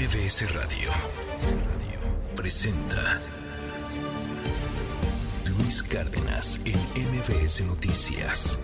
MBS 0.00 0.54
Radio 0.54 0.90
presenta 2.34 3.20
Luis 5.44 5.82
Cárdenas 5.82 6.58
en 6.64 6.78
MBS 6.96 7.60
Noticias. 7.66 8.58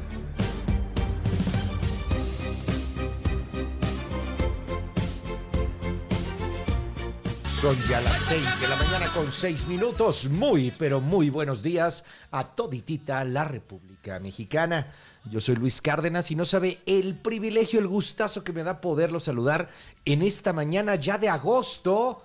Son 7.67 7.77
ya 7.89 8.01
las 8.01 8.17
seis 8.19 8.61
de 8.61 8.69
la 8.69 8.77
mañana 8.77 9.13
con 9.13 9.33
seis 9.33 9.67
minutos. 9.67 10.29
Muy, 10.29 10.71
pero 10.79 11.01
muy 11.01 11.31
buenos 11.31 11.65
días 11.65 12.05
a 12.31 12.55
toditita 12.55 13.25
la 13.25 13.43
República 13.43 14.21
Mexicana. 14.21 14.87
Yo 15.25 15.41
soy 15.41 15.57
Luis 15.57 15.81
Cárdenas 15.81 16.31
y 16.31 16.37
no 16.37 16.45
sabe 16.45 16.79
el 16.87 17.19
privilegio, 17.19 17.81
el 17.81 17.89
gustazo 17.89 18.45
que 18.45 18.53
me 18.53 18.63
da 18.63 18.81
poderlo 18.81 19.19
saludar 19.19 19.69
en 20.05 20.23
esta 20.23 20.53
mañana 20.53 20.95
ya 20.95 21.19
de 21.19 21.29
agosto. 21.29 22.23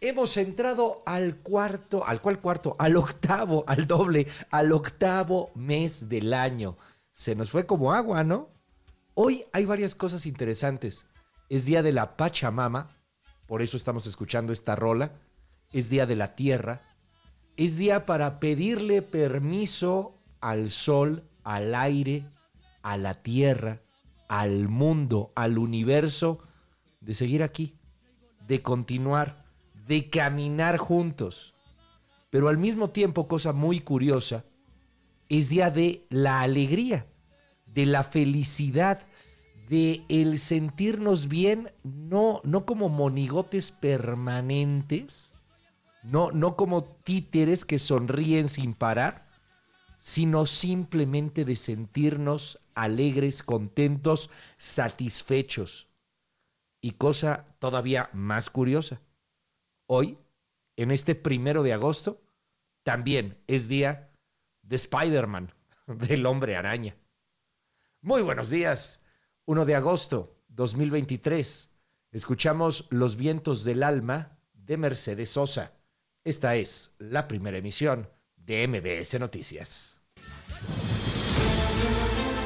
Hemos 0.00 0.36
entrado 0.36 1.02
al 1.06 1.38
cuarto, 1.38 2.06
al 2.06 2.20
cual 2.20 2.40
cuarto, 2.40 2.76
al 2.78 2.96
octavo, 2.96 3.64
al 3.66 3.88
doble, 3.88 4.28
al 4.52 4.70
octavo 4.70 5.50
mes 5.56 6.08
del 6.08 6.32
año. 6.32 6.78
Se 7.10 7.34
nos 7.34 7.50
fue 7.50 7.66
como 7.66 7.92
agua, 7.92 8.22
¿no? 8.22 8.48
Hoy 9.14 9.44
hay 9.52 9.64
varias 9.64 9.96
cosas 9.96 10.24
interesantes. 10.24 11.04
Es 11.48 11.64
día 11.64 11.82
de 11.82 11.90
la 11.90 12.16
Pachamama, 12.16 12.94
por 13.46 13.62
eso 13.62 13.76
estamos 13.76 14.06
escuchando 14.06 14.52
esta 14.52 14.76
rola. 14.76 15.12
Es 15.72 15.90
día 15.90 16.06
de 16.06 16.16
la 16.16 16.34
tierra. 16.34 16.82
Es 17.56 17.76
día 17.76 18.06
para 18.06 18.40
pedirle 18.40 19.02
permiso 19.02 20.18
al 20.40 20.70
sol, 20.70 21.24
al 21.42 21.74
aire, 21.74 22.26
a 22.82 22.96
la 22.96 23.22
tierra, 23.22 23.80
al 24.28 24.68
mundo, 24.68 25.32
al 25.34 25.58
universo, 25.58 26.40
de 27.00 27.14
seguir 27.14 27.42
aquí, 27.42 27.78
de 28.46 28.62
continuar, 28.62 29.44
de 29.86 30.10
caminar 30.10 30.78
juntos. 30.78 31.54
Pero 32.30 32.48
al 32.48 32.58
mismo 32.58 32.90
tiempo, 32.90 33.28
cosa 33.28 33.52
muy 33.52 33.80
curiosa, 33.80 34.44
es 35.28 35.48
día 35.48 35.70
de 35.70 36.06
la 36.10 36.40
alegría, 36.40 37.06
de 37.66 37.86
la 37.86 38.04
felicidad, 38.04 39.06
de 39.68 40.04
el 40.08 40.38
sentirnos 40.38 41.28
bien, 41.28 41.72
no, 41.82 42.40
no 42.44 42.66
como 42.66 42.88
monigotes 42.88 43.70
permanentes, 43.70 45.34
no, 46.02 46.32
no 46.32 46.56
como 46.56 46.84
títeres 46.84 47.64
que 47.64 47.78
sonríen 47.78 48.48
sin 48.48 48.74
parar, 48.74 49.26
sino 49.98 50.44
simplemente 50.44 51.44
de 51.44 51.56
sentirnos 51.56 52.60
alegres, 52.74 53.42
contentos, 53.42 54.30
satisfechos. 54.58 55.88
Y 56.80 56.92
cosa 56.92 57.46
todavía 57.58 58.10
más 58.12 58.50
curiosa, 58.50 59.00
hoy, 59.86 60.18
en 60.76 60.90
este 60.90 61.14
primero 61.14 61.62
de 61.62 61.72
agosto, 61.72 62.20
también 62.82 63.38
es 63.46 63.68
día 63.68 64.12
de 64.62 64.76
Spider-Man, 64.76 65.54
del 65.86 66.26
hombre 66.26 66.56
araña. 66.56 66.96
Muy 68.02 68.20
buenos 68.20 68.50
días, 68.50 69.03
1 69.46 69.66
de 69.66 69.74
agosto 69.74 70.38
2023. 70.48 71.70
Escuchamos 72.12 72.86
Los 72.88 73.16
vientos 73.16 73.62
del 73.62 73.82
alma 73.82 74.38
de 74.54 74.78
Mercedes 74.78 75.30
Sosa. 75.30 75.72
Esta 76.24 76.56
es 76.56 76.92
la 76.98 77.28
primera 77.28 77.58
emisión 77.58 78.08
de 78.36 78.66
MBS 78.66 79.20
Noticias. 79.20 80.00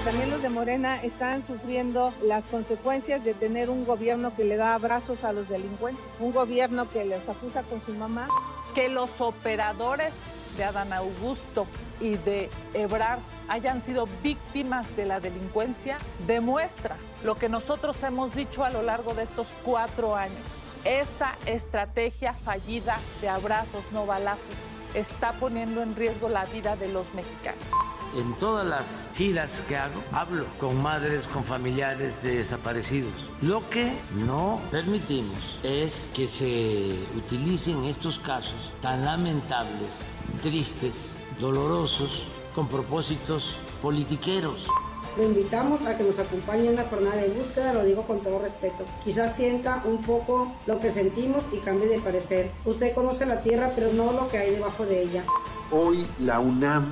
También 0.04 0.30
los 0.30 0.42
de 0.42 0.48
Morena 0.48 1.00
están 1.04 1.46
sufriendo 1.46 2.12
las 2.24 2.44
consecuencias 2.46 3.24
de 3.24 3.34
tener 3.34 3.70
un 3.70 3.84
gobierno 3.84 4.34
que 4.34 4.42
le 4.42 4.56
da 4.56 4.74
abrazos 4.74 5.22
a 5.22 5.32
los 5.32 5.48
delincuentes, 5.48 6.02
un 6.18 6.32
gobierno 6.32 6.90
que 6.90 7.04
les 7.04 7.28
acusa 7.28 7.62
con 7.62 7.80
su 7.86 7.92
mamá. 7.92 8.26
Que 8.74 8.88
los 8.88 9.20
operadores 9.20 10.12
de 10.56 10.64
Adán 10.64 10.92
Augusto 10.92 11.68
y 12.00 12.16
de 12.16 12.50
Ebrard 12.74 13.20
hayan 13.48 13.82
sido 13.82 14.08
víctimas 14.22 14.86
de 14.96 15.06
la 15.06 15.20
delincuencia 15.20 15.98
demuestra 16.26 16.96
lo 17.24 17.36
que 17.36 17.48
nosotros 17.48 17.96
hemos 18.02 18.34
dicho 18.34 18.64
a 18.64 18.70
lo 18.70 18.82
largo 18.82 19.14
de 19.14 19.24
estos 19.24 19.48
cuatro 19.64 20.14
años. 20.16 20.38
Esa 20.84 21.34
estrategia 21.46 22.34
fallida 22.34 22.98
de 23.20 23.28
abrazos, 23.28 23.82
no 23.92 24.06
balazos, 24.06 24.44
está 24.94 25.32
poniendo 25.32 25.82
en 25.82 25.96
riesgo 25.96 26.28
la 26.28 26.44
vida 26.46 26.76
de 26.76 26.88
los 26.88 27.12
mexicanos. 27.14 27.62
En 28.16 28.32
todas 28.34 28.66
las 28.66 29.10
giras 29.16 29.50
que 29.68 29.76
hago, 29.76 30.00
hablo 30.12 30.46
con 30.58 30.80
madres, 30.80 31.26
con 31.26 31.44
familiares 31.44 32.22
de 32.22 32.38
desaparecidos. 32.38 33.12
Lo 33.42 33.68
que 33.68 33.92
no 34.14 34.60
permitimos 34.70 35.58
es 35.62 36.10
que 36.14 36.26
se 36.26 36.96
utilicen 37.16 37.84
estos 37.84 38.18
casos 38.18 38.72
tan 38.80 39.04
lamentables, 39.04 40.06
tristes, 40.40 41.12
dolorosos, 41.40 42.26
con 42.54 42.68
propósitos 42.68 43.56
politiqueros. 43.80 44.66
Lo 45.16 45.24
invitamos 45.24 45.84
a 45.86 45.96
que 45.96 46.04
nos 46.04 46.18
acompañe 46.18 46.68
en 46.68 46.76
la 46.76 46.84
jornada 46.84 47.16
de 47.16 47.28
búsqueda, 47.28 47.72
lo 47.74 47.84
digo 47.84 48.02
con 48.06 48.20
todo 48.22 48.38
respeto. 48.38 48.84
Quizás 49.04 49.36
sienta 49.36 49.82
un 49.84 50.02
poco 50.02 50.52
lo 50.66 50.80
que 50.80 50.92
sentimos 50.92 51.44
y 51.52 51.58
cambie 51.58 51.88
de 51.88 52.00
parecer. 52.00 52.52
Usted 52.64 52.94
conoce 52.94 53.26
la 53.26 53.42
tierra, 53.42 53.72
pero 53.74 53.92
no 53.92 54.12
lo 54.12 54.28
que 54.28 54.38
hay 54.38 54.50
debajo 54.52 54.84
de 54.84 55.02
ella. 55.02 55.24
Hoy 55.70 56.06
la 56.20 56.40
UNAM 56.40 56.86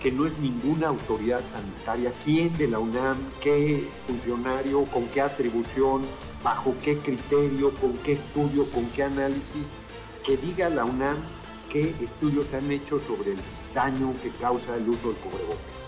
que 0.00 0.10
no 0.10 0.26
es 0.26 0.36
ninguna 0.38 0.88
autoridad 0.88 1.40
sanitaria, 1.52 2.12
quién 2.24 2.56
de 2.58 2.66
la 2.66 2.80
UNAM, 2.80 3.18
qué 3.40 3.88
funcionario, 4.08 4.84
con 4.86 5.04
qué 5.06 5.20
atribución, 5.20 6.02
bajo 6.42 6.74
qué 6.82 6.98
criterio, 6.98 7.72
con 7.74 7.92
qué 7.98 8.14
estudio, 8.14 8.68
con 8.72 8.86
qué 8.86 9.04
análisis, 9.04 9.68
que 10.24 10.36
diga 10.36 10.68
la 10.70 10.84
UNAM 10.84 11.18
qué 11.72 11.94
estudios 12.02 12.48
se 12.48 12.56
han 12.56 12.70
hecho 12.70 12.98
sobre 12.98 13.32
el 13.32 13.38
daño 13.74 14.14
que 14.22 14.30
causa 14.30 14.76
el 14.76 14.88
uso 14.88 15.08
del 15.08 15.16
cubrebocas 15.18 15.82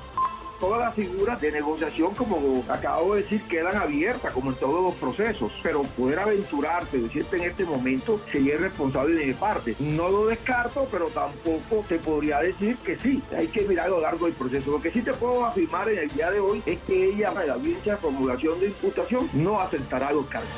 todas 0.65 0.81
las 0.81 0.95
figuras 0.95 1.39
de 1.43 1.53
negociación, 1.53 2.15
como 2.15 2.65
acabo 2.71 3.15
de 3.15 3.23
decir, 3.23 3.43
quedan 3.43 3.77
abiertas, 3.77 4.33
como 4.33 4.51
en 4.51 4.57
todos 4.57 4.83
los 4.83 4.95
procesos. 4.95 5.53
Pero 5.63 5.83
poder 5.83 6.21
aventurarse, 6.21 6.99
decirte 6.99 7.37
en 7.37 7.45
este 7.45 7.65
momento, 7.65 8.19
sería 8.33 8.55
irresponsable 8.55 9.15
de 9.15 9.27
mi 9.27 9.35
parte. 9.35 9.77
No 9.79 10.09
lo 10.09 10.27
descarto, 10.27 10.89
pero 10.91 11.09
tampoco 11.09 11.85
te 11.87 11.99
podría 11.99 12.41
decir 12.41 12.79
que 12.79 12.99
sí. 12.99 13.23
Hay 13.37 13.49
que 13.49 13.63
mirar 13.63 13.87
a 13.87 13.91
lo 13.91 14.01
largo 14.01 14.25
del 14.25 14.35
proceso. 14.35 14.71
Lo 14.71 14.81
que 14.81 14.91
sí 14.91 15.03
te 15.03 15.13
puedo 15.13 15.45
afirmar 15.45 15.91
en 15.91 15.99
el 15.99 16.09
día 16.09 16.31
de 16.31 16.41
hoy 16.41 16.63
es 16.65 16.79
que 16.87 17.11
ella, 17.11 17.33
en 17.39 17.49
la 17.49 17.55
audiencia 17.55 17.93
de 17.93 17.99
formulación 17.99 18.59
de 18.61 18.69
imputación, 18.69 19.29
no 19.35 19.61
aceptará 19.61 20.13
los 20.13 20.25
cargos. 20.27 20.49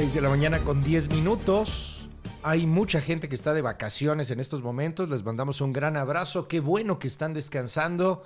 6 0.00 0.14
de 0.14 0.22
la 0.22 0.30
mañana 0.30 0.64
con 0.64 0.82
10 0.82 1.10
minutos. 1.10 2.08
Hay 2.42 2.66
mucha 2.66 3.02
gente 3.02 3.28
que 3.28 3.34
está 3.34 3.52
de 3.52 3.60
vacaciones 3.60 4.30
en 4.30 4.40
estos 4.40 4.62
momentos. 4.62 5.10
Les 5.10 5.22
mandamos 5.22 5.60
un 5.60 5.74
gran 5.74 5.98
abrazo. 5.98 6.48
Qué 6.48 6.60
bueno 6.60 6.98
que 6.98 7.06
están 7.06 7.34
descansando. 7.34 8.22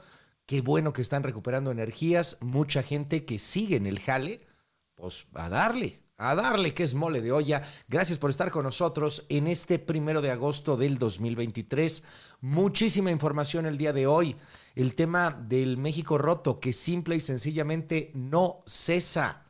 Qué 0.46 0.60
bueno 0.60 0.92
que 0.92 1.02
están 1.02 1.24
recuperando 1.24 1.72
energías. 1.72 2.38
Mucha 2.40 2.84
gente 2.84 3.24
que 3.24 3.40
sigue 3.40 3.74
en 3.74 3.86
el 3.86 3.98
jale. 3.98 4.46
Pues 4.94 5.26
a 5.34 5.48
darle, 5.48 6.00
a 6.16 6.36
darle 6.36 6.74
que 6.74 6.84
es 6.84 6.94
mole 6.94 7.20
de 7.20 7.32
olla. 7.32 7.64
Gracias 7.88 8.20
por 8.20 8.30
estar 8.30 8.52
con 8.52 8.62
nosotros 8.62 9.26
en 9.28 9.48
este 9.48 9.80
primero 9.80 10.22
de 10.22 10.30
agosto 10.30 10.76
del 10.76 10.96
2023. 10.96 12.04
Muchísima 12.40 13.10
información 13.10 13.66
el 13.66 13.78
día 13.78 13.92
de 13.92 14.06
hoy. 14.06 14.36
El 14.76 14.94
tema 14.94 15.32
del 15.32 15.76
México 15.76 16.18
roto 16.18 16.60
que 16.60 16.72
simple 16.72 17.16
y 17.16 17.20
sencillamente 17.20 18.12
no 18.14 18.62
cesa. 18.64 19.43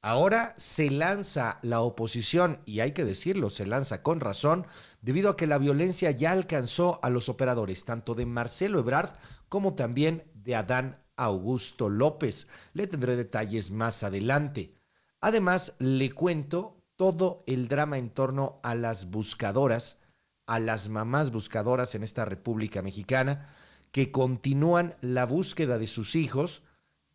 Ahora 0.00 0.54
se 0.58 0.90
lanza 0.90 1.58
la 1.62 1.80
oposición, 1.80 2.60
y 2.64 2.80
hay 2.80 2.92
que 2.92 3.04
decirlo, 3.04 3.50
se 3.50 3.66
lanza 3.66 4.02
con 4.02 4.20
razón, 4.20 4.64
debido 5.02 5.30
a 5.30 5.36
que 5.36 5.48
la 5.48 5.58
violencia 5.58 6.12
ya 6.12 6.30
alcanzó 6.30 7.00
a 7.02 7.10
los 7.10 7.28
operadores, 7.28 7.84
tanto 7.84 8.14
de 8.14 8.24
Marcelo 8.24 8.78
Ebrard 8.78 9.10
como 9.48 9.74
también 9.74 10.30
de 10.34 10.54
Adán 10.54 11.02
Augusto 11.16 11.88
López. 11.88 12.46
Le 12.74 12.86
tendré 12.86 13.16
detalles 13.16 13.72
más 13.72 14.04
adelante. 14.04 14.72
Además, 15.20 15.74
le 15.80 16.12
cuento 16.12 16.80
todo 16.94 17.42
el 17.48 17.66
drama 17.66 17.98
en 17.98 18.10
torno 18.10 18.60
a 18.62 18.76
las 18.76 19.10
buscadoras, 19.10 19.98
a 20.46 20.60
las 20.60 20.88
mamás 20.88 21.32
buscadoras 21.32 21.96
en 21.96 22.04
esta 22.04 22.24
República 22.24 22.82
Mexicana, 22.82 23.48
que 23.90 24.12
continúan 24.12 24.96
la 25.00 25.26
búsqueda 25.26 25.76
de 25.78 25.88
sus 25.88 26.14
hijos 26.14 26.62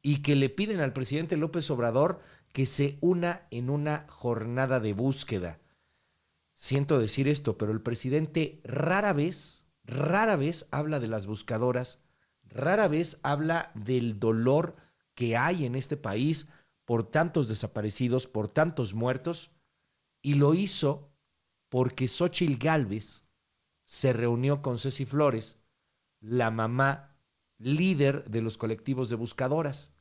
y 0.02 0.22
que 0.22 0.36
le 0.36 0.50
piden 0.50 0.82
al 0.82 0.92
presidente 0.92 1.38
López 1.38 1.70
Obrador 1.72 2.20
que 2.54 2.66
se 2.66 2.98
una 3.02 3.48
en 3.52 3.70
una 3.70 4.06
jornada 4.08 4.80
de 4.80 4.94
búsqueda. 4.94 5.60
Siento 6.54 7.00
decir 7.00 7.28
esto, 7.28 7.58
pero 7.58 7.72
el 7.72 7.82
presidente 7.82 8.62
rara 8.64 9.12
vez, 9.12 9.66
rara 9.84 10.36
vez 10.36 10.68
habla 10.72 11.00
de 11.00 11.08
las 11.08 11.26
buscadoras, 11.26 12.00
rara 12.44 12.88
vez 12.88 13.20
habla 13.24 13.72
del 13.74 14.20
dolor 14.20 14.76
que 15.16 15.36
hay 15.36 15.66
en 15.66 15.76
este 15.76 15.98
país 15.98 16.48
por 16.86 17.04
tantos 17.04 17.48
desaparecidos, 17.48 18.28
por 18.28 18.50
tantos 18.50 18.94
muertos, 18.94 19.52
y 20.22 20.36
lo 20.36 20.54
hizo 20.54 21.12
porque 21.70 22.08
Xochil 22.08 22.58
Gálvez 22.58 23.24
se 23.86 24.14
reunió 24.14 24.62
con 24.62 24.78
Ceci 24.78 25.06
Flores, 25.06 25.58
la 26.20 26.52
mamá 26.52 27.18
líder 27.58 28.30
de 28.30 28.42
los 28.42 28.58
colectivos 28.58 29.10
de 29.10 29.16
buscadoras. 29.16 29.94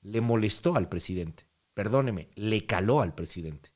Le 0.00 0.20
molestó 0.20 0.76
al 0.76 0.88
presidente, 0.88 1.48
perdóneme, 1.74 2.30
le 2.34 2.66
caló 2.66 3.00
al 3.00 3.14
presidente. 3.14 3.70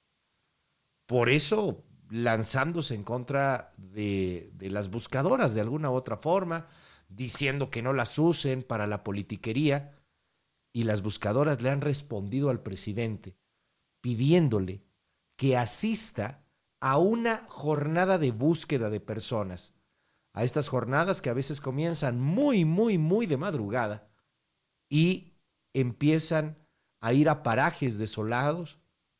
Por 1.06 1.28
eso 1.28 1.84
lanzándose 2.08 2.94
en 2.94 3.02
contra 3.04 3.72
de, 3.76 4.50
de 4.54 4.70
las 4.70 4.90
buscadoras 4.90 5.54
de 5.54 5.60
alguna 5.60 5.90
u 5.90 5.94
otra 5.94 6.16
forma, 6.16 6.66
diciendo 7.08 7.70
que 7.70 7.82
no 7.82 7.92
las 7.92 8.18
usen 8.18 8.62
para 8.62 8.86
la 8.86 9.02
politiquería, 9.04 9.96
y 10.72 10.82
las 10.82 11.00
buscadoras 11.00 11.62
le 11.62 11.70
han 11.70 11.80
respondido 11.80 12.50
al 12.50 12.62
presidente 12.62 13.34
pidiéndole 14.02 14.84
que 15.36 15.56
asista 15.56 16.44
a 16.80 16.98
una 16.98 17.38
jornada 17.48 18.18
de 18.18 18.30
búsqueda 18.30 18.90
de 18.90 19.00
personas, 19.00 19.74
a 20.34 20.44
estas 20.44 20.68
jornadas 20.68 21.22
que 21.22 21.30
a 21.30 21.34
veces 21.34 21.60
comienzan 21.60 22.20
muy, 22.20 22.64
muy, 22.64 22.98
muy 22.98 23.26
de 23.26 23.36
madrugada 23.36 24.08
y 24.88 25.32
empiezan 25.72 26.58
a 27.00 27.12
ir 27.12 27.28
a 27.28 27.42
parajes 27.42 27.98
desolados, 27.98 28.78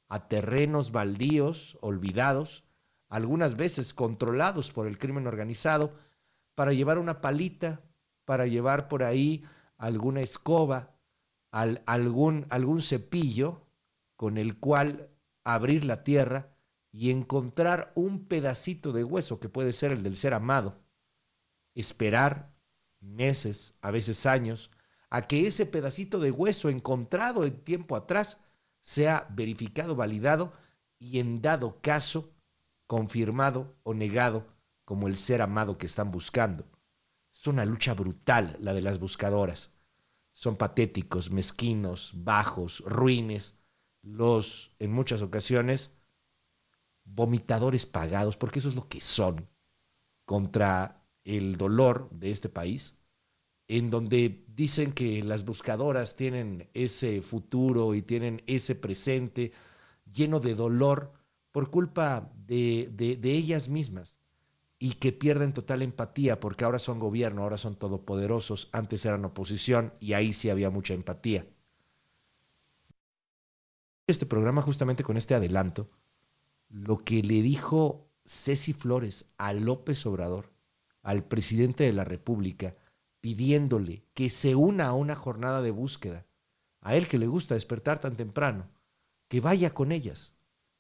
a 0.09 0.29
terrenos 0.29 0.93
baldíos, 0.93 1.79
olvidados, 1.81 2.65
algunas 3.09 3.57
veces 3.57 3.95
controlados 3.95 4.73
por 4.73 4.87
el 4.87 4.99
crimen 4.99 5.27
organizado, 5.27 5.95
para 6.55 6.73
llevar 6.73 6.99
una 6.99 7.21
palita, 7.21 7.83
para 8.25 8.47
llevar 8.47 8.89
por 8.89 9.03
ahí 9.03 9.45
alguna 9.79 10.21
escoba, 10.21 10.97
al, 11.51 11.83
algún, 11.87 12.47
algún 12.51 12.83
cepillo 12.83 13.63
con 14.17 14.39
el 14.39 14.59
cual 14.59 15.09
abrir 15.45 15.85
la 15.85 16.03
tierra 16.03 16.57
y 16.91 17.11
encontrar 17.11 17.93
un 17.95 18.27
pedacito 18.27 18.93
de 18.93 19.05
hueso 19.05 19.39
que 19.39 19.49
puede 19.49 19.73
ser 19.73 19.93
el 19.93 20.03
del 20.03 20.17
ser 20.17 20.35
amado. 20.35 20.81
Esperar 21.75 22.55
meses, 23.01 23.77
a 23.83 23.91
veces 23.91 24.27
años, 24.27 24.71
a 25.11 25.23
que 25.23 25.47
ese 25.47 25.67
pedacito 25.67 26.19
de 26.19 26.31
hueso 26.31 26.69
encontrado 26.69 27.45
en 27.45 27.63
tiempo 27.63 27.97
atrás 27.97 28.39
sea 28.81 29.27
verificado, 29.31 29.97
validado 29.97 30.53
y 30.99 31.19
en 31.19 31.43
dado 31.43 31.81
caso 31.81 32.33
confirmado 32.87 33.77
o 33.83 33.95
negado 33.95 34.47
como 34.85 35.09
el 35.09 35.17
ser 35.17 35.43
amado 35.43 35.79
que 35.79 35.87
están 35.87 36.11
buscando. 36.11 36.65
Es 37.33 37.47
una 37.47 37.65
lucha 37.65 37.95
brutal 37.95 38.57
la 38.61 38.73
de 38.73 38.83
las 38.83 38.99
buscadoras. 38.99 39.73
Son 40.33 40.57
patéticos, 40.57 41.31
mezquinos, 41.31 42.13
bajos, 42.15 42.81
ruines, 42.87 43.59
los, 44.03 44.71
en 44.79 44.93
muchas 44.93 45.23
ocasiones, 45.23 45.97
vomitadores 47.05 47.87
pagados, 47.87 48.37
porque 48.37 48.61
eso 48.61 48.69
es 48.69 48.77
lo 48.77 48.89
que 48.89 49.01
son, 49.01 49.49
contra 50.25 51.03
el 51.25 51.57
dolor 51.57 52.09
de 52.11 52.31
este 52.31 52.49
país, 52.49 52.97
en 53.69 53.91
donde 53.91 54.45
dicen 54.55 54.93
que 54.93 55.23
las 55.23 55.45
buscadoras 55.45 56.17
tienen 56.17 56.69
ese 56.75 57.21
futuro 57.23 57.95
y 57.95 58.03
tienen 58.03 58.43
ese 58.47 58.75
presente 58.75 59.53
lleno 60.13 60.41
de 60.41 60.55
dolor 60.55 61.13
por 61.51 61.71
culpa 61.71 62.31
de, 62.47 62.91
de, 62.93 63.33
ellas 63.33 63.69
mismas 63.69 64.21
y 64.79 64.95
que 64.95 65.13
pierden 65.13 65.53
total 65.53 65.83
empatía 65.83 66.39
porque 66.39 66.65
ahora 66.65 66.79
son 66.79 67.01
gobierno, 67.01 67.43
ahora 67.43 67.59
son 67.59 67.77
todopoderosos, 67.77 68.69
antes 68.73 69.05
eran 69.05 69.25
oposición 69.25 69.95
y 70.01 70.13
ahí 70.13 70.33
sí 70.33 70.51
había 70.51 70.71
mucha 70.71 70.95
empatía. 70.95 71.47
Este 74.07 74.27
programa 74.27 74.63
justamente 74.63 75.03
con 75.03 75.17
este 75.17 75.35
adelanto, 75.35 75.91
lo 76.69 76.99
que 76.99 77.23
le 77.23 77.43
dijo 77.43 78.07
Ceci 78.25 78.73
Flores 78.73 79.25
a 79.39 79.53
López 79.53 80.07
Obrador, 80.07 80.53
al 81.03 81.25
presidente 81.25 81.85
de 81.85 81.93
la 81.93 82.05
República, 82.05 82.77
pidiéndole 83.21 84.05
que 84.15 84.31
se 84.31 84.55
una 84.55 84.87
a 84.87 84.93
una 84.93 85.15
jornada 85.15 85.63
de 85.63 85.71
búsqueda, 85.71 86.27
a 86.81 86.95
él 86.95 87.09
que 87.09 87.19
le 87.19 87.27
gusta 87.27 87.55
despertar 87.55 87.99
tan 87.99 88.17
temprano, 88.17 88.69
que 89.29 89.41
vaya 89.41 89.75
con 89.75 89.93
ellas, 89.93 90.35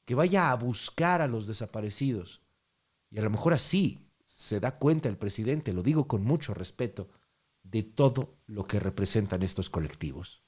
que 0.05 0.15
vaya 0.15 0.50
a 0.50 0.56
buscar 0.56 1.21
a 1.21 1.29
los 1.29 1.47
desaparecidos. 1.47 2.43
Y 3.11 3.19
a 3.19 3.23
lo 3.23 3.31
mejor 3.31 3.53
así 3.53 4.06
se 4.25 4.61
da 4.61 4.79
cuenta 4.79 5.09
el 5.09 5.19
presidente, 5.19 5.73
lo 5.73 5.83
digo 5.83 6.06
con 6.06 6.25
mucho 6.25 6.55
respeto, 6.55 7.09
de 7.62 7.83
todo 7.83 8.38
lo 8.47 8.65
que 8.65 8.79
representan 8.79 9.43
estos 9.43 9.71
colectivos. 9.71 10.44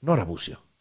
Nora 0.00 0.24
Bucio. 0.24 0.73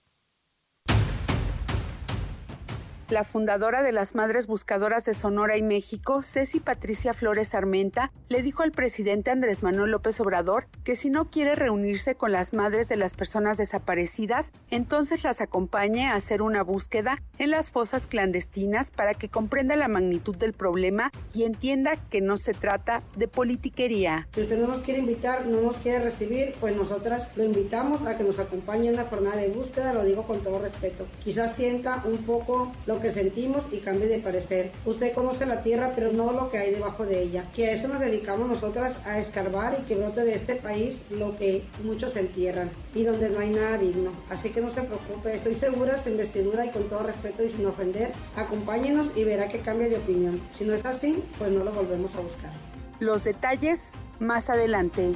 La 3.09 3.25
fundadora 3.25 3.83
de 3.83 3.91
las 3.91 4.15
Madres 4.15 4.47
Buscadoras 4.47 5.03
de 5.03 5.13
Sonora 5.13 5.57
y 5.57 5.61
México, 5.61 6.21
Ceci 6.23 6.61
Patricia 6.61 7.13
Flores 7.13 7.53
Armenta, 7.53 8.11
le 8.29 8.41
dijo 8.41 8.63
al 8.63 8.71
presidente 8.71 9.29
Andrés 9.29 9.61
Manuel 9.61 9.91
López 9.91 10.19
Obrador 10.21 10.67
que 10.85 10.95
si 10.95 11.09
no 11.09 11.29
quiere 11.29 11.53
reunirse 11.53 12.15
con 12.15 12.31
las 12.31 12.53
madres 12.53 12.87
de 12.87 12.95
las 12.95 13.13
personas 13.13 13.57
desaparecidas, 13.57 14.53
entonces 14.71 15.23
las 15.23 15.41
acompañe 15.41 16.07
a 16.07 16.15
hacer 16.15 16.41
una 16.41 16.63
búsqueda 16.63 17.21
en 17.37 17.51
las 17.51 17.71
fosas 17.71 18.07
clandestinas 18.07 18.89
para 18.89 19.13
que 19.13 19.29
comprenda 19.29 19.75
la 19.75 19.89
magnitud 19.89 20.37
del 20.37 20.53
problema 20.53 21.11
y 21.33 21.43
entienda 21.43 21.97
que 22.09 22.21
no 22.21 22.37
se 22.37 22.53
trata 22.53 23.03
de 23.17 23.27
politiquería. 23.27 24.29
Si 24.33 24.41
usted 24.41 24.57
no 24.57 24.67
nos 24.67 24.83
quiere 24.83 25.01
invitar, 25.01 25.45
no 25.45 25.61
nos 25.61 25.77
quiere 25.77 26.05
recibir, 26.05 26.55
pues 26.59 26.75
nosotras 26.75 27.27
lo 27.35 27.43
invitamos 27.43 28.07
a 28.07 28.17
que 28.17 28.23
nos 28.23 28.39
acompañe 28.39 28.87
en 28.87 28.95
la 28.95 29.05
jornada 29.05 29.37
de 29.37 29.49
búsqueda, 29.49 29.93
lo 29.93 30.05
digo 30.05 30.23
con 30.23 30.41
todo 30.41 30.59
respeto. 30.59 31.05
Quizás 31.23 31.55
sienta 31.57 32.01
un 32.05 32.17
poco 32.19 32.71
lo 32.85 32.92
que 32.99 33.13
sentimos 33.13 33.65
y 33.71 33.77
cambie 33.77 34.07
de 34.07 34.19
parecer. 34.19 34.71
Usted 34.85 35.13
conoce 35.13 35.45
la 35.45 35.63
tierra, 35.63 35.93
pero 35.95 36.11
no 36.11 36.31
lo 36.31 36.49
que 36.49 36.57
hay 36.57 36.71
debajo 36.71 37.05
de 37.05 37.21
ella. 37.21 37.45
Que 37.55 37.67
a 37.67 37.71
eso 37.73 37.87
nos 37.87 37.99
dedicamos 37.99 38.47
nosotras, 38.47 38.97
a 39.05 39.19
escarbar 39.19 39.79
y 39.81 39.85
que 39.85 39.95
brote 39.95 40.23
de 40.23 40.33
este 40.33 40.55
país 40.55 40.97
lo 41.09 41.37
que 41.37 41.65
muchos 41.83 42.15
entierran 42.15 42.71
y 42.93 43.03
donde 43.03 43.29
no 43.29 43.39
hay 43.39 43.49
nada 43.49 43.77
digno. 43.77 44.11
Así 44.29 44.49
que 44.49 44.61
no 44.61 44.73
se 44.73 44.81
preocupe, 44.81 45.35
estoy 45.35 45.55
segura, 45.55 46.01
su 46.03 46.09
investidura 46.09 46.65
y 46.65 46.71
con 46.71 46.89
todo 46.89 47.03
respeto 47.03 47.43
y 47.43 47.51
sin 47.51 47.65
ofender, 47.65 48.11
acompáñenos 48.35 49.15
y 49.15 49.23
verá 49.23 49.49
que 49.49 49.59
cambie 49.59 49.89
de 49.89 49.97
opinión. 49.97 50.41
Si 50.57 50.63
no 50.63 50.73
es 50.73 50.85
así, 50.85 51.23
pues 51.37 51.51
no 51.51 51.63
lo 51.63 51.71
volvemos 51.71 52.15
a 52.15 52.21
buscar. 52.21 52.51
Los 52.99 53.23
detalles 53.23 53.91
más 54.19 54.49
adelante. 54.49 55.11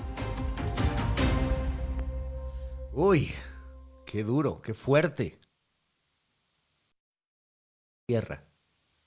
Uy, 2.92 3.30
qué 4.06 4.24
duro, 4.24 4.62
qué 4.62 4.74
fuerte 4.74 5.38
tierra, 8.08 8.46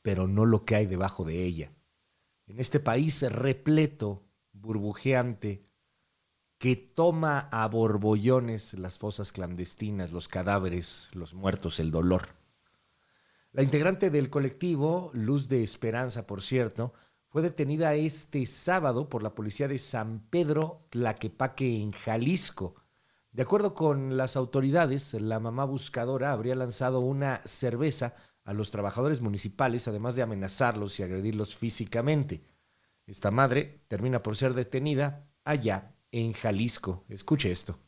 pero 0.02 0.29
no 0.29 0.44
lo 0.44 0.67
que 0.67 0.76
hay 0.76 0.87
debajo 0.87 1.25
de 1.25 1.43
ella. 1.43 1.73
En 2.47 2.61
este 2.61 2.81
país 2.81 3.23
repleto, 3.23 4.23
burbujeante, 4.52 5.62
que 6.58 6.77
toma 6.77 7.48
a 7.51 7.67
borbollones 7.69 8.74
las 8.74 8.98
fosas 8.98 9.32
clandestinas, 9.32 10.13
los 10.13 10.29
cadáveres, 10.29 11.08
los 11.15 11.32
muertos, 11.32 11.81
el 11.81 11.91
dolor. 11.91 12.29
La 13.53 13.63
integrante 13.63 14.10
del 14.10 14.29
colectivo, 14.29 15.10
Luz 15.15 15.48
de 15.48 15.63
Esperanza, 15.63 16.27
por 16.27 16.43
cierto, 16.43 16.93
fue 17.31 17.41
detenida 17.41 17.94
este 17.94 18.44
sábado 18.44 19.08
por 19.08 19.22
la 19.22 19.34
policía 19.34 19.67
de 19.67 19.79
San 19.79 20.29
Pedro 20.29 20.86
Tlaquepaque 20.91 21.81
en 21.81 21.93
Jalisco. 21.93 22.74
De 23.32 23.43
acuerdo 23.43 23.72
con 23.72 24.19
las 24.19 24.36
autoridades, 24.36 25.15
la 25.15 25.41
mamá 25.41 25.65
buscadora 25.65 26.32
habría 26.32 26.55
lanzado 26.55 27.01
una 27.01 27.41
cerveza 27.46 28.15
a 28.44 28.53
los 28.53 28.70
trabajadores 28.70 29.20
municipales, 29.20 29.89
además 29.89 30.17
de 30.17 30.23
amenazarlos 30.23 30.99
y 30.99 31.03
agredirlos 31.03 31.56
físicamente. 31.56 32.43
Esta 33.06 33.31
madre 33.31 33.82
termina 33.89 34.23
por 34.23 34.37
ser 34.37 34.55
detenida 34.55 35.29
allá 35.44 35.94
en 36.13 36.32
Jalisco. 36.32 37.05
Escuche 37.09 37.51
esto. 37.51 37.79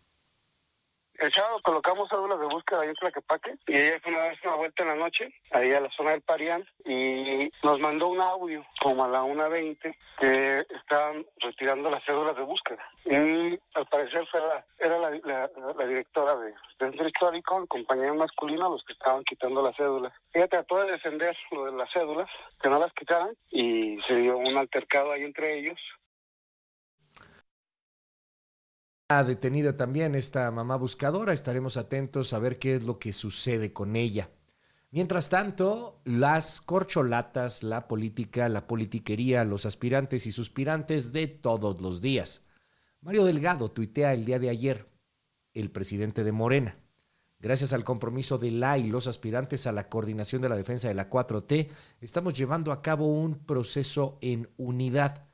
El 1.22 1.32
sábado 1.32 1.60
colocamos 1.62 2.08
cédulas 2.08 2.40
de 2.40 2.46
búsqueda 2.46 2.80
ahí 2.80 2.88
en 2.88 2.96
Tlaquepaque 2.96 3.54
y 3.68 3.76
ella 3.76 4.00
fue 4.02 4.10
una 4.10 4.22
vez 4.24 4.38
una 4.42 4.56
vuelta 4.56 4.82
en 4.82 4.88
la 4.88 4.96
noche, 4.96 5.32
ahí 5.52 5.72
a 5.72 5.78
la 5.78 5.88
zona 5.90 6.10
del 6.10 6.22
Parián, 6.22 6.66
y 6.84 7.48
nos 7.62 7.78
mandó 7.78 8.08
un 8.08 8.20
audio 8.20 8.66
como 8.82 9.04
a 9.04 9.08
la 9.08 9.22
1.20 9.22 9.96
que 10.18 10.66
estaban 10.74 11.24
retirando 11.38 11.90
las 11.90 12.04
cédulas 12.04 12.34
de 12.34 12.42
búsqueda. 12.42 12.84
Y 13.04 13.56
al 13.74 13.86
parecer 13.88 14.26
fue 14.32 14.40
la, 14.40 14.66
era 14.80 14.98
la, 14.98 15.86
directora 15.86 16.34
de 16.38 16.54
centro 16.76 17.06
histórico, 17.06 17.60
el 17.60 17.68
compañero 17.68 18.16
masculino, 18.16 18.70
los 18.70 18.82
que 18.84 18.94
estaban 18.94 19.22
quitando 19.22 19.62
las 19.62 19.76
cédulas. 19.76 20.12
Ella 20.32 20.48
trató 20.48 20.82
de 20.82 20.90
defender 20.90 21.36
lo 21.52 21.66
de 21.66 21.72
las 21.72 21.92
cédulas, 21.92 22.28
que 22.60 22.68
no 22.68 22.80
las 22.80 22.92
quitaran, 22.94 23.30
y 23.48 23.96
se 24.08 24.16
dio 24.16 24.38
un 24.38 24.56
altercado 24.56 25.12
ahí 25.12 25.22
entre 25.22 25.56
ellos. 25.56 25.78
Detenida 29.24 29.76
también 29.76 30.14
esta 30.14 30.50
mamá 30.50 30.76
buscadora. 30.76 31.32
Estaremos 31.32 31.76
atentos 31.76 32.32
a 32.32 32.38
ver 32.38 32.58
qué 32.58 32.74
es 32.76 32.84
lo 32.84 32.98
que 32.98 33.12
sucede 33.12 33.72
con 33.72 33.96
ella. 33.96 34.30
Mientras 34.90 35.28
tanto, 35.28 36.00
las 36.04 36.60
corcholatas, 36.60 37.62
la 37.62 37.88
política, 37.88 38.48
la 38.48 38.66
politiquería, 38.66 39.44
los 39.44 39.66
aspirantes 39.66 40.26
y 40.26 40.32
suspirantes 40.32 41.12
de 41.12 41.26
todos 41.26 41.80
los 41.80 42.00
días. 42.00 42.44
Mario 43.00 43.24
Delgado 43.24 43.70
tuitea 43.70 44.12
el 44.14 44.24
día 44.24 44.38
de 44.38 44.50
ayer, 44.50 44.88
el 45.54 45.70
presidente 45.70 46.24
de 46.24 46.32
Morena. 46.32 46.76
Gracias 47.38 47.72
al 47.72 47.84
compromiso 47.84 48.38
de 48.38 48.50
la 48.50 48.78
y 48.78 48.90
los 48.90 49.06
aspirantes 49.06 49.66
a 49.66 49.72
la 49.72 49.88
coordinación 49.88 50.42
de 50.42 50.48
la 50.48 50.56
defensa 50.56 50.88
de 50.88 50.94
la 50.94 51.10
4T, 51.10 51.70
estamos 52.00 52.34
llevando 52.34 52.72
a 52.72 52.82
cabo 52.82 53.06
un 53.06 53.44
proceso 53.44 54.18
en 54.20 54.48
unidad 54.56 55.26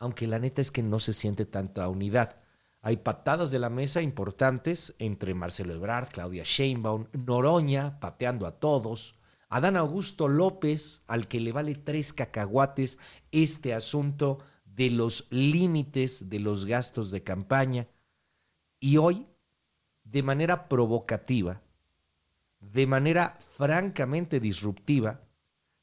aunque 0.00 0.26
la 0.26 0.38
neta 0.38 0.62
es 0.62 0.70
que 0.70 0.82
no 0.82 0.98
se 0.98 1.12
siente 1.12 1.44
tanta 1.44 1.88
unidad. 1.88 2.40
Hay 2.82 2.96
patadas 2.96 3.50
de 3.50 3.58
la 3.58 3.68
mesa 3.68 4.00
importantes 4.00 4.94
entre 4.98 5.34
Marcelo 5.34 5.74
Ebrard, 5.74 6.08
Claudia 6.08 6.44
Sheinbaum, 6.44 7.08
Noroña 7.12 8.00
pateando 8.00 8.46
a 8.46 8.58
todos, 8.58 9.16
Adán 9.50 9.76
Augusto 9.76 10.28
López, 10.28 11.02
al 11.06 11.28
que 11.28 11.40
le 11.40 11.52
vale 11.52 11.74
tres 11.74 12.12
cacahuates 12.12 12.98
este 13.32 13.74
asunto 13.74 14.38
de 14.64 14.90
los 14.90 15.26
límites 15.30 16.30
de 16.30 16.40
los 16.40 16.64
gastos 16.64 17.10
de 17.10 17.22
campaña. 17.22 17.86
Y 18.78 18.96
hoy, 18.96 19.26
de 20.04 20.22
manera 20.22 20.68
provocativa, 20.68 21.60
de 22.60 22.86
manera 22.86 23.36
francamente 23.56 24.40
disruptiva, 24.40 25.20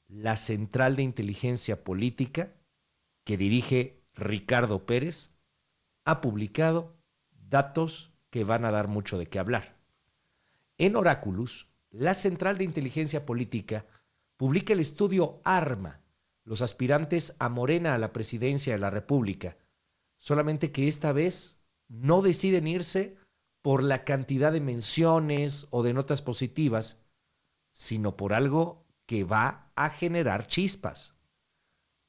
la 0.07 0.35
Central 0.35 0.95
de 0.95 1.03
Inteligencia 1.03 1.83
Política, 1.83 2.53
que 3.23 3.37
dirige 3.37 4.01
Ricardo 4.15 4.85
Pérez, 4.85 5.37
ha 6.07 6.21
publicado 6.21 6.95
datos 7.49 8.13
que 8.29 8.45
van 8.45 8.63
a 8.63 8.71
dar 8.71 8.87
mucho 8.87 9.17
de 9.17 9.27
qué 9.27 9.39
hablar. 9.39 9.75
En 10.77 10.95
Oráculos, 10.95 11.67
la 11.89 12.13
Central 12.13 12.57
de 12.57 12.63
Inteligencia 12.63 13.25
Política 13.25 13.85
publica 14.37 14.71
el 14.71 14.79
estudio 14.79 15.41
ARMA, 15.43 15.99
los 16.45 16.61
aspirantes 16.61 17.35
a 17.39 17.49
Morena 17.49 17.93
a 17.93 17.97
la 17.97 18.13
presidencia 18.13 18.71
de 18.71 18.79
la 18.79 18.89
República, 18.89 19.57
solamente 20.17 20.71
que 20.71 20.87
esta 20.87 21.11
vez 21.11 21.59
no 21.89 22.21
deciden 22.21 22.67
irse 22.69 23.17
por 23.61 23.83
la 23.83 24.05
cantidad 24.05 24.53
de 24.53 24.61
menciones 24.61 25.67
o 25.71 25.83
de 25.83 25.93
notas 25.93 26.21
positivas, 26.21 27.03
sino 27.73 28.15
por 28.15 28.33
algo 28.33 28.85
que 29.05 29.25
va 29.25 29.73
a 29.75 29.89
generar 29.89 30.47
chispas. 30.47 31.15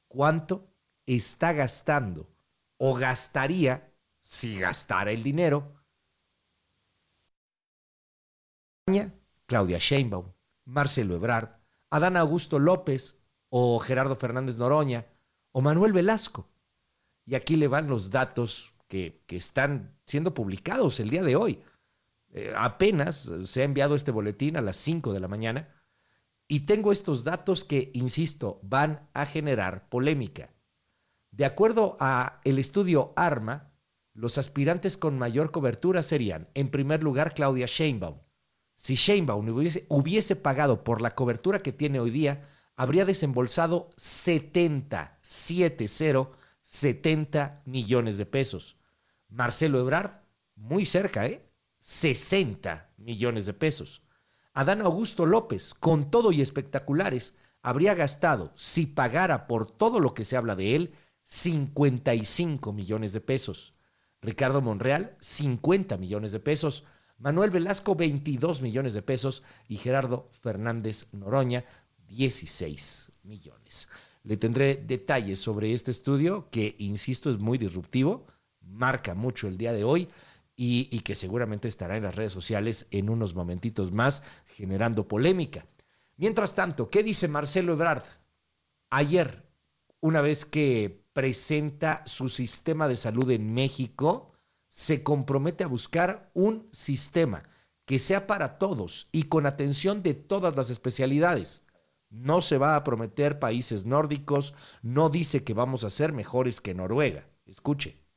¿Cuánto 0.07 0.71
está 1.05 1.51
gastando 1.51 2.29
o 2.77 2.93
gastaría 2.95 3.88
si 4.29 4.59
gastara 4.59 5.11
el 5.11 5.23
dinero. 5.23 5.75
Claudia 9.47 9.79
Sheinbaum, 9.79 10.31
Marcelo 10.65 11.15
Ebrard, 11.15 11.49
Adán 11.89 12.15
Augusto 12.15 12.59
López 12.59 13.17
o 13.49 13.79
Gerardo 13.79 14.15
Fernández 14.15 14.57
Noroña 14.57 15.07
o 15.51 15.61
Manuel 15.61 15.93
Velasco. 15.93 16.47
Y 17.25 17.33
aquí 17.33 17.55
le 17.55 17.67
van 17.67 17.87
los 17.87 18.11
datos 18.11 18.71
que, 18.87 19.19
están 19.29 19.97
siendo 20.05 20.35
publicados 20.35 20.99
el 20.99 21.09
día 21.09 21.23
de 21.23 21.35
hoy. 21.35 21.63
Eh, 22.31 22.53
apenas 22.55 23.31
se 23.45 23.61
ha 23.61 23.65
enviado 23.65 23.95
este 23.95 24.11
boletín 24.11 24.57
a 24.57 24.61
las 24.61 24.75
5 24.75 25.11
de 25.11 25.19
la 25.19 25.27
mañana 25.27 25.75
y 26.47 26.61
tengo 26.61 26.91
estos 26.91 27.23
datos 27.23 27.65
que, 27.65 27.89
insisto, 27.95 28.59
van 28.61 29.09
a 29.13 29.25
generar 29.25 29.89
polémica. 29.89 30.51
De 31.31 31.45
acuerdo 31.45 31.97
a 31.99 32.41
el 32.43 32.59
estudio 32.59 33.13
ARMA, 33.15 33.68
los 34.19 34.37
aspirantes 34.37 34.97
con 34.97 35.17
mayor 35.17 35.51
cobertura 35.51 36.01
serían, 36.01 36.49
en 36.53 36.69
primer 36.69 37.03
lugar, 37.03 37.33
Claudia 37.33 37.67
Sheinbaum. 37.67 38.17
Si 38.75 38.95
Sheinbaum 38.95 39.47
hubiese, 39.47 39.85
hubiese 39.87 40.35
pagado 40.35 40.83
por 40.83 41.01
la 41.01 41.15
cobertura 41.15 41.59
que 41.59 41.71
tiene 41.71 42.01
hoy 42.01 42.11
día, 42.11 42.45
habría 42.75 43.05
desembolsado 43.05 43.89
70, 43.95 45.17
70, 45.21 46.31
70 46.61 47.61
millones 47.65 48.17
de 48.17 48.25
pesos. 48.25 48.75
Marcelo 49.29 49.79
Ebrard, 49.79 50.11
muy 50.55 50.85
cerca, 50.85 51.25
¿eh? 51.25 51.49
60 51.79 52.89
millones 52.97 53.45
de 53.45 53.53
pesos. 53.53 54.01
Adán 54.51 54.81
Augusto 54.81 55.25
López, 55.25 55.73
con 55.73 56.11
todo 56.11 56.33
y 56.33 56.41
espectaculares, 56.41 57.37
habría 57.61 57.93
gastado, 57.93 58.51
si 58.57 58.85
pagara 58.85 59.47
por 59.47 59.71
todo 59.71 60.01
lo 60.01 60.13
que 60.13 60.25
se 60.25 60.35
habla 60.35 60.57
de 60.57 60.75
él, 60.75 60.93
55 61.23 62.73
millones 62.73 63.13
de 63.13 63.21
pesos. 63.21 63.78
Ricardo 64.21 64.61
Monreal, 64.61 65.15
50 65.19 65.97
millones 65.97 66.31
de 66.31 66.39
pesos. 66.39 66.83
Manuel 67.17 67.51
Velasco, 67.51 67.95
22 67.95 68.61
millones 68.61 68.93
de 68.93 69.01
pesos. 69.01 69.43
Y 69.67 69.77
Gerardo 69.77 70.29
Fernández 70.41 71.07
Noroña, 71.11 71.65
16 72.07 73.11
millones. 73.23 73.87
Le 74.23 74.37
tendré 74.37 74.75
detalles 74.75 75.39
sobre 75.39 75.73
este 75.73 75.91
estudio 75.91 76.49
que, 76.49 76.75
insisto, 76.79 77.29
es 77.29 77.39
muy 77.39 77.57
disruptivo, 77.57 78.27
marca 78.61 79.15
mucho 79.15 79.47
el 79.47 79.57
día 79.57 79.73
de 79.73 79.83
hoy 79.83 80.09
y, 80.55 80.89
y, 80.91 80.99
que 80.99 81.15
seguramente 81.15 81.69
estará 81.69 81.95
en 81.95 82.03
las 82.03 82.15
redes 82.15 82.33
sociales 82.33 82.87
en 82.91 83.09
unos 83.09 83.33
momentitos 83.33 83.91
más 83.91 84.23
generando 84.47 85.07
polémica. 85.07 85.65
Mientras 86.17 86.53
tanto, 86.53 86.89
¿qué 86.89 87.01
dice 87.01 87.29
Marcelo 87.29 87.73
Ebrard? 87.73 88.03
Ayer, 88.89 89.45
una 90.01 90.19
vez 90.19 90.43
que 90.43 90.98
presenta 91.13 92.03
su 92.05 92.29
sistema 92.29 92.87
de 92.87 92.95
salud 92.95 93.29
en 93.31 93.53
México, 93.53 94.33
se 94.67 95.03
compromete 95.03 95.63
a 95.63 95.67
buscar 95.67 96.29
un 96.33 96.67
sistema 96.71 97.43
que 97.85 97.99
sea 97.99 98.27
para 98.27 98.59
todos 98.59 99.09
y 99.11 99.23
con 99.23 99.45
atención 99.45 100.03
de 100.03 100.13
todas 100.13 100.55
las 100.55 100.69
especialidades. 100.69 101.63
No 102.09 102.41
se 102.41 102.57
va 102.57 102.75
a 102.75 102.83
prometer 102.83 103.39
países 103.39 103.85
nórdicos, 103.85 104.53
no 104.81 105.09
dice 105.09 105.43
que 105.43 105.53
vamos 105.53 105.83
a 105.83 105.89
ser 105.89 106.13
mejores 106.13 106.61
que 106.61 106.73
Noruega. 106.73 107.27
Escuche. 107.45 108.08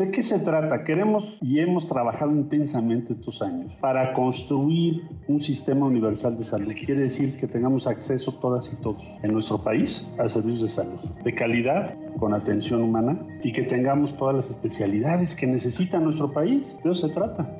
¿De 0.00 0.10
qué 0.10 0.22
se 0.22 0.38
trata? 0.38 0.82
Queremos 0.82 1.36
y 1.42 1.60
hemos 1.60 1.86
trabajado 1.86 2.30
intensamente 2.32 3.12
estos 3.12 3.42
años 3.42 3.70
para 3.82 4.14
construir 4.14 5.02
un 5.28 5.42
sistema 5.42 5.84
universal 5.84 6.38
de 6.38 6.46
salud. 6.46 6.72
Quiere 6.72 7.02
decir 7.02 7.36
que 7.38 7.46
tengamos 7.46 7.86
acceso 7.86 8.32
todas 8.40 8.66
y 8.72 8.76
todos 8.76 9.02
en 9.22 9.30
nuestro 9.30 9.62
país 9.62 10.02
a 10.18 10.26
servicios 10.30 10.70
de 10.70 10.74
salud 10.74 10.98
de 11.22 11.34
calidad, 11.34 11.94
con 12.18 12.32
atención 12.32 12.80
humana 12.80 13.20
y 13.44 13.52
que 13.52 13.64
tengamos 13.64 14.16
todas 14.16 14.36
las 14.36 14.50
especialidades 14.50 15.36
que 15.36 15.46
necesita 15.46 15.98
nuestro 15.98 16.32
país. 16.32 16.66
De 16.82 16.92
eso 16.92 17.06
se 17.06 17.12
trata. 17.12 17.58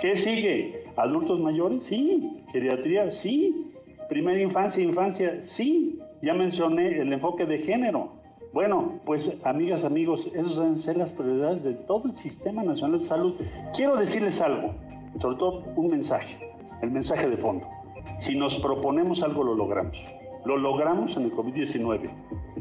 ¿Qué 0.00 0.18
sigue? 0.18 0.84
¿Adultos 0.96 1.40
mayores? 1.40 1.84
Sí. 1.86 2.44
¿Geriatría? 2.52 3.10
Sí. 3.10 3.72
¿Primera 4.08 4.40
infancia, 4.40 4.80
infancia? 4.80 5.42
Sí. 5.46 5.98
Ya 6.22 6.32
mencioné 6.32 7.00
el 7.00 7.12
enfoque 7.12 7.44
de 7.44 7.58
género. 7.58 8.19
Bueno, 8.52 8.98
pues 9.06 9.30
amigas, 9.44 9.84
amigos, 9.84 10.26
esas 10.34 10.56
deben 10.56 10.80
ser 10.80 10.96
las 10.96 11.12
prioridades 11.12 11.62
de 11.62 11.74
todo 11.74 12.08
el 12.08 12.16
Sistema 12.16 12.64
Nacional 12.64 12.98
de 12.98 13.06
Salud. 13.06 13.34
Quiero 13.76 13.96
decirles 13.96 14.40
algo, 14.40 14.74
sobre 15.20 15.36
todo 15.36 15.62
un 15.76 15.88
mensaje, 15.88 16.36
el 16.82 16.90
mensaje 16.90 17.28
de 17.28 17.36
fondo. 17.36 17.64
Si 18.18 18.34
nos 18.34 18.56
proponemos 18.56 19.22
algo, 19.22 19.44
lo 19.44 19.54
logramos. 19.54 19.96
Lo 20.44 20.56
logramos 20.56 21.16
en 21.16 21.24
el 21.24 21.32
COVID-19. 21.32 22.10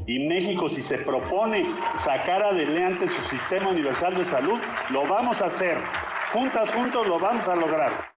Y 0.06 0.28
México, 0.28 0.70
si 0.70 0.84
se 0.84 1.00
propone 1.00 1.66
sacar 2.06 2.44
adelante 2.44 3.08
su 3.10 3.36
sistema 3.36 3.72
universal 3.72 4.16
de 4.16 4.26
salud, 4.26 4.60
lo 4.92 5.08
vamos 5.08 5.42
a 5.42 5.48
hacer. 5.48 5.78
Juntas, 6.34 6.70
juntos, 6.72 7.08
lo 7.08 7.18
vamos 7.18 7.48
a 7.48 7.56
lograr. 7.56 8.09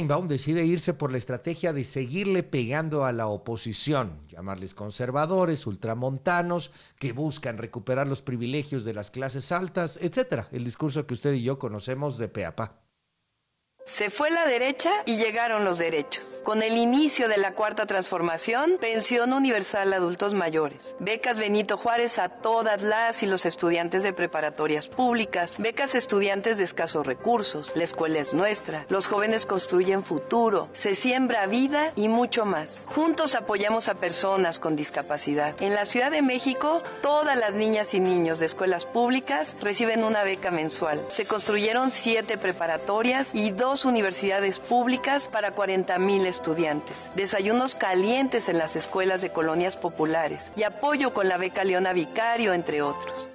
Baum 0.00 0.26
decide 0.26 0.64
irse 0.64 0.94
por 0.94 1.12
la 1.12 1.18
estrategia 1.18 1.72
de 1.72 1.84
seguirle 1.84 2.42
pegando 2.42 3.04
a 3.04 3.12
la 3.12 3.26
oposición, 3.26 4.26
llamarles 4.26 4.74
conservadores, 4.74 5.66
ultramontanos, 5.66 6.72
que 6.98 7.12
buscan 7.12 7.58
recuperar 7.58 8.06
los 8.08 8.22
privilegios 8.22 8.84
de 8.84 8.94
las 8.94 9.10
clases 9.10 9.52
altas, 9.52 9.98
etcétera. 10.00 10.48
El 10.50 10.64
discurso 10.64 11.06
que 11.06 11.14
usted 11.14 11.34
y 11.34 11.42
yo 11.42 11.58
conocemos 11.58 12.18
de 12.18 12.28
Peapa. 12.28 12.81
Se 13.84 14.10
fue 14.10 14.30
la 14.30 14.46
derecha 14.46 14.90
y 15.04 15.16
llegaron 15.16 15.64
los 15.64 15.78
derechos. 15.78 16.40
Con 16.44 16.62
el 16.62 16.76
inicio 16.78 17.28
de 17.28 17.36
la 17.36 17.52
cuarta 17.54 17.84
transformación, 17.84 18.78
pensión 18.80 19.32
universal 19.32 19.92
a 19.92 19.96
adultos 19.96 20.34
mayores, 20.34 20.94
becas 20.98 21.36
Benito 21.36 21.76
Juárez 21.76 22.18
a 22.18 22.28
todas 22.28 22.82
las 22.82 23.22
y 23.22 23.26
los 23.26 23.44
estudiantes 23.44 24.02
de 24.02 24.12
preparatorias 24.12 24.88
públicas, 24.88 25.56
becas 25.58 25.94
estudiantes 25.94 26.58
de 26.58 26.64
escasos 26.64 27.06
recursos, 27.06 27.72
la 27.74 27.84
escuela 27.84 28.20
es 28.20 28.34
nuestra, 28.34 28.86
los 28.88 29.08
jóvenes 29.08 29.46
construyen 29.46 30.04
futuro, 30.04 30.68
se 30.72 30.94
siembra 30.94 31.46
vida 31.46 31.92
y 31.96 32.08
mucho 32.08 32.46
más. 32.46 32.84
Juntos 32.86 33.34
apoyamos 33.34 33.88
a 33.88 33.94
personas 33.94 34.58
con 34.58 34.76
discapacidad. 34.76 35.54
En 35.60 35.74
la 35.74 35.84
Ciudad 35.84 36.10
de 36.10 36.22
México, 36.22 36.82
todas 37.02 37.36
las 37.36 37.54
niñas 37.54 37.94
y 37.94 38.00
niños 38.00 38.38
de 38.38 38.46
escuelas 38.46 38.86
públicas 38.86 39.56
reciben 39.60 40.04
una 40.04 40.22
beca 40.22 40.50
mensual. 40.50 41.04
Se 41.08 41.26
construyeron 41.26 41.90
siete 41.90 42.38
preparatorias 42.38 43.34
y 43.34 43.50
dos 43.50 43.71
universidades 43.84 44.58
públicas 44.58 45.28
para 45.28 45.54
40.000 45.54 46.26
estudiantes, 46.26 47.10
desayunos 47.14 47.74
calientes 47.74 48.48
en 48.48 48.58
las 48.58 48.76
escuelas 48.76 49.22
de 49.22 49.30
colonias 49.30 49.76
populares 49.76 50.52
y 50.56 50.62
apoyo 50.62 51.14
con 51.14 51.28
la 51.28 51.38
beca 51.38 51.64
Leona 51.64 51.92
Vicario, 51.92 52.52
entre 52.52 52.82
otros. 52.82 53.31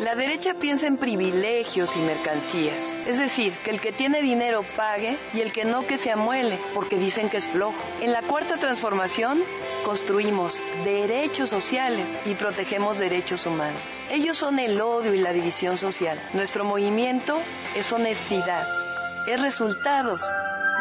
La 0.00 0.14
derecha 0.14 0.54
piensa 0.54 0.86
en 0.86 0.96
privilegios 0.96 1.94
y 1.94 1.98
mercancías, 1.98 2.86
es 3.06 3.18
decir, 3.18 3.52
que 3.62 3.70
el 3.70 3.82
que 3.82 3.92
tiene 3.92 4.22
dinero 4.22 4.64
pague 4.74 5.18
y 5.34 5.42
el 5.42 5.52
que 5.52 5.66
no 5.66 5.86
que 5.86 5.98
se 5.98 6.10
amuele, 6.10 6.58
porque 6.74 6.98
dicen 6.98 7.28
que 7.28 7.36
es 7.36 7.46
flojo. 7.46 7.76
En 8.00 8.12
la 8.12 8.22
cuarta 8.22 8.56
transformación 8.56 9.42
construimos 9.84 10.58
derechos 10.86 11.50
sociales 11.50 12.16
y 12.24 12.34
protegemos 12.34 12.98
derechos 12.98 13.44
humanos. 13.44 13.78
Ellos 14.10 14.38
son 14.38 14.58
el 14.58 14.80
odio 14.80 15.12
y 15.12 15.18
la 15.20 15.34
división 15.34 15.76
social. 15.76 16.18
Nuestro 16.32 16.64
movimiento 16.64 17.36
es 17.76 17.92
honestidad, 17.92 18.66
es 19.28 19.38
resultados 19.42 20.22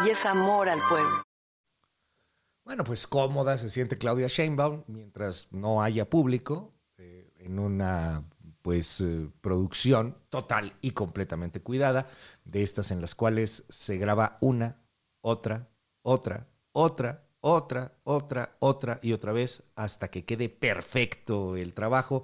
y 0.05 0.11
es 0.11 0.25
amor 0.25 0.69
al 0.69 0.79
pueblo. 0.87 1.25
Bueno, 2.63 2.85
pues 2.85 3.05
cómoda 3.05 3.57
se 3.57 3.69
siente 3.69 3.97
Claudia 3.97 4.27
Sheinbaum 4.27 4.83
mientras 4.87 5.49
no 5.51 5.83
haya 5.83 6.09
público 6.09 6.71
eh, 6.97 7.33
en 7.39 7.59
una 7.59 8.23
pues 8.69 9.01
eh, 9.01 9.27
producción 9.41 10.15
total 10.29 10.77
y 10.79 10.91
completamente 10.91 11.59
cuidada 11.59 12.07
de 12.45 12.61
estas 12.61 12.91
en 12.91 13.01
las 13.01 13.15
cuales 13.15 13.65
se 13.67 13.97
graba 13.97 14.37
una, 14.41 14.79
otra, 15.21 15.67
otra, 16.03 16.47
otra, 16.71 17.25
otra, 17.41 17.97
otra, 18.03 18.55
otra 18.59 18.99
y 19.01 19.13
otra 19.13 19.33
vez 19.33 19.63
hasta 19.75 20.09
que 20.09 20.23
quede 20.23 20.49
perfecto 20.49 21.57
el 21.57 21.73
trabajo 21.73 22.21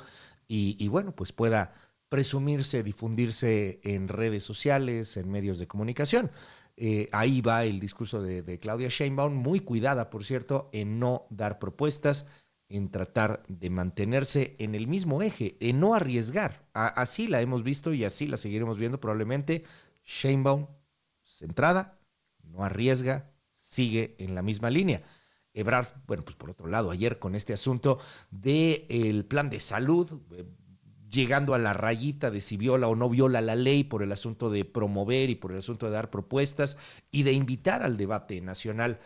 y, 0.47 0.87
bueno, 0.87 1.15
pues 1.15 1.31
pueda 1.31 1.73
presumirse, 2.09 2.83
difundirse 2.83 3.79
en 3.81 4.07
redes 4.07 4.43
sociales, 4.43 5.17
en 5.17 5.31
medios 5.31 5.57
de 5.57 5.65
comunicación. 5.65 6.29
Eh, 6.77 7.09
ahí 7.11 7.41
va 7.41 7.65
el 7.65 7.79
discurso 7.79 8.21
de, 8.21 8.59
Claudia 8.59 8.89
Sheinbaum, 8.89 9.33
muy 9.33 9.61
cuidada, 9.61 10.11
por 10.11 10.23
cierto, 10.23 10.69
en 10.73 10.99
no 10.99 11.25
dar 11.31 11.57
propuestas, 11.57 12.27
en 12.69 12.89
tratar 12.89 13.43
de 13.47 13.69
mantenerse 13.69 14.55
en 14.59 14.75
el 14.75 14.87
mismo 14.87 15.21
eje, 15.21 15.55
en 15.59 15.79
no 15.79 15.93
arriesgar. 15.93 16.67
así 16.73 17.27
la 17.27 17.41
hemos 17.41 17.63
visto 17.63 17.93
y 17.93 18.03
así 18.03 18.27
la 18.27 18.37
seguiremos 18.37 18.79
viendo 18.79 18.99
probablemente. 18.99 19.63
Sheinbaum, 20.03 20.67
centrada, 21.23 21.99
no 22.43 22.63
arriesga, 22.63 23.31
sigue 23.53 24.15
en 24.19 24.35
la 24.35 24.41
misma 24.41 24.69
línea. 24.69 25.03
Ebrard, 25.53 25.87
bueno, 26.05 26.23
pues 26.23 26.35
por 26.35 26.49
otro 26.49 26.67
lado, 26.67 26.91
ayer 26.91 27.17
con 27.17 27.33
este 27.33 27.53
asunto 27.53 27.99
del 28.29 29.25
plan 29.25 29.49
de 29.49 29.59
salud, 29.59 30.21
eh, 30.31 30.45
llegando 31.09 31.53
a 31.53 31.57
la 31.57 31.73
rayita 31.73 32.29
de 32.29 32.41
si 32.41 32.57
viola 32.57 32.89
o 32.89 32.95
no 32.95 33.09
viola 33.09 33.41
la 33.41 33.55
ley 33.55 33.85
por 33.85 34.03
el 34.03 34.11
asunto 34.11 34.49
de 34.49 34.65
promover 34.65 35.29
y 35.29 35.35
por 35.35 35.53
el 35.53 35.59
asunto 35.59 35.85
de 35.85 35.93
dar 35.93 36.09
propuestas 36.09 36.77
y 37.09 37.23
de 37.23 37.31
invitar 37.31 37.83
al 37.83 37.95
debate 37.95 38.41
nacional. 38.41 38.99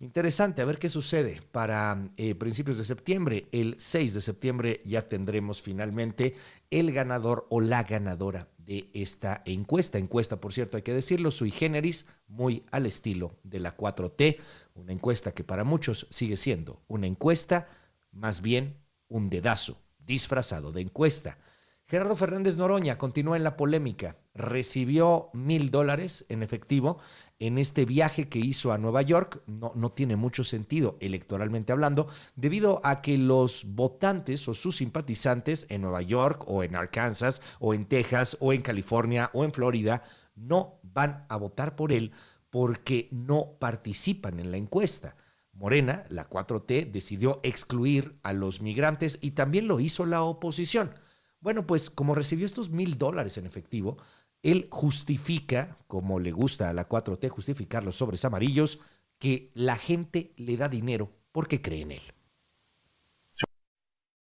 Interesante, 0.00 0.62
a 0.62 0.64
ver 0.64 0.78
qué 0.78 0.88
sucede 0.88 1.42
para 1.50 2.08
eh, 2.16 2.36
principios 2.36 2.78
de 2.78 2.84
septiembre. 2.84 3.48
El 3.50 3.74
6 3.78 4.14
de 4.14 4.20
septiembre 4.20 4.80
ya 4.84 5.08
tendremos 5.08 5.60
finalmente 5.60 6.36
el 6.70 6.92
ganador 6.92 7.46
o 7.50 7.60
la 7.60 7.82
ganadora 7.82 8.48
de 8.58 8.90
esta 8.94 9.42
encuesta. 9.44 9.98
Encuesta, 9.98 10.40
por 10.40 10.52
cierto, 10.52 10.76
hay 10.76 10.84
que 10.84 10.94
decirlo, 10.94 11.32
sui 11.32 11.50
generis, 11.50 12.06
muy 12.28 12.64
al 12.70 12.86
estilo 12.86 13.34
de 13.42 13.58
la 13.58 13.76
4T. 13.76 14.38
Una 14.74 14.92
encuesta 14.92 15.32
que 15.32 15.42
para 15.42 15.64
muchos 15.64 16.06
sigue 16.10 16.36
siendo 16.36 16.80
una 16.86 17.08
encuesta, 17.08 17.66
más 18.12 18.40
bien 18.40 18.76
un 19.08 19.28
dedazo 19.30 19.80
disfrazado 19.98 20.70
de 20.70 20.82
encuesta. 20.82 21.38
Gerardo 21.86 22.16
Fernández 22.16 22.56
Noroña 22.56 22.98
continúa 22.98 23.36
en 23.36 23.42
la 23.42 23.56
polémica. 23.56 24.18
Recibió 24.34 25.30
mil 25.32 25.70
dólares 25.70 26.26
en 26.28 26.42
efectivo 26.42 26.98
en 27.38 27.58
este 27.58 27.84
viaje 27.84 28.28
que 28.28 28.38
hizo 28.38 28.72
a 28.72 28.78
Nueva 28.78 29.02
York. 29.02 29.42
No, 29.46 29.72
no 29.74 29.90
tiene 29.90 30.16
mucho 30.16 30.44
sentido 30.44 30.96
electoralmente 31.00 31.72
hablando, 31.72 32.08
debido 32.36 32.80
a 32.84 33.00
que 33.00 33.18
los 33.18 33.64
votantes 33.64 34.48
o 34.48 34.54
sus 34.54 34.76
simpatizantes 34.76 35.66
en 35.68 35.82
Nueva 35.82 36.02
York 36.02 36.44
o 36.46 36.62
en 36.62 36.74
Arkansas 36.74 37.40
o 37.60 37.74
en 37.74 37.86
Texas 37.86 38.36
o 38.40 38.52
en 38.52 38.62
California 38.62 39.30
o 39.32 39.44
en 39.44 39.52
Florida 39.52 40.02
no 40.34 40.80
van 40.82 41.24
a 41.28 41.36
votar 41.36 41.76
por 41.76 41.92
él 41.92 42.12
porque 42.50 43.08
no 43.10 43.56
participan 43.58 44.40
en 44.40 44.50
la 44.50 44.56
encuesta. 44.56 45.16
Morena, 45.52 46.04
la 46.08 46.28
4T, 46.28 46.90
decidió 46.92 47.40
excluir 47.42 48.18
a 48.22 48.32
los 48.32 48.62
migrantes 48.62 49.18
y 49.20 49.32
también 49.32 49.66
lo 49.66 49.80
hizo 49.80 50.06
la 50.06 50.22
oposición. 50.22 50.94
Bueno, 51.40 51.66
pues 51.66 51.90
como 51.90 52.14
recibió 52.14 52.46
estos 52.46 52.70
mil 52.70 52.96
dólares 52.96 53.38
en 53.38 53.46
efectivo, 53.46 53.98
él 54.42 54.68
justifica, 54.70 55.78
como 55.86 56.20
le 56.20 56.32
gusta 56.32 56.70
a 56.70 56.72
la 56.72 56.88
4T 56.88 57.28
justificar 57.28 57.84
los 57.84 57.96
sobres 57.96 58.24
amarillos, 58.24 58.80
que 59.18 59.50
la 59.54 59.76
gente 59.76 60.32
le 60.36 60.56
da 60.56 60.68
dinero 60.68 61.10
porque 61.32 61.60
cree 61.60 61.82
en 61.82 61.92
él. 61.92 62.02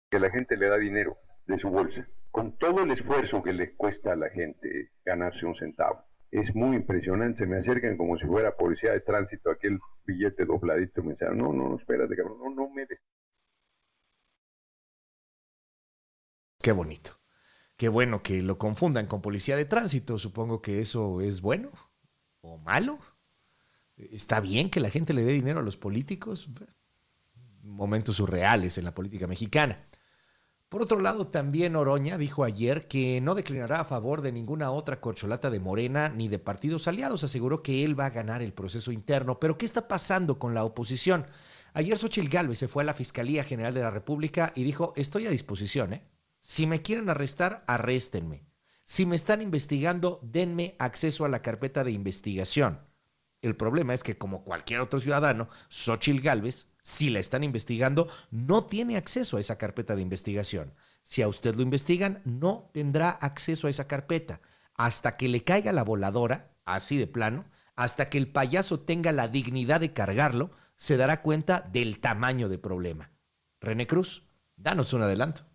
Que 0.10 0.20
la 0.20 0.32
gente 0.32 0.58
le 0.58 0.68
da 0.68 0.77
dinero 0.77 1.18
de 1.46 1.58
su 1.58 1.70
bolsa, 1.70 2.08
con 2.32 2.58
todo 2.58 2.84
el 2.84 2.91
esfuerzo 2.91 3.43
que 3.43 3.54
le 3.54 3.76
cuesta 3.76 4.13
a 4.13 4.15
la 4.15 4.30
gente 4.30 4.91
ganarse 5.04 5.45
un 5.45 5.56
centavo 5.56 6.10
es 6.32 6.56
muy 6.56 6.76
impresionante. 6.76 7.39
Se 7.39 7.45
me 7.45 7.58
acercan 7.58 7.97
como 7.97 8.17
si 8.17 8.26
fuera 8.26 8.56
policía 8.56 8.91
de 8.91 9.02
tránsito, 9.02 9.52
aquel 9.52 9.80
billete 10.06 10.45
dobladito. 10.45 11.04
Me 11.04 11.12
dicen, 11.12 11.38
no, 11.38 11.54
no, 11.54 11.69
no, 11.69 11.76
espérate, 11.78 12.15
cabrón, 12.15 12.39
no, 12.39 12.50
no 12.50 12.69
me 12.69 12.86
des. 12.86 13.00
Qué 16.62 16.71
bonito. 16.71 17.18
Qué 17.80 17.88
bueno 17.88 18.22
que 18.22 18.44
lo 18.44 18.58
confundan 18.58 19.08
con 19.08 19.22
policía 19.22 19.56
de 19.56 19.63
tránsito. 19.63 20.18
Supongo 20.18 20.62
que 20.62 20.82
eso 20.82 21.22
es 21.22 21.39
bueno 21.39 21.72
o 22.42 22.58
malo. 22.58 23.00
¿Está 23.96 24.42
bien 24.42 24.70
que 24.70 24.82
la 24.82 24.89
gente 24.89 25.13
le 25.13 25.24
dé 25.24 25.32
dinero 25.32 25.62
a 25.62 25.63
los 25.63 25.78
políticos? 25.78 26.50
Momentos 27.63 28.18
surreales 28.18 28.78
en 28.78 28.84
la 28.84 28.94
política 28.94 29.28
mexicana. 29.28 29.88
Por 30.68 30.82
otro 30.82 31.00
lado, 31.00 31.28
también 31.28 31.78
Oroña 31.78 32.18
dijo 32.18 32.44
ayer 32.44 32.89
que 32.89 33.22
no 33.22 33.34
declinará 33.34 33.80
a 33.80 33.86
favor 33.86 34.22
de 34.22 34.34
ninguna 34.34 34.72
otra 34.72 35.00
corcholata 35.00 35.50
de 35.50 35.62
Morena 35.62 36.10
ni 36.10 36.28
de 36.28 36.38
partidos 36.38 36.86
aliados. 36.89 37.24
Aseguró 37.24 37.63
que 37.63 37.86
él 37.86 37.98
va 37.98 38.08
a 38.08 38.10
ganar 38.10 38.42
el 38.42 38.52
proceso 38.52 38.92
interno. 38.92 39.39
Pero 39.39 39.58
¿qué 39.58 39.65
está 39.65 39.88
pasando 39.88 40.38
con 40.38 40.54
la 40.54 40.65
oposición? 40.65 41.28
Ayer 41.74 41.98
Xochil 41.98 42.28
Gálvez 42.28 42.58
se 42.58 42.68
fue 42.68 42.84
a 42.84 42.88
la 42.88 42.94
Fiscalía 42.94 43.46
General 43.46 43.74
de 43.74 43.84
la 43.84 43.92
República 43.92 44.52
y 44.54 44.65
dijo, 44.65 44.92
estoy 44.98 45.28
a 45.28 45.32
disposición, 45.32 45.94
¿eh? 45.94 46.04
Si 46.39 46.67
me 46.67 46.82
quieren 46.82 47.10
arrestar, 47.10 47.63
arréstenme. 47.67 48.45
Si 48.84 49.06
me 49.06 49.15
están 49.15 49.41
investigando, 49.41 50.19
denme 50.23 50.75
acceso 50.80 51.25
a 51.25 51.30
la 51.30 51.41
carpeta 51.41 51.84
de 51.84 51.91
investigación. 51.91 52.80
El 53.41 53.56
problema 53.56 53.93
es 53.93 54.04
que, 54.04 54.17
como 54.17 54.43
cualquier 54.43 54.82
otro 54.82 54.99
ciudadano, 54.99 55.49
Xochil 55.69 56.21
Gálvez, 56.21 56.67
si 56.82 57.10
la 57.10 57.19
están 57.19 57.43
investigando, 57.43 58.10
no 58.32 58.65
tiene 58.65 58.97
acceso 58.97 59.38
a 59.38 59.39
esa 59.39 59.58
carpeta 59.58 59.95
de 59.95 60.02
investigación. 60.02 60.73
Si 61.04 61.21
a 61.21 61.28
usted 61.28 61.56
lo 61.56 61.62
investigan, 61.62 62.21
no 62.25 62.69
tendrá 62.73 63.12
acceso 63.12 63.67
a 63.67 63.69
esa 63.69 63.88
carpeta. 63.88 64.41
Hasta 64.73 65.17
que 65.17 65.28
le 65.28 65.43
caiga 65.43 65.71
la 65.71 65.84
voladora, 65.84 66.52
así 66.65 66.97
de 66.97 67.08
plano, 67.08 67.45
hasta 67.75 68.10
que 68.10 68.17
el 68.17 68.32
payaso 68.32 68.80
tenga 68.82 69.12
la 69.12 69.28
dignidad 69.28 69.80
de 69.80 69.93
cargarlo, 69.93 70.52
se 70.75 70.97
dará 70.97 71.21
cuenta 71.21 71.62
del 71.62 71.99
tamaño 71.99 72.49
del 72.49 72.60
problema. 72.60 73.12
René 73.62 73.88
Cruz, 73.88 74.23
danos 74.58 74.93
un 74.93 75.04
adelanto. 75.04 75.49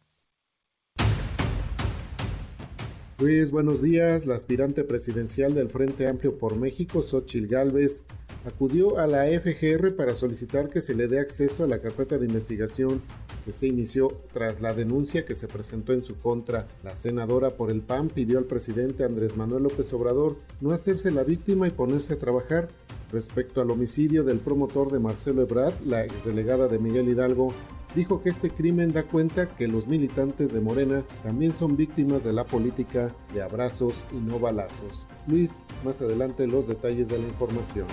Luis, 3.24 3.50
buenos 3.50 3.80
días. 3.80 4.26
La 4.26 4.34
aspirante 4.34 4.84
presidencial 4.84 5.54
del 5.54 5.70
Frente 5.70 6.08
Amplio 6.08 6.36
por 6.36 6.56
México, 6.56 7.02
Xochil 7.02 7.48
Gálvez, 7.48 8.04
acudió 8.44 8.98
a 8.98 9.06
la 9.06 9.24
FGR 9.24 9.96
para 9.96 10.14
solicitar 10.14 10.68
que 10.68 10.82
se 10.82 10.94
le 10.94 11.08
dé 11.08 11.20
acceso 11.20 11.64
a 11.64 11.66
la 11.66 11.80
carpeta 11.80 12.18
de 12.18 12.26
investigación 12.26 13.00
que 13.46 13.52
se 13.52 13.66
inició 13.66 14.08
tras 14.30 14.60
la 14.60 14.74
denuncia 14.74 15.24
que 15.24 15.34
se 15.34 15.48
presentó 15.48 15.94
en 15.94 16.04
su 16.04 16.18
contra. 16.18 16.68
La 16.82 16.94
senadora 16.94 17.54
por 17.54 17.70
el 17.70 17.80
PAN 17.80 18.08
pidió 18.08 18.36
al 18.36 18.44
presidente 18.44 19.04
Andrés 19.04 19.38
Manuel 19.38 19.62
López 19.62 19.90
Obrador 19.94 20.36
no 20.60 20.72
hacerse 20.72 21.10
la 21.10 21.24
víctima 21.24 21.66
y 21.66 21.70
ponerse 21.70 22.12
a 22.12 22.18
trabajar. 22.18 22.68
Respecto 23.10 23.62
al 23.62 23.70
homicidio 23.70 24.22
del 24.24 24.40
promotor 24.40 24.92
de 24.92 24.98
Marcelo 24.98 25.40
Ebrard, 25.40 25.80
la 25.86 26.04
exdelegada 26.04 26.68
de 26.68 26.78
Miguel 26.78 27.08
Hidalgo 27.08 27.54
dijo 27.94 28.20
que 28.22 28.30
este 28.30 28.50
crimen 28.50 28.92
da 28.92 29.04
cuenta 29.04 29.48
que 29.56 29.68
los 29.68 29.86
militantes 29.86 30.52
de 30.52 30.60
Morena 30.60 31.04
también 31.22 31.54
son 31.54 31.76
víctimas 31.76 32.24
de 32.24 32.32
la 32.32 32.44
política 32.44 33.14
de 33.32 33.42
abrazos 33.42 34.04
y 34.12 34.16
no 34.16 34.38
balazos. 34.38 35.06
Luis, 35.26 35.62
más 35.84 36.02
adelante 36.02 36.46
los 36.46 36.66
detalles 36.66 37.08
de 37.08 37.18
la 37.18 37.28
información. 37.28 37.86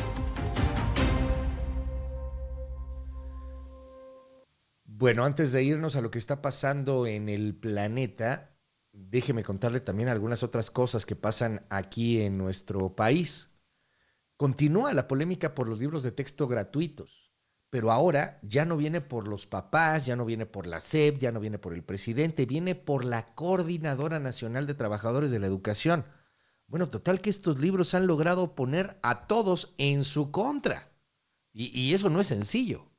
Bueno, 4.86 5.24
antes 5.24 5.52
de 5.52 5.64
irnos 5.64 5.96
a 5.96 6.02
lo 6.02 6.12
que 6.12 6.20
está 6.20 6.42
pasando 6.42 7.08
en 7.08 7.28
el 7.30 7.56
planeta, 7.56 8.56
déjeme 8.92 9.44
contarle 9.44 9.80
también 9.80 10.10
algunas 10.10 10.44
otras 10.44 10.70
cosas 10.70 11.06
que 11.06 11.16
pasan 11.16 11.66
aquí 11.70 12.22
en 12.22 12.38
nuestro 12.38 12.96
país. 12.96 13.50
Continúa 14.38 14.94
la 14.94 15.08
polémica 15.08 15.56
por 15.56 15.68
los 15.68 15.80
libros 15.80 16.04
de 16.04 16.12
texto 16.12 16.48
gratuitos 16.48 17.21
pero 17.72 17.90
ahora 17.90 18.38
ya 18.44 18.66
no 18.66 18.76
viene 18.76 19.00
por 19.00 19.30
los 19.30 19.48
papás, 19.48 20.06
ya 20.06 20.18
no 20.18 20.26
viene 20.26 20.46
por 20.46 20.68
la 20.68 20.82
SEP, 20.82 21.18
ya 21.20 21.32
no 21.32 21.40
viene 21.40 21.58
por 21.58 21.74
el 21.74 21.84
presidente, 21.84 22.46
viene 22.46 22.76
por 22.76 23.06
la 23.06 23.34
Coordinadora 23.34 24.20
Nacional 24.20 24.68
de 24.68 24.74
Trabajadores 24.74 25.32
de 25.32 25.40
la 25.40 25.48
Educación. 25.48 26.06
Bueno, 26.68 26.90
total 26.90 27.22
que 27.22 27.30
estos 27.30 27.62
libros 27.62 27.94
han 27.94 28.08
logrado 28.08 28.56
poner 28.56 29.00
a 29.04 29.26
todos 29.26 29.74
en 29.78 30.04
su 30.04 30.32
contra. 30.32 30.92
Y, 31.54 31.94
eso 31.94 32.10
no 32.10 32.20
es 32.20 32.28
sencillo. 32.28 32.92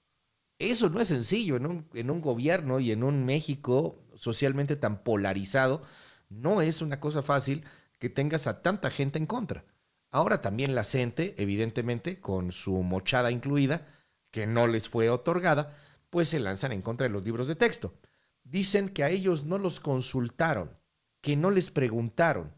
Eso 0.58 0.88
no 0.88 1.00
es 1.00 1.08
sencillo 1.08 1.56
en 1.56 1.66
un, 1.66 1.88
en 1.92 2.10
un 2.10 2.22
gobierno 2.22 2.80
y 2.80 2.92
en 2.92 3.04
un 3.04 3.26
México 3.26 3.98
socialmente 4.14 4.76
tan 4.76 5.02
polarizado. 5.02 5.82
No 6.30 6.62
es 6.62 6.80
una 6.80 6.98
cosa 6.98 7.22
fácil 7.22 7.64
que 7.98 8.08
tengas 8.08 8.46
a 8.46 8.62
tanta 8.62 8.90
gente 8.90 9.18
en 9.18 9.26
contra. 9.26 9.66
Ahora 10.10 10.40
también 10.40 10.74
la 10.74 10.84
gente, 10.84 11.34
evidentemente, 11.36 12.20
con 12.20 12.52
su 12.52 12.82
mochada 12.82 13.30
incluida, 13.30 13.86
que 14.32 14.48
no 14.48 14.66
les 14.66 14.88
fue 14.88 15.10
otorgada, 15.10 15.76
pues 16.10 16.30
se 16.30 16.40
lanzan 16.40 16.72
en 16.72 16.82
contra 16.82 17.06
de 17.06 17.12
los 17.12 17.24
libros 17.24 17.46
de 17.46 17.54
texto. 17.54 17.94
Dicen 18.42 18.88
que 18.88 19.04
a 19.04 19.10
ellos 19.10 19.44
no 19.44 19.58
los 19.58 19.78
consultaron, 19.78 20.76
que 21.20 21.36
no 21.36 21.52
les 21.52 21.70
preguntaron. 21.70 22.52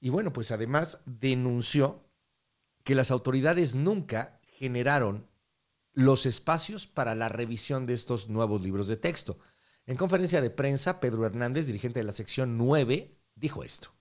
Y 0.00 0.10
bueno, 0.10 0.34
pues 0.34 0.50
además 0.50 0.98
denunció 1.06 2.04
que 2.82 2.94
las 2.94 3.10
autoridades 3.10 3.74
nunca 3.74 4.38
generaron 4.42 5.26
los 5.94 6.26
espacios 6.26 6.86
para 6.86 7.14
la 7.14 7.30
revisión 7.30 7.86
de 7.86 7.94
estos 7.94 8.28
nuevos 8.28 8.62
libros 8.62 8.88
de 8.88 8.96
texto. 8.96 9.38
En 9.86 9.96
conferencia 9.96 10.40
de 10.40 10.50
prensa, 10.50 11.00
Pedro 11.00 11.24
Hernández, 11.24 11.66
dirigente 11.66 12.00
de 12.00 12.04
la 12.04 12.12
sección 12.12 12.58
9, 12.58 13.16
dijo 13.34 13.62
esto. 13.64 13.94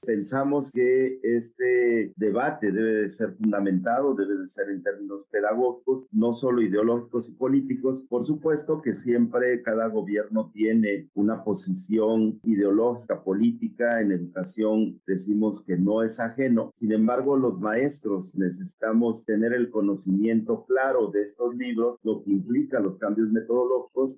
Pensamos 0.00 0.70
que 0.70 1.18
este 1.22 2.12
debate 2.16 2.70
debe 2.70 3.02
de 3.02 3.08
ser 3.10 3.32
fundamentado, 3.32 4.14
debe 4.14 4.36
de 4.36 4.48
ser 4.48 4.70
en 4.70 4.82
términos 4.82 5.26
pedagógicos, 5.30 6.06
no 6.12 6.32
solo 6.32 6.62
ideológicos 6.62 7.28
y 7.28 7.32
políticos. 7.32 8.06
Por 8.08 8.24
supuesto 8.24 8.80
que 8.80 8.94
siempre 8.94 9.60
cada 9.62 9.88
gobierno 9.88 10.50
tiene 10.54 11.08
una 11.14 11.42
posición 11.42 12.40
ideológica, 12.44 13.22
política. 13.22 14.00
En 14.00 14.12
educación 14.12 15.00
decimos 15.06 15.62
que 15.62 15.76
no 15.76 16.02
es 16.02 16.20
ajeno. 16.20 16.70
Sin 16.74 16.92
embargo, 16.92 17.36
los 17.36 17.58
maestros 17.60 18.36
necesitamos 18.36 19.26
tener 19.26 19.52
el 19.52 19.68
conocimiento 19.68 20.64
claro 20.64 21.08
de 21.08 21.22
estos 21.24 21.54
libros, 21.56 21.98
lo 22.04 22.22
que 22.22 22.30
implica 22.30 22.80
los 22.80 22.98
cambios 22.98 23.30
metodológicos 23.30 24.16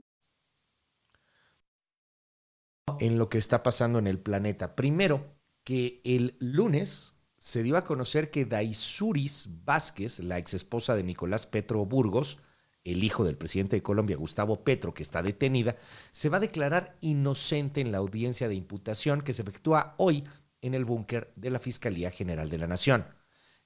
en 3.00 3.18
lo 3.18 3.28
que 3.28 3.38
está 3.38 3.62
pasando 3.62 3.98
en 3.98 4.06
el 4.06 4.18
planeta. 4.18 4.76
Primero, 4.76 5.39
que 5.64 6.00
el 6.04 6.36
lunes 6.38 7.14
se 7.38 7.62
dio 7.62 7.76
a 7.76 7.84
conocer 7.84 8.30
que 8.30 8.44
Daisuris 8.44 9.48
Vázquez, 9.64 10.18
la 10.20 10.38
ex 10.38 10.54
esposa 10.54 10.94
de 10.94 11.02
Nicolás 11.02 11.46
Petro 11.46 11.84
Burgos, 11.86 12.38
el 12.84 13.04
hijo 13.04 13.24
del 13.24 13.36
presidente 13.36 13.76
de 13.76 13.82
Colombia, 13.82 14.16
Gustavo 14.16 14.64
Petro, 14.64 14.94
que 14.94 15.02
está 15.02 15.22
detenida, 15.22 15.76
se 16.12 16.28
va 16.28 16.38
a 16.38 16.40
declarar 16.40 16.96
inocente 17.00 17.80
en 17.80 17.92
la 17.92 17.98
audiencia 17.98 18.48
de 18.48 18.54
imputación 18.54 19.22
que 19.22 19.32
se 19.32 19.42
efectúa 19.42 19.94
hoy 19.98 20.24
en 20.62 20.74
el 20.74 20.84
búnker 20.84 21.32
de 21.36 21.50
la 21.50 21.58
Fiscalía 21.58 22.10
General 22.10 22.48
de 22.48 22.58
la 22.58 22.66
Nación. 22.66 23.06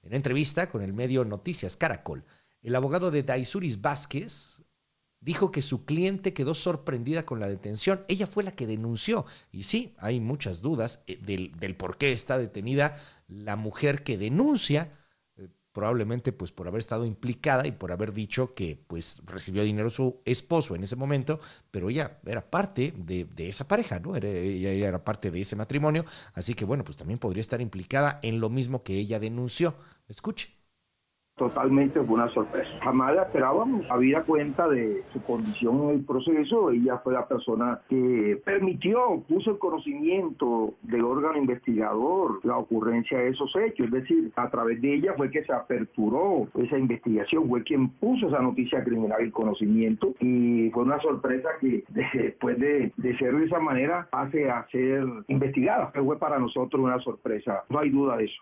En 0.01 0.13
entrevista 0.13 0.69
con 0.69 0.81
el 0.81 0.93
medio 0.93 1.25
Noticias 1.25 1.77
Caracol, 1.77 2.25
el 2.61 2.75
abogado 2.75 3.11
de 3.11 3.23
Daisuris 3.23 3.81
Vázquez 3.81 4.63
dijo 5.25 5.51
que 5.51 5.63
su 5.63 5.85
cliente 5.85 6.33
quedó 6.33 6.53
sorprendida 6.53 7.25
con 7.25 7.39
la 7.39 7.49
detención. 7.49 8.05
Ella 8.07 8.27
fue 8.27 8.43
la 8.43 8.55
que 8.55 8.67
denunció. 8.67 9.25
Y 9.51 9.63
sí, 9.63 9.95
hay 9.97 10.19
muchas 10.19 10.61
dudas 10.61 11.01
eh, 11.07 11.17
del, 11.19 11.75
por 11.75 11.97
qué 11.97 12.11
está 12.11 12.37
detenida 12.37 12.95
la 13.27 13.55
mujer 13.55 14.03
que 14.03 14.19
denuncia, 14.19 14.95
eh, 15.37 15.47
probablemente 15.71 16.31
pues 16.31 16.51
por 16.51 16.67
haber 16.67 16.77
estado 16.77 17.05
implicada 17.05 17.65
y 17.65 17.71
por 17.71 17.91
haber 17.91 18.13
dicho 18.13 18.53
que 18.53 18.79
pues 18.87 19.19
recibió 19.25 19.63
dinero 19.63 19.89
su 19.89 20.21
esposo 20.25 20.75
en 20.75 20.83
ese 20.83 20.95
momento, 20.95 21.39
pero 21.71 21.89
ella 21.89 22.19
era 22.23 22.47
parte 22.47 22.93
de, 22.95 23.27
esa 23.49 23.67
pareja, 23.67 23.99
¿no? 23.99 24.15
ella, 24.15 24.29
ella 24.29 24.87
era 24.87 25.03
parte 25.03 25.31
de 25.31 25.41
ese 25.41 25.55
matrimonio, 25.55 26.05
así 26.35 26.53
que 26.53 26.65
bueno, 26.65 26.83
pues 26.83 26.97
también 26.97 27.17
podría 27.17 27.41
estar 27.41 27.61
implicada 27.61 28.19
en 28.21 28.39
lo 28.39 28.51
mismo 28.51 28.83
que 28.83 28.93
ella 28.93 29.19
denunció. 29.19 29.75
Escuche 30.07 30.54
totalmente 31.37 32.01
fue 32.01 32.15
una 32.15 32.29
sorpresa. 32.29 32.69
Jamás 32.81 33.15
la 33.15 33.23
esperábamos. 33.23 33.85
Habida 33.89 34.23
cuenta 34.23 34.67
de 34.67 35.03
su 35.11 35.21
condición 35.23 35.83
en 35.83 35.89
el 35.89 36.05
proceso, 36.05 36.71
ella 36.71 36.97
fue 36.99 37.13
la 37.13 37.27
persona 37.27 37.81
que 37.89 38.39
permitió, 38.43 39.21
puso 39.27 39.51
el 39.51 39.59
conocimiento 39.59 40.73
del 40.83 41.03
órgano 41.03 41.37
investigador 41.37 42.39
la 42.43 42.57
ocurrencia 42.57 43.19
de 43.19 43.29
esos 43.29 43.53
hechos. 43.55 43.85
Es 43.85 43.91
decir, 43.91 44.31
a 44.35 44.49
través 44.49 44.81
de 44.81 44.95
ella 44.95 45.13
fue 45.17 45.29
que 45.29 45.43
se 45.43 45.53
aperturó 45.53 46.47
esa 46.55 46.77
investigación, 46.77 47.49
fue 47.49 47.63
quien 47.63 47.89
puso 47.89 48.27
esa 48.27 48.39
noticia 48.39 48.83
criminal 48.83 49.21
en 49.21 49.31
conocimiento 49.31 50.13
y 50.19 50.69
fue 50.71 50.83
una 50.83 50.99
sorpresa 51.01 51.49
que 51.59 51.83
después 52.13 52.57
de, 52.59 52.93
de 52.95 53.17
ser 53.17 53.35
de 53.35 53.45
esa 53.45 53.59
manera 53.59 54.07
pase 54.09 54.49
a 54.49 54.65
ser 54.69 55.03
investigada. 55.27 55.91
Fue 55.93 56.17
para 56.17 56.39
nosotros 56.39 56.81
una 56.81 56.99
sorpresa, 56.99 57.63
no 57.69 57.79
hay 57.83 57.89
duda 57.89 58.17
de 58.17 58.25
eso. 58.25 58.41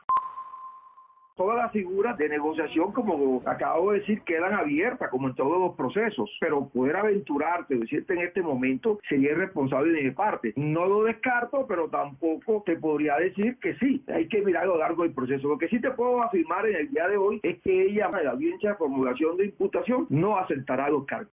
Todas 1.36 1.58
las 1.58 1.72
figuras 1.72 2.16
de 2.18 2.30
negociación, 2.30 2.92
como 2.92 3.42
acabo 3.48 3.92
de 3.92 4.00
decir, 4.00 4.22
quedan 4.22 4.54
abiertas, 4.54 5.10
como 5.10 5.30
en 5.30 5.36
todos 5.36 5.60
los 5.60 5.76
procesos, 5.76 6.30
pero 6.40 6.68
poder 6.70 6.96
aventurarte, 6.96 7.76
decirte 7.76 8.14
en 8.14 8.20
este 8.20 8.44
momento, 8.44 9.00
sería 9.10 9.32
irresponsable 9.32 9.94
de 9.94 10.04
mi 10.04 10.12
parte. 10.12 10.54
No 10.56 10.86
lo 10.86 11.04
descarto, 11.04 11.66
pero 11.68 11.90
tampoco 11.90 12.62
te 12.64 12.76
podría 12.76 13.18
decir 13.18 13.58
que 13.60 13.76
sí. 13.78 14.04
Hay 14.14 14.28
que 14.28 14.44
mirar 14.44 14.64
a 14.64 14.68
lo 14.68 14.78
largo 14.78 15.04
del 15.04 15.14
proceso. 15.14 15.48
Lo 15.48 15.58
que 15.58 15.70
sí 15.70 15.82
te 15.82 15.90
puedo 15.92 16.24
afirmar 16.24 16.68
en 16.68 16.76
el 16.76 16.92
día 16.92 17.08
de 17.08 17.18
hoy 17.18 17.40
es 17.42 17.60
que 17.62 17.82
ella, 17.82 18.12
en 18.16 18.26
la 18.26 18.32
audiencia 18.32 18.72
de 18.72 18.76
formulación 18.76 19.36
de 19.38 19.46
imputación, 19.46 20.06
no 20.10 20.38
aceptará 20.38 20.90
los 20.90 21.06
cargos. 21.06 21.34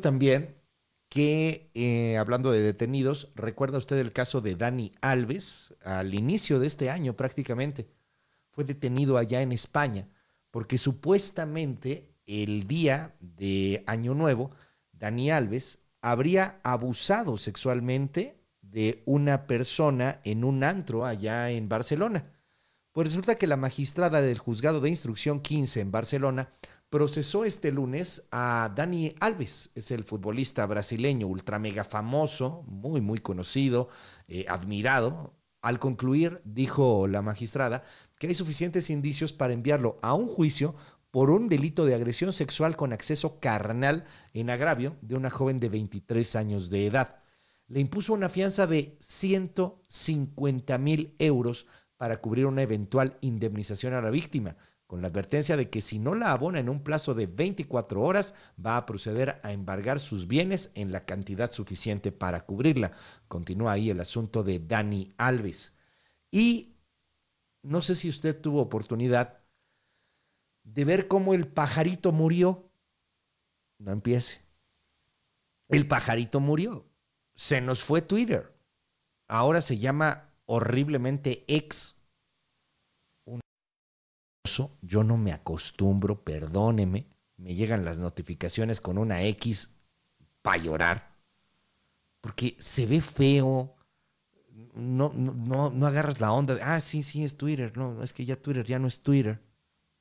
También 0.00 0.54
que, 1.08 1.70
eh, 1.74 2.16
hablando 2.16 2.50
de 2.50 2.60
detenidos, 2.62 3.32
recuerda 3.34 3.78
usted 3.78 3.98
el 3.98 4.12
caso 4.12 4.40
de 4.40 4.56
Dani 4.56 4.92
Alves, 5.00 5.74
al 5.84 6.14
inicio 6.14 6.58
de 6.58 6.66
este 6.66 6.90
año 6.90 7.14
prácticamente, 7.16 7.88
fue 8.50 8.64
detenido 8.64 9.16
allá 9.18 9.42
en 9.42 9.52
España, 9.52 10.08
porque 10.50 10.78
supuestamente 10.78 12.14
el 12.26 12.66
día 12.66 13.14
de 13.20 13.84
Año 13.86 14.14
Nuevo, 14.14 14.50
Dani 14.92 15.30
Alves 15.30 15.86
habría 16.00 16.60
abusado 16.62 17.36
sexualmente 17.36 18.40
de 18.62 19.02
una 19.06 19.46
persona 19.46 20.20
en 20.24 20.44
un 20.44 20.64
antro 20.64 21.06
allá 21.06 21.50
en 21.50 21.68
Barcelona. 21.68 22.32
Pues 22.92 23.08
resulta 23.08 23.34
que 23.34 23.46
la 23.46 23.56
magistrada 23.56 24.22
del 24.22 24.38
juzgado 24.38 24.80
de 24.80 24.88
instrucción 24.88 25.40
15 25.40 25.80
en 25.80 25.90
Barcelona 25.90 26.50
procesó 26.90 27.44
este 27.44 27.72
lunes 27.72 28.26
a 28.30 28.72
Dani 28.74 29.14
Alves, 29.20 29.70
es 29.74 29.90
el 29.90 30.04
futbolista 30.04 30.64
brasileño 30.66 31.26
ultra 31.26 31.58
mega 31.58 31.84
famoso, 31.84 32.64
muy, 32.66 33.00
muy 33.00 33.18
conocido, 33.18 33.88
eh, 34.28 34.44
admirado. 34.48 35.34
Al 35.62 35.80
concluir, 35.80 36.40
dijo 36.44 37.08
la 37.08 37.22
magistrada, 37.22 37.82
que 38.18 38.28
hay 38.28 38.34
suficientes 38.34 38.88
indicios 38.88 39.32
para 39.32 39.52
enviarlo 39.52 39.98
a 40.00 40.14
un 40.14 40.28
juicio 40.28 40.76
por 41.10 41.30
un 41.30 41.48
delito 41.48 41.84
de 41.86 41.94
agresión 41.94 42.32
sexual 42.32 42.76
con 42.76 42.92
acceso 42.92 43.40
carnal 43.40 44.04
en 44.32 44.50
agravio 44.50 44.96
de 45.00 45.16
una 45.16 45.30
joven 45.30 45.58
de 45.58 45.68
23 45.68 46.36
años 46.36 46.70
de 46.70 46.86
edad. 46.86 47.16
Le 47.68 47.80
impuso 47.80 48.12
una 48.12 48.28
fianza 48.28 48.66
de 48.66 48.96
150 49.00 50.78
mil 50.78 51.16
euros 51.18 51.66
para 51.96 52.20
cubrir 52.20 52.46
una 52.46 52.62
eventual 52.62 53.16
indemnización 53.22 53.94
a 53.94 54.02
la 54.02 54.10
víctima, 54.10 54.56
con 54.86 55.02
la 55.02 55.08
advertencia 55.08 55.56
de 55.56 55.68
que 55.68 55.80
si 55.80 55.98
no 55.98 56.14
la 56.14 56.32
abona 56.32 56.60
en 56.60 56.68
un 56.68 56.82
plazo 56.82 57.14
de 57.14 57.26
24 57.26 58.00
horas, 58.00 58.34
va 58.64 58.76
a 58.76 58.86
proceder 58.86 59.40
a 59.42 59.52
embargar 59.52 59.98
sus 59.98 60.28
bienes 60.28 60.70
en 60.74 60.92
la 60.92 61.04
cantidad 61.04 61.50
suficiente 61.50 62.12
para 62.12 62.46
cubrirla. 62.46 62.92
Continúa 63.28 63.72
ahí 63.72 63.90
el 63.90 64.00
asunto 64.00 64.44
de 64.44 64.60
Dani 64.60 65.12
Alves. 65.16 65.74
Y 66.30 66.76
no 67.62 67.82
sé 67.82 67.96
si 67.96 68.08
usted 68.08 68.40
tuvo 68.40 68.60
oportunidad 68.60 69.40
de 70.62 70.84
ver 70.84 71.08
cómo 71.08 71.34
el 71.34 71.48
pajarito 71.48 72.12
murió. 72.12 72.70
No 73.78 73.90
empiece. 73.90 74.40
El 75.68 75.88
pajarito 75.88 76.38
murió. 76.38 76.86
Se 77.34 77.60
nos 77.60 77.82
fue 77.82 78.02
Twitter. 78.02 78.54
Ahora 79.26 79.60
se 79.60 79.78
llama 79.78 80.32
horriblemente 80.44 81.44
ex 81.48 81.95
yo 84.82 85.04
no 85.04 85.16
me 85.16 85.32
acostumbro, 85.32 86.22
perdóneme, 86.22 87.06
me 87.36 87.54
llegan 87.54 87.84
las 87.84 87.98
notificaciones 87.98 88.80
con 88.80 88.98
una 88.98 89.22
X 89.24 89.74
para 90.42 90.62
llorar, 90.62 91.16
porque 92.20 92.56
se 92.58 92.86
ve 92.86 93.00
feo, 93.00 93.74
no, 94.74 95.12
no, 95.14 95.70
no 95.70 95.86
agarras 95.86 96.20
la 96.20 96.32
onda 96.32 96.54
de, 96.54 96.62
ah, 96.62 96.80
sí, 96.80 97.02
sí, 97.02 97.24
es 97.24 97.36
Twitter, 97.36 97.76
no, 97.76 98.02
es 98.02 98.12
que 98.12 98.24
ya 98.24 98.36
Twitter 98.36 98.64
ya 98.64 98.78
no 98.78 98.88
es 98.88 99.00
Twitter. 99.00 99.40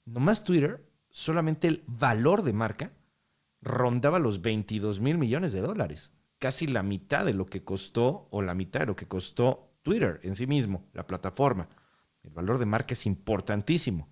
Nomás 0.06 0.44
Twitter, 0.44 0.86
solamente 1.10 1.68
el 1.68 1.84
valor 1.88 2.44
de 2.44 2.54
marca 2.54 2.92
rondaba 3.62 4.20
los 4.20 4.42
22 4.42 5.02
mil 5.02 5.18
millones 5.18 5.52
de 5.52 5.62
dólares, 5.62 6.12
casi 6.40 6.68
la 6.68 6.84
mitad 6.84 7.26
de 7.26 7.34
lo 7.34 7.48
que 7.48 7.64
costó 7.64 8.28
o 8.30 8.42
la 8.42 8.54
mitad 8.54 8.82
de 8.82 8.86
lo 8.86 8.96
que 8.96 9.08
costó 9.08 9.72
Twitter 9.82 10.20
en 10.24 10.36
sí 10.36 10.48
mismo, 10.48 10.86
la 10.94 11.08
plataforma. 11.08 11.68
El 12.24 12.32
valor 12.32 12.58
de 12.58 12.66
marca 12.66 12.94
es 12.94 13.06
importantísimo. 13.06 14.10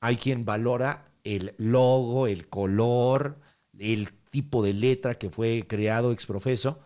Hay 0.00 0.16
quien 0.16 0.44
valora 0.44 1.12
el 1.24 1.54
logo, 1.58 2.26
el 2.26 2.48
color, 2.48 3.38
el 3.78 4.10
tipo 4.30 4.62
de 4.62 4.72
letra 4.72 5.16
que 5.16 5.30
fue 5.30 5.66
creado 5.68 6.12
ex 6.12 6.26
profeso 6.26 6.80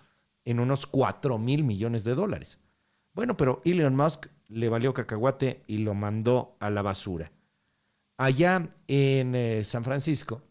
en 0.44 0.61
unos 0.61 0.87
4 0.87 1.38
mil 1.38 1.64
millones 1.64 2.05
de 2.05 2.14
dólares. 2.14 2.59
Bueno, 3.12 3.37
pero 3.37 3.62
Elon 3.64 3.94
Musk 3.94 4.27
le 4.48 4.68
valió 4.68 4.92
cacahuate 4.92 5.62
y 5.66 5.79
lo 5.79 5.94
mandó 5.94 6.57
a 6.61 6.70
la 6.70 6.83
basura. 6.83 7.31
Allá 8.16 8.68
en 8.88 9.35
eh, 9.35 9.64
San 9.64 9.85
Francisco, 9.85 10.42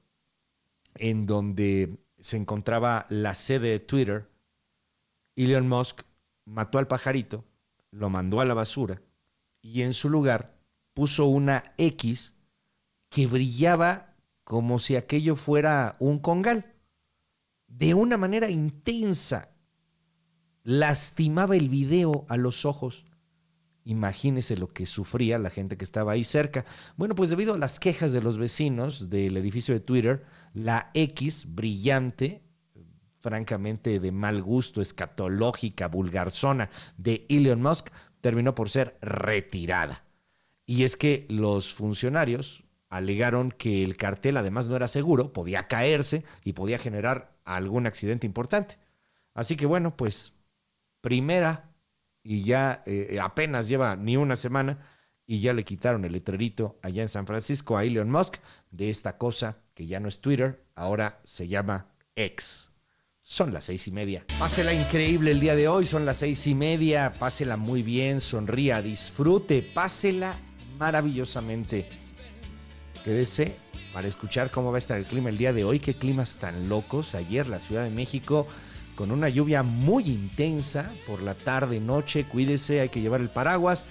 en 0.96 1.26
donde 1.26 1.98
se 2.20 2.38
encontraba 2.38 3.06
la 3.10 3.34
sede 3.34 3.70
de 3.70 3.80
Twitter, 3.80 4.30
Elon 5.36 5.68
Musk 5.68 6.04
mató 6.46 6.78
al 6.78 6.88
pajarito, 6.88 7.44
lo 7.92 8.10
mandó 8.10 8.40
a 8.40 8.46
la 8.46 8.54
basura 8.54 9.02
y 9.62 9.82
en 9.82 9.94
su 9.94 10.10
lugar 10.10 10.56
puso 10.94 11.26
una 11.26 11.74
X 11.78 12.34
que 13.14 13.28
brillaba 13.28 14.16
como 14.44 14.80
si 14.80 14.96
aquello 14.96 15.36
fuera 15.36 15.96
un 16.00 16.20
congal. 16.20 16.74
De 17.68 17.94
una 17.94 18.18
manera 18.18 18.50
intensa, 18.50 19.50
lastimaba 20.64 21.56
el 21.56 21.70
video 21.70 22.26
a 22.30 22.38
los 22.38 22.66
ojos 22.66 23.06
Imagínese 23.86 24.56
lo 24.56 24.72
que 24.72 24.86
sufría 24.86 25.38
la 25.40 25.50
gente 25.50 25.78
que 25.78 25.84
estaba 25.84 26.14
ahí 26.14 26.24
cerca. 26.24 26.66
Bueno, 26.96 27.16
pues 27.16 27.30
debido 27.30 27.54
a 27.54 27.58
las 27.58 27.80
quejas 27.80 28.14
de 28.14 28.22
los 28.22 28.38
vecinos 28.38 29.10
del 29.10 29.36
edificio 29.36 29.74
de 29.74 29.82
Twitter, 29.82 30.26
la 30.54 30.90
X 30.94 31.54
brillante, 31.54 32.42
francamente 33.20 34.00
de 34.00 34.12
mal 34.12 34.42
gusto, 34.42 34.82
escatológica, 34.82 35.88
vulgarzona 35.88 36.70
de 36.98 37.26
Elon 37.28 37.62
Musk, 37.62 37.90
terminó 38.22 38.56
por 38.56 38.70
ser 38.70 38.98
retirada. 39.02 40.06
Y 40.66 40.84
es 40.84 40.96
que 40.96 41.26
los 41.28 41.74
funcionarios 41.74 42.63
alegaron 42.94 43.52
que 43.52 43.84
el 43.84 43.98
cartel 43.98 44.38
además 44.38 44.68
no 44.68 44.76
era 44.76 44.88
seguro, 44.88 45.34
podía 45.34 45.68
caerse 45.68 46.24
y 46.44 46.54
podía 46.54 46.78
generar 46.78 47.34
algún 47.44 47.88
accidente 47.88 48.28
importante. 48.28 48.78
Así 49.34 49.56
que 49.56 49.66
bueno, 49.66 49.98
pues 49.98 50.34
primera 51.02 51.72
y 52.22 52.44
ya 52.44 52.84
eh, 52.86 53.18
apenas 53.20 53.68
lleva 53.68 53.96
ni 53.96 54.16
una 54.16 54.36
semana 54.36 54.86
y 55.26 55.40
ya 55.40 55.54
le 55.54 55.66
quitaron 55.66 56.06
el 56.06 56.12
letrerito 56.12 56.78
allá 56.84 57.02
en 57.02 57.10
San 57.10 57.26
Francisco 57.26 57.78
a 57.78 57.84
Elon 57.84 58.12
Musk 58.12 58.36
de 58.70 58.92
esta 58.92 59.18
cosa 59.18 59.58
que 59.74 59.88
ya 59.88 60.00
no 60.00 60.08
es 60.08 60.22
Twitter, 60.22 60.64
ahora 60.76 61.20
se 61.24 61.48
llama 61.48 61.88
X. 62.16 62.70
Son 63.24 63.54
las 63.54 63.64
seis 63.64 63.88
y 63.88 63.92
media. 63.92 64.24
Pásela 64.38 64.72
increíble 64.72 65.32
el 65.32 65.40
día 65.40 65.56
de 65.56 65.68
hoy, 65.68 65.88
son 65.88 66.06
las 66.06 66.18
seis 66.18 66.46
y 66.46 66.54
media. 66.54 67.10
Pásela 67.10 67.58
muy 67.58 67.82
bien, 67.82 68.22
sonría, 68.22 68.84
disfrute, 68.84 69.64
pásela 69.64 70.36
maravillosamente. 70.78 72.03
Quédese 73.04 73.58
para 73.94 74.08
escuchar 74.08 74.50
cómo 74.50 74.72
va 74.72 74.78
a 74.78 74.80
estar 74.80 74.98
el 74.98 75.06
clima 75.06 75.30
el 75.30 75.38
día 75.38 75.54
de 75.54 75.64
hoy. 75.64 75.80
Qué 75.80 75.94
climas 75.94 76.38
tan 76.38 76.70
locos. 76.70 77.16
Ayer 77.16 77.48
la 77.48 77.60
Ciudad 77.60 77.84
de 77.84 77.90
México 77.90 78.48
con 78.96 79.12
una 79.12 79.30
lluvia 79.30 79.64
muy 79.64 80.06
intensa 80.06 80.92
por 81.06 81.22
la 81.22 81.36
tarde 81.36 81.80
noche. 81.80 82.26
Cuídese, 82.26 82.80
hay 82.80 82.90
que 82.90 83.02
llevar 83.02 83.22
el 83.22 83.30
paraguas 83.30 83.86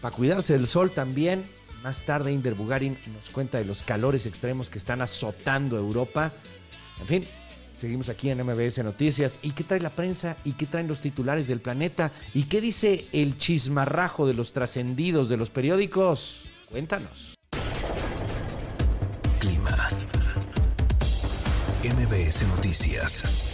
para 0.00 0.14
cuidarse 0.14 0.52
del 0.54 0.66
sol 0.66 0.90
también. 0.90 1.44
Más 1.82 2.04
tarde 2.04 2.32
Inder 2.32 2.54
Bugarin 2.54 2.98
nos 3.14 3.30
cuenta 3.30 3.58
de 3.58 3.64
los 3.64 3.82
calores 3.82 4.26
extremos 4.26 4.68
que 4.68 4.78
están 4.78 5.00
azotando 5.00 5.78
Europa. 5.78 6.32
En 7.00 7.06
fin, 7.06 7.24
seguimos 7.78 8.10
aquí 8.10 8.28
en 8.28 8.44
MBS 8.44 8.84
Noticias. 8.84 9.38
¿Y 9.42 9.52
qué 9.52 9.64
trae 9.64 9.80
la 9.80 9.90
prensa? 9.90 10.36
¿Y 10.44 10.52
qué 10.52 10.66
traen 10.66 10.88
los 10.88 11.00
titulares 11.00 11.48
del 11.48 11.60
planeta? 11.60 12.12
¿Y 12.34 12.44
qué 12.44 12.60
dice 12.60 13.06
el 13.12 13.38
chismarrajo 13.38 14.26
de 14.26 14.34
los 14.34 14.52
trascendidos 14.52 15.30
de 15.30 15.38
los 15.38 15.48
periódicos? 15.48 16.42
Cuéntanos. 16.68 17.29
Clima. 19.40 19.88
MBS 21.82 22.42
Noticias. 22.46 23.49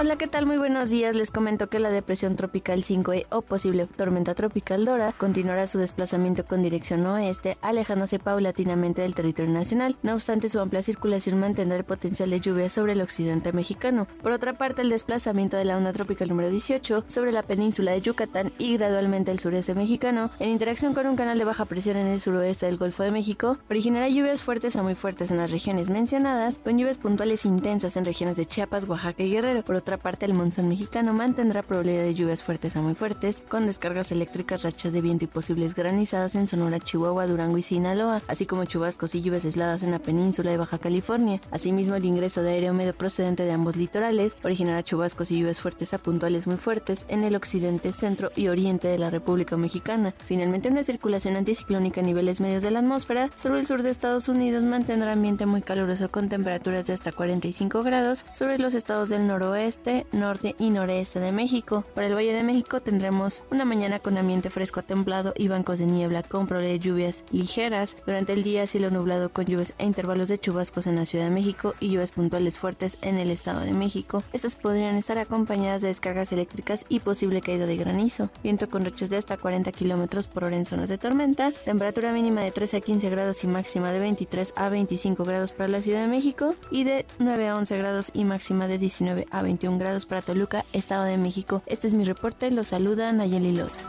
Hola, 0.00 0.18
¿qué 0.18 0.26
tal? 0.26 0.44
Muy 0.44 0.58
buenos 0.58 0.90
días. 0.90 1.14
Les 1.14 1.30
comento 1.30 1.68
que 1.68 1.78
la 1.78 1.88
depresión 1.88 2.34
tropical 2.34 2.82
5E 2.82 3.26
o 3.30 3.42
posible 3.42 3.86
tormenta 3.86 4.34
tropical 4.34 4.84
Dora 4.84 5.12
continuará 5.12 5.68
su 5.68 5.78
desplazamiento 5.78 6.44
con 6.46 6.64
dirección 6.64 7.06
oeste, 7.06 7.58
alejándose 7.62 8.18
paulatinamente 8.18 9.02
del 9.02 9.14
territorio 9.14 9.52
nacional. 9.52 9.96
No 10.02 10.14
obstante, 10.14 10.48
su 10.48 10.58
amplia 10.58 10.82
circulación 10.82 11.38
mantendrá 11.38 11.78
el 11.78 11.84
potencial 11.84 12.30
de 12.30 12.40
lluvia 12.40 12.68
sobre 12.70 12.94
el 12.94 13.02
occidente 13.02 13.52
mexicano. 13.52 14.08
Por 14.20 14.32
otra 14.32 14.58
parte, 14.58 14.82
el 14.82 14.90
desplazamiento 14.90 15.56
de 15.56 15.64
la 15.64 15.76
onda 15.76 15.92
tropical 15.92 16.28
número 16.28 16.50
18 16.50 17.04
sobre 17.06 17.30
la 17.30 17.44
península 17.44 17.92
de 17.92 18.00
Yucatán 18.00 18.52
y 18.58 18.76
gradualmente 18.76 19.30
el 19.30 19.38
sureste 19.38 19.76
mexicano, 19.76 20.32
en 20.40 20.50
interacción 20.50 20.94
con 20.94 21.06
un 21.06 21.14
canal 21.14 21.38
de 21.38 21.44
baja 21.44 21.66
presión 21.66 21.96
en 21.98 22.08
el 22.08 22.20
suroeste 22.20 22.66
del 22.66 22.78
Golfo 22.78 23.04
de 23.04 23.12
México, 23.12 23.58
originará 23.70 24.08
lluvias 24.08 24.42
fuertes 24.42 24.74
a 24.74 24.82
muy 24.82 24.96
fuertes 24.96 25.30
en 25.30 25.36
las 25.36 25.52
regiones 25.52 25.88
mencionadas, 25.90 26.58
con 26.58 26.78
lluvias 26.78 26.98
puntuales 26.98 27.46
intensas 27.46 27.96
en 27.96 28.04
regiones 28.04 28.36
de 28.36 28.46
Chiapas, 28.46 28.88
Oaxaca 28.88 29.22
y 29.22 29.30
Guerrero. 29.30 29.62
Por 29.62 29.83
otra 29.84 29.98
parte, 29.98 30.24
el 30.24 30.32
monzón 30.32 30.66
mexicano 30.66 31.12
mantendrá 31.12 31.62
probabilidad 31.62 32.04
de 32.04 32.14
lluvias 32.14 32.42
fuertes 32.42 32.74
a 32.74 32.80
muy 32.80 32.94
fuertes, 32.94 33.44
con 33.46 33.66
descargas 33.66 34.12
eléctricas, 34.12 34.62
rachas 34.62 34.94
de 34.94 35.02
viento 35.02 35.26
y 35.26 35.28
posibles 35.28 35.74
granizadas 35.74 36.36
en 36.36 36.48
Sonora, 36.48 36.80
Chihuahua, 36.80 37.26
Durango 37.26 37.58
y 37.58 37.62
Sinaloa, 37.62 38.22
así 38.26 38.46
como 38.46 38.64
chubascos 38.64 39.14
y 39.14 39.20
lluvias 39.20 39.44
aisladas 39.44 39.82
en 39.82 39.90
la 39.90 39.98
península 39.98 40.50
de 40.50 40.56
Baja 40.56 40.78
California. 40.78 41.38
Asimismo, 41.50 41.96
el 41.96 42.06
ingreso 42.06 42.40
de 42.40 42.52
aire 42.52 42.70
húmedo 42.70 42.94
procedente 42.94 43.42
de 43.42 43.52
ambos 43.52 43.76
litorales 43.76 44.38
originará 44.42 44.82
chubascos 44.82 45.30
y 45.30 45.40
lluvias 45.40 45.60
fuertes 45.60 45.92
a 45.92 45.98
puntuales 45.98 46.46
muy 46.46 46.56
fuertes 46.56 47.04
en 47.08 47.22
el 47.22 47.36
occidente, 47.36 47.92
centro 47.92 48.32
y 48.34 48.48
oriente 48.48 48.88
de 48.88 48.96
la 48.96 49.10
República 49.10 49.58
Mexicana. 49.58 50.14
Finalmente, 50.24 50.70
una 50.70 50.82
circulación 50.82 51.36
anticiclónica 51.36 52.00
a 52.00 52.04
niveles 52.04 52.40
medios 52.40 52.62
de 52.62 52.70
la 52.70 52.78
atmósfera 52.78 53.28
sobre 53.36 53.60
el 53.60 53.66
sur 53.66 53.82
de 53.82 53.90
Estados 53.90 54.30
Unidos 54.30 54.64
mantendrá 54.64 55.12
ambiente 55.12 55.44
muy 55.44 55.60
caluroso 55.60 56.10
con 56.10 56.30
temperaturas 56.30 56.86
de 56.86 56.94
hasta 56.94 57.12
45 57.12 57.82
grados 57.82 58.24
sobre 58.32 58.58
los 58.58 58.72
estados 58.72 59.10
del 59.10 59.26
noroeste, 59.26 59.73
norte 60.12 60.54
y 60.58 60.70
noreste 60.70 61.20
de 61.20 61.32
México. 61.32 61.84
Para 61.94 62.06
el 62.06 62.14
Valle 62.14 62.32
de 62.32 62.42
México 62.42 62.80
tendremos 62.80 63.42
una 63.50 63.64
mañana 63.64 63.98
con 63.98 64.18
ambiente 64.18 64.50
fresco 64.50 64.80
a 64.80 64.82
templado 64.82 65.32
y 65.36 65.48
bancos 65.48 65.78
de 65.78 65.86
niebla 65.86 66.22
con 66.22 66.46
probabilidad 66.46 66.74
de 66.74 66.80
lluvias 66.80 67.24
ligeras. 67.30 67.96
Durante 68.06 68.32
el 68.32 68.42
día 68.42 68.66
cielo 68.66 68.90
nublado 68.90 69.30
con 69.30 69.46
lluvias 69.46 69.74
e 69.78 69.84
intervalos 69.84 70.28
de 70.28 70.38
chubascos 70.38 70.86
en 70.86 70.96
la 70.96 71.06
Ciudad 71.06 71.24
de 71.24 71.30
México 71.30 71.74
y 71.80 71.88
lluvias 71.88 72.12
puntuales 72.12 72.58
fuertes 72.58 72.98
en 73.02 73.18
el 73.18 73.30
Estado 73.30 73.60
de 73.60 73.72
México. 73.72 74.22
Estas 74.32 74.56
podrían 74.56 74.96
estar 74.96 75.18
acompañadas 75.18 75.82
de 75.82 75.88
descargas 75.88 76.32
eléctricas 76.32 76.86
y 76.88 77.00
posible 77.00 77.40
caída 77.40 77.66
de 77.66 77.76
granizo. 77.76 78.30
Viento 78.42 78.68
con 78.68 78.84
rachas 78.84 79.10
de 79.10 79.16
hasta 79.16 79.36
40 79.36 79.72
km 79.72 80.28
por 80.28 80.44
hora 80.44 80.56
en 80.56 80.64
zonas 80.64 80.88
de 80.88 80.98
tormenta. 80.98 81.52
Temperatura 81.64 82.12
mínima 82.12 82.42
de 82.42 82.50
13 82.50 82.78
a 82.78 82.80
15 82.80 83.10
grados 83.10 83.44
y 83.44 83.46
máxima 83.46 83.92
de 83.92 84.00
23 84.00 84.54
a 84.56 84.68
25 84.68 85.24
grados 85.24 85.52
para 85.52 85.68
la 85.68 85.82
Ciudad 85.82 86.00
de 86.00 86.08
México 86.08 86.54
y 86.70 86.84
de 86.84 87.06
9 87.18 87.48
a 87.48 87.56
11 87.56 87.78
grados 87.78 88.10
y 88.14 88.24
máxima 88.24 88.68
de 88.68 88.78
19 88.78 89.26
a 89.30 89.42
21 89.64 89.78
grados 89.78 90.04
para 90.04 90.20
Toluca, 90.20 90.66
Estado 90.74 91.04
de 91.04 91.16
México. 91.16 91.62
Este 91.64 91.86
es 91.86 91.94
mi 91.94 92.04
reporte, 92.04 92.50
los 92.50 92.68
saluda 92.68 93.10
Nayeli 93.12 93.52
Loza. 93.52 93.80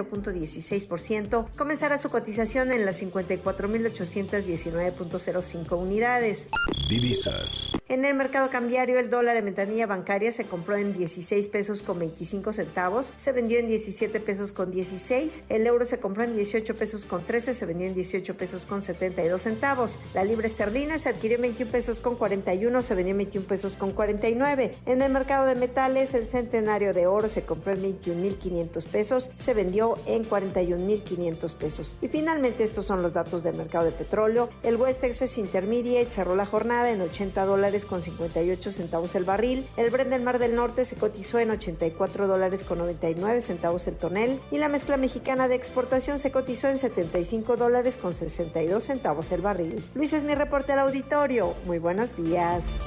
0.16 0.65 1.47
comenzará 1.57 1.99
su 1.99 2.11
cotización 2.11 2.73
en 2.73 2.87
las 2.87 3.01
54.819.05 3.03 5.79
unidades. 5.79 6.49
Divisas. 6.89 7.69
En 7.89 8.05
el 8.05 8.15
mercado 8.15 8.51
cambiario, 8.51 8.99
el 8.99 9.11
dólar 9.11 9.37
en 9.37 9.45
ventanilla 9.45 9.87
bancaria 9.87 10.33
se 10.33 10.47
compró 10.47 10.77
en 10.77 10.95
16 10.95 11.47
pesos 11.49 11.83
con 11.83 11.99
25 11.99 12.53
centavos, 12.53 13.13
se 13.17 13.33
vendió 13.33 13.59
en 13.59 13.67
17 13.69 14.21
pesos 14.21 14.53
con 14.53 14.71
16, 14.71 15.45
el 15.49 15.67
euro 15.67 15.85
se 15.85 15.99
compró 16.01 16.23
en 16.25 16.35
18 16.35 16.75
pesos 16.77 17.05
con 17.05 17.25
13, 17.25 17.53
se 17.53 17.67
vendió 17.67 17.87
en 17.87 17.95
18 17.95 18.37
pesos 18.37 18.65
con 18.65 18.83
72 18.83 19.43
centavos, 19.43 19.99
la 20.15 20.25
libra 20.25 20.47
esterlina 20.47 20.97
se 20.99 21.11
adquirió 21.11 21.37
en 21.37 21.43
21 21.43 21.71
pesos 21.71 22.01
con 22.01 22.17
41, 22.17 22.83
se 22.83 22.95
vendió 22.95 23.11
en 23.13 23.19
21 23.19 23.47
pesos 23.47 23.77
con 23.77 23.93
49. 23.93 24.75
En 24.87 25.03
el 25.03 25.13
mercado 25.13 25.45
de 25.47 25.55
metales, 25.55 26.15
el 26.15 26.27
centenario 26.27 26.95
de 26.95 27.07
oro 27.07 27.29
se 27.29 27.43
compró 27.43 27.73
en 27.73 27.83
21.500 27.83 28.87
pesos, 28.87 29.31
se 29.39 29.55
vendió 29.55 29.99
en 30.07 30.25
41.500 30.55 31.55
pesos. 31.55 31.97
Y 32.01 32.09
finalmente 32.09 32.65
estos 32.65 32.85
son 32.85 33.03
los 33.03 33.13
datos 33.13 33.43
del 33.43 33.57
mercado 33.57 33.85
de 33.85 33.93
petróleo. 33.93 34.49
El 34.63 34.77
West 34.77 35.01
Texas 35.01 35.37
Intermediate 35.39 36.11
cerró 36.11 36.37
la 36.37 36.47
jornada 36.47 36.91
en 36.91 37.01
80 37.01 37.45
dólares 37.45 37.85
con 37.85 38.03
58 38.03 38.71
centavos 38.71 39.15
el 39.15 39.25
barril. 39.25 39.67
El 39.77 39.91
Brent 39.91 40.11
del 40.11 40.23
Mar 40.23 40.39
del 40.39 40.57
Norte 40.57 40.85
se 40.85 40.97
cotizó 40.97 41.39
en 41.39 41.51
84 41.51 42.29
dólares 42.29 42.63
con 42.63 42.79
99 42.79 43.41
centavos 43.41 43.87
el 43.87 43.97
tonel. 43.97 44.41
Y 44.51 44.59
la 44.59 44.69
mezcla 44.69 44.97
mexicana 44.97 45.49
de 45.49 45.55
exportación 45.55 46.19
se 46.19 46.31
cotizó 46.31 46.69
en 46.69 46.79
75 46.79 47.57
dólares 47.57 47.97
con 47.97 48.15
62 48.15 48.85
centavos 48.85 49.31
el 49.33 49.41
barril. 49.41 49.85
Luis 49.95 50.13
es 50.13 50.25
mi 50.25 50.35
reporte 50.35 50.73
al 50.73 50.81
auditorio. 50.81 51.55
Muy 51.67 51.79
buenos 51.79 52.17
días. 52.17 52.79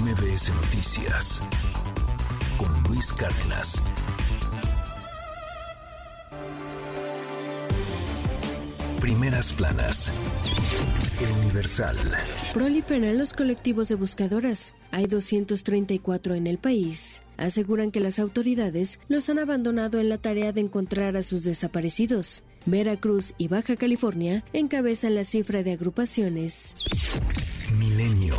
MBS 0.00 0.50
Noticias 0.54 1.42
Luis 2.90 3.12
Cárdenas. 3.12 3.80
Primeras 9.00 9.52
planas. 9.52 10.12
El 11.20 11.30
Universal. 11.44 11.96
Proliferan 12.52 13.16
los 13.16 13.32
colectivos 13.32 13.88
de 13.88 13.94
buscadoras. 13.94 14.74
Hay 14.90 15.06
234 15.06 16.34
en 16.34 16.48
el 16.48 16.58
país. 16.58 17.22
Aseguran 17.36 17.92
que 17.92 18.00
las 18.00 18.18
autoridades 18.18 18.98
los 19.06 19.30
han 19.30 19.38
abandonado 19.38 20.00
en 20.00 20.08
la 20.08 20.18
tarea 20.18 20.50
de 20.50 20.62
encontrar 20.62 21.16
a 21.16 21.22
sus 21.22 21.44
desaparecidos. 21.44 22.42
Veracruz 22.66 23.34
y 23.38 23.46
Baja 23.46 23.76
California 23.76 24.42
encabezan 24.52 25.14
la 25.14 25.22
cifra 25.22 25.62
de 25.62 25.74
agrupaciones. 25.74 26.74
Milenio. 27.78 28.36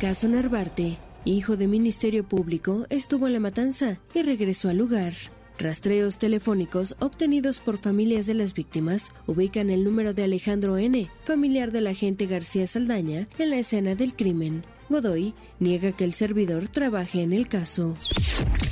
Caso 0.00 0.26
Narvarte, 0.26 0.98
hijo 1.24 1.56
de 1.56 1.68
Ministerio 1.68 2.24
Público, 2.24 2.86
estuvo 2.90 3.26
en 3.26 3.34
la 3.34 3.40
matanza 3.40 3.98
y 4.14 4.22
regresó 4.22 4.68
al 4.68 4.78
lugar. 4.78 5.12
Rastreos 5.58 6.18
telefónicos 6.18 6.96
obtenidos 6.98 7.60
por 7.60 7.78
familias 7.78 8.26
de 8.26 8.34
las 8.34 8.54
víctimas 8.54 9.10
ubican 9.26 9.70
el 9.70 9.84
número 9.84 10.14
de 10.14 10.24
Alejandro 10.24 10.78
N., 10.78 11.10
familiar 11.24 11.70
del 11.70 11.86
agente 11.86 12.26
García 12.26 12.66
Saldaña, 12.66 13.28
en 13.38 13.50
la 13.50 13.58
escena 13.58 13.94
del 13.94 14.14
crimen. 14.14 14.62
Godoy 14.88 15.34
niega 15.60 15.92
que 15.92 16.04
el 16.04 16.12
servidor 16.12 16.68
trabaje 16.68 17.22
en 17.22 17.32
el 17.32 17.48
caso. 17.48 17.96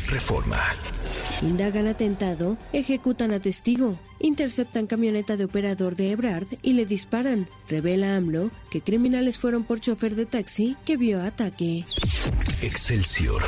Reforma. 0.09 0.61
Indagan 1.43 1.87
atentado, 1.87 2.59
ejecutan 2.73 3.33
a 3.33 3.41
testigo, 3.41 3.99
interceptan 4.19 4.87
camioneta 4.87 5.39
de 5.39 5.45
operador 5.45 5.97
de 5.97 6.11
Ebrard 6.11 6.47
y 6.63 6.75
le 6.75 6.85
disparan. 6.85 7.49
Revela 7.67 8.17
AMLO 8.17 8.51
que 8.71 8.83
criminales 8.83 9.39
fueron 9.39 9.65
por 9.65 9.81
chofer 9.81 10.15
de 10.17 10.27
taxi 10.27 10.77
que 10.85 10.99
vio 10.99 11.23
ataque. 11.23 11.85
Excelsior. 12.61 13.43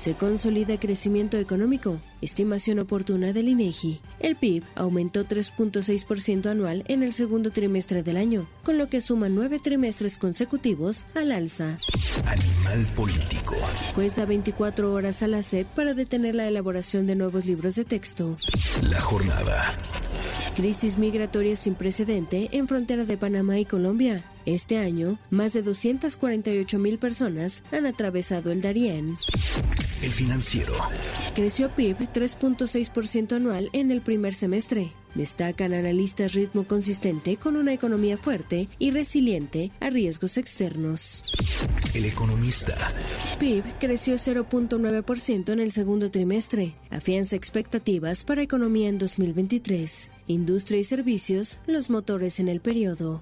Se 0.00 0.14
consolida 0.14 0.80
crecimiento 0.80 1.36
económico. 1.36 2.00
Estimación 2.22 2.78
oportuna 2.78 3.34
del 3.34 3.48
INEGI. 3.48 4.00
El 4.18 4.34
PIB 4.34 4.64
aumentó 4.74 5.26
3.6% 5.26 6.46
anual 6.46 6.84
en 6.88 7.02
el 7.02 7.12
segundo 7.12 7.50
trimestre 7.50 8.02
del 8.02 8.16
año, 8.16 8.46
con 8.64 8.78
lo 8.78 8.88
que 8.88 9.02
suma 9.02 9.28
nueve 9.28 9.58
trimestres 9.58 10.16
consecutivos 10.16 11.04
al 11.14 11.32
alza. 11.32 11.76
Animal 12.24 12.86
político. 12.96 13.54
Juez 13.94 14.16
da 14.16 14.24
24 14.24 14.90
horas 14.90 15.22
a 15.22 15.26
la 15.26 15.42
SEP 15.42 15.66
para 15.66 15.92
detener 15.92 16.34
la 16.34 16.48
elaboración 16.48 17.06
de 17.06 17.14
nuevos 17.14 17.44
libros 17.44 17.74
de 17.74 17.84
texto. 17.84 18.36
La 18.80 19.02
jornada. 19.02 19.74
Crisis 20.56 20.96
migratoria 20.96 21.56
sin 21.56 21.74
precedente 21.74 22.48
en 22.52 22.68
frontera 22.68 23.04
de 23.04 23.18
Panamá 23.18 23.58
y 23.58 23.66
Colombia. 23.66 24.24
Este 24.50 24.78
año, 24.78 25.16
más 25.30 25.52
de 25.52 25.62
248 25.62 26.78
mil 26.80 26.98
personas 26.98 27.62
han 27.70 27.86
atravesado 27.86 28.50
el 28.50 28.60
Darién. 28.60 29.16
El 30.02 30.10
financiero. 30.10 30.74
Creció 31.36 31.70
PIB 31.70 31.96
3.6% 32.12 33.36
anual 33.36 33.68
en 33.72 33.92
el 33.92 34.00
primer 34.00 34.34
semestre. 34.34 34.92
Destacan 35.14 35.74
analistas 35.74 36.34
ritmo 36.34 36.64
consistente 36.64 37.36
con 37.36 37.56
una 37.56 37.72
economía 37.72 38.16
fuerte 38.16 38.68
y 38.78 38.90
resiliente 38.90 39.70
a 39.80 39.90
riesgos 39.90 40.38
externos. 40.38 41.22
El 41.94 42.04
economista. 42.04 42.76
PIB 43.38 43.64
creció 43.80 44.14
0.9% 44.14 45.52
en 45.52 45.60
el 45.60 45.72
segundo 45.72 46.10
trimestre. 46.10 46.74
Afianza 46.90 47.36
expectativas 47.36 48.24
para 48.24 48.42
economía 48.42 48.88
en 48.88 48.98
2023. 48.98 50.10
Industria 50.28 50.80
y 50.80 50.84
servicios, 50.84 51.58
los 51.66 51.90
motores 51.90 52.38
en 52.38 52.48
el 52.48 52.60
periodo. 52.60 53.20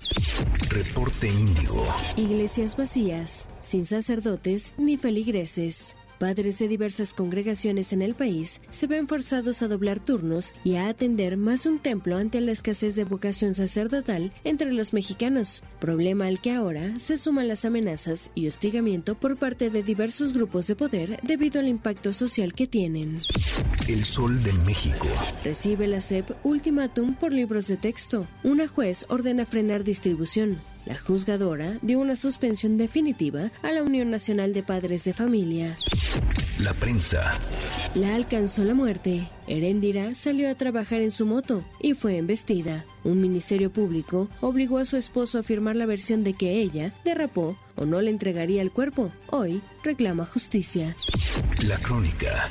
Reporte 0.69 1.29
Índigo. 1.29 1.87
Iglesias 2.17 2.77
vacías, 2.77 3.49
sin 3.61 3.87
sacerdotes 3.87 4.75
ni 4.77 4.97
feligreses. 4.97 5.97
Padres 6.19 6.59
de 6.59 6.67
diversas 6.67 7.15
congregaciones 7.15 7.93
en 7.93 8.03
el 8.03 8.15
país 8.15 8.61
se 8.71 8.89
ven 8.89 9.07
forzados 9.07 9.63
a 9.63 9.69
doblar 9.69 10.01
turnos 10.01 10.53
y 10.65 10.75
a 10.75 10.89
atender 10.89 11.37
más 11.37 11.65
un 11.65 11.79
templo 11.79 12.17
ante 12.17 12.41
la 12.41 12.51
escasez 12.51 12.97
de 12.97 13.05
vocación 13.05 13.55
sacerdotal 13.55 14.33
entre 14.43 14.73
los 14.73 14.93
mexicanos, 14.93 15.63
problema 15.79 16.27
al 16.27 16.41
que 16.41 16.53
ahora 16.53 16.99
se 16.99 17.17
suman 17.17 17.47
las 17.47 17.65
amenazas 17.65 18.31
y 18.35 18.49
hostigamiento 18.49 19.15
por 19.15 19.37
parte 19.37 19.71
de 19.71 19.83
diversos 19.85 20.33
grupos 20.33 20.67
de 20.67 20.75
poder 20.75 21.21
debido 21.23 21.61
al 21.61 21.69
impacto 21.69 22.13
social 22.13 22.53
que 22.53 22.67
tienen. 22.67 23.19
El 23.87 24.05
Sol 24.05 24.43
de 24.43 24.53
México. 24.53 25.07
Recibe 25.45 25.87
la 25.87 26.01
SEP 26.01 26.31
ultimátum 26.45 27.15
por 27.15 27.33
libros 27.33 27.69
de 27.69 27.77
texto. 27.77 28.27
Una 28.43 28.67
juez 28.67 29.07
ordena 29.09 29.47
frenar 29.47 29.85
distribución. 29.85 30.59
La 30.89 30.95
juzgadora 30.95 31.77
dio 31.83 31.99
una 31.99 32.17
suspensión 32.17 32.79
definitiva 32.79 33.51
a 33.63 33.73
la 33.73 33.83
Unión 33.83 34.11
Nacional 34.11 34.55
de 34.55 34.63
Padres 34.63 35.05
de 35.05 35.13
Familia. 35.13 35.77
La 36.61 36.73
prensa. 36.73 37.35
La 37.95 38.15
alcanzó 38.15 38.65
la 38.65 38.73
muerte. 38.73 39.29
Heréndira 39.47 40.15
salió 40.15 40.49
a 40.49 40.55
trabajar 40.55 41.03
en 41.03 41.11
su 41.11 41.27
moto 41.27 41.63
y 41.79 41.93
fue 41.93 42.17
embestida. 42.17 42.87
Un 43.05 43.21
ministerio 43.21 43.71
público 43.71 44.31
obligó 44.41 44.79
a 44.79 44.87
su 44.87 44.97
esposo 44.97 45.39
a 45.39 45.43
firmar 45.43 45.77
la 45.77 45.85
versión 45.85 46.25
de 46.25 46.33
que 46.33 46.59
ella 46.59 46.95
derrapó 47.05 47.59
o 47.77 47.85
no 47.85 48.01
le 48.01 48.09
entregaría 48.09 48.63
el 48.63 48.73
cuerpo. 48.73 49.13
Hoy 49.29 49.61
reclama 49.85 50.25
justicia. 50.25 50.97
La 51.67 51.77
crónica. 51.77 52.49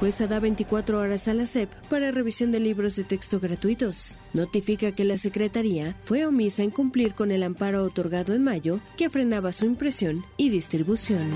Jueza 0.00 0.26
da 0.26 0.40
24 0.40 0.98
horas 0.98 1.28
a 1.28 1.34
la 1.34 1.46
SEP 1.46 1.72
para 1.88 2.10
revisión 2.10 2.50
de 2.52 2.60
libros 2.60 2.96
de 2.96 3.04
texto 3.04 3.40
gratuitos. 3.40 4.18
Notifica 4.32 4.92
que 4.92 5.04
la 5.04 5.16
Secretaría 5.16 5.96
fue 6.02 6.26
omisa 6.26 6.62
en 6.62 6.70
cumplir 6.70 7.14
con 7.14 7.30
el 7.30 7.42
amparo 7.42 7.84
otorgado 7.84 8.34
en 8.34 8.44
mayo 8.44 8.80
que 8.96 9.08
frenaba 9.08 9.52
su 9.52 9.66
impresión 9.66 10.24
y 10.36 10.50
distribución. 10.50 11.30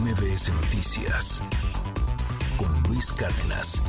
MBS 0.00 0.50
Noticias 0.50 1.42
con 2.56 2.82
Luis 2.82 3.12
Cárdenas. 3.12 3.82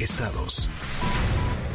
Estados. 0.00 0.68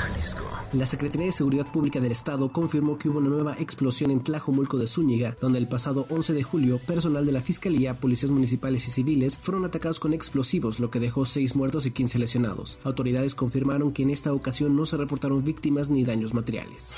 Jalisco. 0.04 0.44
La 0.74 0.86
Secretaría 0.86 1.28
de 1.28 1.32
Seguridad 1.32 1.72
Pública 1.72 2.00
del 2.00 2.12
Estado 2.12 2.52
confirmó 2.52 2.98
que 2.98 3.08
hubo 3.08 3.20
una 3.20 3.30
nueva 3.30 3.56
explosión 3.58 4.12
en 4.12 4.22
Tlajomulco 4.22 4.78
de 4.78 4.88
Zúñiga, 4.88 5.38
donde 5.40 5.60
el 5.60 5.68
pasado 5.68 6.08
11 6.10 6.34
de 6.34 6.44
julio, 6.44 6.80
personal 6.80 7.26
de 7.26 7.32
la 7.32 7.42
Fiscalía, 7.42 8.00
policías 8.00 8.32
municipales 8.32 8.88
y 8.88 8.92
civiles 8.92 9.38
fueron 9.40 9.66
atacados 9.66 10.00
con 10.00 10.14
explosivos, 10.14 10.80
lo 10.80 10.90
que 10.90 11.00
dejó 11.00 11.26
6 11.26 11.56
muertos 11.56 11.86
y 11.86 11.92
15 11.92 12.20
lesionados. 12.20 12.80
Autoridades 12.84 13.36
confirmaron 13.36 13.94
que 13.94 14.04
en 14.04 14.10
esta 14.10 14.34
ocasión 14.34 14.76
no 14.76 14.86
se 14.86 14.98
reportaron 14.98 15.44
víctimas 15.44 15.90
ni 15.90 16.04
daños 16.04 16.34
materiales. 16.34 16.96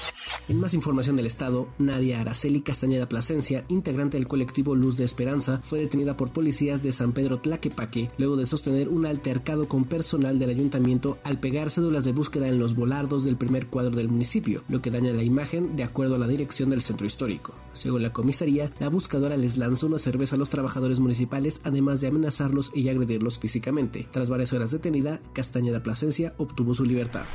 En 0.47 0.59
más 0.59 0.73
información 0.73 1.15
del 1.15 1.25
Estado, 1.25 1.67
Nadia 1.77 2.21
Araceli 2.21 2.61
Castañeda 2.61 3.09
Plasencia, 3.09 3.65
integrante 3.67 4.17
del 4.17 4.27
colectivo 4.27 4.73
Luz 4.73 4.95
de 4.95 5.03
Esperanza, 5.03 5.61
fue 5.63 5.79
detenida 5.79 6.17
por 6.17 6.31
policías 6.31 6.81
de 6.81 6.91
San 6.91 7.11
Pedro 7.11 7.39
Tlaquepaque 7.39 8.09
luego 8.17 8.37
de 8.37 8.45
sostener 8.45 8.89
un 8.89 9.05
altercado 9.05 9.67
con 9.67 9.83
personal 9.83 10.39
del 10.39 10.49
ayuntamiento 10.49 11.17
al 11.23 11.39
pegar 11.39 11.69
cédulas 11.69 12.05
de 12.05 12.13
búsqueda 12.13 12.47
en 12.47 12.59
los 12.59 12.75
volardos 12.95 13.25
del 13.25 13.35
primer 13.35 13.67
cuadro 13.67 13.93
del 13.93 14.07
municipio, 14.07 14.63
lo 14.69 14.81
que 14.81 14.89
daña 14.89 15.11
la 15.11 15.21
imagen 15.21 15.75
de 15.75 15.83
acuerdo 15.83 16.15
a 16.15 16.17
la 16.17 16.27
dirección 16.27 16.69
del 16.69 16.81
centro 16.81 17.05
histórico. 17.05 17.53
Según 17.73 18.03
la 18.03 18.13
comisaría, 18.13 18.71
la 18.79 18.87
buscadora 18.87 19.35
les 19.35 19.57
lanzó 19.57 19.87
una 19.87 19.99
cerveza 19.99 20.35
a 20.35 20.39
los 20.39 20.49
trabajadores 20.49 21.01
municipales, 21.01 21.59
además 21.65 21.99
de 21.99 22.07
amenazarlos 22.07 22.71
y 22.73 22.87
agredirlos 22.87 23.37
físicamente. 23.37 24.07
Tras 24.11 24.29
varias 24.29 24.53
horas 24.53 24.71
detenida, 24.71 25.19
Castañeda 25.33 25.83
Plasencia 25.83 26.35
obtuvo 26.37 26.73
su 26.73 26.85
libertad. 26.85 27.25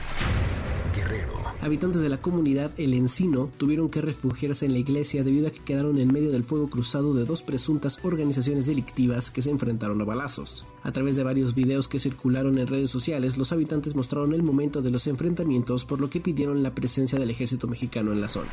Guerrero. 0.96 1.39
Habitantes 1.62 2.01
de 2.01 2.09
la 2.09 2.23
comunidad 2.23 2.70
El 2.79 2.94
Encino 2.94 3.51
tuvieron 3.59 3.90
que 3.90 4.01
refugiarse 4.01 4.64
en 4.64 4.73
la 4.73 4.79
iglesia 4.79 5.23
debido 5.25 5.49
a 5.49 5.51
que 5.51 5.61
quedaron 5.61 5.99
en 5.99 6.11
medio 6.11 6.31
del 6.31 6.42
fuego 6.42 6.70
cruzado 6.70 7.12
de 7.12 7.27
dos 7.27 7.42
presuntas 7.42 7.99
organizaciones 8.03 8.64
delictivas 8.64 9.31
que 9.31 9.42
se 9.42 9.51
enfrentaron 9.51 10.01
a 10.01 10.05
balazos. 10.05 10.64
A 10.83 10.90
través 10.90 11.16
de 11.16 11.23
varios 11.23 11.55
videos 11.55 11.87
que 11.87 11.99
circularon 11.99 12.59
en 12.59 12.66
redes 12.66 12.88
sociales, 12.88 13.37
los 13.37 13.53
habitantes 13.53 13.94
mostraron 13.94 14.33
el 14.33 14.42
momento 14.42 14.81
de 14.81 14.90
los 14.90 15.07
enfrentamientos, 15.07 15.85
por 15.85 16.01
lo 16.01 16.09
que 16.09 16.20
pidieron 16.20 16.62
la 16.62 16.75
presencia 16.75 17.18
del 17.18 17.31
ejército 17.31 17.68
mexicano 17.68 18.12
en 18.12 18.23
la 18.23 18.29
zona. 18.29 18.49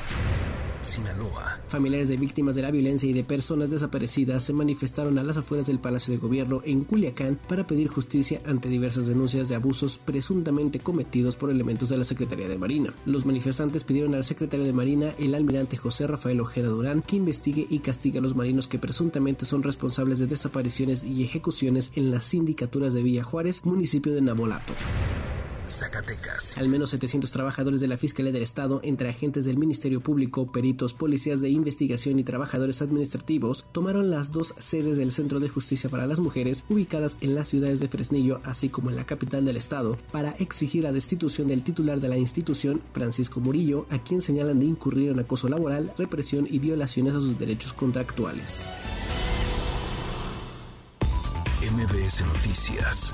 Sinaloa. 0.87 1.59
Familiares 1.67 2.07
de 2.07 2.17
víctimas 2.17 2.55
de 2.55 2.61
la 2.61 2.71
violencia 2.71 3.09
y 3.09 3.13
de 3.13 3.23
personas 3.23 3.69
desaparecidas 3.69 4.43
se 4.43 4.53
manifestaron 4.53 5.19
a 5.19 5.23
las 5.23 5.37
afueras 5.37 5.67
del 5.67 5.79
Palacio 5.79 6.13
de 6.13 6.19
Gobierno 6.19 6.61
en 6.63 6.83
Culiacán 6.83 7.39
para 7.47 7.67
pedir 7.67 7.89
justicia 7.89 8.41
ante 8.45 8.69
diversas 8.69 9.07
denuncias 9.07 9.49
de 9.49 9.55
abusos 9.55 9.99
presuntamente 9.99 10.79
cometidos 10.79 11.35
por 11.35 11.51
elementos 11.51 11.89
de 11.89 11.97
la 11.97 12.03
Secretaría 12.03 12.47
de 12.47 12.57
Marina. 12.57 12.93
Los 13.05 13.25
manifestantes 13.25 13.83
pidieron 13.83 14.15
al 14.15 14.23
secretario 14.23 14.65
de 14.65 14.73
Marina, 14.73 15.13
el 15.19 15.35
almirante 15.35 15.77
José 15.77 16.07
Rafael 16.07 16.39
Ojeda 16.39 16.69
Durán, 16.69 17.01
que 17.01 17.17
investigue 17.17 17.67
y 17.69 17.79
castigue 17.79 18.19
a 18.19 18.21
los 18.21 18.35
marinos 18.35 18.67
que 18.67 18.79
presuntamente 18.79 19.45
son 19.45 19.63
responsables 19.63 20.19
de 20.19 20.27
desapariciones 20.27 21.03
y 21.03 21.23
ejecuciones 21.23 21.91
en 21.95 22.11
las 22.11 22.23
sindicaturas 22.23 22.93
de 22.93 23.03
Villa 23.03 23.23
Juárez, 23.23 23.65
municipio 23.65 24.13
de 24.13 24.21
Nabolato. 24.21 24.73
Zacatecas. 25.67 26.57
Al 26.57 26.69
menos 26.69 26.91
700 26.91 27.31
trabajadores 27.31 27.79
de 27.79 27.87
la 27.87 27.97
Fiscalía 27.97 28.31
del 28.31 28.43
Estado, 28.43 28.79
entre 28.83 29.09
agentes 29.09 29.45
del 29.45 29.57
Ministerio 29.57 30.01
Público, 30.01 30.51
peritos, 30.51 30.93
policías 30.93 31.41
de 31.41 31.49
investigación 31.49 32.19
y 32.19 32.23
trabajadores 32.23 32.81
administrativos, 32.81 33.65
tomaron 33.71 34.09
las 34.09 34.31
dos 34.31 34.53
sedes 34.59 34.97
del 34.97 35.11
Centro 35.11 35.39
de 35.39 35.49
Justicia 35.49 35.89
para 35.89 36.07
las 36.07 36.19
Mujeres, 36.19 36.63
ubicadas 36.69 37.17
en 37.21 37.35
las 37.35 37.47
ciudades 37.47 37.79
de 37.79 37.87
Fresnillo, 37.87 38.41
así 38.43 38.69
como 38.69 38.89
en 38.89 38.95
la 38.95 39.05
capital 39.05 39.45
del 39.45 39.57
Estado, 39.57 39.97
para 40.11 40.31
exigir 40.31 40.83
la 40.83 40.91
destitución 40.91 41.47
del 41.47 41.63
titular 41.63 41.99
de 41.99 42.09
la 42.09 42.17
institución, 42.17 42.81
Francisco 42.93 43.39
Murillo, 43.39 43.85
a 43.89 43.99
quien 43.99 44.21
señalan 44.21 44.59
de 44.59 44.65
incurrir 44.65 45.11
en 45.11 45.19
acoso 45.19 45.49
laboral, 45.49 45.93
represión 45.97 46.47
y 46.49 46.59
violaciones 46.59 47.13
a 47.13 47.21
sus 47.21 47.37
derechos 47.37 47.73
contractuales. 47.73 48.71
MBS 51.61 52.21
Noticias 52.25 53.13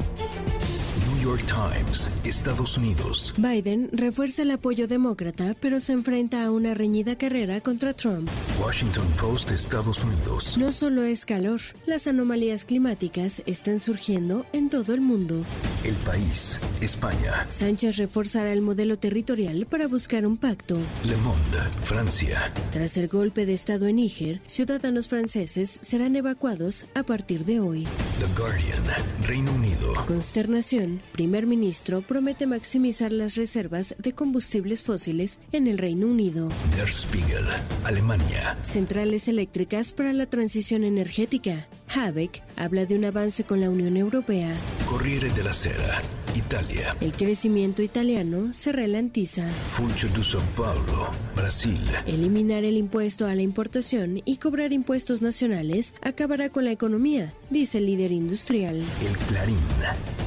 New 1.21 1.37
York 1.37 1.45
Times, 1.45 2.09
Estados 2.23 2.79
Unidos. 2.79 3.31
Biden 3.37 3.89
refuerza 3.93 4.41
el 4.41 4.49
apoyo 4.49 4.87
demócrata, 4.87 5.55
pero 5.59 5.79
se 5.79 5.93
enfrenta 5.93 6.43
a 6.43 6.49
una 6.49 6.73
reñida 6.73 7.15
carrera 7.15 7.61
contra 7.61 7.93
Trump. 7.93 8.27
Washington 8.59 9.05
Post, 9.19 9.51
Estados 9.51 10.03
Unidos. 10.03 10.57
No 10.57 10.71
solo 10.71 11.03
es 11.03 11.27
calor, 11.27 11.59
las 11.85 12.07
anomalías 12.07 12.65
climáticas 12.65 13.43
están 13.45 13.81
surgiendo 13.81 14.47
en 14.51 14.71
todo 14.71 14.95
el 14.95 15.01
mundo. 15.01 15.45
El 15.83 15.93
país, 15.97 16.59
España. 16.81 17.45
Sánchez 17.49 17.97
reforzará 17.97 18.51
el 18.51 18.61
modelo 18.61 18.97
territorial 18.97 19.67
para 19.67 19.87
buscar 19.87 20.25
un 20.25 20.37
pacto. 20.37 20.79
Le 21.03 21.17
Monde, 21.17 21.59
Francia. 21.83 22.51
Tras 22.71 22.97
el 22.97 23.07
golpe 23.07 23.45
de 23.45 23.53
Estado 23.53 23.85
en 23.85 23.97
Níger, 23.97 24.39
ciudadanos 24.47 25.07
franceses 25.07 25.77
serán 25.81 26.15
evacuados 26.15 26.87
a 26.95 27.03
partir 27.03 27.45
de 27.45 27.59
hoy. 27.59 27.87
The 28.19 28.25
Guardian, 28.39 28.83
Reino 29.23 29.51
Unido. 29.53 29.93
Consternación, 30.07 31.01
primer 31.11 31.45
ministro 31.45 32.01
promete 32.01 32.47
maximizar 32.47 33.11
las 33.11 33.35
reservas 33.35 33.95
de 33.97 34.13
combustibles 34.13 34.83
fósiles 34.83 35.39
en 35.51 35.67
el 35.67 35.77
Reino 35.77 36.07
Unido. 36.07 36.49
Der 36.75 36.89
Spiegel, 36.91 37.45
Alemania. 37.83 38.57
Centrales 38.61 39.27
eléctricas 39.27 39.93
para 39.93 40.13
la 40.13 40.25
transición 40.25 40.83
energética. 40.83 41.67
Habeck 41.93 42.43
habla 42.55 42.85
de 42.85 42.95
un 42.95 43.05
avance 43.05 43.43
con 43.43 43.59
la 43.59 43.69
Unión 43.69 43.97
Europea. 43.97 44.55
Corriere 44.85 45.29
della 45.31 45.53
Sera, 45.53 46.01
Italia. 46.35 46.95
El 47.01 47.13
crecimiento 47.13 47.81
italiano 47.81 48.53
se 48.53 48.71
ralentiza. 48.71 49.47
Funcho 49.65 50.07
de 50.07 50.21
São 50.21 50.41
Paulo, 50.55 51.11
Brasil. 51.35 51.79
Eliminar 52.05 52.63
el 52.63 52.77
impuesto 52.77 53.25
a 53.27 53.35
la 53.35 53.41
importación 53.41 54.21
y 54.25 54.37
cobrar 54.37 54.73
impuestos 54.73 55.21
nacionales 55.21 55.93
acabará 56.01 56.49
con 56.49 56.65
la 56.65 56.71
economía, 56.71 57.33
dice 57.49 57.79
el 57.79 57.87
líder 57.87 58.11
industrial. 58.11 58.77
El 58.77 59.17
Clarín, 59.27 59.57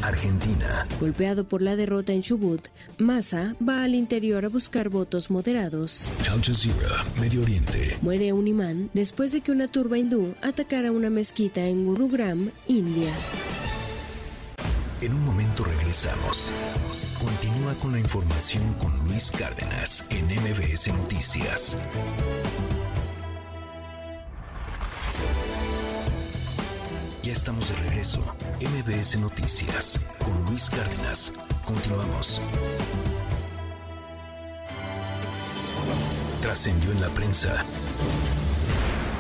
Argentina. 0.03 0.87
Golpeado 1.01 1.49
por 1.49 1.63
la 1.63 1.77
derrota 1.77 2.13
en 2.13 2.23
Chubut, 2.23 2.69
Massa 2.99 3.57
va 3.67 3.85
al 3.85 3.95
interior 3.95 4.45
a 4.45 4.49
buscar 4.49 4.89
votos 4.89 5.31
moderados. 5.31 6.11
Al 6.31 6.43
Jazeera, 6.43 7.05
Medio 7.21 7.43
Oriente. 7.43 7.97
Muere 8.03 8.33
un 8.33 8.49
imán 8.49 8.91
después 8.93 9.33
de 9.33 9.41
que 9.41 9.53
una 9.53 9.69
turba 9.69 9.99
hindú 9.99 10.35
atacara 10.43 10.93
una 10.93 11.11
mezquita 11.11 11.67
en 11.67 11.87
Gurugram, 11.87 12.51
India. 12.67 13.13
En 15.01 15.13
un 15.13 15.25
momento 15.25 15.65
regresamos. 15.65 16.51
Continúa 17.19 17.75
con 17.75 17.93
la 17.93 17.99
información 17.99 18.73
con 18.75 18.97
Luis 19.07 19.31
Cárdenas 19.31 20.05
en 20.11 20.27
MBS 20.27 20.89
Noticias. 20.95 21.77
Ya 27.23 27.33
estamos 27.33 27.69
de 27.69 27.77
regreso. 27.77 28.21
MBS 28.61 29.19
Noticias 29.19 30.01
con 30.25 30.45
Luis 30.47 30.71
Cárdenas. 30.71 31.33
Continuamos. 31.65 32.41
Trascendió 36.41 36.93
en 36.93 37.01
la 37.01 37.09
prensa. 37.09 37.65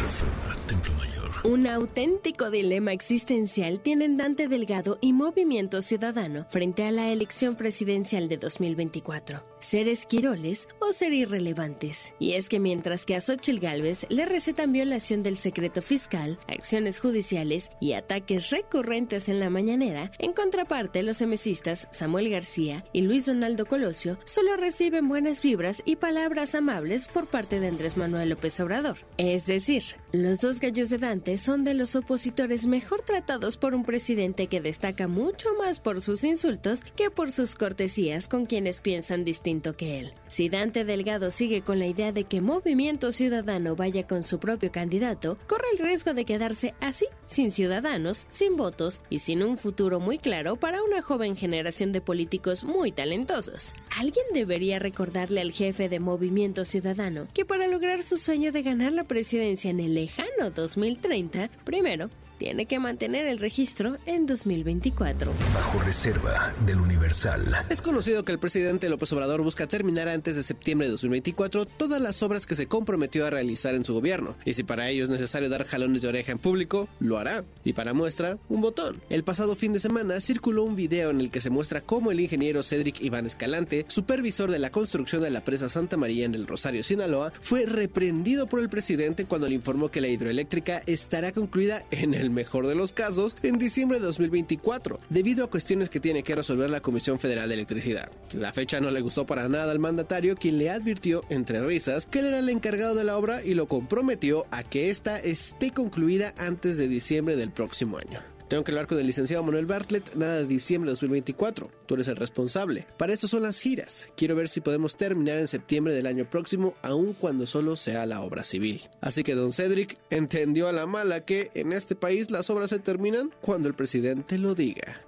Reforma, 0.03 0.55
Templo 0.66 0.93
Mayor. 0.95 1.13
Un 1.47 1.66
auténtico 1.66 2.51
dilema 2.51 2.95
existencial 2.95 3.78
tienen 3.78 4.16
Dante 4.16 4.49
Delgado 4.49 4.97
y 5.03 5.12
Movimiento 5.12 5.82
Ciudadano 5.82 6.47
frente 6.49 6.84
a 6.84 6.90
la 6.90 7.12
elección 7.12 7.55
presidencial 7.55 8.30
de 8.30 8.38
2024. 8.38 9.53
¿Ser 9.64 9.88
esquiroles 9.88 10.68
o 10.78 10.92
ser 10.92 11.14
irrelevantes? 11.14 12.14
Y 12.18 12.32
es 12.32 12.50
que 12.50 12.60
mientras 12.60 13.06
que 13.06 13.16
a 13.16 13.20
Xochitl 13.22 13.60
Gálvez 13.60 14.06
le 14.10 14.26
recetan 14.26 14.74
violación 14.74 15.22
del 15.22 15.36
secreto 15.36 15.80
fiscal, 15.80 16.38
acciones 16.48 16.98
judiciales 16.98 17.70
y 17.80 17.94
ataques 17.94 18.50
recurrentes 18.50 19.30
en 19.30 19.40
la 19.40 19.48
mañanera, 19.48 20.10
en 20.18 20.34
contraparte 20.34 21.02
los 21.02 21.22
emesistas 21.22 21.88
Samuel 21.92 22.28
García 22.28 22.84
y 22.92 23.00
Luis 23.00 23.24
Donaldo 23.24 23.64
Colosio 23.64 24.18
solo 24.26 24.54
reciben 24.58 25.08
buenas 25.08 25.40
vibras 25.40 25.82
y 25.86 25.96
palabras 25.96 26.54
amables 26.54 27.08
por 27.08 27.26
parte 27.26 27.58
de 27.58 27.68
Andrés 27.68 27.96
Manuel 27.96 28.28
López 28.28 28.60
Obrador. 28.60 28.98
Es 29.16 29.46
decir, 29.46 29.82
los 30.12 30.42
dos 30.42 30.60
gallos 30.60 30.90
de 30.90 30.98
Dante 30.98 31.38
son 31.38 31.64
de 31.64 31.72
los 31.72 31.96
opositores 31.96 32.66
mejor 32.66 33.00
tratados 33.00 33.56
por 33.56 33.74
un 33.74 33.86
presidente 33.86 34.46
que 34.46 34.60
destaca 34.60 35.08
mucho 35.08 35.48
más 35.54 35.80
por 35.80 36.02
sus 36.02 36.22
insultos 36.22 36.84
que 36.96 37.10
por 37.10 37.32
sus 37.32 37.54
cortesías 37.54 38.28
con 38.28 38.44
quienes 38.44 38.80
piensan 38.80 39.24
distinto 39.24 39.53
que 39.61 40.00
él. 40.00 40.12
Si 40.28 40.48
Dante 40.48 40.84
Delgado 40.84 41.30
sigue 41.30 41.62
con 41.62 41.78
la 41.78 41.86
idea 41.86 42.12
de 42.12 42.24
que 42.24 42.40
Movimiento 42.40 43.12
Ciudadano 43.12 43.76
vaya 43.76 44.07
con 44.07 44.22
su 44.22 44.38
propio 44.38 44.70
candidato, 44.72 45.38
corre 45.46 45.64
el 45.72 45.78
riesgo 45.78 46.14
de 46.14 46.24
quedarse 46.24 46.74
así, 46.80 47.07
sin 47.24 47.50
ciudadanos, 47.50 48.26
sin 48.28 48.57
votos 48.57 49.02
y 49.11 49.20
sin 49.20 49.42
un 49.42 49.57
futuro 49.57 50.00
muy 50.00 50.18
claro 50.18 50.57
para 50.57 50.82
una 50.82 51.02
joven 51.02 51.36
generación 51.36 51.92
de 51.92 52.00
políticos 52.00 52.64
muy 52.64 52.92
talentosos. 52.92 53.74
Alguien 53.96 54.24
debería 54.34 54.78
recordarle 54.78 55.40
al 55.40 55.52
jefe 55.52 55.88
de 55.88 56.00
Movimiento 56.00 56.64
Ciudadano 56.64 57.28
que 57.32 57.44
para 57.44 57.66
lograr 57.66 58.02
su 58.02 58.16
sueño 58.16 58.52
de 58.52 58.62
ganar 58.62 58.92
la 58.92 59.05
presidencia 59.05 59.70
en 59.70 59.80
el 59.80 59.94
lejano 59.94 60.50
2030, 60.55 61.48
primero 61.64 62.11
tiene 62.39 62.66
que 62.66 62.78
mantener 62.78 63.26
el 63.26 63.39
registro 63.39 63.99
en 64.07 64.26
2024. 64.26 65.32
Bajo 65.55 65.78
reserva 65.80 66.53
del 66.66 66.80
Universal. 66.80 67.66
Es 67.68 67.82
conocido 67.82 68.24
que 68.24 68.32
el 68.32 68.39
presidente 68.39 68.89
López 68.89 69.12
Obrador 69.12 69.43
busca 69.43 69.66
terminar 69.66 70.09
antes 70.09 70.37
de 70.37 70.43
septiembre 70.43 70.87
de 70.87 70.93
2024 70.93 71.66
todas 71.66 72.01
las 72.01 72.22
obras 72.22 72.47
que 72.47 72.55
se 72.55 72.66
comprometió 72.66 73.26
a 73.26 73.30
realizar 73.30 73.74
en 73.74 73.85
su 73.85 73.95
gobierno. 73.95 74.37
Y 74.45 74.55
si 74.55 74.62
para 74.62 74.89
ello 74.89 75.05
es 75.05 75.11
necesario 75.11 75.49
dar 75.49 75.64
jalones 75.64 76.03
de 76.03 76.09
oreja 76.09 76.32
en 76.32 76.39
público, 76.39 76.89
lo 77.01 77.18
hará. 77.18 77.45
Y 77.64 77.72
para 77.72 77.95
muestra, 77.95 78.39
un 78.49 78.61
botón. 78.61 79.01
El 79.11 79.24
pasado 79.24 79.55
fin 79.57 79.72
de 79.72 79.80
semana 79.80 80.20
circuló 80.20 80.64
un 80.64 80.76
video 80.76 81.11
en 81.11 81.20
el 81.20 81.30
que 81.30 81.41
se 81.41 81.51
muestra 81.51 81.80
cómo 81.80 82.11
el 82.11 82.20
ingeniero 82.20 82.62
Cedric 82.62 83.01
Iván 83.03 83.26
Escalante, 83.26 83.85
supervisor 83.89 84.51
de 84.51 84.59
la 84.59 84.70
construcción 84.70 85.22
de 85.22 85.30
la 85.30 85.45
presa 85.45 85.68
Santa 85.68 85.97
María 85.97 86.24
en 86.24 86.35
el 86.35 86.47
Rosario, 86.47 86.82
Sinaloa, 86.82 87.32
fue 87.41 87.66
reprendido 87.66 88.47
por 88.47 88.61
el 88.61 88.68
presidente 88.68 89.24
cuando 89.24 89.49
le 89.49 89.55
informó 89.55 89.91
que 89.91 90.01
la 90.01 90.09
hidroeléctrica 90.09 90.82
estará 90.87 91.32
concluida 91.32 91.85
en 91.91 92.14
el 92.14 92.24
mejor 92.31 92.66
de 92.66 92.75
los 92.75 92.93
casos, 92.93 93.37
en 93.43 93.59
diciembre 93.59 94.01
de 94.01 94.07
2024, 94.07 95.01
debido 95.11 95.45
a 95.45 95.51
cuestiones 95.51 95.89
que 95.89 96.01
tiene 96.01 96.22
que 96.22 96.35
resolver 96.35 96.70
la 96.70 96.81
Comisión 96.81 97.18
Federal 97.18 97.49
de 97.49 97.55
Electricidad. 97.55 98.11
La 98.35 98.53
fecha 98.53 98.81
no 98.81 98.91
le 98.91 99.01
gustó 99.01 99.27
para 99.27 99.49
nada 99.49 99.72
al 99.72 99.79
mandatario, 99.79 100.37
quien 100.37 100.59
le 100.59 100.70
advirtió, 100.70 101.25
entre 101.29 101.64
risas, 101.64 102.07
que 102.07 102.20
él 102.20 102.27
era 102.27 102.39
el 102.39 102.49
encargado 102.49 102.95
de 102.95 103.05
la 103.05 103.16
obra 103.16 103.43
y 103.45 103.55
lo 103.55 103.68
comprometió 103.68 104.47
a 104.51 104.62
que 104.62 104.91
ésta 104.91 105.18
esté 105.18 105.70
concluida 105.70 106.35
antes 106.39 106.79
de 106.79 106.89
diciembre 106.89 107.37
del 107.37 107.51
próximo 107.51 107.99
año. 107.99 108.20
Tengo 108.49 108.62
que 108.62 108.72
hablar 108.72 108.87
con 108.87 108.99
el 108.99 109.07
licenciado 109.07 109.43
Manuel 109.43 109.66
Bartlett, 109.66 110.14
nada 110.14 110.37
de 110.37 110.47
diciembre 110.47 110.89
de 110.89 110.93
2024. 110.93 111.70
Tú 111.87 111.95
eres 111.95 112.09
el 112.09 112.16
responsable. 112.16 112.87
Para 112.97 113.12
eso 113.12 113.28
son 113.28 113.43
las 113.43 113.61
giras. 113.61 114.11
Quiero 114.16 114.35
ver 114.35 114.49
si 114.49 114.61
podemos 114.61 114.97
terminar 114.97 115.39
en 115.39 115.47
septiembre 115.47 115.95
del 115.95 116.07
año 116.07 116.24
próximo, 116.24 116.74
aun 116.82 117.14
cuando 117.14 117.47
solo 117.47 117.76
sea 117.76 118.07
la 118.07 118.22
obra 118.22 118.45
civil. 118.45 118.80
Así 119.01 119.22
que 119.22 119.35
don 119.35 119.53
Cedric 119.53 119.99
entendió 120.11 120.68
a 120.68 120.72
la 120.72 120.87
mala 120.87 121.24
que 121.24 121.51
en 121.55 121.72
este 121.72 121.95
país 121.95 122.30
las 122.30 122.51
obras 122.51 122.70
se 122.70 122.78
terminan 122.78 123.30
cuando 123.41 123.68
el 123.68 123.74
presidente 123.74 124.39
lo 124.39 124.55
diga. 124.55 125.01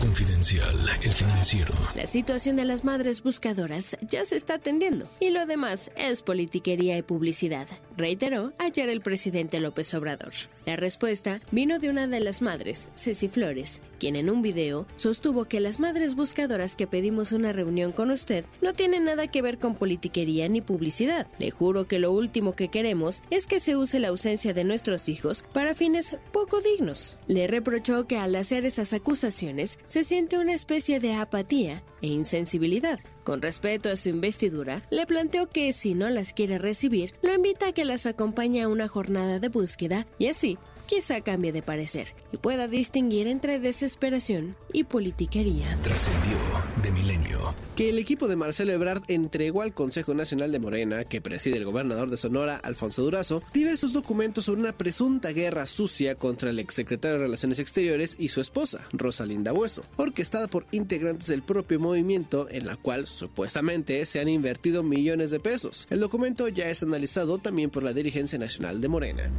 Confidencial, 0.00 0.76
el 1.02 1.12
financiero. 1.12 1.74
La 1.94 2.06
situación 2.06 2.56
de 2.56 2.64
las 2.64 2.84
madres 2.84 3.22
buscadoras 3.22 3.96
ya 4.00 4.24
se 4.24 4.36
está 4.36 4.54
atendiendo 4.54 5.08
y 5.20 5.30
lo 5.30 5.46
demás 5.46 5.90
es 5.96 6.22
politiquería 6.22 6.96
y 6.96 7.02
publicidad, 7.02 7.66
reiteró 7.96 8.52
ayer 8.58 8.88
el 8.88 9.00
presidente 9.00 9.60
López 9.60 9.92
Obrador. 9.94 10.32
La 10.66 10.76
respuesta 10.76 11.40
vino 11.50 11.78
de 11.78 11.90
una 11.90 12.06
de 12.06 12.20
las 12.20 12.42
madres, 12.42 12.88
Ceci 12.94 13.28
Flores, 13.28 13.82
quien 13.98 14.16
en 14.16 14.30
un 14.30 14.42
video 14.42 14.86
sostuvo 14.96 15.46
que 15.46 15.60
las 15.60 15.80
madres 15.80 15.97
buscadoras 16.14 16.76
que 16.76 16.86
pedimos 16.86 17.32
una 17.32 17.52
reunión 17.52 17.92
con 17.92 18.10
usted 18.10 18.44
no 18.60 18.72
tienen 18.72 19.04
nada 19.04 19.26
que 19.26 19.42
ver 19.42 19.58
con 19.58 19.74
politiquería 19.74 20.48
ni 20.48 20.60
publicidad. 20.60 21.26
Le 21.38 21.50
juro 21.50 21.86
que 21.86 21.98
lo 21.98 22.12
último 22.12 22.54
que 22.54 22.68
queremos 22.68 23.22
es 23.30 23.46
que 23.46 23.60
se 23.60 23.76
use 23.76 23.98
la 23.98 24.08
ausencia 24.08 24.54
de 24.54 24.64
nuestros 24.64 25.08
hijos 25.08 25.44
para 25.52 25.74
fines 25.74 26.16
poco 26.32 26.60
dignos. 26.60 27.18
Le 27.26 27.46
reprochó 27.46 28.06
que 28.06 28.16
al 28.16 28.34
hacer 28.36 28.64
esas 28.66 28.92
acusaciones 28.92 29.78
se 29.84 30.04
siente 30.04 30.38
una 30.38 30.54
especie 30.54 31.00
de 31.00 31.14
apatía 31.14 31.82
e 32.02 32.08
insensibilidad. 32.08 33.00
Con 33.24 33.42
respeto 33.42 33.90
a 33.90 33.96
su 33.96 34.08
investidura, 34.08 34.82
le 34.90 35.06
planteó 35.06 35.46
que 35.46 35.72
si 35.72 35.94
no 35.94 36.08
las 36.08 36.32
quiere 36.32 36.58
recibir, 36.58 37.12
lo 37.22 37.34
invita 37.34 37.68
a 37.68 37.72
que 37.72 37.84
las 37.84 38.06
acompañe 38.06 38.62
a 38.62 38.68
una 38.68 38.88
jornada 38.88 39.38
de 39.38 39.48
búsqueda 39.48 40.06
y 40.18 40.28
así 40.28 40.58
quizá 40.88 41.20
cambie 41.20 41.52
de 41.52 41.62
parecer 41.62 42.08
y 42.32 42.38
pueda 42.38 42.66
distinguir 42.66 43.28
entre 43.28 43.60
desesperación 43.60 44.56
y 44.72 44.84
politiquería. 44.84 45.78
Trascendió 45.82 46.36
de 46.82 46.90
milenio. 46.90 47.54
Que 47.76 47.90
el 47.90 47.98
equipo 47.98 48.26
de 48.26 48.36
Marcelo 48.36 48.72
Ebrard 48.72 49.02
entregó 49.08 49.62
al 49.62 49.74
Consejo 49.74 50.14
Nacional 50.14 50.50
de 50.50 50.58
Morena, 50.58 51.04
que 51.04 51.20
preside 51.20 51.58
el 51.58 51.66
gobernador 51.66 52.10
de 52.10 52.16
Sonora, 52.16 52.56
Alfonso 52.56 53.02
Durazo, 53.02 53.42
diversos 53.52 53.92
documentos 53.92 54.46
sobre 54.46 54.62
una 54.62 54.76
presunta 54.76 55.30
guerra 55.30 55.66
sucia 55.66 56.14
contra 56.14 56.50
el 56.50 56.58
exsecretario 56.58 57.18
de 57.18 57.24
Relaciones 57.24 57.58
Exteriores 57.58 58.16
y 58.18 58.30
su 58.30 58.40
esposa, 58.40 58.88
Rosalinda 58.92 59.52
Bueso, 59.52 59.84
orquestada 59.96 60.48
por 60.48 60.66
integrantes 60.72 61.28
del 61.28 61.42
propio 61.42 61.78
movimiento 61.78 62.48
en 62.50 62.66
la 62.66 62.76
cual 62.76 63.06
supuestamente 63.06 64.04
se 64.06 64.20
han 64.20 64.28
invertido 64.28 64.82
millones 64.82 65.30
de 65.30 65.38
pesos. 65.38 65.86
El 65.90 66.00
documento 66.00 66.48
ya 66.48 66.70
es 66.70 66.82
analizado 66.82 67.38
también 67.38 67.68
por 67.68 67.82
la 67.82 67.92
dirigencia 67.92 68.38
nacional 68.38 68.80
de 68.80 68.88
Morena. 68.88 69.30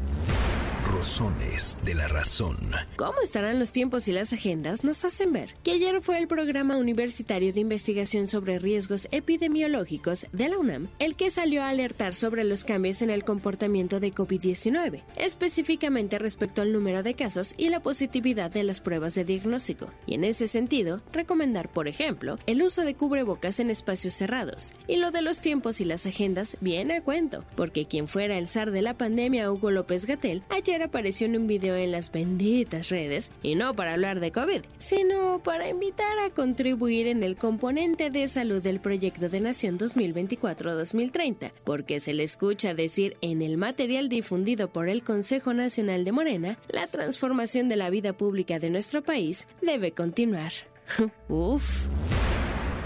Rosones 0.91 1.77
de 1.85 1.93
la 1.93 2.07
razón. 2.07 2.57
¿Cómo 2.95 3.21
estarán 3.23 3.59
los 3.59 3.71
tiempos 3.71 4.07
y 4.07 4.11
las 4.11 4.33
agendas? 4.33 4.83
Nos 4.83 5.05
hacen 5.05 5.31
ver 5.31 5.53
que 5.63 5.73
ayer 5.73 6.01
fue 6.01 6.17
el 6.17 6.27
programa 6.27 6.77
universitario 6.77 7.53
de 7.53 7.59
investigación 7.59 8.27
sobre 8.27 8.57
riesgos 8.57 9.07
epidemiológicos 9.11 10.25
de 10.31 10.49
la 10.49 10.57
UNAM 10.57 10.87
el 10.97 11.15
que 11.15 11.29
salió 11.29 11.61
a 11.61 11.69
alertar 11.69 12.15
sobre 12.15 12.43
los 12.43 12.65
cambios 12.65 13.03
en 13.03 13.11
el 13.11 13.23
comportamiento 13.23 13.99
de 13.99 14.13
COVID-19, 14.13 15.03
específicamente 15.15 16.17
respecto 16.17 16.63
al 16.63 16.73
número 16.73 17.03
de 17.03 17.13
casos 17.13 17.53
y 17.55 17.69
la 17.69 17.81
positividad 17.81 18.49
de 18.49 18.63
las 18.63 18.81
pruebas 18.81 19.13
de 19.13 19.25
diagnóstico. 19.25 19.87
Y 20.07 20.15
en 20.15 20.23
ese 20.23 20.47
sentido, 20.47 21.01
recomendar, 21.13 21.71
por 21.71 21.87
ejemplo, 21.87 22.39
el 22.47 22.63
uso 22.63 22.81
de 22.81 22.95
cubrebocas 22.95 23.59
en 23.59 23.69
espacios 23.69 24.13
cerrados. 24.13 24.73
Y 24.87 24.95
lo 24.95 25.11
de 25.11 25.21
los 25.21 25.41
tiempos 25.41 25.81
y 25.81 25.85
las 25.85 26.07
agendas 26.07 26.57
viene 26.61 26.95
a 26.95 27.03
cuento, 27.03 27.45
porque 27.55 27.85
quien 27.85 28.07
fuera 28.07 28.39
el 28.39 28.47
zar 28.47 28.71
de 28.71 28.81
la 28.81 28.95
pandemia, 28.95 29.51
Hugo 29.51 29.69
López 29.69 30.07
Gatel, 30.07 30.43
ayer 30.49 30.78
apareció 30.81 31.27
en 31.27 31.35
un 31.35 31.47
video 31.47 31.75
en 31.75 31.91
las 31.91 32.11
benditas 32.11 32.89
redes, 32.89 33.31
y 33.43 33.55
no 33.55 33.75
para 33.75 33.93
hablar 33.93 34.19
de 34.19 34.31
COVID, 34.31 34.61
sino 34.77 35.41
para 35.43 35.69
invitar 35.69 36.17
a 36.19 36.29
contribuir 36.29 37.07
en 37.07 37.23
el 37.23 37.35
componente 37.35 38.09
de 38.09 38.27
salud 38.27 38.61
del 38.61 38.79
proyecto 38.79 39.29
de 39.29 39.39
Nación 39.39 39.77
2024-2030, 39.77 41.51
porque 41.63 41.99
se 41.99 42.13
le 42.13 42.23
escucha 42.23 42.73
decir 42.73 43.17
en 43.21 43.41
el 43.41 43.57
material 43.57 44.09
difundido 44.09 44.71
por 44.71 44.89
el 44.89 45.03
Consejo 45.03 45.53
Nacional 45.53 46.03
de 46.03 46.11
Morena, 46.11 46.57
la 46.69 46.87
transformación 46.87 47.69
de 47.69 47.75
la 47.75 47.89
vida 47.89 48.13
pública 48.13 48.59
de 48.59 48.69
nuestro 48.69 49.01
país 49.01 49.47
debe 49.61 49.91
continuar. 49.91 50.51
Uf. 51.29 51.87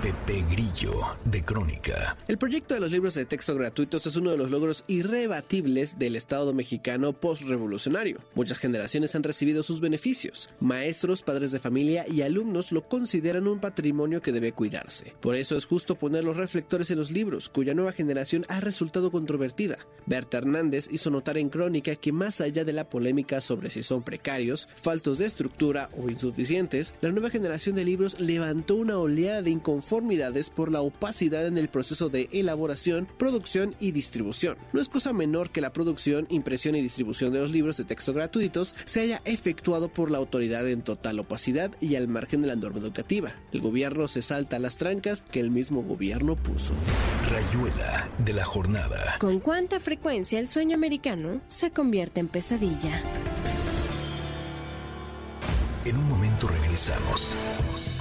Pepe 0.03 0.43
Grillo 0.51 0.91
de 1.23 1.45
Crónica. 1.45 2.17
El 2.27 2.37
proyecto 2.37 2.73
de 2.73 2.81
los 2.81 2.91
libros 2.91 3.13
de 3.13 3.23
texto 3.23 3.55
gratuitos 3.55 4.05
es 4.05 4.17
uno 4.17 4.31
de 4.31 4.37
los 4.37 4.51
logros 4.51 4.83
irrebatibles 4.89 5.97
del 5.97 6.17
Estado 6.17 6.53
mexicano 6.53 7.13
postrevolucionario. 7.13 8.19
Muchas 8.35 8.57
generaciones 8.57 9.15
han 9.15 9.23
recibido 9.23 9.63
sus 9.63 9.79
beneficios. 9.79 10.49
Maestros, 10.59 11.23
padres 11.23 11.53
de 11.53 11.61
familia 11.61 12.03
y 12.05 12.21
alumnos 12.21 12.73
lo 12.73 12.81
consideran 12.85 13.47
un 13.47 13.61
patrimonio 13.61 14.21
que 14.21 14.33
debe 14.33 14.51
cuidarse. 14.51 15.15
Por 15.21 15.37
eso 15.37 15.55
es 15.55 15.65
justo 15.65 15.95
poner 15.95 16.25
los 16.25 16.35
reflectores 16.35 16.91
en 16.91 16.97
los 16.97 17.09
libros, 17.09 17.47
cuya 17.47 17.73
nueva 17.73 17.93
generación 17.93 18.43
ha 18.49 18.59
resultado 18.59 19.09
controvertida. 19.09 19.77
Berta 20.05 20.39
Hernández 20.39 20.89
hizo 20.91 21.11
notar 21.11 21.37
en 21.37 21.47
Crónica 21.47 21.95
que 21.95 22.11
más 22.11 22.41
allá 22.41 22.65
de 22.65 22.73
la 22.73 22.89
polémica 22.89 23.39
sobre 23.39 23.69
si 23.69 23.83
son 23.83 24.03
precarios, 24.03 24.67
faltos 24.75 25.19
de 25.19 25.27
estructura 25.27 25.89
o 25.97 26.09
insuficientes, 26.09 26.93
la 26.99 27.13
nueva 27.13 27.29
generación 27.29 27.77
de 27.77 27.85
libros 27.85 28.19
levantó 28.19 28.75
una 28.75 28.97
oleada 28.97 29.41
de 29.41 29.51
inconformidad 29.51 29.92
por 30.55 30.71
la 30.71 30.81
opacidad 30.81 31.45
en 31.45 31.57
el 31.57 31.69
proceso 31.69 32.09
de 32.09 32.27
elaboración, 32.31 33.07
producción 33.17 33.75
y 33.79 33.91
distribución. 33.91 34.57
No 34.73 34.81
es 34.81 34.89
cosa 34.89 35.13
menor 35.13 35.51
que 35.51 35.61
la 35.61 35.71
producción, 35.71 36.25
impresión 36.29 36.75
y 36.75 36.81
distribución 36.81 37.31
de 37.31 37.39
los 37.39 37.51
libros 37.51 37.77
de 37.77 37.83
texto 37.83 38.11
gratuitos 38.11 38.73
se 38.85 39.01
haya 39.01 39.21
efectuado 39.25 39.89
por 39.89 40.09
la 40.09 40.17
autoridad 40.17 40.67
en 40.67 40.81
total 40.81 41.19
opacidad 41.19 41.71
y 41.79 41.95
al 41.95 42.07
margen 42.07 42.41
de 42.41 42.47
la 42.47 42.55
norma 42.55 42.79
educativa. 42.79 43.33
El 43.51 43.61
gobierno 43.61 44.07
se 44.07 44.23
salta 44.23 44.55
a 44.55 44.59
las 44.59 44.77
trancas 44.77 45.21
que 45.21 45.39
el 45.39 45.51
mismo 45.51 45.83
gobierno 45.83 46.35
puso. 46.35 46.73
Rayuela 47.29 48.09
de 48.17 48.33
la 48.33 48.45
jornada. 48.45 49.17
¿Con 49.19 49.39
cuánta 49.39 49.79
frecuencia 49.79 50.39
el 50.39 50.47
sueño 50.47 50.75
americano 50.75 51.41
se 51.45 51.69
convierte 51.69 52.19
en 52.19 52.29
pesadilla? 52.29 52.99
En 55.85 55.97
un 55.97 56.09
momento 56.09 56.47
regresamos. 56.47 57.35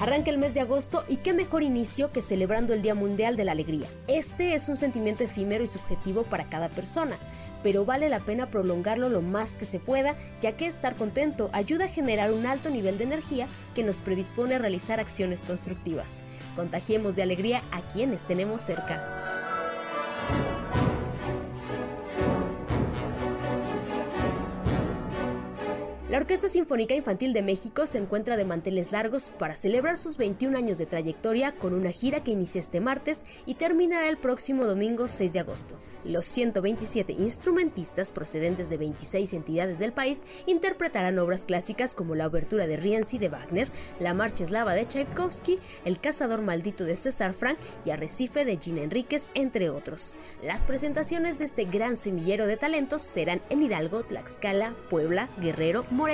Arranca 0.00 0.30
el 0.30 0.38
mes 0.38 0.54
de 0.54 0.60
agosto 0.60 1.04
y 1.08 1.18
qué 1.18 1.34
mejor 1.34 1.62
inicio 1.62 2.10
que 2.10 2.22
celebrando 2.22 2.72
el 2.72 2.80
Día 2.80 2.94
Mundial 2.94 3.36
de 3.36 3.44
la 3.44 3.52
Alegría. 3.52 3.86
Este 4.06 4.54
es 4.54 4.70
un 4.70 4.78
sentimiento 4.78 5.24
efímero 5.24 5.62
y 5.62 5.66
subjetivo 5.66 6.22
para 6.22 6.48
cada 6.48 6.70
persona, 6.70 7.18
pero 7.62 7.84
vale 7.84 8.08
la 8.08 8.20
pena 8.20 8.50
prolongarlo 8.50 9.10
lo 9.10 9.20
más 9.20 9.58
que 9.58 9.66
se 9.66 9.78
pueda, 9.78 10.16
ya 10.40 10.56
que 10.56 10.64
estar 10.64 10.96
contento 10.96 11.50
ayuda 11.52 11.84
a 11.84 11.88
generar 11.88 12.32
un 12.32 12.46
alto 12.46 12.70
nivel 12.70 12.96
de 12.96 13.04
energía 13.04 13.46
que 13.74 13.82
nos 13.82 13.98
predispone 13.98 14.54
a 14.54 14.58
realizar 14.58 15.00
acciones 15.00 15.42
constructivas. 15.42 16.22
Contagiemos 16.56 17.14
de 17.14 17.22
alegría 17.22 17.62
a 17.70 17.82
quienes 17.82 18.22
tenemos 18.22 18.62
cerca. 18.62 19.19
Orquesta 26.20 26.50
Sinfónica 26.50 26.94
Infantil 26.94 27.32
de 27.32 27.40
México 27.40 27.86
se 27.86 27.96
encuentra 27.96 28.36
de 28.36 28.44
manteles 28.44 28.92
largos 28.92 29.30
para 29.38 29.56
celebrar 29.56 29.96
sus 29.96 30.18
21 30.18 30.54
años 30.58 30.76
de 30.76 30.84
trayectoria 30.84 31.52
con 31.52 31.72
una 31.72 31.92
gira 31.92 32.22
que 32.22 32.30
inicia 32.30 32.58
este 32.58 32.78
martes 32.78 33.24
y 33.46 33.54
terminará 33.54 34.06
el 34.06 34.18
próximo 34.18 34.66
domingo 34.66 35.08
6 35.08 35.32
de 35.32 35.40
agosto. 35.40 35.78
Los 36.04 36.26
127 36.26 37.14
instrumentistas 37.14 38.12
procedentes 38.12 38.68
de 38.68 38.76
26 38.76 39.32
entidades 39.32 39.78
del 39.78 39.94
país 39.94 40.20
interpretarán 40.44 41.18
obras 41.18 41.46
clásicas 41.46 41.94
como 41.94 42.14
la 42.14 42.26
Obertura 42.26 42.66
de 42.66 42.76
Rienzi 42.76 43.16
de 43.16 43.30
Wagner, 43.30 43.70
la 43.98 44.12
Marcha 44.12 44.44
Eslava 44.44 44.74
de 44.74 44.84
Tchaikovsky, 44.84 45.58
El 45.86 46.00
Cazador 46.00 46.42
Maldito 46.42 46.84
de 46.84 46.96
César 46.96 47.32
Frank 47.32 47.58
y 47.86 47.92
Arrecife 47.92 48.44
de 48.44 48.58
Gina 48.58 48.82
Enríquez, 48.82 49.30
entre 49.32 49.70
otros. 49.70 50.16
Las 50.42 50.64
presentaciones 50.64 51.38
de 51.38 51.46
este 51.46 51.64
gran 51.64 51.96
semillero 51.96 52.46
de 52.46 52.58
talentos 52.58 53.00
serán 53.00 53.40
en 53.48 53.62
Hidalgo, 53.62 54.02
Tlaxcala, 54.02 54.76
Puebla, 54.90 55.30
Guerrero, 55.38 55.86
Morelos 55.90 56.09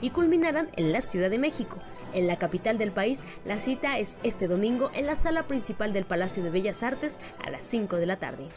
y 0.00 0.10
culminarán 0.10 0.68
en 0.76 0.92
la 0.92 1.00
Ciudad 1.00 1.30
de 1.30 1.38
México. 1.38 1.78
En 2.12 2.26
la 2.26 2.38
capital 2.38 2.78
del 2.78 2.92
país, 2.92 3.22
la 3.44 3.58
cita 3.58 3.98
es 3.98 4.16
este 4.22 4.48
domingo 4.48 4.90
en 4.94 5.06
la 5.06 5.14
sala 5.14 5.46
principal 5.46 5.92
del 5.92 6.04
Palacio 6.04 6.42
de 6.42 6.50
Bellas 6.50 6.82
Artes 6.82 7.18
a 7.44 7.50
las 7.50 7.62
5 7.62 7.96
de 7.96 8.06
la 8.06 8.16
tarde. 8.16 8.48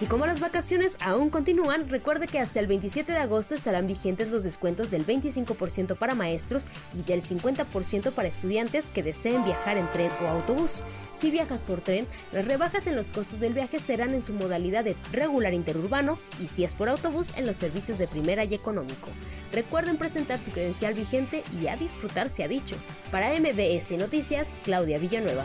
Y 0.00 0.06
como 0.06 0.26
las 0.26 0.40
vacaciones 0.40 0.96
aún 1.00 1.30
continúan, 1.30 1.88
recuerde 1.88 2.26
que 2.26 2.40
hasta 2.40 2.60
el 2.60 2.66
27 2.66 3.12
de 3.12 3.18
agosto 3.18 3.54
estarán 3.54 3.86
vigentes 3.86 4.30
los 4.30 4.42
descuentos 4.42 4.90
del 4.90 5.06
25% 5.06 5.96
para 5.96 6.14
maestros 6.14 6.66
y 6.94 7.02
del 7.02 7.22
50% 7.22 8.12
para 8.12 8.28
estudiantes 8.28 8.90
que 8.90 9.02
deseen 9.02 9.44
viajar 9.44 9.78
en 9.78 9.90
tren 9.92 10.10
o 10.22 10.28
autobús. 10.28 10.82
Si 11.14 11.30
viajas 11.30 11.62
por 11.62 11.80
tren, 11.80 12.06
las 12.32 12.46
rebajas 12.46 12.86
en 12.86 12.96
los 12.96 13.10
costos 13.10 13.40
del 13.40 13.54
viaje 13.54 13.78
serán 13.78 14.14
en 14.14 14.22
su 14.22 14.32
modalidad 14.32 14.84
de 14.84 14.96
regular 15.12 15.54
interurbano 15.54 16.18
y 16.42 16.46
si 16.46 16.64
es 16.64 16.74
por 16.74 16.88
autobús 16.88 17.32
en 17.36 17.46
los 17.46 17.56
servicios 17.56 17.98
de 17.98 18.08
primera 18.08 18.44
y 18.44 18.54
económico. 18.54 19.08
Recuerden 19.52 19.96
presentar 19.96 20.40
su 20.40 20.50
credencial 20.50 20.94
vigente 20.94 21.44
y 21.60 21.68
a 21.68 21.76
disfrutar 21.76 22.28
se 22.28 22.42
ha 22.42 22.48
dicho. 22.48 22.76
Para 23.10 23.32
MBS 23.38 23.92
Noticias, 23.92 24.58
Claudia 24.64 24.98
Villanueva. 24.98 25.44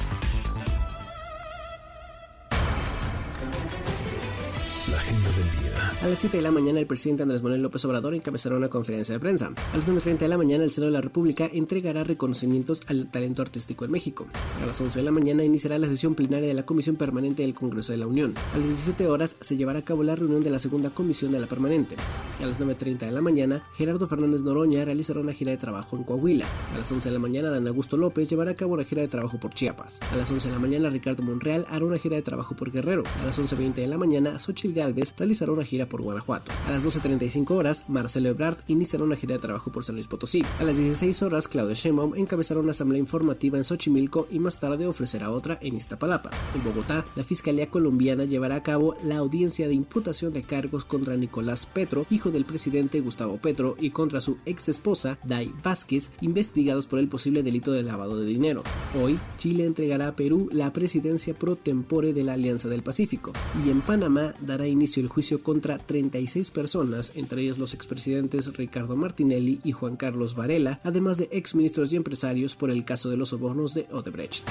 Agenda 5.01 5.29
del. 5.31 5.61
A 6.01 6.07
las 6.07 6.17
7 6.17 6.37
de 6.37 6.43
la 6.43 6.51
mañana, 6.51 6.79
el 6.79 6.87
presidente 6.87 7.21
Andrés 7.21 7.43
Manuel 7.43 7.61
López 7.61 7.85
Obrador 7.85 8.15
encabezará 8.15 8.55
una 8.55 8.69
conferencia 8.69 9.13
de 9.13 9.19
prensa. 9.19 9.51
A 9.71 9.77
las 9.77 9.87
9.30 9.87 10.17
de 10.17 10.27
la 10.27 10.37
mañana, 10.37 10.63
el 10.63 10.71
Senado 10.71 10.91
de 10.91 10.97
la 10.97 11.01
República 11.01 11.47
entregará 11.51 12.03
reconocimientos 12.03 12.81
al 12.87 13.11
talento 13.11 13.43
artístico 13.43 13.85
en 13.85 13.91
México. 13.91 14.25
A 14.63 14.65
las 14.65 14.81
11 14.81 14.97
de 14.97 15.05
la 15.05 15.11
mañana 15.11 15.43
iniciará 15.43 15.77
la 15.77 15.87
sesión 15.87 16.15
plenaria 16.15 16.47
de 16.47 16.55
la 16.55 16.65
Comisión 16.65 16.95
Permanente 16.95 17.43
del 17.43 17.53
Congreso 17.53 17.91
de 17.91 17.99
la 17.99 18.07
Unión. 18.07 18.33
A 18.53 18.57
las 18.57 18.65
17 18.65 19.07
horas 19.07 19.35
se 19.41 19.57
llevará 19.57 19.79
a 19.79 19.83
cabo 19.83 20.03
la 20.03 20.15
reunión 20.15 20.41
de 20.41 20.49
la 20.49 20.57
segunda 20.57 20.89
comisión 20.89 21.31
de 21.33 21.39
la 21.39 21.45
permanente. 21.45 21.95
A 22.39 22.47
las 22.47 22.59
9.30 22.59 22.97
de 22.97 23.11
la 23.11 23.21
mañana, 23.21 23.63
Gerardo 23.75 24.07
Fernández 24.07 24.41
Noroña 24.41 24.83
realizará 24.83 25.19
una 25.19 25.33
gira 25.33 25.51
de 25.51 25.57
trabajo 25.57 25.97
en 25.97 26.03
Coahuila. 26.03 26.47
A 26.73 26.79
las 26.79 26.91
11 26.91 27.09
de 27.09 27.13
la 27.13 27.19
mañana, 27.19 27.51
Dan 27.51 27.67
Augusto 27.67 27.95
López 27.95 28.27
llevará 28.27 28.51
a 28.51 28.55
cabo 28.55 28.73
una 28.73 28.85
gira 28.85 29.03
de 29.03 29.07
trabajo 29.07 29.39
por 29.39 29.53
Chiapas. 29.53 29.99
A 30.11 30.15
las 30.15 30.31
11 30.31 30.47
de 30.47 30.53
la 30.55 30.59
mañana, 30.59 30.89
Ricardo 30.89 31.21
Monreal 31.21 31.67
hará 31.69 31.85
una 31.85 31.99
gira 31.99 32.15
de 32.15 32.23
trabajo 32.23 32.55
por 32.55 32.71
Guerrero. 32.71 33.03
A 33.21 33.25
las 33.25 33.39
11.20 33.39 33.75
de 33.75 33.87
la 33.87 33.99
mañana, 33.99 34.39
Xochitl 34.39 34.73
Galvez 34.91 35.13
realizará 35.17 35.53
una 35.53 35.63
gira 35.63 35.87
por 35.87 36.01
Guanajuato. 36.01 36.51
A 36.67 36.71
las 36.71 36.83
12.35 36.83 37.51
horas, 37.51 37.89
Marcelo 37.89 38.27
Ebrard 38.27 38.57
iniciará 38.67 39.05
una 39.05 39.15
gira 39.15 39.35
de 39.35 39.41
trabajo 39.41 39.71
por 39.71 39.85
San 39.85 39.95
Luis 39.95 40.07
Potosí. 40.07 40.43
A 40.59 40.63
las 40.63 40.77
16 40.77 41.21
horas, 41.23 41.47
Claudia 41.47 41.75
Sheinbaum 41.75 42.15
encabezará 42.15 42.59
una 42.59 42.71
asamblea 42.71 42.99
informativa 42.99 43.57
en 43.57 43.63
Xochimilco 43.63 44.27
y 44.29 44.39
más 44.39 44.59
tarde 44.59 44.87
ofrecerá 44.87 45.31
otra 45.31 45.57
en 45.61 45.75
Iztapalapa. 45.75 46.31
En 46.53 46.63
Bogotá, 46.63 47.05
la 47.15 47.23
Fiscalía 47.23 47.69
colombiana 47.69 48.25
llevará 48.25 48.55
a 48.55 48.63
cabo 48.63 48.95
la 49.03 49.17
audiencia 49.17 49.69
de 49.69 49.73
imputación 49.73 50.33
de 50.33 50.43
cargos 50.43 50.83
contra 50.83 51.15
Nicolás 51.15 51.65
Petro, 51.65 52.05
hijo 52.09 52.29
del 52.29 52.43
presidente 52.43 52.99
Gustavo 52.99 53.37
Petro, 53.37 53.77
y 53.79 53.91
contra 53.91 54.19
su 54.19 54.39
ex 54.45 54.67
esposa, 54.67 55.17
Dai 55.23 55.53
Vázquez, 55.63 56.11
investigados 56.19 56.87
por 56.87 56.99
el 56.99 57.07
posible 57.07 57.43
delito 57.43 57.71
de 57.71 57.83
lavado 57.83 58.19
de 58.19 58.25
dinero. 58.25 58.63
Hoy, 59.01 59.17
Chile 59.37 59.65
entregará 59.65 60.09
a 60.09 60.15
Perú 60.17 60.49
la 60.51 60.73
presidencia 60.73 61.33
pro 61.33 61.55
tempore 61.55 62.11
de 62.11 62.25
la 62.25 62.33
Alianza 62.33 62.67
del 62.67 62.83
Pacífico, 62.83 63.31
y 63.65 63.69
en 63.69 63.81
Panamá 63.81 64.33
dará 64.41 64.67
inicio 64.67 64.80
el 64.81 65.07
juicio 65.07 65.43
contra 65.43 65.77
36 65.77 66.51
personas, 66.51 67.11
entre 67.15 67.41
ellos 67.41 67.59
los 67.59 67.73
expresidentes 67.73 68.51
Ricardo 68.53 68.95
Martinelli 68.95 69.59
y 69.63 69.71
Juan 69.71 69.95
Carlos 69.95 70.35
Varela, 70.35 70.79
además 70.83 71.17
de 71.17 71.29
exministros 71.31 71.93
y 71.93 71.97
empresarios 71.97 72.55
por 72.55 72.71
el 72.71 72.83
caso 72.83 73.09
de 73.09 73.17
los 73.17 73.29
sobornos 73.29 73.73
de 73.73 73.87
Odebrecht. 73.91 74.43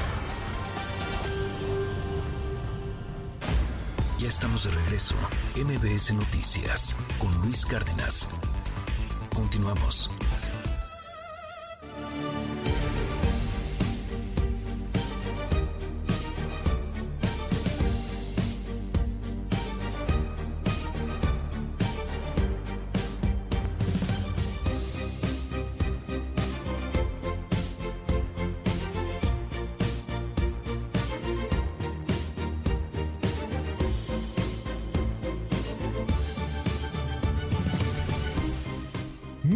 Ya 4.19 4.29
estamos 4.29 4.65
de 4.65 4.71
regreso. 4.71 5.15
MBS 5.57 6.13
Noticias 6.15 6.97
con 7.19 7.35
Luis 7.43 7.67
Cárdenas. 7.67 8.29
Continuamos. 9.35 10.11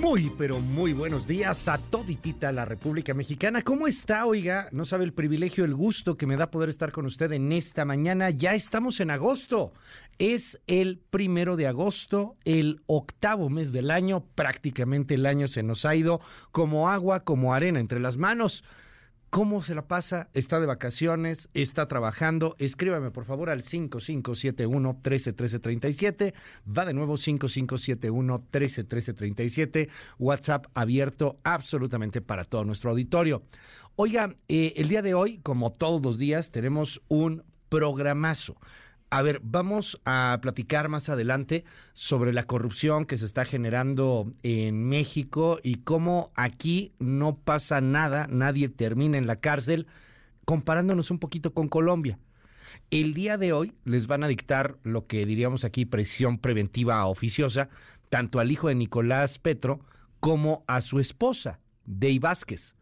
Muy, 0.05 0.31
pero 0.37 0.61
muy 0.61 0.93
buenos 0.93 1.27
días 1.27 1.67
a 1.67 1.79
toditita 1.79 2.53
la 2.53 2.67
República 2.67 3.15
Mexicana. 3.15 3.63
¿Cómo 3.63 3.87
está, 3.89 4.27
oiga? 4.27 4.69
No 4.71 4.85
sabe 4.85 5.05
el 5.05 5.15
privilegio, 5.15 5.65
el 5.65 5.75
gusto 5.75 6.19
que 6.19 6.27
me 6.27 6.37
da 6.37 6.51
poder 6.51 6.69
estar 6.69 6.93
con 6.93 7.07
usted 7.07 7.33
en 7.33 7.51
esta 7.53 7.87
mañana. 7.87 8.29
Ya 8.29 8.55
estamos 8.55 9.01
en 9.01 9.11
agosto. 9.11 9.73
Es 10.19 10.61
el 10.67 10.99
primero 10.99 11.57
de 11.57 11.69
agosto, 11.69 12.37
el 12.45 12.83
octavo 12.85 13.49
mes 13.49 13.73
del 13.73 13.91
año. 13.91 14.27
Prácticamente 14.35 15.15
el 15.15 15.25
año 15.25 15.49
se 15.49 15.63
nos 15.63 15.87
ha 15.87 15.97
ido 15.97 16.21
como 16.53 16.91
agua, 16.91 17.25
como 17.25 17.55
arena 17.55 17.81
entre 17.81 17.99
las 17.99 18.19
manos. 18.19 18.63
¿Cómo 19.35 19.63
se 19.63 19.75
la 19.75 19.89
pasa? 19.89 20.29
¿Está 20.33 20.61
de 20.61 20.67
vacaciones? 20.67 21.49
¿Está 21.55 21.89
trabajando? 21.89 22.55
Escríbame 22.61 23.11
por 23.11 23.25
favor 23.25 23.51
al 23.51 23.63
5571-131337. 23.63 26.35
Va 26.65 26.87
de 26.87 26.95
nuevo 26.95 27.15
5571-131337. 27.15 29.89
WhatsApp 30.21 30.67
abierto 30.73 31.37
absolutamente 31.43 32.21
para 32.21 32.45
todo 32.45 32.65
nuestro 32.65 32.91
auditorio. 32.91 33.43
Oiga, 33.97 34.37
eh, 34.47 34.75
el 34.77 34.87
día 34.87 35.03
de 35.03 35.15
hoy, 35.15 35.39
como 35.39 35.73
todos 35.73 36.01
los 36.01 36.17
días, 36.17 36.53
tenemos 36.53 37.03
un 37.09 37.43
programazo. 37.69 38.55
A 39.15 39.23
ver, 39.23 39.41
vamos 39.45 40.01
a 40.05 40.41
platicar 40.43 40.89
más 40.89 41.09
adelante 41.09 41.65
sobre 41.93 42.33
la 42.33 42.49
corrupción 42.49 43.07
que 43.07 43.17
se 43.17 43.27
está 43.27 43.45
generando 43.45 44.29
en 44.43 44.89
México 44.89 45.61
y 45.63 45.77
cómo 45.77 46.33
aquí 46.35 46.95
no 46.99 47.37
pasa 47.37 47.81
nada, 47.81 48.27
nadie 48.29 48.69
termina 48.69 49.17
en 49.17 49.29
la 49.29 49.37
cárcel, 49.37 49.87
comparándonos 50.45 51.13
un 51.13 51.21
poquito 51.21 51.55
con 51.55 51.69
Colombia. 51.69 52.19
El 52.91 53.15
día 53.15 53.39
de 53.39 53.53
hoy 53.53 53.73
les 53.85 54.09
van 54.09 54.25
a 54.25 54.27
dictar 54.27 54.79
lo 54.83 55.07
que 55.07 55.25
diríamos 55.27 55.65
aquí 55.65 55.85
presión 55.85 56.39
preventiva 56.39 57.07
oficiosa, 57.07 57.69
tanto 58.09 58.41
al 58.41 58.51
hijo 58.51 58.67
de 58.67 58.75
Nicolás 58.75 59.39
Petro 59.39 59.79
como 60.19 60.65
a 60.67 60.81
su 60.81 60.99
esposa, 60.99 61.61
Dey 61.85 62.19
Vázquez. 62.19 62.75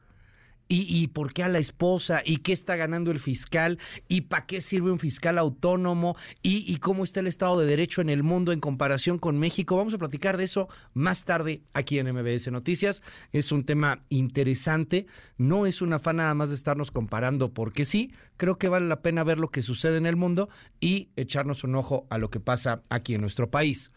¿Y, 0.74 1.08
por 1.08 1.34
qué 1.34 1.42
a 1.42 1.48
la 1.48 1.58
esposa? 1.58 2.22
¿Y 2.24 2.38
qué 2.38 2.54
está 2.54 2.76
ganando 2.76 3.10
el 3.10 3.20
fiscal? 3.20 3.78
¿Y 4.08 4.22
para 4.22 4.46
qué 4.46 4.62
sirve 4.62 4.90
un 4.90 4.98
fiscal 4.98 5.36
autónomo? 5.36 6.16
¿Y, 6.40 6.78
cómo 6.78 7.04
está 7.04 7.20
el 7.20 7.26
Estado 7.26 7.60
de 7.60 7.66
Derecho 7.66 8.00
en 8.00 8.08
el 8.08 8.22
mundo 8.22 8.52
en 8.52 8.60
comparación 8.60 9.18
con 9.18 9.38
México? 9.38 9.76
Vamos 9.76 9.92
a 9.92 9.98
platicar 9.98 10.38
de 10.38 10.44
eso 10.44 10.70
más 10.94 11.26
tarde 11.26 11.62
aquí 11.74 11.98
en 11.98 12.10
MBS 12.10 12.50
Noticias. 12.50 13.02
Es 13.32 13.52
un 13.52 13.64
tema 13.64 14.06
interesante. 14.08 15.04
No 15.36 15.66
es 15.66 15.82
una 15.82 15.96
afán 15.96 16.16
nada 16.16 16.32
más 16.34 16.48
de 16.48 16.54
estarnos 16.54 16.90
comparando 16.90 17.52
porque 17.52 17.84
sí, 17.84 18.10
creo 18.38 18.56
que 18.56 18.70
vale 18.70 18.88
la 18.88 19.02
pena 19.02 19.24
ver 19.24 19.38
lo 19.38 19.50
que 19.50 19.60
sucede 19.60 19.98
en 19.98 20.06
el 20.06 20.16
mundo 20.16 20.48
y 20.80 21.10
echarnos 21.16 21.64
un 21.64 21.74
ojo 21.74 22.06
a 22.08 22.16
lo 22.16 22.30
que 22.30 22.40
pasa 22.40 22.80
aquí 22.88 23.14
en 23.14 23.20
nuestro 23.20 23.50
país. 23.50 23.92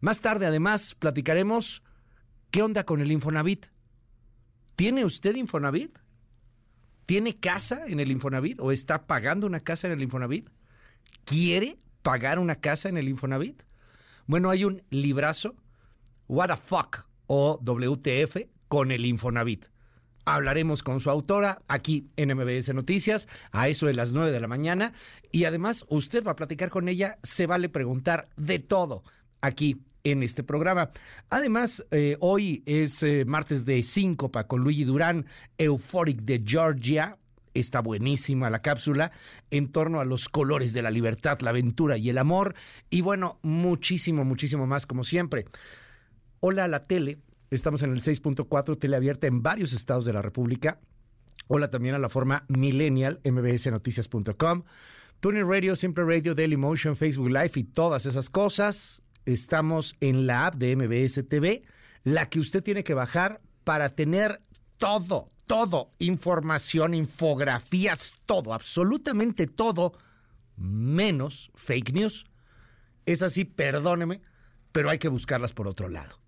Más 0.00 0.20
tarde, 0.20 0.46
además, 0.46 0.94
platicaremos 0.94 1.82
qué 2.52 2.62
onda 2.62 2.84
con 2.84 3.00
el 3.00 3.10
Infonavit. 3.10 3.66
¿Tiene 4.76 5.04
usted 5.04 5.34
Infonavit? 5.34 5.98
¿Tiene 7.10 7.40
casa 7.40 7.86
en 7.88 7.98
el 7.98 8.12
Infonavit 8.12 8.60
o 8.60 8.70
está 8.70 9.08
pagando 9.08 9.44
una 9.44 9.58
casa 9.58 9.88
en 9.88 9.94
el 9.94 10.02
Infonavit? 10.02 10.48
¿Quiere 11.24 11.76
pagar 12.02 12.38
una 12.38 12.54
casa 12.54 12.88
en 12.88 12.96
el 12.98 13.08
Infonavit? 13.08 13.64
Bueno, 14.26 14.48
hay 14.48 14.64
un 14.64 14.84
librazo, 14.90 15.56
What 16.28 16.50
the 16.50 16.56
Fuck 16.56 17.08
o 17.26 17.58
WTF 17.64 18.46
con 18.68 18.92
el 18.92 19.04
Infonavit. 19.06 19.64
Hablaremos 20.24 20.84
con 20.84 21.00
su 21.00 21.10
autora 21.10 21.62
aquí 21.66 22.06
en 22.14 22.32
MBS 22.32 22.72
Noticias 22.74 23.26
a 23.50 23.66
eso 23.66 23.86
de 23.86 23.94
las 23.94 24.12
9 24.12 24.30
de 24.30 24.38
la 24.38 24.46
mañana 24.46 24.92
y 25.32 25.46
además 25.46 25.84
usted 25.88 26.24
va 26.24 26.30
a 26.30 26.36
platicar 26.36 26.70
con 26.70 26.88
ella, 26.88 27.18
se 27.24 27.48
vale 27.48 27.68
preguntar 27.68 28.28
de 28.36 28.60
todo 28.60 29.02
aquí 29.40 29.82
en 30.04 30.22
este 30.22 30.42
programa. 30.42 30.90
Además, 31.28 31.84
eh, 31.90 32.16
hoy 32.20 32.62
es 32.66 33.02
eh, 33.02 33.24
martes 33.24 33.64
de 33.64 33.82
síncopa 33.82 34.46
con 34.46 34.62
Luigi 34.62 34.84
Durán, 34.84 35.26
Euphoric 35.58 36.22
de 36.22 36.40
Georgia. 36.44 37.18
Está 37.52 37.80
buenísima 37.80 38.48
la 38.48 38.62
cápsula 38.62 39.10
en 39.50 39.72
torno 39.72 40.00
a 40.00 40.04
los 40.04 40.28
colores 40.28 40.72
de 40.72 40.82
la 40.82 40.90
libertad, 40.90 41.40
la 41.40 41.50
aventura 41.50 41.96
y 41.96 42.08
el 42.08 42.18
amor. 42.18 42.54
Y 42.90 43.00
bueno, 43.00 43.38
muchísimo, 43.42 44.24
muchísimo 44.24 44.66
más 44.66 44.86
como 44.86 45.04
siempre. 45.04 45.46
Hola 46.40 46.64
a 46.64 46.68
la 46.68 46.86
tele. 46.86 47.18
Estamos 47.50 47.82
en 47.82 47.92
el 47.92 48.00
6.4, 48.00 48.78
tele 48.78 48.96
abierta 48.96 49.26
en 49.26 49.42
varios 49.42 49.72
estados 49.72 50.04
de 50.04 50.12
la 50.12 50.22
República. 50.22 50.78
Hola 51.48 51.68
también 51.68 51.96
a 51.96 51.98
la 51.98 52.08
forma 52.08 52.44
millennial, 52.46 53.20
mbsnoticias.com. 53.24 54.62
Tuning 55.18 55.48
Radio, 55.48 55.74
Simple 55.74 56.04
Radio, 56.04 56.34
Daily 56.36 56.56
Motion, 56.56 56.94
Facebook 56.94 57.28
Live 57.28 57.52
y 57.56 57.64
todas 57.64 58.06
esas 58.06 58.30
cosas 58.30 59.02
estamos 59.26 59.96
en 60.00 60.26
la 60.26 60.46
app 60.46 60.54
de 60.56 60.76
MBS 60.76 61.28
TV, 61.28 61.62
la 62.04 62.28
que 62.28 62.40
usted 62.40 62.62
tiene 62.62 62.84
que 62.84 62.94
bajar 62.94 63.40
para 63.64 63.90
tener 63.90 64.40
todo, 64.76 65.30
todo, 65.46 65.92
información, 65.98 66.94
infografías, 66.94 68.16
todo, 68.26 68.54
absolutamente 68.54 69.46
todo, 69.46 69.92
menos 70.56 71.50
fake 71.54 71.92
news. 71.92 72.24
Es 73.06 73.22
así, 73.22 73.44
perdóneme, 73.44 74.20
pero 74.72 74.90
hay 74.90 74.98
que 74.98 75.08
buscarlas 75.08 75.52
por 75.52 75.68
otro 75.68 75.88
lado. 75.88 76.20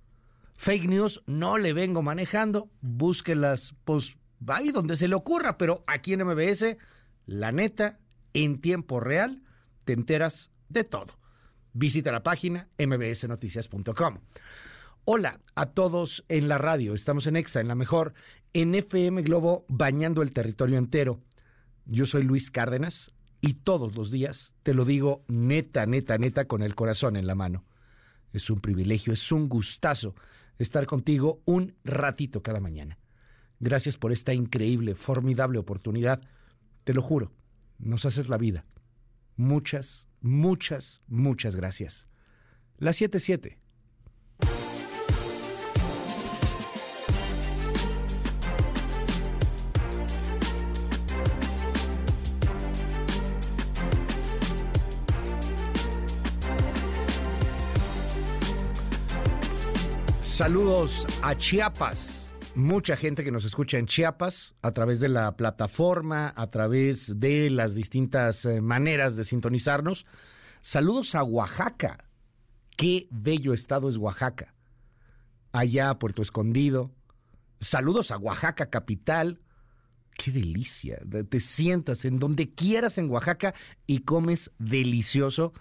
Fake 0.57 0.89
news 0.89 1.23
no 1.27 1.59
le 1.59 1.73
vengo 1.73 2.03
manejando, 2.03 2.71
búsquelas, 2.81 3.75
pues 3.85 4.17
ahí 4.47 4.71
donde 4.71 4.97
se 4.97 5.09
le 5.09 5.15
ocurra, 5.15 5.59
pero 5.59 5.83
aquí 5.87 6.13
en 6.13 6.25
MBS, 6.25 6.77
la 7.27 7.53
neta, 7.53 7.99
en 8.35 8.61
tiempo 8.61 9.01
real, 9.01 9.43
te 9.85 9.93
enteras 9.93 10.51
de 10.69 10.85
todo. 10.85 11.22
Visita 11.73 12.13
la 12.13 12.23
página 12.23 12.69
mbsnoticias.com. 12.79 14.19
Hola 15.05 15.41
a 15.55 15.67
todos 15.71 16.25
en 16.29 16.49
la 16.49 16.59
radio. 16.59 16.95
Estamos 16.95 17.27
en 17.27 17.37
EXA, 17.37 17.61
en 17.61 17.69
la 17.69 17.75
mejor, 17.75 18.15
en 18.53 18.75
FM 18.75 19.23
Globo, 19.23 19.65
bañando 19.69 20.23
el 20.23 20.33
territorio 20.33 20.79
entero. 20.79 21.21
Yo 21.87 22.07
soy 22.07 22.23
Luis 22.23 22.51
Cárdenas. 22.51 23.13
Y 23.45 23.55
todos 23.55 23.97
los 23.97 24.13
días 24.13 24.55
te 24.63 24.73
lo 24.73 24.85
digo 24.85 25.25
neta, 25.27 25.85
neta, 25.85 26.17
neta, 26.17 26.45
con 26.45 26.63
el 26.63 26.77
corazón 26.77 27.17
en 27.17 27.27
la 27.27 27.35
mano. 27.35 27.65
Es 28.33 28.51
un 28.51 28.61
privilegio, 28.61 29.13
es 29.13 29.33
un 29.33 29.49
gustazo 29.49 30.15
estar 30.59 30.87
contigo 30.87 31.43
un 31.45 31.75
ratito 31.83 32.43
cada 32.43 32.61
mañana. 32.61 32.99
Gracias 33.59 33.97
por 33.97 34.13
esta 34.13 34.33
increíble, 34.33 34.95
formidable 34.95 35.59
oportunidad. 35.59 36.21
Te 36.85 36.95
lo 36.95 37.03
juro, 37.03 37.33
nos 37.79 38.07
haces 38.07 38.29
la 38.29 38.39
vida. 38.39 38.65
Muchas, 39.37 40.09
muchas, 40.23 41.03
muchas 41.07 41.57
gracias. 41.57 42.07
La 42.79 42.93
77. 42.93 43.59
Saludos 60.43 61.07
a 61.23 61.37
Chiapas. 61.37 62.22
Mucha 62.55 62.99
gente 62.99 63.25
que 63.25 63.31
nos 63.31 63.47
escucha 63.47 63.79
en 63.79 63.87
Chiapas 63.87 64.55
a 64.61 64.73
través 64.73 65.01
de 65.01 65.09
la 65.09 65.39
plataforma, 65.39 66.35
a 66.37 66.51
través 66.51 67.19
de 67.19 67.49
las 67.49 67.75
distintas 67.75 68.45
eh, 68.45 68.61
maneras 68.61 69.17
de 69.17 69.25
sintonizarnos. 69.25 70.05
Saludos 70.61 71.15
a 71.15 71.25
Oaxaca. 71.25 72.11
Qué 72.77 73.09
bello 73.11 73.55
estado 73.55 73.89
es 73.89 73.97
Oaxaca. 73.97 74.55
Allá, 75.53 75.99
Puerto 75.99 76.21
Escondido. 76.21 76.91
Saludos 77.59 78.11
a 78.11 78.19
Oaxaca, 78.19 78.69
capital. 78.69 79.41
Qué 80.15 80.31
delicia. 80.31 81.01
Te 81.31 81.41
sientas 81.41 82.05
en 82.05 82.19
donde 82.19 82.53
quieras 82.53 82.99
en 82.99 83.11
Oaxaca 83.11 83.55
y 83.87 84.01
comes 84.01 84.51
delicioso 84.59 85.55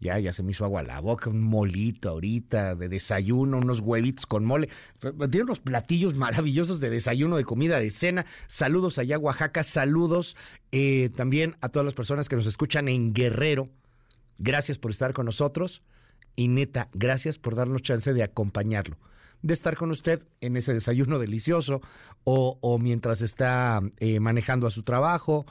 ya, 0.00 0.18
ya 0.18 0.32
se 0.32 0.42
me 0.42 0.50
hizo 0.50 0.64
agua 0.64 0.82
la 0.82 1.00
boca, 1.00 1.30
un 1.30 1.42
molito 1.42 2.10
ahorita 2.10 2.74
de 2.74 2.88
desayuno, 2.88 3.58
unos 3.58 3.80
huevitos 3.80 4.26
con 4.26 4.44
mole. 4.44 4.68
Tiene 5.00 5.44
unos 5.44 5.60
platillos 5.60 6.14
maravillosos 6.14 6.80
de 6.80 6.90
desayuno, 6.90 7.36
de 7.36 7.44
comida, 7.44 7.80
de 7.80 7.90
cena. 7.90 8.26
Saludos 8.46 8.98
allá, 8.98 9.18
Oaxaca. 9.18 9.62
Saludos 9.62 10.36
eh, 10.70 11.10
también 11.16 11.56
a 11.60 11.70
todas 11.70 11.84
las 11.84 11.94
personas 11.94 12.28
que 12.28 12.36
nos 12.36 12.46
escuchan 12.46 12.88
en 12.88 13.14
Guerrero. 13.14 13.68
Gracias 14.38 14.78
por 14.78 14.90
estar 14.90 15.14
con 15.14 15.26
nosotros. 15.26 15.82
Y 16.36 16.48
neta, 16.48 16.90
gracias 16.92 17.38
por 17.38 17.54
darnos 17.54 17.80
chance 17.80 18.12
de 18.12 18.22
acompañarlo, 18.22 18.98
de 19.40 19.54
estar 19.54 19.74
con 19.76 19.90
usted 19.90 20.22
en 20.42 20.58
ese 20.58 20.74
desayuno 20.74 21.18
delicioso 21.18 21.80
o, 22.24 22.78
mientras 22.78 23.22
está 23.22 23.80
eh, 23.96 24.20
manejando 24.20 24.66
a 24.66 24.70
su 24.70 24.82
trabajo 24.82 25.46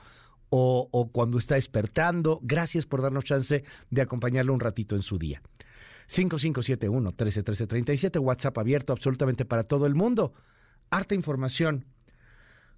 o, 0.58 1.10
cuando 1.12 1.38
está 1.38 1.56
despertando. 1.56 2.39
Gracias 2.41 2.86
por 2.86 3.01
darnos 3.01 3.26
chance 3.26 3.64
de 3.89 4.01
acompañarlo 4.01 4.53
un 4.53 4.60
ratito 4.60 4.95
en 4.95 5.01
su 5.01 5.18
día. 5.18 5.41
5571 6.08 7.10
131337, 7.10 8.20
WhatsApp 8.20 8.58
abierto 8.58 8.93
absolutamente 8.93 9.43
para 9.43 9.64
todo 9.64 9.86
el 9.86 9.95
mundo. 9.95 10.34
Harta 10.91 11.16
información. 11.16 11.86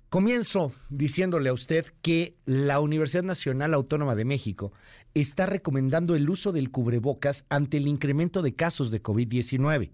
Comienzo 0.10 0.72
diciéndole 0.90 1.50
a 1.50 1.54
usted 1.54 1.86
que 2.02 2.38
la 2.46 2.80
Universidad 2.80 3.24
Nacional 3.24 3.74
Autónoma 3.74 4.16
de 4.16 4.24
México 4.24 4.72
está 5.14 5.46
recomendando 5.46 6.16
el 6.16 6.30
uso 6.30 6.54
del 6.54 6.72
cubrebocas 6.72 7.46
ante 7.50 7.76
el 7.76 7.88
incremento 7.90 8.42
de 8.42 8.56
casos 8.56 8.90
de 8.90 9.04
COVID-19. 9.04 9.92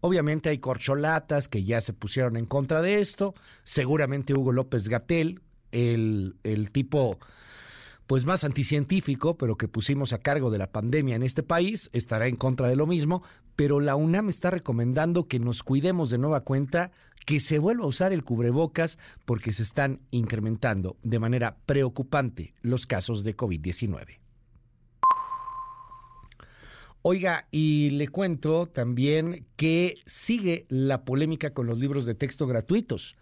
Obviamente 0.00 0.50
hay 0.50 0.58
corcholatas 0.58 1.48
que 1.48 1.64
ya 1.64 1.80
se 1.80 1.92
pusieron 1.92 2.36
en 2.36 2.46
contra 2.46 2.80
de 2.80 3.00
esto. 3.00 3.34
Seguramente 3.64 4.34
Hugo 4.34 4.52
López 4.52 4.88
Gatel, 4.88 5.40
el, 5.72 6.36
el 6.42 6.70
tipo 6.70 7.18
pues 8.06 8.24
más 8.24 8.44
anticientífico, 8.44 9.36
pero 9.36 9.56
que 9.56 9.68
pusimos 9.68 10.12
a 10.12 10.18
cargo 10.18 10.50
de 10.50 10.58
la 10.58 10.70
pandemia 10.70 11.16
en 11.16 11.22
este 11.22 11.42
país, 11.42 11.90
estará 11.92 12.28
en 12.28 12.36
contra 12.36 12.68
de 12.68 12.76
lo 12.76 12.86
mismo, 12.86 13.22
pero 13.56 13.80
la 13.80 13.96
UNAM 13.96 14.28
está 14.28 14.50
recomendando 14.50 15.26
que 15.26 15.40
nos 15.40 15.62
cuidemos 15.62 16.10
de 16.10 16.18
nueva 16.18 16.42
cuenta, 16.42 16.92
que 17.24 17.40
se 17.40 17.58
vuelva 17.58 17.84
a 17.84 17.88
usar 17.88 18.12
el 18.12 18.22
cubrebocas 18.22 18.98
porque 19.24 19.52
se 19.52 19.64
están 19.64 20.00
incrementando 20.10 20.96
de 21.02 21.18
manera 21.18 21.56
preocupante 21.66 22.54
los 22.62 22.86
casos 22.86 23.24
de 23.24 23.36
COVID-19. 23.36 24.20
Oiga, 27.02 27.46
y 27.52 27.90
le 27.90 28.08
cuento 28.08 28.66
también 28.66 29.46
que 29.56 29.96
sigue 30.06 30.66
la 30.68 31.04
polémica 31.04 31.54
con 31.54 31.66
los 31.66 31.78
libros 31.78 32.04
de 32.04 32.14
texto 32.14 32.46
gratuitos. 32.46 33.16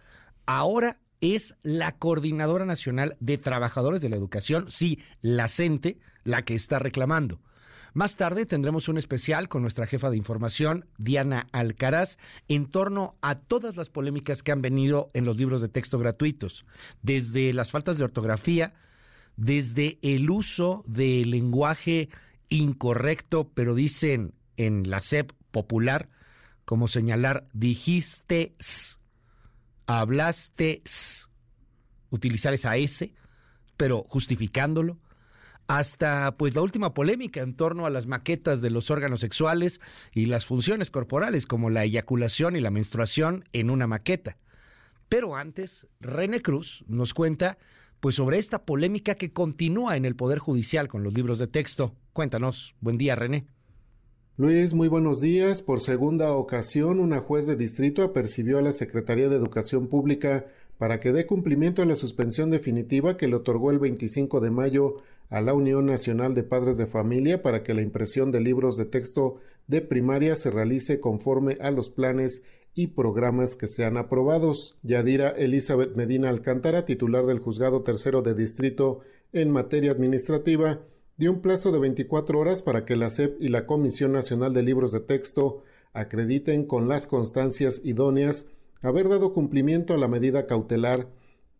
Ahora 0.46 1.00
es 1.20 1.56
la 1.62 1.92
Coordinadora 1.92 2.64
Nacional 2.64 3.16
de 3.20 3.38
Trabajadores 3.38 4.02
de 4.02 4.08
la 4.08 4.16
Educación, 4.16 4.66
sí, 4.68 5.00
la 5.20 5.48
CENTE, 5.48 5.98
la 6.24 6.44
que 6.44 6.54
está 6.54 6.78
reclamando. 6.78 7.40
Más 7.94 8.16
tarde 8.16 8.44
tendremos 8.44 8.88
un 8.88 8.98
especial 8.98 9.48
con 9.48 9.62
nuestra 9.62 9.86
jefa 9.86 10.10
de 10.10 10.16
información, 10.16 10.86
Diana 10.98 11.46
Alcaraz, 11.52 12.18
en 12.48 12.66
torno 12.66 13.14
a 13.22 13.36
todas 13.36 13.76
las 13.76 13.88
polémicas 13.88 14.42
que 14.42 14.50
han 14.50 14.62
venido 14.62 15.08
en 15.12 15.24
los 15.24 15.36
libros 15.36 15.60
de 15.60 15.68
texto 15.68 15.98
gratuitos, 16.00 16.66
desde 17.02 17.52
las 17.52 17.70
faltas 17.70 17.96
de 17.96 18.04
ortografía, 18.04 18.74
desde 19.36 19.98
el 20.02 20.28
uso 20.28 20.82
de 20.88 21.24
lenguaje 21.24 22.08
incorrecto, 22.48 23.50
pero 23.54 23.76
dicen 23.76 24.34
en 24.56 24.90
la 24.90 25.00
SEP 25.00 25.30
popular, 25.52 26.08
como 26.64 26.88
señalar 26.88 27.46
dijiste 27.52 28.54
hablaste, 29.86 30.82
utilizar 32.10 32.54
esa 32.54 32.76
S, 32.76 33.12
pero 33.76 34.04
justificándolo, 34.08 34.98
hasta 35.66 36.36
pues 36.36 36.54
la 36.54 36.62
última 36.62 36.94
polémica 36.94 37.40
en 37.40 37.56
torno 37.56 37.86
a 37.86 37.90
las 37.90 38.06
maquetas 38.06 38.60
de 38.60 38.70
los 38.70 38.90
órganos 38.90 39.20
sexuales 39.20 39.80
y 40.12 40.26
las 40.26 40.44
funciones 40.44 40.90
corporales 40.90 41.46
como 41.46 41.70
la 41.70 41.84
eyaculación 41.84 42.56
y 42.56 42.60
la 42.60 42.70
menstruación 42.70 43.44
en 43.52 43.70
una 43.70 43.86
maqueta. 43.86 44.36
Pero 45.08 45.36
antes, 45.36 45.86
René 46.00 46.42
Cruz 46.42 46.84
nos 46.86 47.14
cuenta 47.14 47.58
pues 48.00 48.16
sobre 48.16 48.38
esta 48.38 48.64
polémica 48.64 49.14
que 49.14 49.32
continúa 49.32 49.96
en 49.96 50.04
el 50.04 50.16
Poder 50.16 50.38
Judicial 50.38 50.88
con 50.88 51.02
los 51.02 51.14
libros 51.14 51.38
de 51.38 51.46
texto. 51.46 51.96
Cuéntanos. 52.12 52.74
Buen 52.80 52.98
día, 52.98 53.16
René. 53.16 53.46
Luis, 54.36 54.74
muy 54.74 54.88
buenos 54.88 55.20
días. 55.20 55.62
Por 55.62 55.78
segunda 55.78 56.34
ocasión, 56.34 56.98
una 56.98 57.20
juez 57.20 57.46
de 57.46 57.54
distrito 57.54 58.02
apercibió 58.02 58.58
a 58.58 58.62
la 58.62 58.72
Secretaría 58.72 59.28
de 59.28 59.36
Educación 59.36 59.86
Pública 59.86 60.46
para 60.76 60.98
que 60.98 61.12
dé 61.12 61.24
cumplimiento 61.24 61.82
a 61.82 61.84
la 61.84 61.94
suspensión 61.94 62.50
definitiva 62.50 63.16
que 63.16 63.28
le 63.28 63.36
otorgó 63.36 63.70
el 63.70 63.78
25 63.78 64.40
de 64.40 64.50
mayo 64.50 64.96
a 65.30 65.40
la 65.40 65.54
Unión 65.54 65.86
Nacional 65.86 66.34
de 66.34 66.42
Padres 66.42 66.76
de 66.76 66.86
Familia 66.86 67.42
para 67.42 67.62
que 67.62 67.74
la 67.74 67.82
impresión 67.82 68.32
de 68.32 68.40
libros 68.40 68.76
de 68.76 68.86
texto 68.86 69.36
de 69.68 69.82
primaria 69.82 70.34
se 70.34 70.50
realice 70.50 70.98
conforme 70.98 71.56
a 71.60 71.70
los 71.70 71.88
planes 71.88 72.42
y 72.74 72.88
programas 72.88 73.54
que 73.54 73.68
sean 73.68 73.96
aprobados. 73.96 74.76
Yadira 74.82 75.28
Elizabeth 75.28 75.94
Medina 75.94 76.28
Alcántara, 76.28 76.84
titular 76.84 77.24
del 77.24 77.38
Juzgado 77.38 77.82
Tercero 77.82 78.20
de 78.22 78.34
Distrito 78.34 78.98
en 79.32 79.52
materia 79.52 79.92
administrativa, 79.92 80.80
dio 81.16 81.30
un 81.30 81.40
plazo 81.40 81.70
de 81.70 81.78
24 81.78 82.38
horas 82.38 82.62
para 82.62 82.84
que 82.84 82.96
la 82.96 83.08
SEP 83.08 83.40
y 83.40 83.48
la 83.48 83.66
Comisión 83.66 84.12
Nacional 84.12 84.52
de 84.52 84.62
Libros 84.62 84.92
de 84.92 85.00
Texto 85.00 85.62
acrediten 85.92 86.66
con 86.66 86.88
las 86.88 87.06
constancias 87.06 87.80
idóneas 87.84 88.46
haber 88.82 89.08
dado 89.08 89.32
cumplimiento 89.32 89.94
a 89.94 89.96
la 89.96 90.08
medida 90.08 90.46
cautelar. 90.46 91.08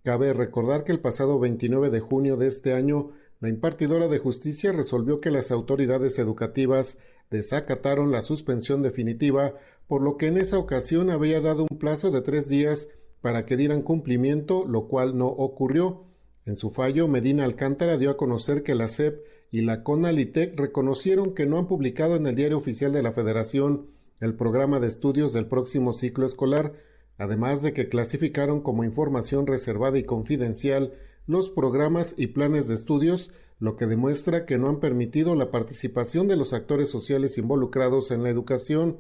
Cabe 0.03 0.33
recordar 0.33 0.85
que 0.85 0.93
el 0.93 1.01
pasado 1.01 1.39
29 1.39 1.91
de 1.91 2.01
junio 2.01 2.37
de 2.37 2.49
este 2.49 2.75
año, 2.75 3.13
la 3.41 3.49
impartidora 3.49 4.09
de 4.09 4.19
justicia 4.19 4.73
resolvió 4.73 5.21
que 5.21 5.31
las 5.31 5.51
autoridades 5.51 6.19
educativas 6.19 6.99
desacataron 7.31 8.11
la 8.11 8.23
suspensión 8.23 8.83
definitiva, 8.83 9.55
por 9.87 10.03
lo 10.03 10.17
que 10.17 10.27
en 10.27 10.37
esa 10.37 10.59
ocasión 10.59 11.11
había 11.11 11.41
dado 11.41 11.67
un 11.71 11.79
plazo 11.79 12.11
de 12.11 12.21
tres 12.21 12.49
días 12.49 12.89
para 13.23 13.47
que 13.47 13.57
dieran 13.57 13.83
cumplimiento, 13.83 14.67
lo 14.67 14.89
cual 14.89 15.17
no 15.17 15.29
ocurrió. 15.29 16.05
En 16.45 16.57
su 16.57 16.71
fallo, 16.71 17.09
Medina 17.09 17.45
Alcántara 17.45 17.97
dio 17.97 18.11
a 18.11 18.17
conocer 18.19 18.63
que 18.63 18.75
la 18.75 18.89
SEP 18.89 19.25
y 19.55 19.61
la 19.61 19.85
CONALITEC 19.85 20.59
reconocieron 20.59 21.33
que 21.33 21.47
no 21.47 21.59
han 21.59 21.69
publicado 21.69 22.17
en 22.17 22.27
el 22.27 22.35
Diario 22.35 22.59
Oficial 22.59 22.93
de 22.93 23.05
la 23.05 23.13
Federación 23.13 23.87
el 24.19 24.35
programa 24.35 24.81
de 24.81 24.89
estudios 24.89 25.33
del 25.33 25.47
próximo 25.47 25.93
ciclo 25.93 26.27
escolar, 26.27 26.73
además 27.19 27.63
de 27.63 27.73
que 27.73 27.89
clasificaron 27.89 28.63
como 28.63 28.83
información 28.83 29.47
reservada 29.47 29.97
y 29.97 30.03
confidencial 30.03 30.95
los 31.29 31.51
programas 31.51 32.17
y 32.19 32.27
planes 32.27 32.67
de 32.67 32.75
estudios, 32.75 33.31
lo 33.61 33.77
que 33.77 33.87
demuestra 33.87 34.45
que 34.45 34.59
no 34.59 34.69
han 34.69 34.81
permitido 34.81 35.37
la 35.37 35.53
participación 35.53 36.27
de 36.27 36.35
los 36.35 36.53
actores 36.53 36.89
sociales 36.89 37.39
involucrados 37.39 38.11
en 38.11 38.25
la 38.25 38.31
educación. 38.31 38.99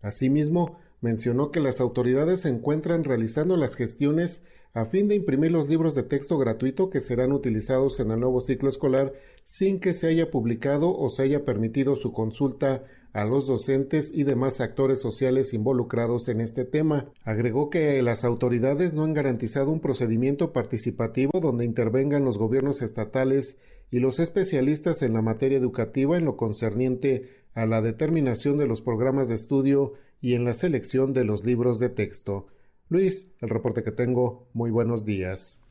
Asimismo, 0.00 0.80
mencionó 1.00 1.52
que 1.52 1.60
las 1.60 1.80
autoridades 1.80 2.40
se 2.40 2.48
encuentran 2.48 3.04
realizando 3.04 3.56
las 3.56 3.76
gestiones 3.76 4.42
a 4.74 4.86
fin 4.86 5.06
de 5.06 5.14
imprimir 5.14 5.52
los 5.52 5.68
libros 5.68 5.94
de 5.94 6.02
texto 6.02 6.38
gratuito 6.38 6.88
que 6.88 7.00
serán 7.00 7.32
utilizados 7.32 8.00
en 8.00 8.10
el 8.10 8.20
nuevo 8.20 8.40
ciclo 8.40 8.68
escolar 8.68 9.12
sin 9.44 9.80
que 9.80 9.92
se 9.92 10.06
haya 10.08 10.30
publicado 10.30 10.96
o 10.96 11.10
se 11.10 11.24
haya 11.24 11.44
permitido 11.44 11.94
su 11.94 12.12
consulta 12.12 12.84
a 13.12 13.24
los 13.26 13.46
docentes 13.46 14.10
y 14.14 14.24
demás 14.24 14.60
actores 14.60 15.00
sociales 15.00 15.52
involucrados 15.52 16.28
en 16.28 16.40
este 16.40 16.64
tema. 16.64 17.10
Agregó 17.24 17.68
que 17.68 18.00
las 18.00 18.24
autoridades 18.24 18.94
no 18.94 19.04
han 19.04 19.12
garantizado 19.12 19.70
un 19.70 19.80
procedimiento 19.80 20.52
participativo 20.52 21.40
donde 21.40 21.66
intervengan 21.66 22.24
los 22.24 22.38
gobiernos 22.38 22.80
estatales 22.80 23.58
y 23.90 23.98
los 23.98 24.20
especialistas 24.20 25.02
en 25.02 25.12
la 25.12 25.20
materia 25.20 25.58
educativa 25.58 26.16
en 26.16 26.24
lo 26.24 26.38
concerniente 26.38 27.28
a 27.52 27.66
la 27.66 27.82
determinación 27.82 28.56
de 28.56 28.66
los 28.66 28.80
programas 28.80 29.28
de 29.28 29.34
estudio 29.34 29.92
y 30.22 30.34
en 30.34 30.44
la 30.44 30.54
selección 30.54 31.12
de 31.12 31.24
los 31.24 31.44
libros 31.44 31.78
de 31.78 31.90
texto. 31.90 32.46
Luis, 32.92 33.32
el 33.40 33.48
reporte 33.48 33.82
que 33.82 33.90
tengo, 33.90 34.46
muy 34.52 34.70
buenos 34.70 35.06
días. 35.06 35.62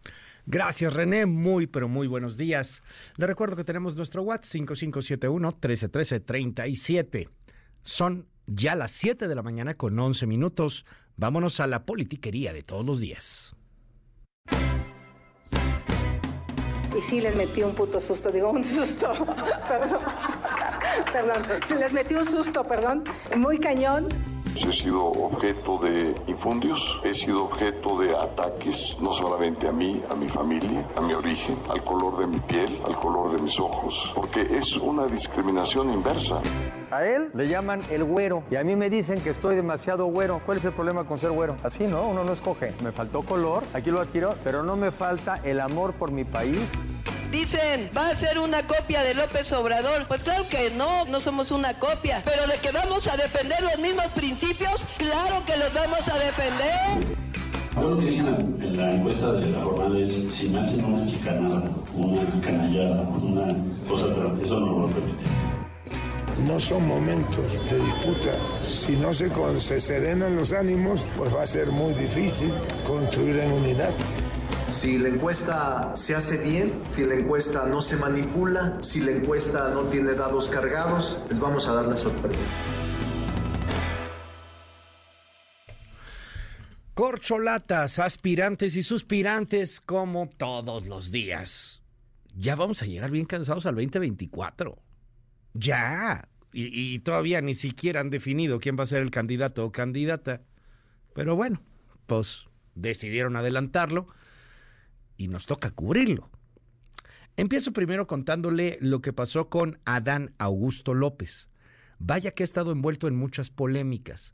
Gracias, 0.47 0.91
René. 0.93 1.27
Muy, 1.27 1.67
pero 1.67 1.87
muy 1.87 2.07
buenos 2.07 2.35
días. 2.35 2.81
Le 3.17 3.27
recuerdo 3.27 3.55
que 3.55 3.63
tenemos 3.63 3.95
nuestro 3.95 4.23
WhatsApp 4.23 4.67
5571-131337. 4.67 7.29
Son 7.83 8.27
ya 8.47 8.75
las 8.75 8.89
7 8.91 9.27
de 9.27 9.35
la 9.35 9.43
mañana 9.43 9.75
con 9.75 9.99
11 9.99 10.25
minutos. 10.25 10.83
Vámonos 11.15 11.59
a 11.59 11.67
la 11.67 11.85
politiquería 11.85 12.53
de 12.53 12.63
todos 12.63 12.83
los 12.83 12.99
días. 12.99 13.55
Y 16.97 17.01
sí, 17.07 17.21
les 17.21 17.35
metí 17.35 17.61
un 17.61 17.75
puto 17.75 18.01
susto, 18.01 18.31
digo 18.31 18.49
un 18.49 18.65
susto, 18.65 19.13
perdón, 19.69 19.99
perdón, 21.13 21.43
les 21.79 21.93
metí 21.93 22.15
un 22.15 22.27
susto, 22.27 22.63
perdón, 22.65 23.03
muy 23.37 23.59
cañón. 23.59 24.09
He 24.53 24.73
sido 24.73 25.05
objeto 25.05 25.77
de 25.77 26.13
infundios, 26.27 26.99
he 27.03 27.13
sido 27.13 27.45
objeto 27.45 27.97
de 27.99 28.15
ataques, 28.15 28.97
no 29.01 29.13
solamente 29.13 29.67
a 29.67 29.71
mí, 29.71 30.01
a 30.09 30.15
mi 30.15 30.27
familia, 30.29 30.85
a 30.95 31.01
mi 31.01 31.13
origen, 31.13 31.57
al 31.69 31.83
color 31.83 32.19
de 32.19 32.27
mi 32.27 32.39
piel, 32.41 32.79
al 32.85 32.95
color 32.95 33.31
de 33.35 33.41
mis 33.41 33.59
ojos, 33.59 34.11
porque 34.13 34.41
es 34.41 34.75
una 34.75 35.07
discriminación 35.07 35.91
inversa. 35.91 36.41
A 36.91 37.05
él 37.05 37.29
le 37.33 37.47
llaman 37.47 37.81
el 37.89 38.03
güero 38.03 38.43
y 38.51 38.57
a 38.57 38.63
mí 38.63 38.75
me 38.75 38.89
dicen 38.89 39.21
que 39.21 39.29
estoy 39.29 39.55
demasiado 39.55 40.05
güero. 40.07 40.41
¿Cuál 40.45 40.57
es 40.57 40.65
el 40.65 40.73
problema 40.73 41.05
con 41.05 41.19
ser 41.19 41.31
güero? 41.31 41.55
Así, 41.63 41.87
¿no? 41.87 42.07
Uno 42.07 42.23
no 42.23 42.33
escoge. 42.33 42.73
Me 42.83 42.91
faltó 42.91 43.21
color, 43.21 43.63
aquí 43.73 43.89
lo 43.89 44.01
adquiero, 44.01 44.35
pero 44.43 44.63
no 44.63 44.75
me 44.75 44.91
falta 44.91 45.39
el 45.43 45.61
amor 45.61 45.93
por 45.93 46.11
mi 46.11 46.25
país. 46.25 46.59
Dicen, 47.31 47.89
va 47.95 48.09
a 48.09 48.15
ser 48.15 48.39
una 48.39 48.63
copia 48.63 49.03
de 49.03 49.13
López 49.13 49.53
Obrador. 49.53 50.05
Pues 50.07 50.21
claro 50.21 50.49
que 50.49 50.69
no, 50.69 51.05
no 51.05 51.21
somos 51.21 51.49
una 51.51 51.79
copia. 51.79 52.21
Pero 52.25 52.45
de 52.45 52.57
que 52.57 52.71
vamos 52.71 53.07
a 53.07 53.15
defender 53.15 53.63
los 53.63 53.79
mismos 53.79 54.07
principios, 54.09 54.85
claro 54.97 55.41
que 55.45 55.55
los 55.55 55.73
vamos 55.73 56.09
a 56.09 56.17
defender. 56.17 57.21
Yo 57.75 57.81
lo 57.89 57.99
que 57.99 58.05
dije 58.05 58.19
en 58.19 58.77
la 58.77 58.91
encuesta 58.91 59.31
de 59.31 59.49
la 59.49 59.61
jornada 59.61 59.97
es, 59.97 60.11
si 60.11 60.49
me 60.49 60.59
hacen 60.59 60.83
una 60.83 61.07
chicanada, 61.07 61.71
una 61.95 62.41
canallada, 62.41 63.01
una 63.03 63.55
cosa, 63.87 64.07
eso 64.43 64.59
no 64.59 64.79
lo 64.79 64.87
permite. 64.89 65.23
No 66.45 66.59
son 66.59 66.85
momentos 66.85 67.49
de 67.69 67.79
disputa. 67.79 68.31
Si 68.61 68.97
no 68.97 69.13
se, 69.13 69.31
se 69.59 69.79
serenan 69.79 70.35
los 70.35 70.51
ánimos, 70.51 71.05
pues 71.17 71.33
va 71.33 71.43
a 71.43 71.47
ser 71.47 71.71
muy 71.71 71.93
difícil 71.93 72.51
construir 72.85 73.39
en 73.39 73.53
unidad. 73.53 73.91
Si 74.67 74.97
la 74.97 75.09
encuesta 75.09 75.95
se 75.95 76.15
hace 76.15 76.43
bien, 76.43 76.81
si 76.91 77.03
la 77.03 77.15
encuesta 77.15 77.67
no 77.67 77.81
se 77.81 77.97
manipula, 77.97 78.77
si 78.81 79.01
la 79.01 79.11
encuesta 79.11 79.69
no 79.73 79.83
tiene 79.83 80.13
dados 80.13 80.49
cargados, 80.49 81.23
les 81.29 81.39
vamos 81.39 81.67
a 81.67 81.73
dar 81.73 81.85
la 81.85 81.97
sorpresa. 81.97 82.47
Corcholatas, 86.93 87.99
aspirantes 87.99 88.75
y 88.75 88.83
suspirantes 88.83 89.81
como 89.81 90.29
todos 90.29 90.87
los 90.87 91.11
días. 91.11 91.81
Ya 92.35 92.55
vamos 92.55 92.81
a 92.81 92.85
llegar 92.85 93.11
bien 93.11 93.25
cansados 93.25 93.65
al 93.65 93.75
2024. 93.75 94.77
Ya. 95.53 96.27
Y, 96.53 96.93
y, 96.93 96.99
todavía 96.99 97.41
ni 97.41 97.55
siquiera 97.55 98.01
han 98.01 98.09
definido 98.09 98.59
quién 98.59 98.77
va 98.77 98.83
a 98.83 98.87
ser 98.87 99.01
el 99.01 99.11
candidato 99.11 99.65
o 99.65 99.71
candidata. 99.71 100.41
Pero 101.13 101.35
bueno, 101.35 101.61
pues 102.07 102.45
decidieron 102.75 103.35
adelantarlo 103.35 104.07
y 105.21 105.27
nos 105.27 105.45
toca 105.45 105.69
cubrirlo. 105.69 106.31
Empiezo 107.37 107.73
primero 107.73 108.07
contándole 108.07 108.79
lo 108.81 109.01
que 109.01 109.13
pasó 109.13 109.49
con 109.49 109.79
Adán 109.85 110.33
Augusto 110.39 110.95
López. 110.95 111.47
Vaya 111.99 112.31
que 112.31 112.41
ha 112.41 112.45
estado 112.45 112.71
envuelto 112.71 113.07
en 113.07 113.15
muchas 113.15 113.51
polémicas. 113.51 114.33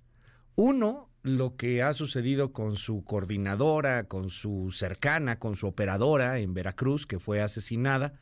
Uno, 0.55 1.09
lo 1.23 1.57
que 1.57 1.83
ha 1.83 1.93
sucedido 1.93 2.53
con 2.53 2.77
su 2.77 3.03
coordinadora, 3.03 4.07
con 4.07 4.29
su 4.29 4.71
cercana, 4.71 5.39
con 5.39 5.57
su 5.57 5.67
operadora 5.67 6.39
en 6.39 6.53
Veracruz, 6.53 7.05
que 7.05 7.19
fue 7.19 7.41
asesinada. 7.41 8.13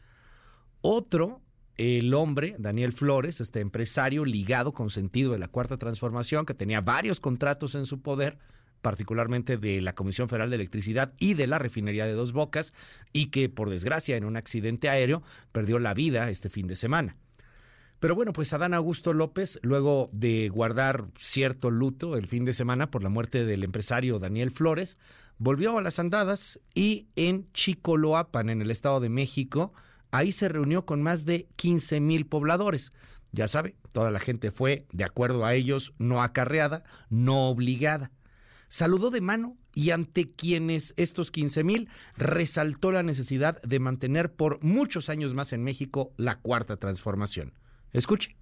Otro, 0.82 1.44
el 1.78 2.16
hombre, 2.16 2.56
Daniel 2.58 2.94
Flores, 2.94 3.42
este 3.42 3.60
empresario 3.60 4.26
ligado 4.26 4.74
con 4.74 4.90
sentido 4.90 5.34
de 5.34 5.40
la 5.40 5.50
Cuarta 5.50 5.78
Transformación, 5.78 6.48
que 6.48 6.56
tenía 6.56 6.82
varios 6.82 7.20
contratos 7.20 7.76
en 7.76 7.86
su 7.86 8.02
poder, 8.02 8.40
particularmente 8.86 9.58
de 9.58 9.82
la 9.82 9.96
Comisión 9.96 10.30
Federal 10.30 10.52
de 10.52 10.58
Electricidad 10.58 11.12
y 11.18 11.34
de 11.34 11.48
la 11.48 11.58
refinería 11.58 12.06
de 12.06 12.14
Dos 12.14 12.34
Bocas, 12.34 12.72
y 13.14 13.32
que 13.32 13.50
por 13.50 13.72
desgracia 13.72 14.16
en 14.16 14.26
un 14.26 14.38
accidente 14.38 14.90
aéreo 14.90 15.24
perdió 15.52 15.80
la 15.80 15.96
vida 15.96 16.30
este 16.30 16.52
fin 16.52 16.68
de 16.68 16.76
semana. 16.76 17.18
Pero 18.00 18.14
bueno, 18.14 18.32
pues 18.32 18.54
Adán 18.54 18.76
Augusto 18.76 19.12
López, 19.12 19.58
luego 19.64 20.12
de 20.14 20.50
guardar 20.50 21.08
cierto 21.20 21.72
luto 21.72 22.16
el 22.16 22.28
fin 22.28 22.46
de 22.46 22.54
semana 22.54 22.92
por 22.92 23.02
la 23.02 23.10
muerte 23.10 23.44
del 23.44 23.64
empresario 23.64 24.20
Daniel 24.20 24.52
Flores, 24.52 25.00
volvió 25.40 25.76
a 25.80 25.82
las 25.82 25.98
andadas 25.98 26.60
y 26.76 27.08
en 27.16 27.52
Chicoloapan, 27.54 28.52
en 28.52 28.62
el 28.62 28.70
Estado 28.70 29.00
de 29.00 29.10
México, 29.10 29.74
ahí 30.12 30.32
se 30.32 30.48
reunió 30.48 30.86
con 30.86 31.02
más 31.02 31.26
de 31.26 31.48
15 31.56 32.02
mil 32.02 32.28
pobladores. 32.28 32.94
Ya 33.32 33.48
sabe, 33.48 33.78
toda 33.94 34.12
la 34.12 34.20
gente 34.20 34.52
fue, 34.52 34.86
de 34.92 35.06
acuerdo 35.06 35.44
a 35.44 35.56
ellos, 35.56 35.96
no 35.98 36.22
acarreada, 36.22 36.84
no 37.10 37.50
obligada. 37.50 38.12
Saludó 38.76 39.10
de 39.10 39.22
mano 39.22 39.56
y 39.74 39.92
ante 39.92 40.34
quienes 40.34 40.94
estos 40.98 41.32
15 41.32 41.64
mil 41.64 41.90
resaltó 42.18 42.92
la 42.92 43.04
necesidad 43.04 43.62
de 43.62 43.80
mantener 43.80 44.34
por 44.34 44.62
muchos 44.62 45.08
años 45.08 45.34
más 45.34 45.54
en 45.54 45.64
México 45.64 46.12
la 46.18 46.42
cuarta 46.42 46.76
transformación. 46.76 47.54
Escuche. 47.94 48.36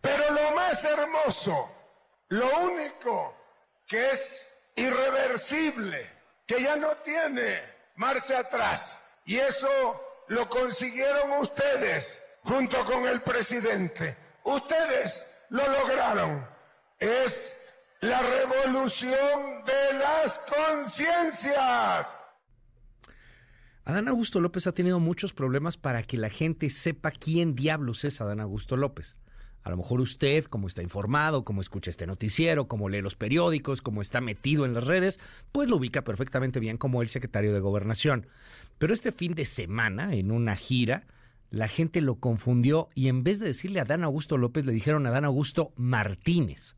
Pero 0.00 0.24
lo 0.30 0.56
más 0.56 0.82
hermoso, 0.82 1.68
lo 2.30 2.46
único 2.60 3.36
que 3.86 4.10
es 4.12 4.46
irreversible, 4.74 6.10
que 6.46 6.62
ya 6.62 6.76
no 6.76 6.88
tiene 7.04 7.60
marcha 7.96 8.38
atrás, 8.38 9.02
y 9.26 9.36
eso 9.36 9.68
lo 10.28 10.48
consiguieron 10.48 11.42
ustedes 11.42 12.22
junto 12.42 12.82
con 12.86 13.06
el 13.06 13.20
presidente. 13.20 14.16
Ustedes 14.44 15.26
lo 15.50 15.70
lograron. 15.70 16.42
Es 16.98 17.55
la 18.00 18.20
revolución 18.20 19.64
de 19.64 19.98
las 19.98 20.40
conciencias. 20.40 22.16
Adán 23.84 24.08
Augusto 24.08 24.40
López 24.40 24.66
ha 24.66 24.72
tenido 24.72 24.98
muchos 25.00 25.32
problemas 25.32 25.76
para 25.76 26.02
que 26.02 26.18
la 26.18 26.28
gente 26.28 26.70
sepa 26.70 27.10
quién 27.10 27.54
diablos 27.54 28.04
es 28.04 28.20
Adán 28.20 28.40
Augusto 28.40 28.76
López. 28.76 29.16
A 29.62 29.70
lo 29.70 29.76
mejor 29.76 30.00
usted, 30.00 30.44
como 30.44 30.68
está 30.68 30.82
informado, 30.82 31.44
como 31.44 31.60
escucha 31.60 31.90
este 31.90 32.06
noticiero, 32.06 32.68
como 32.68 32.88
lee 32.88 33.00
los 33.00 33.16
periódicos, 33.16 33.82
como 33.82 34.00
está 34.00 34.20
metido 34.20 34.64
en 34.64 34.74
las 34.74 34.84
redes, 34.84 35.18
pues 35.50 35.68
lo 35.68 35.76
ubica 35.76 36.04
perfectamente 36.04 36.60
bien 36.60 36.78
como 36.78 37.02
el 37.02 37.08
secretario 37.08 37.52
de 37.52 37.60
Gobernación. 37.60 38.28
Pero 38.78 38.92
este 38.92 39.10
fin 39.10 39.34
de 39.34 39.44
semana, 39.44 40.14
en 40.14 40.30
una 40.30 40.54
gira, 40.54 41.06
la 41.50 41.66
gente 41.66 42.00
lo 42.00 42.16
confundió 42.16 42.90
y 42.94 43.08
en 43.08 43.24
vez 43.24 43.38
de 43.40 43.46
decirle 43.46 43.80
a 43.80 43.82
Adán 43.82 44.04
Augusto 44.04 44.36
López, 44.36 44.64
le 44.66 44.72
dijeron 44.72 45.06
a 45.06 45.08
Adán 45.08 45.24
Augusto 45.24 45.72
Martínez. 45.76 46.76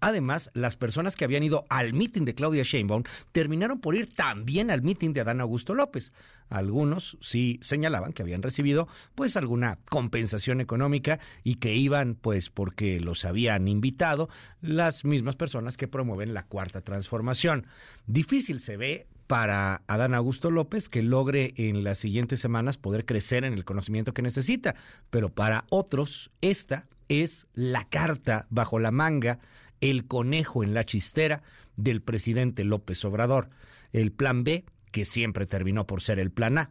Además, 0.00 0.50
las 0.54 0.76
personas 0.76 1.16
que 1.16 1.24
habían 1.24 1.42
ido 1.42 1.64
al 1.68 1.92
mitin 1.92 2.24
de 2.24 2.34
Claudia 2.34 2.62
Sheinbaum 2.62 3.02
terminaron 3.32 3.80
por 3.80 3.96
ir 3.96 4.12
también 4.14 4.70
al 4.70 4.82
mitin 4.82 5.12
de 5.12 5.20
Adán 5.20 5.40
Augusto 5.40 5.74
López. 5.74 6.12
Algunos 6.50 7.18
sí 7.20 7.58
señalaban 7.62 8.12
que 8.12 8.22
habían 8.22 8.42
recibido 8.42 8.88
pues 9.14 9.36
alguna 9.36 9.78
compensación 9.90 10.60
económica 10.60 11.18
y 11.44 11.56
que 11.56 11.74
iban 11.74 12.14
pues 12.14 12.50
porque 12.50 13.00
los 13.00 13.24
habían 13.24 13.68
invitado 13.68 14.28
las 14.60 15.04
mismas 15.04 15.36
personas 15.36 15.76
que 15.76 15.88
promueven 15.88 16.34
la 16.34 16.44
cuarta 16.44 16.80
transformación. 16.80 17.66
Difícil 18.06 18.60
se 18.60 18.76
ve 18.76 19.06
para 19.26 19.82
Adán 19.86 20.14
Augusto 20.14 20.50
López 20.50 20.88
que 20.88 21.02
logre 21.02 21.52
en 21.56 21.84
las 21.84 21.98
siguientes 21.98 22.40
semanas 22.40 22.78
poder 22.78 23.04
crecer 23.04 23.44
en 23.44 23.52
el 23.52 23.64
conocimiento 23.64 24.14
que 24.14 24.22
necesita, 24.22 24.74
pero 25.10 25.28
para 25.28 25.66
otros 25.68 26.30
esta 26.40 26.86
es 27.08 27.46
la 27.52 27.84
carta 27.84 28.46
bajo 28.50 28.78
la 28.78 28.90
manga 28.90 29.38
el 29.80 30.06
conejo 30.06 30.62
en 30.62 30.74
la 30.74 30.84
chistera 30.84 31.42
del 31.76 32.02
presidente 32.02 32.64
López 32.64 33.04
Obrador, 33.04 33.50
el 33.92 34.12
plan 34.12 34.44
B, 34.44 34.64
que 34.90 35.04
siempre 35.04 35.46
terminó 35.46 35.86
por 35.86 36.02
ser 36.02 36.18
el 36.18 36.30
plan 36.30 36.58
A. 36.58 36.70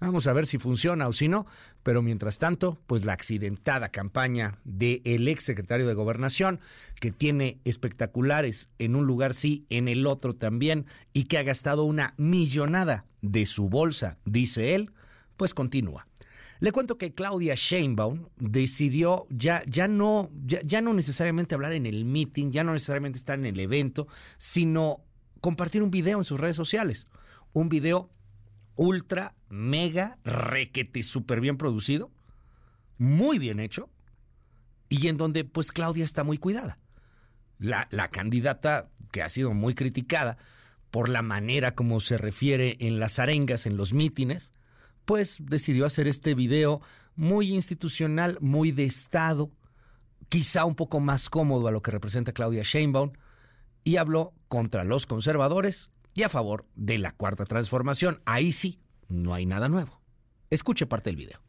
Vamos 0.00 0.26
a 0.26 0.32
ver 0.32 0.46
si 0.46 0.58
funciona 0.58 1.06
o 1.06 1.12
si 1.12 1.28
no, 1.28 1.46
pero 1.84 2.02
mientras 2.02 2.38
tanto, 2.38 2.80
pues 2.88 3.04
la 3.04 3.12
accidentada 3.12 3.90
campaña 3.90 4.58
del 4.64 5.28
ex 5.28 5.42
exsecretario 5.42 5.86
de 5.86 5.94
Gobernación, 5.94 6.58
que 7.00 7.12
tiene 7.12 7.60
espectaculares 7.64 8.68
en 8.80 8.96
un 8.96 9.06
lugar 9.06 9.32
sí, 9.32 9.64
en 9.70 9.86
el 9.86 10.08
otro 10.08 10.32
también, 10.32 10.86
y 11.12 11.24
que 11.24 11.38
ha 11.38 11.44
gastado 11.44 11.84
una 11.84 12.14
millonada 12.16 13.06
de 13.20 13.46
su 13.46 13.68
bolsa, 13.68 14.18
dice 14.24 14.74
él, 14.74 14.90
pues 15.36 15.54
continúa. 15.54 16.08
Le 16.62 16.70
cuento 16.70 16.96
que 16.96 17.12
Claudia 17.12 17.56
Sheinbaum 17.56 18.28
decidió 18.36 19.26
ya, 19.30 19.64
ya, 19.66 19.88
no, 19.88 20.30
ya, 20.44 20.80
no 20.80 20.94
necesariamente 20.94 21.56
hablar 21.56 21.72
en 21.72 21.86
el 21.86 22.04
meeting, 22.04 22.52
ya 22.52 22.62
no 22.62 22.72
necesariamente 22.72 23.18
estar 23.18 23.36
en 23.36 23.46
el 23.46 23.58
evento, 23.58 24.06
sino 24.38 25.04
compartir 25.40 25.82
un 25.82 25.90
video 25.90 26.18
en 26.18 26.24
sus 26.24 26.38
redes 26.38 26.54
sociales. 26.54 27.08
Un 27.52 27.68
video 27.68 28.12
ultra, 28.76 29.34
mega, 29.48 30.20
requete, 30.22 31.02
súper 31.02 31.40
bien 31.40 31.56
producido, 31.56 32.12
muy 32.96 33.40
bien 33.40 33.58
hecho, 33.58 33.90
y 34.88 35.08
en 35.08 35.16
donde 35.16 35.42
pues 35.42 35.72
Claudia 35.72 36.04
está 36.04 36.22
muy 36.22 36.38
cuidada. 36.38 36.76
La, 37.58 37.88
la 37.90 38.06
candidata 38.06 38.88
que 39.10 39.24
ha 39.24 39.28
sido 39.28 39.52
muy 39.52 39.74
criticada 39.74 40.38
por 40.92 41.08
la 41.08 41.22
manera 41.22 41.74
como 41.74 41.98
se 41.98 42.18
refiere 42.18 42.76
en 42.78 43.00
las 43.00 43.18
arengas, 43.18 43.66
en 43.66 43.76
los 43.76 43.92
mítines, 43.94 44.52
pues 45.12 45.36
decidió 45.40 45.84
hacer 45.84 46.08
este 46.08 46.34
video 46.34 46.80
muy 47.16 47.52
institucional, 47.52 48.38
muy 48.40 48.72
de 48.72 48.84
Estado, 48.84 49.50
quizá 50.30 50.64
un 50.64 50.74
poco 50.74 51.00
más 51.00 51.28
cómodo 51.28 51.68
a 51.68 51.70
lo 51.70 51.82
que 51.82 51.90
representa 51.90 52.32
Claudia 52.32 52.62
Sheinbaum, 52.62 53.12
y 53.84 53.98
habló 53.98 54.32
contra 54.48 54.84
los 54.84 55.04
conservadores 55.04 55.90
y 56.14 56.22
a 56.22 56.30
favor 56.30 56.64
de 56.76 56.96
la 56.96 57.12
cuarta 57.12 57.44
transformación. 57.44 58.22
Ahí 58.24 58.52
sí, 58.52 58.80
no 59.10 59.34
hay 59.34 59.44
nada 59.44 59.68
nuevo. 59.68 60.00
Escuche 60.48 60.86
parte 60.86 61.10
del 61.10 61.16
video. 61.16 61.42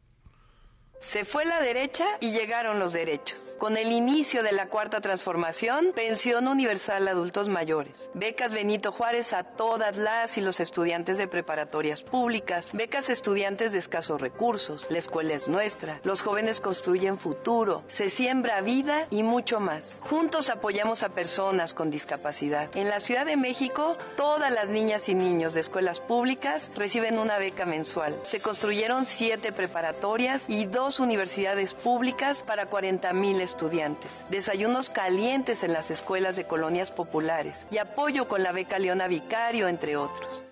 Se 1.04 1.26
fue 1.26 1.44
la 1.44 1.60
derecha 1.60 2.06
y 2.20 2.30
llegaron 2.30 2.78
los 2.78 2.94
derechos. 2.94 3.56
Con 3.58 3.76
el 3.76 3.92
inicio 3.92 4.42
de 4.42 4.52
la 4.52 4.68
cuarta 4.68 5.02
transformación, 5.02 5.92
pensión 5.94 6.48
universal 6.48 7.06
a 7.06 7.10
adultos 7.10 7.50
mayores, 7.50 8.08
becas 8.14 8.54
Benito 8.54 8.90
Juárez 8.90 9.34
a 9.34 9.44
todas 9.44 9.98
las 9.98 10.38
y 10.38 10.40
los 10.40 10.60
estudiantes 10.60 11.18
de 11.18 11.28
preparatorias 11.28 12.02
públicas, 12.02 12.70
becas 12.72 13.10
estudiantes 13.10 13.72
de 13.72 13.80
escasos 13.80 14.18
recursos, 14.18 14.86
la 14.88 14.96
escuela 14.96 15.34
es 15.34 15.46
nuestra, 15.46 16.00
los 16.04 16.22
jóvenes 16.22 16.62
construyen 16.62 17.18
futuro, 17.18 17.84
se 17.86 18.08
siembra 18.08 18.62
vida 18.62 19.06
y 19.10 19.24
mucho 19.24 19.60
más. 19.60 19.98
Juntos 20.00 20.48
apoyamos 20.48 21.02
a 21.02 21.10
personas 21.10 21.74
con 21.74 21.90
discapacidad. 21.90 22.74
En 22.74 22.88
la 22.88 23.00
Ciudad 23.00 23.26
de 23.26 23.36
México, 23.36 23.98
todas 24.16 24.50
las 24.50 24.70
niñas 24.70 25.10
y 25.10 25.14
niños 25.14 25.52
de 25.52 25.60
escuelas 25.60 26.00
públicas 26.00 26.70
reciben 26.74 27.18
una 27.18 27.36
beca 27.36 27.66
mensual. 27.66 28.18
Se 28.22 28.40
construyeron 28.40 29.04
siete 29.04 29.52
preparatorias 29.52 30.46
y 30.48 30.64
dos 30.64 30.93
universidades 31.00 31.74
públicas 31.74 32.42
para 32.42 32.70
40.000 32.70 33.40
estudiantes, 33.40 34.24
desayunos 34.30 34.90
calientes 34.90 35.62
en 35.62 35.72
las 35.72 35.90
escuelas 35.90 36.36
de 36.36 36.46
colonias 36.46 36.90
populares 36.90 37.66
y 37.70 37.78
apoyo 37.78 38.28
con 38.28 38.42
la 38.42 38.52
beca 38.52 38.78
Leona 38.78 39.08
Vicario, 39.08 39.68
entre 39.68 39.96
otros. 39.96 40.44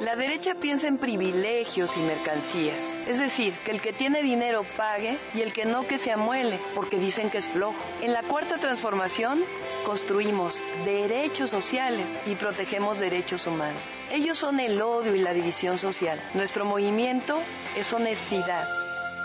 La 0.00 0.14
derecha 0.14 0.54
piensa 0.54 0.86
en 0.86 0.96
privilegios 0.96 1.96
y 1.96 2.00
mercancías, 2.00 2.78
es 3.08 3.18
decir, 3.18 3.52
que 3.64 3.72
el 3.72 3.80
que 3.80 3.92
tiene 3.92 4.22
dinero 4.22 4.64
pague 4.76 5.18
y 5.34 5.40
el 5.40 5.52
que 5.52 5.64
no 5.64 5.88
que 5.88 5.98
se 5.98 6.12
amuele, 6.12 6.60
porque 6.76 7.00
dicen 7.00 7.30
que 7.30 7.38
es 7.38 7.48
flojo. 7.48 7.74
En 8.00 8.12
la 8.12 8.22
cuarta 8.22 8.58
transformación 8.58 9.42
construimos 9.84 10.62
derechos 10.84 11.50
sociales 11.50 12.16
y 12.26 12.36
protegemos 12.36 13.00
derechos 13.00 13.48
humanos. 13.48 13.80
Ellos 14.12 14.38
son 14.38 14.60
el 14.60 14.80
odio 14.80 15.16
y 15.16 15.18
la 15.18 15.32
división 15.32 15.78
social. 15.78 16.22
Nuestro 16.32 16.64
movimiento 16.64 17.40
es 17.76 17.92
honestidad, 17.92 18.68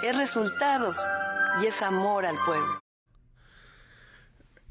es 0.03 0.17
resultados 0.17 0.97
y 1.61 1.67
es 1.67 1.81
amor 1.81 2.25
al 2.25 2.35
pueblo. 2.45 2.79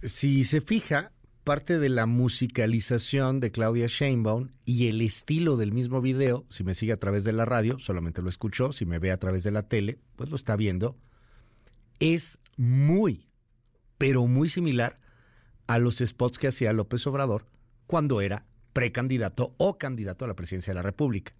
Si 0.02 0.44
se 0.44 0.60
fija, 0.60 1.12
parte 1.44 1.78
de 1.78 1.88
la 1.88 2.06
musicalización 2.06 3.40
de 3.40 3.50
Claudia 3.50 3.86
Sheinbaum 3.86 4.50
y 4.64 4.88
el 4.88 5.00
estilo 5.00 5.56
del 5.56 5.72
mismo 5.72 6.00
video, 6.00 6.44
si 6.50 6.64
me 6.64 6.74
sigue 6.74 6.92
a 6.92 6.98
través 6.98 7.24
de 7.24 7.32
la 7.32 7.44
radio, 7.44 7.78
solamente 7.78 8.22
lo 8.22 8.28
escuchó, 8.28 8.72
si 8.72 8.84
me 8.84 8.98
ve 8.98 9.10
a 9.10 9.18
través 9.18 9.42
de 9.42 9.50
la 9.50 9.68
tele, 9.68 9.98
pues 10.16 10.30
lo 10.30 10.36
está 10.36 10.54
viendo, 10.56 10.96
es 11.98 12.38
muy, 12.56 13.26
pero 13.98 14.26
muy 14.26 14.48
similar 14.48 15.00
a 15.66 15.78
los 15.78 15.98
spots 15.98 16.38
que 16.38 16.48
hacía 16.48 16.72
López 16.72 17.06
Obrador 17.06 17.46
cuando 17.86 18.20
era 18.20 18.44
precandidato 18.72 19.54
o 19.58 19.78
candidato 19.78 20.24
a 20.24 20.28
la 20.28 20.34
presidencia 20.34 20.72
de 20.72 20.76
la 20.76 20.82
República. 20.82 21.34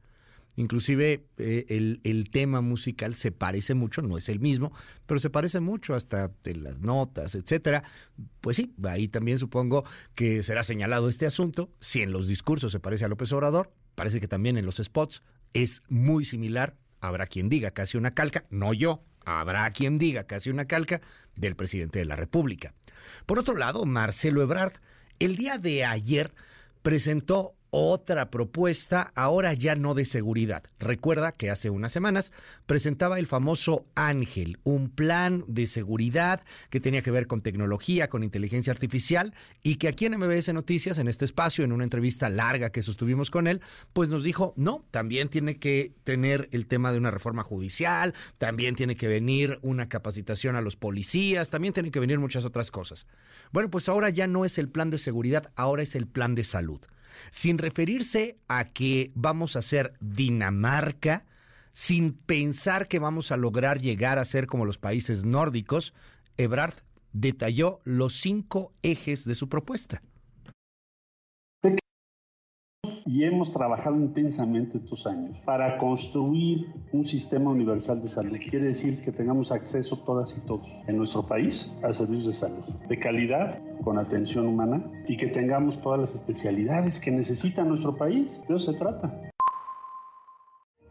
Inclusive 0.56 1.24
eh, 1.38 1.64
el, 1.68 2.00
el, 2.04 2.30
tema 2.30 2.60
musical 2.60 3.14
se 3.14 3.32
parece 3.32 3.74
mucho, 3.74 4.02
no 4.02 4.18
es 4.18 4.28
el 4.28 4.38
mismo, 4.38 4.72
pero 5.06 5.18
se 5.18 5.30
parece 5.30 5.60
mucho 5.60 5.94
hasta 5.94 6.30
de 6.42 6.56
las 6.56 6.80
notas, 6.80 7.34
etcétera. 7.34 7.84
Pues 8.40 8.58
sí, 8.58 8.74
ahí 8.84 9.08
también 9.08 9.38
supongo 9.38 9.84
que 10.14 10.42
será 10.42 10.62
señalado 10.62 11.08
este 11.08 11.24
asunto. 11.24 11.70
Si 11.80 12.02
en 12.02 12.12
los 12.12 12.28
discursos 12.28 12.72
se 12.72 12.80
parece 12.80 13.06
a 13.06 13.08
López 13.08 13.32
Obrador, 13.32 13.72
parece 13.94 14.20
que 14.20 14.28
también 14.28 14.58
en 14.58 14.66
los 14.66 14.76
spots 14.76 15.22
es 15.54 15.82
muy 15.88 16.24
similar. 16.24 16.76
Habrá 17.00 17.26
quien 17.26 17.48
diga 17.48 17.70
casi 17.70 17.96
una 17.96 18.10
calca, 18.10 18.44
no 18.50 18.74
yo, 18.74 19.02
habrá 19.24 19.70
quien 19.72 19.98
diga 19.98 20.24
casi 20.24 20.50
una 20.50 20.66
calca 20.66 21.00
del 21.34 21.56
presidente 21.56 21.98
de 21.98 22.04
la 22.04 22.16
República. 22.16 22.74
Por 23.26 23.38
otro 23.38 23.56
lado, 23.56 23.84
Marcelo 23.84 24.42
Ebrard, 24.42 24.74
el 25.18 25.36
día 25.36 25.58
de 25.58 25.84
ayer 25.84 26.32
presentó 26.82 27.54
otra 27.74 28.30
propuesta, 28.30 29.12
ahora 29.14 29.54
ya 29.54 29.74
no 29.74 29.94
de 29.94 30.04
seguridad. 30.04 30.62
Recuerda 30.78 31.32
que 31.32 31.48
hace 31.48 31.70
unas 31.70 31.90
semanas 31.90 32.30
presentaba 32.66 33.18
el 33.18 33.26
famoso 33.26 33.86
Ángel, 33.94 34.58
un 34.62 34.90
plan 34.90 35.42
de 35.48 35.66
seguridad 35.66 36.42
que 36.68 36.80
tenía 36.80 37.00
que 37.00 37.10
ver 37.10 37.26
con 37.26 37.40
tecnología, 37.40 38.08
con 38.08 38.24
inteligencia 38.24 38.74
artificial 38.74 39.32
y 39.62 39.76
que 39.76 39.88
aquí 39.88 40.04
en 40.04 40.18
MBS 40.18 40.52
Noticias, 40.52 40.98
en 40.98 41.08
este 41.08 41.24
espacio, 41.24 41.64
en 41.64 41.72
una 41.72 41.84
entrevista 41.84 42.28
larga 42.28 42.68
que 42.68 42.82
sostuvimos 42.82 43.30
con 43.30 43.46
él, 43.46 43.62
pues 43.94 44.10
nos 44.10 44.22
dijo, 44.22 44.52
no, 44.56 44.84
también 44.90 45.30
tiene 45.30 45.56
que 45.56 45.94
tener 46.04 46.50
el 46.52 46.66
tema 46.66 46.92
de 46.92 46.98
una 46.98 47.10
reforma 47.10 47.42
judicial, 47.42 48.12
también 48.36 48.74
tiene 48.74 48.96
que 48.96 49.08
venir 49.08 49.58
una 49.62 49.88
capacitación 49.88 50.56
a 50.56 50.60
los 50.60 50.76
policías, 50.76 51.48
también 51.48 51.72
tiene 51.72 51.90
que 51.90 52.00
venir 52.00 52.18
muchas 52.18 52.44
otras 52.44 52.70
cosas. 52.70 53.06
Bueno, 53.50 53.70
pues 53.70 53.88
ahora 53.88 54.10
ya 54.10 54.26
no 54.26 54.44
es 54.44 54.58
el 54.58 54.68
plan 54.68 54.90
de 54.90 54.98
seguridad, 54.98 55.50
ahora 55.56 55.82
es 55.82 55.94
el 55.94 56.06
plan 56.06 56.34
de 56.34 56.44
salud 56.44 56.82
sin 57.30 57.58
referirse 57.58 58.38
a 58.48 58.64
que 58.64 59.10
vamos 59.14 59.56
a 59.56 59.62
ser 59.62 59.94
Dinamarca, 60.00 61.24
sin 61.72 62.12
pensar 62.12 62.88
que 62.88 62.98
vamos 62.98 63.32
a 63.32 63.36
lograr 63.36 63.80
llegar 63.80 64.18
a 64.18 64.24
ser 64.24 64.46
como 64.46 64.64
los 64.64 64.78
países 64.78 65.24
nórdicos, 65.24 65.94
Ebrard 66.36 66.74
detalló 67.12 67.80
los 67.84 68.14
cinco 68.14 68.72
ejes 68.82 69.24
de 69.24 69.34
su 69.34 69.48
propuesta 69.48 70.02
y 73.06 73.24
hemos 73.24 73.52
trabajado 73.52 73.96
intensamente 73.96 74.78
estos 74.78 75.06
años 75.06 75.36
para 75.44 75.78
construir 75.78 76.66
un 76.92 77.06
sistema 77.06 77.50
universal 77.50 78.02
de 78.02 78.08
salud. 78.10 78.36
Quiere 78.50 78.66
decir 78.66 79.02
que 79.02 79.12
tengamos 79.12 79.50
acceso 79.50 79.96
todas 80.04 80.32
y 80.36 80.40
todos 80.46 80.66
en 80.86 80.96
nuestro 80.96 81.26
país 81.26 81.70
a 81.82 81.92
servicios 81.92 82.34
de 82.34 82.40
salud 82.40 82.64
de 82.88 82.98
calidad, 82.98 83.58
con 83.84 83.98
atención 83.98 84.46
humana 84.46 84.82
y 85.08 85.16
que 85.16 85.28
tengamos 85.28 85.80
todas 85.82 86.00
las 86.00 86.14
especialidades 86.14 86.98
que 87.00 87.10
necesita 87.10 87.64
nuestro 87.64 87.96
país. 87.96 88.26
De 88.48 88.56
eso 88.56 88.72
se 88.72 88.78
trata. 88.78 89.30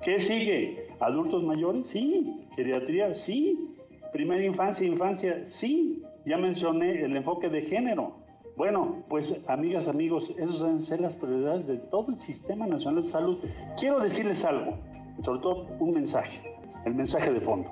¿Qué 0.03 0.20
sigue? 0.22 0.88
¿Adultos 0.99 1.43
mayores? 1.43 1.88
Sí. 1.89 2.47
¿Geriatría? 2.55 3.14
Sí. 3.16 3.76
¿Primera 4.12 4.43
infancia, 4.43 4.86
infancia? 4.86 5.45
Sí. 5.59 6.01
Ya 6.26 6.38
mencioné 6.38 7.03
el 7.03 7.16
enfoque 7.16 7.49
de 7.49 7.62
género. 7.64 8.20
Bueno, 8.57 9.03
pues 9.09 9.33
amigas, 9.47 9.87
amigos, 9.87 10.29
esas 10.37 10.59
deben 10.59 10.83
ser 10.83 10.99
las 10.99 11.15
prioridades 11.15 11.65
de 11.67 11.77
todo 11.77 12.07
el 12.09 12.19
Sistema 12.21 12.67
Nacional 12.67 13.03
de 13.03 13.09
Salud. 13.09 13.37
Quiero 13.79 13.99
decirles 13.99 14.43
algo, 14.43 14.77
sobre 15.23 15.39
todo 15.39 15.67
un 15.79 15.93
mensaje, 15.93 16.41
el 16.85 16.93
mensaje 16.93 17.31
de 17.31 17.41
fondo. 17.41 17.71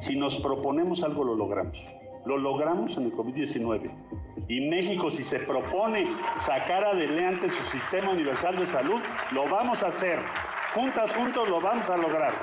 Si 0.00 0.16
nos 0.16 0.36
proponemos 0.36 1.02
algo, 1.02 1.24
lo 1.24 1.34
logramos. 1.34 1.76
Lo 2.26 2.36
logramos 2.36 2.90
en 2.96 3.04
el 3.04 3.12
COVID-19. 3.12 3.90
Y 4.48 4.60
México, 4.68 5.10
si 5.10 5.24
se 5.24 5.40
propone 5.40 6.06
sacar 6.44 6.84
adelante 6.84 7.48
su 7.50 7.78
Sistema 7.78 8.10
Universal 8.10 8.56
de 8.58 8.66
Salud, 8.66 9.00
lo 9.32 9.48
vamos 9.48 9.82
a 9.82 9.88
hacer. 9.88 10.18
Juntas, 10.74 11.10
juntos, 11.12 11.48
lo 11.48 11.60
vamos 11.60 11.88
a 11.88 11.96
lograr. 11.96 12.34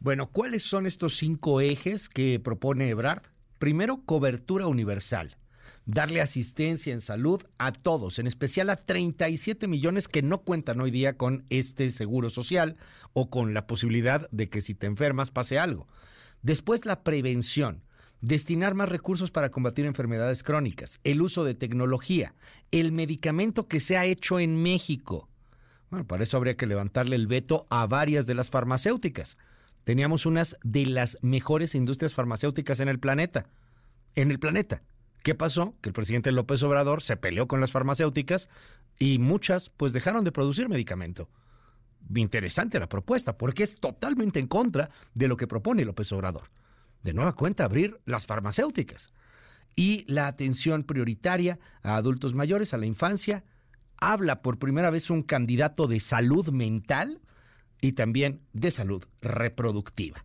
Bueno, 0.00 0.28
¿cuáles 0.30 0.64
son 0.64 0.86
estos 0.86 1.16
cinco 1.16 1.60
ejes 1.60 2.08
que 2.08 2.40
propone 2.40 2.88
Ebrard? 2.88 3.22
Primero, 3.58 4.00
cobertura 4.04 4.66
universal 4.66 5.37
darle 5.88 6.20
asistencia 6.20 6.92
en 6.92 7.00
salud 7.00 7.42
a 7.56 7.72
todos, 7.72 8.18
en 8.18 8.26
especial 8.26 8.68
a 8.68 8.76
37 8.76 9.66
millones 9.68 10.06
que 10.06 10.20
no 10.22 10.42
cuentan 10.42 10.82
hoy 10.82 10.90
día 10.90 11.16
con 11.16 11.46
este 11.48 11.90
seguro 11.90 12.28
social 12.28 12.76
o 13.14 13.30
con 13.30 13.54
la 13.54 13.66
posibilidad 13.66 14.28
de 14.30 14.50
que 14.50 14.60
si 14.60 14.74
te 14.74 14.86
enfermas 14.86 15.30
pase 15.30 15.58
algo. 15.58 15.88
Después 16.42 16.84
la 16.84 17.02
prevención, 17.02 17.82
destinar 18.20 18.74
más 18.74 18.90
recursos 18.90 19.30
para 19.30 19.50
combatir 19.50 19.86
enfermedades 19.86 20.42
crónicas, 20.42 21.00
el 21.04 21.22
uso 21.22 21.42
de 21.42 21.54
tecnología, 21.54 22.34
el 22.70 22.92
medicamento 22.92 23.66
que 23.66 23.80
se 23.80 23.96
ha 23.96 24.04
hecho 24.04 24.38
en 24.38 24.62
México. 24.62 25.30
Bueno, 25.88 26.06
para 26.06 26.22
eso 26.22 26.36
habría 26.36 26.58
que 26.58 26.66
levantarle 26.66 27.16
el 27.16 27.28
veto 27.28 27.66
a 27.70 27.86
varias 27.86 28.26
de 28.26 28.34
las 28.34 28.50
farmacéuticas. 28.50 29.38
Teníamos 29.84 30.26
unas 30.26 30.58
de 30.62 30.84
las 30.84 31.16
mejores 31.22 31.74
industrias 31.74 32.12
farmacéuticas 32.12 32.78
en 32.80 32.88
el 32.88 32.98
planeta. 32.98 33.46
En 34.14 34.30
el 34.30 34.38
planeta. 34.38 34.82
¿Qué 35.22 35.34
pasó? 35.34 35.74
Que 35.80 35.90
el 35.90 35.92
presidente 35.92 36.32
López 36.32 36.62
Obrador 36.62 37.02
se 37.02 37.16
peleó 37.16 37.48
con 37.48 37.60
las 37.60 37.72
farmacéuticas 37.72 38.48
y 38.98 39.18
muchas 39.18 39.70
pues 39.70 39.92
dejaron 39.92 40.24
de 40.24 40.32
producir 40.32 40.68
medicamento. 40.68 41.28
Interesante 42.14 42.80
la 42.80 42.88
propuesta 42.88 43.36
porque 43.36 43.62
es 43.62 43.76
totalmente 43.76 44.38
en 44.38 44.46
contra 44.46 44.90
de 45.14 45.28
lo 45.28 45.36
que 45.36 45.46
propone 45.46 45.84
López 45.84 46.10
Obrador. 46.12 46.50
De 47.02 47.12
nueva 47.12 47.34
cuenta, 47.34 47.64
abrir 47.64 48.00
las 48.06 48.26
farmacéuticas 48.26 49.12
y 49.76 50.04
la 50.12 50.26
atención 50.26 50.82
prioritaria 50.82 51.58
a 51.82 51.96
adultos 51.96 52.34
mayores, 52.34 52.74
a 52.74 52.78
la 52.78 52.86
infancia, 52.86 53.44
habla 53.96 54.42
por 54.42 54.58
primera 54.58 54.90
vez 54.90 55.10
un 55.10 55.22
candidato 55.22 55.86
de 55.86 56.00
salud 56.00 56.48
mental 56.50 57.20
y 57.80 57.92
también 57.92 58.40
de 58.52 58.70
salud 58.70 59.04
reproductiva. 59.20 60.24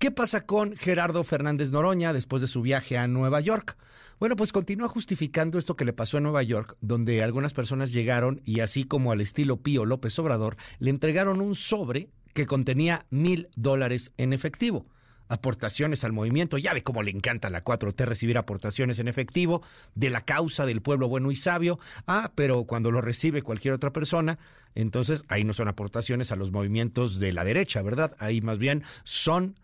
¿Qué 0.00 0.10
pasa 0.10 0.46
con 0.46 0.76
Gerardo 0.76 1.22
Fernández 1.24 1.72
Noroña 1.72 2.14
después 2.14 2.40
de 2.40 2.48
su 2.48 2.62
viaje 2.62 2.96
a 2.96 3.06
Nueva 3.06 3.38
York? 3.42 3.76
Bueno, 4.18 4.34
pues 4.34 4.50
continúa 4.50 4.88
justificando 4.88 5.58
esto 5.58 5.76
que 5.76 5.84
le 5.84 5.92
pasó 5.92 6.16
en 6.16 6.22
Nueva 6.22 6.42
York, 6.42 6.78
donde 6.80 7.22
algunas 7.22 7.52
personas 7.52 7.92
llegaron 7.92 8.40
y 8.46 8.60
así 8.60 8.84
como 8.84 9.12
al 9.12 9.20
estilo 9.20 9.58
Pío 9.58 9.84
López 9.84 10.18
Obrador, 10.18 10.56
le 10.78 10.88
entregaron 10.88 11.42
un 11.42 11.54
sobre 11.54 12.08
que 12.32 12.46
contenía 12.46 13.04
mil 13.10 13.50
dólares 13.56 14.12
en 14.16 14.32
efectivo 14.32 14.86
aportaciones 15.28 16.02
al 16.02 16.12
movimiento. 16.12 16.56
Ya 16.56 16.72
ve 16.72 16.82
cómo 16.82 17.02
le 17.02 17.10
encanta 17.10 17.48
a 17.48 17.50
la 17.50 17.62
4T 17.62 18.04
recibir 18.04 18.38
aportaciones 18.38 18.98
en 19.00 19.06
efectivo 19.06 19.62
de 19.94 20.10
la 20.10 20.22
causa 20.22 20.64
del 20.64 20.80
pueblo 20.80 21.08
bueno 21.08 21.30
y 21.30 21.36
sabio. 21.36 21.78
Ah, 22.06 22.32
pero 22.34 22.64
cuando 22.64 22.90
lo 22.90 23.02
recibe 23.02 23.42
cualquier 23.42 23.74
otra 23.74 23.92
persona, 23.92 24.38
entonces 24.74 25.24
ahí 25.28 25.44
no 25.44 25.52
son 25.52 25.68
aportaciones 25.68 26.32
a 26.32 26.36
los 26.36 26.50
movimientos 26.50 27.20
de 27.20 27.32
la 27.32 27.44
derecha, 27.44 27.80
¿verdad? 27.82 28.16
Ahí 28.18 28.40
más 28.40 28.58
bien 28.58 28.82
son 29.04 29.56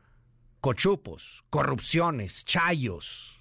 cochupos, 0.66 1.44
corrupciones, 1.48 2.44
chayos, 2.44 3.40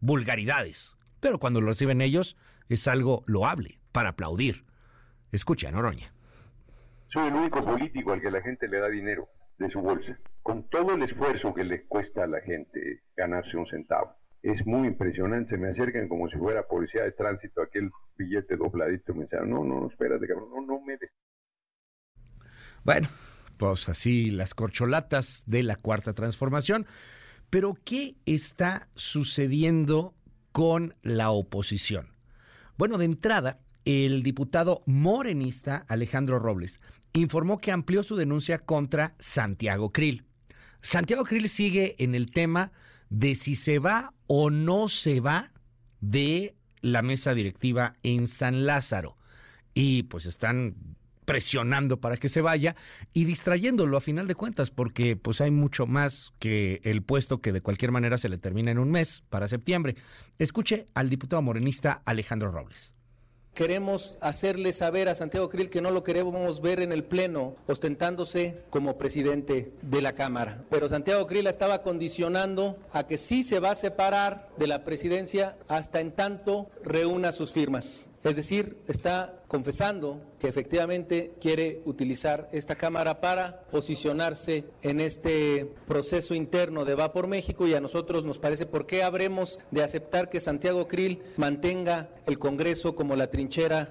vulgaridades. 0.00 0.96
Pero 1.20 1.38
cuando 1.38 1.60
lo 1.60 1.66
reciben 1.66 2.00
ellos 2.00 2.34
es 2.70 2.88
algo 2.88 3.24
loable 3.26 3.78
para 3.92 4.08
aplaudir. 4.08 4.64
Escucha, 5.32 5.70
Noroña. 5.70 6.14
Soy 7.08 7.28
el 7.28 7.34
único 7.34 7.62
político 7.62 8.12
al 8.12 8.22
que 8.22 8.30
la 8.30 8.40
gente 8.40 8.68
le 8.68 8.78
da 8.78 8.88
dinero 8.88 9.28
de 9.58 9.68
su 9.68 9.82
bolsa, 9.82 10.18
con 10.42 10.66
todo 10.70 10.94
el 10.94 11.02
esfuerzo 11.02 11.52
que 11.52 11.64
le 11.64 11.84
cuesta 11.84 12.24
a 12.24 12.26
la 12.26 12.40
gente 12.40 13.02
ganarse 13.14 13.58
un 13.58 13.66
centavo. 13.66 14.16
Es 14.40 14.66
muy 14.66 14.88
impresionante, 14.88 15.58
me 15.58 15.68
acercan 15.68 16.08
como 16.08 16.26
si 16.30 16.38
fuera 16.38 16.66
policía 16.66 17.02
de 17.02 17.12
tránsito, 17.12 17.60
aquel 17.60 17.90
billete 18.16 18.56
dobladito, 18.56 19.12
me 19.12 19.24
dicen, 19.24 19.50
no, 19.50 19.62
no, 19.62 19.88
espérate, 19.88 20.26
cabrón, 20.26 20.48
no, 20.48 20.62
no 20.62 20.80
me 20.80 20.96
des. 20.96 21.10
Bueno, 22.82 23.08
pues 23.62 23.88
así 23.88 24.32
las 24.32 24.54
corcholatas 24.54 25.44
de 25.46 25.62
la 25.62 25.76
cuarta 25.76 26.14
transformación. 26.14 26.84
Pero, 27.48 27.78
¿qué 27.84 28.16
está 28.26 28.88
sucediendo 28.96 30.16
con 30.50 30.94
la 31.02 31.30
oposición? 31.30 32.08
Bueno, 32.76 32.98
de 32.98 33.04
entrada, 33.04 33.60
el 33.84 34.24
diputado 34.24 34.82
morenista 34.86 35.84
Alejandro 35.86 36.40
Robles 36.40 36.80
informó 37.12 37.58
que 37.58 37.70
amplió 37.70 38.02
su 38.02 38.16
denuncia 38.16 38.58
contra 38.58 39.14
Santiago 39.20 39.92
Krill. 39.92 40.24
Santiago 40.80 41.22
Krill 41.22 41.48
sigue 41.48 41.94
en 42.02 42.16
el 42.16 42.32
tema 42.32 42.72
de 43.10 43.36
si 43.36 43.54
se 43.54 43.78
va 43.78 44.12
o 44.26 44.50
no 44.50 44.88
se 44.88 45.20
va 45.20 45.52
de 46.00 46.56
la 46.80 47.02
mesa 47.02 47.32
directiva 47.32 47.94
en 48.02 48.26
San 48.26 48.66
Lázaro. 48.66 49.16
Y 49.72 50.02
pues 50.04 50.26
están 50.26 50.96
presionando 51.32 51.98
para 51.98 52.18
que 52.18 52.28
se 52.28 52.42
vaya 52.42 52.76
y 53.14 53.24
distrayéndolo 53.24 53.96
a 53.96 54.02
final 54.02 54.26
de 54.26 54.34
cuentas 54.34 54.70
porque 54.70 55.16
pues 55.16 55.40
hay 55.40 55.50
mucho 55.50 55.86
más 55.86 56.34
que 56.38 56.82
el 56.84 57.02
puesto 57.02 57.40
que 57.40 57.52
de 57.52 57.62
cualquier 57.62 57.90
manera 57.90 58.18
se 58.18 58.28
le 58.28 58.36
termina 58.36 58.70
en 58.70 58.78
un 58.78 58.90
mes 58.90 59.22
para 59.30 59.48
septiembre. 59.48 59.96
Escuche 60.38 60.88
al 60.92 61.08
diputado 61.08 61.40
morenista 61.40 62.02
Alejandro 62.04 62.50
Robles. 62.50 62.92
Queremos 63.54 64.18
hacerle 64.20 64.74
saber 64.74 65.08
a 65.08 65.14
Santiago 65.14 65.48
Krill 65.48 65.70
que 65.70 65.80
no 65.80 65.90
lo 65.90 66.04
queremos 66.04 66.60
ver 66.60 66.80
en 66.80 66.92
el 66.92 67.02
Pleno 67.02 67.56
ostentándose 67.66 68.64
como 68.68 68.98
presidente 68.98 69.72
de 69.80 70.02
la 70.02 70.12
Cámara. 70.12 70.66
Pero 70.68 70.90
Santiago 70.90 71.26
Krill 71.26 71.46
estaba 71.46 71.82
condicionando 71.82 72.78
a 72.92 73.06
que 73.06 73.16
sí 73.16 73.42
se 73.42 73.58
va 73.58 73.70
a 73.70 73.74
separar 73.74 74.50
de 74.58 74.66
la 74.66 74.84
presidencia 74.84 75.56
hasta 75.66 76.00
en 76.00 76.12
tanto 76.12 76.70
reúna 76.84 77.32
sus 77.32 77.52
firmas. 77.52 78.10
Es 78.24 78.36
decir, 78.36 78.76
está 78.86 79.42
confesando 79.48 80.22
que 80.38 80.46
efectivamente 80.46 81.32
quiere 81.40 81.82
utilizar 81.86 82.48
esta 82.52 82.76
Cámara 82.76 83.20
para 83.20 83.62
posicionarse 83.64 84.64
en 84.82 85.00
este 85.00 85.68
proceso 85.88 86.34
interno 86.34 86.84
de 86.84 86.94
Va 86.94 87.12
por 87.12 87.26
México 87.26 87.66
y 87.66 87.74
a 87.74 87.80
nosotros 87.80 88.24
nos 88.24 88.38
parece 88.38 88.64
por 88.64 88.86
qué 88.86 89.02
habremos 89.02 89.58
de 89.72 89.82
aceptar 89.82 90.30
que 90.30 90.38
Santiago 90.38 90.86
Krill 90.86 91.20
mantenga 91.36 92.10
el 92.26 92.38
Congreso 92.38 92.94
como 92.94 93.16
la 93.16 93.28
trinchera. 93.28 93.90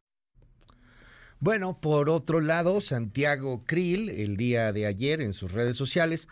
Bueno, 1.41 1.81
por 1.81 2.09
otro 2.09 2.39
lado, 2.39 2.79
Santiago 2.79 3.61
Krill, 3.65 4.09
el 4.11 4.37
día 4.37 4.71
de 4.71 4.85
ayer 4.85 5.21
en 5.21 5.33
sus 5.33 5.51
redes 5.51 5.75
sociales, 5.75 6.29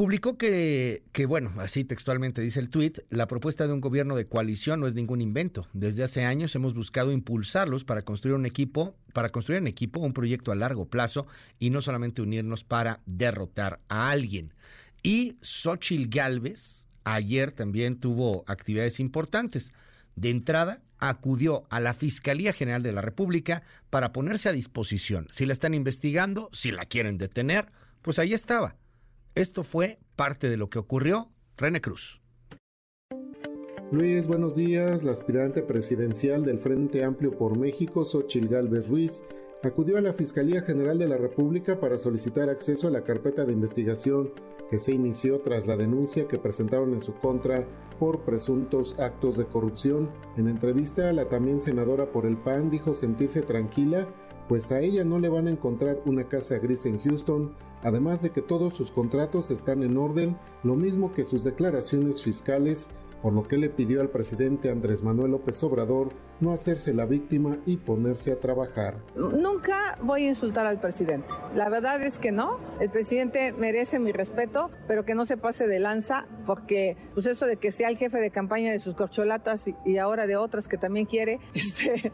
Publicó 0.00 0.38
que, 0.38 1.02
que, 1.12 1.26
bueno, 1.26 1.52
así 1.58 1.84
textualmente 1.84 2.40
dice 2.40 2.58
el 2.58 2.70
tuit, 2.70 3.00
la 3.10 3.26
propuesta 3.26 3.66
de 3.66 3.74
un 3.74 3.82
gobierno 3.82 4.16
de 4.16 4.24
coalición 4.24 4.80
no 4.80 4.86
es 4.86 4.94
ningún 4.94 5.20
invento. 5.20 5.68
Desde 5.74 6.02
hace 6.02 6.24
años 6.24 6.54
hemos 6.54 6.72
buscado 6.72 7.12
impulsarlos 7.12 7.84
para 7.84 8.00
construir 8.00 8.34
un 8.34 8.46
equipo, 8.46 8.96
para 9.12 9.28
construir 9.28 9.60
un 9.60 9.66
equipo, 9.66 10.00
un 10.00 10.14
proyecto 10.14 10.52
a 10.52 10.54
largo 10.54 10.86
plazo 10.86 11.26
y 11.58 11.68
no 11.68 11.82
solamente 11.82 12.22
unirnos 12.22 12.64
para 12.64 13.00
derrotar 13.04 13.80
a 13.90 14.10
alguien. 14.10 14.54
Y 15.02 15.36
Xochil 15.42 16.08
Gálvez 16.08 16.86
ayer 17.04 17.52
también 17.52 18.00
tuvo 18.00 18.42
actividades 18.46 19.00
importantes. 19.00 19.74
De 20.16 20.30
entrada, 20.30 20.80
acudió 20.96 21.64
a 21.68 21.78
la 21.78 21.92
Fiscalía 21.92 22.54
General 22.54 22.82
de 22.82 22.92
la 22.92 23.02
República 23.02 23.64
para 23.90 24.14
ponerse 24.14 24.48
a 24.48 24.52
disposición. 24.52 25.28
Si 25.30 25.44
la 25.44 25.52
están 25.52 25.74
investigando, 25.74 26.48
si 26.54 26.72
la 26.72 26.86
quieren 26.86 27.18
detener, 27.18 27.70
pues 28.00 28.18
ahí 28.18 28.32
estaba 28.32 28.76
esto 29.34 29.64
fue 29.64 29.98
parte 30.16 30.48
de 30.48 30.56
lo 30.56 30.68
que 30.68 30.78
ocurrió. 30.78 31.30
René 31.56 31.80
Cruz. 31.80 32.20
Luis, 33.92 34.26
buenos 34.28 34.54
días. 34.54 35.02
La 35.02 35.12
aspirante 35.12 35.62
presidencial 35.62 36.44
del 36.44 36.58
Frente 36.58 37.02
Amplio 37.02 37.36
por 37.36 37.58
México, 37.58 38.04
Xochil 38.04 38.48
Gálvez 38.48 38.88
Ruiz, 38.88 39.24
acudió 39.62 39.98
a 39.98 40.00
la 40.00 40.14
Fiscalía 40.14 40.62
General 40.62 40.98
de 40.98 41.08
la 41.08 41.16
República 41.16 41.80
para 41.80 41.98
solicitar 41.98 42.48
acceso 42.48 42.88
a 42.88 42.90
la 42.90 43.02
carpeta 43.02 43.44
de 43.44 43.52
investigación 43.52 44.32
que 44.70 44.78
se 44.78 44.92
inició 44.92 45.40
tras 45.40 45.66
la 45.66 45.76
denuncia 45.76 46.28
que 46.28 46.38
presentaron 46.38 46.94
en 46.94 47.02
su 47.02 47.14
contra 47.14 47.66
por 47.98 48.20
presuntos 48.24 48.94
actos 48.98 49.36
de 49.36 49.46
corrupción. 49.46 50.08
En 50.36 50.48
entrevista, 50.48 51.12
la 51.12 51.28
también 51.28 51.60
senadora 51.60 52.12
por 52.12 52.26
el 52.26 52.36
PAN 52.36 52.70
dijo 52.70 52.94
sentirse 52.94 53.42
tranquila, 53.42 54.06
pues 54.48 54.70
a 54.70 54.80
ella 54.80 55.04
no 55.04 55.18
le 55.18 55.28
van 55.28 55.48
a 55.48 55.50
encontrar 55.50 56.00
una 56.06 56.28
casa 56.28 56.58
gris 56.58 56.86
en 56.86 57.00
Houston 57.00 57.54
además 57.82 58.22
de 58.22 58.30
que 58.30 58.42
todos 58.42 58.74
sus 58.74 58.90
contratos 58.90 59.50
están 59.50 59.82
en 59.82 59.96
orden, 59.96 60.36
lo 60.62 60.76
mismo 60.76 61.12
que 61.12 61.24
sus 61.24 61.44
declaraciones 61.44 62.22
fiscales 62.22 62.90
por 63.22 63.32
lo 63.32 63.46
que 63.46 63.58
le 63.58 63.68
pidió 63.68 64.00
al 64.00 64.08
presidente 64.08 64.70
Andrés 64.70 65.02
Manuel 65.02 65.32
López 65.32 65.62
Obrador 65.62 66.08
no 66.40 66.52
hacerse 66.52 66.94
la 66.94 67.04
víctima 67.04 67.58
y 67.66 67.76
ponerse 67.76 68.32
a 68.32 68.40
trabajar. 68.40 68.96
Nunca 69.14 69.98
voy 70.02 70.24
a 70.24 70.28
insultar 70.28 70.66
al 70.66 70.80
presidente. 70.80 71.28
La 71.54 71.68
verdad 71.68 72.02
es 72.02 72.18
que 72.18 72.32
no. 72.32 72.58
El 72.80 72.90
presidente 72.90 73.52
merece 73.52 73.98
mi 73.98 74.12
respeto, 74.12 74.70
pero 74.86 75.04
que 75.04 75.14
no 75.14 75.26
se 75.26 75.36
pase 75.36 75.66
de 75.66 75.78
lanza, 75.78 76.26
porque 76.46 76.96
pues 77.14 77.26
eso 77.26 77.46
de 77.46 77.56
que 77.56 77.72
sea 77.72 77.88
el 77.88 77.96
jefe 77.96 78.18
de 78.18 78.30
campaña 78.30 78.72
de 78.72 78.80
sus 78.80 78.94
corcholatas 78.94 79.64
y, 79.84 79.98
ahora 79.98 80.26
de 80.26 80.36
otras 80.36 80.68
que 80.68 80.78
también 80.78 81.06
quiere, 81.06 81.40
este, 81.54 82.12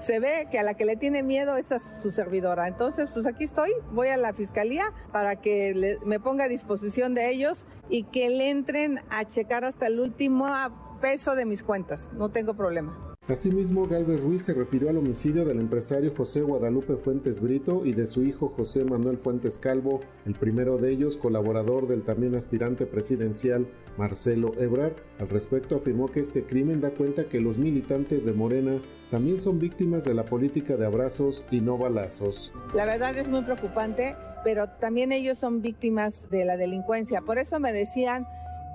se 0.00 0.18
ve 0.18 0.48
que 0.50 0.58
a 0.58 0.62
la 0.62 0.74
que 0.74 0.84
le 0.84 0.96
tiene 0.96 1.22
miedo 1.22 1.56
es 1.56 1.70
a 1.72 1.78
su 2.02 2.10
servidora. 2.10 2.68
Entonces, 2.68 3.10
pues 3.12 3.26
aquí 3.26 3.44
estoy, 3.44 3.70
voy 3.92 4.08
a 4.08 4.16
la 4.16 4.32
fiscalía 4.32 4.92
para 5.12 5.36
que 5.36 5.98
me 6.04 6.18
ponga 6.18 6.44
a 6.44 6.48
disposición 6.48 7.14
de 7.14 7.30
ellos 7.30 7.64
y 7.88 8.04
que 8.04 8.28
le 8.30 8.50
entren 8.50 9.00
a 9.10 9.24
checar 9.24 9.64
hasta 9.64 9.86
el 9.86 10.00
último 10.00 10.46
peso 11.00 11.34
de 11.34 11.44
mis 11.44 11.62
cuentas. 11.62 12.10
No 12.14 12.30
tengo 12.30 12.54
problema. 12.54 13.11
Asimismo, 13.28 13.86
Galvez 13.86 14.22
Ruiz 14.22 14.44
se 14.44 14.52
refirió 14.52 14.90
al 14.90 14.98
homicidio 14.98 15.44
del 15.44 15.60
empresario 15.60 16.12
José 16.16 16.42
Guadalupe 16.42 16.96
Fuentes 16.96 17.40
Brito 17.40 17.86
y 17.86 17.92
de 17.92 18.06
su 18.06 18.22
hijo 18.24 18.48
José 18.48 18.84
Manuel 18.84 19.16
Fuentes 19.16 19.58
Calvo, 19.58 20.00
el 20.26 20.34
primero 20.34 20.76
de 20.76 20.90
ellos 20.90 21.16
colaborador 21.16 21.86
del 21.86 22.02
también 22.02 22.34
aspirante 22.34 22.84
presidencial 22.84 23.68
Marcelo 23.96 24.52
Ebrard. 24.58 24.96
Al 25.20 25.28
respecto 25.28 25.76
afirmó 25.76 26.08
que 26.08 26.20
este 26.20 26.44
crimen 26.44 26.80
da 26.80 26.90
cuenta 26.90 27.24
que 27.28 27.40
los 27.40 27.58
militantes 27.58 28.24
de 28.24 28.32
Morena 28.32 28.80
también 29.10 29.40
son 29.40 29.58
víctimas 29.60 30.04
de 30.04 30.14
la 30.14 30.24
política 30.24 30.76
de 30.76 30.86
abrazos 30.86 31.44
y 31.50 31.60
no 31.60 31.78
balazos. 31.78 32.52
La 32.74 32.86
verdad 32.86 33.16
es 33.16 33.28
muy 33.28 33.42
preocupante 33.42 34.16
pero 34.42 34.68
también 34.68 35.12
ellos 35.12 35.38
son 35.38 35.62
víctimas 35.62 36.28
de 36.30 36.44
la 36.44 36.56
delincuencia. 36.56 37.20
Por 37.22 37.38
eso 37.38 37.60
me 37.60 37.72
decían 37.72 38.26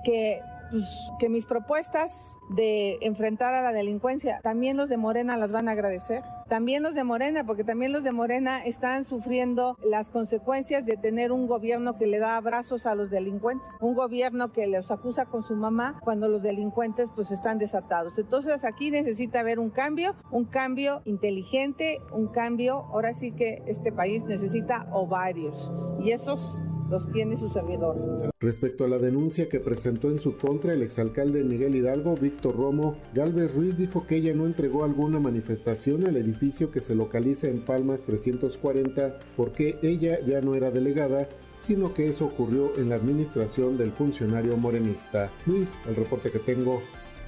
que, 0.04 0.40
pues, 0.70 0.84
que 1.18 1.28
mis 1.28 1.44
propuestas 1.44 2.12
de 2.50 2.98
enfrentar 3.02 3.54
a 3.54 3.62
la 3.62 3.72
delincuencia, 3.72 4.40
también 4.42 4.76
los 4.76 4.88
de 4.88 4.96
Morena 4.96 5.36
las 5.36 5.52
van 5.52 5.68
a 5.68 5.72
agradecer. 5.72 6.22
También 6.48 6.82
los 6.82 6.94
de 6.94 7.04
Morena, 7.04 7.44
porque 7.44 7.62
también 7.62 7.92
los 7.92 8.02
de 8.02 8.10
Morena 8.10 8.64
están 8.64 9.04
sufriendo 9.04 9.76
las 9.84 10.08
consecuencias 10.08 10.86
de 10.86 10.96
tener 10.96 11.30
un 11.30 11.46
gobierno 11.46 11.98
que 11.98 12.06
le 12.06 12.18
da 12.18 12.36
abrazos 12.36 12.86
a 12.86 12.94
los 12.94 13.10
delincuentes, 13.10 13.68
un 13.80 13.94
gobierno 13.94 14.50
que 14.50 14.66
los 14.66 14.90
acusa 14.90 15.26
con 15.26 15.42
su 15.42 15.56
mamá 15.56 16.00
cuando 16.02 16.26
los 16.28 16.42
delincuentes 16.42 17.10
pues 17.14 17.30
están 17.32 17.58
desatados. 17.58 18.18
Entonces 18.18 18.64
aquí 18.64 18.90
necesita 18.90 19.40
haber 19.40 19.58
un 19.58 19.68
cambio, 19.68 20.14
un 20.30 20.46
cambio 20.46 21.02
inteligente, 21.04 22.00
un 22.12 22.28
cambio, 22.28 22.86
ahora 22.92 23.12
sí 23.12 23.32
que 23.32 23.62
este 23.66 23.92
país 23.92 24.24
necesita 24.24 24.86
ovarios 24.90 25.70
y 26.00 26.12
esos 26.12 26.58
los 26.88 27.10
tiene 27.12 27.36
su 27.36 27.48
servidor. 27.50 28.30
Respecto 28.40 28.84
a 28.84 28.88
la 28.88 28.98
denuncia 28.98 29.48
que 29.48 29.60
presentó 29.60 30.10
en 30.10 30.20
su 30.20 30.36
contra 30.36 30.72
el 30.72 30.82
exalcalde 30.82 31.44
Miguel 31.44 31.74
Hidalgo, 31.74 32.16
Víctor 32.16 32.56
Romo, 32.56 32.96
Galvez 33.14 33.54
Ruiz 33.54 33.78
dijo 33.78 34.06
que 34.06 34.16
ella 34.16 34.34
no 34.34 34.46
entregó 34.46 34.84
alguna 34.84 35.20
manifestación 35.20 36.06
al 36.06 36.16
edificio 36.16 36.70
que 36.70 36.80
se 36.80 36.94
localiza 36.94 37.48
en 37.48 37.60
Palmas 37.60 38.02
340 38.02 39.18
porque 39.36 39.78
ella 39.82 40.18
ya 40.26 40.40
no 40.40 40.54
era 40.54 40.70
delegada 40.70 41.28
sino 41.58 41.92
que 41.92 42.08
eso 42.08 42.24
ocurrió 42.24 42.78
en 42.78 42.88
la 42.88 42.94
administración 42.94 43.76
del 43.76 43.90
funcionario 43.90 44.56
morenista. 44.56 45.30
Luis, 45.44 45.80
el 45.86 45.96
reporte 45.96 46.30
que 46.30 46.38
tengo, 46.38 46.80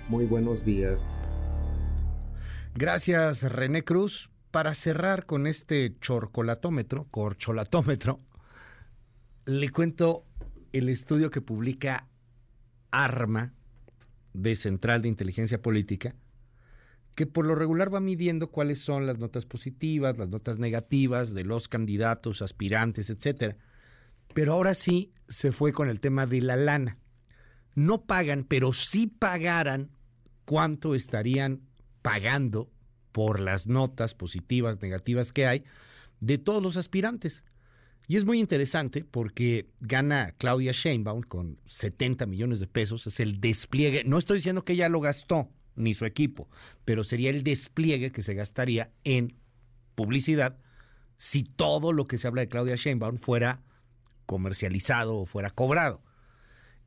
muy 0.09 0.25
buenos 0.25 0.65
días. 0.65 1.21
Gracias, 2.75 3.43
René 3.43 3.83
Cruz. 3.83 4.31
Para 4.51 4.75
cerrar 4.75 5.27
con 5.27 5.47
este 5.47 5.97
chorcolatómetro, 6.01 7.07
corcholatómetro, 7.11 8.21
le 9.51 9.71
cuento 9.71 10.25
el 10.73 10.89
estudio 10.89 11.31
que 11.31 11.41
publica 11.41 12.07
ARMA 12.93 13.53
de 14.33 14.55
Central 14.55 15.03
de 15.03 15.09
Inteligencia 15.09 15.61
Política, 15.61 16.15
que 17.17 17.27
por 17.27 17.45
lo 17.45 17.57
regular 17.57 17.93
va 17.93 17.99
midiendo 17.99 18.53
cuáles 18.53 18.79
son 18.79 19.09
las 19.09 19.19
notas 19.19 19.47
positivas, 19.47 20.19
las 20.19 20.29
notas 20.29 20.59
negativas 20.59 21.35
de 21.35 21.43
los 21.43 21.67
candidatos, 21.67 22.43
aspirantes, 22.43 23.11
etcétera. 23.11 23.57
Pero 24.35 24.53
ahora 24.53 24.75
sí 24.75 25.13
se 25.29 25.51
fue 25.51 25.73
con 25.73 25.89
el 25.89 25.99
tema 25.99 26.27
de 26.27 26.43
la 26.43 26.55
lana. 26.55 26.99
No 27.75 28.03
pagan, 28.03 28.45
pero 28.45 28.73
si 28.73 29.09
pagaran, 29.09 29.91
¿cuánto 30.45 30.95
estarían 30.95 31.63
pagando 32.03 32.71
por 33.11 33.41
las 33.41 33.67
notas 33.67 34.15
positivas, 34.15 34.81
negativas 34.81 35.33
que 35.33 35.49
hay 35.49 35.65
de 36.21 36.39
todos 36.39 36.63
los 36.63 36.77
aspirantes? 36.77 37.43
Y 38.11 38.17
es 38.17 38.25
muy 38.25 38.41
interesante 38.41 39.05
porque 39.05 39.69
gana 39.79 40.35
Claudia 40.37 40.73
Sheinbaum 40.73 41.23
con 41.23 41.61
70 41.67 42.27
millones 42.27 42.59
de 42.59 42.67
pesos, 42.67 43.07
es 43.07 43.21
el 43.21 43.41
despliegue, 43.41 44.03
no 44.03 44.19
estoy 44.19 44.39
diciendo 44.39 44.65
que 44.65 44.73
ella 44.73 44.89
lo 44.89 45.01
gastó, 45.01 45.49
ni 45.77 45.95
su 45.95 46.05
equipo, 46.07 46.49
pero 46.85 47.05
sería 47.05 47.31
el 47.31 47.45
despliegue 47.45 48.11
que 48.11 48.23
se 48.23 48.35
gastaría 48.35 48.91
en 49.05 49.37
publicidad 49.95 50.59
si 51.19 51.45
todo 51.45 51.93
lo 51.93 52.09
que 52.09 52.19
se 52.19 52.27
habla 52.27 52.41
de 52.41 52.49
Claudia 52.49 52.75
Sheinbaum 52.75 53.17
fuera 53.17 53.63
comercializado 54.27 55.17
o 55.17 55.25
fuera 55.25 55.51
cobrado. 55.51 56.03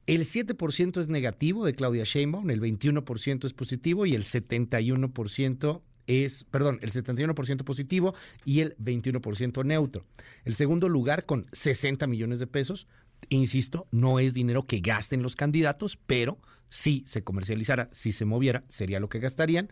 El 0.05 0.25
7% 0.25 0.99
es 0.99 1.07
negativo 1.07 1.63
de 1.63 1.73
Claudia 1.73 2.03
Sheinbaum, 2.03 2.49
el 2.49 2.59
21% 2.59 3.45
es 3.45 3.53
positivo 3.53 4.05
y 4.05 4.13
el 4.13 4.23
71% 4.23 5.81
es, 6.07 6.45
perdón, 6.45 6.79
el 6.81 6.91
71% 6.91 7.63
positivo 7.63 8.13
y 8.45 8.61
el 8.61 8.75
21% 8.77 9.65
neutro. 9.65 10.05
El 10.45 10.55
segundo 10.55 10.89
lugar 10.89 11.25
con 11.25 11.47
60 11.51 12.07
millones 12.07 12.39
de 12.39 12.47
pesos, 12.47 12.87
insisto, 13.29 13.87
no 13.91 14.19
es 14.19 14.33
dinero 14.33 14.63
que 14.63 14.79
gasten 14.79 15.23
los 15.23 15.35
candidatos, 15.35 15.97
pero 16.05 16.39
si 16.69 17.03
se 17.05 17.23
comercializara, 17.23 17.89
si 17.91 18.11
se 18.11 18.25
moviera, 18.25 18.63
sería 18.67 18.99
lo 18.99 19.09
que 19.09 19.19
gastarían. 19.19 19.69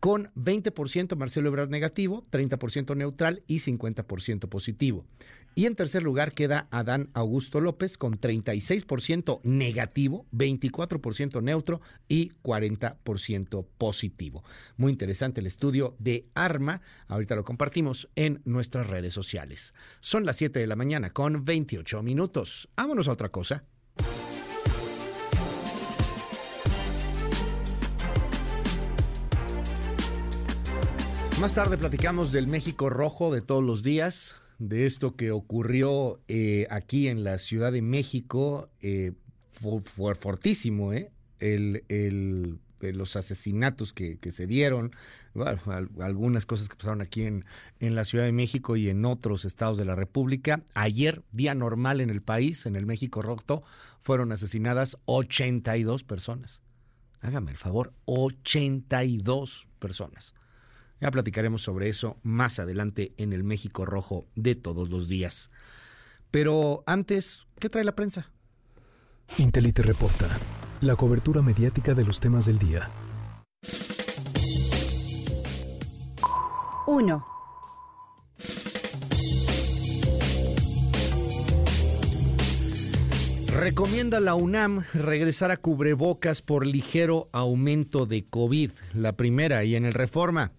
Con 0.00 0.30
20% 0.34 1.16
Marcelo 1.16 1.48
Ebrard 1.48 1.70
negativo, 1.70 2.26
30% 2.30 2.96
neutral 2.96 3.42
y 3.46 3.60
50% 3.60 4.48
positivo. 4.48 5.06
Y 5.58 5.64
en 5.64 5.74
tercer 5.74 6.02
lugar 6.02 6.34
queda 6.34 6.68
Adán 6.70 7.08
Augusto 7.14 7.62
López 7.62 7.96
con 7.96 8.20
36% 8.20 9.40
negativo, 9.42 10.26
24% 10.30 11.42
neutro 11.42 11.80
y 12.08 12.32
40% 12.42 13.66
positivo. 13.78 14.44
Muy 14.76 14.92
interesante 14.92 15.40
el 15.40 15.46
estudio 15.46 15.96
de 15.98 16.26
ARMA. 16.34 16.82
Ahorita 17.08 17.34
lo 17.34 17.46
compartimos 17.46 18.10
en 18.16 18.42
nuestras 18.44 18.88
redes 18.88 19.14
sociales. 19.14 19.72
Son 20.00 20.26
las 20.26 20.36
7 20.36 20.60
de 20.60 20.66
la 20.66 20.76
mañana 20.76 21.08
con 21.14 21.46
28 21.46 22.02
minutos. 22.02 22.68
Vámonos 22.76 23.08
a 23.08 23.12
otra 23.12 23.30
cosa. 23.30 23.64
Más 31.40 31.54
tarde 31.54 31.78
platicamos 31.78 32.30
del 32.30 32.46
México 32.46 32.90
rojo 32.90 33.32
de 33.32 33.40
todos 33.40 33.64
los 33.64 33.82
días 33.82 34.42
de 34.58 34.86
esto 34.86 35.16
que 35.16 35.30
ocurrió 35.30 36.20
eh, 36.28 36.66
aquí 36.70 37.08
en 37.08 37.24
la 37.24 37.38
Ciudad 37.38 37.72
de 37.72 37.82
México 37.82 38.70
eh, 38.80 39.12
fue, 39.50 40.14
fortísimo, 40.14 40.92
¿eh? 40.92 41.10
El, 41.38 41.84
el, 41.88 42.58
los 42.80 43.16
asesinatos 43.16 43.92
que, 43.92 44.18
se 44.30 44.46
dieron, 44.46 44.92
algunas 46.00 46.46
cosas 46.46 46.68
que 46.68 46.76
pasaron 46.76 47.00
aquí 47.00 47.24
en, 47.24 47.44
en 47.80 47.94
la 47.94 48.04
Ciudad 48.04 48.24
de 48.24 48.32
México 48.32 48.76
y 48.76 48.88
en 48.88 49.04
otros 49.04 49.44
estados 49.44 49.78
de 49.78 49.84
la 49.84 49.94
República. 49.94 50.62
Ayer, 50.74 51.22
día 51.32 51.54
normal 51.54 52.00
en 52.00 52.10
el 52.10 52.22
país, 52.22 52.66
en 52.66 52.76
el 52.76 52.86
México 52.86 53.22
Roto, 53.22 53.62
fueron 54.00 54.32
asesinadas 54.32 54.98
82 55.06 56.04
personas. 56.04 56.62
Hágame 57.20 57.50
el 57.50 57.56
favor, 57.56 57.92
82 58.04 59.66
personas. 59.78 60.34
Ya 61.00 61.10
platicaremos 61.10 61.62
sobre 61.62 61.88
eso 61.88 62.18
más 62.22 62.58
adelante 62.58 63.12
en 63.18 63.32
el 63.32 63.44
México 63.44 63.84
Rojo 63.84 64.26
de 64.34 64.54
todos 64.54 64.90
los 64.90 65.08
días. 65.08 65.50
Pero 66.30 66.82
antes, 66.86 67.46
¿qué 67.58 67.68
trae 67.68 67.84
la 67.84 67.94
prensa? 67.94 68.30
Intelite 69.38 69.82
reporta 69.82 70.38
la 70.80 70.96
cobertura 70.96 71.42
mediática 71.42 71.94
de 71.94 72.04
los 72.04 72.20
temas 72.20 72.46
del 72.46 72.58
día. 72.58 72.90
1. 76.86 77.26
Recomienda 83.58 84.20
la 84.20 84.34
UNAM 84.34 84.84
regresar 84.92 85.50
a 85.50 85.56
cubrebocas 85.56 86.42
por 86.42 86.66
ligero 86.66 87.28
aumento 87.32 88.06
de 88.06 88.24
COVID, 88.26 88.70
la 88.94 89.14
primera, 89.14 89.64
y 89.64 89.74
en 89.74 89.86
el 89.86 89.94
Reforma. 89.94 90.52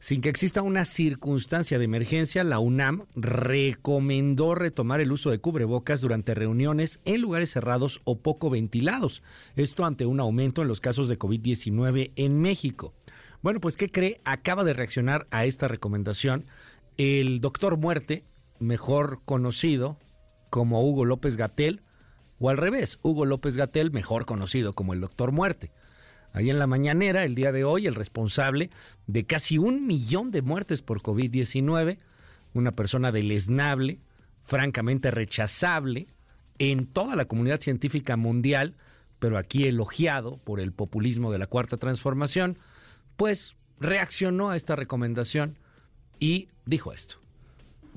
Sin 0.00 0.20
que 0.20 0.28
exista 0.28 0.62
una 0.62 0.84
circunstancia 0.84 1.76
de 1.76 1.84
emergencia, 1.84 2.44
la 2.44 2.60
UNAM 2.60 3.06
recomendó 3.16 4.54
retomar 4.54 5.00
el 5.00 5.10
uso 5.10 5.30
de 5.30 5.40
cubrebocas 5.40 6.00
durante 6.00 6.36
reuniones 6.36 7.00
en 7.04 7.20
lugares 7.20 7.50
cerrados 7.50 8.00
o 8.04 8.20
poco 8.20 8.48
ventilados. 8.48 9.24
Esto 9.56 9.84
ante 9.84 10.06
un 10.06 10.20
aumento 10.20 10.62
en 10.62 10.68
los 10.68 10.80
casos 10.80 11.08
de 11.08 11.18
COVID-19 11.18 12.12
en 12.14 12.40
México. 12.40 12.94
Bueno, 13.42 13.60
pues 13.60 13.76
¿qué 13.76 13.90
cree? 13.90 14.20
Acaba 14.24 14.62
de 14.62 14.72
reaccionar 14.72 15.26
a 15.32 15.46
esta 15.46 15.66
recomendación 15.66 16.46
el 16.96 17.40
doctor 17.40 17.76
Muerte, 17.76 18.24
mejor 18.60 19.20
conocido 19.24 19.98
como 20.48 20.80
Hugo 20.88 21.06
López 21.06 21.36
Gatel, 21.36 21.82
o 22.38 22.50
al 22.50 22.56
revés, 22.56 23.00
Hugo 23.02 23.26
López 23.26 23.56
Gatel, 23.56 23.90
mejor 23.90 24.26
conocido 24.26 24.74
como 24.74 24.94
el 24.94 25.00
doctor 25.00 25.32
Muerte. 25.32 25.72
Ahí 26.32 26.50
en 26.50 26.58
la 26.58 26.66
mañanera, 26.66 27.24
el 27.24 27.34
día 27.34 27.52
de 27.52 27.64
hoy, 27.64 27.86
el 27.86 27.94
responsable 27.94 28.70
de 29.06 29.24
casi 29.24 29.58
un 29.58 29.86
millón 29.86 30.30
de 30.30 30.42
muertes 30.42 30.82
por 30.82 31.02
COVID-19, 31.02 31.98
una 32.54 32.72
persona 32.72 33.12
deleznable, 33.12 34.00
francamente 34.42 35.10
rechazable 35.10 36.06
en 36.58 36.86
toda 36.86 37.16
la 37.16 37.26
comunidad 37.26 37.60
científica 37.60 38.16
mundial, 38.16 38.74
pero 39.18 39.38
aquí 39.38 39.66
elogiado 39.66 40.38
por 40.38 40.60
el 40.60 40.72
populismo 40.72 41.32
de 41.32 41.38
la 41.38 41.46
Cuarta 41.46 41.76
Transformación, 41.76 42.58
pues 43.16 43.56
reaccionó 43.80 44.50
a 44.50 44.56
esta 44.56 44.76
recomendación 44.76 45.58
y 46.18 46.48
dijo 46.66 46.92
esto. 46.92 47.16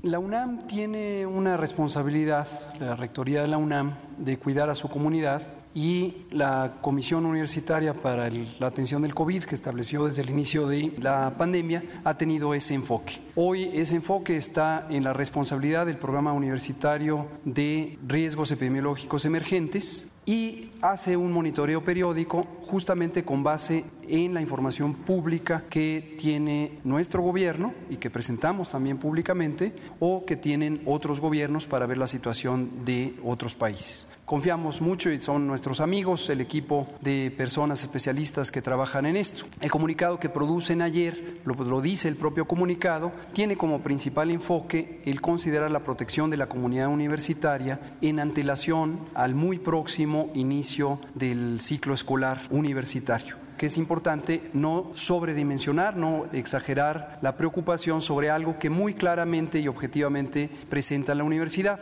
La 0.02 0.18
UNAM 0.18 0.66
tiene 0.66 1.26
una 1.26 1.56
responsabilidad, 1.56 2.48
la 2.80 2.96
Rectoría 2.96 3.42
de 3.42 3.48
la 3.48 3.56
UNAM, 3.56 3.94
de 4.18 4.36
cuidar 4.36 4.68
a 4.68 4.74
su 4.74 4.88
comunidad 4.88 5.42
y 5.74 6.14
la 6.30 6.74
Comisión 6.80 7.26
Universitaria 7.26 7.94
para 7.94 8.28
la 8.30 8.66
Atención 8.66 9.02
del 9.02 9.14
COVID, 9.14 9.44
que 9.44 9.54
estableció 9.54 10.06
desde 10.06 10.22
el 10.22 10.30
inicio 10.30 10.66
de 10.66 10.92
la 11.00 11.34
pandemia, 11.36 11.82
ha 12.04 12.16
tenido 12.16 12.54
ese 12.54 12.74
enfoque. 12.74 13.20
Hoy 13.36 13.70
ese 13.72 13.96
enfoque 13.96 14.36
está 14.36 14.86
en 14.90 15.04
la 15.04 15.12
responsabilidad 15.12 15.86
del 15.86 15.96
Programa 15.96 16.32
Universitario 16.32 17.26
de 17.44 17.98
Riesgos 18.06 18.50
Epidemiológicos 18.50 19.24
Emergentes 19.24 20.08
y 20.24 20.70
hace 20.82 21.16
un 21.16 21.32
monitoreo 21.32 21.82
periódico 21.82 22.46
justamente 22.62 23.24
con 23.24 23.42
base 23.42 23.84
en 24.08 24.34
la 24.34 24.40
información 24.40 24.94
pública 24.94 25.64
que 25.68 26.16
tiene 26.18 26.78
nuestro 26.84 27.22
gobierno 27.22 27.74
y 27.90 27.96
que 27.96 28.10
presentamos 28.10 28.70
también 28.70 28.98
públicamente 28.98 29.74
o 30.00 30.24
que 30.24 30.36
tienen 30.36 30.82
otros 30.86 31.20
gobiernos 31.20 31.66
para 31.66 31.86
ver 31.86 31.98
la 31.98 32.06
situación 32.06 32.84
de 32.84 33.14
otros 33.24 33.54
países. 33.54 34.08
Confiamos 34.24 34.80
mucho 34.80 35.10
y 35.10 35.18
son 35.18 35.46
nuestros 35.46 35.80
amigos, 35.80 36.28
el 36.30 36.40
equipo 36.40 36.86
de 37.00 37.30
personas 37.36 37.82
especialistas 37.82 38.50
que 38.50 38.62
trabajan 38.62 39.06
en 39.06 39.16
esto. 39.16 39.44
El 39.60 39.70
comunicado 39.70 40.18
que 40.18 40.28
producen 40.28 40.82
ayer, 40.82 41.40
lo, 41.44 41.80
dice 41.80 42.08
el 42.08 42.16
propio 42.16 42.46
comunicado, 42.46 43.12
tiene 43.32 43.56
como 43.56 43.82
principal 43.82 44.30
enfoque 44.30 45.00
el 45.04 45.20
considerar 45.20 45.70
la 45.70 45.84
protección 45.84 46.30
de 46.30 46.36
la 46.36 46.48
comunidad 46.48 46.88
universitaria 46.88 47.80
en 48.00 48.20
antelación 48.20 49.00
al 49.14 49.34
muy 49.34 49.58
próximo 49.58 50.30
inicio 50.34 50.98
del 51.14 51.60
ciclo 51.60 51.94
escolar 51.94 52.40
universitario 52.50 53.41
que 53.62 53.66
es 53.66 53.78
importante 53.78 54.50
no 54.54 54.90
sobredimensionar, 54.94 55.96
no 55.96 56.26
exagerar 56.32 57.20
la 57.22 57.36
preocupación 57.36 58.02
sobre 58.02 58.28
algo 58.28 58.58
que 58.58 58.70
muy 58.70 58.92
claramente 58.92 59.60
y 59.60 59.68
objetivamente 59.68 60.50
presenta 60.68 61.14
la 61.14 61.22
universidad. 61.22 61.78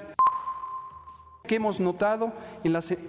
¿Qué 1.46 1.54
hemos 1.54 1.80
notado? 1.80 2.34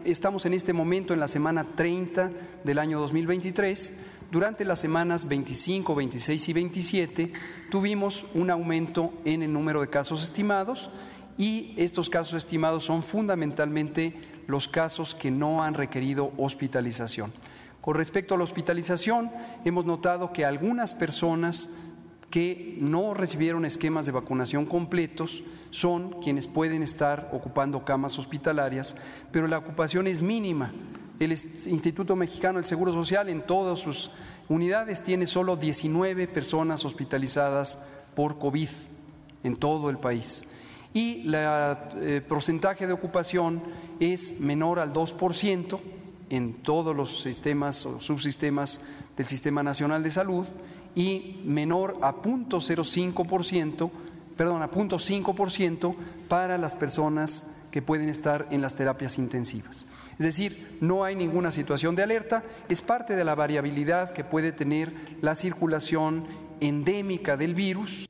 Estamos 0.05 0.45
en 0.45 0.53
este 0.53 0.71
momento 0.71 1.13
en 1.13 1.19
la 1.19 1.27
semana 1.27 1.65
30 1.75 2.31
del 2.63 2.79
año 2.79 2.97
2023. 3.01 3.99
Durante 4.31 4.63
las 4.63 4.79
semanas 4.79 5.27
25, 5.27 5.93
26 5.93 6.47
y 6.47 6.53
27 6.53 7.33
tuvimos 7.69 8.25
un 8.33 8.51
aumento 8.51 9.11
en 9.25 9.43
el 9.43 9.51
número 9.51 9.81
de 9.81 9.89
casos 9.89 10.23
estimados 10.23 10.89
y 11.37 11.73
estos 11.75 12.09
casos 12.09 12.35
estimados 12.35 12.85
son 12.85 13.03
fundamentalmente 13.03 14.15
los 14.47 14.69
casos 14.69 15.13
que 15.13 15.29
no 15.29 15.61
han 15.61 15.73
requerido 15.73 16.31
hospitalización. 16.37 17.33
Con 17.81 17.95
respecto 17.95 18.35
a 18.35 18.37
la 18.37 18.43
hospitalización, 18.43 19.31
hemos 19.65 19.85
notado 19.85 20.31
que 20.31 20.45
algunas 20.45 20.93
personas 20.93 21.69
que 22.29 22.77
no 22.79 23.13
recibieron 23.13 23.65
esquemas 23.65 24.05
de 24.05 24.11
vacunación 24.13 24.65
completos 24.65 25.43
son 25.71 26.21
quienes 26.21 26.47
pueden 26.47 26.83
estar 26.83 27.29
ocupando 27.33 27.83
camas 27.83 28.17
hospitalarias, 28.19 28.95
pero 29.31 29.47
la 29.47 29.57
ocupación 29.57 30.07
es 30.07 30.21
mínima. 30.21 30.71
El 31.19 31.31
Instituto 31.31 32.15
Mexicano 32.15 32.57
del 32.57 32.65
Seguro 32.65 32.93
Social 32.93 33.29
en 33.29 33.41
todas 33.45 33.79
sus 33.79 34.11
unidades 34.47 35.03
tiene 35.03 35.27
solo 35.27 35.55
19 35.55 36.27
personas 36.27 36.85
hospitalizadas 36.85 37.83
por 38.15 38.39
COVID 38.39 38.69
en 39.43 39.55
todo 39.55 39.89
el 39.89 39.97
país. 39.97 40.45
Y 40.93 41.27
el 41.27 41.35
eh, 41.35 42.21
porcentaje 42.27 42.85
de 42.85 42.93
ocupación 42.93 43.61
es 43.99 44.39
menor 44.39 44.79
al 44.79 44.93
2% 44.93 45.79
en 46.31 46.53
todos 46.53 46.95
los 46.95 47.21
sistemas 47.21 47.85
o 47.85 47.99
subsistemas 47.99 48.85
del 49.17 49.25
Sistema 49.25 49.61
Nacional 49.63 50.01
de 50.01 50.09
Salud 50.09 50.47
y 50.95 51.41
menor 51.45 51.97
a 52.01 52.13
0.05%, 52.13 53.91
perdón, 54.37 54.63
a 54.63 54.71
0.5% 54.71 55.95
para 56.29 56.57
las 56.57 56.73
personas 56.75 57.57
que 57.69 57.81
pueden 57.81 58.09
estar 58.09 58.47
en 58.49 58.61
las 58.61 58.75
terapias 58.75 59.17
intensivas. 59.17 59.85
Es 60.13 60.25
decir, 60.25 60.77
no 60.81 61.03
hay 61.03 61.15
ninguna 61.15 61.51
situación 61.51 61.95
de 61.95 62.03
alerta, 62.03 62.43
es 62.69 62.81
parte 62.81 63.15
de 63.15 63.23
la 63.23 63.35
variabilidad 63.35 64.11
que 64.11 64.23
puede 64.23 64.51
tener 64.51 64.93
la 65.21 65.35
circulación 65.35 66.25
endémica 66.61 67.35
del 67.35 67.55
virus. 67.55 68.07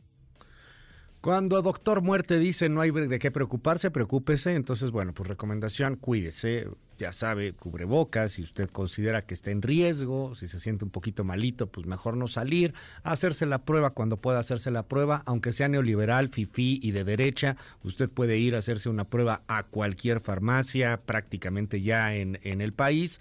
Cuando 1.22 1.62
doctor 1.62 2.02
muerte 2.02 2.40
dice 2.40 2.68
no 2.68 2.82
hay 2.82 2.90
de 2.90 3.20
qué 3.20 3.30
preocuparse, 3.30 3.92
preocúpese, 3.92 4.56
entonces 4.56 4.90
bueno, 4.90 5.14
pues 5.14 5.30
recomendación, 5.30 5.96
cuídese, 5.96 6.68
ya 7.02 7.12
sabe, 7.12 7.54
cubrebocas, 7.54 8.34
si 8.34 8.44
usted 8.44 8.70
considera 8.70 9.24
que 9.24 9.34
está 9.34 9.50
en 9.50 9.64
riesgo, 9.64 10.36
si 10.36 10.48
se 10.48 10.60
siente 10.60 10.86
un 10.86 10.92
poquito 10.92 11.24
malito, 11.24 11.66
pues 11.66 11.88
mejor 11.88 12.16
no 12.16 12.28
salir, 12.28 12.76
hacerse 13.02 13.48
la 13.48 13.66
prueba 13.66 13.90
cuando 13.90 14.18
pueda 14.18 14.38
hacerse 14.38 14.70
la 14.70 14.88
prueba, 14.88 15.24
aunque 15.26 15.52
sea 15.52 15.68
neoliberal, 15.68 16.30
fifí 16.30 16.80
y 16.82 16.92
de 16.92 17.04
derecha, 17.04 17.58
usted 17.84 18.08
puede 18.08 18.38
ir 18.38 18.54
a 18.56 18.60
hacerse 18.60 18.88
una 18.88 19.06
prueba 19.06 19.42
a 19.48 19.64
cualquier 19.64 20.20
farmacia 20.20 21.02
prácticamente 21.04 21.82
ya 21.82 22.14
en, 22.16 22.40
en 22.44 22.62
el 22.62 22.72
país, 22.72 23.20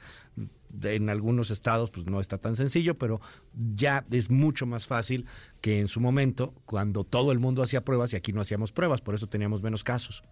en 0.82 1.08
algunos 1.08 1.50
estados 1.50 1.90
pues 1.90 2.04
no 2.04 2.20
está 2.20 2.36
tan 2.36 2.56
sencillo, 2.56 2.98
pero 2.98 3.22
ya 3.54 4.04
es 4.10 4.28
mucho 4.28 4.66
más 4.66 4.86
fácil 4.86 5.24
que 5.62 5.80
en 5.80 5.88
su 5.88 6.00
momento, 6.00 6.52
cuando 6.66 7.04
todo 7.04 7.32
el 7.32 7.38
mundo 7.38 7.62
hacía 7.62 7.82
pruebas 7.82 8.12
y 8.12 8.16
aquí 8.16 8.34
no 8.34 8.42
hacíamos 8.42 8.72
pruebas, 8.72 9.00
por 9.00 9.14
eso 9.14 9.26
teníamos 9.26 9.62
menos 9.62 9.82
casos. 9.84 10.22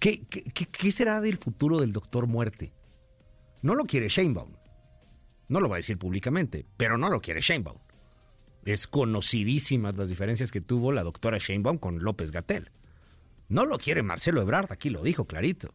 ¿Qué, 0.00 0.92
será 0.92 1.20
del 1.20 1.36
futuro 1.36 1.78
del 1.78 1.92
doctor 1.92 2.26
muerte? 2.26 2.72
No 3.60 3.74
lo 3.74 3.84
quiere 3.84 4.08
Sheinbaum. 4.08 4.52
No 5.48 5.60
lo 5.60 5.68
va 5.68 5.76
a 5.76 5.78
decir 5.78 5.98
públicamente, 5.98 6.64
pero 6.78 6.96
no 6.96 7.10
lo 7.10 7.20
quiere 7.20 7.42
Sheinbaum. 7.42 7.78
Es 8.64 8.86
conocidísimas 8.86 9.98
las 9.98 10.08
diferencias 10.08 10.50
que 10.50 10.62
tuvo 10.62 10.92
la 10.92 11.02
doctora 11.02 11.36
Sheinbaum 11.38 11.76
con 11.76 12.02
López 12.02 12.30
Gatel. 12.30 12.70
No 13.48 13.66
lo 13.66 13.76
quiere 13.76 14.02
Marcelo 14.02 14.40
Ebrard, 14.40 14.72
aquí 14.72 14.88
lo 14.88 15.02
dijo 15.02 15.26
clarito. 15.26 15.74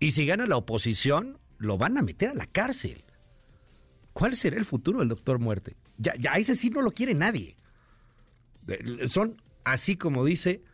Y 0.00 0.10
si 0.12 0.26
gana 0.26 0.46
la 0.46 0.56
oposición, 0.56 1.38
lo 1.58 1.78
van 1.78 1.96
a 1.96 2.02
meter 2.02 2.30
a 2.30 2.34
la 2.34 2.46
cárcel. 2.46 3.04
¿Cuál 4.14 4.34
será 4.34 4.56
el 4.56 4.64
futuro 4.64 4.98
del 4.98 5.08
doctor 5.08 5.38
muerte? 5.38 5.76
Ya, 5.96 6.14
ya 6.18 6.32
ese 6.32 6.56
sí 6.56 6.70
no 6.70 6.82
lo 6.82 6.90
quiere 6.90 7.14
nadie. 7.14 7.56
Son, 9.06 9.40
así 9.64 9.96
como 9.96 10.24
dice, 10.24 10.64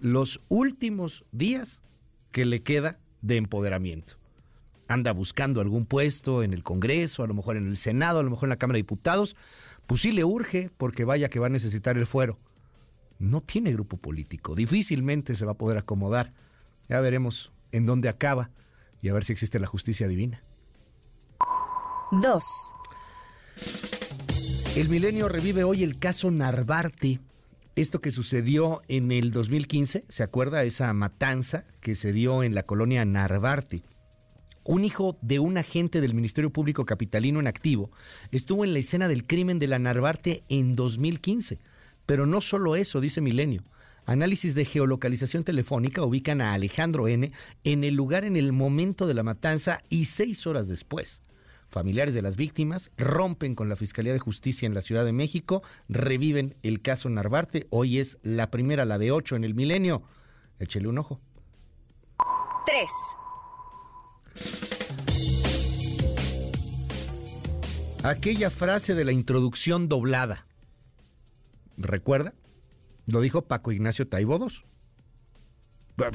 los 0.00 0.40
últimos 0.48 1.24
días 1.30 1.83
que 2.34 2.44
le 2.44 2.64
queda 2.64 2.98
de 3.22 3.36
empoderamiento. 3.36 4.14
Anda 4.88 5.12
buscando 5.12 5.60
algún 5.60 5.86
puesto 5.86 6.42
en 6.42 6.52
el 6.52 6.64
Congreso, 6.64 7.22
a 7.22 7.28
lo 7.28 7.32
mejor 7.32 7.56
en 7.56 7.68
el 7.68 7.76
Senado, 7.76 8.18
a 8.18 8.24
lo 8.24 8.30
mejor 8.30 8.48
en 8.48 8.50
la 8.50 8.56
Cámara 8.56 8.74
de 8.74 8.80
Diputados. 8.82 9.36
Pues 9.86 10.00
sí 10.00 10.10
le 10.10 10.24
urge, 10.24 10.68
porque 10.76 11.04
vaya 11.04 11.28
que 11.28 11.38
va 11.38 11.46
a 11.46 11.50
necesitar 11.50 11.96
el 11.96 12.06
fuero. 12.06 12.40
No 13.20 13.40
tiene 13.40 13.72
grupo 13.72 13.98
político, 13.98 14.56
difícilmente 14.56 15.36
se 15.36 15.44
va 15.44 15.52
a 15.52 15.56
poder 15.56 15.78
acomodar. 15.78 16.32
Ya 16.88 16.98
veremos 16.98 17.52
en 17.70 17.86
dónde 17.86 18.08
acaba 18.08 18.50
y 19.00 19.10
a 19.10 19.14
ver 19.14 19.22
si 19.22 19.32
existe 19.32 19.60
la 19.60 19.68
justicia 19.68 20.08
divina. 20.08 20.42
2. 22.10 22.44
El 24.74 24.88
milenio 24.88 25.28
revive 25.28 25.62
hoy 25.62 25.84
el 25.84 26.00
caso 26.00 26.32
Narvarte 26.32 27.20
esto 27.76 28.00
que 28.00 28.12
sucedió 28.12 28.82
en 28.86 29.10
el 29.10 29.32
2015, 29.32 30.04
¿se 30.08 30.22
acuerda 30.22 30.62
esa 30.62 30.92
matanza 30.92 31.64
que 31.80 31.96
se 31.96 32.12
dio 32.12 32.44
en 32.44 32.54
la 32.54 32.62
colonia 32.62 33.04
Narvarte? 33.04 33.82
Un 34.62 34.84
hijo 34.84 35.18
de 35.22 35.40
un 35.40 35.58
agente 35.58 36.00
del 36.00 36.14
Ministerio 36.14 36.50
Público 36.50 36.86
Capitalino 36.86 37.40
en 37.40 37.48
activo 37.48 37.90
estuvo 38.30 38.64
en 38.64 38.74
la 38.74 38.78
escena 38.78 39.08
del 39.08 39.26
crimen 39.26 39.58
de 39.58 39.66
la 39.66 39.80
Narvarte 39.80 40.44
en 40.48 40.76
2015. 40.76 41.58
Pero 42.06 42.26
no 42.26 42.40
solo 42.40 42.76
eso, 42.76 43.00
dice 43.00 43.20
Milenio. 43.20 43.64
Análisis 44.06 44.54
de 44.54 44.64
geolocalización 44.64 45.42
telefónica 45.42 46.04
ubican 46.04 46.40
a 46.40 46.52
Alejandro 46.52 47.08
N. 47.08 47.32
en 47.64 47.84
el 47.84 47.94
lugar 47.94 48.24
en 48.24 48.36
el 48.36 48.52
momento 48.52 49.06
de 49.06 49.14
la 49.14 49.22
matanza 49.22 49.82
y 49.88 50.04
seis 50.04 50.46
horas 50.46 50.68
después. 50.68 51.23
Familiares 51.74 52.14
de 52.14 52.22
las 52.22 52.36
víctimas 52.36 52.92
rompen 52.96 53.56
con 53.56 53.68
la 53.68 53.74
Fiscalía 53.74 54.12
de 54.12 54.20
Justicia 54.20 54.64
en 54.64 54.74
la 54.74 54.80
Ciudad 54.80 55.04
de 55.04 55.12
México, 55.12 55.64
reviven 55.88 56.54
el 56.62 56.80
caso 56.82 57.10
Narvarte. 57.10 57.66
Hoy 57.70 57.98
es 57.98 58.16
la 58.22 58.52
primera, 58.52 58.84
la 58.84 58.96
de 58.96 59.10
ocho 59.10 59.34
en 59.34 59.42
el 59.42 59.56
milenio. 59.56 60.04
Échele 60.60 60.86
un 60.86 60.98
ojo. 60.98 61.20
3. 62.64 62.88
Aquella 68.04 68.50
frase 68.50 68.94
de 68.94 69.04
la 69.04 69.10
introducción 69.10 69.88
doblada. 69.88 70.46
¿Recuerda? 71.76 72.34
Lo 73.06 73.20
dijo 73.20 73.48
Paco 73.48 73.72
Ignacio 73.72 74.06
Taibo 74.06 74.38
II. 74.38 74.46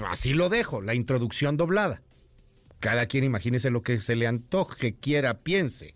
Así 0.07 0.34
lo 0.34 0.48
dejo, 0.48 0.80
la 0.81 0.95
introducción 0.95 1.57
doblada. 1.57 2.02
Cada 2.80 3.08
quien 3.08 3.24
imagínese 3.24 3.70
lo 3.70 3.82
que 3.82 4.02
se 4.02 4.16
le 4.16 4.28
antoje, 4.28 4.96
quiera, 4.96 5.40
piense. 5.40 5.96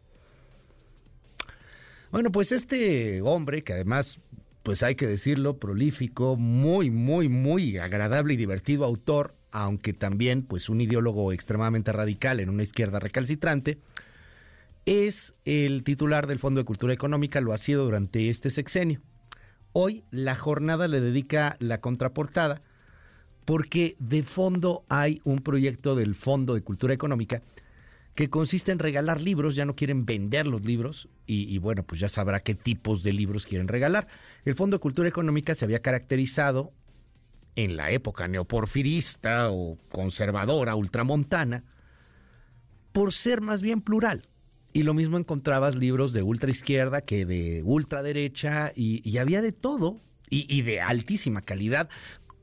Bueno, 2.11 2.31
pues 2.31 2.51
este 2.51 3.21
hombre, 3.21 3.63
que 3.63 3.73
además, 3.73 4.19
pues 4.61 4.83
hay 4.83 4.95
que 4.95 5.07
decirlo, 5.07 5.57
prolífico, 5.57 6.35
muy, 6.35 6.91
muy, 6.91 7.29
muy 7.29 7.77
agradable 7.77 8.33
y 8.33 8.37
divertido 8.37 8.85
autor, 8.85 9.35
aunque 9.51 9.93
también, 9.93 10.43
pues 10.43 10.69
un 10.69 10.81
ideólogo 10.81 11.31
extremadamente 11.31 11.91
radical 11.91 12.39
en 12.39 12.49
una 12.49 12.63
izquierda 12.63 12.99
recalcitrante, 12.99 13.79
es 14.85 15.33
el 15.45 15.83
titular 15.83 16.27
del 16.27 16.39
Fondo 16.39 16.61
de 16.61 16.65
Cultura 16.65 16.93
Económica, 16.93 17.39
lo 17.39 17.53
ha 17.53 17.57
sido 17.57 17.85
durante 17.85 18.29
este 18.29 18.49
sexenio. 18.49 19.01
Hoy 19.71 20.03
la 20.11 20.35
jornada 20.35 20.87
le 20.87 20.99
dedica 20.99 21.55
la 21.59 21.79
contraportada 21.81 22.61
porque 23.45 23.95
de 23.99 24.23
fondo 24.23 24.83
hay 24.89 25.21
un 25.23 25.39
proyecto 25.39 25.95
del 25.95 26.15
Fondo 26.15 26.53
de 26.53 26.61
Cultura 26.61 26.93
Económica 26.93 27.41
que 28.15 28.29
consiste 28.29 28.71
en 28.71 28.79
regalar 28.79 29.21
libros, 29.21 29.55
ya 29.55 29.65
no 29.65 29.75
quieren 29.75 30.05
vender 30.05 30.45
los 30.45 30.65
libros 30.65 31.09
y, 31.25 31.57
bueno, 31.57 31.83
pues 31.83 31.99
ya 31.99 32.09
sabrá 32.09 32.41
qué 32.41 32.53
tipos 32.53 33.01
de 33.01 33.11
libros 33.11 33.45
quieren 33.45 33.67
regalar. 33.67 34.07
El 34.45 34.53
Fondo 34.55 34.77
de 34.77 34.81
Cultura 34.81 35.09
Económica 35.09 35.55
se 35.55 35.65
había 35.65 35.81
caracterizado 35.81 36.71
en 37.55 37.75
la 37.75 37.89
época 37.91 38.27
neoporfirista 38.27 39.49
o 39.49 39.79
conservadora, 39.89 40.75
ultramontana, 40.75 41.63
por 42.91 43.13
ser 43.13 43.41
más 43.41 43.63
bien 43.63 43.81
plural. 43.81 44.27
Y 44.73 44.83
lo 44.83 44.93
mismo 44.93 45.17
encontrabas 45.17 45.75
libros 45.75 46.13
de 46.13 46.21
ultra 46.21 46.51
izquierda 46.51 47.01
que 47.01 47.25
de 47.25 47.63
ultraderecha 47.63 48.73
y 48.75 49.17
había 49.17 49.41
de 49.41 49.51
todo 49.51 50.01
y, 50.33 50.61
de 50.63 50.81
altísima 50.81 51.41
calidad, 51.41 51.89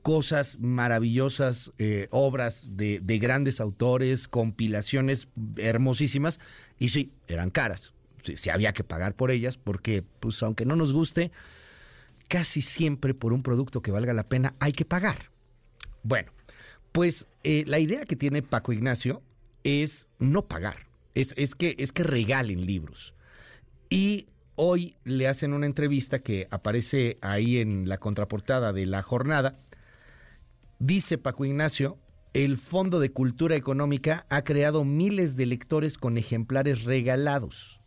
cosas 0.03 0.59
maravillosas, 0.59 1.73
eh, 1.79 2.09
obras 2.11 2.67
de, 2.71 3.01
grandes 3.21 3.61
autores, 3.61 4.29
compilaciones 4.29 5.29
hermosísimas, 5.57 6.41
y 6.79 6.91
sí, 6.91 7.13
eran 7.29 7.51
caras. 7.51 7.93
Sí, 8.23 8.51
había 8.51 8.73
que 8.73 8.85
pagar 8.85 9.15
por 9.15 9.31
ellas, 9.31 9.57
porque, 9.57 10.05
pues, 10.21 10.43
aunque 10.43 10.65
no 10.65 10.77
nos 10.77 10.93
guste, 10.93 11.31
casi 12.29 12.63
siempre 12.63 13.15
por 13.15 13.33
un 13.33 13.43
producto 13.43 13.83
que 13.83 13.91
valga 13.91 14.13
la 14.13 14.29
pena 14.29 14.55
hay 14.61 14.73
que 14.73 14.85
pagar. 14.85 15.31
Bueno, 16.03 16.33
pues 16.93 17.27
eh, 17.45 17.65
la 17.67 17.79
idea 17.79 18.05
que 18.05 18.17
tiene 18.17 18.43
Paco 18.43 18.73
Ignacio 18.73 19.23
es 19.65 20.09
no 20.19 20.47
pagar, 20.47 20.87
es, 21.15 21.35
es, 21.37 21.55
que, 21.55 21.77
es 21.79 21.93
que 21.93 22.05
regalen 22.05 22.67
libros. 22.67 23.15
Y 23.89 24.29
hoy 24.55 24.95
le 25.05 25.27
hacen 25.29 25.53
una 25.53 25.67
entrevista 25.67 26.21
que 26.21 26.47
aparece 26.51 27.19
ahí 27.21 27.59
en 27.59 27.89
la 27.89 27.99
contraportada 27.99 28.73
de 28.73 28.87
la 28.87 29.03
jornada 29.03 29.59
Dice 30.81 31.19
Paco 31.19 31.45
Ignacio 31.45 31.99
el 32.33 32.57
Fondo 32.57 33.01
de 33.01 33.13
Cultura 33.13 33.55
Económica 33.55 34.25
ha 34.31 34.45
creado 34.45 34.83
miles 34.83 35.37
de 35.37 35.45
lectores 35.45 35.99
con 35.99 36.17
ejemplares 36.17 36.85
regalados. 36.85 37.83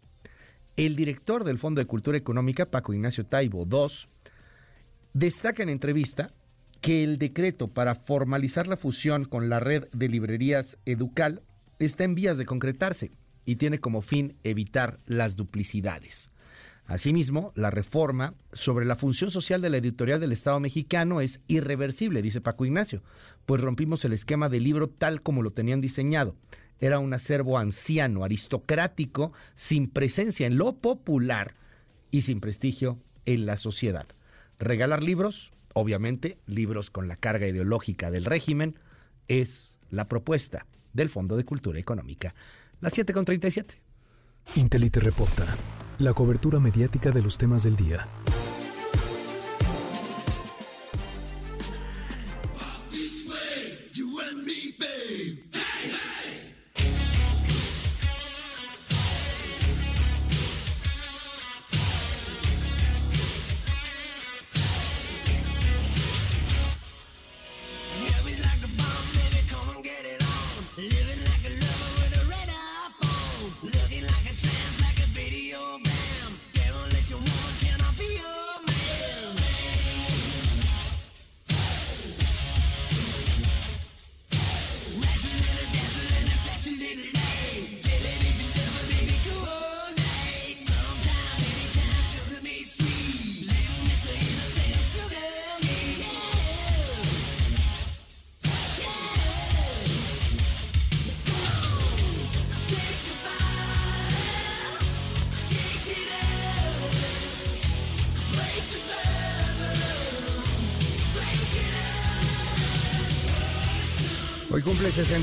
El 0.75 0.95
director 0.95 1.43
del 1.43 1.57
Fondo 1.57 1.81
de 1.81 1.87
Cultura 1.87 2.19
Económica, 2.19 2.69
Paco 2.69 2.93
Ignacio 2.93 3.25
Taibo 3.25 3.65
II, 3.65 4.07
destaca 5.13 5.63
en 5.63 5.69
entrevista 5.69 6.35
que 6.81 7.03
el 7.03 7.17
decreto 7.17 7.67
para 7.67 7.95
formalizar 7.95 8.67
la 8.67 8.77
fusión 8.77 9.25
con 9.25 9.49
la 9.49 9.59
red 9.59 9.87
de 9.91 10.07
librerías 10.07 10.77
Educal 10.85 11.41
está 11.79 12.03
en 12.03 12.13
vías 12.13 12.37
de 12.37 12.45
concretarse 12.45 13.11
y 13.43 13.55
tiene 13.55 13.79
como 13.79 14.01
fin 14.03 14.37
evitar 14.43 14.99
las 15.07 15.35
duplicidades. 15.35 16.29
Asimismo, 16.85 17.53
la 17.55 17.71
reforma 17.71 18.33
sobre 18.51 18.85
la 18.85 18.95
función 18.95 19.31
social 19.31 19.61
de 19.61 19.69
la 19.69 19.77
editorial 19.77 20.19
del 20.19 20.33
Estado 20.33 20.59
mexicano 20.59 21.21
es 21.21 21.39
irreversible, 21.47 22.21
dice 22.21 22.41
Paco 22.41 22.65
Ignacio, 22.65 23.01
pues 23.45 23.61
rompimos 23.61 24.03
el 24.03 24.13
esquema 24.13 24.49
del 24.49 24.63
libro 24.63 24.89
tal 24.89 25.21
como 25.21 25.41
lo 25.41 25.51
tenían 25.51 25.79
diseñado. 25.79 26.35
Era 26.79 26.99
un 26.99 27.13
acervo 27.13 27.57
anciano, 27.57 28.25
aristocrático, 28.25 29.31
sin 29.55 29.87
presencia 29.87 30.45
en 30.45 30.57
lo 30.57 30.75
popular 30.75 31.53
y 32.11 32.23
sin 32.23 32.41
prestigio 32.41 32.99
en 33.25 33.45
la 33.45 33.55
sociedad. 33.55 34.05
Regalar 34.59 35.03
libros, 35.03 35.53
obviamente 35.73 36.37
libros 36.45 36.89
con 36.89 37.07
la 37.07 37.15
carga 37.15 37.47
ideológica 37.47 38.11
del 38.11 38.25
régimen, 38.25 38.77
es 39.29 39.77
la 39.89 40.09
propuesta 40.09 40.65
del 40.91 41.09
Fondo 41.09 41.37
de 41.37 41.45
Cultura 41.45 41.79
Económica. 41.79 42.35
Las 42.81 42.97
7.37. 42.97 43.77
Intelite 44.55 44.99
reporta 44.99 45.57
la 46.03 46.13
cobertura 46.13 46.59
mediática 46.59 47.11
de 47.11 47.21
los 47.21 47.37
temas 47.37 47.63
del 47.63 47.77
día. 47.77 48.07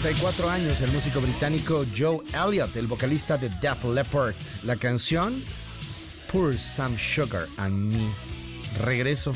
54 0.01 0.49
años 0.49 0.81
el 0.81 0.91
músico 0.93 1.21
británico 1.21 1.85
Joe 1.95 2.21
Elliott, 2.33 2.75
el 2.77 2.87
vocalista 2.87 3.37
de 3.37 3.51
Def 3.61 3.85
Leppard. 3.85 4.35
La 4.65 4.75
canción 4.77 5.43
Pour 6.33 6.57
Some 6.57 6.97
Sugar 6.97 7.47
and 7.59 7.93
Me. 7.93 8.11
Regreso. 8.83 9.35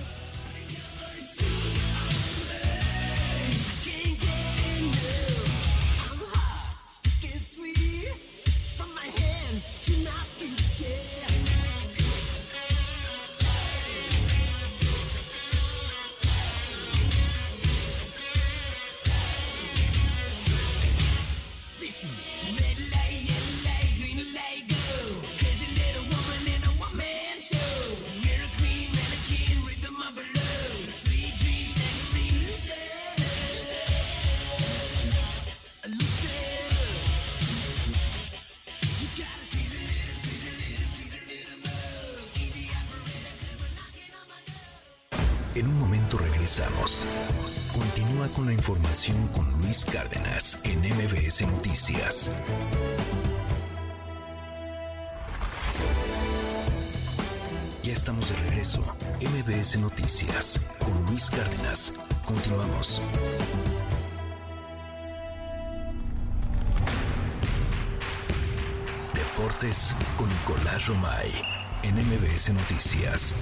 Noticias. 72.52 73.34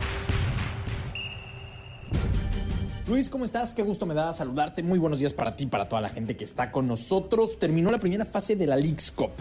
Luis, 3.09 3.29
¿cómo 3.29 3.45
estás? 3.45 3.75
Qué 3.75 3.83
gusto 3.83 4.07
me 4.07 4.15
da 4.15 4.33
saludarte. 4.33 4.83
Muy 4.83 4.99
buenos 4.99 5.19
días 5.19 5.33
para 5.33 5.57
ti, 5.57 5.67
para 5.67 5.89
toda 5.89 6.01
la 6.01 6.09
gente 6.09 6.37
que 6.37 6.45
está 6.45 6.71
con 6.71 6.87
nosotros. 6.87 7.59
Terminó 7.59 7.91
la 7.91 7.99
primera 7.99 8.25
fase 8.25 8.55
de 8.55 8.67
la 8.67 8.77
League's 8.77 9.11
Cup. 9.11 9.33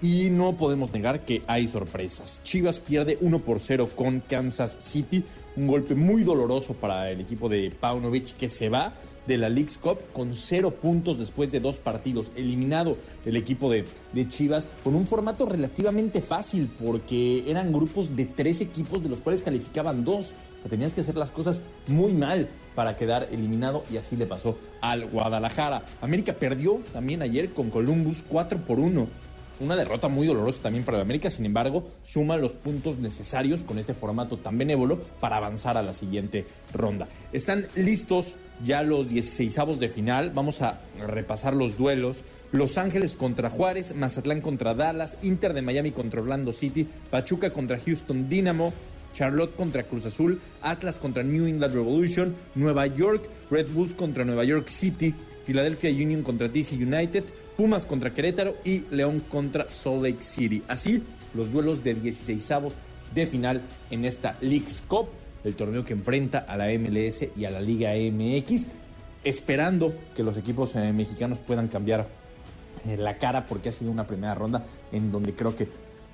Y 0.00 0.30
no 0.30 0.56
podemos 0.56 0.92
negar 0.92 1.24
que 1.24 1.42
hay 1.46 1.66
sorpresas. 1.66 2.40
Chivas 2.44 2.78
pierde 2.80 3.18
1 3.20 3.44
por 3.44 3.58
0 3.60 3.90
con 3.96 4.20
Kansas 4.20 4.76
City. 4.78 5.24
Un 5.56 5.66
golpe 5.66 5.94
muy 5.94 6.22
doloroso 6.22 6.74
para 6.74 7.10
el 7.10 7.20
equipo 7.20 7.48
de 7.48 7.74
Paunovic 7.78 8.36
que 8.36 8.48
se 8.48 8.68
va 8.68 8.94
de 9.30 9.38
la 9.38 9.48
League's 9.48 9.78
Cup 9.78 9.98
con 10.12 10.34
0 10.34 10.72
puntos 10.72 11.20
después 11.20 11.52
de 11.52 11.60
dos 11.60 11.78
partidos. 11.78 12.32
Eliminado 12.34 12.96
el 13.24 13.36
equipo 13.36 13.70
de, 13.70 13.86
de 14.12 14.26
Chivas 14.26 14.68
con 14.82 14.96
un 14.96 15.06
formato 15.06 15.46
relativamente 15.46 16.20
fácil 16.20 16.68
porque 16.82 17.44
eran 17.46 17.72
grupos 17.72 18.16
de 18.16 18.26
tres 18.26 18.60
equipos 18.60 19.04
de 19.04 19.08
los 19.08 19.20
cuales 19.20 19.44
calificaban 19.44 20.04
dos. 20.04 20.34
Tenías 20.68 20.94
que 20.94 21.02
hacer 21.02 21.16
las 21.16 21.30
cosas 21.30 21.62
muy 21.86 22.12
mal 22.12 22.48
para 22.74 22.96
quedar 22.96 23.28
eliminado 23.30 23.84
y 23.90 23.98
así 23.98 24.16
le 24.16 24.26
pasó 24.26 24.58
al 24.80 25.06
Guadalajara. 25.06 25.84
América 26.00 26.34
perdió 26.34 26.80
también 26.92 27.22
ayer 27.22 27.52
con 27.52 27.70
Columbus 27.70 28.24
4 28.28 28.64
por 28.64 28.80
1 28.80 29.29
una 29.60 29.76
derrota 29.76 30.08
muy 30.08 30.26
dolorosa 30.26 30.62
también 30.62 30.84
para 30.84 30.98
el 30.98 31.02
América, 31.02 31.30
sin 31.30 31.46
embargo, 31.46 31.84
suma 32.02 32.36
los 32.36 32.52
puntos 32.52 32.98
necesarios 32.98 33.62
con 33.62 33.78
este 33.78 33.94
formato 33.94 34.38
tan 34.38 34.58
benévolo 34.58 34.98
para 35.20 35.36
avanzar 35.36 35.76
a 35.76 35.82
la 35.82 35.92
siguiente 35.92 36.46
ronda. 36.72 37.08
Están 37.32 37.66
listos 37.76 38.36
ya 38.64 38.82
los 38.82 39.12
16avos 39.12 39.78
de 39.78 39.88
final. 39.88 40.30
Vamos 40.30 40.62
a 40.62 40.80
repasar 40.98 41.54
los 41.54 41.76
duelos. 41.76 42.24
Los 42.52 42.78
Ángeles 42.78 43.16
contra 43.16 43.50
Juárez, 43.50 43.94
Mazatlán 43.94 44.40
contra 44.40 44.74
Dallas, 44.74 45.18
Inter 45.22 45.54
de 45.54 45.62
Miami 45.62 45.92
contra 45.92 46.20
Orlando 46.20 46.52
City, 46.52 46.86
Pachuca 47.10 47.50
contra 47.52 47.78
Houston 47.78 48.28
Dynamo. 48.28 48.72
Charlotte 49.12 49.56
contra 49.56 49.82
Cruz 49.82 50.06
Azul, 50.06 50.40
Atlas 50.62 51.00
contra 51.00 51.24
New 51.24 51.44
England 51.46 51.74
Revolution, 51.74 52.32
Nueva 52.54 52.86
York, 52.86 53.28
Red 53.50 53.66
Bulls 53.70 53.92
contra 53.94 54.24
Nueva 54.24 54.44
York 54.44 54.68
City, 54.68 55.12
Philadelphia 55.44 55.90
Union 55.90 56.22
contra 56.22 56.48
DC 56.48 56.76
United, 56.76 57.24
Pumas 57.60 57.84
contra 57.84 58.14
Querétaro 58.14 58.56
y 58.64 58.86
León 58.90 59.20
contra 59.20 59.68
Salt 59.68 60.02
Lake 60.02 60.22
City. 60.22 60.62
Así, 60.66 61.02
los 61.34 61.52
duelos 61.52 61.84
de 61.84 61.94
16avos 61.94 62.72
de 63.14 63.26
final 63.26 63.60
en 63.90 64.06
esta 64.06 64.38
League's 64.40 64.82
Cup, 64.88 65.10
el 65.44 65.54
torneo 65.56 65.84
que 65.84 65.92
enfrenta 65.92 66.38
a 66.38 66.56
la 66.56 66.68
MLS 66.78 67.26
y 67.36 67.44
a 67.44 67.50
la 67.50 67.60
Liga 67.60 67.90
MX, 67.90 68.68
esperando 69.24 69.94
que 70.16 70.22
los 70.22 70.38
equipos 70.38 70.74
eh, 70.74 70.90
mexicanos 70.94 71.38
puedan 71.40 71.68
cambiar 71.68 72.08
eh, 72.86 72.96
la 72.96 73.18
cara 73.18 73.44
porque 73.44 73.68
ha 73.68 73.72
sido 73.72 73.90
una 73.90 74.06
primera 74.06 74.34
ronda 74.34 74.64
en 74.90 75.12
donde 75.12 75.34
creo 75.34 75.54
que 75.54 75.68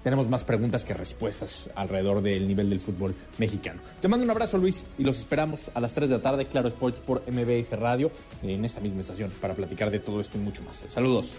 tenemos 0.07 0.29
más 0.29 0.45
preguntas 0.45 0.85
que 0.85 0.95
respuestas 0.95 1.69
alrededor 1.75 2.23
del 2.23 2.47
nivel 2.47 2.71
del 2.71 2.79
fútbol 2.79 3.13
mexicano. 3.39 3.81
Te 3.99 4.07
mando 4.07 4.23
un 4.23 4.31
abrazo, 4.31 4.57
Luis, 4.57 4.87
y 4.99 5.03
los 5.03 5.19
esperamos 5.19 5.73
a 5.75 5.81
las 5.81 5.95
3 5.95 6.09
de 6.09 6.15
la 6.15 6.23
tarde, 6.23 6.47
Claro 6.47 6.69
Sports 6.69 7.01
por 7.01 7.25
MBS 7.29 7.73
Radio, 7.73 8.13
en 8.45 8.65
esta 8.65 8.81
misma 8.81 9.01
estación, 9.01 9.33
para 9.41 9.55
platicar 9.55 9.91
de 9.91 9.99
todo 9.99 10.21
esto 10.21 10.39
y 10.39 10.43
mucho 10.43 10.63
más. 10.63 10.85
Saludos. 10.87 11.35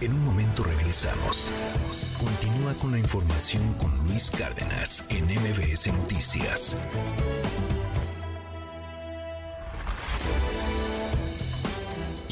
En 0.00 0.12
un 0.12 0.24
momento 0.24 0.64
regresamos. 0.64 1.48
Continúa 2.18 2.74
con 2.74 2.90
la 2.90 2.98
información 2.98 3.72
con 3.74 3.96
Luis 4.08 4.32
Cárdenas 4.32 5.04
en 5.08 5.26
MBS 5.26 5.92
Noticias. 5.92 6.76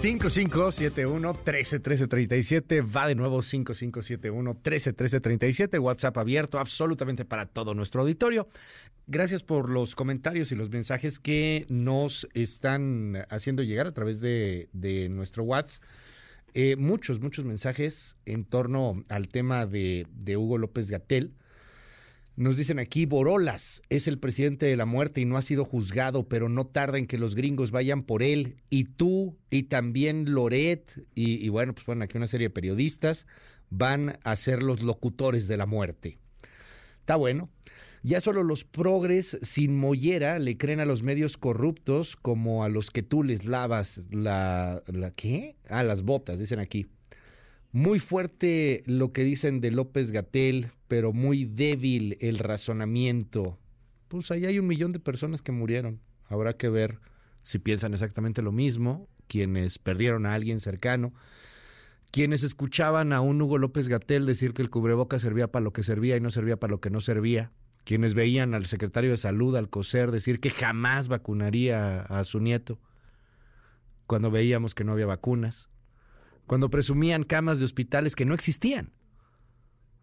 5571 0.00 1.34
131337 1.44 2.80
va 2.80 3.06
de 3.06 3.14
nuevo 3.14 3.42
5571 3.42 4.54
131337 4.54 5.78
WhatsApp 5.78 6.16
abierto 6.16 6.58
absolutamente 6.58 7.26
para 7.26 7.44
todo 7.44 7.74
nuestro 7.74 8.00
auditorio. 8.00 8.48
Gracias 9.06 9.42
por 9.42 9.68
los 9.70 9.94
comentarios 9.94 10.52
y 10.52 10.56
los 10.56 10.70
mensajes 10.70 11.18
que 11.18 11.66
nos 11.68 12.26
están 12.32 13.26
haciendo 13.28 13.62
llegar 13.62 13.86
a 13.86 13.92
través 13.92 14.22
de, 14.22 14.68
nuestro 15.10 15.42
WhatsApp. 15.42 15.84
Eh, 16.54 16.76
muchos, 16.76 17.20
muchos 17.20 17.44
mensajes 17.44 18.16
en 18.24 18.46
torno 18.46 19.04
al 19.10 19.28
tema 19.28 19.66
de, 19.66 20.06
de 20.14 20.38
Hugo 20.38 20.56
López 20.56 20.90
Gatel. 20.90 21.34
Nos 22.36 22.56
dicen 22.56 22.78
aquí, 22.78 23.06
Borolas 23.06 23.82
es 23.88 24.06
el 24.06 24.18
presidente 24.18 24.66
de 24.66 24.76
la 24.76 24.86
muerte 24.86 25.20
y 25.20 25.24
no 25.24 25.36
ha 25.36 25.42
sido 25.42 25.64
juzgado, 25.64 26.28
pero 26.28 26.48
no 26.48 26.66
tarda 26.66 26.98
en 26.98 27.06
que 27.06 27.18
los 27.18 27.34
gringos 27.34 27.70
vayan 27.70 28.02
por 28.02 28.22
él. 28.22 28.56
Y 28.70 28.84
tú, 28.84 29.36
y 29.50 29.64
también 29.64 30.32
Loret, 30.32 31.04
y, 31.14 31.48
bueno, 31.48 31.74
pues 31.74 31.86
bueno, 31.86 32.04
aquí 32.04 32.16
una 32.16 32.26
serie 32.26 32.48
de 32.48 32.54
periodistas 32.54 33.26
van 33.68 34.18
a 34.24 34.36
ser 34.36 34.62
los 34.62 34.82
locutores 34.82 35.48
de 35.48 35.56
la 35.56 35.66
muerte. 35.66 36.18
Está 37.00 37.16
bueno. 37.16 37.50
Ya 38.02 38.22
solo 38.22 38.42
los 38.42 38.64
progres 38.64 39.38
sin 39.42 39.76
mollera 39.76 40.38
le 40.38 40.56
creen 40.56 40.80
a 40.80 40.86
los 40.86 41.02
medios 41.02 41.36
corruptos 41.36 42.16
como 42.16 42.64
a 42.64 42.70
los 42.70 42.90
que 42.90 43.02
tú 43.02 43.22
les 43.22 43.44
lavas 43.44 44.00
la, 44.10 44.82
la 44.86 45.10
¿qué? 45.10 45.56
Ah, 45.68 45.82
las 45.82 46.02
botas, 46.02 46.38
dicen 46.38 46.60
aquí. 46.60 46.86
Muy 47.72 48.00
fuerte 48.00 48.82
lo 48.86 49.12
que 49.12 49.22
dicen 49.22 49.60
de 49.60 49.70
López 49.70 50.10
Gatel, 50.10 50.70
pero 50.88 51.12
muy 51.12 51.44
débil 51.44 52.16
el 52.20 52.38
razonamiento. 52.38 53.60
Pues 54.08 54.32
ahí 54.32 54.44
hay 54.44 54.58
un 54.58 54.66
millón 54.66 54.90
de 54.90 54.98
personas 54.98 55.40
que 55.40 55.52
murieron. 55.52 56.00
Habrá 56.28 56.56
que 56.56 56.68
ver 56.68 56.98
si 57.44 57.60
piensan 57.60 57.92
exactamente 57.94 58.42
lo 58.42 58.50
mismo, 58.50 59.08
quienes 59.28 59.78
perdieron 59.78 60.26
a 60.26 60.34
alguien 60.34 60.58
cercano, 60.58 61.14
quienes 62.10 62.42
escuchaban 62.42 63.12
a 63.12 63.20
un 63.20 63.40
Hugo 63.40 63.56
López 63.56 63.88
Gatel 63.88 64.26
decir 64.26 64.52
que 64.52 64.62
el 64.62 64.70
cubreboca 64.70 65.20
servía 65.20 65.52
para 65.52 65.62
lo 65.62 65.72
que 65.72 65.84
servía 65.84 66.16
y 66.16 66.20
no 66.20 66.32
servía 66.32 66.58
para 66.58 66.72
lo 66.72 66.80
que 66.80 66.90
no 66.90 67.00
servía, 67.00 67.52
quienes 67.84 68.14
veían 68.14 68.52
al 68.52 68.66
secretario 68.66 69.10
de 69.10 69.16
salud, 69.16 69.54
al 69.54 69.70
COSER, 69.70 70.10
decir 70.10 70.40
que 70.40 70.50
jamás 70.50 71.06
vacunaría 71.06 72.02
a 72.02 72.24
su 72.24 72.40
nieto, 72.40 72.80
cuando 74.08 74.32
veíamos 74.32 74.74
que 74.74 74.82
no 74.82 74.90
había 74.90 75.06
vacunas 75.06 75.70
cuando 76.50 76.68
presumían 76.68 77.22
camas 77.22 77.60
de 77.60 77.64
hospitales 77.64 78.16
que 78.16 78.24
no 78.24 78.34
existían. 78.34 78.90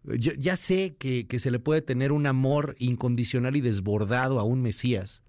Yo, 0.02 0.32
ya 0.32 0.56
sé 0.56 0.96
que, 0.96 1.26
que 1.26 1.40
se 1.40 1.50
le 1.50 1.58
puede 1.58 1.82
tener 1.82 2.10
un 2.10 2.26
amor 2.26 2.74
incondicional 2.78 3.54
y 3.54 3.60
desbordado 3.60 4.40
a 4.40 4.44
un 4.44 4.62
Mesías 4.62 5.22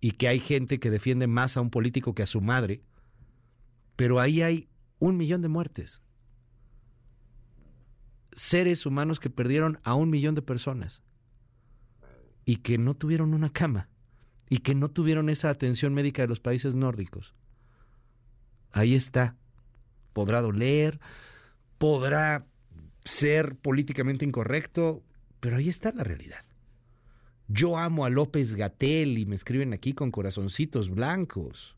y 0.00 0.12
que 0.12 0.28
hay 0.28 0.38
gente 0.38 0.78
que 0.78 0.92
defiende 0.92 1.26
más 1.26 1.56
a 1.56 1.62
un 1.62 1.70
político 1.70 2.14
que 2.14 2.22
a 2.22 2.26
su 2.26 2.40
madre, 2.40 2.84
pero 3.96 4.20
ahí 4.20 4.40
hay 4.40 4.68
un 5.00 5.16
millón 5.16 5.42
de 5.42 5.48
muertes. 5.48 6.00
Seres 8.36 8.86
humanos 8.86 9.18
que 9.18 9.30
perdieron 9.30 9.80
a 9.82 9.96
un 9.96 10.10
millón 10.10 10.36
de 10.36 10.42
personas 10.42 11.02
y 12.44 12.58
que 12.58 12.78
no 12.78 12.94
tuvieron 12.94 13.34
una 13.34 13.52
cama 13.52 13.88
y 14.48 14.58
que 14.58 14.76
no 14.76 14.92
tuvieron 14.92 15.28
esa 15.28 15.50
atención 15.50 15.92
médica 15.92 16.22
de 16.22 16.28
los 16.28 16.38
países 16.38 16.76
nórdicos. 16.76 17.34
Ahí 18.70 18.94
está 18.94 19.36
podrá 20.14 20.40
doler, 20.40 20.98
podrá 21.76 22.46
ser 23.04 23.56
políticamente 23.56 24.24
incorrecto, 24.24 25.02
pero 25.40 25.56
ahí 25.56 25.68
está 25.68 25.92
la 25.92 26.04
realidad. 26.04 26.42
Yo 27.48 27.76
amo 27.76 28.06
a 28.06 28.10
López 28.10 28.54
Gatel 28.54 29.18
y 29.18 29.26
me 29.26 29.34
escriben 29.34 29.74
aquí 29.74 29.92
con 29.92 30.10
corazoncitos 30.10 30.88
blancos. 30.88 31.76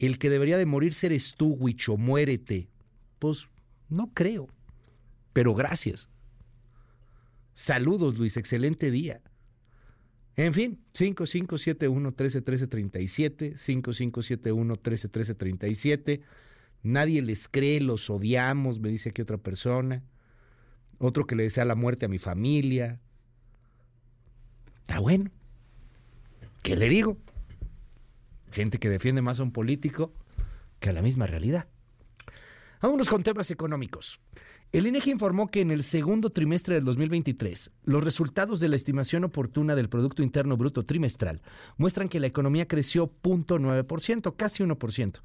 El 0.00 0.18
que 0.18 0.30
debería 0.30 0.58
de 0.58 0.66
morir 0.66 0.96
eres 1.02 1.36
tú, 1.36 1.54
Huicho, 1.54 1.96
muérete. 1.96 2.66
Pues 3.20 3.48
no 3.88 4.10
creo, 4.12 4.48
pero 5.32 5.54
gracias. 5.54 6.08
Saludos, 7.54 8.18
Luis, 8.18 8.36
excelente 8.36 8.90
día. 8.90 9.20
En 10.34 10.54
fin, 10.54 10.80
5571-131337, 10.94 13.54
5571-131337. 13.54 16.22
Nadie 16.82 17.22
les 17.22 17.48
cree, 17.48 17.80
los 17.80 18.10
odiamos, 18.10 18.80
me 18.80 18.88
dice 18.88 19.10
aquí 19.10 19.22
otra 19.22 19.38
persona. 19.38 20.02
Otro 20.98 21.26
que 21.26 21.36
le 21.36 21.44
desea 21.44 21.64
la 21.64 21.74
muerte 21.74 22.06
a 22.06 22.08
mi 22.08 22.18
familia. 22.18 23.00
Está 24.82 25.00
bueno. 25.00 25.30
¿Qué 26.62 26.76
le 26.76 26.88
digo? 26.88 27.18
Gente 28.50 28.78
que 28.78 28.88
defiende 28.88 29.22
más 29.22 29.40
a 29.40 29.42
un 29.42 29.52
político 29.52 30.12
que 30.78 30.90
a 30.90 30.92
la 30.92 31.02
misma 31.02 31.26
realidad. 31.26 31.66
Vámonos 32.80 33.08
con 33.08 33.22
temas 33.22 33.50
económicos. 33.50 34.20
El 34.72 34.86
INEGI 34.86 35.10
informó 35.12 35.50
que 35.50 35.60
en 35.60 35.70
el 35.70 35.82
segundo 35.82 36.30
trimestre 36.30 36.74
del 36.74 36.84
2023, 36.84 37.70
los 37.84 38.02
resultados 38.02 38.58
de 38.58 38.68
la 38.68 38.76
estimación 38.76 39.22
oportuna 39.24 39.74
del 39.74 39.88
Producto 39.88 40.22
Interno 40.22 40.56
Bruto 40.56 40.84
trimestral 40.84 41.42
muestran 41.76 42.08
que 42.08 42.20
la 42.20 42.26
economía 42.26 42.66
creció 42.66 43.12
0.9%, 43.22 44.34
casi 44.34 44.64
1%. 44.64 45.20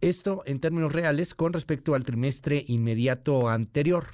Esto 0.00 0.42
en 0.46 0.60
términos 0.60 0.92
reales 0.92 1.34
con 1.34 1.52
respecto 1.52 1.94
al 1.94 2.04
trimestre 2.04 2.64
inmediato 2.66 3.48
anterior. 3.48 4.08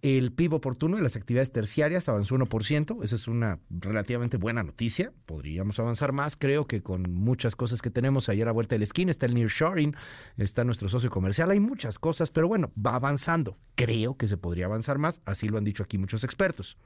El 0.00 0.30
PIB 0.30 0.54
oportuno 0.54 0.96
de 0.96 1.02
las 1.02 1.16
actividades 1.16 1.50
terciarias 1.50 2.08
avanzó 2.08 2.36
1%, 2.36 3.02
esa 3.02 3.16
es 3.16 3.26
una 3.26 3.58
relativamente 3.68 4.36
buena 4.36 4.62
noticia. 4.62 5.12
Podríamos 5.26 5.80
avanzar 5.80 6.12
más, 6.12 6.36
creo 6.36 6.68
que 6.68 6.84
con 6.84 7.02
muchas 7.12 7.56
cosas 7.56 7.82
que 7.82 7.90
tenemos 7.90 8.28
ayer 8.28 8.46
a 8.46 8.52
vuelta 8.52 8.76
de 8.76 8.78
la 8.78 8.84
esquina, 8.84 9.10
está 9.10 9.26
el 9.26 9.34
nearshoring, 9.34 9.96
está 10.36 10.62
nuestro 10.62 10.88
socio 10.88 11.10
comercial, 11.10 11.50
hay 11.50 11.58
muchas 11.58 11.98
cosas, 11.98 12.30
pero 12.30 12.46
bueno, 12.46 12.70
va 12.78 12.94
avanzando. 12.94 13.58
Creo 13.74 14.16
que 14.16 14.28
se 14.28 14.36
podría 14.36 14.66
avanzar 14.66 14.98
más, 14.98 15.20
así 15.24 15.48
lo 15.48 15.58
han 15.58 15.64
dicho 15.64 15.82
aquí 15.82 15.98
muchos 15.98 16.22
expertos. 16.22 16.76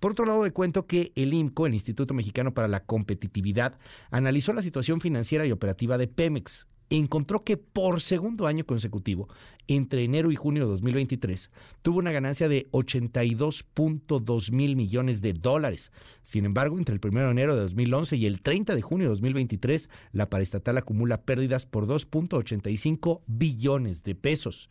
Por 0.00 0.12
otro 0.12 0.24
lado, 0.24 0.42
le 0.42 0.52
cuento 0.52 0.86
que 0.86 1.12
el 1.16 1.34
IMCO, 1.34 1.66
el 1.66 1.74
Instituto 1.74 2.14
Mexicano 2.14 2.54
para 2.54 2.66
la 2.66 2.80
Competitividad, 2.80 3.78
analizó 4.10 4.54
la 4.54 4.62
situación 4.62 5.02
financiera 5.02 5.44
y 5.44 5.52
operativa 5.52 5.98
de 5.98 6.08
Pemex 6.08 6.66
encontró 6.90 7.44
que 7.44 7.56
por 7.56 8.00
segundo 8.00 8.46
año 8.46 8.64
consecutivo, 8.64 9.28
entre 9.66 10.04
enero 10.04 10.30
y 10.30 10.36
junio 10.36 10.64
de 10.64 10.70
2023, 10.72 11.50
tuvo 11.82 11.98
una 11.98 12.12
ganancia 12.12 12.48
de 12.48 12.70
82.2 12.70 14.52
mil 14.52 14.76
millones 14.76 15.20
de 15.20 15.32
dólares. 15.32 15.92
Sin 16.22 16.44
embargo, 16.44 16.78
entre 16.78 16.94
el 16.94 17.00
1 17.02 17.20
de 17.20 17.30
enero 17.30 17.54
de 17.54 17.62
2011 17.62 18.16
y 18.16 18.26
el 18.26 18.42
30 18.42 18.74
de 18.74 18.82
junio 18.82 19.06
de 19.06 19.10
2023, 19.10 19.88
la 20.12 20.28
paraestatal 20.28 20.78
acumula 20.78 21.22
pérdidas 21.22 21.66
por 21.66 21.86
2.85 21.86 23.22
billones 23.26 24.02
de 24.02 24.14
pesos. 24.14 24.68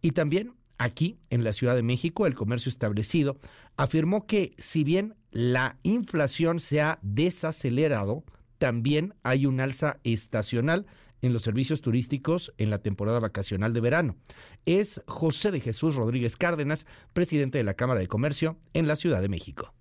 Y 0.00 0.12
también 0.12 0.52
aquí, 0.78 1.18
en 1.30 1.44
la 1.44 1.52
Ciudad 1.52 1.74
de 1.74 1.82
México, 1.82 2.26
el 2.26 2.34
comercio 2.34 2.70
establecido 2.70 3.38
afirmó 3.76 4.26
que 4.26 4.54
si 4.58 4.84
bien 4.84 5.14
la 5.30 5.78
inflación 5.82 6.60
se 6.60 6.80
ha 6.80 6.98
desacelerado, 7.02 8.24
también 8.58 9.14
hay 9.22 9.46
un 9.46 9.60
alza 9.60 9.98
estacional 10.04 10.86
en 11.22 11.32
los 11.32 11.42
servicios 11.42 11.80
turísticos 11.80 12.52
en 12.58 12.70
la 12.70 12.78
temporada 12.78 13.20
vacacional 13.20 13.72
de 13.72 13.80
verano. 13.80 14.16
Es 14.66 15.02
José 15.06 15.50
de 15.50 15.60
Jesús 15.60 15.96
Rodríguez 15.96 16.36
Cárdenas, 16.36 16.86
presidente 17.12 17.58
de 17.58 17.64
la 17.64 17.74
Cámara 17.74 18.00
de 18.00 18.08
Comercio 18.08 18.56
en 18.72 18.86
la 18.86 18.96
Ciudad 18.96 19.20
de 19.20 19.28
México. 19.28 19.72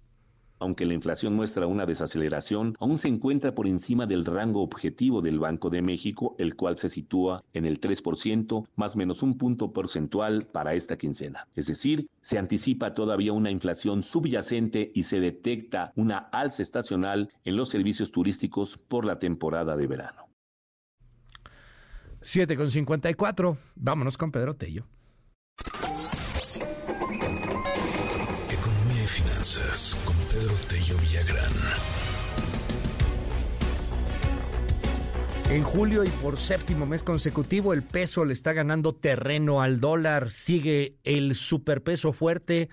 Aunque 0.59 0.85
la 0.85 0.95
inflación 0.95 1.35
muestra 1.35 1.67
una 1.67 1.85
desaceleración, 1.85 2.75
aún 2.79 2.97
se 2.97 3.07
encuentra 3.07 3.53
por 3.53 3.67
encima 3.67 4.07
del 4.07 4.25
rango 4.25 4.63
objetivo 4.63 5.21
del 5.21 5.37
Banco 5.39 5.69
de 5.69 5.83
México, 5.83 6.35
el 6.39 6.55
cual 6.55 6.77
se 6.77 6.89
sitúa 6.89 7.43
en 7.53 7.65
el 7.65 7.79
3%, 7.79 8.65
más 8.75 8.95
menos 8.95 9.21
un 9.21 9.37
punto 9.37 9.71
porcentual 9.71 10.47
para 10.51 10.73
esta 10.73 10.97
quincena. 10.97 11.47
Es 11.55 11.67
decir, 11.67 12.07
se 12.21 12.39
anticipa 12.39 12.93
todavía 12.93 13.33
una 13.33 13.51
inflación 13.51 14.01
subyacente 14.01 14.91
y 14.95 15.03
se 15.03 15.19
detecta 15.19 15.91
una 15.95 16.17
alza 16.17 16.63
estacional 16.63 17.31
en 17.45 17.55
los 17.55 17.69
servicios 17.69 18.11
turísticos 18.11 18.77
por 18.77 19.05
la 19.05 19.19
temporada 19.19 19.75
de 19.77 19.85
verano. 19.85 20.26
7 22.21 22.55
con 22.55 22.71
54. 22.71 23.57
Vámonos 23.75 24.17
con 24.17 24.31
Pedro 24.31 24.55
Tello. 24.55 24.87
Economía 28.49 29.03
y 29.03 29.07
finanzas 29.07 29.95
con 30.05 30.15
Pedro 30.31 30.53
Tello 30.69 30.97
Villagrán. 30.99 31.53
En 35.49 35.63
julio 35.63 36.03
y 36.03 36.09
por 36.09 36.37
séptimo 36.37 36.85
mes 36.85 37.03
consecutivo, 37.03 37.71
el 37.71 37.81
peso 37.81 38.25
le 38.25 38.33
está 38.33 38.51
ganando 38.51 38.93
terreno 38.93 39.61
al 39.61 39.79
dólar. 39.79 40.29
Sigue 40.29 40.97
el 41.05 41.35
superpeso 41.35 42.11
fuerte. 42.11 42.67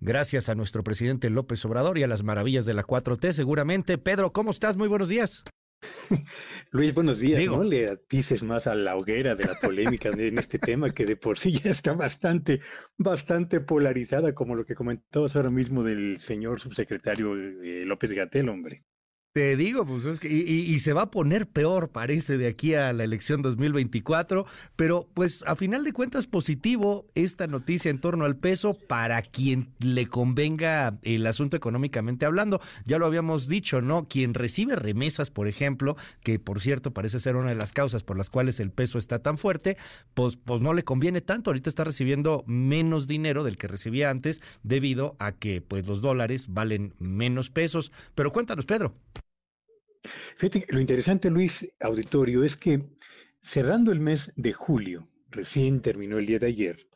Gracias 0.00 0.48
a 0.48 0.56
nuestro 0.56 0.82
presidente 0.82 1.30
López 1.30 1.64
Obrador 1.64 1.96
y 1.96 2.02
a 2.02 2.08
las 2.08 2.24
maravillas 2.24 2.66
de 2.66 2.74
la 2.74 2.84
4T, 2.84 3.32
seguramente. 3.32 3.98
Pedro, 3.98 4.32
¿cómo 4.32 4.50
estás? 4.50 4.76
Muy 4.76 4.88
buenos 4.88 5.08
días. 5.08 5.44
Luis, 6.70 6.94
buenos 6.94 7.20
días. 7.20 7.44
No 7.44 7.62
le 7.62 7.88
atices 7.88 8.42
más 8.42 8.66
a 8.66 8.74
la 8.74 8.96
hoguera 8.96 9.34
de 9.34 9.44
la 9.44 9.54
polémica 9.54 10.10
en 10.10 10.38
este 10.38 10.58
tema 10.58 10.90
que 10.90 11.06
de 11.06 11.16
por 11.16 11.38
sí 11.38 11.52
ya 11.52 11.70
está 11.70 11.92
bastante, 11.92 12.60
bastante 12.96 13.60
polarizada, 13.60 14.34
como 14.34 14.54
lo 14.54 14.64
que 14.64 14.74
comentabas 14.74 15.36
ahora 15.36 15.50
mismo 15.50 15.82
del 15.82 16.18
señor 16.18 16.60
subsecretario 16.60 17.34
eh, 17.36 17.84
López 17.84 18.12
Gatel, 18.12 18.48
hombre. 18.48 18.84
Te 19.38 19.54
digo, 19.54 19.86
pues 19.86 20.04
es 20.04 20.18
que, 20.18 20.26
y, 20.28 20.76
se 20.80 20.92
va 20.92 21.02
a 21.02 21.10
poner 21.12 21.46
peor, 21.46 21.90
parece, 21.90 22.36
de 22.38 22.48
aquí 22.48 22.74
a 22.74 22.92
la 22.92 23.04
elección 23.04 23.40
2024, 23.40 24.46
pero 24.74 25.08
pues 25.14 25.44
a 25.46 25.54
final 25.54 25.84
de 25.84 25.92
cuentas 25.92 26.26
positivo 26.26 27.06
esta 27.14 27.46
noticia 27.46 27.88
en 27.92 28.00
torno 28.00 28.24
al 28.24 28.34
peso 28.34 28.76
para 28.88 29.22
quien 29.22 29.68
le 29.78 30.08
convenga 30.08 30.98
el 31.04 31.24
asunto 31.24 31.56
económicamente 31.56 32.26
hablando. 32.26 32.60
Ya 32.84 32.98
lo 32.98 33.06
habíamos 33.06 33.46
dicho, 33.46 33.80
¿no? 33.80 34.08
Quien 34.08 34.34
recibe 34.34 34.74
remesas, 34.74 35.30
por 35.30 35.46
ejemplo, 35.46 35.96
que 36.24 36.40
por 36.40 36.60
cierto 36.60 36.92
parece 36.92 37.20
ser 37.20 37.36
una 37.36 37.50
de 37.50 37.54
las 37.54 37.70
causas 37.70 38.02
por 38.02 38.16
las 38.16 38.30
cuales 38.30 38.58
el 38.58 38.72
peso 38.72 38.98
está 38.98 39.20
tan 39.20 39.38
fuerte, 39.38 39.76
pues, 40.14 40.36
pues 40.36 40.60
no 40.60 40.74
le 40.74 40.82
conviene 40.82 41.20
tanto. 41.20 41.50
Ahorita 41.50 41.70
está 41.70 41.84
recibiendo 41.84 42.42
menos 42.48 43.06
dinero 43.06 43.44
del 43.44 43.56
que 43.56 43.68
recibía 43.68 44.10
antes 44.10 44.42
debido 44.64 45.14
a 45.20 45.30
que 45.30 45.60
pues 45.60 45.86
los 45.86 46.02
dólares 46.02 46.52
valen 46.52 46.92
menos 46.98 47.50
pesos. 47.50 47.92
Pero 48.16 48.32
cuéntanos, 48.32 48.66
Pedro. 48.66 48.96
Fíjate, 50.36 50.66
lo 50.68 50.80
interesante, 50.80 51.30
Luis, 51.30 51.68
auditorio, 51.80 52.44
es 52.44 52.56
que 52.56 52.88
cerrando 53.40 53.92
el 53.92 54.00
mes 54.00 54.32
de 54.36 54.52
julio, 54.52 55.08
recién 55.30 55.80
terminó 55.80 56.18
el 56.18 56.26
día 56.26 56.38
de 56.38 56.46
ayer, 56.46 56.88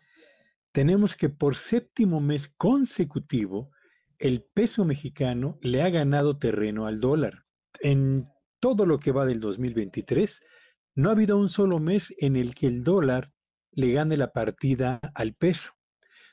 tenemos 0.72 1.16
que 1.16 1.28
por 1.28 1.56
séptimo 1.56 2.20
mes 2.20 2.48
consecutivo, 2.56 3.70
el 4.18 4.42
peso 4.42 4.84
mexicano 4.84 5.58
le 5.60 5.82
ha 5.82 5.90
ganado 5.90 6.38
terreno 6.38 6.86
al 6.86 7.00
dólar. 7.00 7.44
En 7.80 8.28
todo 8.60 8.86
lo 8.86 8.98
que 8.98 9.12
va 9.12 9.26
del 9.26 9.40
2023, 9.40 10.40
no 10.94 11.08
ha 11.08 11.12
habido 11.12 11.38
un 11.38 11.48
solo 11.48 11.78
mes 11.78 12.14
en 12.18 12.36
el 12.36 12.54
que 12.54 12.68
el 12.68 12.84
dólar 12.84 13.32
le 13.72 13.92
gane 13.92 14.16
la 14.16 14.32
partida 14.32 15.00
al 15.14 15.34
peso. 15.34 15.72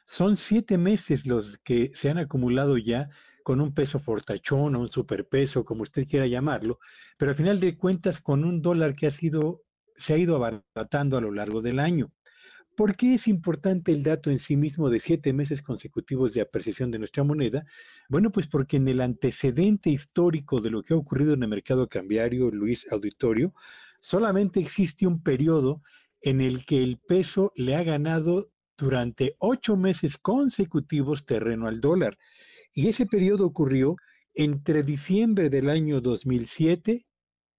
Son 0.05 0.37
siete 0.37 0.77
meses 0.77 1.25
los 1.25 1.57
que 1.59 1.91
se 1.93 2.09
han 2.09 2.17
acumulado 2.17 2.77
ya 2.77 3.09
con 3.43 3.61
un 3.61 3.73
peso 3.73 3.99
fortachón 3.99 4.75
o 4.75 4.79
un 4.79 4.87
superpeso, 4.89 5.65
como 5.65 5.83
usted 5.83 6.07
quiera 6.07 6.27
llamarlo, 6.27 6.79
pero 7.17 7.31
al 7.31 7.37
final 7.37 7.59
de 7.59 7.77
cuentas 7.77 8.21
con 8.21 8.43
un 8.43 8.61
dólar 8.61 8.95
que 8.95 9.07
ha 9.07 9.11
sido, 9.11 9.63
se 9.95 10.13
ha 10.13 10.17
ido 10.17 10.35
abaratando 10.35 11.17
a 11.17 11.21
lo 11.21 11.31
largo 11.31 11.61
del 11.61 11.79
año. 11.79 12.11
¿Por 12.75 12.95
qué 12.95 13.15
es 13.15 13.27
importante 13.27 13.91
el 13.91 14.03
dato 14.03 14.29
en 14.29 14.39
sí 14.39 14.55
mismo 14.55 14.89
de 14.89 15.01
siete 15.01 15.33
meses 15.33 15.61
consecutivos 15.61 16.33
de 16.33 16.39
apreciación 16.39 16.91
de 16.91 16.99
nuestra 16.99 17.25
moneda? 17.25 17.65
Bueno, 18.07 18.31
pues 18.31 18.47
porque 18.47 18.77
en 18.77 18.87
el 18.87 19.01
antecedente 19.01 19.89
histórico 19.89 20.61
de 20.61 20.69
lo 20.69 20.81
que 20.81 20.93
ha 20.93 20.97
ocurrido 20.97 21.33
en 21.33 21.43
el 21.43 21.49
mercado 21.49 21.89
cambiario, 21.89 22.49
Luis 22.51 22.85
Auditorio, 22.89 23.53
solamente 23.99 24.61
existe 24.61 25.05
un 25.05 25.21
periodo 25.21 25.81
en 26.21 26.39
el 26.39 26.65
que 26.65 26.81
el 26.81 26.99
peso 26.99 27.51
le 27.55 27.75
ha 27.75 27.83
ganado 27.83 28.49
durante 28.77 29.35
ocho 29.39 29.75
meses 29.75 30.17
consecutivos 30.17 31.25
terreno 31.25 31.67
al 31.67 31.81
dólar. 31.81 32.17
Y 32.73 32.89
ese 32.89 33.05
periodo 33.05 33.45
ocurrió 33.45 33.95
entre 34.33 34.83
diciembre 34.83 35.49
del 35.49 35.69
año 35.69 36.01
2007 36.01 37.05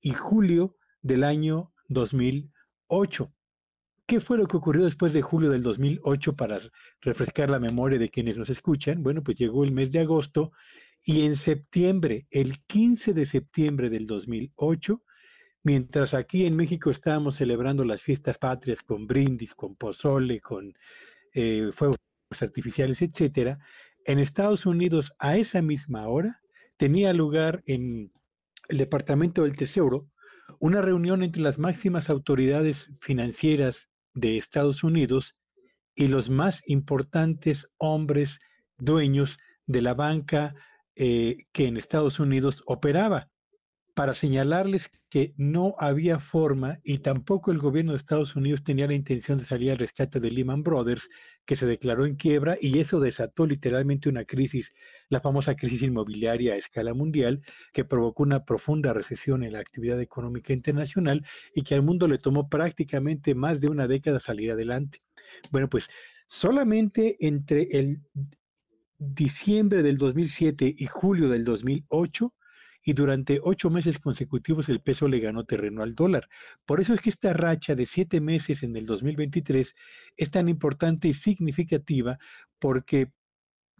y 0.02 0.10
julio 0.12 0.76
del 1.02 1.24
año 1.24 1.72
2008. 1.88 3.32
¿Qué 4.06 4.20
fue 4.20 4.38
lo 4.38 4.46
que 4.46 4.56
ocurrió 4.56 4.84
después 4.84 5.12
de 5.12 5.22
julio 5.22 5.50
del 5.50 5.62
2008 5.62 6.34
para 6.34 6.58
refrescar 7.00 7.48
la 7.48 7.60
memoria 7.60 7.98
de 7.98 8.08
quienes 8.08 8.36
nos 8.36 8.50
escuchan? 8.50 9.02
Bueno, 9.02 9.22
pues 9.22 9.36
llegó 9.36 9.62
el 9.62 9.72
mes 9.72 9.92
de 9.92 10.00
agosto 10.00 10.52
y 11.04 11.24
en 11.26 11.36
septiembre, 11.36 12.26
el 12.30 12.62
15 12.66 13.14
de 13.14 13.24
septiembre 13.24 13.88
del 13.88 14.06
2008, 14.06 15.02
mientras 15.62 16.14
aquí 16.14 16.44
en 16.44 16.56
México 16.56 16.90
estábamos 16.90 17.36
celebrando 17.36 17.84
las 17.84 18.02
fiestas 18.02 18.38
patrias 18.38 18.82
con 18.82 19.06
brindis, 19.06 19.54
con 19.54 19.76
pozole, 19.76 20.40
con 20.40 20.74
eh, 21.32 21.70
fuegos 21.72 21.98
artificiales, 22.40 23.02
etcétera, 23.02 23.58
en 24.04 24.18
Estados 24.18 24.66
Unidos, 24.66 25.12
a 25.18 25.36
esa 25.36 25.62
misma 25.62 26.08
hora, 26.08 26.40
tenía 26.76 27.12
lugar 27.12 27.62
en 27.66 28.12
el 28.68 28.78
Departamento 28.78 29.42
del 29.42 29.56
Tesoro 29.56 30.08
una 30.58 30.82
reunión 30.82 31.22
entre 31.22 31.42
las 31.42 31.58
máximas 31.58 32.10
autoridades 32.10 32.90
financieras 33.00 33.88
de 34.14 34.36
Estados 34.36 34.82
Unidos 34.84 35.36
y 35.94 36.08
los 36.08 36.28
más 36.28 36.62
importantes 36.66 37.66
hombres 37.78 38.38
dueños 38.78 39.38
de 39.66 39.82
la 39.82 39.94
banca 39.94 40.54
eh, 40.96 41.46
que 41.52 41.66
en 41.66 41.76
Estados 41.76 42.18
Unidos 42.20 42.62
operaba 42.66 43.29
para 44.00 44.14
señalarles 44.14 44.90
que 45.10 45.34
no 45.36 45.74
había 45.78 46.20
forma 46.20 46.80
y 46.82 47.00
tampoco 47.00 47.50
el 47.50 47.58
gobierno 47.58 47.92
de 47.92 47.98
Estados 47.98 48.34
Unidos 48.34 48.64
tenía 48.64 48.86
la 48.86 48.94
intención 48.94 49.36
de 49.36 49.44
salir 49.44 49.72
al 49.72 49.76
rescate 49.76 50.20
de 50.20 50.30
Lehman 50.30 50.62
Brothers, 50.62 51.10
que 51.44 51.54
se 51.54 51.66
declaró 51.66 52.06
en 52.06 52.16
quiebra 52.16 52.56
y 52.58 52.78
eso 52.78 52.98
desató 52.98 53.44
literalmente 53.44 54.08
una 54.08 54.24
crisis, 54.24 54.72
la 55.10 55.20
famosa 55.20 55.54
crisis 55.54 55.82
inmobiliaria 55.82 56.54
a 56.54 56.56
escala 56.56 56.94
mundial, 56.94 57.42
que 57.74 57.84
provocó 57.84 58.22
una 58.22 58.46
profunda 58.46 58.94
recesión 58.94 59.44
en 59.44 59.52
la 59.52 59.58
actividad 59.58 60.00
económica 60.00 60.54
internacional 60.54 61.22
y 61.54 61.60
que 61.60 61.74
al 61.74 61.82
mundo 61.82 62.08
le 62.08 62.16
tomó 62.16 62.48
prácticamente 62.48 63.34
más 63.34 63.60
de 63.60 63.68
una 63.68 63.86
década 63.86 64.18
salir 64.18 64.50
adelante. 64.50 65.02
Bueno, 65.50 65.68
pues 65.68 65.90
solamente 66.26 67.18
entre 67.20 67.68
el 67.72 68.00
diciembre 68.96 69.82
del 69.82 69.98
2007 69.98 70.74
y 70.74 70.86
julio 70.86 71.28
del 71.28 71.44
2008, 71.44 72.32
y 72.82 72.92
durante 72.94 73.40
ocho 73.42 73.70
meses 73.70 73.98
consecutivos 73.98 74.68
el 74.68 74.80
peso 74.80 75.08
le 75.08 75.20
ganó 75.20 75.44
terreno 75.44 75.82
al 75.82 75.94
dólar. 75.94 76.28
Por 76.64 76.80
eso 76.80 76.94
es 76.94 77.00
que 77.00 77.10
esta 77.10 77.32
racha 77.32 77.74
de 77.74 77.86
siete 77.86 78.20
meses 78.20 78.62
en 78.62 78.76
el 78.76 78.86
2023 78.86 79.74
es 80.16 80.30
tan 80.30 80.48
importante 80.48 81.08
y 81.08 81.14
significativa 81.14 82.18
porque 82.58 83.12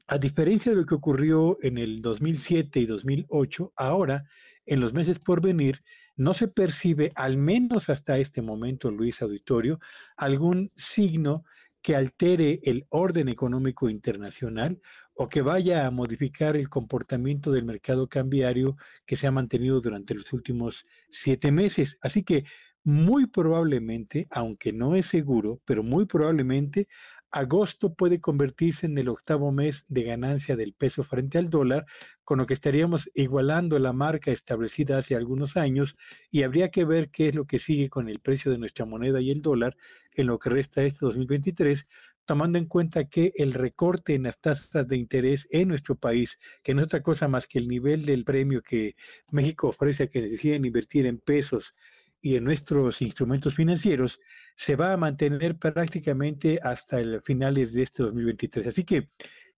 a 0.06 0.18
diferencia 0.18 0.72
de 0.72 0.78
lo 0.78 0.86
que 0.86 0.96
ocurrió 0.96 1.56
en 1.62 1.78
el 1.78 2.02
2007 2.02 2.80
y 2.80 2.86
2008, 2.86 3.72
ahora, 3.76 4.24
en 4.66 4.80
los 4.80 4.92
meses 4.92 5.20
por 5.20 5.40
venir, 5.40 5.84
no 6.16 6.34
se 6.34 6.48
percibe, 6.48 7.12
al 7.14 7.38
menos 7.38 7.88
hasta 7.88 8.18
este 8.18 8.42
momento, 8.42 8.90
Luis 8.90 9.22
Auditorio, 9.22 9.78
algún 10.16 10.72
signo 10.74 11.44
que 11.80 11.94
altere 11.96 12.60
el 12.64 12.86
orden 12.90 13.28
económico 13.28 13.88
internacional 13.88 14.80
o 15.22 15.28
que 15.28 15.42
vaya 15.42 15.86
a 15.86 15.90
modificar 15.90 16.56
el 16.56 16.70
comportamiento 16.70 17.52
del 17.52 17.66
mercado 17.66 18.08
cambiario 18.08 18.78
que 19.04 19.16
se 19.16 19.26
ha 19.26 19.30
mantenido 19.30 19.78
durante 19.78 20.14
los 20.14 20.32
últimos 20.32 20.86
siete 21.10 21.52
meses. 21.52 21.98
Así 22.00 22.22
que 22.22 22.44
muy 22.84 23.26
probablemente, 23.26 24.28
aunque 24.30 24.72
no 24.72 24.94
es 24.94 25.04
seguro, 25.04 25.60
pero 25.66 25.82
muy 25.82 26.06
probablemente 26.06 26.88
agosto 27.32 27.94
puede 27.94 28.18
convertirse 28.18 28.86
en 28.86 28.96
el 28.96 29.10
octavo 29.10 29.52
mes 29.52 29.84
de 29.88 30.04
ganancia 30.04 30.56
del 30.56 30.72
peso 30.72 31.02
frente 31.02 31.36
al 31.36 31.50
dólar, 31.50 31.84
con 32.24 32.38
lo 32.38 32.46
que 32.46 32.54
estaríamos 32.54 33.10
igualando 33.14 33.78
la 33.78 33.92
marca 33.92 34.32
establecida 34.32 34.96
hace 34.98 35.14
algunos 35.16 35.56
años 35.58 35.96
y 36.30 36.44
habría 36.44 36.70
que 36.70 36.86
ver 36.86 37.10
qué 37.10 37.28
es 37.28 37.34
lo 37.34 37.44
que 37.44 37.58
sigue 37.58 37.88
con 37.88 38.08
el 38.08 38.20
precio 38.20 38.50
de 38.50 38.58
nuestra 38.58 38.86
moneda 38.86 39.20
y 39.20 39.30
el 39.30 39.42
dólar 39.42 39.76
en 40.14 40.26
lo 40.26 40.38
que 40.38 40.50
resta 40.50 40.82
este 40.82 41.04
2023, 41.04 41.86
tomando 42.30 42.58
en 42.58 42.66
cuenta 42.66 43.08
que 43.08 43.32
el 43.34 43.52
recorte 43.54 44.14
en 44.14 44.22
las 44.22 44.38
tasas 44.40 44.86
de 44.86 44.96
interés 44.96 45.48
en 45.50 45.66
nuestro 45.66 45.96
país, 45.96 46.38
que 46.62 46.72
no 46.72 46.80
es 46.80 46.86
otra 46.86 47.02
cosa 47.02 47.26
más 47.26 47.48
que 47.48 47.58
el 47.58 47.66
nivel 47.66 48.06
del 48.06 48.22
premio 48.22 48.62
que 48.62 48.94
México 49.32 49.66
ofrece 49.66 50.04
a 50.04 50.06
que 50.06 50.22
necesiten 50.22 50.64
invertir 50.64 51.06
en 51.06 51.18
pesos 51.18 51.74
y 52.20 52.36
en 52.36 52.44
nuestros 52.44 53.02
instrumentos 53.02 53.56
financieros, 53.56 54.20
se 54.54 54.76
va 54.76 54.92
a 54.92 54.96
mantener 54.96 55.58
prácticamente 55.58 56.60
hasta 56.62 57.00
el 57.00 57.20
finales 57.20 57.72
de 57.72 57.82
este 57.82 58.04
2023. 58.04 58.68
Así 58.68 58.84
que 58.84 59.08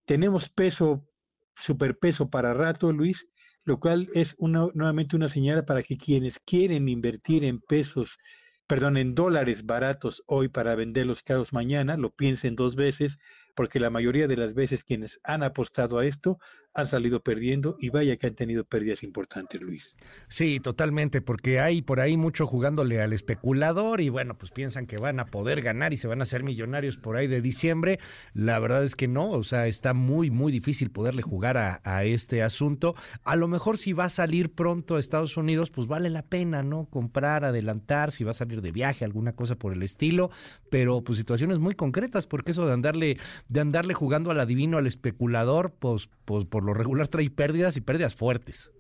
tenemos 0.06 0.48
peso 0.48 1.06
superpeso 1.54 2.30
para 2.30 2.54
rato, 2.54 2.90
Luis, 2.90 3.28
lo 3.64 3.78
cual 3.80 4.08
es 4.14 4.34
una, 4.38 4.66
nuevamente 4.72 5.14
una 5.14 5.28
señal 5.28 5.66
para 5.66 5.82
que 5.82 5.98
quienes 5.98 6.38
quieren 6.38 6.88
invertir 6.88 7.44
en 7.44 7.60
pesos, 7.60 8.18
perdón, 8.66 8.96
en 8.96 9.14
dólares 9.14 9.66
baratos 9.66 10.22
hoy 10.26 10.48
para 10.48 10.74
venderlos 10.74 11.22
caros 11.22 11.52
mañana, 11.52 11.96
lo 11.96 12.14
piensen 12.14 12.56
dos 12.56 12.76
veces, 12.76 13.18
porque 13.54 13.80
la 13.80 13.90
mayoría 13.90 14.26
de 14.26 14.36
las 14.36 14.54
veces 14.54 14.84
quienes 14.84 15.20
han 15.24 15.42
apostado 15.42 15.98
a 15.98 16.06
esto 16.06 16.38
han 16.74 16.86
salido 16.86 17.22
perdiendo 17.22 17.76
y 17.78 17.90
vaya 17.90 18.16
que 18.16 18.26
han 18.26 18.34
tenido 18.34 18.64
pérdidas 18.64 19.02
importantes, 19.02 19.60
Luis. 19.60 19.94
Sí, 20.28 20.58
totalmente, 20.58 21.20
porque 21.20 21.60
hay 21.60 21.82
por 21.82 22.00
ahí 22.00 22.16
mucho 22.16 22.46
jugándole 22.46 23.02
al 23.02 23.12
especulador 23.12 24.00
y 24.00 24.08
bueno, 24.08 24.38
pues 24.38 24.52
piensan 24.52 24.86
que 24.86 24.96
van 24.96 25.20
a 25.20 25.26
poder 25.26 25.60
ganar 25.60 25.92
y 25.92 25.98
se 25.98 26.08
van 26.08 26.20
a 26.20 26.22
hacer 26.22 26.42
millonarios 26.42 26.96
por 26.96 27.16
ahí 27.16 27.26
de 27.26 27.42
diciembre. 27.42 27.98
La 28.32 28.58
verdad 28.58 28.84
es 28.84 28.96
que 28.96 29.06
no, 29.06 29.30
o 29.30 29.42
sea, 29.44 29.66
está 29.66 29.92
muy, 29.92 30.30
muy 30.30 30.50
difícil 30.50 30.90
poderle 30.90 31.22
jugar 31.22 31.58
a, 31.58 31.80
a 31.84 32.04
este 32.04 32.42
asunto. 32.42 32.94
A 33.22 33.36
lo 33.36 33.48
mejor 33.48 33.76
si 33.76 33.92
va 33.92 34.06
a 34.06 34.10
salir 34.10 34.54
pronto 34.54 34.96
a 34.96 35.00
Estados 35.00 35.36
Unidos, 35.36 35.70
pues 35.70 35.86
vale 35.86 36.08
la 36.08 36.22
pena, 36.22 36.62
¿no? 36.62 36.86
Comprar, 36.86 37.44
adelantar, 37.44 38.12
si 38.12 38.24
va 38.24 38.30
a 38.30 38.34
salir 38.34 38.62
de 38.62 38.72
viaje, 38.72 39.04
alguna 39.04 39.34
cosa 39.34 39.56
por 39.56 39.74
el 39.74 39.82
estilo, 39.82 40.30
pero 40.70 41.02
pues 41.02 41.18
situaciones 41.18 41.58
muy 41.58 41.74
concretas, 41.74 42.26
porque 42.26 42.52
eso 42.52 42.66
de 42.66 42.72
andarle, 42.72 43.18
de 43.48 43.60
andarle 43.60 43.94
jugando 43.94 44.30
al 44.30 44.40
adivino, 44.40 44.78
al 44.78 44.86
especulador, 44.86 45.72
pues, 45.78 46.08
pues 46.24 46.44
por 46.44 46.64
lo 46.64 46.74
regular 46.74 47.08
trae 47.08 47.30
pérdidas 47.30 47.76
y 47.76 47.80
pérdidas 47.80 48.14
fuertes. 48.14 48.70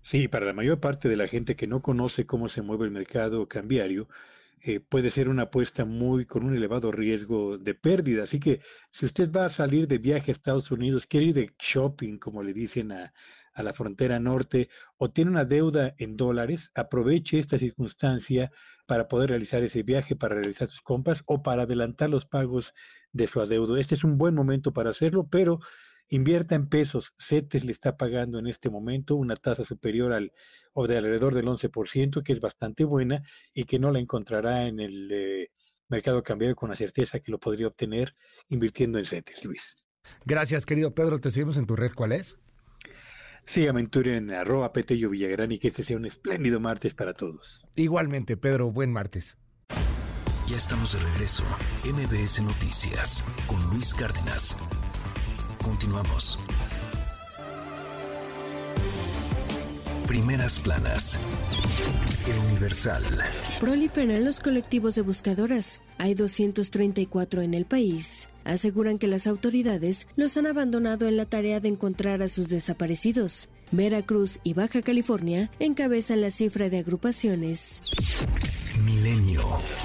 Sí, 0.00 0.28
para 0.28 0.46
la 0.46 0.52
mayor 0.52 0.80
parte 0.80 1.08
de 1.08 1.16
la 1.16 1.28
gente 1.28 1.56
que 1.56 1.66
no 1.66 1.80
conoce 1.80 2.26
cómo 2.26 2.48
se 2.48 2.62
mueve 2.62 2.84
el 2.84 2.90
mercado 2.90 3.48
cambiario, 3.48 4.06
eh, 4.60 4.80
puede 4.80 5.10
ser 5.10 5.28
una 5.28 5.42
apuesta 5.44 5.84
muy 5.84 6.24
con 6.24 6.44
un 6.44 6.56
elevado 6.56 6.90
riesgo 6.92 7.58
de 7.58 7.74
pérdida. 7.74 8.24
Así 8.24 8.40
que 8.40 8.60
si 8.90 9.06
usted 9.06 9.30
va 9.30 9.46
a 9.46 9.50
salir 9.50 9.86
de 9.86 9.98
viaje 9.98 10.30
a 10.30 10.32
Estados 10.34 10.70
Unidos, 10.70 11.06
quiere 11.06 11.26
ir 11.26 11.34
de 11.34 11.54
shopping, 11.58 12.18
como 12.18 12.42
le 12.42 12.52
dicen 12.52 12.92
a, 12.92 13.12
a 13.54 13.62
la 13.62 13.72
frontera 13.72 14.18
norte, 14.20 14.68
o 14.96 15.10
tiene 15.10 15.30
una 15.30 15.44
deuda 15.44 15.94
en 15.98 16.16
dólares, 16.16 16.70
aproveche 16.74 17.38
esta 17.38 17.58
circunstancia 17.58 18.50
para 18.86 19.08
poder 19.08 19.30
realizar 19.30 19.62
ese 19.62 19.82
viaje, 19.82 20.16
para 20.16 20.34
realizar 20.34 20.68
sus 20.68 20.82
compras 20.82 21.22
o 21.26 21.42
para 21.42 21.62
adelantar 21.62 22.10
los 22.10 22.26
pagos 22.26 22.74
de 23.14 23.26
su 23.26 23.40
adeudo. 23.40 23.78
Este 23.78 23.94
es 23.94 24.04
un 24.04 24.18
buen 24.18 24.34
momento 24.34 24.72
para 24.74 24.90
hacerlo, 24.90 25.26
pero 25.30 25.60
invierta 26.08 26.54
en 26.54 26.68
pesos. 26.68 27.14
CETES 27.16 27.64
le 27.64 27.72
está 27.72 27.96
pagando 27.96 28.38
en 28.38 28.46
este 28.46 28.68
momento 28.68 29.16
una 29.16 29.36
tasa 29.36 29.64
superior 29.64 30.12
al 30.12 30.32
o 30.74 30.86
de 30.86 30.98
alrededor 30.98 31.34
del 31.34 31.46
11%, 31.46 32.22
que 32.22 32.32
es 32.32 32.40
bastante 32.40 32.84
buena 32.84 33.22
y 33.54 33.64
que 33.64 33.78
no 33.78 33.90
la 33.92 34.00
encontrará 34.00 34.66
en 34.66 34.80
el 34.80 35.08
eh, 35.12 35.50
mercado 35.88 36.22
cambiario 36.22 36.56
con 36.56 36.68
la 36.68 36.76
certeza 36.76 37.20
que 37.20 37.30
lo 37.30 37.38
podría 37.38 37.68
obtener 37.68 38.14
invirtiendo 38.48 38.98
en 38.98 39.06
CETES, 39.06 39.44
Luis. 39.44 39.76
Gracias, 40.26 40.66
querido 40.66 40.94
Pedro. 40.94 41.20
Te 41.20 41.30
seguimos 41.30 41.56
en 41.56 41.66
tu 41.66 41.76
red. 41.76 41.92
¿Cuál 41.94 42.12
es? 42.12 42.36
Sígame 43.46 43.80
en 43.80 43.88
Twitter 43.88 44.14
en 44.14 44.30
arroba 44.32 44.72
Petello 44.72 45.10
Villagrán 45.10 45.52
y 45.52 45.58
que 45.58 45.68
este 45.68 45.82
sea 45.82 45.96
un 45.96 46.06
espléndido 46.06 46.60
martes 46.60 46.94
para 46.94 47.14
todos. 47.14 47.64
Igualmente, 47.76 48.36
Pedro, 48.36 48.72
buen 48.72 48.90
martes. 48.90 49.36
Ya 50.46 50.58
estamos 50.58 50.92
de 50.92 50.98
regreso. 51.00 51.42
MBS 51.84 52.42
Noticias 52.42 53.24
con 53.46 53.62
Luis 53.70 53.94
Cárdenas. 53.94 54.56
Continuamos. 55.62 56.38
Primeras 60.06 60.58
planas. 60.58 61.18
El 62.28 62.38
Universal. 62.50 63.02
Proliferan 63.58 64.22
los 64.22 64.40
colectivos 64.40 64.94
de 64.96 65.02
buscadoras. 65.02 65.80
Hay 65.96 66.12
234 66.12 67.40
en 67.40 67.54
el 67.54 67.64
país. 67.64 68.28
Aseguran 68.44 68.98
que 68.98 69.06
las 69.06 69.26
autoridades 69.26 70.08
los 70.16 70.36
han 70.36 70.46
abandonado 70.46 71.08
en 71.08 71.16
la 71.16 71.24
tarea 71.24 71.60
de 71.60 71.68
encontrar 71.68 72.20
a 72.20 72.28
sus 72.28 72.50
desaparecidos. 72.50 73.48
Veracruz 73.72 74.40
y 74.44 74.52
Baja 74.52 74.82
California 74.82 75.50
encabezan 75.58 76.20
la 76.20 76.30
cifra 76.30 76.68
de 76.68 76.80
agrupaciones. 76.80 77.80
Milenio. 78.82 79.42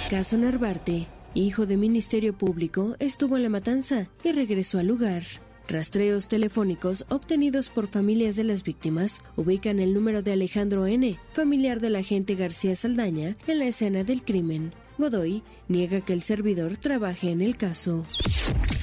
Caso 0.10 0.38
Narvarte, 0.38 1.06
hijo 1.34 1.66
de 1.66 1.78
Ministerio 1.78 2.38
Público, 2.38 2.96
estuvo 3.00 3.38
en 3.38 3.44
la 3.44 3.50
matanza 3.50 4.08
y 4.24 4.32
regresó 4.32 4.80
al 4.80 4.88
lugar. 4.88 5.24
Rastreos 5.68 6.28
telefónicos 6.28 7.06
obtenidos 7.10 7.70
por 7.70 7.88
familias 7.88 8.36
de 8.36 8.44
las 8.44 8.64
víctimas 8.64 9.20
ubican 9.36 9.80
el 9.80 9.94
número 9.94 10.24
de 10.24 10.32
Alejandro 10.32 10.88
N., 10.88 11.20
familiar 11.32 11.80
del 11.80 11.96
agente 11.96 12.34
García 12.36 12.76
Saldaña, 12.76 13.38
en 13.46 13.60
la 13.60 13.66
escena 13.66 14.04
del 14.04 14.24
crimen. 14.24 14.72
Godoy 14.98 15.44
niega 15.68 16.02
que 16.02 16.14
el 16.14 16.22
servidor 16.22 16.78
trabaje 16.78 17.30
en 17.30 17.42
el 17.42 17.56
caso. 17.56 18.06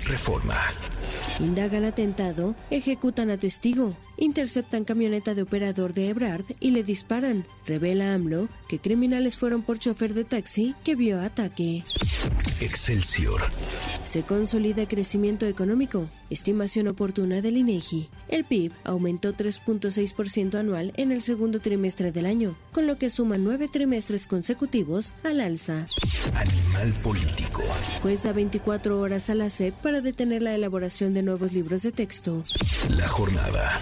Reforma. 0.04 0.58
Indagan 1.40 1.84
atentado, 1.84 2.54
ejecutan 2.70 3.30
a 3.30 3.36
testigo, 3.36 3.96
interceptan 4.16 4.84
camioneta 4.84 5.34
de 5.34 5.42
operador 5.42 5.94
de 5.94 6.08
Ebrard 6.08 6.44
y 6.60 6.70
le 6.70 6.82
disparan. 6.82 7.46
Revela 7.66 8.14
AMLO 8.14 8.48
que 8.68 8.78
criminales 8.78 9.36
fueron 9.36 9.62
por 9.62 9.78
chofer 9.78 10.14
de 10.14 10.24
taxi 10.24 10.74
que 10.84 10.94
vio 10.94 11.20
ataque. 11.20 11.84
Excelsior. 12.60 13.42
Se 14.04 14.22
consolida 14.22 14.86
crecimiento 14.86 15.46
económico. 15.46 16.08
Estimación 16.30 16.88
oportuna 16.88 17.40
del 17.40 17.56
INEGI. 17.56 18.08
El 18.28 18.44
PIB 18.44 18.72
aumentó 18.84 19.34
3.6% 19.34 20.58
anual 20.58 20.92
en 20.96 21.12
el 21.12 21.22
segundo 21.22 21.60
trimestre 21.60 22.12
del 22.12 22.26
año, 22.26 22.56
con 22.72 22.86
lo 22.86 22.96
que 22.96 23.10
suma 23.10 23.38
nueve 23.38 23.68
trimestres 23.68 24.26
consecutivos 24.26 25.12
al 25.22 25.40
alza. 25.40 25.86
Animal 26.34 26.92
político. 27.02 27.62
Juez 28.02 28.22
da 28.22 28.32
24 28.32 28.98
horas 28.98 29.30
a 29.30 29.34
la 29.34 29.50
SEP 29.50 29.74
para 29.74 30.00
detener 30.00 30.42
la 30.42 30.54
elaboración 30.54 31.14
de 31.14 31.22
nuevos 31.22 31.52
libros 31.52 31.82
de 31.82 31.92
texto. 31.92 32.42
La 32.88 33.08
jornada. 33.08 33.80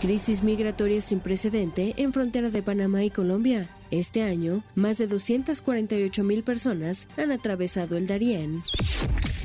Crisis 0.00 0.42
migratoria 0.42 1.00
sin 1.00 1.20
precedente 1.20 1.94
en 1.96 2.12
frontera 2.12 2.50
de 2.50 2.62
Panamá 2.62 3.04
y 3.04 3.10
Colombia. 3.10 3.68
Este 3.90 4.22
año, 4.22 4.62
más 4.74 4.98
de 4.98 5.06
248 5.06 6.24
mil 6.24 6.42
personas 6.42 7.08
han 7.16 7.32
atravesado 7.32 7.96
el 7.96 8.06
Darién. 8.06 8.62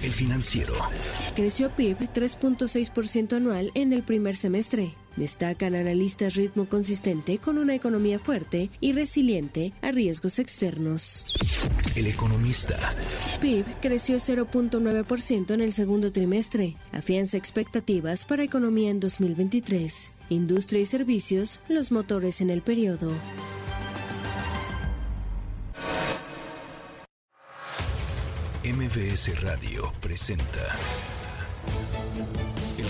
El 0.01 0.11
financiero. 0.11 0.73
Creció 1.35 1.69
PIB 1.75 1.97
3.6% 1.97 3.33
anual 3.33 3.71
en 3.73 3.93
el 3.93 4.03
primer 4.03 4.35
semestre. 4.35 4.95
Destacan 5.15 5.75
analistas 5.75 6.35
ritmo 6.35 6.67
consistente 6.67 7.37
con 7.39 7.57
una 7.57 7.75
economía 7.75 8.19
fuerte 8.19 8.69
y 8.79 8.93
resiliente 8.93 9.73
a 9.81 9.91
riesgos 9.91 10.39
externos. 10.39 11.25
El 11.95 12.07
economista. 12.07 12.77
PIB 13.41 13.65
creció 13.81 14.17
0.9% 14.17 15.53
en 15.53 15.61
el 15.61 15.73
segundo 15.73 16.11
trimestre. 16.11 16.75
Afianza 16.91 17.37
expectativas 17.37 18.25
para 18.25 18.43
economía 18.43 18.89
en 18.89 18.99
2023. 18.99 20.13
Industria 20.29 20.81
y 20.81 20.85
servicios, 20.85 21.61
los 21.67 21.91
motores 21.91 22.41
en 22.41 22.49
el 22.49 22.61
periodo. 22.61 23.11
MBS 28.63 29.41
Radio 29.41 29.91
presenta 29.99 30.75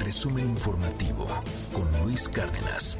resumen 0.10 0.50
informativo 0.50 1.28
con 1.72 1.86
Luis 2.02 2.28
Cárdenas. 2.28 2.98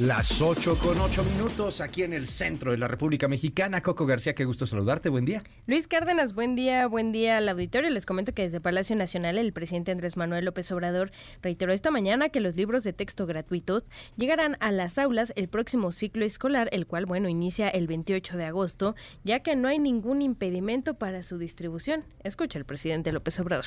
Las 0.00 0.40
8 0.40 0.78
con 0.78 0.98
8 0.98 1.22
minutos 1.24 1.82
aquí 1.82 2.04
en 2.04 2.14
el 2.14 2.26
centro 2.26 2.70
de 2.70 2.78
la 2.78 2.88
República 2.88 3.28
Mexicana. 3.28 3.82
Coco 3.82 4.06
García, 4.06 4.34
qué 4.34 4.46
gusto 4.46 4.64
saludarte. 4.64 5.10
Buen 5.10 5.26
día. 5.26 5.42
Luis 5.66 5.86
Cárdenas, 5.88 6.32
buen 6.32 6.56
día, 6.56 6.86
buen 6.86 7.12
día 7.12 7.36
al 7.36 7.46
auditorio. 7.50 7.90
Les 7.90 8.06
comento 8.06 8.32
que 8.32 8.44
desde 8.44 8.62
Palacio 8.62 8.96
Nacional 8.96 9.36
el 9.36 9.52
presidente 9.52 9.92
Andrés 9.92 10.16
Manuel 10.16 10.46
López 10.46 10.72
Obrador 10.72 11.12
reiteró 11.42 11.74
esta 11.74 11.90
mañana 11.90 12.30
que 12.30 12.40
los 12.40 12.56
libros 12.56 12.82
de 12.82 12.94
texto 12.94 13.26
gratuitos 13.26 13.84
llegarán 14.16 14.56
a 14.60 14.72
las 14.72 14.96
aulas 14.96 15.34
el 15.36 15.48
próximo 15.48 15.92
ciclo 15.92 16.24
escolar, 16.24 16.70
el 16.72 16.86
cual, 16.86 17.04
bueno, 17.04 17.28
inicia 17.28 17.68
el 17.68 17.86
28 17.86 18.38
de 18.38 18.46
agosto, 18.46 18.96
ya 19.22 19.40
que 19.40 19.54
no 19.54 19.68
hay 19.68 19.78
ningún 19.78 20.22
impedimento 20.22 20.94
para 20.94 21.22
su 21.22 21.36
distribución. 21.36 22.04
Escucha 22.24 22.58
el 22.58 22.64
presidente 22.64 23.12
López 23.12 23.38
Obrador. 23.38 23.66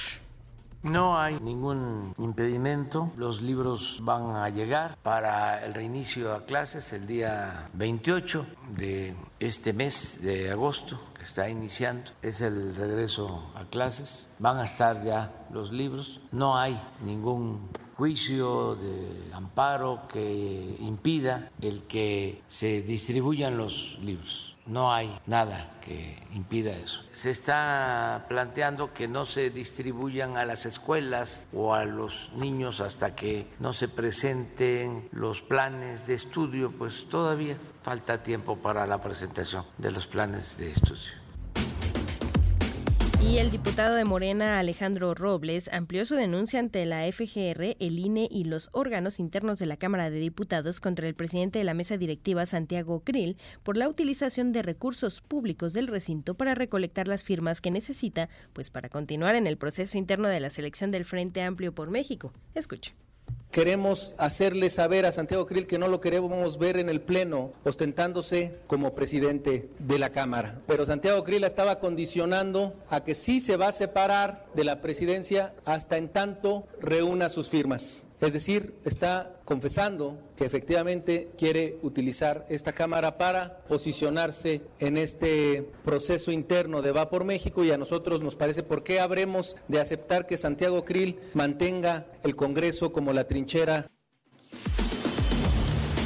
No 0.83 1.17
hay 1.17 1.39
ningún 1.39 2.13
impedimento. 2.17 3.13
Los 3.15 3.41
libros 3.41 3.99
van 4.01 4.35
a 4.35 4.49
llegar 4.49 4.97
para 5.01 5.65
el 5.65 5.73
reinicio 5.73 6.33
a 6.33 6.45
clases 6.45 6.91
el 6.91 7.07
día 7.07 7.69
28 7.73 8.45
de 8.77 9.15
este 9.39 9.71
mes 9.71 10.21
de 10.21 10.51
agosto 10.51 10.99
que 11.17 11.23
está 11.23 11.49
iniciando. 11.49 12.11
Es 12.21 12.41
el 12.41 12.75
regreso 12.75 13.49
a 13.55 13.63
clases. 13.63 14.27
Van 14.39 14.57
a 14.57 14.65
estar 14.65 15.01
ya 15.03 15.31
los 15.51 15.71
libros. 15.71 16.19
No 16.33 16.57
hay 16.57 16.77
ningún 17.05 17.69
juicio 17.95 18.75
de 18.75 19.31
amparo 19.31 20.01
que 20.11 20.75
impida 20.81 21.49
el 21.61 21.83
que 21.83 22.41
se 22.49 22.81
distribuyan 22.81 23.57
los 23.57 23.97
libros. 24.01 24.52
No 24.65 24.93
hay 24.93 25.19
nada 25.25 25.71
que 25.81 26.17
impida 26.33 26.71
eso. 26.71 27.03
Se 27.13 27.31
está 27.31 28.25
planteando 28.29 28.93
que 28.93 29.07
no 29.07 29.25
se 29.25 29.49
distribuyan 29.49 30.37
a 30.37 30.45
las 30.45 30.65
escuelas 30.65 31.41
o 31.51 31.73
a 31.73 31.83
los 31.83 32.31
niños 32.35 32.79
hasta 32.79 33.15
que 33.15 33.47
no 33.59 33.73
se 33.73 33.89
presenten 33.89 35.09
los 35.11 35.41
planes 35.41 36.07
de 36.07 36.13
estudio, 36.13 36.71
pues 36.71 37.09
todavía 37.09 37.57
falta 37.83 38.23
tiempo 38.23 38.57
para 38.57 38.87
la 38.87 39.01
presentación 39.01 39.65
de 39.77 39.91
los 39.91 40.07
planes 40.07 40.57
de 40.57 40.71
estudio. 40.71 41.22
Y 43.23 43.37
el 43.37 43.51
diputado 43.51 43.95
de 43.95 44.03
Morena, 44.03 44.59
Alejandro 44.59 45.15
Robles, 45.15 45.69
amplió 45.71 46.05
su 46.05 46.15
denuncia 46.15 46.59
ante 46.59 46.85
la 46.85 47.09
FGR, 47.09 47.77
el 47.79 47.97
INE 47.97 48.27
y 48.29 48.43
los 48.43 48.69
órganos 48.73 49.19
internos 49.19 49.59
de 49.59 49.65
la 49.65 49.77
Cámara 49.77 50.09
de 50.09 50.19
Diputados 50.19 50.81
contra 50.81 51.07
el 51.07 51.15
presidente 51.15 51.57
de 51.57 51.65
la 51.65 51.73
mesa 51.73 51.97
directiva, 51.97 52.45
Santiago 52.45 52.99
Krill, 52.99 53.37
por 53.63 53.77
la 53.77 53.87
utilización 53.87 54.51
de 54.51 54.61
recursos 54.61 55.21
públicos 55.21 55.71
del 55.71 55.87
recinto 55.87 56.35
para 56.35 56.53
recolectar 56.53 57.07
las 57.07 57.23
firmas 57.23 57.61
que 57.61 57.71
necesita, 57.71 58.27
pues 58.51 58.69
para 58.69 58.89
continuar 58.89 59.35
en 59.35 59.47
el 59.47 59.57
proceso 59.57 59.97
interno 59.97 60.27
de 60.27 60.41
la 60.41 60.49
selección 60.49 60.91
del 60.91 61.05
Frente 61.05 61.41
Amplio 61.41 61.73
por 61.73 61.89
México. 61.89 62.33
Escuche. 62.53 62.93
Queremos 63.53 64.15
hacerle 64.17 64.71
saber 64.71 65.05
a 65.05 65.11
Santiago 65.11 65.45
Krill 65.45 65.67
que 65.67 65.77
no 65.77 65.87
lo 65.87 66.01
queremos 66.01 66.57
ver 66.57 66.77
en 66.77 66.89
el 66.89 67.01
Pleno 67.01 67.53
ostentándose 67.63 68.57
como 68.65 68.95
presidente 68.95 69.69
de 69.77 69.99
la 69.99 70.09
Cámara. 70.09 70.59
Pero 70.65 70.87
Santiago 70.87 71.23
Krill 71.23 71.43
estaba 71.43 71.79
condicionando 71.79 72.73
a 72.89 73.03
que 73.03 73.13
sí 73.13 73.39
se 73.39 73.55
va 73.55 73.67
a 73.67 73.71
separar 73.71 74.47
de 74.55 74.63
la 74.63 74.81
presidencia 74.81 75.53
hasta 75.65 75.97
en 75.97 76.09
tanto 76.09 76.67
reúna 76.81 77.29
sus 77.29 77.49
firmas. 77.49 78.07
Es 78.23 78.31
decir, 78.31 78.73
está 78.85 79.35
confesando 79.43 80.17
que 80.37 80.45
efectivamente 80.45 81.31
quiere 81.37 81.77
utilizar 81.81 82.45
esta 82.47 82.71
Cámara 82.71 83.17
para 83.17 83.59
posicionarse 83.67 84.61
en 84.79 84.97
este 84.97 85.67
proceso 85.83 86.31
interno 86.31 86.81
de 86.81 86.93
Va 86.93 87.09
por 87.09 87.25
México 87.25 87.65
y 87.65 87.71
a 87.71 87.77
nosotros 87.77 88.21
nos 88.21 88.37
parece 88.37 88.63
por 88.63 88.83
qué 88.83 89.01
habremos 89.01 89.57
de 89.67 89.81
aceptar 89.81 90.25
que 90.25 90.37
Santiago 90.37 90.85
Krill 90.85 91.19
mantenga 91.33 92.07
el 92.23 92.37
Congreso 92.37 92.93
como 92.93 93.11
la 93.11 93.27
trinchera 93.27 93.42
trinchera 93.45 93.85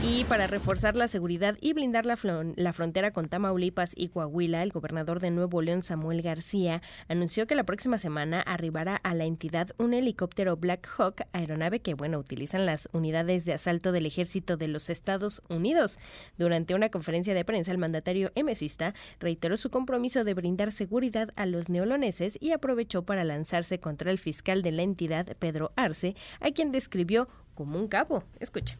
y 0.09 0.23
para 0.23 0.47
reforzar 0.47 0.95
la 0.95 1.09
seguridad 1.09 1.57
y 1.59 1.73
blindar 1.73 2.05
la, 2.05 2.17
la, 2.55 2.73
frontera 2.73 3.11
con 3.11 3.27
Tamaulipas 3.27 3.91
y 3.93 4.07
Coahuila, 4.07 4.63
el 4.63 4.71
gobernador 4.71 5.19
de 5.19 5.31
Nuevo 5.31 5.61
León, 5.61 5.83
Samuel 5.83 6.21
García, 6.21 6.81
anunció 7.09 7.45
que 7.45 7.55
la 7.55 7.65
próxima 7.65 7.97
semana 7.97 8.39
arribará 8.41 8.95
a 8.95 9.13
la 9.13 9.25
entidad 9.25 9.69
un 9.77 9.93
helicóptero 9.93 10.55
Black 10.55 10.87
Hawk, 10.97 11.23
aeronave 11.33 11.81
que, 11.81 11.93
bueno, 11.93 12.19
utilizan 12.19 12.65
las 12.65 12.87
unidades 12.93 13.43
de 13.43 13.53
asalto 13.53 13.91
del 13.91 14.05
ejército 14.05 14.55
de 14.55 14.69
los 14.69 14.89
Estados 14.89 15.41
Unidos. 15.49 15.99
Durante 16.37 16.73
una 16.73 16.89
conferencia 16.89 17.33
de 17.33 17.43
prensa, 17.43 17.71
el 17.73 17.77
mandatario 17.77 18.31
emesista 18.35 18.93
reiteró 19.19 19.57
su 19.57 19.69
compromiso 19.69 20.23
de 20.23 20.33
brindar 20.33 20.71
seguridad 20.71 21.33
a 21.35 21.45
los 21.45 21.67
neoloneses 21.67 22.37
y 22.39 22.53
aprovechó 22.53 23.03
para 23.03 23.25
lanzarse 23.25 23.79
contra 23.79 24.09
el 24.09 24.19
fiscal 24.19 24.61
de 24.61 24.71
la 24.71 24.83
entidad, 24.83 25.35
Pedro 25.37 25.73
Arce, 25.75 26.15
a 26.39 26.51
quien 26.51 26.71
describió 26.71 27.27
como 27.55 27.77
un 27.77 27.89
capo. 27.89 28.23
Escucha. 28.39 28.77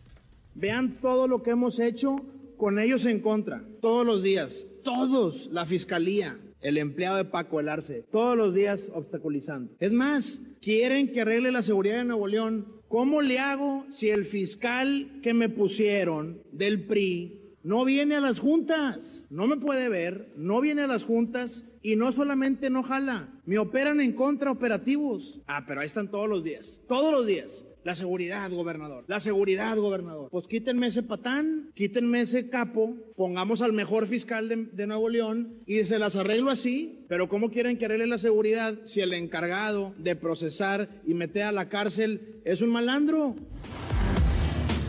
Vean 0.58 0.96
todo 1.00 1.28
lo 1.28 1.44
que 1.44 1.52
hemos 1.52 1.80
hecho 1.80 2.16
con 2.58 2.80
ellos 2.80 3.06
en 3.06 3.20
contra, 3.20 3.64
todos 3.80 4.04
los 4.04 4.24
días, 4.24 4.68
todos, 4.84 5.48
la 5.52 5.68
fiscalía, 5.68 6.40
el 6.62 6.80
empleado 6.80 7.18
de 7.18 7.26
Paco 7.26 7.60
El 7.60 7.70
Arce, 7.70 8.04
todos 8.12 8.36
los 8.36 8.56
días 8.56 8.92
obstaculizando. 8.92 9.72
Es 9.80 9.92
más, 9.92 10.42
quieren 10.60 11.12
que 11.12 11.22
arregle 11.22 11.52
la 11.52 11.62
seguridad 11.62 11.98
de 11.98 12.06
Nuevo 12.06 12.26
León. 12.26 12.66
¿Cómo 12.88 13.22
le 13.22 13.38
hago 13.38 13.86
si 13.92 14.10
el 14.10 14.26
fiscal 14.26 15.20
que 15.22 15.36
me 15.36 15.48
pusieron 15.48 16.42
del 16.52 16.88
PRI 16.88 17.40
no 17.62 17.86
viene 17.86 18.16
a 18.16 18.22
las 18.22 18.40
juntas? 18.40 19.26
No 19.30 19.46
me 19.46 19.58
puede 19.58 19.90
ver, 19.90 20.34
no 20.38 20.60
viene 20.60 20.82
a 20.82 20.88
las 20.88 21.04
juntas 21.04 21.66
y 21.84 21.96
no 21.96 22.12
solamente 22.12 22.72
no 22.72 22.82
jala, 22.82 23.30
me 23.46 23.60
operan 23.60 24.02
en 24.02 24.14
contra 24.14 24.50
operativos. 24.50 25.40
Ah, 25.46 25.66
pero 25.68 25.82
ahí 25.82 25.88
están 25.88 26.10
todos 26.10 26.28
los 26.28 26.44
días, 26.44 26.82
todos 26.88 27.12
los 27.12 27.28
días. 27.28 27.64
La 27.88 27.96
seguridad, 27.96 28.52
gobernador. 28.52 29.06
La 29.08 29.22
seguridad, 29.22 29.78
gobernador. 29.78 30.28
Pues 30.30 30.46
quítenme 30.46 30.88
ese 30.88 31.04
patán, 31.04 31.72
quítenme 31.74 32.20
ese 32.20 32.50
capo, 32.50 32.98
pongamos 33.16 33.62
al 33.62 33.72
mejor 33.72 34.08
fiscal 34.08 34.50
de, 34.50 34.66
de, 34.74 34.88
Nuevo 34.88 35.08
León 35.08 35.64
y 35.66 35.86
se 35.86 35.98
las 35.98 36.18
arreglo 36.18 36.52
así. 36.52 37.06
Pero 37.08 37.30
¿cómo 37.30 37.50
quieren 37.50 37.78
que 37.78 37.86
arregle 37.86 38.08
la 38.08 38.18
seguridad 38.18 38.78
si 38.84 39.00
el 39.00 39.14
encargado 39.14 39.96
de 39.98 40.18
procesar 40.18 41.02
y 41.06 41.14
meter 41.14 41.44
a 41.44 41.54
la 41.54 41.70
cárcel 41.70 42.42
es 42.44 42.60
un 42.60 42.72
malandro? 42.72 43.38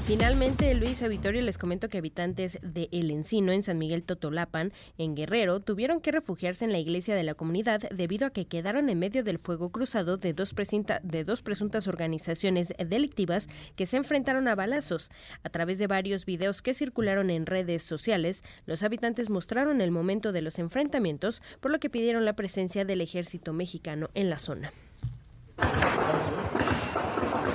Finalmente, 0.09 0.74
Luis 0.74 1.02
Auditorio 1.02 1.43
les 1.43 1.59
comento 1.59 1.90
que 1.90 1.98
habitantes 1.98 2.59
de 2.62 2.89
El 2.93 3.10
Encino, 3.10 3.52
en 3.52 3.62
San 3.62 3.76
Miguel 3.76 4.02
Totolapan, 4.05 4.72
en 4.97 5.14
Guerrero, 5.14 5.60
tuvieron 5.60 6.01
que 6.01 6.12
refugiarse 6.12 6.64
en 6.64 6.72
la 6.72 6.78
iglesia 6.78 7.14
de 7.14 7.24
la 7.24 7.35
comunidad 7.35 7.82
debido 7.90 8.26
a 8.26 8.30
que 8.30 8.47
quedaron 8.47 8.89
en 8.89 8.98
medio 8.98 9.22
del 9.22 9.39
fuego 9.39 9.68
cruzado 9.68 10.16
de 10.16 10.32
dos, 10.32 10.55
presuntas 10.55 11.89
organizaciones 11.89 12.72
delictivas 12.78 13.48
que 13.76 13.85
se 13.85 13.98
enfrentaron 13.98 14.48
a 14.48 14.55
balazos. 14.55 15.10
A 15.43 15.51
través 15.51 15.78
de 15.78 15.89
varios 15.89 16.24
videos 16.24 16.62
que 16.62 16.72
circularon 16.72 17.28
en 17.28 17.44
redes 17.44 17.82
sociales, 17.82 18.43
los 18.64 18.82
habitantes 18.82 19.28
mostraron 19.28 19.82
el 19.82 19.90
momento 19.90 20.32
de 20.32 20.40
los 20.40 20.59
enfrentamientos, 20.59 21.43
por 21.60 21.70
lo 21.70 21.80
que 21.80 21.90
pidieron 21.90 22.24
la 22.24 22.32
presencia 22.32 22.86
del 22.86 23.02
ejército 23.02 23.52
mexicano 23.52 24.09
en 24.14 24.30
la 24.30 24.39
zona. 24.39 24.72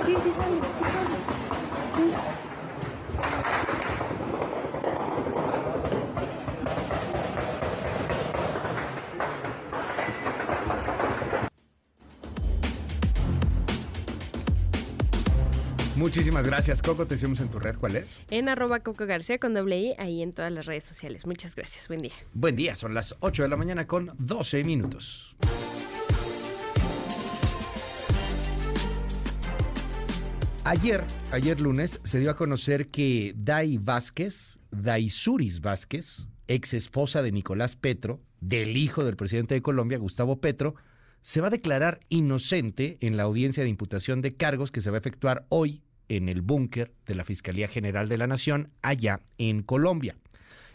Sí, 0.06 0.14
sí, 0.22 0.30
sí, 1.96 2.43
Muchísimas 15.96 16.44
gracias, 16.44 16.82
Coco. 16.82 17.06
Te 17.06 17.14
hicimos 17.14 17.38
en 17.40 17.48
tu 17.48 17.60
red. 17.60 17.76
¿Cuál 17.76 17.94
es? 17.94 18.20
En 18.28 18.48
arroba 18.48 18.80
Coco 18.80 19.06
García 19.06 19.38
con 19.38 19.54
doble 19.54 19.78
I, 19.78 19.94
ahí 19.98 20.22
en 20.22 20.32
todas 20.32 20.50
las 20.50 20.66
redes 20.66 20.82
sociales. 20.82 21.24
Muchas 21.24 21.54
gracias. 21.54 21.86
Buen 21.86 22.00
día. 22.00 22.14
Buen 22.32 22.56
día. 22.56 22.74
Son 22.74 22.94
las 22.94 23.14
8 23.20 23.44
de 23.44 23.48
la 23.48 23.56
mañana 23.56 23.86
con 23.86 24.12
12 24.18 24.64
minutos. 24.64 25.36
Ayer, 30.64 31.04
ayer 31.30 31.60
lunes, 31.60 32.00
se 32.02 32.18
dio 32.18 32.30
a 32.30 32.36
conocer 32.36 32.88
que 32.88 33.32
Dai 33.36 33.78
Vázquez, 33.78 34.58
Daisuris 34.72 35.60
Vázquez, 35.60 36.26
ex 36.48 36.74
esposa 36.74 37.22
de 37.22 37.30
Nicolás 37.30 37.76
Petro, 37.76 38.20
del 38.40 38.76
hijo 38.76 39.04
del 39.04 39.14
presidente 39.14 39.54
de 39.54 39.62
Colombia, 39.62 39.98
Gustavo 39.98 40.40
Petro, 40.40 40.74
se 41.24 41.40
va 41.40 41.46
a 41.46 41.50
declarar 41.50 42.00
inocente 42.10 42.98
en 43.00 43.16
la 43.16 43.22
audiencia 43.22 43.62
de 43.62 43.70
imputación 43.70 44.20
de 44.20 44.32
cargos 44.32 44.70
que 44.70 44.82
se 44.82 44.90
va 44.90 44.98
a 44.98 45.00
efectuar 45.00 45.46
hoy 45.48 45.80
en 46.08 46.28
el 46.28 46.42
búnker 46.42 46.92
de 47.06 47.14
la 47.14 47.24
Fiscalía 47.24 47.66
General 47.66 48.10
de 48.10 48.18
la 48.18 48.26
Nación, 48.26 48.68
allá 48.82 49.22
en 49.38 49.62
Colombia. 49.62 50.16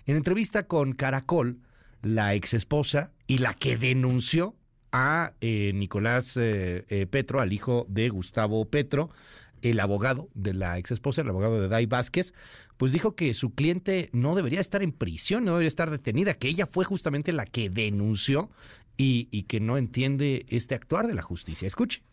En 0.07 0.15
entrevista 0.15 0.63
con 0.63 0.93
Caracol, 0.93 1.59
la 2.01 2.34
ex 2.34 2.55
esposa 2.55 3.11
y 3.27 3.38
la 3.38 3.53
que 3.53 3.77
denunció 3.77 4.55
a 4.91 5.34
eh, 5.39 5.71
Nicolás 5.76 6.35
eh, 6.35 6.84
eh, 6.89 7.05
Petro, 7.05 7.41
al 7.41 7.53
hijo 7.53 7.85
de 7.88 8.09
Gustavo 8.09 8.65
Petro, 8.65 9.11
el 9.61 9.80
abogado 9.80 10.30
de 10.34 10.55
la 10.55 10.80
ex 10.80 10.89
esposa, 10.89 11.21
el 11.21 11.30
abogado 11.30 11.61
de 11.61 11.67
Dai 11.67 11.85
Vázquez, 11.85 12.34
pues 12.77 12.91
dijo 12.91 13.15
que 13.15 13.35
su 13.35 13.53
cliente 13.53 14.09
no 14.13 14.34
debería 14.34 14.61
estar 14.61 14.81
en 14.81 14.93
prisión, 14.93 15.45
no 15.45 15.51
debería 15.51 15.67
estar 15.67 15.91
detenida, 15.91 16.34
que 16.34 16.47
ella 16.47 16.65
fue 16.65 16.85
justamente 16.85 17.34
la 17.34 17.45
que 17.45 17.69
denunció 17.69 18.49
y, 18.99 19.30
y 19.31 19.43
que 19.43 19.61
no 19.61 19.77
entiende 19.77 20.45
este 20.49 20.76
actuar 20.76 21.07
de 21.07 21.13
la 21.13 21.21
justicia. 21.21 21.65
Escuche 21.65 22.03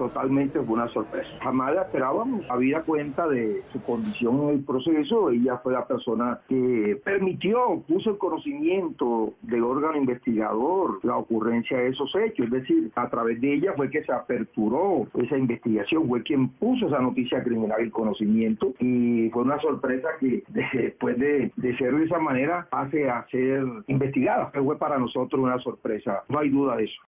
totalmente 0.00 0.58
fue 0.60 0.74
una 0.74 0.88
sorpresa. 0.88 1.28
Jamás 1.42 1.74
la 1.74 1.82
esperábamos. 1.82 2.42
Había 2.48 2.80
cuenta 2.80 3.28
de 3.28 3.62
su 3.70 3.82
condición 3.82 4.44
en 4.44 4.48
el 4.48 4.64
proceso. 4.64 5.30
Ella 5.30 5.58
fue 5.58 5.74
la 5.74 5.86
persona 5.86 6.40
que 6.48 6.98
permitió, 7.04 7.82
puso 7.86 8.10
el 8.10 8.18
conocimiento 8.18 9.34
del 9.42 9.62
órgano 9.62 9.98
investigador 9.98 11.00
la 11.02 11.18
ocurrencia 11.18 11.76
de 11.76 11.88
esos 11.88 12.10
hechos. 12.14 12.46
Es 12.46 12.50
decir, 12.50 12.90
a 12.94 13.10
través 13.10 13.42
de 13.42 13.52
ella 13.52 13.74
fue 13.76 13.90
que 13.90 14.02
se 14.02 14.10
aperturó 14.10 15.06
esa 15.22 15.36
investigación, 15.36 16.08
fue 16.08 16.22
quien 16.22 16.48
puso 16.48 16.86
esa 16.86 17.00
noticia 17.00 17.44
criminal 17.44 17.78
el 17.78 17.92
conocimiento 17.92 18.72
y 18.78 19.28
fue 19.30 19.42
una 19.42 19.60
sorpresa 19.60 20.08
que 20.18 20.42
después 20.72 21.18
de, 21.18 21.52
de 21.56 21.76
ser 21.76 21.94
de 21.94 22.04
esa 22.06 22.18
manera 22.18 22.66
pase 22.70 23.10
a 23.10 23.26
ser 23.30 23.62
investigada. 23.86 24.50
Fue 24.54 24.78
para 24.78 24.98
nosotros 24.98 25.42
una 25.42 25.58
sorpresa, 25.58 26.24
no 26.28 26.38
hay 26.38 26.48
duda 26.48 26.76
de 26.76 26.84
eso 26.84 27.02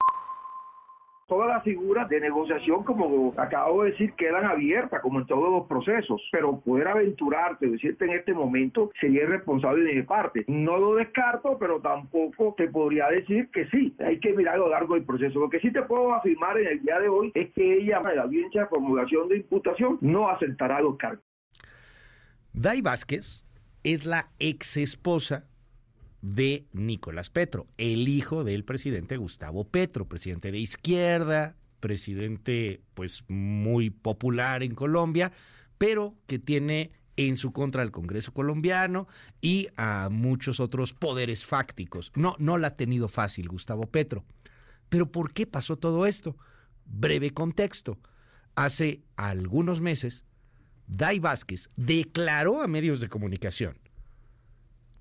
todas 1.31 1.49
las 1.49 1.63
figuras 1.63 2.09
de 2.09 2.19
negociación, 2.19 2.83
como 2.83 3.33
acabo 3.37 3.85
de 3.85 3.93
decir, 3.93 4.13
quedan 4.15 4.45
abiertas, 4.45 5.01
como 5.01 5.21
en 5.21 5.27
todos 5.27 5.49
los 5.49 5.69
procesos, 5.69 6.21
pero 6.33 6.59
poder 6.59 6.89
aventurarte, 6.89 7.69
decirte 7.69 8.05
en 8.07 8.15
este 8.15 8.35
momento, 8.35 8.91
sería 9.01 9.23
irresponsable 9.23 9.85
de 9.85 9.95
mi 9.95 10.03
parte. 10.03 10.45
No 10.49 10.77
lo 10.77 10.97
descarto, 10.97 11.57
pero 11.57 11.81
tampoco 11.81 12.57
te 12.59 12.67
podría 12.67 13.07
decir 13.11 13.49
que 13.53 13.69
sí, 13.69 13.95
hay 14.05 14.19
que 14.19 14.33
mirar 14.33 14.57
a 14.57 14.59
lo 14.59 14.71
largo 14.71 14.95
del 14.95 15.05
proceso. 15.05 15.39
Lo 15.39 15.49
que 15.49 15.61
sí 15.61 15.71
te 15.71 15.83
puedo 15.83 16.13
afirmar 16.13 16.59
en 16.59 16.67
el 16.67 16.83
día 16.83 16.99
de 16.99 17.09
hoy 17.09 17.31
es 17.37 17.53
que 17.53 17.79
ella, 17.79 18.03
en 18.05 18.17
la 18.17 18.23
audiencia 18.23 18.63
de 18.63 18.67
formulación 18.67 19.29
de 19.29 19.37
imputación, 19.37 19.99
no 20.01 20.29
aceptará 20.29 20.81
los 20.81 20.97
cargos. 20.97 21.25
Dai 22.53 22.83
Vázquez 22.83 23.45
es 23.85 24.05
la 24.05 24.27
ex 24.41 24.77
esposa 24.79 25.45
de 26.23 26.67
Nicolás 26.73 27.31
Petro, 27.31 27.67
el 27.79 28.09
hijo 28.09 28.45
del 28.45 28.65
presidente 28.65 29.17
Gustavo 29.17 29.65
Petro, 29.65 30.07
presidente 30.07 30.53
de 30.53 30.59
izquierda, 30.59 31.57
presidente 31.81 32.83
pues 32.95 33.25
muy 33.29 33.91
popular 33.91 34.63
en 34.63 34.75
Colombia, 34.75 35.33
pero 35.79 36.15
que 36.27 36.39
tiene 36.39 36.93
en 37.17 37.37
su 37.37 37.53
contra 37.53 37.83
al 37.83 37.91
Congreso 37.91 38.33
colombiano 38.33 39.09
y 39.41 39.69
a 39.77 40.09
muchos 40.11 40.61
otros 40.61 40.93
poderes 40.93 41.45
fácticos. 41.45 42.13
No, 42.15 42.35
no 42.39 42.59
la 42.59 42.69
ha 42.69 42.77
tenido 42.77 43.09
fácil 43.09 43.49
Gustavo 43.49 43.83
Petro. 43.83 44.25
Pero 44.89 45.11
¿por 45.11 45.33
qué 45.33 45.47
pasó 45.47 45.77
todo 45.77 46.07
esto? 46.07 46.37
Breve 46.85 47.31
contexto. 47.31 47.99
Hace 48.55 49.03
algunos 49.17 49.81
meses, 49.81 50.25
Dai 50.87 51.19
Vázquez 51.19 51.71
declaró 51.77 52.63
a 52.63 52.67
medios 52.67 53.01
de 53.01 53.09
comunicación 53.09 53.80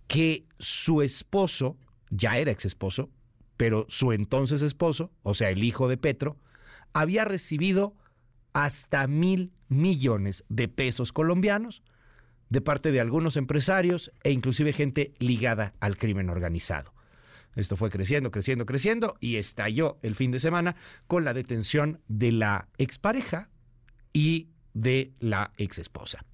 que 0.09 0.47
su 0.57 1.03
esposo, 1.03 1.77
ya 2.09 2.39
era 2.39 2.51
ex 2.51 2.65
esposo, 2.65 3.11
pero 3.57 3.85
su 3.89 4.11
entonces 4.11 4.63
esposo, 4.63 5.11
o 5.21 5.35
sea, 5.35 5.51
el 5.51 5.63
hijo 5.63 5.87
de 5.87 5.97
Petro, 5.97 6.35
había 6.93 7.25
recibido 7.25 7.93
hasta 8.51 9.05
mil 9.05 9.53
millones 9.67 10.43
de 10.49 10.67
pesos 10.67 11.13
colombianos 11.13 11.83
de 12.49 12.59
parte 12.59 12.91
de 12.91 12.99
algunos 12.99 13.37
empresarios 13.37 14.11
e 14.23 14.31
inclusive 14.31 14.73
gente 14.73 15.13
ligada 15.19 15.75
al 15.79 15.95
crimen 15.95 16.31
organizado. 16.31 16.91
Esto 17.55 17.77
fue 17.77 17.91
creciendo, 17.91 18.31
creciendo, 18.31 18.65
creciendo 18.65 19.15
y 19.19 19.35
estalló 19.35 19.99
el 20.01 20.15
fin 20.15 20.31
de 20.31 20.39
semana 20.39 20.75
con 21.05 21.23
la 21.23 21.35
detención 21.35 22.01
de 22.07 22.31
la 22.31 22.67
expareja 22.79 23.51
y 24.11 24.49
de 24.73 25.13
la 25.19 25.53
exesposa. 25.57 26.25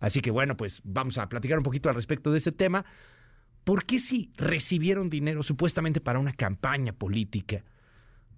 Así 0.00 0.20
que 0.20 0.30
bueno, 0.30 0.54
pues 0.54 0.82
vamos 0.84 1.16
a 1.16 1.30
platicar 1.30 1.56
un 1.56 1.64
poquito 1.64 1.88
al 1.88 1.94
respecto 1.94 2.30
de 2.30 2.38
ese 2.38 2.52
tema. 2.52 2.84
¿Por 3.64 3.84
qué 3.84 3.98
si 3.98 4.30
recibieron 4.36 5.08
dinero 5.08 5.42
supuestamente 5.42 6.00
para 6.00 6.18
una 6.18 6.32
campaña 6.32 6.92
política? 6.92 7.64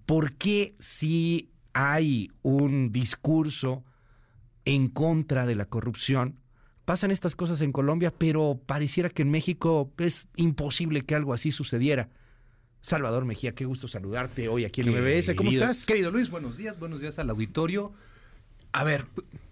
¿Por 0.05 0.35
qué 0.35 0.75
si 0.79 1.49
hay 1.73 2.31
un 2.43 2.91
discurso 2.91 3.83
en 4.65 4.87
contra 4.87 5.45
de 5.45 5.55
la 5.55 5.65
corrupción? 5.65 6.39
Pasan 6.85 7.09
estas 7.09 7.35
cosas 7.35 7.61
en 7.61 7.71
Colombia, 7.71 8.13
pero 8.15 8.61
pareciera 8.63 9.09
que 9.09 9.23
en 9.23 9.31
México 9.31 9.91
es 9.97 10.27
imposible 10.35 11.01
que 11.01 11.15
algo 11.15 11.33
así 11.33 11.49
sucediera. 11.49 12.09
Salvador 12.81 13.25
Mejía, 13.25 13.55
qué 13.55 13.65
gusto 13.65 13.87
saludarte 13.87 14.47
hoy 14.47 14.63
aquí 14.63 14.81
en 14.81 14.91
MBS. 14.91 15.33
¿Cómo 15.35 15.49
estás? 15.49 15.85
Querido 15.85 16.11
Luis, 16.11 16.29
buenos 16.29 16.57
días, 16.57 16.77
buenos 16.77 17.01
días 17.01 17.17
al 17.17 17.31
auditorio. 17.31 17.93
A 18.73 18.83
ver, 18.83 19.07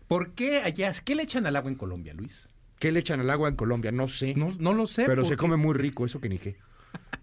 ¿por 0.08 0.34
qué 0.36 0.60
allá, 0.60 0.94
qué 1.04 1.16
le 1.16 1.24
echan 1.24 1.48
al 1.48 1.56
agua 1.56 1.72
en 1.72 1.78
Colombia, 1.78 2.14
Luis? 2.14 2.48
¿Qué 2.84 2.92
le 2.92 3.00
echan 3.00 3.22
al 3.22 3.30
agua 3.30 3.48
en 3.48 3.56
Colombia? 3.56 3.94
No 3.94 4.10
sé. 4.10 4.36
No, 4.36 4.54
no 4.60 4.74
lo 4.74 4.88
sé. 4.88 5.06
Pero 5.06 5.24
se 5.24 5.38
come 5.38 5.56
muy 5.56 5.74
rico, 5.74 6.06
eso 6.06 6.20
que 6.20 6.28
ni 6.28 6.38
qué. 6.38 6.58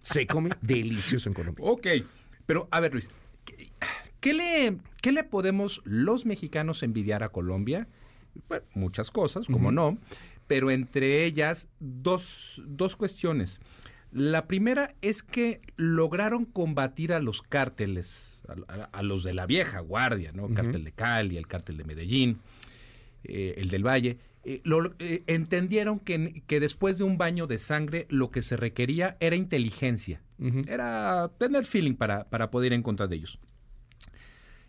Se 0.01 0.27
come 0.27 0.49
delicioso 0.62 1.28
en 1.28 1.35
Colombia. 1.35 1.62
Ok, 1.69 1.87
pero 2.47 2.66
a 2.70 2.81
ver, 2.81 2.95
Luis, 2.95 3.11
¿qué, 4.20 4.32
le, 4.32 4.78
qué 5.03 5.12
le 5.12 5.23
podemos 5.23 5.82
los 5.85 6.24
mexicanos 6.24 6.82
envidiar 6.82 7.23
a 7.23 7.28
Colombia? 7.28 7.89
Bueno, 8.49 8.65
muchas 8.73 9.11
cosas, 9.11 9.49
como 9.49 9.70
no, 9.70 9.99
pero 10.47 10.70
entre 10.70 11.27
ellas 11.27 11.69
dos, 11.78 12.62
dos 12.65 12.97
cuestiones. 12.97 13.61
La 14.12 14.47
primera 14.47 14.95
es 15.03 15.23
que 15.23 15.61
lograron 15.77 16.47
combatir 16.47 17.12
a 17.12 17.20
los 17.20 17.43
cárteles, 17.43 18.43
a, 18.93 19.03
los 19.03 19.24
de 19.24 19.35
la 19.35 19.45
vieja 19.45 19.81
guardia, 19.81 20.32
¿no? 20.32 20.49
Cártel 20.55 20.85
de 20.85 20.93
Cali, 20.93 21.37
el 21.37 21.47
cártel 21.47 21.77
de 21.77 21.85
Medellín, 21.85 22.39
eh, 23.24 23.57
el 23.59 23.69
del 23.69 23.87
Valle. 23.87 24.16
Eh, 24.42 24.60
lo, 24.64 24.94
eh, 24.98 25.22
entendieron 25.26 25.98
que, 25.98 26.42
que, 26.46 26.60
después 26.60 26.96
de 26.96 27.04
un 27.04 27.18
baño 27.18 27.46
de 27.46 27.58
sangre 27.58 28.06
lo 28.08 28.30
que 28.30 28.42
se 28.42 28.56
requería 28.56 29.16
era 29.20 29.36
inteligencia, 29.36 30.22
era 30.66 31.30
tener 31.38 31.66
feeling 31.66 31.94
para, 31.94 32.30
para 32.30 32.50
poder 32.50 32.72
ir 32.72 32.76
en 32.76 32.82
contra 32.82 33.06
de 33.06 33.16
ellos. 33.16 33.38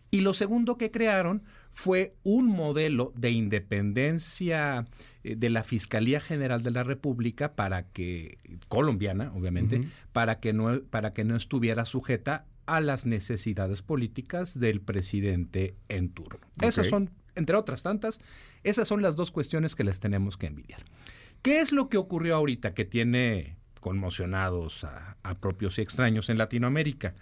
Y 0.09 0.19
lo 0.19 0.33
segundo 0.33 0.77
que 0.77 0.91
crearon 0.91 1.43
fue 1.71 2.15
un 2.23 2.47
modelo 2.47 3.13
de 3.15 3.31
independencia 3.31 4.85
eh, 5.23 5.37
de 5.37 5.49
la 5.49 5.63
Fiscalía 5.63 6.19
General 6.19 6.61
de 6.61 6.71
la 6.71 6.83
República 6.83 7.55
para 7.55 7.87
que 7.87 8.37
colombiana, 8.67 9.31
obviamente, 9.33 9.87
para 10.11 10.41
que 10.41 10.51
no 10.51 10.81
para 10.89 11.13
que 11.13 11.23
no 11.23 11.37
estuviera 11.37 11.85
sujeta 11.85 12.45
a 12.65 12.81
las 12.81 13.05
necesidades 13.05 13.81
políticas 13.81 14.59
del 14.59 14.81
presidente 14.81 15.75
en 15.87 16.09
turno. 16.09 16.39
Esas 16.61 16.87
son, 16.87 17.09
entre 17.35 17.55
otras 17.55 17.83
tantas, 17.83 18.19
esas 18.63 18.87
son 18.87 19.01
las 19.01 19.15
dos 19.15 19.31
cuestiones 19.31 19.75
que 19.75 19.83
les 19.83 19.99
tenemos 19.99 20.37
que 20.37 20.47
envidiar. 20.47 20.83
¿Qué 21.41 21.59
es 21.59 21.71
lo 21.71 21.89
que 21.89 21.97
ocurrió 21.97 22.35
ahorita 22.35 22.73
que 22.73 22.85
tiene 22.85 23.57
conmocionados 23.79 24.83
a, 24.83 25.17
a 25.23 25.39
propios 25.39 25.77
y 25.77 25.81
extraños 25.81 26.29
en 26.29 26.37
Latinoamérica? 26.37 27.15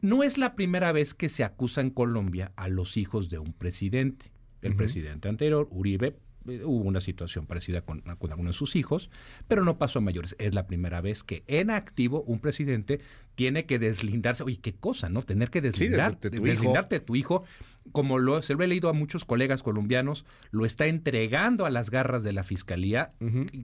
No 0.00 0.22
es 0.22 0.38
la 0.38 0.54
primera 0.54 0.90
vez 0.92 1.14
que 1.14 1.28
se 1.28 1.44
acusa 1.44 1.80
en 1.80 1.90
Colombia 1.90 2.52
a 2.56 2.68
los 2.68 2.96
hijos 2.96 3.30
de 3.30 3.38
un 3.38 3.52
presidente. 3.52 4.32
El 4.62 4.76
presidente 4.76 5.28
anterior, 5.28 5.66
Uribe, 5.70 6.16
eh, 6.48 6.62
hubo 6.64 6.84
una 6.84 7.00
situación 7.00 7.46
parecida 7.46 7.82
con, 7.82 8.00
con 8.00 8.30
algunos 8.30 8.54
de 8.54 8.58
sus 8.58 8.76
hijos, 8.76 9.10
pero 9.48 9.64
no 9.64 9.78
pasó 9.78 9.98
a 9.98 10.02
mayores. 10.02 10.36
Es 10.38 10.54
la 10.54 10.66
primera 10.66 11.00
vez 11.00 11.24
que 11.24 11.44
en 11.46 11.70
activo 11.70 12.22
un 12.22 12.40
presidente 12.40 13.00
tiene 13.34 13.66
que 13.66 13.78
deslindarse. 13.78 14.42
Oye, 14.42 14.58
qué 14.60 14.74
cosa, 14.74 15.08
¿no? 15.08 15.22
Tener 15.22 15.50
que 15.50 15.60
deslindar, 15.60 16.18
de 16.18 16.30
tu 16.30 16.42
deslindarte 16.42 16.96
de 16.96 17.04
tu 17.04 17.16
hijo. 17.16 17.44
Como 17.90 18.18
lo, 18.18 18.42
se 18.42 18.54
lo 18.54 18.62
he 18.62 18.68
leído 18.68 18.88
a 18.88 18.92
muchos 18.92 19.24
colegas 19.24 19.62
colombianos, 19.62 20.24
lo 20.50 20.64
está 20.64 20.86
entregando 20.86 21.66
a 21.66 21.70
las 21.70 21.90
garras 21.90 22.22
de 22.22 22.32
la 22.32 22.44
fiscalía, 22.44 23.12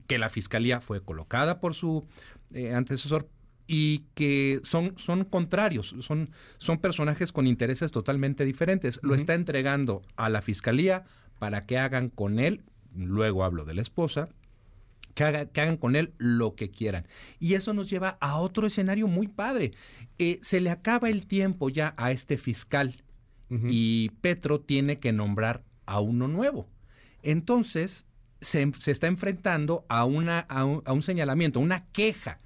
que 0.07 0.17
la 0.17 0.29
fiscalía 0.29 0.81
fue 0.81 1.01
colocada 1.01 1.61
por 1.61 1.73
su 1.73 2.05
eh, 2.53 2.73
antecesor 2.73 3.29
y 3.65 4.05
que 4.15 4.61
son, 4.63 4.95
son 4.97 5.23
contrarios, 5.25 5.95
son, 5.99 6.31
son 6.57 6.79
personajes 6.79 7.31
con 7.31 7.45
intereses 7.45 7.91
totalmente 7.91 8.43
diferentes. 8.43 8.99
Lo 9.03 9.13
está 9.13 9.35
entregando 9.35 10.01
a 10.15 10.27
la 10.29 10.41
fiscalía 10.41 11.05
para 11.39 11.65
que 11.65 11.77
hagan 11.77 12.09
con 12.09 12.39
él, 12.39 12.63
luego 12.95 13.43
hablo 13.43 13.65
de 13.65 13.73
la 13.73 13.81
esposa, 13.81 14.29
que, 15.13 15.23
hagan 15.23 15.77
con 15.77 15.95
él 15.95 16.13
lo 16.17 16.55
que 16.55 16.69
quieran. 16.69 17.07
Y 17.39 17.55
eso 17.55 17.73
nos 17.73 17.89
lleva 17.89 18.17
a 18.21 18.39
otro 18.39 18.67
escenario 18.67 19.07
muy 19.07 19.27
padre. 19.27 19.73
Eh, 20.17 20.39
se 20.43 20.59
le 20.59 20.69
acaba 20.69 21.09
el 21.09 21.25
tiempo 21.27 21.69
ya 21.69 21.93
a 21.97 22.11
este 22.11 22.37
fiscal 22.37 23.03
y 23.67 24.09
Petro 24.21 24.59
tiene 24.59 24.99
que 24.99 25.11
nombrar 25.11 25.63
a 25.87 25.99
uno 26.01 26.27
nuevo. 26.27 26.67
Entonces, 27.23 28.05
se, 28.41 28.71
se 28.77 28.91
está 28.91 29.07
enfrentando 29.07 29.85
a, 29.89 30.05
una, 30.05 30.41
a, 30.41 30.65
un, 30.65 30.83
a 30.85 30.93
un 30.93 31.01
señalamiento, 31.01 31.59
una 31.59 31.87
queja 31.87 32.39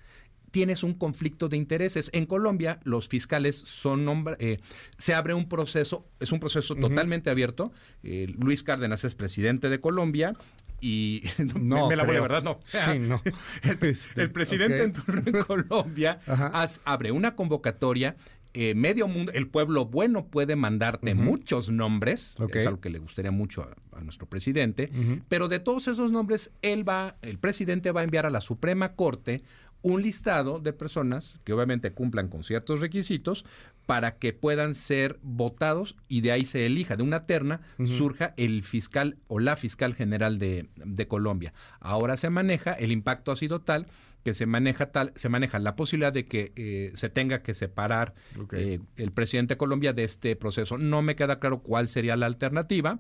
tienes 0.54 0.84
un 0.84 0.94
conflicto 0.94 1.50
de 1.50 1.58
intereses. 1.58 2.12
En 2.14 2.28
Colombia, 2.28 2.80
los 2.84 3.10
fiscales 3.10 3.56
son 3.56 4.24
eh, 4.38 4.60
se 5.00 5.16
abre 5.16 5.34
un 5.34 5.50
proceso, 5.50 6.06
es 6.20 6.32
un 6.32 6.40
proceso 6.40 6.76
totalmente 6.76 7.32
abierto. 7.32 7.72
Eh, 8.04 8.32
Luis 8.40 8.62
Cárdenas 8.62 9.04
es 9.04 9.16
presidente 9.16 9.70
de 9.70 9.82
Colombia 9.82 10.34
y 10.80 11.24
no, 11.56 11.90
me, 11.90 11.96
la 11.96 12.04
voy 12.04 12.18
a 12.18 12.22
verdad, 12.22 12.44
no. 12.44 12.60
Sí, 12.64 13.00
no. 13.00 13.20
El, 14.16 14.32
presidente 14.32 14.84
en 14.84 14.94
turno 14.94 15.24
en 15.26 15.44
Colombia 15.44 16.20
abre 16.86 17.12
una 17.12 17.36
convocatoria. 17.36 18.16
Eh, 18.56 18.76
medio 18.76 19.08
mundo, 19.08 19.32
el 19.32 19.48
pueblo 19.48 19.88
bueno 19.88 20.28
puede 20.28 20.56
mandarte 20.56 21.16
muchos 21.16 21.72
nombres, 21.72 22.38
es 22.54 22.68
algo 22.68 22.80
que 22.80 22.92
le 22.92 23.00
gustaría 23.00 23.32
mucho 23.32 23.64
a, 23.92 24.02
nuestro 24.02 24.28
presidente, 24.28 24.92
pero 25.28 25.48
de 25.48 25.60
todos 25.60 25.88
esos 25.88 26.12
nombres, 26.12 26.52
él 26.62 26.88
va, 26.88 27.16
el 27.24 27.40
presidente 27.40 27.92
va 27.92 28.02
a 28.02 28.04
enviar 28.04 28.28
a 28.28 28.30
la 28.30 28.42
Suprema 28.42 28.94
Corte 28.94 29.42
un 29.84 30.02
listado 30.02 30.60
de 30.60 30.74
personas 30.74 31.36
que 31.44 31.54
obviamente 31.54 31.92
cumplan 31.92 32.30
con 32.30 32.44
ciertos 32.44 32.80
requisitos 32.80 33.46
para 33.86 34.18
que 34.18 34.34
puedan 34.34 34.76
ser 34.76 35.20
votados 35.22 35.98
y 36.08 36.22
de 36.22 36.32
ahí 36.32 36.46
se 36.46 36.66
elija, 36.66 36.96
de 36.96 37.04
una 37.04 37.26
terna 37.26 37.62
surja 37.86 38.34
el 38.38 38.64
fiscal 38.64 39.18
o 39.28 39.40
la 39.40 39.56
fiscal 39.58 39.94
general 39.94 40.40
de, 40.40 40.68
Colombia. 41.08 41.54
Ahora 41.82 42.16
se 42.16 42.30
maneja, 42.30 42.72
el 42.72 42.92
impacto 42.92 43.32
ha 43.32 43.36
sido 43.36 43.60
tal 43.62 43.88
que 44.24 44.34
se 44.34 44.46
maneja 44.46 44.86
tal, 44.92 45.12
se 45.16 45.28
maneja 45.28 45.60
la 45.60 45.76
posibilidad 45.76 46.14
de 46.14 46.26
que 46.26 46.54
eh, 46.56 46.92
se 46.96 47.10
tenga 47.10 47.44
que 47.44 47.54
separar 47.54 48.14
eh, 48.54 48.80
el 48.96 49.12
presidente 49.12 49.56
de 49.56 49.58
Colombia 49.58 49.92
de 49.92 50.06
este 50.06 50.38
proceso. 50.38 50.78
No 50.78 51.02
me 51.02 51.18
queda 51.18 51.40
claro 51.40 51.60
cuál 51.60 51.90
sería 51.90 52.16
la 52.16 52.26
alternativa, 52.26 53.00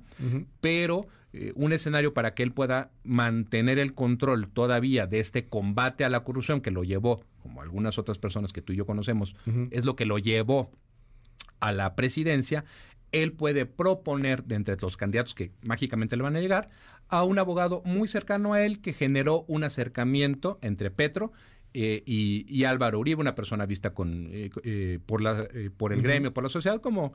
pero 0.60 1.08
eh, 1.34 1.52
un 1.56 1.74
escenario 1.74 2.14
para 2.14 2.36
que 2.36 2.44
él 2.44 2.52
pueda 2.52 2.92
mantener 3.04 3.80
el 3.80 3.96
control 3.96 4.50
todavía 4.50 5.08
de 5.08 5.20
este 5.20 5.48
combate 5.48 6.04
a 6.04 6.10
la 6.10 6.24
corrupción 6.24 6.62
que 6.62 6.70
lo 6.70 6.84
llevó, 6.84 7.24
como 7.42 7.62
algunas 7.62 7.98
otras 7.98 8.20
personas 8.20 8.54
que 8.54 8.62
tú 8.62 8.74
y 8.74 8.76
yo 8.76 8.86
conocemos, 8.86 9.36
es 9.72 9.84
lo 9.84 9.96
que 9.96 10.06
lo 10.06 10.20
llevó 10.20 10.72
a 11.60 11.72
la 11.72 11.96
presidencia, 11.96 12.66
él 13.12 13.32
puede 13.32 13.66
proponer 13.66 14.44
de 14.44 14.56
entre 14.56 14.78
los 14.80 14.96
candidatos 14.96 15.34
que 15.34 15.52
mágicamente 15.62 16.18
le 16.18 16.24
van 16.24 16.36
a 16.36 16.42
llegar 16.42 16.70
a 17.08 17.24
un 17.24 17.40
abogado 17.40 17.82
muy 17.84 18.08
cercano 18.08 18.54
a 18.54 18.64
él 18.64 18.80
que 18.80 18.94
generó 18.94 19.46
un 19.48 19.64
acercamiento 19.64 20.60
entre 20.62 20.92
Petro 20.92 21.32
eh, 21.76 22.04
y, 22.06 22.64
Álvaro 22.66 23.00
Uribe, 23.00 23.20
una 23.20 23.34
persona 23.34 23.66
vista 23.66 23.94
con, 23.94 24.28
eh, 24.32 24.52
eh, 24.64 25.00
por, 25.06 25.22
la, 25.22 25.48
por 25.76 25.92
el 25.92 26.02
gremio, 26.02 26.34
por 26.34 26.44
la 26.44 26.50
sociedad, 26.50 26.80
como, 26.82 27.14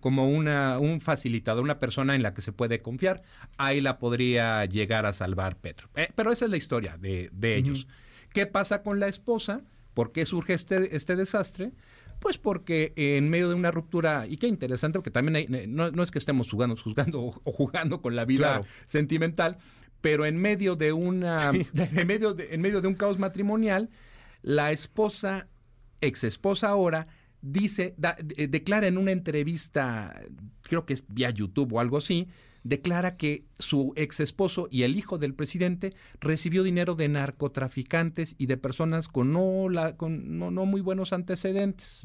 como, 0.00 0.28
una, 0.28 0.78
un 0.78 1.00
facilitador, 1.00 1.64
una 1.64 1.78
persona 1.78 2.14
en 2.14 2.22
la 2.22 2.34
que 2.34 2.42
se 2.42 2.52
puede 2.52 2.82
confiar, 2.82 3.22
ahí 3.56 3.80
la 3.80 3.98
podría 3.98 4.64
llegar 4.66 5.06
a 5.06 5.12
salvar 5.12 5.56
Petro. 5.56 5.88
pero 6.14 6.32
esa 6.32 6.44
es 6.44 6.50
la 6.50 6.58
historia 6.58 6.98
de, 6.98 7.30
ellos. 7.42 7.88
¿Qué 8.32 8.46
pasa 8.46 8.82
con 8.82 9.00
la 9.00 9.08
esposa? 9.08 9.62
¿Por 9.94 10.12
qué 10.12 10.26
surge 10.26 10.52
este, 10.52 10.94
este 10.94 11.16
desastre? 11.16 11.72
Pues 12.20 12.36
porque 12.36 12.92
en 12.96 13.30
medio 13.30 13.48
de 13.48 13.54
una 13.54 13.70
ruptura, 13.70 14.26
y 14.28 14.36
qué 14.36 14.48
interesante, 14.48 14.98
porque 14.98 15.10
también 15.10 15.46
no, 15.74 16.02
es 16.02 16.10
que 16.10 16.18
estemos 16.18 16.50
jugando, 16.50 16.76
juzgando 16.76 17.22
o, 17.22 17.52
jugando 17.52 18.02
con 18.02 18.16
la 18.16 18.24
vida 18.24 18.62
sentimental, 18.86 19.58
pero 20.00 20.26
en 20.26 20.36
medio 20.36 20.76
de 20.76 20.92
una 20.92 21.38
en 21.94 22.06
medio 22.06 22.34
de, 22.34 22.54
en 22.54 22.60
medio 22.60 22.80
de 22.80 22.88
un 22.88 22.94
caos 22.94 23.18
matrimonial, 23.18 23.90
la 24.42 24.72
esposa, 24.72 25.48
ex 26.00 26.24
esposa 26.24 26.68
ahora, 26.68 27.08
dice, 27.40 27.94
declara 27.96 28.86
en 28.86 28.98
una 28.98 29.12
entrevista, 29.12 30.20
creo 30.62 30.84
que 30.86 30.94
es 30.94 31.04
vía 31.08 31.30
YouTube 31.30 31.72
o 31.72 31.80
algo 31.80 31.98
así, 31.98 32.28
declara 32.64 33.16
que 33.16 33.44
su 33.58 33.92
ex 33.96 34.20
esposo 34.20 34.68
y 34.70 34.82
el 34.82 34.96
hijo 34.96 35.18
del 35.18 35.34
presidente 35.34 35.94
recibió 36.20 36.62
dinero 36.62 36.94
de 36.94 37.08
narcotraficantes 37.08 38.34
y 38.38 38.46
de 38.46 38.56
personas 38.56 39.08
con 39.08 39.32
no, 39.32 39.68
la, 39.68 39.96
con 39.96 40.38
no, 40.38 40.50
muy 40.50 40.80
buenos 40.80 41.12
antecedentes 41.12 42.02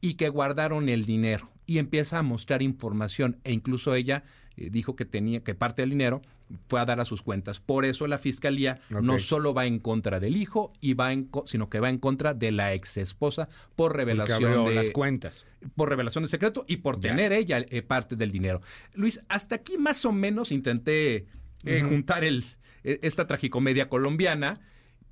y 0.00 0.14
que 0.14 0.28
guardaron 0.28 0.88
el 0.88 1.04
dinero. 1.04 1.50
Y 1.66 1.78
empieza 1.78 2.18
a 2.18 2.22
mostrar 2.22 2.60
información. 2.60 3.38
E 3.44 3.52
incluso 3.52 3.94
ella 3.94 4.24
eh, 4.56 4.68
dijo 4.70 4.96
que 4.96 5.04
tenía 5.04 5.40
que 5.40 5.54
parte 5.54 5.82
del 5.82 5.90
dinero 5.90 6.22
fue 6.68 6.80
a 6.80 6.84
dar 6.84 7.00
a 7.00 7.04
sus 7.04 7.22
cuentas. 7.22 7.60
Por 7.60 7.84
eso 7.84 8.06
la 8.06 8.18
fiscalía 8.18 8.80
no 8.90 9.18
solo 9.18 9.54
va 9.54 9.66
en 9.66 9.78
contra 9.78 10.20
del 10.20 10.36
hijo 10.36 10.72
y 10.80 10.94
va 10.94 11.12
en 11.12 11.30
sino 11.46 11.70
que 11.70 11.80
va 11.80 11.88
en 11.88 11.98
contra 11.98 12.34
de 12.34 12.52
la 12.52 12.74
ex 12.74 12.98
esposa 12.98 13.48
por 13.74 13.96
revelación 13.96 14.66
de 14.66 14.74
las 14.74 14.90
cuentas, 14.90 15.46
por 15.74 15.88
revelación 15.88 16.24
de 16.24 16.28
secreto 16.28 16.64
y 16.68 16.78
por 16.78 17.00
tener 17.00 17.32
ella 17.32 17.58
eh, 17.58 17.82
parte 17.82 18.16
del 18.16 18.30
dinero. 18.30 18.60
Luis, 18.94 19.20
hasta 19.28 19.54
aquí 19.56 19.78
más 19.78 20.04
o 20.04 20.12
menos 20.12 20.52
intenté 20.52 21.26
eh, 21.64 21.82
juntar 21.82 22.24
el 22.24 22.44
esta 22.84 23.28
tragicomedia 23.28 23.88
colombiana, 23.88 24.60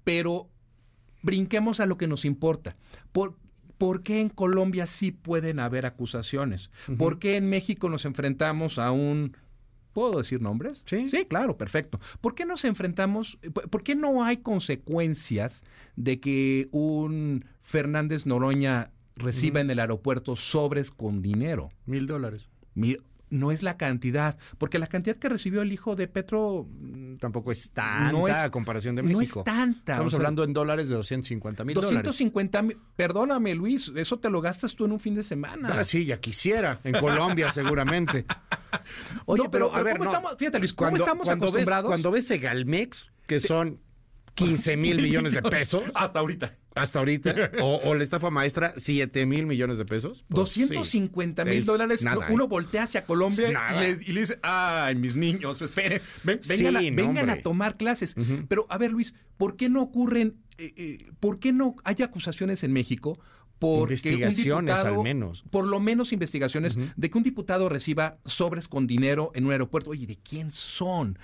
pero 0.03 0.51
brinquemos 1.23 1.79
a 1.79 1.87
lo 1.87 1.97
que 1.97 2.09
nos 2.09 2.25
importa. 2.25 2.77
Por, 3.13 3.37
¿Por 3.81 4.03
qué 4.03 4.21
en 4.21 4.29
Colombia 4.29 4.87
sí 4.87 5.11
pueden 5.11 5.59
haber 5.59 5.87
acusaciones? 5.87 6.71
¿Por 6.99 7.19
qué 7.19 7.39
en 7.39 7.49
México 7.49 7.89
nos 7.89 8.05
enfrentamos 8.05 8.79
a 8.79 8.93
un... 8.93 9.35
¿Puedo 9.95 10.19
decir 10.19 10.43
nombres? 10.43 10.83
Sí. 10.85 11.09
Sí, 11.09 11.25
claro, 11.25 11.57
perfecto. 11.57 11.99
¿Por 12.21 12.35
qué 12.35 12.45
nos 12.45 12.67
enfrentamos, 12.67 13.39
por 13.71 13.83
qué 13.83 13.95
no 13.95 14.23
hay 14.23 14.37
consecuencias 14.37 15.65
de 15.97 16.21
que 16.21 16.69
un 16.73 17.47
Fernández 17.63 18.27
Noroña 18.27 18.91
reciba 19.17 19.63
en 19.63 19.71
el 19.71 19.81
aeropuerto 19.81 20.37
sobres 20.37 20.91
con 20.91 21.23
dinero? 21.23 21.71
Mil 21.87 22.07
dólares 22.07 22.51
no 23.31 23.53
es 23.53 23.63
la 23.63 23.77
cantidad, 23.77 24.37
porque 24.59 24.79
la 24.79 24.87
cantidad 24.87 25.17
que 25.17 25.29
recibió 25.29 25.63
el 25.63 25.73
hijo 25.73 25.97
de 25.97 26.09
Petro 26.09 26.67
mm, 26.69 27.15
tampoco 27.15 27.53
es 27.53 27.71
tanta 27.71 28.45
a 28.45 28.51
comparación 28.51 28.97
de 28.97 29.03
México. 29.03 29.21
No 29.37 29.41
es 29.41 29.45
tanta. 29.45 29.93
Estamos 29.95 30.15
hablando 30.15 30.45
en 30.45 30.53
dólares 30.53 30.89
de 30.89 30.97
250 30.97 31.65
mil 31.65 31.75
dólares. 31.75 32.05
250 32.05 32.63
mil, 32.63 32.79
perdóname 32.97 33.55
Luis, 33.55 33.93
eso 33.95 34.19
te 34.19 34.31
lo 34.31 34.41
gastas 34.41 34.75
tú 34.75 34.85
en 34.85 34.93
un 34.93 35.01
fin 35.01 35.15
de 35.15 35.23
semana. 35.23 35.71
Ah, 35.73 35.85
sí, 35.85 36.05
ya 36.05 36.21
quisiera, 36.21 36.81
en 36.85 36.95
Colombia 37.01 37.53
seguramente. 37.53 38.27
Oye, 39.27 39.49
pero, 39.51 39.75
a 39.75 39.83
ver, 39.83 39.99
¿cómo 39.99 40.11
estamos, 40.11 40.37
fíjate 40.37 40.59
Luis, 40.59 40.73
¿cómo 40.73 40.97
estamos 40.97 41.29
acostumbrados? 41.29 41.89
cuando 41.89 42.11
ves 42.11 42.27
Segalmex, 42.27 43.11
que 43.27 43.41
son 43.41 43.81
15 44.35 44.77
mil 44.77 45.03
millones 45.03 45.33
de 45.33 45.43
pesos. 45.43 45.83
Hasta 45.95 46.21
ahorita. 46.21 46.57
Hasta 46.75 47.01
ahorita. 47.01 47.51
O, 47.61 47.95
la 47.95 48.05
estafa 48.05 48.31
maestra, 48.31 48.75
7 48.77 49.27
mil 49.27 49.47
millones 49.47 49.79
de 49.79 49.85
pesos. 49.85 50.25
250 50.29 51.45
mil 51.45 51.65
dólares. 51.65 52.05
uno 52.31 52.45
¿eh? 52.45 52.49
voltea 52.49 52.85
hacia 52.85 53.05
Colombia 53.05 53.49
y, 54.01 54.13
le 54.13 54.21
dice, 54.21 54.39
ay, 54.43 54.95
mis 54.95 55.17
niños, 55.17 55.61
esperen, 55.63 56.01
vengan, 56.25 57.31
a, 57.31 57.43
tomar 57.43 57.77
clases. 57.77 58.15
Pero, 58.49 58.67
a 58.69 58.79
ver, 58.79 58.93
Luis, 58.93 59.15
¿por 59.37 59.57
qué 59.57 59.69
no 59.69 59.83
ocurren, 59.83 60.37
eh, 60.59 60.73
eh, 60.77 60.99
por 61.19 61.41
qué 61.41 61.53
no 61.53 61.77
hay 61.85 61.97
acusaciones 62.03 62.63
en 62.63 62.73
México 62.73 63.19
investigaciones 63.63 64.77
al 64.79 65.03
menos. 65.03 65.45
Por 65.51 65.67
lo 65.67 65.81
menos 65.81 66.13
investigaciones 66.13 66.79
de 66.97 67.11
que 67.11 67.19
un 67.19 67.25
diputado 67.25 67.69
reciba 67.69 68.19
sobres 68.25 68.69
con 68.69 68.87
dinero 68.87 69.31
en 69.35 69.47
un 69.47 69.53
aeropuerto. 69.53 69.91
Oye, 69.91 70.07
¿de 70.07 70.17
quién 70.17 70.53
son? 70.53 71.19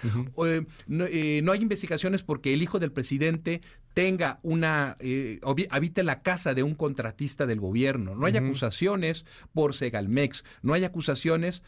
Eh, 0.45 0.67
eh, 0.89 1.41
no, 1.43 1.53
hay 1.53 1.61
investigaciones 1.61 2.23
porque 2.23 2.53
el 2.53 2.63
hijo 2.63 2.79
del 2.79 2.93
presidente 2.93 3.63
tenga 3.95 4.41
una, 4.43 4.97
eh, 5.01 5.41
habite 5.71 6.03
la 6.03 6.21
casa 6.23 6.53
de 6.53 6.63
un 6.63 6.75
contratista 6.75 7.47
del 7.47 7.61
gobierno. 7.61 8.15
No 8.15 8.27
hay 8.27 8.37
acusaciones 8.37 9.25
por 9.55 9.75
Segalmex. 9.75 10.45
No 10.63 10.75
hay 10.75 10.85
acusaciones 10.85 11.63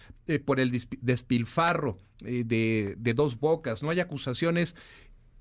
por 0.44 0.60
el 0.60 0.70
despilfarro 1.00 1.98
de, 2.20 2.94
de 2.98 3.14
dos 3.14 3.40
bocas. 3.40 3.82
No 3.82 3.90
hay 3.90 4.00
acusaciones 4.00 4.76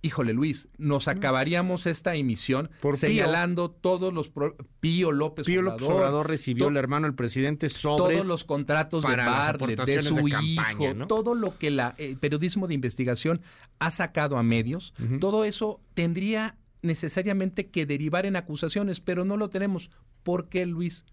híjole 0.01 0.33
Luis, 0.33 0.67
nos 0.77 1.07
acabaríamos 1.07 1.85
esta 1.85 2.15
emisión 2.15 2.69
Por 2.81 2.97
señalando 2.97 3.71
todos 3.71 4.13
los 4.13 4.31
Pío 4.79 5.11
López 5.11 5.45
Pío 5.45 5.61
López 5.61 5.87
Obrador 5.87 6.27
recibió 6.27 6.67
el 6.67 6.77
hermano 6.77 7.07
del 7.07 7.15
presidente 7.15 7.69
sobres 7.69 8.19
todos 8.19 8.27
los 8.27 8.43
contratos 8.43 9.03
de 9.03 9.15
Bartlett, 9.15 9.81
de 9.81 10.01
su 10.01 10.27
hijo, 10.27 11.07
todo 11.07 11.35
lo 11.35 11.57
que 11.57 11.67
el 11.67 11.79
eh, 11.97 12.15
periodismo 12.19 12.67
de 12.67 12.73
investigación 12.73 13.41
ha 13.79 13.91
sacado 13.91 14.37
a 14.37 14.43
medios, 14.43 14.93
todo 15.19 15.43
eso 15.43 15.81
tendría 15.93 16.55
necesariamente 16.81 17.69
que 17.69 17.85
derivar 17.85 18.25
en 18.25 18.35
acusaciones, 18.35 18.99
pero 18.99 19.25
no 19.25 19.37
lo 19.37 19.49
tenemos. 19.49 19.89
¿Por 20.23 20.49
qué, 20.49 20.65
Luis? 20.65 21.05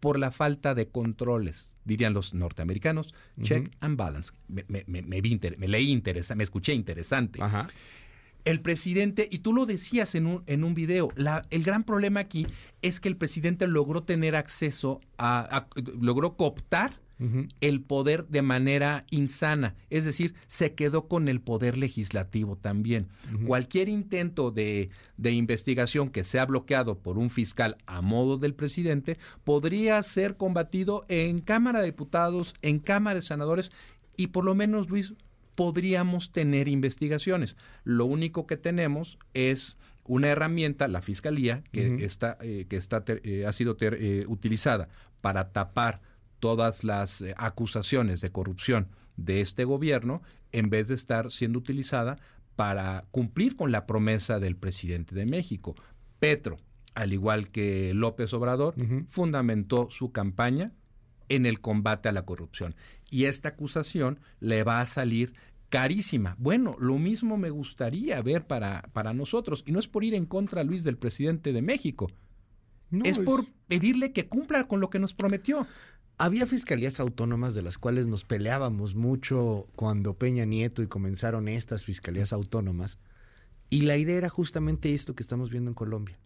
Por 0.00 0.18
la 0.18 0.30
falta 0.30 0.74
de 0.74 0.88
controles, 0.88 1.78
dirían 1.84 2.12
los 2.12 2.34
norteamericanos. 2.34 3.14
Check 3.42 3.74
and 3.80 3.96
balance. 3.96 4.32
Me, 4.46 4.64
me, 4.68 4.84
me, 4.86 5.02
me, 5.02 5.20
me 5.20 5.68
leí 5.68 5.90
interesante, 5.90 6.38
me 6.38 6.44
escuché 6.44 6.74
interesante. 6.74 7.42
Ajá 7.42 7.68
el 8.46 8.60
presidente, 8.60 9.28
y 9.30 9.40
tú 9.40 9.52
lo 9.52 9.66
decías 9.66 10.14
en 10.14 10.26
un, 10.26 10.42
en 10.46 10.62
un 10.64 10.74
video, 10.74 11.08
el 11.50 11.64
gran 11.64 11.82
problema 11.82 12.20
aquí 12.20 12.46
es 12.80 13.00
que 13.00 13.08
el 13.08 13.16
presidente 13.16 13.66
logró 13.66 14.04
tener 14.04 14.36
acceso 14.36 15.00
a, 15.18 15.66
logró 16.00 16.36
cooptar 16.36 17.00
el 17.62 17.80
poder 17.80 18.28
de 18.28 18.42
manera 18.42 19.06
insana, 19.10 19.74
es 19.88 20.04
decir, 20.04 20.34
se 20.48 20.74
quedó 20.74 21.08
con 21.08 21.28
el 21.28 21.40
poder 21.40 21.78
legislativo 21.78 22.56
también. 22.56 23.08
Cualquier 23.46 23.88
intento 23.88 24.50
de, 24.50 24.90
de, 25.16 25.32
investigación 25.32 26.10
que 26.10 26.24
sea 26.24 26.44
bloqueado 26.44 26.98
por 26.98 27.16
un 27.16 27.30
fiscal 27.30 27.78
a 27.86 28.02
modo 28.02 28.36
del 28.36 28.54
presidente 28.54 29.16
podría 29.44 30.02
ser 30.02 30.36
combatido 30.36 31.06
en 31.08 31.38
Cámara 31.38 31.80
de 31.80 31.86
Diputados, 31.86 32.54
en 32.60 32.80
Cámara 32.80 33.14
de 33.14 33.22
Senadores 33.22 33.72
y 34.16 34.28
por 34.28 34.44
lo 34.44 34.54
menos, 34.54 34.90
Luis, 34.90 35.14
podríamos 35.56 36.30
tener 36.30 36.68
investigaciones. 36.68 37.56
Lo 37.82 38.04
único 38.04 38.46
que 38.46 38.56
tenemos 38.56 39.18
es 39.34 39.76
una 40.04 40.28
herramienta, 40.28 40.86
la 40.86 41.02
fiscalía, 41.02 41.64
que 41.72 41.96
está, 42.04 42.38
eh, 42.40 42.66
que 42.68 42.76
está 42.76 43.02
eh, 43.08 43.44
ha 43.46 43.52
sido 43.52 43.76
eh, 43.80 44.24
utilizada 44.28 44.88
para 45.20 45.52
tapar 45.52 46.00
todas 46.38 46.84
las 46.84 47.24
acusaciones 47.36 48.20
de 48.20 48.30
corrupción 48.30 48.88
de 49.16 49.40
este 49.40 49.64
gobierno, 49.64 50.22
en 50.52 50.70
vez 50.70 50.88
de 50.88 50.94
estar 50.94 51.32
siendo 51.32 51.58
utilizada 51.58 52.18
para 52.54 53.06
cumplir 53.10 53.56
con 53.56 53.72
la 53.72 53.86
promesa 53.86 54.38
del 54.38 54.56
presidente 54.56 55.14
de 55.14 55.26
México. 55.26 55.74
Petro, 56.20 56.58
al 56.94 57.12
igual 57.12 57.50
que 57.50 57.92
López 57.94 58.32
Obrador, 58.32 58.74
fundamentó 59.08 59.88
su 59.90 60.12
campaña 60.12 60.72
en 61.28 61.46
el 61.46 61.60
combate 61.60 62.08
a 62.08 62.12
la 62.12 62.22
corrupción. 62.22 62.74
Y 63.10 63.24
esta 63.24 63.50
acusación 63.50 64.20
le 64.40 64.64
va 64.64 64.80
a 64.80 64.86
salir 64.86 65.34
carísima. 65.68 66.36
Bueno, 66.38 66.76
lo 66.78 66.98
mismo 66.98 67.36
me 67.36 67.50
gustaría 67.50 68.20
ver 68.22 68.46
para, 68.46 68.82
para 68.92 69.12
nosotros. 69.12 69.62
Y 69.66 69.72
no 69.72 69.78
es 69.78 69.88
por 69.88 70.04
ir 70.04 70.14
en 70.14 70.26
contra, 70.26 70.64
Luis, 70.64 70.84
del 70.84 70.96
presidente 70.96 71.52
de 71.52 71.62
México. 71.62 72.10
es 73.04 73.18
por 73.18 73.44
pedirle 73.68 74.12
que 74.12 74.28
cumpla 74.28 74.68
con 74.68 74.80
lo 74.80 74.90
que 74.90 74.98
nos 74.98 75.14
prometió. 75.14 75.66
Había 76.18 76.46
fiscalías 76.46 76.98
autónomas 76.98 77.54
de 77.54 77.62
las 77.62 77.76
cuales 77.76 78.06
nos 78.06 78.24
peleábamos 78.24 78.94
mucho 78.94 79.68
cuando 79.76 80.14
Peña 80.14 80.46
Nieto 80.46 80.82
y 80.82 80.86
comenzaron 80.86 81.46
estas 81.46 81.84
fiscalías 81.84 82.32
autónomas. 82.32 82.98
Y 83.68 83.82
la 83.82 83.96
idea 83.96 84.16
era 84.16 84.28
justamente 84.28 84.94
esto 84.94 85.14
que 85.14 85.22
estamos 85.22 85.50
viendo 85.50 85.70
en 85.70 85.74
Colombia. 85.74 86.18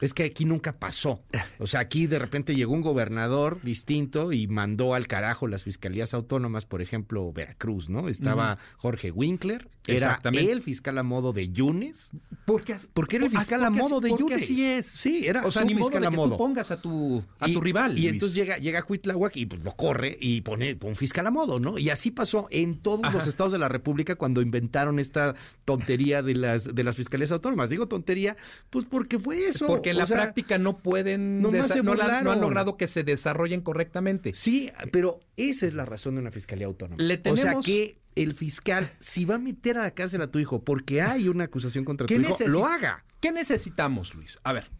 Es 0.00 0.12
que 0.12 0.24
aquí 0.24 0.44
nunca 0.44 0.78
pasó. 0.78 1.22
O 1.58 1.66
sea, 1.66 1.80
aquí 1.80 2.06
de 2.06 2.18
repente 2.18 2.54
llegó 2.54 2.74
un 2.74 2.82
gobernador 2.82 3.60
distinto 3.62 4.32
y 4.32 4.46
mandó 4.46 4.94
al 4.94 5.06
carajo 5.06 5.46
las 5.46 5.62
fiscalías 5.62 6.12
autónomas, 6.12 6.66
por 6.66 6.82
ejemplo, 6.82 7.32
Veracruz, 7.32 7.88
¿no? 7.88 8.08
Estaba 8.08 8.58
Jorge 8.76 9.10
Winkler, 9.10 9.68
era 9.86 10.18
el 10.22 10.62
fiscal 10.62 10.98
a 10.98 11.02
modo 11.02 11.32
de 11.32 11.48
Yunes. 11.48 12.10
Porque, 12.44 12.76
porque 12.92 13.16
era 13.16 13.26
el 13.26 13.30
fiscal 13.30 13.64
a 13.64 13.70
modo 13.70 14.00
de 14.00 14.10
Yunes. 14.10 14.42
así 14.42 14.64
es. 14.64 14.86
Sí, 14.86 15.26
era 15.26 15.44
o 15.46 15.50
sea, 15.50 15.64
fiscal 15.64 16.04
a 16.04 16.10
modo. 16.10 16.30
Que 16.30 16.36
tú 16.36 16.38
pongas 16.38 16.70
a 16.70 16.80
tu, 16.80 17.24
a 17.40 17.46
tu 17.46 17.60
rival. 17.60 17.98
Y 17.98 18.08
entonces 18.08 18.34
llega, 18.36 18.58
llega 18.58 18.84
Huitlahuac 18.86 19.36
y 19.36 19.46
pues, 19.46 19.64
lo 19.64 19.72
corre 19.72 20.16
y 20.20 20.42
pone 20.42 20.76
un 20.82 20.94
fiscal 20.94 21.26
a 21.26 21.30
modo, 21.30 21.58
¿no? 21.58 21.78
Y 21.78 21.90
así 21.90 22.10
pasó 22.10 22.48
en 22.50 22.80
todos 22.80 23.12
los 23.12 23.26
estados 23.26 23.52
de 23.52 23.58
la 23.58 23.68
República 23.68 24.16
cuando 24.16 24.42
inventaron 24.42 24.98
esta 24.98 25.34
tontería 25.64 26.22
de 26.22 26.34
las, 26.34 26.74
de 26.74 26.84
las 26.84 26.96
fiscalías 26.96 27.32
autónomas. 27.32 27.70
Digo 27.70 27.88
tontería, 27.88 28.36
pues 28.70 28.84
porque 28.84 29.18
fue 29.18 29.48
eso. 29.48 29.66
Porque 29.66 29.85
en 29.90 29.98
la 29.98 30.06
práctica 30.06 30.58
no 30.58 30.78
pueden, 30.78 31.40
no, 31.42 31.50
no, 31.50 31.92
han 31.92 32.40
logrado 32.40 32.76
que 32.76 32.88
se 32.88 33.04
desarrollen 33.04 33.60
correctamente. 33.60 34.32
Sí, 34.34 34.70
pero 34.92 35.20
esa 35.36 35.66
es 35.66 35.74
la 35.74 35.84
razón 35.84 36.14
de 36.14 36.20
una 36.22 36.30
fiscalía 36.30 36.66
autónoma. 36.66 37.02
O 37.30 37.36
sea 37.36 37.54
que 37.64 37.98
el 38.14 38.34
fiscal, 38.34 38.90
si 38.98 39.24
va 39.24 39.36
a 39.36 39.38
meter 39.38 39.78
a 39.78 39.82
la 39.82 39.90
cárcel 39.92 40.22
a 40.22 40.30
tu 40.30 40.38
hijo 40.38 40.64
porque 40.64 41.02
hay 41.02 41.28
una 41.28 41.44
acusación 41.44 41.84
contra 41.84 42.06
tu 42.06 42.14
hijo, 42.14 42.36
lo 42.48 42.66
haga. 42.66 43.04
¿Qué 43.20 43.32
necesitamos, 43.32 44.14
Luis? 44.14 44.38
A 44.42 44.52
ver, 44.52 44.70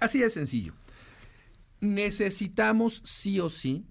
así 0.00 0.18
de 0.18 0.30
sencillo. 0.30 0.74
Necesitamos 1.80 3.02
sí 3.04 3.40
o 3.40 3.50
sí 3.50 3.84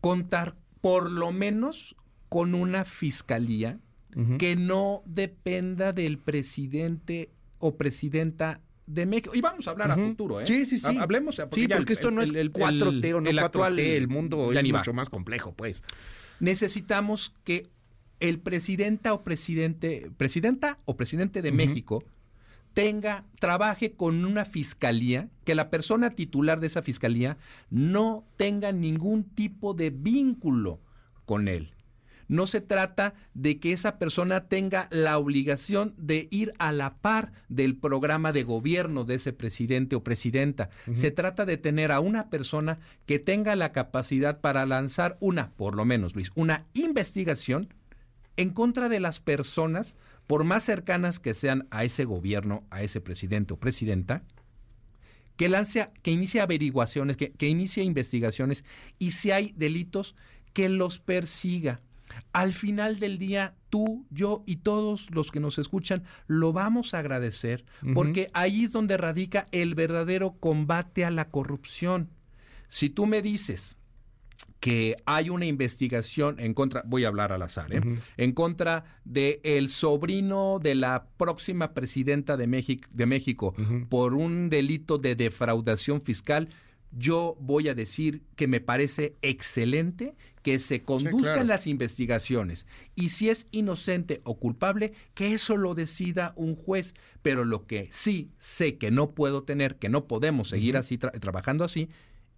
contar 0.00 0.56
por 0.80 1.10
lo 1.10 1.32
menos 1.32 1.96
con 2.28 2.54
una 2.54 2.84
fiscalía 2.84 3.78
que 4.38 4.54
no 4.54 5.02
dependa 5.06 5.92
del 5.92 6.18
presidente 6.18 7.32
o 7.58 7.76
presidenta 7.76 8.60
de 8.86 9.06
México. 9.06 9.34
Y 9.34 9.40
vamos 9.40 9.66
a 9.66 9.70
hablar 9.70 9.90
a 9.90 9.96
futuro, 9.96 10.40
¿eh? 10.40 10.46
Sí, 10.46 10.64
sí, 10.64 10.78
sí. 10.78 10.96
Hablemos. 10.98 11.36
Porque 11.36 11.60
sí, 11.60 11.68
porque 11.68 11.92
esto 11.92 12.10
no 12.10 12.22
es 12.22 12.30
el, 12.30 12.52
4T 12.52 13.14
o 13.14 13.20
no 13.20 13.30
4T. 13.30 13.44
actual, 13.44 13.78
el 13.78 14.08
mundo 14.08 14.52
es 14.52 14.64
mucho 14.64 14.92
más 14.92 15.10
complejo, 15.10 15.54
pues. 15.54 15.82
Necesitamos 16.40 17.34
que 17.44 17.68
el 18.20 18.40
presidenta 18.40 19.12
o 19.12 19.22
presidente, 19.22 20.10
presidenta 20.16 20.78
o 20.84 20.96
presidente 20.96 21.42
de 21.42 21.52
México 21.52 22.04
tenga, 22.72 23.24
trabaje 23.38 23.92
con 23.92 24.24
una 24.24 24.44
fiscalía, 24.44 25.28
que 25.44 25.54
la 25.54 25.70
persona 25.70 26.10
titular 26.10 26.60
de 26.60 26.66
esa 26.66 26.82
fiscalía 26.82 27.36
no 27.70 28.24
tenga 28.36 28.72
ningún 28.72 29.24
tipo 29.24 29.74
de 29.74 29.90
vínculo 29.90 30.80
con 31.24 31.48
él. 31.48 31.73
No 32.28 32.46
se 32.46 32.60
trata 32.60 33.14
de 33.34 33.58
que 33.60 33.72
esa 33.72 33.98
persona 33.98 34.48
tenga 34.48 34.88
la 34.90 35.18
obligación 35.18 35.94
de 35.96 36.28
ir 36.30 36.52
a 36.58 36.72
la 36.72 36.96
par 36.96 37.32
del 37.48 37.76
programa 37.76 38.32
de 38.32 38.44
gobierno 38.44 39.04
de 39.04 39.16
ese 39.16 39.32
presidente 39.32 39.96
o 39.96 40.04
presidenta. 40.04 40.70
Se 40.94 41.10
trata 41.10 41.44
de 41.44 41.56
tener 41.56 41.92
a 41.92 42.00
una 42.00 42.30
persona 42.30 42.78
que 43.06 43.18
tenga 43.18 43.56
la 43.56 43.72
capacidad 43.72 44.40
para 44.40 44.66
lanzar 44.66 45.16
una, 45.20 45.50
por 45.50 45.74
lo 45.74 45.84
menos 45.84 46.14
Luis, 46.14 46.30
una 46.34 46.64
investigación 46.74 47.68
en 48.36 48.50
contra 48.50 48.88
de 48.88 49.00
las 49.00 49.20
personas, 49.20 49.96
por 50.26 50.44
más 50.44 50.64
cercanas 50.64 51.18
que 51.18 51.34
sean 51.34 51.66
a 51.70 51.84
ese 51.84 52.04
gobierno, 52.04 52.64
a 52.70 52.82
ese 52.82 53.00
presidente 53.00 53.54
o 53.54 53.58
presidenta, 53.58 54.22
que 55.36 55.48
lance, 55.48 55.88
que 56.02 56.10
inicie 56.10 56.40
averiguaciones, 56.40 57.16
que, 57.16 57.32
que 57.32 57.48
inicie 57.48 57.82
investigaciones 57.82 58.64
y 58.98 59.12
si 59.12 59.30
hay 59.30 59.52
delitos, 59.56 60.14
que 60.52 60.68
los 60.68 60.98
persiga. 60.98 61.80
Al 62.32 62.54
final 62.54 62.98
del 62.98 63.18
día, 63.18 63.54
tú, 63.70 64.06
yo 64.10 64.42
y 64.46 64.56
todos 64.56 65.10
los 65.10 65.30
que 65.30 65.40
nos 65.40 65.58
escuchan 65.58 66.04
lo 66.26 66.52
vamos 66.52 66.94
a 66.94 67.00
agradecer 67.00 67.64
porque 67.94 68.30
ahí 68.34 68.64
es 68.64 68.72
donde 68.72 68.96
radica 68.96 69.46
el 69.52 69.74
verdadero 69.74 70.36
combate 70.38 71.04
a 71.04 71.10
la 71.10 71.30
corrupción. 71.30 72.10
Si 72.68 72.90
tú 72.90 73.06
me 73.06 73.22
dices, 73.22 73.76
que 74.64 74.96
hay 75.04 75.28
una 75.28 75.44
investigación 75.44 76.40
en 76.40 76.54
contra, 76.54 76.82
voy 76.86 77.04
a 77.04 77.08
hablar 77.08 77.32
al 77.32 77.42
azar, 77.42 77.70
¿eh? 77.70 77.80
en 78.16 78.32
contra 78.32 78.84
de 79.04 79.38
el 79.44 79.68
sobrino 79.68 80.58
de 80.58 80.74
la 80.74 81.08
próxima 81.18 81.74
presidenta 81.74 82.38
de 82.38 82.46
México, 82.46 82.88
de 82.90 83.04
México 83.04 83.54
por 83.90 84.14
un 84.14 84.48
delito 84.48 84.96
de 84.96 85.16
defraudación 85.16 86.00
fiscal, 86.00 86.48
yo 86.92 87.36
voy 87.40 87.68
a 87.68 87.74
decir 87.74 88.22
que 88.36 88.46
me 88.46 88.60
parece 88.60 89.16
excelente 89.20 90.14
que 90.44 90.58
se 90.58 90.82
conduzcan 90.82 91.46
las 91.46 91.66
investigaciones 91.66 92.66
y 92.94 93.08
si 93.08 93.30
es 93.30 93.48
inocente 93.50 94.20
o 94.24 94.38
culpable, 94.38 94.92
que 95.14 95.32
eso 95.32 95.56
lo 95.56 95.74
decida 95.74 96.34
un 96.36 96.54
juez. 96.54 96.94
Pero 97.22 97.46
lo 97.46 97.66
que 97.66 97.88
sí 97.90 98.30
sé 98.38 98.76
que 98.76 98.90
no 98.90 99.12
puedo 99.12 99.44
tener, 99.44 99.76
que 99.76 99.88
no 99.88 100.06
podemos 100.06 100.50
seguir 100.50 100.76
así 100.76 100.98
trabajando 100.98 101.64
así, 101.64 101.88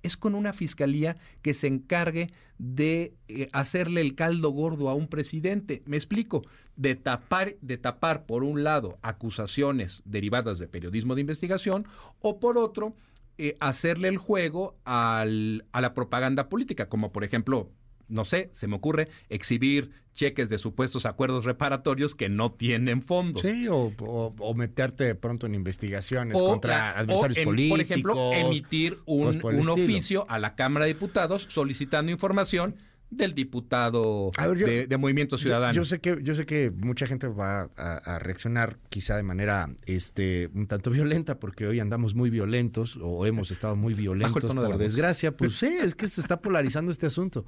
es 0.04 0.16
con 0.16 0.36
una 0.36 0.52
fiscalía 0.52 1.16
que 1.42 1.52
se 1.52 1.66
encargue 1.66 2.30
de 2.58 3.16
eh, 3.26 3.48
hacerle 3.52 4.02
el 4.02 4.14
caldo 4.14 4.50
gordo 4.50 4.88
a 4.88 4.94
un 4.94 5.08
presidente. 5.08 5.82
Me 5.84 5.96
explico, 5.96 6.42
de 6.76 6.94
tapar, 6.94 7.56
de 7.60 7.76
tapar 7.76 8.24
por 8.24 8.44
un 8.44 8.62
lado 8.62 9.00
acusaciones 9.02 10.02
derivadas 10.04 10.60
de 10.60 10.68
periodismo 10.68 11.16
de 11.16 11.22
investigación 11.22 11.88
o 12.20 12.38
por 12.38 12.56
otro 12.56 12.94
eh, 13.36 13.56
hacerle 13.58 14.06
el 14.06 14.18
juego 14.18 14.76
al, 14.84 15.66
a 15.72 15.80
la 15.80 15.92
propaganda 15.92 16.48
política, 16.48 16.88
como 16.88 17.10
por 17.10 17.24
ejemplo 17.24 17.72
no 18.08 18.24
sé, 18.24 18.48
se 18.52 18.66
me 18.66 18.76
ocurre 18.76 19.08
exhibir 19.28 19.90
cheques 20.16 20.48
de 20.48 20.58
supuestos 20.58 21.06
acuerdos 21.06 21.44
reparatorios 21.44 22.14
que 22.14 22.28
no 22.28 22.52
tienen 22.52 23.02
fondos. 23.02 23.42
Sí, 23.42 23.66
o, 23.68 24.54
meterte 24.56 25.04
de 25.04 25.14
pronto 25.14 25.46
en 25.46 25.54
investigaciones 25.54 26.36
contra 26.36 26.98
adversarios 26.98 27.44
políticos. 27.44 27.76
Por 27.76 27.80
ejemplo, 27.80 28.32
emitir 28.32 28.98
un, 29.04 29.68
oficio 29.68 30.26
a 30.28 30.38
la 30.38 30.54
Cámara 30.56 30.86
de 30.86 30.94
Diputados 30.94 31.46
solicitando 31.48 32.10
información 32.10 32.74
del 33.10 33.34
diputado 33.34 34.32
de, 34.36 34.96
Movimiento 34.98 35.38
Ciudadano. 35.38 35.72
Yo, 35.72 35.84
sé 35.84 36.00
que 36.00 36.18
yo 36.22 36.34
sé 36.34 36.44
que 36.44 36.72
mucha 36.72 37.06
gente 37.06 37.28
va 37.28 37.70
a, 37.76 38.18
reaccionar 38.18 38.78
quizá 38.88 39.16
de 39.16 39.22
manera 39.22 39.70
este 39.86 40.50
un 40.54 40.66
tanto 40.66 40.90
violenta 40.90 41.38
porque 41.38 41.66
hoy 41.66 41.78
andamos 41.78 42.14
muy 42.14 42.30
violentos 42.30 42.98
o 43.00 43.26
hemos 43.26 43.50
estado 43.50 43.76
muy 43.76 43.94
violentos 43.94 44.52
por 44.52 44.78
desgracia, 44.78 45.36
pues 45.36 45.56
sí, 45.56 45.66
es 45.66 45.94
que 45.94 46.08
se 46.08 46.20
está 46.20 46.40
polarizando 46.40 46.90
este 46.90 47.06
asunto. 47.06 47.46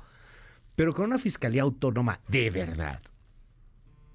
Pero 0.78 0.92
con 0.92 1.06
una 1.06 1.18
fiscalía 1.18 1.62
autónoma 1.62 2.20
de 2.28 2.50
verdad, 2.50 3.02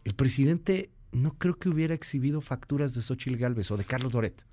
el 0.06 0.16
presidente 0.16 0.92
no 1.12 1.38
creo 1.38 1.60
que 1.60 1.68
hubiera 1.68 1.94
exhibido 1.94 2.40
facturas 2.40 2.94
de 2.96 3.02
Xochitl 3.02 3.36
Galvez 3.36 3.70
o 3.70 3.76
de 3.76 3.84
Carlos 3.84 4.14
Doret. 4.14 4.46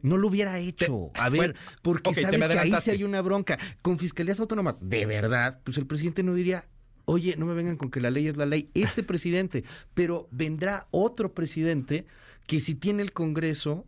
no 0.00 0.16
lo 0.16 0.28
hubiera 0.28 0.58
hecho. 0.58 1.10
a 1.12 1.28
ver, 1.28 1.54
porque 1.82 2.14
sabes 2.14 2.48
que 2.48 2.58
ahí 2.58 2.72
sí 2.80 2.92
hay 2.92 3.04
una 3.04 3.20
bronca. 3.20 3.58
Con 3.82 3.98
fiscalías 3.98 4.40
autónomas, 4.40 4.88
de 4.88 5.04
verdad, 5.04 5.60
pues 5.62 5.76
el 5.76 5.86
presidente 5.86 6.22
no 6.22 6.32
diría, 6.32 6.64
oye, 7.04 7.36
no 7.36 7.44
me 7.44 7.52
vengan 7.52 7.76
con 7.76 7.90
que 7.90 8.00
la 8.00 8.08
ley 8.08 8.28
es 8.28 8.38
la 8.38 8.46
ley. 8.46 8.70
Este 8.72 9.02
presidente, 9.02 9.62
pero 9.92 10.28
vendrá 10.30 10.88
otro 10.90 11.34
presidente 11.34 12.06
que 12.46 12.60
si 12.60 12.74
tiene 12.74 13.02
el 13.02 13.12
Congreso 13.12 13.86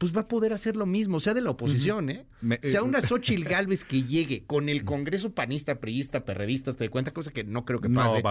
pues 0.00 0.16
va 0.16 0.22
a 0.22 0.28
poder 0.28 0.54
hacer 0.54 0.76
lo 0.76 0.86
mismo, 0.86 1.20
sea 1.20 1.34
de 1.34 1.42
la 1.42 1.50
oposición, 1.50 2.08
¿eh? 2.08 2.24
sea 2.62 2.80
eh, 2.80 2.82
una 2.82 3.00
Xochitl 3.02 3.44
Galvez 3.44 3.84
que 3.84 4.02
llegue 4.02 4.44
con 4.46 4.70
el 4.70 4.82
Congreso 4.82 5.34
panista, 5.34 5.78
priista, 5.78 6.24
perredista, 6.24 6.72
te 6.72 6.88
cuenta, 6.88 7.10
cosa 7.10 7.30
que 7.30 7.44
no 7.44 7.66
creo 7.66 7.82
que 7.82 7.90
pase. 7.90 8.22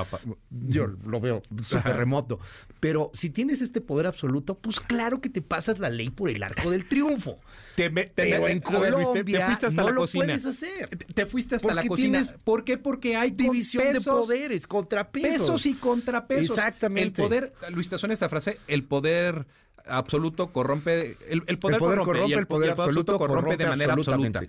Yo 0.50 0.88
lo 0.88 1.20
veo 1.22 1.44
súper 1.62 1.96
remoto. 1.96 2.40
Pero 2.80 3.12
si 3.14 3.30
tienes 3.30 3.62
este 3.62 3.82
poder 3.82 4.08
absoluto, 4.08 4.58
pues 4.58 4.80
claro 4.80 5.22
que 5.22 5.30
te 5.30 5.44
pasas 5.44 5.78
la 5.78 5.92
ley 5.92 6.10
por 6.10 6.32
el 6.32 6.42
arco 6.42 6.72
del 6.72 6.88
triunfo. 6.88 7.38
Te, 7.76 7.92
Pero 7.92 8.48
en 8.48 8.62
Colombia 8.62 9.06
te, 9.14 9.40
fuiste 9.40 9.68
hasta 9.68 9.84
no 9.84 9.90
la 9.92 9.96
cocina. 9.96 10.24
lo 10.24 10.28
puedes 10.28 10.46
hacer. 10.48 10.90
Te, 10.90 11.28
fuiste 11.28 11.54
hasta 11.54 11.76
la 11.76 11.86
cocina. 11.86 12.26
¿Por 12.44 12.64
qué? 12.64 12.80
Porque 12.80 13.16
hay 13.16 13.30
división 13.30 13.94
de 13.94 14.02
poderes, 14.02 14.66
contrapesos. 14.66 15.42
Pesos 15.42 15.66
y 15.68 15.76
contrapesos. 15.76 16.58
Exactamente. 16.58 17.22
El 17.22 17.28
poder, 17.28 17.54
Luis, 17.70 17.90
te 17.90 18.00
suena 18.00 18.16
esta 18.16 18.28
frase, 18.28 18.58
el 18.68 18.86
poder 18.86 19.46
absoluto 19.90 20.52
corrompe, 20.52 21.18
el, 21.30 21.42
poder, 21.60 21.80
corrompe, 21.80 22.28
y 22.28 22.34
el, 22.34 22.48
poder 22.48 22.72
absoluto, 22.72 23.18
corrompe, 23.18 23.58
de 23.58 23.66
manera 23.66 23.94
absoluta. 23.94 24.42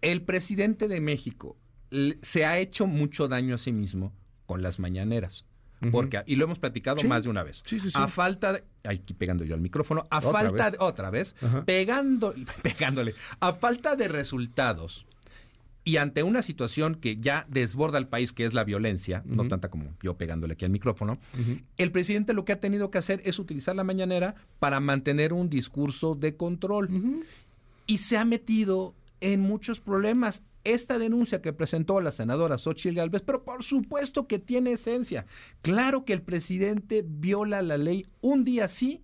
El 0.00 0.22
presidente 0.22 0.88
de 0.88 1.00
México 1.00 1.56
se 2.22 2.44
ha 2.44 2.58
hecho 2.58 2.86
mucho 2.86 3.28
daño 3.28 3.54
a 3.54 3.58
sí 3.58 3.72
mismo 3.72 4.12
con 4.46 4.62
las 4.62 4.78
mañaneras. 4.78 5.46
Porque, 5.90 6.22
y 6.26 6.36
lo 6.36 6.44
hemos 6.44 6.58
platicado 6.58 7.02
más 7.06 7.24
de 7.24 7.30
una 7.30 7.42
vez. 7.42 7.62
a 7.92 8.08
falta 8.08 8.54
de, 8.54 8.64
aquí 8.84 9.12
pegando 9.12 9.44
yo 9.44 9.54
al 9.54 9.60
micrófono, 9.60 10.06
a 10.08 10.22
falta 10.22 10.70
de, 10.70 10.78
otra 10.80 11.10
vez, 11.10 11.34
pegando, 11.66 12.34
pegándole, 12.62 13.14
a 13.40 13.52
falta 13.52 13.94
de 13.94 14.08
resultados 14.08 15.06
y 15.84 15.98
ante 15.98 16.22
una 16.22 16.40
situación 16.40 16.94
que 16.94 17.16
ya 17.16 17.46
desborda 17.50 17.98
al 17.98 18.08
país, 18.08 18.32
que 18.32 18.46
es 18.46 18.54
la 18.54 18.64
violencia, 18.64 19.22
no 19.26 19.46
tanta 19.48 19.68
como 19.68 19.94
yo 20.02 20.16
pegándole 20.16 20.54
aquí 20.54 20.64
al 20.64 20.70
micrófono, 20.70 21.18
el 21.76 21.92
presidente 21.92 22.32
lo 22.32 22.46
que 22.46 22.52
ha 22.52 22.60
tenido 22.60 22.90
que 22.90 22.98
hacer 22.98 23.20
es 23.24 23.38
utilizar 23.38 23.76
la 23.76 23.84
mañanera 23.84 24.34
para 24.58 24.80
mantener 24.80 25.34
un 25.34 25.50
discurso 25.50 26.14
de 26.14 26.36
control. 26.36 26.88
Y 27.86 27.98
se 27.98 28.16
ha 28.16 28.24
metido 28.24 28.94
en 29.20 29.40
muchos 29.40 29.80
problemas. 29.80 30.42
Esta 30.64 30.98
denuncia 30.98 31.42
que 31.42 31.52
presentó 31.52 32.00
la 32.00 32.10
senadora 32.10 32.56
Xochitl 32.56 32.96
Gálvez, 32.96 33.20
pero 33.20 33.44
por 33.44 33.62
supuesto 33.62 34.26
que 34.26 34.38
tiene 34.38 34.72
esencia. 34.72 35.26
Claro 35.60 36.06
que 36.06 36.14
el 36.14 36.22
presidente 36.22 37.04
viola 37.06 37.60
la 37.60 37.76
ley 37.76 38.06
un 38.22 38.44
día 38.44 38.68
sí 38.68 39.02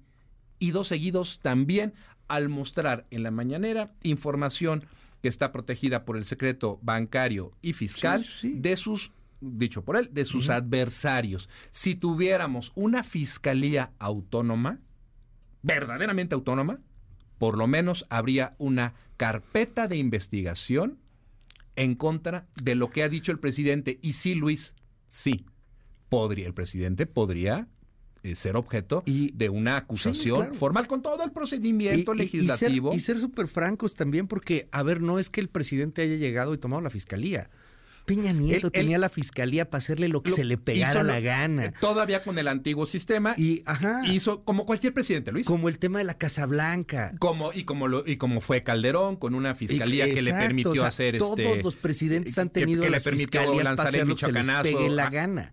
y 0.59 0.70
dos 0.70 0.89
seguidos 0.89 1.40
también 1.43 1.93
al 2.28 2.48
mostrar 2.48 3.07
en 3.11 3.23
la 3.24 3.31
mañanera 3.31 3.93
información 4.02 4.86
que 5.22 5.28
está 5.28 5.52
protegida 5.52 6.05
por 6.05 6.16
el 6.16 6.24
secreto 6.24 6.78
bancario 6.82 7.52
y 7.62 7.72
fiscal 7.72 8.24
de 8.42 8.76
sus 8.76 9.12
dicho 9.40 9.82
por 9.84 9.97
él, 9.97 10.10
de 10.12 10.24
sus 10.24 10.51
adversarios. 10.51 11.48
Si 11.70 11.94
tuviéramos 11.94 12.72
una 12.74 13.02
fiscalía 13.02 13.92
autónoma, 13.98 14.80
verdaderamente 15.62 16.34
autónoma, 16.34 16.80
por 17.38 17.56
lo 17.56 17.66
menos 17.66 18.05
habría 18.10 18.55
una 18.59 18.94
carpeta 19.16 19.88
de 19.88 19.97
investigación 19.97 20.98
en 21.76 21.94
contra 21.94 22.47
de 22.62 22.74
lo 22.74 22.90
que 22.90 23.02
ha 23.02 23.09
dicho 23.09 23.32
el 23.32 23.38
presidente. 23.38 23.98
Y 24.02 24.12
sí, 24.12 24.34
Luis, 24.34 24.74
sí, 25.09 25.47
podría, 26.10 26.47
el 26.47 26.55
presidente 26.55 27.06
podría 27.06 27.68
eh, 28.22 28.34
ser 28.34 28.56
objeto 28.56 29.02
de 29.06 29.48
una 29.48 29.78
acusación 29.78 30.55
formal 30.55 30.86
con 30.86 31.01
todo 31.01 31.24
el 31.24 31.32
procedimiento 31.32 32.12
legislativo. 32.12 32.92
Y, 32.94 33.01
ser 33.01 33.18
súper 33.18 33.48
francos 33.48 33.94
también, 33.94 34.26
porque, 34.26 34.68
a 34.72 34.82
ver, 34.82 35.01
no 35.01 35.18
es 35.18 35.30
que 35.30 35.40
el 35.40 35.48
presidente 35.48 36.02
haya 36.02 36.16
llegado 36.16 36.52
y 36.52 36.59
tomado 36.59 36.82
la 36.82 36.90
fiscalía. 36.90 37.51
Peña 38.05 38.32
Nieto 38.32 38.70
tenía 38.70 38.98
la 38.98 39.09
fiscalía 39.09 39.70
para 39.70 39.78
hacerle 39.78 40.09
lo 40.09 40.22
que 40.22 40.32
se 40.32 40.44
le 40.44 40.59
pegara 40.59 41.02
la 41.02 41.20
gana. 41.20 41.66
Eh, 41.66 41.72
todavía 41.80 42.22
con 42.22 42.38
el 42.38 42.48
antiguo 42.48 42.86
sistema. 42.86 43.34
Y 43.36 43.64
hizo 44.06 44.42
como 44.44 44.66
cualquier 44.66 44.92
presidente, 44.92 45.32
Luis. 45.32 45.47
Como 45.47 45.68
el 45.68 45.78
tema 45.78 45.98
de 45.98 46.05
la 46.05 46.14
Casa 46.14 46.47
Blanca. 46.47 47.14
Como, 47.18 47.52
y 47.52 47.64
como 47.64 47.88
lo, 47.88 48.06
y 48.06 48.16
como 48.16 48.40
fue 48.40 48.62
Calderón, 48.62 49.16
con 49.16 49.34
una 49.34 49.55
fiscalía 49.55 50.12
que, 50.12 50.22
le 50.22 50.32
permitió 50.32 50.84
hacer 50.84 51.18
todos 51.18 51.38
este. 51.38 51.51
Todos 51.51 51.64
los 51.64 51.76
presidentes 51.76 52.36
han 52.38 52.51
tenido 52.51 52.82
que, 52.82 52.90
le 52.90 53.01
permitió 53.01 53.62
lanzar 53.62 53.94
el 53.94 54.06
michoacanazo. 54.06 54.88
la 54.88 55.10
gana. 55.10 55.52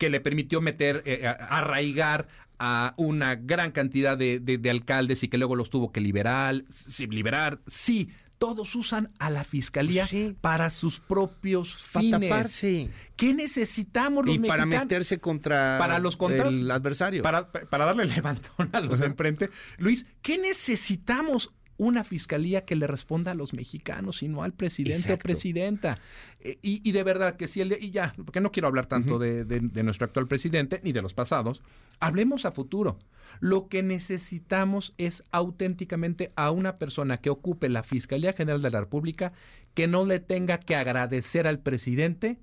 Eh, 0.00 0.06
que 0.06 0.10
le 0.10 0.20
permitió 0.20 0.62
meter, 0.62 1.04
arraigar 1.50 2.26
a 2.58 2.94
una 2.96 3.34
gran 3.36 3.70
cantidad 3.70 4.16
de, 4.16 4.70
alcaldes 4.70 5.22
y 5.22 5.28
que 5.28 5.36
luego 5.36 5.56
los 5.56 5.68
tuvo 5.68 5.92
que 5.92 6.00
liberar, 6.00 6.64
liberar. 6.98 7.60
Sí, 7.66 8.08
todos 8.40 8.74
usan 8.74 9.10
a 9.18 9.28
la 9.28 9.44
fiscalía 9.44 10.06
para 10.40 10.70
sus 10.70 10.98
propios 11.00 11.76
fines. 11.76 12.12
Para 12.12 12.28
taparse. 12.28 12.90
¿Qué 13.14 13.34
necesitamos 13.34 14.24
los 14.24 14.34
y 14.34 14.38
para 14.38 14.64
meterse 14.64 15.20
contra 15.20 15.76
para 15.78 15.98
los 15.98 16.16
el 16.54 16.70
adversario. 16.70 17.22
Para, 17.22 17.50
para 17.52 17.84
darle 17.84 18.06
levantón 18.06 18.70
a 18.72 18.80
los 18.80 18.98
de 18.98 19.06
enfrente. 19.06 19.50
Luis, 19.76 20.06
¿qué 20.22 20.38
necesitamos? 20.38 21.52
Una 21.80 22.04
fiscalía 22.04 22.66
que 22.66 22.76
le 22.76 22.86
responda 22.86 23.30
a 23.30 23.34
los 23.34 23.54
mexicanos 23.54 24.22
y 24.22 24.28
no 24.28 24.42
al 24.42 24.52
presidente 24.52 25.14
o 25.14 25.18
presidenta. 25.18 25.98
Eh, 26.40 26.58
y, 26.60 26.92
de 26.92 27.02
verdad 27.02 27.36
que 27.36 27.48
si 27.48 27.62
el 27.62 27.72
y 27.80 27.90
ya, 27.90 28.14
porque 28.22 28.42
no 28.42 28.52
quiero 28.52 28.68
hablar 28.68 28.84
tanto 28.84 29.18
de, 29.18 29.46
de, 29.46 29.82
nuestro 29.82 30.04
actual 30.04 30.28
presidente 30.28 30.82
ni 30.84 30.92
de 30.92 31.00
los 31.00 31.14
pasados, 31.14 31.62
hablemos 31.98 32.44
a 32.44 32.52
futuro. 32.52 32.98
Lo 33.40 33.68
que 33.68 33.82
necesitamos 33.82 34.92
es 34.98 35.24
auténticamente 35.30 36.32
a 36.36 36.50
una 36.50 36.74
persona 36.74 37.16
que 37.16 37.30
ocupe 37.30 37.70
la 37.70 37.82
Fiscalía 37.82 38.34
General 38.34 38.60
de 38.60 38.70
la 38.70 38.80
República 38.80 39.32
que 39.72 39.86
no 39.86 40.04
le 40.04 40.20
tenga 40.20 40.60
que 40.60 40.76
agradecer 40.76 41.46
al 41.46 41.60
presidente 41.60 42.36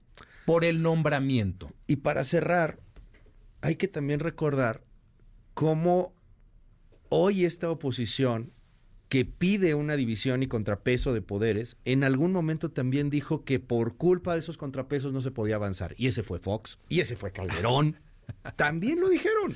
por 0.48 0.66
el 0.66 0.82
nombramiento. 0.82 1.72
Y 1.86 1.98
para 1.98 2.24
cerrar, 2.24 2.80
hay 3.62 3.76
que 3.76 3.88
también 3.88 4.20
recordar 4.20 4.82
cómo 5.54 6.16
hoy 7.10 7.46
esta 7.46 7.70
oposición 7.70 8.52
que 9.10 9.26
pide 9.26 9.74
una 9.74 9.96
división 9.96 10.44
y 10.44 10.48
contrapeso 10.48 11.14
de 11.14 11.22
poderes, 11.22 11.78
en 11.86 12.04
algún 12.04 12.32
momento 12.32 12.72
también 12.72 13.10
dijo 13.10 13.44
que 13.44 13.60
por 13.60 13.96
culpa 13.96 14.34
de 14.34 14.40
esos 14.40 14.58
contrapesos 14.58 15.14
no 15.14 15.22
se 15.22 15.32
podía 15.32 15.56
avanzar. 15.56 15.96
Y 15.98 16.08
ese 16.08 16.24
fue 16.24 16.40
Fox, 16.40 16.80
y 16.90 17.00
ese 17.00 17.16
fue 17.16 17.32
Calderón. 17.32 17.98
También 18.58 19.00
lo 19.00 19.08
dijeron. 19.08 19.56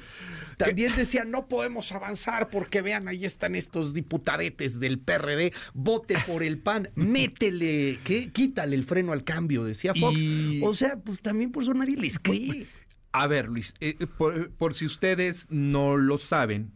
También 0.57 0.95
decían, 0.95 1.29
no 1.29 1.47
podemos 1.47 1.91
avanzar 1.91 2.49
porque 2.49 2.81
vean, 2.81 3.07
ahí 3.07 3.25
están 3.25 3.55
estos 3.55 3.93
diputadetes 3.93 4.79
del 4.79 4.99
PRD, 4.99 5.53
vote 5.73 6.15
por 6.25 6.41
el 6.41 6.59
PAN, 6.59 6.89
métele, 6.95 7.99
¿qué? 8.03 8.31
Quítale 8.31 8.75
el 8.75 8.83
freno 8.83 9.11
al 9.11 9.25
cambio, 9.25 9.65
decía 9.65 9.93
Fox. 9.93 10.21
O 10.61 10.73
sea, 10.73 10.97
pues 10.97 11.19
también 11.19 11.51
por 11.51 11.65
sonar 11.65 11.89
y 11.89 11.95
les 11.95 12.19
cree. 12.19 12.67
A 13.11 13.27
ver, 13.27 13.49
Luis, 13.49 13.73
eh, 13.81 13.95
por, 14.17 14.51
por 14.51 14.73
si 14.73 14.85
ustedes 14.85 15.47
no 15.49 15.97
lo 15.97 16.17
saben, 16.17 16.71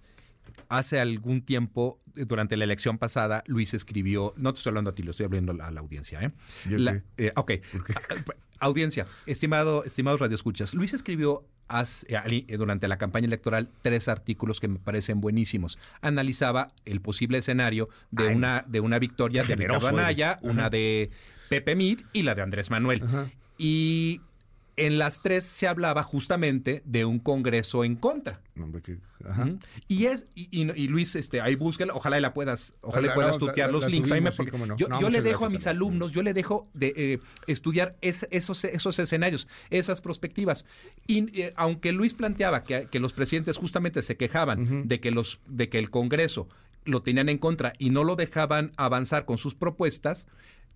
hace 0.70 1.00
algún 1.00 1.42
tiempo, 1.42 2.00
eh, 2.16 2.26
durante 2.26 2.58
la 2.58 2.64
elección 2.64 2.98
pasada, 2.98 3.44
Luis 3.48 3.74
escribió, 3.74 4.34
no 4.38 4.54
te 4.54 4.60
estoy 4.60 4.72
hablando 4.72 4.92
a 4.92 4.96
ti, 4.96 5.04
lo 5.04 5.12
estoy 5.12 5.26
hablando 5.26 5.52
a 5.64 5.72
la 5.72 5.80
audiencia. 5.80 6.22
¿eh? 6.22 6.32
eh 7.18 7.32
ok, 7.36 7.52
audiencia, 8.60 9.08
estimado, 9.26 9.84
estimados 9.84 10.20
radioescuchas, 10.20 10.74
Luis 10.74 10.94
escribió 10.94 11.46
eh, 12.08 12.58
durante 12.58 12.88
la 12.88 12.98
campaña 12.98 13.26
electoral 13.26 13.70
tres 13.82 14.08
artículos 14.08 14.60
que 14.60 14.68
me 14.68 14.78
parecen 14.78 15.20
buenísimos. 15.20 15.80
Analizaba 16.02 16.72
el 16.86 17.02
posible 17.02 17.40
escenario 17.40 17.90
de, 18.12 18.28
una, 18.28 18.64
de 18.68 18.80
una 18.82 19.00
victoria 19.00 19.44
de 19.44 19.56
Ricardo 19.56 19.88
Anaya, 19.88 20.40
una 20.44 20.70
de 20.70 21.10
Pepe 21.50 21.76
Mid 21.76 22.02
y 22.14 22.22
la 22.22 22.36
de 22.36 22.44
Andrés 22.44 22.70
Manuel. 22.70 23.04
Y 23.58 24.22
en 24.78 24.98
las 24.98 25.22
tres 25.22 25.46
se 25.46 25.68
hablaba 25.68 26.04
justamente 26.04 26.82
de 26.86 27.06
un 27.06 27.20
congreso 27.20 27.84
en 27.84 27.96
contra. 27.96 28.42
Y 29.88 30.06
es 30.06 30.26
y, 30.36 30.88
Luis, 30.88 31.16
este, 31.16 31.42
ahí 31.42 31.56
búsquela, 31.56 31.94
ojalá 31.94 32.20
la 32.20 32.34
puedas, 32.34 32.74
ojalá 32.82 33.14
puedas 33.14 33.38
tutear 33.38 33.72
los 33.72 33.90
links. 33.90 34.10
Yo, 34.78 35.10
le 35.10 35.22
dejo 35.22 35.46
a 35.46 35.50
mis 35.50 35.68
alumnos, 35.68 36.12
yo 36.12 36.24
le 36.24 36.34
dejo 36.34 36.70
de 36.74 36.94
eh, 36.96 37.20
estudiar 37.48 37.98
esos, 38.02 38.64
esos 38.64 39.00
escenarios, 39.00 39.48
esas 39.70 40.02
perspectivas. 40.02 40.66
Y 41.08 41.42
eh, 41.42 41.54
aunque 41.56 41.92
Luis 41.92 42.14
planteaba 42.14 42.64
que, 42.64 42.88
los 43.00 43.14
presidentes 43.14 43.58
justamente 43.58 44.04
se 44.04 44.16
quejaban 44.18 44.88
de 44.88 45.00
que 45.00 45.12
los, 45.12 45.42
de 45.48 45.70
que 45.70 45.80
el 45.80 45.90
Congreso 45.90 46.48
lo 46.86 47.02
tenían 47.02 47.30
en 47.30 47.38
contra 47.38 47.74
y 47.78 47.90
no 47.90 48.04
lo 48.04 48.16
dejaban 48.16 48.72
avanzar 48.78 49.26
con 49.26 49.38
sus 49.38 49.56
propuestas, 49.56 50.28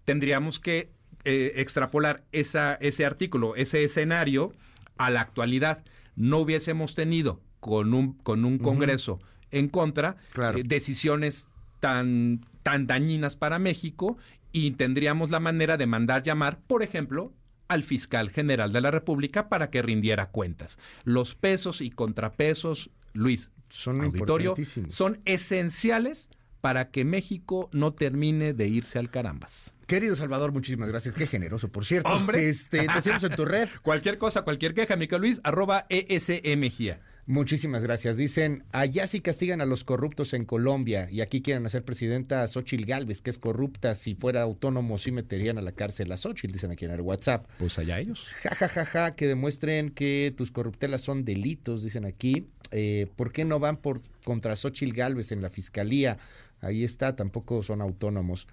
tendríamos 0.06 0.60
que 0.60 0.92
eh, 1.26 1.54
extrapolar 1.56 2.24
esa, 2.32 2.76
ese 2.76 3.06
artículo, 3.06 3.56
ese 3.56 3.84
escenario 3.84 4.54
a 4.98 5.10
la 5.10 5.22
actualidad. 5.22 5.84
No 6.16 6.40
hubiésemos 6.40 6.96
tenido 6.96 7.42
con 7.60 7.94
un, 7.94 8.14
con 8.14 8.46
un 8.46 8.58
Congreso 8.58 9.20
en 9.52 9.70
contra 9.70 10.18
eh, 10.38 10.64
decisiones 10.66 11.48
tan, 11.80 12.46
tan 12.64 12.88
dañinas 12.88 13.36
para 13.36 13.60
México 13.60 14.18
y 14.52 14.72
tendríamos 14.72 15.30
la 15.30 15.40
manera 15.40 15.78
de 15.78 15.88
mandar 15.88 16.24
llamar, 16.24 16.60
por 16.60 16.84
ejemplo, 16.84 17.34
al 17.68 17.84
fiscal 17.84 18.32
general 18.32 18.74
de 18.74 18.82
la 18.82 18.92
República 18.92 19.48
para 19.48 19.70
que 19.70 19.82
rindiera 19.82 20.30
cuentas. 20.32 20.80
Los 21.04 21.36
pesos 21.36 21.82
y 21.82 21.92
contrapesos, 21.92 22.90
Luis, 23.14 23.52
son 23.70 24.02
auditorio, 24.02 24.56
son 24.88 25.22
esenciales 25.26 26.30
para 26.62 26.90
que 26.92 27.06
México 27.06 27.70
no 27.72 27.94
termine 27.94 28.54
de 28.54 28.68
irse 28.68 29.00
al 29.00 29.10
carambas. 29.10 29.74
Querido 29.88 30.16
Salvador, 30.16 30.52
muchísimas 30.52 30.90
gracias. 30.90 31.16
Qué 31.16 31.26
generoso, 31.26 31.70
por 31.70 31.86
cierto. 31.86 32.10
Hombre, 32.10 32.50
este, 32.50 32.84
te 32.84 32.90
hacemos 32.90 33.24
en 33.24 33.36
tu 33.36 33.46
red. 33.46 33.70
cualquier 33.82 34.18
cosa, 34.18 34.44
cualquier 34.44 34.74
queja, 34.74 34.96
Mica 34.96 35.18
Luis, 35.18 35.42
arroba 35.44 35.86
ESMGIA. 35.90 37.00
Muchísimas 37.30 37.84
gracias. 37.84 38.18
Dicen, 38.18 38.64
allá 38.72 39.06
sí 39.06 39.22
castigan 39.22 39.62
a 39.62 39.66
los 39.68 39.84
corruptos 39.84 40.34
en 40.34 40.46
Colombia 40.46 41.08
y 41.12 41.22
aquí 41.22 41.44
quieren 41.44 41.64
hacer 41.64 41.86
presidenta 41.86 42.42
a 42.42 42.48
Xochitl 42.48 42.86
Galvez, 42.86 43.22
que 43.22 43.30
es 43.30 43.38
corrupta. 43.38 43.94
Si 43.94 44.16
fuera 44.16 44.42
autónomo, 44.42 44.98
sí 44.98 45.12
meterían 45.12 45.60
a 45.60 45.62
la 45.62 45.72
cárcel 45.74 46.12
a 46.12 46.18
Xochitl, 46.18 46.54
dicen 46.54 46.72
aquí 46.72 46.86
en 46.86 46.92
el 46.92 47.02
WhatsApp. 47.02 47.48
Pues 47.60 47.78
allá 47.78 48.00
ellos. 48.00 48.26
Ja, 48.42 48.56
ja, 48.56 48.68
ja, 48.68 48.84
ja, 48.84 49.16
que 49.16 49.28
demuestren 49.28 49.92
que 49.92 50.34
tus 50.36 50.50
corruptelas 50.50 51.02
son 51.02 51.24
delitos, 51.24 51.84
dicen 51.84 52.06
aquí. 52.06 52.48
Eh, 52.72 53.06
¿Por 53.16 53.32
qué 53.32 53.46
no 53.46 53.60
van 53.60 53.78
por 53.78 54.02
contra 54.26 54.56
Xochitl 54.56 54.96
Galvez 54.96 55.32
en 55.32 55.44
la 55.44 55.52
fiscalía? 55.52 56.18
Ahí 56.62 56.84
está, 56.84 57.16
tampoco 57.16 57.64
son 57.64 57.82
autónomos. 57.82 58.48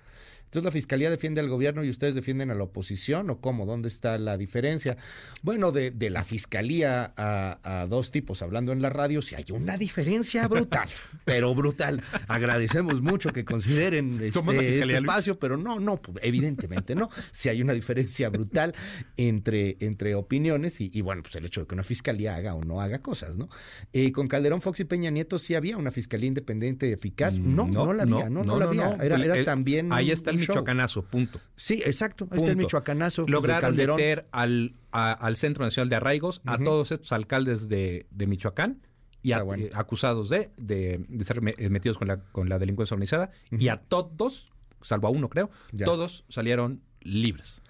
Entonces 0.57 0.73
la 0.73 0.73
fiscalía 0.73 1.11
defiende 1.11 1.43
al 1.43 1.51
gobierno 1.51 1.85
y 1.85 1.91
ustedes 1.91 2.15
defienden 2.15 2.51
a 2.51 2.55
la 2.55 2.63
oposición 2.63 3.29
o 3.29 3.43
cómo, 3.43 3.67
¿dónde 3.67 3.89
está 3.89 4.17
la 4.17 4.39
diferencia? 4.39 4.97
Bueno, 5.43 5.71
de, 5.71 5.91
de 5.91 6.09
la 6.09 6.25
fiscalía 6.25 7.13
a, 7.15 7.87
dos 7.91 8.11
tipos 8.11 8.41
hablando 8.41 8.73
en 8.73 8.81
la 8.81 8.89
radio, 8.89 9.21
si 9.21 9.35
hay 9.35 9.45
una 9.51 9.77
diferencia 9.77 10.49
brutal, 10.49 10.89
pero 11.27 11.55
brutal. 11.55 12.01
Agradecemos 12.27 13.03
mucho 13.03 13.35
que 13.35 13.45
consideren 13.45 14.19
este, 14.23 14.41
este 14.81 14.95
espacio, 14.95 15.39
pero 15.39 15.59
no, 15.59 15.79
no, 15.79 16.01
evidentemente 16.23 16.95
no. 16.95 17.11
Si 17.33 17.51
hay 17.51 17.61
una 17.61 17.75
diferencia 17.75 18.31
brutal 18.31 18.75
entre, 19.19 19.77
entre 19.81 20.15
opiniones 20.15 20.81
y, 20.81 21.01
bueno, 21.03 21.23
pues 21.23 21.35
el 21.37 21.45
hecho 21.45 21.61
de 21.61 21.67
que 21.67 21.75
una 21.75 21.83
fiscalía 21.83 22.35
haga 22.35 22.55
o 22.55 22.63
no 22.63 22.81
haga 22.81 23.03
cosas, 23.03 23.37
¿no? 23.37 23.51
Eh, 23.93 24.11
con 24.11 24.27
Calderón, 24.27 24.63
Fox 24.63 24.81
y 24.81 24.85
Peña 24.85 25.11
Nieto 25.11 25.39
sí 25.39 25.55
había 25.55 25.77
una 25.77 25.91
fiscalía 25.91 26.29
independiente 26.29 26.91
eficaz. 26.91 27.39
Mm, 27.39 27.55
no, 27.55 27.67
no, 27.67 27.93
la 27.93 28.05
había, 28.05 28.31
no, 28.31 28.43
no, 28.43 28.59
la 28.59 28.65
había. 28.65 28.89
Era, 29.03 29.17
era 29.17 29.45
también. 29.45 29.93
Ahí 29.93 30.11
está 30.11 30.33
michoacanazo, 30.49 31.03
punto. 31.03 31.41
Sí, 31.57 31.83
exacto. 31.85 32.29
Ahí 32.31 32.39
está 32.39 32.51
el 32.51 32.57
michoacanazo. 32.57 33.23
Pues, 33.23 33.33
Lograron 33.33 33.77
meter 33.77 34.27
al, 34.33 34.75
al 34.91 35.37
Centro 35.37 35.65
Nacional 35.65 35.89
de 35.89 35.97
Arraigos 35.97 36.41
a 36.45 36.59
todos 36.59 36.93
estos 36.93 37.13
alcaldes 37.13 37.69
de, 37.69 38.07
de 38.11 38.27
Michoacán 38.27 38.81
y 39.27 39.33
eh, 39.33 39.71
acusados 39.75 40.29
de, 40.29 40.53
de, 40.57 41.25
ser 41.25 41.41
eh, 41.59 41.69
metidos 41.69 41.99
con 41.99 42.07
la, 42.07 42.21
con 42.21 42.49
la 42.49 42.61
delincuencia 42.61 42.95
organizada 42.95 43.33
y 43.51 43.67
a 43.69 43.79
todos, 43.79 44.53
salvo 44.83 45.09
a 45.09 45.11
uno 45.11 45.29
creo, 45.29 45.51
todos 45.85 46.25
salieron 46.29 46.81
libres. 47.01 47.61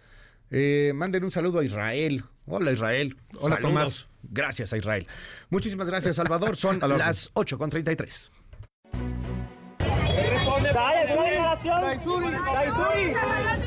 Eh, 0.51 0.93
manden 0.94 1.24
un 1.24 1.31
saludo 1.31 1.61
a 1.61 1.65
Israel. 1.65 2.24
Hola 2.44 2.73
Israel. 2.73 3.16
Hola 3.40 3.59
Tomás. 3.59 4.07
Gracias 4.23 4.74
a 4.74 4.77
Israel. 4.77 5.07
Muchísimas 5.48 5.89
gracias 5.89 6.16
Salvador. 6.16 6.57
Son 6.57 6.78
las 6.98 7.31
8 7.32 7.59
con 11.66 11.80
33. 12.22 13.65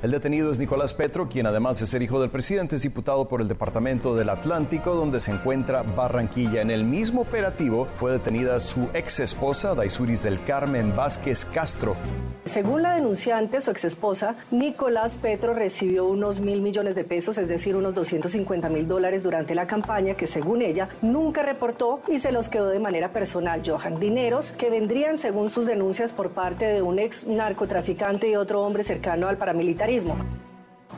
El 0.00 0.12
detenido 0.12 0.52
es 0.52 0.60
Nicolás 0.60 0.94
Petro, 0.94 1.28
quien 1.28 1.46
además 1.46 1.80
de 1.80 1.86
ser 1.88 2.02
hijo 2.02 2.20
del 2.20 2.30
presidente 2.30 2.76
es 2.76 2.82
diputado 2.82 3.26
por 3.26 3.40
el 3.40 3.48
Departamento 3.48 4.14
del 4.14 4.28
Atlántico, 4.28 4.94
donde 4.94 5.18
se 5.18 5.32
encuentra 5.32 5.82
Barranquilla. 5.82 6.62
En 6.62 6.70
el 6.70 6.84
mismo 6.84 7.22
operativo 7.22 7.88
fue 7.98 8.12
detenida 8.12 8.60
su 8.60 8.88
ex 8.94 9.18
esposa, 9.18 9.74
Daisuris 9.74 10.22
del 10.22 10.44
Carmen 10.44 10.94
Vázquez 10.94 11.44
Castro. 11.44 11.96
Según 12.44 12.82
la 12.82 12.94
denunciante, 12.94 13.60
su 13.60 13.72
ex 13.72 13.84
esposa, 13.84 14.36
Nicolás 14.52 15.16
Petro 15.20 15.52
recibió 15.52 16.04
unos 16.04 16.40
mil 16.40 16.62
millones 16.62 16.94
de 16.94 17.02
pesos, 17.02 17.36
es 17.36 17.48
decir, 17.48 17.74
unos 17.74 17.94
250 17.94 18.68
mil 18.68 18.86
dólares 18.86 19.24
durante 19.24 19.56
la 19.56 19.66
campaña 19.66 20.14
que 20.14 20.28
según 20.28 20.62
ella 20.62 20.88
nunca 21.02 21.42
reportó 21.42 22.02
y 22.06 22.20
se 22.20 22.30
los 22.30 22.48
quedó 22.48 22.68
de 22.68 22.78
manera 22.78 23.12
personal. 23.12 23.62
Johan, 23.66 23.98
dineros 23.98 24.52
que 24.52 24.70
vendrían 24.70 25.18
según 25.18 25.50
sus 25.50 25.66
denuncias 25.66 26.12
por 26.12 26.30
parte 26.30 26.66
de 26.66 26.82
un 26.82 27.00
ex 27.00 27.26
narcotraficante 27.26 28.30
y 28.30 28.36
otro 28.36 28.62
hombre 28.62 28.84
cercano 28.84 29.26
al 29.26 29.38
paramilitar 29.38 29.87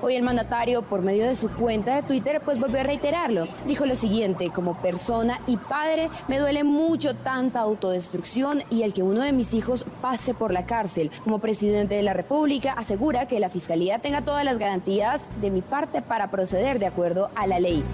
Hoy 0.02 0.16
el 0.16 0.24
mandatario, 0.24 0.82
por 0.82 1.02
medio 1.02 1.28
de 1.28 1.36
su 1.36 1.48
cuenta 1.48 1.94
de 1.94 2.02
Twitter, 2.02 2.40
pues 2.44 2.58
volvió 2.58 2.80
a 2.80 2.82
reiterarlo. 2.82 3.46
Dijo 3.66 3.86
lo 3.86 3.94
siguiente, 3.94 4.50
como 4.50 4.80
persona 4.80 5.40
y 5.46 5.58
padre, 5.58 6.08
me 6.26 6.38
duele 6.40 6.64
mucho 6.64 7.14
tanta 7.14 7.60
autodestrucción 7.60 8.62
y 8.68 8.82
el 8.82 8.92
que 8.92 9.04
uno 9.04 9.20
de 9.20 9.32
mis 9.32 9.54
hijos 9.54 9.84
pase 10.00 10.34
por 10.34 10.52
la 10.52 10.66
cárcel. 10.66 11.10
Como 11.22 11.38
presidente 11.38 11.94
de 11.94 12.02
la 12.02 12.14
República, 12.14 12.72
asegura 12.72 13.28
que 13.28 13.38
la 13.38 13.48
Fiscalía 13.48 14.00
tenga 14.00 14.24
todas 14.24 14.44
las 14.44 14.58
garantías 14.58 15.28
de 15.40 15.50
mi 15.50 15.60
parte 15.60 16.02
para 16.02 16.32
proceder 16.32 16.80
de 16.80 16.86
acuerdo 16.86 17.30
a 17.36 17.46
la 17.46 17.60
ley. 17.60 17.84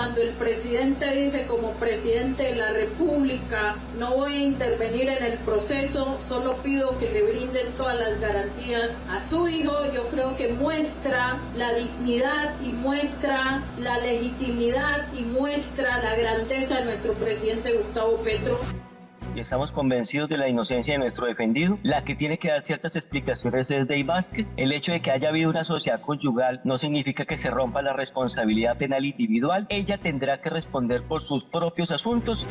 Cuando 0.00 0.22
el 0.22 0.30
presidente 0.30 1.14
dice 1.14 1.46
como 1.46 1.72
presidente 1.72 2.42
de 2.44 2.56
la 2.56 2.72
República, 2.72 3.76
no 3.98 4.16
voy 4.16 4.32
a 4.32 4.44
intervenir 4.44 5.10
en 5.10 5.22
el 5.22 5.38
proceso, 5.40 6.16
solo 6.26 6.56
pido 6.62 6.98
que 6.98 7.10
le 7.10 7.22
brinden 7.22 7.70
todas 7.76 8.00
las 8.00 8.18
garantías 8.18 8.96
a 9.10 9.20
su 9.20 9.46
hijo, 9.46 9.72
yo 9.92 10.08
creo 10.08 10.34
que 10.38 10.54
muestra 10.54 11.36
la 11.54 11.74
dignidad 11.74 12.58
y 12.62 12.72
muestra 12.72 13.62
la 13.78 13.98
legitimidad 13.98 15.06
y 15.12 15.20
muestra 15.20 15.98
la 16.02 16.16
grandeza 16.16 16.78
de 16.78 16.86
nuestro 16.86 17.12
presidente 17.12 17.76
Gustavo 17.76 18.16
Petro 18.24 18.58
y 19.34 19.40
estamos 19.40 19.72
convencidos 19.72 20.28
de 20.28 20.38
la 20.38 20.48
inocencia 20.48 20.94
de 20.94 20.98
nuestro 20.98 21.26
defendido. 21.26 21.78
La 21.82 22.04
que 22.04 22.14
tiene 22.14 22.38
que 22.38 22.48
dar 22.48 22.62
ciertas 22.62 22.96
explicaciones 22.96 23.70
es 23.70 23.86
Dey 23.86 24.02
Vázquez. 24.02 24.54
El 24.56 24.72
hecho 24.72 24.92
de 24.92 25.00
que 25.00 25.10
haya 25.10 25.28
habido 25.28 25.50
una 25.50 25.64
sociedad 25.64 26.00
conyugal 26.00 26.60
no 26.64 26.78
significa 26.78 27.24
que 27.24 27.38
se 27.38 27.50
rompa 27.50 27.82
la 27.82 27.92
responsabilidad 27.92 28.76
penal 28.78 29.04
individual. 29.04 29.66
Ella 29.68 29.98
tendrá 29.98 30.40
que 30.40 30.50
responder 30.50 31.02
por 31.04 31.22
sus 31.22 31.46
propios 31.46 31.90
asuntos 31.90 32.46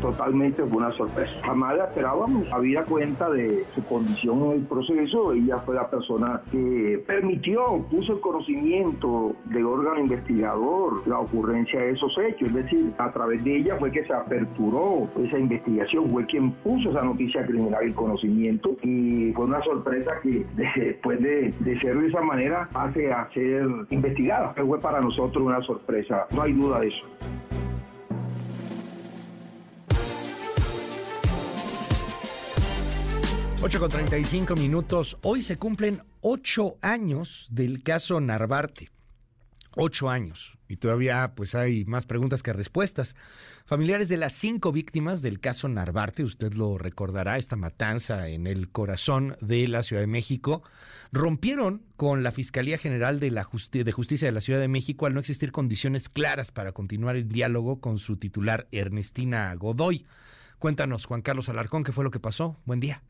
totalmente 0.00 0.62
fue 0.64 0.78
una 0.78 0.92
sorpresa. 0.92 1.32
Jamás 1.44 1.76
la 1.76 1.84
esperábamos. 1.84 2.46
Había 2.52 2.84
cuenta 2.84 3.30
de 3.30 3.64
su 3.74 3.84
condición 3.84 4.44
en 4.44 4.52
el 4.52 4.62
proceso. 4.62 5.32
Ella 5.32 5.58
fue 5.58 5.74
la 5.74 5.88
persona 5.88 6.40
que 6.50 7.02
permitió, 7.06 7.84
puso 7.90 8.14
el 8.14 8.20
conocimiento 8.20 9.34
del 9.46 9.66
órgano 9.66 10.00
investigador 10.00 11.06
la 11.06 11.18
ocurrencia 11.18 11.78
de 11.80 11.92
esos 11.92 12.16
hechos. 12.18 12.48
Es 12.48 12.54
decir, 12.54 12.92
a 12.98 13.10
través 13.12 13.42
de 13.44 13.56
ella 13.56 13.76
fue 13.78 13.90
que 13.90 14.04
se 14.04 14.12
aperturó 14.12 15.08
esa 15.22 15.38
investigación. 15.38 16.10
Fue 16.10 16.26
quien 16.26 16.52
puso 16.52 16.90
esa 16.90 17.02
noticia 17.02 17.44
criminal 17.46 17.88
y 17.88 17.92
conocimiento. 17.92 18.76
Y 18.82 19.32
fue 19.32 19.44
una 19.44 19.62
sorpresa 19.62 20.16
que 20.22 20.44
después 20.56 21.20
de, 21.20 21.52
de 21.60 21.80
ser 21.80 21.98
de 21.98 22.08
esa 22.08 22.20
manera 22.20 22.68
pase 22.72 23.12
a 23.12 23.28
ser 23.32 23.66
investigada. 23.90 24.54
fue 24.54 24.80
para 24.80 25.00
nosotros 25.00 25.44
una 25.44 25.60
sorpresa. 25.62 26.26
No 26.34 26.42
hay 26.42 26.52
duda 26.52 26.80
de 26.80 26.88
eso. 26.88 27.06
8 33.62 33.80
con 33.80 33.88
35 33.88 34.54
minutos. 34.54 35.16
Hoy 35.22 35.40
se 35.40 35.56
cumplen 35.56 36.02
ocho 36.20 36.76
años 36.82 37.48
del 37.50 37.82
caso 37.82 38.20
Narvarte. 38.20 38.90
Ocho 39.74 40.10
años. 40.10 40.58
Y 40.68 40.76
todavía 40.76 41.32
pues 41.34 41.54
hay 41.54 41.86
más 41.86 42.04
preguntas 42.04 42.42
que 42.42 42.52
respuestas. 42.52 43.16
Familiares 43.64 44.10
de 44.10 44.18
las 44.18 44.34
cinco 44.34 44.72
víctimas 44.72 45.22
del 45.22 45.40
caso 45.40 45.68
Narvarte, 45.68 46.22
usted 46.22 46.52
lo 46.52 46.76
recordará, 46.76 47.38
esta 47.38 47.56
matanza 47.56 48.28
en 48.28 48.46
el 48.46 48.70
corazón 48.70 49.36
de 49.40 49.66
la 49.68 49.82
Ciudad 49.82 50.02
de 50.02 50.06
México, 50.06 50.62
rompieron 51.10 51.82
con 51.96 52.22
la 52.22 52.32
Fiscalía 52.32 52.76
General 52.76 53.18
de, 53.20 53.30
la 53.30 53.48
de 53.72 53.92
Justicia 53.92 54.28
de 54.28 54.32
la 54.32 54.42
Ciudad 54.42 54.60
de 54.60 54.68
México 54.68 55.06
al 55.06 55.14
no 55.14 55.20
existir 55.20 55.50
condiciones 55.50 56.10
claras 56.10 56.52
para 56.52 56.72
continuar 56.72 57.16
el 57.16 57.28
diálogo 57.28 57.80
con 57.80 57.98
su 57.98 58.18
titular 58.18 58.68
Ernestina 58.70 59.54
Godoy. 59.54 60.04
Cuéntanos, 60.58 61.06
Juan 61.06 61.22
Carlos 61.22 61.48
Alarcón, 61.48 61.84
qué 61.84 61.92
fue 61.92 62.04
lo 62.04 62.10
que 62.10 62.20
pasó. 62.20 62.60
Buen 62.66 62.80
día. 62.80 63.02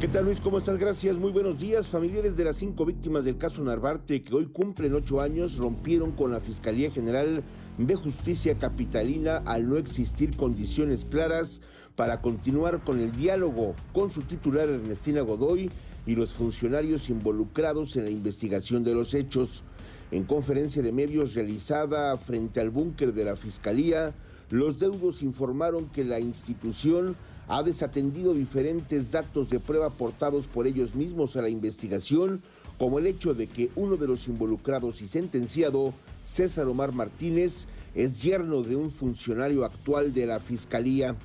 ¿Qué 0.00 0.06
tal 0.06 0.26
Luis? 0.26 0.40
¿Cómo 0.40 0.58
estás? 0.58 0.78
Gracias. 0.78 1.16
Muy 1.16 1.32
buenos 1.32 1.58
días. 1.58 1.88
Familiares 1.88 2.36
de 2.36 2.44
las 2.44 2.54
cinco 2.54 2.84
víctimas 2.84 3.24
del 3.24 3.36
caso 3.36 3.64
Narvarte, 3.64 4.22
que 4.22 4.32
hoy 4.32 4.46
cumplen 4.46 4.94
ocho 4.94 5.20
años, 5.20 5.56
rompieron 5.56 6.12
con 6.12 6.30
la 6.30 6.38
Fiscalía 6.38 6.88
General 6.92 7.42
de 7.78 7.94
Justicia 7.96 8.56
Capitalina 8.56 9.38
al 9.38 9.68
no 9.68 9.76
existir 9.76 10.36
condiciones 10.36 11.04
claras 11.04 11.62
para 11.96 12.20
continuar 12.20 12.84
con 12.84 13.00
el 13.00 13.10
diálogo 13.10 13.74
con 13.92 14.12
su 14.12 14.22
titular 14.22 14.68
Ernestina 14.68 15.22
Godoy 15.22 15.68
y 16.06 16.14
los 16.14 16.32
funcionarios 16.32 17.10
involucrados 17.10 17.96
en 17.96 18.04
la 18.04 18.10
investigación 18.10 18.84
de 18.84 18.94
los 18.94 19.14
hechos. 19.14 19.64
En 20.12 20.22
conferencia 20.22 20.80
de 20.80 20.92
medios 20.92 21.34
realizada 21.34 22.16
frente 22.18 22.60
al 22.60 22.70
búnker 22.70 23.12
de 23.12 23.24
la 23.24 23.34
Fiscalía, 23.34 24.14
los 24.50 24.78
deudos 24.78 25.22
informaron 25.24 25.88
que 25.88 26.04
la 26.04 26.20
institución 26.20 27.16
ha 27.48 27.62
desatendido 27.62 28.34
diferentes 28.34 29.10
datos 29.10 29.48
de 29.48 29.58
prueba 29.58 29.86
aportados 29.86 30.46
por 30.46 30.66
ellos 30.66 30.94
mismos 30.94 31.36
a 31.36 31.42
la 31.42 31.48
investigación, 31.48 32.42
como 32.78 32.98
el 32.98 33.06
hecho 33.06 33.34
de 33.34 33.46
que 33.46 33.70
uno 33.74 33.96
de 33.96 34.06
los 34.06 34.28
involucrados 34.28 35.00
y 35.00 35.08
sentenciado, 35.08 35.94
César 36.22 36.66
Omar 36.68 36.92
Martínez, 36.92 37.66
es 37.94 38.22
yerno 38.22 38.62
de 38.62 38.76
un 38.76 38.90
funcionario 38.90 39.64
actual 39.64 40.12
de 40.12 40.26
la 40.26 40.40
Fiscalía. 40.40 41.16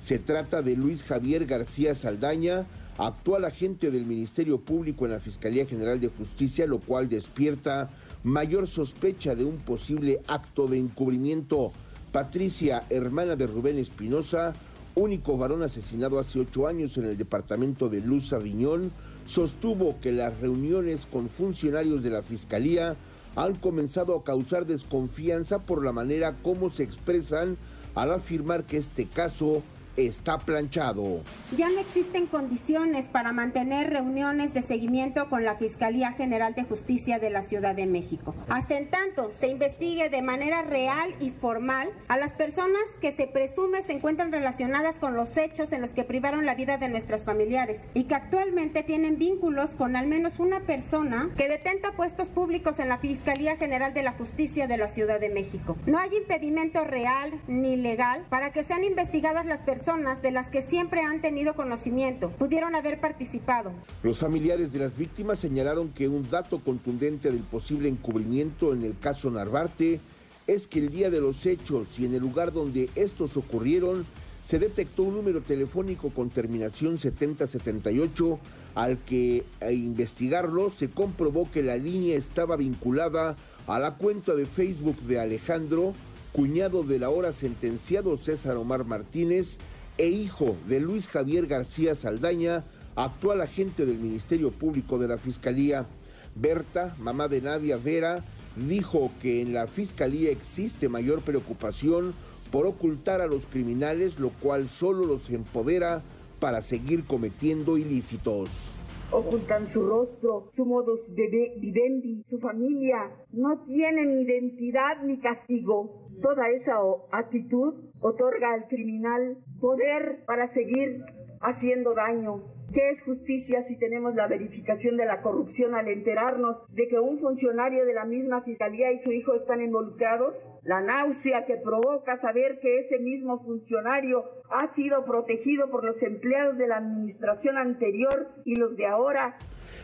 Se 0.00 0.18
trata 0.18 0.62
de 0.62 0.76
Luis 0.76 1.02
Javier 1.02 1.46
García 1.46 1.94
Saldaña, 1.94 2.66
actual 2.98 3.46
agente 3.46 3.90
del 3.90 4.04
Ministerio 4.04 4.60
Público 4.60 5.06
en 5.06 5.12
la 5.12 5.20
Fiscalía 5.20 5.66
General 5.66 5.98
de 5.98 6.08
Justicia, 6.08 6.66
lo 6.66 6.78
cual 6.78 7.08
despierta 7.08 7.90
mayor 8.22 8.68
sospecha 8.68 9.34
de 9.34 9.44
un 9.44 9.56
posible 9.56 10.20
acto 10.28 10.66
de 10.66 10.78
encubrimiento. 10.78 11.72
Patricia, 12.12 12.84
hermana 12.90 13.36
de 13.36 13.46
Rubén 13.46 13.78
Espinosa, 13.78 14.52
único 15.00 15.36
varón 15.36 15.62
asesinado 15.62 16.18
hace 16.18 16.40
ocho 16.40 16.66
años 16.66 16.96
en 16.96 17.06
el 17.06 17.16
departamento 17.16 17.88
de 17.88 18.00
Luz 18.00 18.32
Aviñón, 18.32 18.92
sostuvo 19.26 19.98
que 20.00 20.12
las 20.12 20.40
reuniones 20.40 21.06
con 21.06 21.28
funcionarios 21.28 22.02
de 22.02 22.10
la 22.10 22.22
Fiscalía 22.22 22.96
han 23.36 23.54
comenzado 23.54 24.16
a 24.16 24.24
causar 24.24 24.66
desconfianza 24.66 25.60
por 25.60 25.84
la 25.84 25.92
manera 25.92 26.36
como 26.42 26.70
se 26.70 26.82
expresan 26.82 27.56
al 27.94 28.12
afirmar 28.12 28.64
que 28.64 28.76
este 28.76 29.06
caso 29.06 29.62
está 29.96 30.38
planchado. 30.38 31.22
Ya 31.56 31.68
no 31.68 31.78
existen 31.78 32.26
condiciones 32.26 33.06
para 33.06 33.32
mantener 33.32 33.90
reuniones 33.90 34.54
de 34.54 34.62
seguimiento 34.62 35.28
con 35.28 35.44
la 35.44 35.56
Fiscalía 35.56 36.12
General 36.12 36.54
de 36.54 36.64
Justicia 36.64 37.18
de 37.18 37.30
la 37.30 37.42
Ciudad 37.42 37.74
de 37.74 37.86
México. 37.86 38.34
Hasta 38.48 38.78
en 38.78 38.90
tanto 38.90 39.32
se 39.32 39.48
investigue 39.48 40.08
de 40.08 40.22
manera 40.22 40.62
real 40.62 41.14
y 41.20 41.30
formal 41.30 41.90
a 42.08 42.16
las 42.16 42.34
personas 42.34 42.80
que 43.00 43.12
se 43.12 43.26
presume 43.26 43.82
se 43.82 43.92
encuentran 43.92 44.32
relacionadas 44.32 44.98
con 44.98 45.14
los 45.14 45.36
hechos 45.36 45.72
en 45.72 45.80
los 45.80 45.92
que 45.92 46.04
privaron 46.04 46.46
la 46.46 46.54
vida 46.54 46.78
de 46.78 46.88
nuestros 46.88 47.24
familiares 47.24 47.82
y 47.94 48.04
que 48.04 48.14
actualmente 48.14 48.82
tienen 48.82 49.18
vínculos 49.18 49.76
con 49.76 49.96
al 49.96 50.06
menos 50.06 50.38
una 50.38 50.60
persona 50.60 51.30
que 51.36 51.48
detenta 51.48 51.92
puestos 51.92 52.28
públicos 52.28 52.78
en 52.78 52.88
la 52.88 52.98
Fiscalía 52.98 53.56
General 53.56 53.92
de 53.92 54.02
la 54.02 54.12
Justicia 54.12 54.66
de 54.66 54.76
la 54.76 54.88
Ciudad 54.88 55.20
de 55.20 55.30
México. 55.30 55.76
No 55.86 55.98
hay 55.98 56.10
impedimento 56.16 56.84
real 56.84 57.40
ni 57.48 57.76
legal 57.76 58.24
para 58.28 58.52
que 58.52 58.64
sean 58.64 58.84
investigadas 58.84 59.46
las 59.46 59.60
personas 59.60 59.79
de 60.22 60.30
las 60.30 60.48
que 60.48 60.60
siempre 60.60 61.00
han 61.00 61.22
tenido 61.22 61.54
conocimiento 61.54 62.30
pudieron 62.32 62.74
haber 62.74 63.00
participado. 63.00 63.72
Los 64.02 64.18
familiares 64.18 64.72
de 64.74 64.78
las 64.78 64.94
víctimas 64.94 65.38
señalaron 65.38 65.88
que 65.88 66.06
un 66.06 66.28
dato 66.28 66.62
contundente 66.62 67.30
del 67.30 67.40
posible 67.40 67.88
encubrimiento 67.88 68.74
en 68.74 68.82
el 68.82 68.98
caso 68.98 69.30
Narvarte 69.30 70.00
es 70.46 70.68
que 70.68 70.80
el 70.80 70.90
día 70.90 71.08
de 71.08 71.20
los 71.20 71.46
hechos 71.46 71.98
y 71.98 72.04
en 72.04 72.14
el 72.14 72.20
lugar 72.20 72.52
donde 72.52 72.90
estos 72.94 73.38
ocurrieron 73.38 74.04
se 74.42 74.58
detectó 74.58 75.04
un 75.04 75.14
número 75.16 75.40
telefónico 75.40 76.10
con 76.10 76.28
terminación 76.28 76.98
7078 76.98 78.38
al 78.74 78.98
que 78.98 79.44
a 79.62 79.72
investigarlo 79.72 80.70
se 80.70 80.90
comprobó 80.90 81.50
que 81.50 81.62
la 81.62 81.76
línea 81.76 82.18
estaba 82.18 82.56
vinculada 82.56 83.36
a 83.66 83.78
la 83.78 83.94
cuenta 83.96 84.34
de 84.34 84.44
Facebook 84.44 84.98
de 85.00 85.20
Alejandro, 85.20 85.94
cuñado 86.32 86.82
del 86.82 87.04
ahora 87.04 87.32
sentenciado 87.32 88.16
César 88.16 88.56
Omar 88.56 88.84
Martínez, 88.84 89.58
e 89.98 90.08
hijo 90.08 90.56
de 90.66 90.80
Luis 90.80 91.08
Javier 91.08 91.46
García 91.46 91.94
Saldaña, 91.94 92.64
actual 92.96 93.42
agente 93.42 93.84
del 93.84 93.98
Ministerio 93.98 94.50
Público 94.50 94.98
de 94.98 95.08
la 95.08 95.18
Fiscalía. 95.18 95.86
Berta, 96.34 96.96
mamá 96.98 97.28
de 97.28 97.42
Navia 97.42 97.76
Vera, 97.76 98.24
dijo 98.56 99.10
que 99.20 99.42
en 99.42 99.52
la 99.52 99.66
Fiscalía 99.66 100.30
existe 100.30 100.88
mayor 100.88 101.20
preocupación 101.22 102.14
por 102.50 102.66
ocultar 102.66 103.20
a 103.20 103.26
los 103.26 103.44
criminales, 103.46 104.18
lo 104.18 104.30
cual 104.30 104.68
solo 104.68 105.04
los 105.04 105.28
empodera 105.28 106.02
para 106.38 106.62
seguir 106.62 107.04
cometiendo 107.04 107.76
ilícitos 107.76 108.70
ocultan 109.12 109.66
su 109.66 109.84
rostro, 109.84 110.48
su 110.52 110.64
modus 110.64 111.00
vivendi, 111.14 112.22
su 112.28 112.38
familia, 112.38 113.10
no 113.32 113.64
tienen 113.64 114.20
identidad 114.20 115.02
ni 115.04 115.18
castigo. 115.18 115.99
Toda 116.22 116.48
esa 116.50 116.76
actitud 117.12 117.74
otorga 118.00 118.52
al 118.52 118.68
criminal 118.68 119.38
poder 119.60 120.22
para 120.26 120.48
seguir 120.48 121.04
haciendo 121.40 121.94
daño. 121.94 122.42
¿Qué 122.72 122.90
es 122.90 123.02
justicia 123.02 123.62
si 123.62 123.76
tenemos 123.78 124.14
la 124.14 124.28
verificación 124.28 124.96
de 124.96 125.04
la 125.04 125.22
corrupción 125.22 125.74
al 125.74 125.88
enterarnos 125.88 126.58
de 126.68 126.86
que 126.86 127.00
un 127.00 127.18
funcionario 127.18 127.84
de 127.84 127.94
la 127.94 128.04
misma 128.04 128.42
fiscalía 128.42 128.92
y 128.92 129.00
su 129.00 129.10
hijo 129.10 129.34
están 129.34 129.60
involucrados? 129.60 130.36
La 130.62 130.80
náusea 130.80 131.46
que 131.46 131.56
provoca 131.56 132.20
saber 132.20 132.60
que 132.60 132.78
ese 132.78 133.00
mismo 133.00 133.42
funcionario 133.42 134.22
ha 134.50 134.72
sido 134.74 135.04
protegido 135.04 135.68
por 135.68 135.84
los 135.84 136.00
empleados 136.02 136.58
de 136.58 136.68
la 136.68 136.76
administración 136.76 137.58
anterior 137.58 138.28
y 138.44 138.54
los 138.54 138.76
de 138.76 138.86
ahora. 138.86 139.36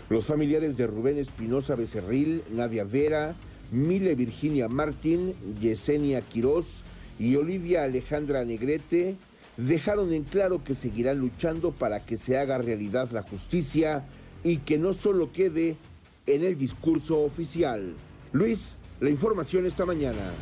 Los 0.09 0.27
familiares 0.27 0.77
de 0.77 0.87
Rubén 0.87 1.19
Espinosa 1.19 1.75
Becerril, 1.75 2.45
Nadia 2.53 2.85
Vera, 2.85 3.35
Mile 3.71 4.15
Virginia 4.15 4.69
Martín, 4.69 5.35
Yesenia 5.61 6.21
Quirós 6.21 6.83
y 7.19 7.37
Olivia 7.37 7.85
Alejandra 7.85 8.45
Negrete 8.45 9.17
dejaron 9.57 10.13
en 10.13 10.25
claro 10.25 10.63
que 10.63 10.75
seguirán 10.75 11.19
luchando 11.19 11.73
para 11.73 12.05
que 12.05 12.19
se 12.19 12.39
haga 12.39 12.59
realidad 12.59 13.11
la 13.11 13.23
justicia 13.23 14.05
y 14.45 14.59
que 14.59 14.79
no 14.79 14.95
solo 14.95 15.33
quede 15.33 15.77
en 16.27 16.45
el 16.45 16.59
discurso 16.59 17.21
oficial. 17.21 17.95
Luis, 18.33 18.75
La 18.99 19.11
información 19.11 19.67
esta 19.67 19.85
mañana. 19.85 20.33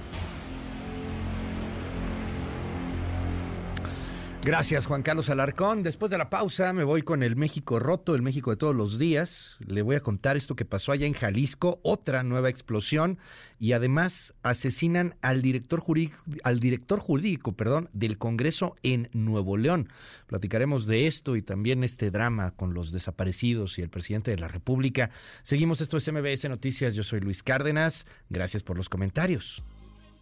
Gracias, 4.44 4.84
Juan 4.84 5.02
Carlos 5.02 5.30
Alarcón. 5.30 5.82
Después 5.82 6.10
de 6.10 6.18
la 6.18 6.28
pausa 6.28 6.74
me 6.74 6.84
voy 6.84 7.00
con 7.00 7.22
el 7.22 7.34
México 7.34 7.78
roto, 7.78 8.14
el 8.14 8.20
México 8.20 8.50
de 8.50 8.58
todos 8.58 8.76
los 8.76 8.98
días. 8.98 9.56
Le 9.66 9.80
voy 9.80 9.96
a 9.96 10.00
contar 10.00 10.36
esto 10.36 10.54
que 10.54 10.66
pasó 10.66 10.92
allá 10.92 11.06
en 11.06 11.14
Jalisco, 11.14 11.80
otra 11.82 12.22
nueva 12.22 12.50
explosión 12.50 13.16
y 13.58 13.72
además 13.72 14.34
asesinan 14.42 15.16
al 15.22 15.40
director 15.40 15.80
jurídico, 15.80 16.18
al 16.42 16.60
director 16.60 16.98
jurídico, 16.98 17.52
perdón, 17.52 17.88
del 17.94 18.18
Congreso 18.18 18.76
en 18.82 19.08
Nuevo 19.14 19.56
León. 19.56 19.88
Platicaremos 20.26 20.86
de 20.86 21.06
esto 21.06 21.36
y 21.36 21.42
también 21.42 21.82
este 21.82 22.10
drama 22.10 22.50
con 22.50 22.74
los 22.74 22.92
desaparecidos 22.92 23.78
y 23.78 23.82
el 23.82 23.88
presidente 23.88 24.30
de 24.30 24.38
la 24.38 24.48
República. 24.48 25.08
Seguimos 25.42 25.80
esto 25.80 25.96
es 25.96 26.12
MBS 26.12 26.50
Noticias. 26.50 26.94
Yo 26.94 27.02
soy 27.02 27.20
Luis 27.20 27.42
Cárdenas. 27.42 28.06
Gracias 28.28 28.62
por 28.62 28.76
los 28.76 28.90
comentarios. 28.90 29.64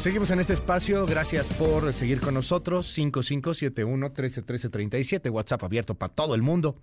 Seguimos 0.00 0.30
en 0.30 0.40
este 0.40 0.54
espacio. 0.54 1.04
Gracias 1.04 1.52
por 1.52 1.92
seguir 1.92 2.22
con 2.22 2.32
nosotros. 2.32 2.96
5571-131337. 2.96 5.30
WhatsApp 5.30 5.62
abierto 5.62 5.94
para 5.94 6.14
todo 6.14 6.34
el 6.34 6.40
mundo. 6.40 6.82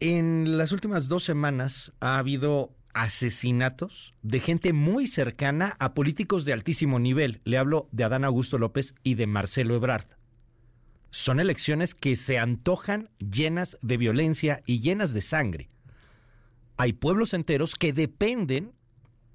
En 0.00 0.56
las 0.56 0.72
últimas 0.72 1.08
dos 1.08 1.22
semanas 1.22 1.92
ha 2.00 2.16
habido 2.16 2.74
asesinatos 2.94 4.14
de 4.22 4.40
gente 4.40 4.72
muy 4.72 5.06
cercana 5.06 5.76
a 5.78 5.92
políticos 5.92 6.46
de 6.46 6.54
altísimo 6.54 6.98
nivel. 6.98 7.42
Le 7.44 7.58
hablo 7.58 7.90
de 7.92 8.04
Adán 8.04 8.24
Augusto 8.24 8.56
López 8.56 8.94
y 9.02 9.16
de 9.16 9.26
Marcelo 9.26 9.74
Ebrard. 9.74 10.06
Son 11.10 11.40
elecciones 11.40 11.94
que 11.94 12.16
se 12.16 12.38
antojan 12.38 13.10
llenas 13.18 13.76
de 13.82 13.98
violencia 13.98 14.62
y 14.64 14.80
llenas 14.80 15.12
de 15.12 15.20
sangre. 15.20 15.68
Hay 16.78 16.94
pueblos 16.94 17.34
enteros 17.34 17.74
que 17.74 17.92
dependen 17.92 18.72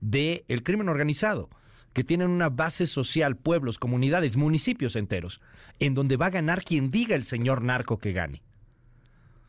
del 0.01 0.63
crimen 0.63 0.89
organizado 0.89 1.51
que 1.97 2.03
tienen 2.03 2.29
una 2.29 2.49
base 2.49 2.85
social, 2.85 3.37
pueblos, 3.37 3.79
comunidades, 3.79 4.37
municipios 4.37 4.95
enteros, 4.95 5.41
en 5.79 5.95
donde 5.95 6.15
va 6.15 6.27
a 6.27 6.29
ganar 6.29 6.63
quien 6.63 6.91
diga 6.91 7.15
el 7.15 7.23
señor 7.23 7.63
narco 7.63 7.97
que 7.97 8.13
gane. 8.13 8.43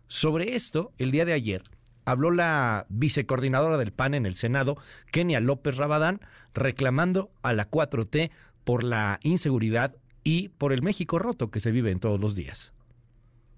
Sobre 0.07 0.55
esto, 0.55 0.91
el 0.97 1.11
día 1.11 1.27
de 1.27 1.35
ayer, 1.35 1.63
habló 2.07 2.31
la 2.31 2.87
vicecoordinadora 2.89 3.77
del 3.77 3.93
PAN 3.93 4.15
en 4.15 4.25
el 4.25 4.35
Senado, 4.35 4.79
Kenia 5.13 5.41
López 5.41 5.77
Rabadán, 5.77 6.23
reclamando 6.55 7.31
a 7.43 7.53
la 7.53 7.71
4T 7.71 8.31
por 8.65 8.83
la 8.83 9.21
inseguridad 9.23 9.95
y 10.25 10.49
por 10.49 10.73
el 10.73 10.81
México 10.81 11.19
roto 11.19 11.51
que 11.51 11.61
se 11.61 11.71
vive 11.71 11.91
en 11.91 12.01
todos 12.01 12.19
los 12.19 12.35
días. 12.35 12.73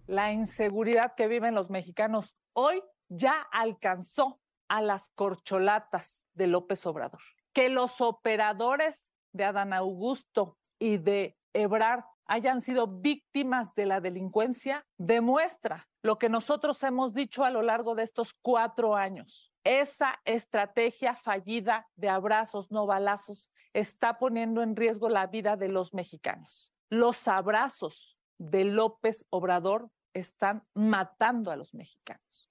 La 0.08 0.32
inseguridad 0.32 1.14
que 1.14 1.28
viven 1.28 1.54
los 1.54 1.70
mexicanos 1.70 2.34
hoy 2.54 2.82
ya 3.08 3.40
alcanzó 3.52 4.40
a 4.66 4.82
las 4.82 5.10
corcholatas 5.10 6.24
de 6.34 6.48
López 6.48 6.84
Obrador 6.86 7.20
que 7.60 7.68
los 7.68 8.00
operadores 8.00 9.10
de 9.34 9.44
Adán 9.44 9.74
Augusto 9.74 10.56
y 10.78 10.96
de 10.96 11.36
Ebrard 11.52 12.04
hayan 12.24 12.62
sido 12.62 12.86
víctimas 12.86 13.74
de 13.74 13.84
la 13.84 14.00
delincuencia 14.00 14.86
demuestra 14.96 15.86
lo 16.02 16.18
que 16.18 16.30
nosotros 16.30 16.82
hemos 16.84 17.12
dicho 17.12 17.44
a 17.44 17.50
lo 17.50 17.60
largo 17.60 17.94
de 17.94 18.04
estos 18.04 18.32
cuatro 18.32 18.96
años. 18.96 19.52
Esa 19.62 20.22
estrategia 20.24 21.16
fallida 21.16 21.86
de 21.96 22.08
abrazos, 22.08 22.70
no 22.70 22.86
balazos, 22.86 23.50
está 23.74 24.18
poniendo 24.18 24.62
en 24.62 24.74
riesgo 24.74 25.10
la 25.10 25.26
vida 25.26 25.58
de 25.58 25.68
los 25.68 25.92
mexicanos. 25.92 26.72
Los 26.88 27.28
abrazos 27.28 28.16
de 28.38 28.64
López 28.64 29.26
Obrador 29.28 29.90
están 30.14 30.64
matando 30.72 31.50
a 31.50 31.56
los 31.56 31.74
mexicanos. 31.74 32.50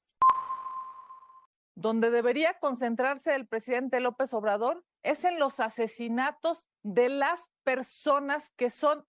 Donde 1.74 2.12
debería 2.12 2.60
concentrarse 2.60 3.34
el 3.34 3.48
presidente 3.48 4.02
López 4.02 4.36
Obrador 4.36 4.84
es 5.04 5.24
en 5.24 5.40
los 5.40 5.60
asesinatos 5.60 6.66
de 6.84 7.10
las 7.10 7.48
personas 7.64 8.52
que 8.56 8.70
son 8.70 9.06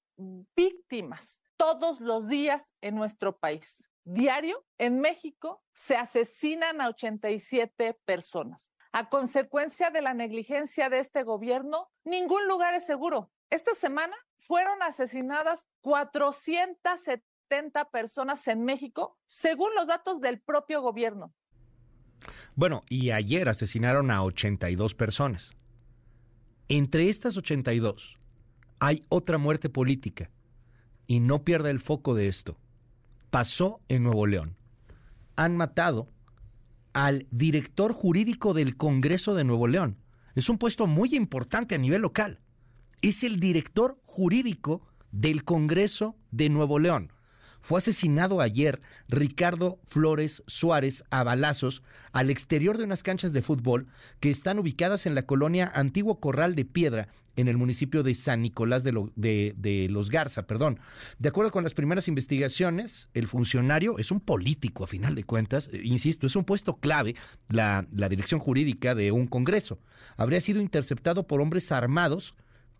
víctimas 0.57 1.41
todos 1.57 2.01
los 2.01 2.29
días 2.29 2.73
en 2.81 2.95
nuestro 2.95 3.39
país. 3.39 3.85
Diario, 4.05 4.65
en 4.79 5.01
México, 5.01 5.63
se 5.75 5.97
asesinan 5.97 6.81
a 6.81 6.89
87 6.89 7.99
personas. 8.05 8.71
A 8.93 9.09
consecuencia 9.09 9.91
de 9.91 10.03
la 10.03 10.15
negligencia 10.15 10.89
de 10.89 10.99
este 10.99 11.23
gobierno, 11.23 11.91
ningún 12.05 12.49
lugar 12.49 12.75
es 12.75 12.87
seguro. 12.87 13.31
Esta 13.51 13.75
semana 13.75 14.17
fueron 14.39 14.83
asesinadas 14.83 15.65
470 15.83 17.91
personas 17.91 18.49
en 18.49 18.65
México, 18.65 19.17
según 19.29 19.75
los 19.75 19.87
datos 19.87 20.21
del 20.21 20.41
propio 20.41 20.83
gobierno. 20.83 21.33
Bueno, 22.55 22.83
y 22.89 23.11
ayer 23.11 23.49
asesinaron 23.49 24.11
a 24.11 24.23
82 24.25 24.95
personas. 24.95 25.57
Entre 26.73 27.09
estas 27.09 27.37
82 27.37 28.17
hay 28.79 29.05
otra 29.09 29.39
muerte 29.39 29.69
política. 29.69 30.31
Y 31.09 31.19
no 31.19 31.43
pierda 31.43 31.69
el 31.69 31.81
foco 31.81 32.15
de 32.15 32.29
esto. 32.29 32.57
Pasó 33.31 33.81
en 33.89 34.05
Nuevo 34.05 34.25
León. 34.29 34.55
Han 35.35 35.57
matado 35.57 36.09
al 36.93 37.27
director 37.33 37.93
jurídico 37.93 38.55
del 38.55 38.77
Congreso 38.77 39.35
de 39.35 39.43
Nuevo 39.43 39.67
León. 39.67 39.97
Es 40.37 40.49
un 40.49 40.59
puesto 40.59 40.87
muy 40.87 41.13
importante 41.17 41.75
a 41.75 41.79
nivel 41.79 42.03
local. 42.03 42.39
Es 43.03 43.25
el 43.25 43.41
director 43.41 43.99
jurídico 44.05 44.81
del 45.11 45.43
Congreso 45.43 46.15
de 46.31 46.51
Nuevo 46.51 46.79
León 46.79 47.13
fue 47.61 47.79
asesinado 47.79 48.41
ayer 48.41 48.81
Ricardo 49.09 49.79
Flores 49.87 50.43
Suárez 50.47 51.05
a 51.11 51.23
balazos 51.23 51.83
al 52.13 52.31
exterior 52.31 52.79
de 52.79 52.85
unas 52.85 53.03
canchas 53.03 53.33
de 53.33 53.43
fútbol 53.43 53.87
que 54.21 54.31
están 54.31 54.59
ubicadas 54.59 55.07
en 55.07 55.15
la 55.15 55.23
colonia 55.23 55.71
Antiguo 55.75 56.21
Corral 56.21 56.55
de 56.55 56.65
Piedra, 56.65 57.09
en 57.37 57.49
el 57.49 57.57
municipio 57.57 58.03
de 58.03 58.15
San 58.15 58.43
Nicolás 58.43 58.85
de, 58.85 59.89
Los 59.91 60.11
Garza. 60.11 60.47
Perdón. 60.47 60.81
De 61.19 61.29
acuerdo 61.29 61.51
con 61.51 61.63
las 61.63 61.75
primeras 61.75 62.09
investigaciones, 62.09 63.09
el 63.15 63.27
funcionario 63.27 63.99
es 63.99 64.11
un 64.11 64.21
político, 64.21 64.85
a 64.85 64.87
final 64.87 65.15
de 65.15 65.25
cuentas, 65.25 65.71
eh, 65.73 65.81
insisto, 65.85 66.27
es 66.27 66.37
un 66.37 66.45
puesto 66.45 66.77
clave, 66.77 67.15
la, 67.49 67.87
la 67.93 68.09
dirección 68.09 68.41
jurídica 68.41 68.95
de 68.95 69.13
un 69.13 69.27
Congreso. 69.27 69.79
Habría 70.17 70.41
sido 70.41 70.61
interceptado 70.61 71.27
por 71.27 71.41
hombres 71.41 71.73
armados 71.73 72.35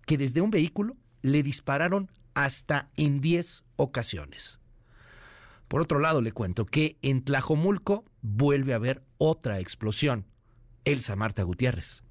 que 0.07 0.19
desde 0.19 0.41
un 0.41 0.51
vehículo 0.51 0.97
le 1.23 1.43
dispararon 1.43 2.11
hasta 2.35 2.91
en 2.97 3.21
10 3.21 3.65
ocasiones. 3.77 4.60
Por 5.71 5.83
otro 5.83 6.01
lado, 6.01 6.21
le 6.21 6.33
cuento 6.33 6.67
que 6.67 6.99
en 7.01 7.23
Tlajomulco 7.23 8.05
vuelve 8.23 8.73
a 8.73 8.77
haber 8.77 9.05
otra 9.19 9.61
explosión. 9.61 10.27
Elsa 10.85 11.15
Marta 11.15 11.45
Gutiérrez. 11.45 12.03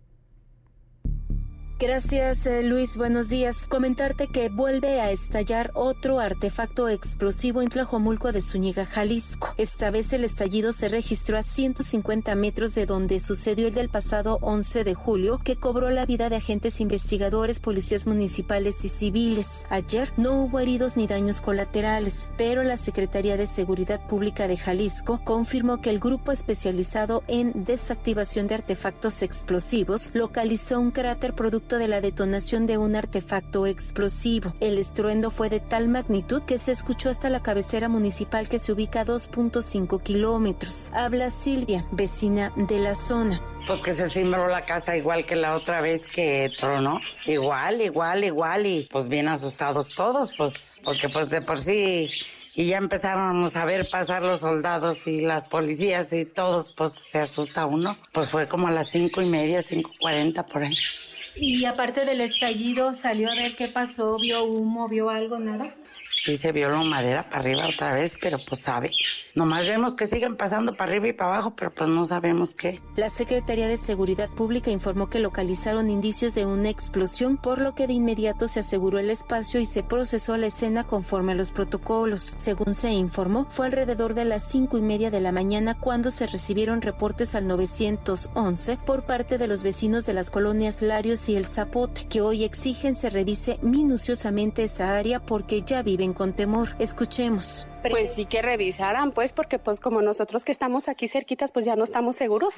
Gracias, 1.80 2.46
eh, 2.46 2.62
Luis. 2.62 2.98
Buenos 2.98 3.30
días. 3.30 3.66
Comentarte 3.70 4.28
que 4.28 4.50
vuelve 4.50 5.00
a 5.00 5.12
estallar 5.12 5.72
otro 5.76 6.20
artefacto 6.20 6.90
explosivo 6.90 7.62
en 7.62 7.70
Tlajomulco 7.70 8.34
de 8.34 8.42
Zúñiga, 8.42 8.84
Jalisco. 8.84 9.54
Esta 9.56 9.90
vez 9.90 10.12
el 10.12 10.26
estallido 10.26 10.74
se 10.74 10.90
registró 10.90 11.38
a 11.38 11.42
150 11.42 12.36
metros 12.36 12.76
de 12.76 12.86
donde 12.86 13.20
sucedió 13.20 13.70
el 13.70 13.74
del 13.74 13.88
pasado 13.88 14.40
11 14.42 14.84
de 14.84 14.94
julio, 14.94 15.40
que 15.42 15.56
cobró 15.56 15.90
la 15.90 16.06
vida 16.06 16.28
de 16.28 16.36
agentes 16.36 16.82
investigadores, 16.82 17.62
policías 17.62 18.06
municipales 18.06 18.84
y 18.84 18.90
civiles. 18.90 19.48
Ayer 19.70 20.12
no 20.18 20.34
hubo 20.34 20.60
heridos 20.60 20.98
ni 20.98 21.08
daños 21.08 21.40
colaterales, 21.40 22.28
pero 22.38 22.62
la 22.62 22.76
Secretaría 22.76 23.38
de 23.38 23.48
Seguridad 23.48 24.06
Pública 24.06 24.50
de 24.50 24.58
Jalisco 24.58 25.22
confirmó 25.24 25.80
que 25.80 25.92
el 25.92 26.00
grupo 26.00 26.34
especializado 26.34 27.24
en 27.30 27.64
desactivación 27.64 28.48
de 28.48 28.56
artefactos 28.56 29.22
explosivos 29.22 30.12
localizó 30.14 30.78
un 30.78 30.92
cráter 30.92 31.34
producto 31.34 31.69
de 31.78 31.88
la 31.88 32.02
detonación 32.02 32.66
de 32.66 32.78
un 32.78 32.96
artefacto 32.96 33.68
explosivo. 33.68 34.54
El 34.60 34.78
estruendo 34.78 35.32
fue 35.32 35.50
de 35.50 35.60
tal 35.60 35.88
magnitud 35.88 36.42
que 36.44 36.58
se 36.58 36.72
escuchó 36.72 37.10
hasta 37.10 37.30
la 37.30 37.42
cabecera 37.42 37.90
municipal 37.90 38.50
que 38.50 38.60
se 38.60 38.72
ubica 38.72 39.02
a 39.02 39.06
2.5 39.06 40.02
kilómetros. 40.02 40.92
Habla 40.94 41.30
Silvia, 41.30 41.86
vecina 41.92 42.52
de 42.56 42.80
la 42.80 42.96
zona. 42.96 43.42
Pues 43.68 43.82
que 43.82 43.94
se 43.94 44.10
cimbró 44.10 44.48
la 44.48 44.66
casa 44.66 44.98
igual 44.98 45.26
que 45.26 45.36
la 45.36 45.54
otra 45.54 45.82
vez 45.82 46.08
que 46.08 46.52
tronó. 46.58 47.00
Igual, 47.26 47.82
igual, 47.82 48.24
igual. 48.24 48.66
Y 48.66 48.88
pues 48.92 49.08
bien 49.08 49.28
asustados 49.28 49.94
todos, 49.94 50.34
pues, 50.36 50.70
porque 50.84 51.10
pues 51.10 51.30
de 51.30 51.42
por 51.42 51.60
sí 51.60 52.10
y 52.60 52.66
ya 52.66 52.78
empezábamos 52.78 53.56
a 53.56 53.64
ver 53.64 53.88
pasar 53.90 54.22
los 54.22 54.42
soldados 54.42 55.08
y 55.08 55.22
las 55.22 55.46
policías 55.46 56.12
y 56.12 56.26
todos, 56.26 56.74
pues 56.74 56.92
se 56.92 57.20
asusta 57.20 57.66
uno. 57.66 57.96
Pues 58.12 58.28
fue 58.28 58.50
como 58.50 58.68
a 58.68 58.72
las 58.72 58.90
cinco 58.90 59.22
y 59.22 59.28
media, 59.28 59.62
cinco 59.62 59.92
cuarenta 59.98 60.46
por 60.46 60.64
ahí. 60.64 60.76
Y 61.38 61.64
aparte 61.64 62.04
del 62.04 62.20
estallido, 62.20 62.94
¿salió 62.94 63.32
a 63.32 63.36
ver 63.36 63.56
qué 63.56 63.70
pasó? 63.70 64.18
¿Vio 64.20 64.44
humo? 64.44 64.90
¿Vio 64.90 65.10
algo? 65.10 65.40
¿Nada? 65.40 65.74
Sí 66.24 66.38
se 66.38 66.52
vio 66.52 66.70
la 66.70 66.84
madera 66.84 67.30
para 67.30 67.40
arriba 67.40 67.68
otra 67.68 67.94
vez, 67.94 68.18
pero 68.22 68.38
pues 68.48 68.62
sabe. 68.62 68.92
Nomás 69.36 69.66
vemos 69.66 69.96
que 69.96 70.08
siguen 70.08 70.36
pasando 70.36 70.76
para 70.76 70.92
arriba 70.92 71.08
y 71.08 71.14
para 71.14 71.34
abajo, 71.34 71.54
pero 71.56 71.72
pues 71.72 71.90
no 71.90 72.04
sabemos 72.06 72.56
qué. 72.56 72.82
La 72.96 73.10
Secretaría 73.10 73.68
de 73.68 73.78
Seguridad 73.78 74.30
Pública 74.30 74.72
informó 74.72 75.10
que 75.10 75.20
localizaron 75.20 75.90
indicios 75.90 76.36
de 76.36 76.46
una 76.46 76.70
explosión, 76.70 77.38
por 77.38 77.60
lo 77.60 77.76
que 77.76 77.88
de 77.88 77.94
inmediato 77.94 78.48
se 78.48 78.60
aseguró 78.60 79.00
el 79.00 79.10
espacio 79.10 79.60
y 79.60 79.66
se 79.66 79.84
procesó 79.84 80.36
la 80.38 80.48
escena 80.48 80.86
conforme 80.86 81.32
a 81.32 81.36
los 81.36 81.52
protocolos. 81.52 82.34
Según 82.38 82.74
se 82.74 82.92
informó, 82.92 83.48
fue 83.50 83.68
alrededor 83.68 84.14
de 84.14 84.26
las 84.26 84.50
cinco 84.50 84.78
y 84.78 84.82
media 84.82 85.12
de 85.12 85.22
la 85.22 85.32
mañana 85.32 85.76
cuando 85.80 86.12
se 86.12 86.28
recibieron 86.28 86.82
reportes 86.82 87.36
al 87.36 87.48
911 87.48 88.78
por 88.86 89.04
parte 89.04 89.38
de 89.38 89.48
los 89.48 89.64
vecinos 89.64 90.06
de 90.06 90.14
las 90.14 90.32
colonias 90.32 90.82
Larios 90.82 91.30
y 91.30 91.36
El 91.36 91.46
Zapote, 91.46 92.08
que 92.08 92.22
hoy 92.22 92.44
exigen 92.44 92.96
se 92.96 93.10
revise 93.10 93.60
minuciosamente 93.62 94.64
esa 94.64 94.98
área 94.98 95.20
porque 95.20 95.62
ya 95.62 95.82
viven 95.82 96.09
con 96.14 96.34
temor. 96.34 96.70
Escuchemos. 96.80 97.68
Pues 97.90 98.14
sí 98.14 98.26
que 98.26 98.42
revisaran, 98.42 99.12
pues, 99.12 99.34
porque 99.34 99.60
pues 99.60 99.80
como 99.80 100.02
nosotros 100.02 100.44
que 100.44 100.52
estamos 100.52 100.88
aquí 100.88 101.08
cerquitas, 101.08 101.52
pues 101.52 101.66
ya 101.66 101.76
no 101.76 101.84
estamos 101.84 102.16
seguros, 102.16 102.54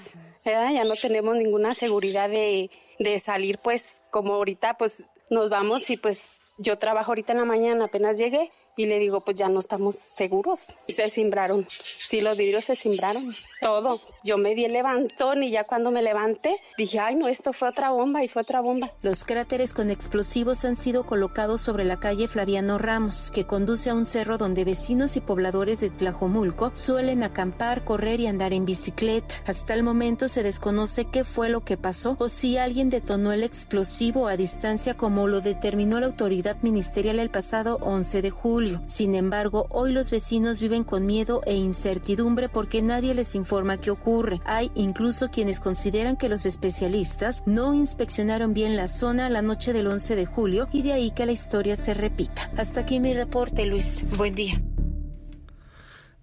ya 0.46 0.84
no 0.84 0.96
tenemos 0.96 1.36
ninguna 1.36 1.74
seguridad 1.74 2.30
de, 2.30 2.70
de 3.00 3.20
salir, 3.20 3.60
pues, 3.60 4.02
como 4.10 4.34
ahorita, 4.34 4.76
pues 4.76 5.04
nos 5.30 5.50
vamos 5.50 5.90
y 5.90 5.98
pues 5.98 6.22
yo 6.58 6.78
trabajo 6.78 7.12
ahorita 7.12 7.32
en 7.32 7.40
la 7.40 7.46
mañana, 7.46 7.86
apenas 7.86 8.18
llegué 8.18 8.52
y 8.82 8.86
le 8.88 9.00
digo, 9.00 9.22
pues 9.22 9.38
ya 9.38 9.50
no 9.50 9.60
estamos 9.60 9.96
seguros. 9.96 10.60
Se 10.88 11.10
cimbraron. 11.10 11.66
Sí, 11.70 12.22
los 12.22 12.38
vidrios 12.38 12.66
se 12.66 12.76
cimbraron. 12.76 13.24
Todo. 13.62 14.00
Yo 14.24 14.38
me 14.38 14.56
di 14.56 14.66
el 14.66 14.74
levantón 14.74 15.44
y 15.44 15.52
ya 15.52 15.64
cuando 15.66 15.92
me 15.92 16.02
levanté 16.02 16.58
dije, 16.78 17.00
ay 17.00 17.16
no, 17.16 17.28
esto 17.28 17.54
fue 17.54 17.70
otra 17.70 17.92
bomba 17.92 18.24
y 18.24 18.28
fue 18.28 18.42
otra 18.42 18.62
bomba. 18.62 18.92
Los 19.02 19.26
cráteres 19.26 19.74
con 19.74 19.92
explosivos 19.92 20.66
han 20.66 20.76
sido 20.76 21.06
colocados 21.06 21.62
sobre 21.62 21.86
la 21.86 22.00
calle 22.00 22.28
Flaviano 22.28 22.78
Ramos, 22.78 23.32
que 23.32 23.46
conduce 23.46 23.90
a 23.90 23.94
un 23.94 24.06
cerro 24.06 24.38
donde 24.38 24.64
vecinos 24.64 25.16
y 25.16 25.22
pobladores 25.22 25.80
de 25.80 25.90
Tlajomulco 25.90 26.72
suelen 26.74 27.24
acampar, 27.24 27.84
correr 27.84 28.20
y 28.20 28.28
andar 28.28 28.54
en 28.54 28.66
bicicleta. 28.66 29.36
Hasta 29.46 29.74
el 29.74 29.84
momento 29.84 30.28
se 30.28 30.44
desconoce 30.44 31.06
qué 31.06 31.24
fue 31.24 31.50
lo 31.50 31.62
que 31.62 31.78
pasó 31.78 32.16
o 32.20 32.28
si 32.28 32.58
alguien 32.58 32.90
detonó 32.90 33.32
el 33.32 33.44
explosivo 33.44 34.28
a 34.28 34.38
distancia 34.38 34.96
como 34.96 35.28
lo 35.28 35.42
determinó 35.42 36.00
la 36.00 36.08
autoridad 36.08 36.58
ministerial 36.62 37.20
el 37.20 37.30
pasado 37.30 37.78
11 37.82 38.22
de 38.22 38.30
julio. 38.30 38.71
Sin 38.88 39.16
embargo, 39.16 39.68
hoy 39.70 39.92
los 39.92 40.12
vecinos 40.12 40.60
viven 40.60 40.84
con 40.84 41.06
miedo 41.06 41.42
e 41.46 41.56
incertidumbre 41.56 42.50
porque 42.50 42.82
nadie 42.82 43.14
les 43.14 43.36
informa 43.36 43.78
qué 43.78 43.92
ocurre. 43.92 44.42
Hay 44.46 44.72
incluso 44.76 45.30
quienes 45.30 45.60
consideran 45.60 46.18
que 46.18 46.30
los 46.30 46.46
especialistas 46.46 47.44
no 47.46 47.74
inspeccionaron 47.74 48.54
bien 48.54 48.76
la 48.76 48.88
zona 48.88 49.30
la 49.30 49.42
noche 49.42 49.74
del 49.74 49.88
11 49.88 50.16
de 50.16 50.26
julio 50.26 50.68
y 50.72 50.82
de 50.82 50.94
ahí 50.94 51.12
que 51.12 51.26
la 51.26 51.32
historia 51.32 51.76
se 51.76 51.94
repita. 51.94 52.50
Hasta 52.58 52.82
aquí 52.82 53.00
mi 53.00 53.14
reporte, 53.14 53.66
Luis. 53.66 54.06
Buen 54.18 54.36
día. 54.36 54.62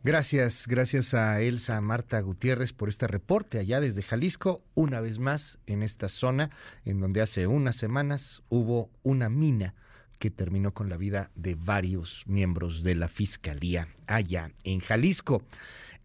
Gracias, 0.04 0.66
gracias 0.68 1.12
a 1.12 1.40
Elsa 1.40 1.80
Marta 1.80 2.20
Gutiérrez 2.20 2.72
por 2.72 2.88
este 2.88 3.08
reporte 3.08 3.58
allá 3.58 3.80
desde 3.80 4.02
Jalisco, 4.02 4.62
una 4.74 5.00
vez 5.00 5.18
más 5.18 5.58
en 5.66 5.82
esta 5.82 6.08
zona 6.08 6.50
en 6.84 7.00
donde 7.00 7.20
hace 7.20 7.46
unas 7.48 7.76
semanas 7.76 8.42
hubo 8.48 8.90
una 9.02 9.28
mina 9.28 9.74
que 10.18 10.30
terminó 10.30 10.72
con 10.72 10.88
la 10.88 10.96
vida 10.96 11.30
de 11.34 11.54
varios 11.54 12.24
miembros 12.26 12.82
de 12.82 12.94
la 12.94 13.08
Fiscalía 13.08 13.88
allá 14.06 14.50
en 14.64 14.80
Jalisco. 14.80 15.42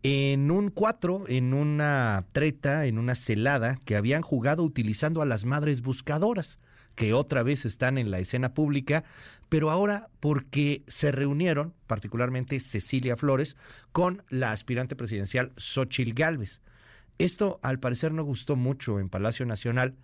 En 0.03 0.51
un 0.51 0.69
cuatro, 0.69 1.23
en 1.27 1.53
una 1.53 2.25
treta, 2.33 2.85
en 2.85 2.97
una 2.97 3.15
celada 3.15 3.79
que 3.85 3.95
habían 3.95 4.21
jugado 4.21 4.63
utilizando 4.63 5.21
a 5.21 5.25
las 5.25 5.45
madres 5.45 5.81
buscadoras, 5.81 6.59
que 6.95 7.13
otra 7.13 7.41
vez 7.41 7.65
están 7.65 7.97
en 7.97 8.11
la 8.11 8.19
escena 8.19 8.53
pública, 8.53 9.03
pero 9.49 9.71
ahora 9.71 10.09
porque 10.19 10.83
se 10.87 11.11
reunieron, 11.11 11.73
particularmente 11.87 12.59
Cecilia 12.59 13.15
Flores, 13.15 13.55
con 13.91 14.23
la 14.29 14.51
aspirante 14.51 14.95
presidencial 14.95 15.53
Xochil 15.57 16.13
Gálvez. 16.13 16.61
Esto 17.17 17.59
al 17.63 17.79
parecer 17.79 18.11
no 18.11 18.23
gustó 18.23 18.55
mucho 18.55 18.99
en 18.99 19.09
Palacio 19.09 19.45
Nacional 19.45 19.95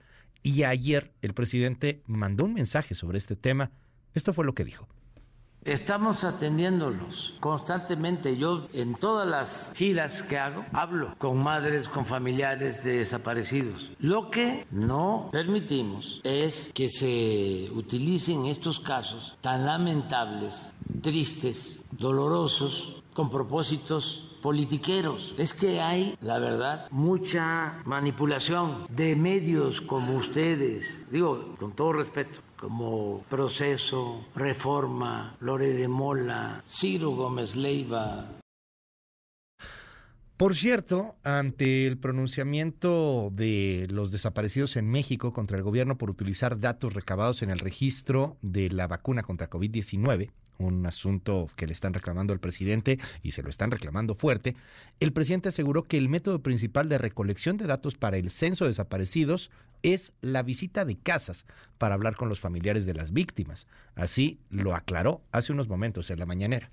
y 0.43 0.63
ayer 0.63 1.11
el 1.21 1.33
presidente 1.33 2.01
mandó 2.05 2.45
un 2.45 2.53
mensaje 2.53 2.95
sobre 2.95 3.17
este 3.17 3.35
tema 3.35 3.71
esto 4.13 4.33
fue 4.33 4.45
lo 4.45 4.53
que 4.53 4.65
dijo. 4.65 4.87
Estamos 5.65 6.23
atendiéndolos 6.23 7.35
constantemente. 7.41 8.37
Yo 8.37 8.67
en 8.73 8.95
todas 8.95 9.27
las 9.27 9.73
giras 9.75 10.23
que 10.23 10.37
hago 10.37 10.65
hablo 10.71 11.15
con 11.17 11.43
madres, 11.43 11.89
con 11.89 12.05
familiares 12.05 12.83
de 12.83 12.99
desaparecidos. 12.99 13.91
Lo 13.99 14.31
que 14.31 14.65
no 14.71 15.29
permitimos 15.33 16.21
es 16.23 16.71
que 16.73 16.87
se 16.87 17.69
utilicen 17.73 18.45
estos 18.45 18.79
casos 18.79 19.37
tan 19.41 19.65
lamentables, 19.65 20.71
tristes, 21.01 21.81
dolorosos, 21.91 23.03
con 23.13 23.29
propósitos 23.29 24.37
politiqueros. 24.41 25.35
Es 25.37 25.53
que 25.53 25.81
hay, 25.81 26.17
la 26.21 26.39
verdad, 26.39 26.87
mucha 26.89 27.81
manipulación 27.83 28.87
de 28.89 29.17
medios 29.17 29.81
como 29.81 30.15
ustedes. 30.15 31.05
Digo, 31.11 31.55
con 31.59 31.73
todo 31.73 31.91
respeto 31.91 32.39
como 32.59 33.23
Proceso, 33.29 34.25
Reforma, 34.35 35.37
Lore 35.39 35.73
de 35.73 35.87
Mola, 35.87 36.63
Ciro 36.67 37.11
Gómez 37.11 37.55
Leiva. 37.55 38.27
Por 40.35 40.55
cierto, 40.55 41.15
ante 41.23 41.85
el 41.85 41.97
pronunciamiento 41.97 43.29
de 43.33 43.87
los 43.89 44.11
desaparecidos 44.11 44.77
en 44.77 44.89
México 44.89 45.33
contra 45.33 45.57
el 45.57 45.63
gobierno 45.63 45.97
por 45.97 46.09
utilizar 46.09 46.59
datos 46.59 46.93
recabados 46.93 47.41
en 47.41 47.49
el 47.49 47.59
registro 47.59 48.37
de 48.41 48.69
la 48.69 48.87
vacuna 48.87 49.23
contra 49.23 49.49
COVID-19, 49.49 50.31
un 50.59 50.85
asunto 50.85 51.47
que 51.55 51.67
le 51.67 51.73
están 51.73 51.93
reclamando 51.93 52.33
al 52.33 52.39
presidente 52.39 52.99
y 53.23 53.31
se 53.31 53.41
lo 53.43 53.49
están 53.49 53.71
reclamando 53.71 54.15
fuerte, 54.15 54.55
el 54.99 55.13
presidente 55.13 55.49
aseguró 55.49 55.83
que 55.83 55.97
el 55.97 56.09
método 56.09 56.39
principal 56.39 56.87
de 56.89 56.97
recolección 56.97 57.57
de 57.57 57.65
datos 57.65 57.95
para 57.95 58.17
el 58.17 58.29
censo 58.29 58.65
de 58.65 58.69
desaparecidos 58.69 59.51
es 59.83 60.13
la 60.21 60.43
visita 60.43 60.85
de 60.85 60.97
casas 60.97 61.45
para 61.77 61.95
hablar 61.95 62.15
con 62.15 62.29
los 62.29 62.39
familiares 62.39 62.85
de 62.85 62.93
las 62.93 63.11
víctimas. 63.11 63.67
Así 63.95 64.39
lo 64.49 64.75
aclaró 64.75 65.21
hace 65.31 65.53
unos 65.53 65.67
momentos 65.67 66.09
en 66.09 66.19
la 66.19 66.25
mañanera. 66.25 66.71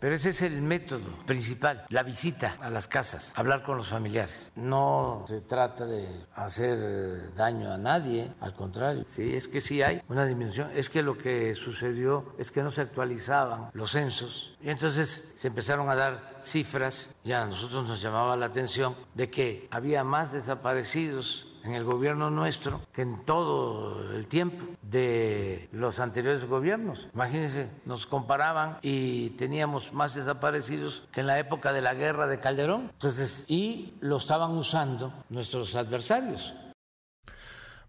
Pero 0.00 0.14
ese 0.14 0.30
es 0.30 0.42
el 0.42 0.62
método 0.62 1.10
principal, 1.26 1.84
la 1.88 2.04
visita 2.04 2.56
a 2.60 2.70
las 2.70 2.86
casas, 2.86 3.32
hablar 3.34 3.64
con 3.64 3.76
los 3.76 3.88
familiares. 3.88 4.52
No 4.54 5.24
se 5.26 5.40
trata 5.40 5.86
de 5.86 6.06
hacer 6.36 7.34
daño 7.34 7.72
a 7.72 7.78
nadie, 7.78 8.32
al 8.40 8.54
contrario. 8.54 9.02
Sí, 9.08 9.34
es 9.34 9.48
que 9.48 9.60
sí 9.60 9.82
hay 9.82 10.00
una 10.08 10.24
dimensión. 10.24 10.70
Es 10.72 10.88
que 10.88 11.02
lo 11.02 11.18
que 11.18 11.56
sucedió 11.56 12.32
es 12.38 12.52
que 12.52 12.62
no 12.62 12.70
se 12.70 12.82
actualizaban 12.82 13.70
los 13.72 13.90
censos 13.90 14.56
y 14.62 14.70
entonces 14.70 15.24
se 15.34 15.48
empezaron 15.48 15.90
a 15.90 15.96
dar 15.96 16.38
cifras, 16.42 17.16
ya 17.24 17.42
a 17.42 17.46
nosotros 17.46 17.88
nos 17.88 18.00
llamaba 18.00 18.36
la 18.36 18.46
atención, 18.46 18.94
de 19.14 19.30
que 19.30 19.66
había 19.72 20.04
más 20.04 20.30
desaparecidos 20.30 21.47
en 21.68 21.74
el 21.74 21.84
gobierno 21.84 22.30
nuestro 22.30 22.80
que 22.92 23.02
en 23.02 23.24
todo 23.24 24.14
el 24.14 24.26
tiempo 24.26 24.64
de 24.82 25.68
los 25.72 26.00
anteriores 26.00 26.46
gobiernos. 26.46 27.08
Imagínense, 27.14 27.68
nos 27.84 28.06
comparaban 28.06 28.78
y 28.80 29.30
teníamos 29.30 29.92
más 29.92 30.14
desaparecidos 30.14 31.06
que 31.12 31.20
en 31.20 31.26
la 31.26 31.38
época 31.38 31.72
de 31.72 31.82
la 31.82 31.92
guerra 31.94 32.26
de 32.26 32.38
Calderón. 32.38 32.90
Entonces, 32.92 33.44
y 33.48 33.94
lo 34.00 34.16
estaban 34.16 34.52
usando 34.52 35.12
nuestros 35.28 35.74
adversarios. 35.74 36.54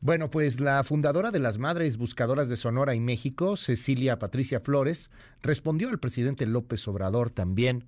Bueno, 0.01 0.29
pues 0.29 0.59
la 0.59 0.83
fundadora 0.83 1.31
de 1.31 1.39
las 1.39 1.57
Madres 1.57 1.97
Buscadoras 1.97 2.47
de 2.49 2.57
Sonora 2.57 2.95
y 2.95 2.99
México, 2.99 3.57
Cecilia 3.57 4.19
Patricia 4.19 4.59
Flores, 4.59 5.09
respondió 5.41 5.89
al 5.89 5.99
presidente 5.99 6.45
López 6.45 6.85
Obrador 6.87 7.29
también 7.29 7.87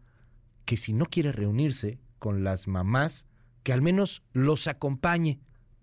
que 0.66 0.78
si 0.78 0.94
no 0.94 1.06
quiere 1.06 1.32
reunirse 1.32 2.00
con 2.20 2.44
las 2.44 2.68
mamás, 2.68 3.26
que 3.64 3.74
al 3.74 3.82
menos 3.82 4.24
los 4.34 4.68
acompañe 4.68 5.40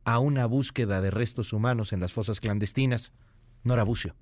a 0.09 0.21
una 0.21 0.47
búsqueda 0.47 1.03
de 1.03 1.11
restos 1.11 1.53
humanos 1.53 1.93
en 1.93 2.01
las 2.01 2.15
fosas 2.15 2.41
clandestinas. 2.41 3.13
Nora 3.63 3.83
Bucio. 3.83 4.15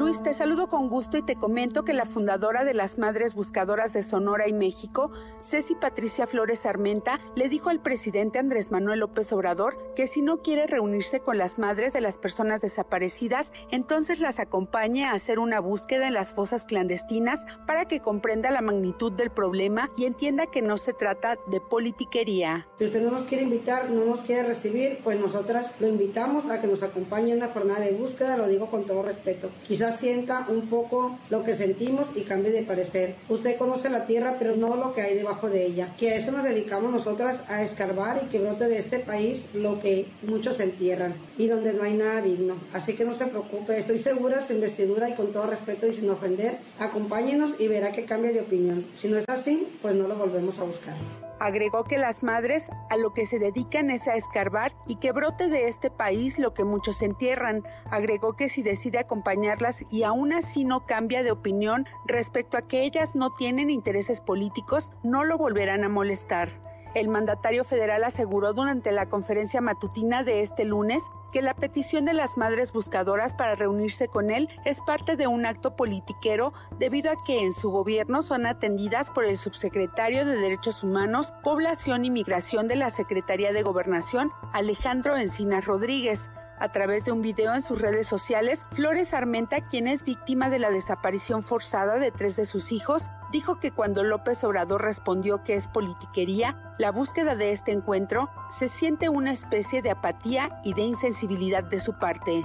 Luis, 0.00 0.22
te 0.22 0.32
saludo 0.32 0.68
con 0.68 0.88
gusto 0.88 1.18
y 1.18 1.22
te 1.22 1.36
comento 1.36 1.84
que 1.84 1.92
la 1.92 2.06
fundadora 2.06 2.64
de 2.64 2.72
las 2.72 2.96
Madres 2.96 3.34
Buscadoras 3.34 3.92
de 3.92 4.02
Sonora 4.02 4.48
y 4.48 4.54
México, 4.54 5.12
Ceci 5.42 5.74
Patricia 5.74 6.26
Flores 6.26 6.64
Armenta, 6.64 7.20
le 7.36 7.50
dijo 7.50 7.68
al 7.68 7.82
presidente 7.82 8.38
Andrés 8.38 8.70
Manuel 8.70 9.00
López 9.00 9.30
Obrador 9.30 9.76
que 9.94 10.06
si 10.06 10.22
no 10.22 10.38
quiere 10.38 10.66
reunirse 10.66 11.20
con 11.20 11.36
las 11.36 11.58
madres 11.58 11.92
de 11.92 12.00
las 12.00 12.16
personas 12.16 12.62
desaparecidas, 12.62 13.52
entonces 13.70 14.20
las 14.20 14.40
acompañe 14.40 15.04
a 15.04 15.12
hacer 15.12 15.38
una 15.38 15.60
búsqueda 15.60 16.08
en 16.08 16.14
las 16.14 16.32
fosas 16.32 16.64
clandestinas 16.64 17.44
para 17.66 17.84
que 17.84 18.00
comprenda 18.00 18.50
la 18.50 18.62
magnitud 18.62 19.12
del 19.12 19.28
problema 19.28 19.90
y 19.98 20.06
entienda 20.06 20.46
que 20.46 20.62
no 20.62 20.78
se 20.78 20.94
trata 20.94 21.36
de 21.48 21.60
politiquería. 21.60 22.66
Si 22.78 22.86
usted 22.86 23.02
no 23.02 23.10
nos 23.10 23.26
quiere 23.26 23.44
invitar, 23.44 23.90
no 23.90 24.06
nos 24.06 24.20
quiere 24.22 24.44
recibir, 24.44 25.00
pues 25.04 25.20
nosotras 25.20 25.66
lo 25.78 25.88
invitamos 25.88 26.50
a 26.50 26.58
que 26.58 26.68
nos 26.68 26.82
acompañe 26.82 27.32
en 27.32 27.36
una 27.36 27.48
jornada 27.48 27.80
de 27.80 27.92
búsqueda, 27.92 28.38
lo 28.38 28.48
digo 28.48 28.70
con 28.70 28.86
todo 28.86 29.02
respeto. 29.02 29.50
Quizás 29.68 29.89
sienta 29.98 30.46
un 30.48 30.68
poco 30.68 31.18
lo 31.30 31.44
que 31.44 31.56
sentimos 31.56 32.08
y 32.14 32.22
cambie 32.22 32.52
de 32.52 32.62
parecer. 32.62 33.16
Usted 33.28 33.56
conoce 33.56 33.88
la 33.88 34.06
tierra, 34.06 34.36
pero 34.38 34.56
no 34.56 34.76
lo 34.76 34.94
que 34.94 35.02
hay 35.02 35.16
debajo 35.16 35.48
de 35.48 35.66
ella. 35.66 35.94
Que 35.98 36.10
a 36.10 36.16
eso 36.16 36.30
nos 36.30 36.44
dedicamos 36.44 36.92
nosotras, 36.92 37.40
a 37.48 37.62
escarbar 37.62 38.22
y 38.24 38.28
que 38.28 38.38
brote 38.38 38.68
de 38.68 38.78
este 38.78 39.00
país 39.00 39.42
lo 39.54 39.80
que 39.80 40.08
muchos 40.22 40.58
entierran 40.60 41.14
y 41.38 41.46
donde 41.46 41.72
no 41.72 41.82
hay 41.82 41.94
nada 41.94 42.20
digno. 42.20 42.56
Así 42.72 42.94
que 42.94 43.04
no 43.04 43.16
se 43.16 43.26
preocupe, 43.26 43.78
estoy 43.78 43.98
segura, 44.00 44.46
su 44.46 44.52
investidura 44.52 45.08
y 45.08 45.14
con 45.14 45.32
todo 45.32 45.46
respeto 45.46 45.86
y 45.86 45.94
sin 45.94 46.10
ofender, 46.10 46.58
acompáñenos 46.78 47.52
y 47.58 47.68
verá 47.68 47.92
que 47.92 48.04
cambia 48.04 48.32
de 48.32 48.40
opinión. 48.40 48.86
Si 48.96 49.08
no 49.08 49.18
es 49.18 49.28
así, 49.28 49.66
pues 49.82 49.94
no 49.94 50.06
lo 50.06 50.16
volvemos 50.16 50.58
a 50.58 50.64
buscar. 50.64 51.19
Agregó 51.40 51.84
que 51.84 51.96
las 51.96 52.22
madres 52.22 52.70
a 52.90 52.98
lo 52.98 53.14
que 53.14 53.24
se 53.24 53.38
dedican 53.38 53.90
es 53.90 54.06
a 54.08 54.14
escarbar 54.14 54.74
y 54.86 54.96
que 54.96 55.10
brote 55.10 55.48
de 55.48 55.68
este 55.68 55.90
país 55.90 56.38
lo 56.38 56.52
que 56.52 56.64
muchos 56.64 57.00
entierran. 57.00 57.64
Agregó 57.90 58.36
que 58.36 58.50
si 58.50 58.62
decide 58.62 58.98
acompañarlas 58.98 59.86
y 59.90 60.02
aún 60.02 60.34
así 60.34 60.64
no 60.64 60.84
cambia 60.84 61.22
de 61.22 61.30
opinión 61.30 61.86
respecto 62.04 62.58
a 62.58 62.68
que 62.68 62.82
ellas 62.82 63.16
no 63.16 63.30
tienen 63.30 63.70
intereses 63.70 64.20
políticos, 64.20 64.92
no 65.02 65.24
lo 65.24 65.38
volverán 65.38 65.82
a 65.82 65.88
molestar. 65.88 66.69
El 66.94 67.08
mandatario 67.08 67.62
federal 67.62 68.02
aseguró 68.02 68.52
durante 68.52 68.90
la 68.90 69.06
conferencia 69.06 69.60
matutina 69.60 70.24
de 70.24 70.42
este 70.42 70.64
lunes 70.64 71.10
que 71.30 71.40
la 71.40 71.54
petición 71.54 72.04
de 72.04 72.14
las 72.14 72.36
madres 72.36 72.72
buscadoras 72.72 73.32
para 73.34 73.54
reunirse 73.54 74.08
con 74.08 74.30
él 74.30 74.48
es 74.64 74.80
parte 74.80 75.16
de 75.16 75.28
un 75.28 75.46
acto 75.46 75.76
politiquero 75.76 76.52
debido 76.78 77.12
a 77.12 77.24
que 77.24 77.44
en 77.44 77.52
su 77.52 77.70
gobierno 77.70 78.22
son 78.22 78.44
atendidas 78.46 79.10
por 79.10 79.24
el 79.24 79.38
subsecretario 79.38 80.24
de 80.24 80.34
Derechos 80.34 80.82
Humanos, 80.82 81.32
Población 81.44 82.04
y 82.04 82.10
Migración 82.10 82.66
de 82.66 82.76
la 82.76 82.90
Secretaría 82.90 83.52
de 83.52 83.62
Gobernación, 83.62 84.32
Alejandro 84.52 85.16
Encinas 85.16 85.64
Rodríguez. 85.64 86.28
A 86.60 86.68
través 86.72 87.06
de 87.06 87.12
un 87.12 87.22
video 87.22 87.54
en 87.54 87.62
sus 87.62 87.80
redes 87.80 88.06
sociales, 88.06 88.66
Flores 88.72 89.14
Armenta, 89.14 89.66
quien 89.66 89.88
es 89.88 90.04
víctima 90.04 90.50
de 90.50 90.58
la 90.58 90.68
desaparición 90.68 91.42
forzada 91.42 91.98
de 91.98 92.10
tres 92.10 92.36
de 92.36 92.44
sus 92.44 92.70
hijos, 92.70 93.08
dijo 93.32 93.58
que 93.58 93.70
cuando 93.70 94.04
López 94.04 94.44
Obrador 94.44 94.82
respondió 94.82 95.42
que 95.42 95.54
es 95.54 95.68
politiquería, 95.68 96.74
la 96.78 96.92
búsqueda 96.92 97.34
de 97.34 97.52
este 97.52 97.72
encuentro 97.72 98.28
se 98.50 98.68
siente 98.68 99.08
una 99.08 99.32
especie 99.32 99.80
de 99.80 99.90
apatía 99.90 100.60
y 100.62 100.74
de 100.74 100.82
insensibilidad 100.82 101.64
de 101.64 101.80
su 101.80 101.94
parte. 101.98 102.44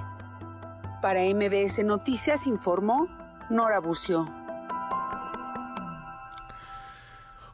Para 1.02 1.20
MBS 1.20 1.84
Noticias 1.84 2.48
informó 2.48 3.10
Nora 3.50 3.80
Bucio. 3.80 4.34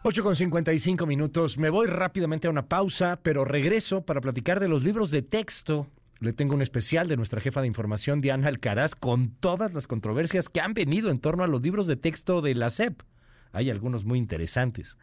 8 0.04 0.24
con 0.24 0.36
55 0.36 1.08
minutos. 1.08 1.58
Me 1.58 1.72
voy 1.72 1.88
rápidamente 1.88 2.46
a 2.46 2.52
una 2.52 2.68
pausa, 2.68 3.20
pero 3.24 3.46
regreso 3.46 4.02
para 4.02 4.22
platicar 4.22 4.60
de 4.60 4.68
los 4.68 4.84
libros 4.84 5.10
de 5.10 5.24
texto 5.24 5.88
le 6.22 6.34
tengo 6.34 6.54
un 6.54 6.62
especial 6.62 7.08
de 7.08 7.18
nuestra 7.18 7.42
jefa 7.42 7.62
de 7.62 7.68
información, 7.68 8.22
Diana 8.22 8.48
Alcaraz, 8.48 8.94
con 8.94 9.32
todas 9.32 9.74
las 9.74 9.88
controversias 9.88 10.50
que 10.50 10.62
han 10.62 10.76
venido 10.76 11.10
en 11.10 11.20
torno 11.20 11.44
a 11.44 11.48
los 11.48 11.64
libros 11.64 11.88
de 11.88 11.96
texto 11.96 12.42
de 12.42 12.54
la 12.54 12.70
SEP. 12.70 13.02
Hay 13.52 13.72
algunos 13.72 14.06
muy 14.06 14.20
interesantes. 14.20 14.98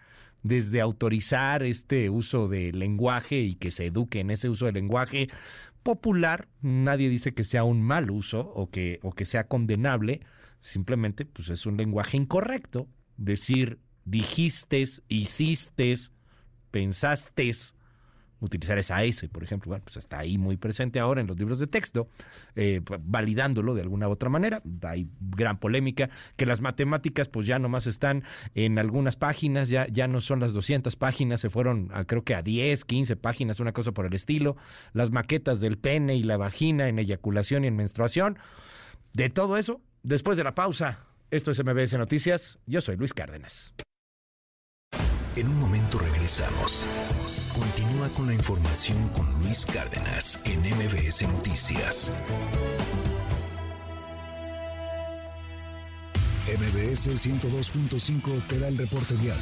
Desde 0.44 0.80
autorizar 0.80 1.64
este 1.64 2.08
uso 2.08 2.46
de 2.46 2.70
lenguaje 2.70 3.40
y 3.40 3.56
que 3.56 3.72
se 3.72 3.86
eduque 3.86 4.20
en 4.20 4.30
ese 4.30 4.48
uso 4.48 4.66
de 4.66 4.72
lenguaje 4.72 5.28
popular, 5.82 6.46
nadie 6.62 7.08
dice 7.08 7.34
que 7.34 7.42
sea 7.42 7.64
un 7.64 7.82
mal 7.82 8.12
uso 8.12 8.52
o 8.54 8.70
que, 8.70 9.00
o 9.02 9.10
que 9.10 9.24
sea 9.24 9.48
condenable, 9.48 10.20
simplemente 10.62 11.24
pues 11.24 11.48
es 11.48 11.66
un 11.66 11.76
lenguaje 11.76 12.16
incorrecto. 12.16 12.86
Decir 13.16 13.80
dijiste, 14.04 14.84
hiciste, 15.08 15.94
pensaste, 16.70 17.50
utilizar 18.40 18.78
esa 18.78 19.02
S, 19.04 19.28
por 19.28 19.42
ejemplo, 19.42 19.70
bueno, 19.70 19.84
pues 19.84 19.96
está 19.96 20.18
ahí 20.18 20.38
muy 20.38 20.56
presente 20.56 21.00
ahora 21.00 21.20
en 21.20 21.26
los 21.26 21.38
libros 21.38 21.58
de 21.58 21.66
texto, 21.66 22.08
eh, 22.54 22.80
validándolo 23.00 23.74
de 23.74 23.82
alguna 23.82 24.08
u 24.08 24.12
otra 24.12 24.28
manera. 24.28 24.62
Hay 24.82 25.08
gran 25.18 25.58
polémica, 25.58 26.10
que 26.36 26.46
las 26.46 26.60
matemáticas 26.60 27.28
pues 27.28 27.46
ya 27.46 27.58
nomás 27.58 27.86
están 27.86 28.24
en 28.54 28.78
algunas 28.78 29.16
páginas, 29.16 29.68
ya, 29.68 29.86
ya 29.88 30.08
no 30.08 30.20
son 30.20 30.40
las 30.40 30.52
200 30.52 30.96
páginas, 30.96 31.40
se 31.40 31.50
fueron 31.50 31.88
creo 32.06 32.24
que 32.24 32.34
a 32.34 32.42
10, 32.42 32.84
15 32.84 33.16
páginas, 33.16 33.60
una 33.60 33.72
cosa 33.72 33.92
por 33.92 34.06
el 34.06 34.14
estilo. 34.14 34.56
Las 34.92 35.10
maquetas 35.10 35.60
del 35.60 35.78
pene 35.78 36.16
y 36.16 36.22
la 36.22 36.36
vagina 36.36 36.88
en 36.88 36.98
eyaculación 36.98 37.64
y 37.64 37.68
en 37.68 37.76
menstruación. 37.76 38.38
De 39.12 39.30
todo 39.30 39.56
eso, 39.56 39.80
después 40.02 40.36
de 40.36 40.44
la 40.44 40.54
pausa, 40.54 41.06
esto 41.30 41.50
es 41.50 41.62
MBS 41.64 41.98
Noticias, 41.98 42.58
yo 42.66 42.80
soy 42.80 42.96
Luis 42.96 43.14
Cárdenas. 43.14 43.72
En 45.36 45.46
un 45.48 45.60
momento 45.60 45.98
regresamos. 45.98 46.84
Continúa 47.54 48.08
con 48.10 48.26
la 48.26 48.34
información 48.34 49.08
con 49.10 49.26
Luis 49.40 49.66
Cárdenas 49.66 50.40
en 50.44 50.60
MBS 50.60 51.22
Noticias. 51.28 52.12
MBS 56.46 57.08
102.5 57.08 58.42
te 58.48 58.58
da 58.58 58.68
el 58.68 58.78
reporte 58.78 59.14
vial. 59.14 59.38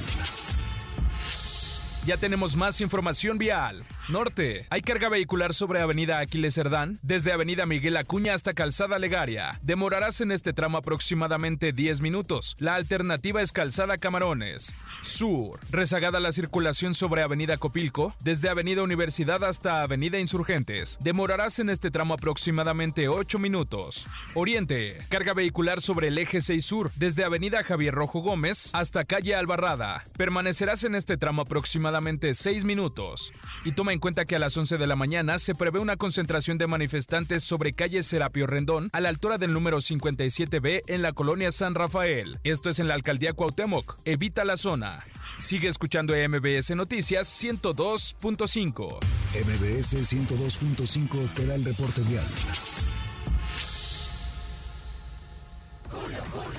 Ya 2.07 2.17
tenemos 2.17 2.57
más 2.57 2.81
información 2.81 3.39
vial. 3.39 3.85
Norte. 4.09 4.67
Hay 4.71 4.83
carga 4.83 5.09
vehicular 5.09 5.53
sobre 5.53 5.81
Avenida 5.81 6.21
Aquiles 6.21 6.55
Cerdán, 6.55 6.97
desde 7.03 7.33
Avenida 7.33 7.67
Miguel 7.67 7.97
Acuña 7.97 8.35
hasta 8.35 8.55
Calzada 8.55 9.01
Legaria. 9.01 9.59
Demorarás 9.63 10.21
en 10.21 10.31
este 10.31 10.53
tramo 10.53 10.79
aproximadamente 10.79 11.73
10 11.73 12.01
minutos. 12.03 12.55
La 12.61 12.77
alternativa 12.77 13.43
es 13.43 13.51
Calzada 13.51 13.99
Camarones. 13.99 14.77
Sur. 15.03 15.59
Rezagada 15.71 16.21
la 16.21 16.31
circulación 16.31 16.95
sobre 16.95 17.23
Avenida 17.23 17.57
Copilco, 17.57 18.15
desde 18.23 18.49
Avenida 18.49 18.85
Universidad 18.85 19.43
hasta 19.43 19.83
Avenida 19.83 20.21
Insurgentes. 20.21 20.99
Demorarás 21.01 21.59
en 21.59 21.71
este 21.71 21.91
tramo 21.91 22.15
aproximadamente 22.15 23.09
8 23.09 23.41
minutos. 23.41 24.07
Oriente. 24.35 24.99
Carga 25.09 25.35
vehicular 25.35 25.83
sobre 25.83 26.09
el 26.09 26.19
eje 26.19 26.41
6 26.41 26.65
Sur, 26.65 26.93
desde 26.95 27.25
Avenida 27.25 27.65
Javier 27.65 27.95
Rojo 27.95 28.21
Gómez 28.21 28.71
hasta 28.73 29.05
calle 29.05 29.35
Albarrada. 29.35 30.05
Permanecerás 30.17 30.85
en 30.85 30.95
este 30.95 31.17
tramo 31.17 31.43
aproximadamente 31.43 32.35
6 32.35 32.65
minutos. 32.65 33.33
Y 33.65 33.73
toma 33.73 33.96
cuenta 33.99 34.25
que 34.25 34.37
a 34.37 34.39
las 34.39 34.57
11 34.57 34.79
de 34.79 34.87
la 34.87 34.97
mañana 34.97 35.39
se 35.39 35.55
prevé 35.55 35.79
una 35.79 35.97
concentración 35.97 36.59
de 36.59 36.67
manifestantes 36.67 37.45
sobre 37.45 37.73
calle 37.73 38.03
Serapio 38.03 38.47
Rendón 38.47 38.91
a 38.93 39.01
la 39.01 39.09
altura 39.09 39.39
del 39.39 39.53
número 39.53 39.79
57B 39.79 40.83
en 40.87 41.03
la 41.03 41.13
colonia 41.13 41.53
San 41.53 41.75
Rafael. 41.75 42.39
Esto 42.45 42.71
es 42.71 42.79
en 42.79 42.89
la 42.89 42.95
alcaldía 42.95 43.33
Cuauhtémoc. 43.33 43.97
Evita 44.05 44.45
la 44.45 44.57
zona. 44.57 45.05
Sigue 45.39 45.69
escuchando 45.69 46.15
MBS 46.15 46.75
Noticias 46.75 47.43
102.5. 47.45 48.99
MBS 49.35 49.95
102.5 49.95 51.29
te 51.35 51.47
da 51.47 51.55
el 51.55 51.65
reporte 51.65 52.01
vial. 52.03 52.25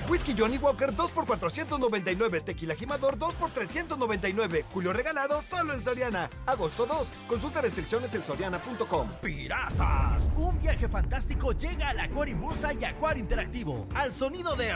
Whisky 0.08 0.34
Johnny 0.36 0.58
Walker 0.58 0.94
2 0.94 1.10
por 1.10 1.26
499. 1.26 2.40
Tequila 2.40 2.74
Jimador 2.74 3.18
2 3.18 3.34
por 3.36 3.50
399. 3.50 4.64
Julio 4.72 4.92
regalado 4.92 5.42
solo 5.42 5.74
en 5.74 5.80
Soriana. 5.80 6.30
Agosto 6.46 6.86
2. 6.86 7.08
Consulta 7.28 7.60
restricciones 7.60 8.14
en 8.14 8.22
soriana.com. 8.22 9.10
¡Piratas! 9.20 10.28
Un 10.36 10.58
viaje 10.58 10.88
fantástico 10.88 11.52
llega 11.52 11.90
al 11.90 12.00
Acuario 12.00 12.36
Bursa 12.36 12.72
y 12.72 12.84
Acuario 12.84 13.22
Interactivo. 13.22 13.86
Al 13.94 14.12
sonido 14.12 14.56
de 14.56 14.68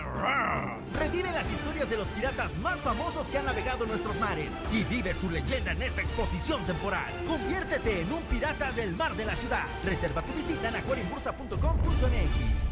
Revive 0.99 1.33
las 1.33 1.51
historias 1.51 1.89
de 1.89 1.97
los 1.97 2.09
piratas 2.09 2.59
más 2.59 2.81
famosos 2.81 3.27
que 3.29 3.39
han 3.39 3.47
navegado 3.47 3.87
nuestros 3.87 4.19
mares. 4.19 4.55
Y 4.73 4.85
vive 4.85 5.15
su 5.15 5.31
leyenda 5.31 5.73
en 5.73 5.83
esta 5.83 6.03
exposición 6.03 6.65
temporal. 6.67 7.13
Conviértete 7.27 8.03
en 8.03 8.13
un 8.13 8.23
pirata 8.23 8.73
del 8.73 8.95
mar 8.97 9.15
de 9.17 9.25
la 9.25 9.37
ciudad. 9.37 9.65
Reserva 9.85 10.23
tu 10.23 10.33
visita 10.33 10.69
en 10.69 10.77
aquariumbursa.com.mx. 10.77 12.62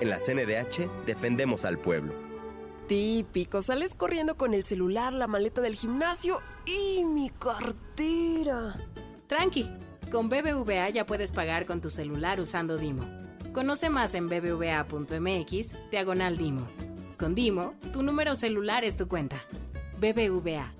En 0.00 0.08
la 0.08 0.18
CNDH 0.18 1.04
defendemos 1.06 1.64
al 1.64 1.78
pueblo. 1.78 2.14
Típico, 2.88 3.62
sales 3.62 3.94
corriendo 3.94 4.36
con 4.36 4.54
el 4.54 4.64
celular, 4.64 5.12
la 5.12 5.26
maleta 5.26 5.60
del 5.60 5.76
gimnasio 5.76 6.40
y 6.66 7.04
mi 7.04 7.30
cartera. 7.30 8.74
Tranqui, 9.26 9.70
con 10.10 10.28
BBVA 10.28 10.88
ya 10.88 11.06
puedes 11.06 11.30
pagar 11.32 11.66
con 11.66 11.80
tu 11.80 11.90
celular 11.90 12.40
usando 12.40 12.78
Dimo. 12.78 13.04
Conoce 13.52 13.90
más 13.90 14.14
en 14.14 14.28
bbva.mx, 14.28 15.90
diagonal 15.90 16.36
Dimo. 16.36 16.66
Con 17.18 17.34
Dimo, 17.34 17.74
tu 17.92 18.02
número 18.02 18.34
celular 18.34 18.84
es 18.84 18.96
tu 18.96 19.06
cuenta. 19.06 19.36
BBVA 19.98 20.79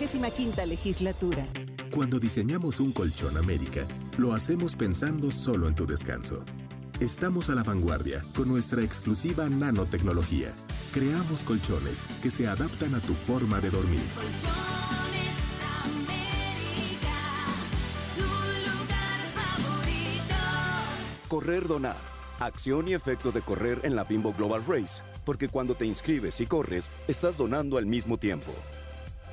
65 0.01 0.65
legislatura. 0.65 1.45
Cuando 1.93 2.19
diseñamos 2.19 2.79
un 2.79 2.91
colchón 2.91 3.37
América, 3.37 3.85
lo 4.17 4.33
hacemos 4.33 4.75
pensando 4.75 5.29
solo 5.29 5.67
en 5.67 5.75
tu 5.75 5.85
descanso. 5.85 6.43
Estamos 6.99 7.51
a 7.51 7.55
la 7.55 7.61
vanguardia 7.61 8.25
con 8.35 8.47
nuestra 8.47 8.81
exclusiva 8.81 9.47
nanotecnología. 9.47 10.49
Creamos 10.91 11.43
colchones 11.43 12.07
que 12.23 12.31
se 12.31 12.47
adaptan 12.47 12.95
a 12.95 12.99
tu 12.99 13.13
forma 13.13 13.59
de 13.61 13.69
dormir. 13.69 14.01
Colchones 14.15 15.35
América, 15.85 17.17
tu 18.15 18.23
lugar 18.71 19.19
favorito. 19.35 20.35
Correr 21.27 21.67
Donar. 21.67 22.11
Acción 22.39 22.87
y 22.87 22.95
efecto 22.95 23.31
de 23.31 23.43
correr 23.43 23.81
en 23.83 23.95
la 23.95 24.03
Bimbo 24.05 24.33
Global 24.33 24.63
Race. 24.67 25.03
Porque 25.25 25.47
cuando 25.47 25.75
te 25.75 25.85
inscribes 25.85 26.41
y 26.41 26.47
corres, 26.47 26.89
estás 27.07 27.37
donando 27.37 27.77
al 27.77 27.85
mismo 27.85 28.17
tiempo. 28.17 28.51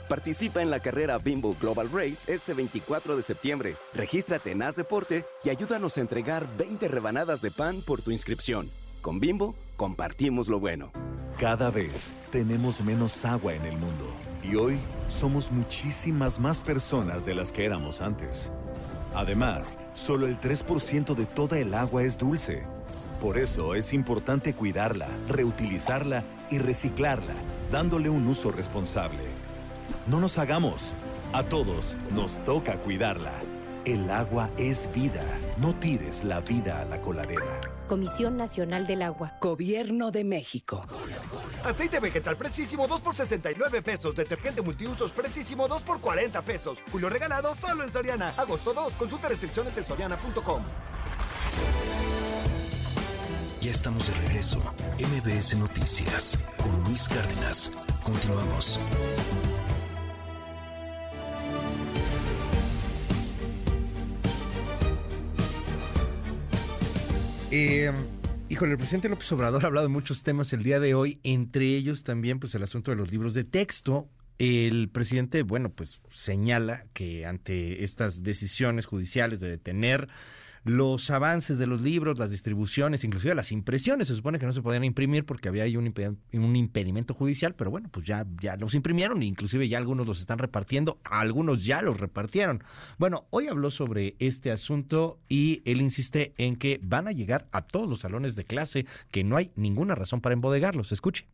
Participa 0.09 0.63
en 0.63 0.71
la 0.71 0.81
carrera 0.81 1.19
Bimbo 1.19 1.55
Global 1.61 1.91
Race 1.93 2.33
este 2.33 2.55
24 2.55 3.15
de 3.15 3.23
septiembre. 3.23 3.75
Regístrate 3.95 4.53
en 4.53 4.63
Haz 4.63 4.75
Deporte 4.75 5.27
y 5.45 5.51
ayúdanos 5.51 5.99
a 5.99 6.01
entregar 6.01 6.47
20 6.57 6.89
rebanadas 6.89 7.43
de 7.43 7.51
pan 7.51 7.77
por 7.87 8.01
tu 8.01 8.11
inscripción. 8.11 8.71
Con 9.03 9.21
Bimbo, 9.21 9.55
compartimos 9.77 10.49
lo 10.49 10.61
bueno. 10.61 10.91
Cada 11.39 11.71
vez 11.71 12.11
tenemos 12.33 12.81
menos 12.81 13.23
agua 13.27 13.55
en 13.55 13.67
el 13.67 13.77
mundo 13.77 14.07
y 14.43 14.57
hoy 14.57 14.79
somos 15.11 15.53
muchísimas 15.53 16.39
más 16.39 16.59
personas 16.59 17.27
de 17.27 17.35
las 17.35 17.53
que 17.53 17.67
éramos 17.67 18.01
antes. 18.01 18.51
Además, 19.15 19.77
solo 19.93 20.27
el 20.27 20.41
3% 20.41 21.15
de 21.15 21.27
toda 21.27 21.59
el 21.59 21.75
agua 21.75 22.03
es 22.03 22.17
dulce. 22.17 22.63
Por 23.21 23.37
eso 23.37 23.75
es 23.75 23.93
importante 23.93 24.55
cuidarla, 24.55 25.09
reutilizarla 25.29 26.25
y 26.51 26.59
reciclarla, 26.59 27.35
dándole 27.71 28.09
un 28.09 28.27
uso 28.27 28.51
responsable. 28.51 29.38
No 30.09 30.21
nos 30.21 30.39
hagamos. 30.39 30.95
A 31.35 31.43
todos 31.43 31.95
nos 32.11 32.43
toca 32.45 32.79
cuidarla. 32.79 33.33
El 33.85 34.11
agua 34.11 34.49
es 34.57 34.89
vida. 34.95 35.23
No 35.59 35.75
tires 35.75 36.25
la 36.25 36.41
vida 36.41 36.81
a 36.81 36.85
la 36.87 37.01
coladera. 37.01 37.61
Comisión 37.89 38.37
Nacional 38.39 38.87
del 38.87 39.03
Agua. 39.03 39.37
Gobierno 39.41 40.11
de 40.11 40.25
México. 40.25 40.87
Aceite 41.63 42.01
vegetal 42.01 42.37
precisísimo 42.37 42.89
2 42.89 43.01
por 43.03 43.15
69 43.15 43.83
pesos. 43.83 44.17
Detergente 44.17 44.63
multiusos 44.63 45.11
precisísimo 45.11 45.69
2 45.69 45.83
por 45.83 46.01
40 46.01 46.41
pesos. 46.41 46.79
Julio 46.91 47.11
regalado 47.11 47.55
solo 47.55 47.85
en 47.85 47.91
Soriana. 47.91 48.33
Agosto 48.37 48.73
2. 48.73 48.95
Consulta 48.95 49.29
restricciones 49.29 49.77
en 49.77 49.85
soriana.com. 49.85 50.63
Ya 53.61 53.71
estamos 53.71 54.07
de 54.07 54.15
regreso. 54.27 54.59
MBS 54.99 55.59
Noticias 55.59 56.39
con 56.57 56.83
Luis 56.85 57.09
Cárdenas. 57.09 57.73
Continuamos. 58.03 58.79
Eh, 67.51 67.91
híjole, 68.51 68.73
el 68.73 68.79
presidente 68.79 69.09
López 69.09 69.31
Obrador 69.33 69.63
ha 69.65 69.69
hablado 69.69 69.87
de 69.87 69.93
muchos 69.93 70.23
temas 70.23 70.53
el 70.53 70.63
día 70.63 70.81
de 70.81 70.95
hoy, 70.95 71.19
entre 71.23 71.67
ellos 71.67 72.05
también 72.05 72.39
pues 72.39 72.55
el 72.55 72.63
asunto 72.63 72.91
de 72.91 72.97
los 72.97 73.11
libros 73.11 73.35
de 73.35 73.45
texto. 73.45 74.09
El 74.39 74.89
presidente, 74.91 75.43
bueno, 75.43 75.71
pues 75.71 76.01
señala 76.11 76.87
que 76.93 77.27
ante 77.27 77.83
estas 77.83 78.23
decisiones 78.23 78.87
judiciales 78.87 79.41
de 79.41 79.49
detener 79.49 80.09
los 80.65 81.11
avances 81.11 81.59
de 81.59 81.67
los 81.67 81.83
libros, 81.83 82.19
las 82.19 82.31
distribuciones, 82.31 83.05
inclusive 83.05 83.35
las 83.35 83.53
impresiones. 83.53 84.09
Se 84.09 84.15
supone 84.15 84.39
que 84.39 84.47
no 84.47 84.53
se 84.53 84.63
podían 84.63 84.85
imprimir 84.85 85.25
porque 85.25 85.49
había 85.49 85.65
ahí 85.65 85.77
un, 85.77 86.57
impedimento 86.57 87.15
judicial, 87.15 87.55
pero 87.55 87.71
bueno, 87.71 87.89
pues 87.91 88.07
ya, 88.07 88.27
ya 88.41 88.57
los 88.57 88.75
imprimieron, 88.75 89.23
inclusive 89.23 89.69
ya 89.69 89.79
algunos 89.79 90.07
los 90.07 90.21
están 90.21 90.39
repartiendo, 90.39 90.99
algunos 91.05 91.65
ya 91.65 91.83
los 91.83 92.01
repartieron. 92.01 92.63
Bueno, 92.99 93.27
hoy 93.31 93.49
habló 93.49 93.71
sobre 93.71 94.17
este 94.19 94.51
asunto 94.51 95.21
y 95.29 95.63
él 95.65 95.81
insiste 95.81 96.35
en 96.37 96.57
que 96.57 96.81
van 96.83 97.09
a 97.09 97.13
llegar 97.13 97.49
a 97.53 97.63
todos 97.63 97.89
los 97.89 98.01
salones 98.01 98.37
de 98.37 98.45
clase, 98.45 98.87
que 99.11 99.25
no 99.25 99.37
hay 99.37 99.51
ninguna 99.57 99.95
razón 99.95 100.21
para 100.21 100.35
embodegarlos. 100.35 100.93
Escuche. 100.93 101.27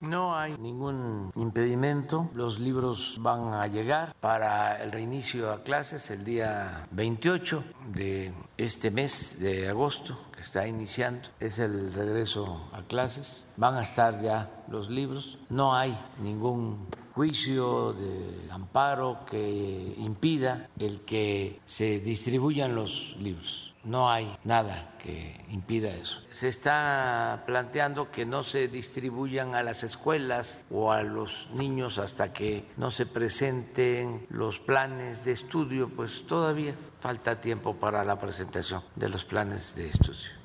No 0.00 0.36
hay 0.36 0.58
ningún 0.58 1.30
impedimento. 1.36 2.28
Los 2.34 2.60
libros 2.60 3.16
van 3.18 3.54
a 3.54 3.66
llegar 3.66 4.14
para 4.20 4.82
el 4.82 4.92
reinicio 4.92 5.50
a 5.50 5.62
clases 5.62 6.10
el 6.10 6.22
día 6.22 6.86
28 6.90 7.64
de 7.94 8.30
este 8.58 8.90
mes 8.90 9.38
de 9.40 9.70
agosto 9.70 10.18
que 10.34 10.42
está 10.42 10.68
iniciando. 10.68 11.30
Es 11.40 11.58
el 11.60 11.94
regreso 11.94 12.68
a 12.74 12.82
clases. 12.82 13.46
Van 13.56 13.74
a 13.76 13.82
estar 13.82 14.20
ya 14.20 14.64
los 14.68 14.90
libros. 14.90 15.38
No 15.48 15.74
hay 15.74 15.98
ningún 16.22 16.88
juicio 17.14 17.94
de 17.94 18.50
amparo 18.50 19.24
que 19.24 19.94
impida 19.96 20.68
el 20.78 21.00
que 21.06 21.58
se 21.64 22.00
distribuyan 22.00 22.74
los 22.74 23.16
libros. 23.18 23.65
No 23.86 24.10
hay 24.10 24.36
nada 24.42 24.96
que 24.98 25.44
impida 25.48 25.90
eso. 25.90 26.20
Se 26.32 26.48
está 26.48 27.44
planteando 27.46 28.10
que 28.10 28.26
no 28.26 28.42
se 28.42 28.66
distribuyan 28.66 29.54
a 29.54 29.62
las 29.62 29.84
escuelas 29.84 30.58
o 30.72 30.90
a 30.90 31.04
los 31.04 31.48
niños 31.54 32.00
hasta 32.00 32.32
que 32.32 32.68
no 32.76 32.90
se 32.90 33.06
presenten 33.06 34.26
los 34.28 34.58
planes 34.58 35.24
de 35.24 35.30
estudio, 35.30 35.88
pues 35.88 36.26
todavía 36.26 36.74
falta 37.00 37.40
tiempo 37.40 37.76
para 37.76 38.02
la 38.04 38.18
presentación 38.18 38.82
de 38.96 39.08
los 39.08 39.24
planes 39.24 39.76
de 39.76 39.86
estudio. 39.88 40.35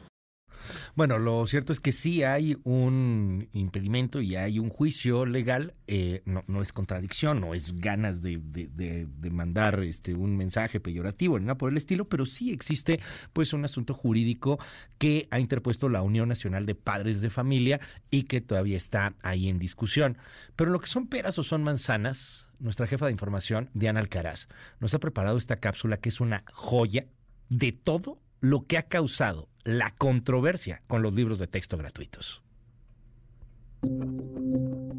Bueno, 0.96 1.20
lo 1.20 1.46
cierto 1.48 1.74
es 1.74 1.80
que 1.80 1.92
sí 1.92 2.24
hay 2.24 2.58
un 2.64 3.50
impedimento 3.54 4.22
y 4.22 4.36
hay 4.36 4.60
un 4.60 4.70
juicio 4.70 5.26
legal, 5.26 5.74
eh, 5.88 6.22
no, 6.26 6.62
es 6.62 6.74
contradicción, 6.74 7.42
no 7.42 7.54
es 7.54 7.76
ganas 7.76 8.22
de, 8.22 8.40
mandar 9.32 9.80
este, 9.82 10.14
un 10.14 10.38
mensaje 10.38 10.80
peyorativo 10.80 11.40
ni 11.40 11.46
nada 11.46 11.58
por 11.58 11.72
el 11.72 11.78
estilo, 11.78 12.06
pero 12.08 12.26
sí 12.26 12.52
existe 12.52 13.00
pues 13.34 13.54
un 13.54 13.66
asunto 13.66 13.94
jurídico 13.94 14.60
que 14.98 15.28
ha 15.32 15.40
interpuesto 15.40 15.90
la 15.90 16.02
Unión 16.02 16.30
Nacional 16.30 16.66
de 16.66 16.76
Padres 16.76 17.22
de 17.22 17.30
Familia 17.30 17.80
y 18.10 18.24
que 18.24 18.42
todavía 18.42 18.78
está 18.78 19.16
ahí 19.22 19.50
en 19.50 19.60
discusión. 19.60 20.18
Pero 20.56 20.72
lo 20.72 20.80
que 20.80 20.88
son 20.88 21.08
peras 21.08 21.40
o 21.40 21.44
son 21.44 21.64
manzanas, 21.64 22.48
nuestra 22.60 22.88
jefa 22.88 23.08
de 23.08 23.12
información, 23.12 23.70
Diana 23.74 24.00
Alcaraz, 24.00 24.48
nos 24.80 24.94
ha 24.94 25.00
preparado 25.00 25.38
esta 25.38 25.56
cápsula 25.56 25.98
que 25.98 26.10
es 26.10 26.22
una 26.22 26.44
joya 26.52 27.08
de 27.50 27.72
todo 27.72 28.22
lo 28.40 28.66
que 28.66 28.78
ha 28.78 28.84
causado 28.84 29.51
la 29.64 29.92
controversia 29.92 30.82
con 30.88 31.02
los 31.02 31.14
libros 31.14 31.40
de 31.40 31.48
texto 31.48 31.78
gratuitos. 31.78 32.42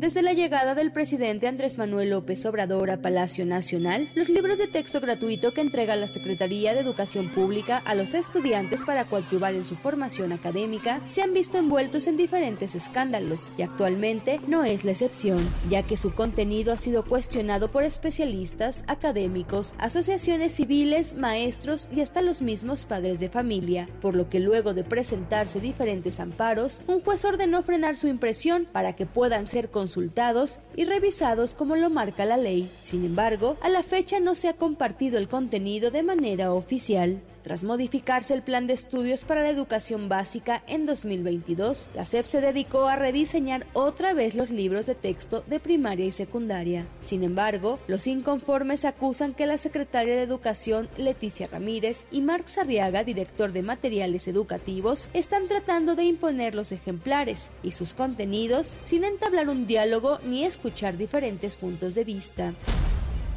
Desde 0.03 0.23
la 0.23 0.33
llegada 0.33 0.75
del 0.75 0.91
presidente 0.91 1.47
Andrés 1.47 1.79
Manuel 1.79 2.11
López 2.11 2.45
Obrador 2.45 2.91
a 2.91 3.01
Palacio 3.01 3.47
Nacional, 3.47 4.05
los 4.17 4.29
libros 4.31 4.59
de 4.59 4.67
texto 4.67 5.01
gratuito 5.01 5.53
que 5.53 5.61
entrega 5.61 5.95
la 5.95 6.09
Secretaría 6.09 6.75
de 6.75 6.81
Educación 6.81 7.29
Pública 7.29 7.81
a 7.87 7.95
los 7.95 8.15
estudiantes 8.15 8.83
para 8.83 9.05
coadyuvar 9.05 9.55
en 9.55 9.65
su 9.65 9.77
formación 9.77 10.33
académica 10.33 11.01
se 11.09 11.23
han 11.23 11.33
visto 11.33 11.57
envueltos 11.57 12.09
en 12.09 12.17
diferentes 12.17 12.75
escándalos 12.75 13.53
y 13.57 13.63
actualmente 13.63 14.41
no 14.49 14.65
es 14.65 14.85
la 14.85 14.91
excepción, 14.91 15.49
ya 15.71 15.85
que 15.85 15.97
su 15.97 16.13
contenido 16.13 16.73
ha 16.73 16.77
sido 16.77 17.05
cuestionado 17.05 17.71
por 17.71 17.85
especialistas, 17.85 18.83
académicos, 18.89 19.77
asociaciones 19.79 20.51
civiles, 20.51 21.15
maestros 21.15 21.89
y 21.95 22.01
hasta 22.01 22.23
los 22.23 22.43
mismos 22.43 22.87
padres 22.87 23.21
de 23.21 23.31
familia, 23.31 23.89
por 24.01 24.17
lo 24.17 24.29
que 24.29 24.41
luego 24.41 24.75
de 24.75 24.83
presentarse 24.83 25.61
diferentes 25.61 26.19
amparos, 26.19 26.83
un 26.89 26.99
juez 26.99 27.25
ordenó 27.25 27.63
frenar 27.63 27.97
su 27.97 28.09
impresión 28.09 28.67
para 28.73 28.95
que 28.95 29.07
puedan 29.07 29.47
ser 29.47 29.71
consultados 29.71 30.59
y 30.77 30.85
revisados 30.85 31.55
como 31.55 31.77
lo 31.77 31.91
marca 31.91 32.25
la 32.25 32.37
ley. 32.37 32.71
Sin 32.83 33.05
embargo, 33.05 33.57
a 33.61 33.69
la 33.69 33.83
fecha 33.83 34.21
no 34.21 34.35
se 34.35 34.49
ha 34.49 34.55
compartido 34.55 35.19
el 35.19 35.29
contenido 35.29 35.91
de 35.91 36.03
manera 36.03 36.53
oficial. 36.53 37.23
Tras 37.43 37.65
modificarse 37.65 38.35
el 38.35 38.43
plan 38.43 38.69
de 38.69 38.75
estudios 38.75 39.25
para 39.25 39.43
la 39.43 39.51
educación 39.51 40.09
básica 40.09 40.63
en 40.69 40.87
2022, 40.87 41.91
la 41.95 42.05
SEP 42.05 42.25
se 42.25 42.41
dedicó 42.41 42.87
a 42.87 42.95
rediseñar 42.95 43.67
otra 43.73 44.15
vez 44.15 44.37
los 44.37 44.51
libros 44.51 44.87
de 44.87 44.95
texto 44.95 45.43
de 45.49 45.59
primaria 45.59 46.07
y 46.07 46.13
secundaria. 46.13 46.87
Sin 47.01 47.25
embargo, 47.25 47.81
los 47.89 48.07
inconformes 48.07 48.85
acusan 48.85 49.35
que 49.35 49.47
la 49.47 49.57
secretaria 49.57 50.15
de 50.15 50.23
Educación, 50.23 50.89
Leticia 50.97 51.49
Ramírez, 51.49 52.07
y 52.13 52.21
Marc 52.21 52.47
Sarriaga, 52.47 53.03
director 53.03 53.53
de 53.53 53.63
materiales 53.63 54.29
educativos, 54.29 55.11
están 55.13 55.49
tratando 55.49 55.97
de 55.97 56.05
imponer 56.05 56.55
los 56.55 56.71
ejemplares 56.71 57.51
y 57.65 57.73
sus 57.73 57.93
contenidos 57.93 58.79
sin 58.85 59.03
entablar 59.03 59.49
un 59.49 59.67
diálogo 59.67 60.21
ni 60.25 60.45
escuchar 60.45 60.97
diferentes 60.97 61.57
puntos 61.57 61.97
de 61.97 62.05
vista. 62.05 62.55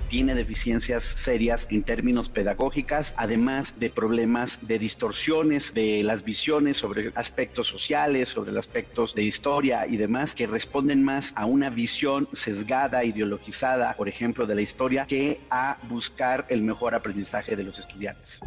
Tiene 0.10 0.36
deficiencias 0.36 1.04
serias 1.04 1.68
en 1.70 1.84
términos 1.84 2.30
pedagógicas, 2.30 3.14
además 3.18 3.74
de 3.78 3.90
problemas 3.90 4.66
de 4.68 4.80
distorsiones 4.80 5.74
de 5.74 6.04
las 6.04 6.24
visiones 6.24 6.78
sobre 6.78 7.12
aspectos 7.16 7.68
sociales, 7.68 8.30
sobre 8.30 8.58
aspectos 8.58 9.16
de 9.16 9.24
historia 9.24 9.88
y 9.88 9.98
demás, 9.98 10.36
que 10.36 10.48
responden 10.48 11.04
más 11.04 11.34
a 11.36 11.46
una 11.46 11.70
visión 11.70 12.28
sesgada, 12.32 13.04
ideologizada, 13.04 13.94
por 13.96 14.08
ejemplo, 14.08 14.46
de 14.46 14.56
la 14.56 14.62
historia, 14.62 15.06
que 15.06 15.40
a 15.50 15.78
buscar 15.84 16.46
el 16.50 16.62
mejor 16.62 16.96
aprendizaje 16.96 17.56
de 17.56 17.64
los 17.64 17.80
estudiantes. 17.80 18.40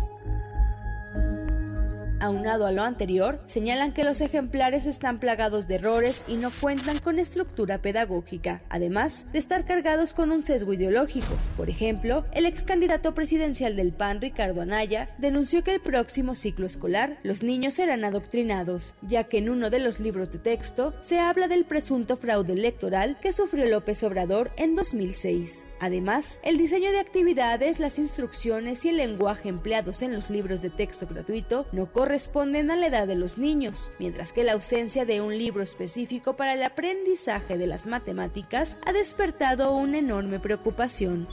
Aunado 2.21 2.67
a 2.67 2.73
lo 2.73 2.83
anterior, 2.83 3.41
señalan 3.47 3.93
que 3.93 4.03
los 4.03 4.21
ejemplares 4.21 4.87
están 4.87 5.21
plagados 5.21 5.69
de 5.69 5.77
errores 5.77 6.25
y 6.27 6.35
no 6.35 6.51
cuentan 6.51 6.99
con 6.99 7.21
estructura 7.21 7.81
pedagógica, 7.81 8.61
además 8.71 9.27
de 9.33 9.39
estar 9.39 9.65
cargados 9.65 10.15
con 10.15 10.33
un 10.33 10.43
sesgo 10.43 10.73
ideológico. 10.73 11.39
Por 11.57 11.71
ejemplo, 11.71 12.27
el 12.33 12.45
ex 12.45 12.65
candidato 12.65 13.15
presidencial 13.15 13.77
del 13.77 13.93
PAN, 13.93 14.21
Ricardo 14.21 14.63
Anaya, 14.63 15.11
denunció 15.19 15.63
que 15.63 15.75
el 15.75 15.81
próximo 15.81 16.35
ciclo 16.35 16.67
escolar 16.67 17.19
los 17.23 17.45
niños 17.45 17.75
serán 17.75 18.05
adoctrinados, 18.05 18.97
ya 19.03 19.25
que 19.25 19.39
en 19.39 19.49
uno 19.49 19.71
de 19.71 19.79
los 19.79 20.01
libros 20.01 20.33
de 20.33 20.41
texto 20.41 20.95
se 21.01 21.21
habla 21.21 21.47
del 21.47 21.67
presunto 21.67 22.17
fraude 22.17 22.55
electoral 22.55 23.17
que 23.21 23.31
sufrió 23.31 23.65
López 23.67 24.03
Obrador 24.03 24.51
en 24.57 24.75
2006. 24.75 25.67
Además, 25.81 26.41
el 26.43 26.59
diseño 26.59 26.91
de 26.91 26.99
actividades, 26.99 27.79
las 27.79 28.01
instrucciones 28.01 28.85
y 28.85 28.89
el 28.89 28.97
lenguaje 28.97 29.49
empleados 29.49 30.03
en 30.03 30.13
los 30.13 30.31
libros 30.31 30.63
de 30.63 30.71
texto 30.71 31.07
gratuito 31.07 31.67
no 31.71 31.87
corresponden 31.93 32.08
a 32.11 32.77
la 32.77 32.87
edad 32.87 33.07
de 33.07 33.17
los 33.17 33.37
niños, 33.37 33.93
mientras 33.99 34.33
que 34.33 34.43
la 34.43 34.53
ausencia 34.53 35.05
de 35.05 35.21
un 35.21 35.37
libro 35.37 35.63
específico 35.63 36.37
para 36.37 36.55
el 36.55 36.63
aprendizaje 36.63 37.59
de 37.59 37.67
las 37.67 37.87
matemáticas 37.87 38.79
ha 38.87 38.93
despertado 38.93 39.77
una 39.77 39.99
enorme 39.99 40.41
preocupación. 40.41 41.29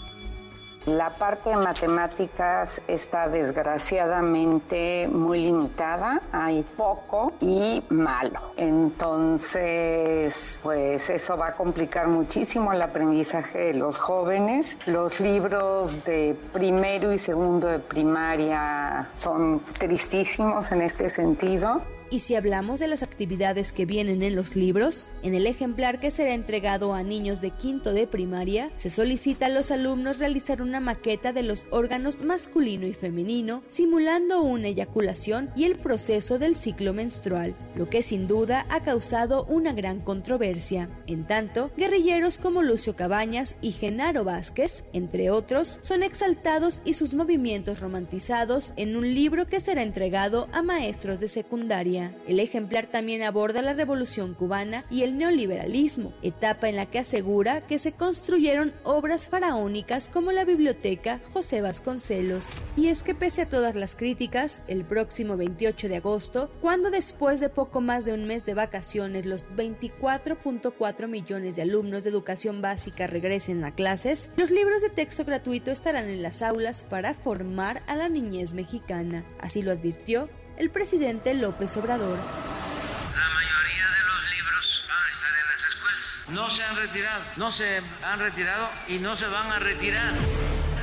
La 0.85 1.09
parte 1.09 1.49
de 1.49 1.55
matemáticas 1.55 2.79
está 2.87 3.27
desgraciadamente 3.27 5.09
muy 5.11 5.41
limitada, 5.41 6.21
hay 6.31 6.61
poco 6.61 7.33
y 7.41 7.83
malo. 7.89 8.53
Entonces, 8.55 10.59
pues 10.61 11.09
eso 11.09 11.37
va 11.37 11.47
a 11.47 11.53
complicar 11.53 12.07
muchísimo 12.07 12.71
el 12.71 12.83
aprendizaje 12.83 13.57
de 13.57 13.73
los 13.73 13.97
jóvenes. 13.97 14.77
Los 14.85 15.19
libros 15.19 16.03
de 16.03 16.37
primero 16.53 17.11
y 17.11 17.17
segundo 17.17 17.67
de 17.67 17.79
primaria 17.79 19.09
son 19.15 19.61
tristísimos 19.79 20.71
en 20.71 20.83
este 20.83 21.09
sentido. 21.09 21.81
Y 22.15 22.19
si 22.19 22.35
hablamos 22.35 22.79
de 22.79 22.87
las 22.87 23.03
actividades 23.03 23.73
que 23.73 23.85
vienen 23.85 24.23
en 24.23 24.37
los 24.37 24.55
libros, 24.55 25.11
en 25.21 25.33
el 25.33 25.45
ejemplar 25.47 25.99
que 25.99 26.11
será 26.11 26.33
entregado 26.33 26.93
a 26.93 27.03
niños 27.03 27.41
de 27.41 27.51
quinto 27.51 27.91
de 27.91 28.07
primaria, 28.07 28.71
se 28.77 28.89
solicita 28.89 29.47
a 29.47 29.49
los 29.49 29.69
alumnos 29.69 30.19
realizar 30.19 30.61
una 30.61 30.79
maqueta 30.79 31.33
de 31.33 31.43
los 31.43 31.65
órganos 31.71 32.21
masculino 32.21 32.87
y 32.87 32.93
femenino, 32.93 33.63
simulando 33.67 34.43
una 34.43 34.69
eyaculación 34.69 35.49
y 35.57 35.65
el 35.65 35.75
proceso 35.77 36.39
del 36.39 36.55
ciclo 36.55 36.93
menstrual, 36.93 37.53
lo 37.75 37.89
que 37.89 38.01
sin 38.01 38.27
duda 38.27 38.65
ha 38.69 38.81
causado 38.81 39.43
una 39.49 39.73
gran 39.73 39.99
controversia. 39.99 40.87
En 41.07 41.27
tanto, 41.27 41.69
guerrilleros 41.75 42.37
como 42.37 42.61
Lucio 42.61 42.95
Cabañas 42.95 43.57
y 43.59 43.73
Genaro 43.73 44.23
Vázquez, 44.23 44.85
entre 44.93 45.31
otros, 45.31 45.81
son 45.83 46.01
exaltados 46.01 46.81
y 46.85 46.93
sus 46.93 47.13
movimientos 47.13 47.81
romantizados 47.81 48.71
en 48.77 48.95
un 48.95 49.13
libro 49.13 49.47
que 49.47 49.59
será 49.59 49.83
entregado 49.83 50.47
a 50.53 50.61
maestros 50.61 51.19
de 51.19 51.27
secundaria. 51.27 52.04
El 52.27 52.39
ejemplar 52.39 52.87
también 52.87 53.21
aborda 53.21 53.61
la 53.61 53.73
revolución 53.73 54.33
cubana 54.33 54.85
y 54.89 55.03
el 55.03 55.17
neoliberalismo, 55.17 56.13
etapa 56.21 56.69
en 56.69 56.75
la 56.75 56.85
que 56.85 56.99
asegura 56.99 57.61
que 57.61 57.79
se 57.79 57.91
construyeron 57.91 58.73
obras 58.83 59.29
faraónicas 59.29 60.07
como 60.07 60.31
la 60.31 60.45
biblioteca 60.45 61.19
José 61.33 61.61
Vasconcelos. 61.61 62.47
Y 62.75 62.87
es 62.87 63.03
que 63.03 63.15
pese 63.15 63.43
a 63.43 63.49
todas 63.49 63.75
las 63.75 63.95
críticas, 63.95 64.63
el 64.67 64.85
próximo 64.85 65.37
28 65.37 65.89
de 65.89 65.97
agosto, 65.97 66.49
cuando 66.61 66.89
después 66.89 67.39
de 67.39 67.49
poco 67.49 67.81
más 67.81 68.05
de 68.05 68.13
un 68.13 68.25
mes 68.25 68.45
de 68.45 68.53
vacaciones 68.53 69.25
los 69.25 69.45
24.4 69.49 71.07
millones 71.07 71.55
de 71.55 71.61
alumnos 71.61 72.03
de 72.03 72.09
educación 72.09 72.61
básica 72.61 73.07
regresen 73.07 73.63
a 73.63 73.71
clases, 73.71 74.29
los 74.37 74.51
libros 74.51 74.81
de 74.81 74.89
texto 74.89 75.25
gratuito 75.25 75.71
estarán 75.71 76.09
en 76.09 76.21
las 76.21 76.41
aulas 76.41 76.83
para 76.83 77.13
formar 77.13 77.83
a 77.87 77.95
la 77.95 78.09
niñez 78.09 78.53
mexicana. 78.53 79.25
Así 79.39 79.61
lo 79.61 79.71
advirtió 79.71 80.29
el 80.57 80.69
presidente 80.69 81.33
López 81.33 81.75
Obrador. 81.77 82.17
La 82.17 83.29
mayoría 83.29 83.83
de 83.83 84.03
los 84.03 84.31
libros 84.35 84.85
van 84.87 85.03
a 85.03 85.11
estar 85.11 85.29
en 85.29 85.47
las 85.51 85.67
escuelas. 85.67 86.23
No 86.29 86.49
se 86.49 86.63
han 86.63 86.75
retirado, 86.75 87.23
no 87.37 87.51
se 87.51 87.81
han 88.03 88.19
retirado 88.19 88.69
y 88.87 88.99
no 88.99 89.15
se 89.15 89.27
van 89.27 89.51
a 89.51 89.59
retirar 89.59 90.13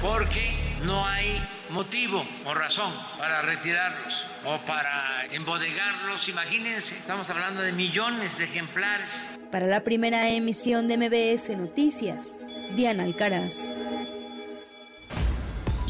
porque 0.01 0.77
no 0.85 1.07
hay 1.07 1.49
motivo 1.71 2.27
o 2.45 2.55
razón 2.55 2.93
para 3.19 3.43
retirarlos 3.43 4.27
o 4.45 4.59
para 4.67 5.25
embodegarlos. 5.27 6.29
Imagínense, 6.29 6.97
estamos 6.97 7.31
hablando 7.31 7.63
de 7.63 7.73
millones 7.73 8.39
de 8.39 8.45
ejemplares. 8.45 9.13
Para 9.51 9.67
la 9.67 9.83
primera 9.83 10.29
emisión 10.31 10.89
de 10.89 10.97
MBS 10.97 11.57
Noticias, 11.57 12.37
Diana 12.77 13.05
Alcaraz. 13.05 13.69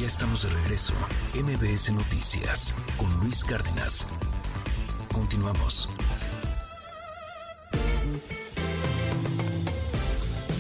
Ya 0.02 0.08
estamos 0.08 0.42
de 0.42 0.50
regreso. 0.50 0.94
MBS 1.32 1.92
Noticias 1.92 2.74
con 2.96 3.08
Luis 3.20 3.44
Cárdenas. 3.44 4.04
Continuamos. 5.14 5.88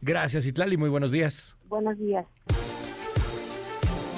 Gracias, 0.01 0.47
Itlali. 0.47 0.77
Muy 0.77 0.91
buenos 0.91 1.11
días. 1.11 1.59
Buenos 1.65 1.99
días. 1.99 2.25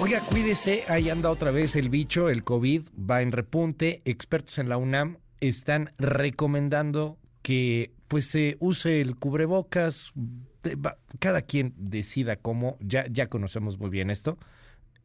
Oiga, 0.03 0.21
cuídese, 0.29 0.83
ahí 0.91 1.09
anda 1.09 1.31
otra 1.31 1.53
vez 1.53 1.75
el 1.75 1.89
bicho, 1.89 2.29
el 2.29 2.45
COVID 2.45 2.83
va 3.11 3.23
en 3.23 3.33
repunte. 3.33 4.03
Expertos 4.05 4.59
en 4.59 4.69
la 4.69 4.77
UNAM 4.77 5.17
están 5.41 5.91
recomendando 5.99 7.19
que 7.43 7.93
pues 8.09 8.27
se 8.27 8.57
use 8.61 9.01
el 9.01 9.17
cubrebocas. 9.17 10.13
Cada 11.19 11.43
quien 11.43 11.75
decida 11.77 12.37
cómo, 12.37 12.77
ya, 12.81 13.07
ya 13.09 13.29
conocemos 13.29 13.79
muy 13.79 13.91
bien 13.91 14.11
esto. 14.11 14.39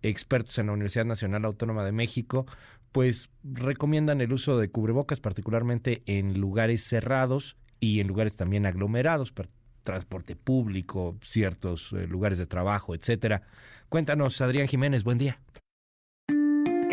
Expertos 0.02 0.58
en 0.58 0.68
la 0.68 0.74
Universidad 0.74 1.06
Nacional 1.06 1.45
Autónoma 1.45 1.86
de 1.86 1.92
México 1.92 2.45
pues 2.94 3.32
recomiendan 3.44 4.22
el 4.22 4.32
uso 4.32 4.58
de 4.58 4.70
cubrebocas, 4.70 5.20
particularmente 5.20 6.03
en 6.06 6.40
lugares 6.40 6.84
cerrados 6.84 7.58
y 7.80 8.00
en 8.00 8.08
lugares 8.08 8.38
también 8.38 8.66
aglomerados, 8.66 9.34
transporte 9.82 10.36
público, 10.36 11.18
ciertos 11.22 11.92
eh, 11.92 12.08
lugares 12.08 12.38
de 12.38 12.45
trabajo, 12.45 12.95
etcétera. 12.95 13.42
Cuéntanos, 13.90 14.40
Adrián 14.42 14.68
Jiménez, 14.68 15.03
buen 15.03 15.18
día. 15.18 15.40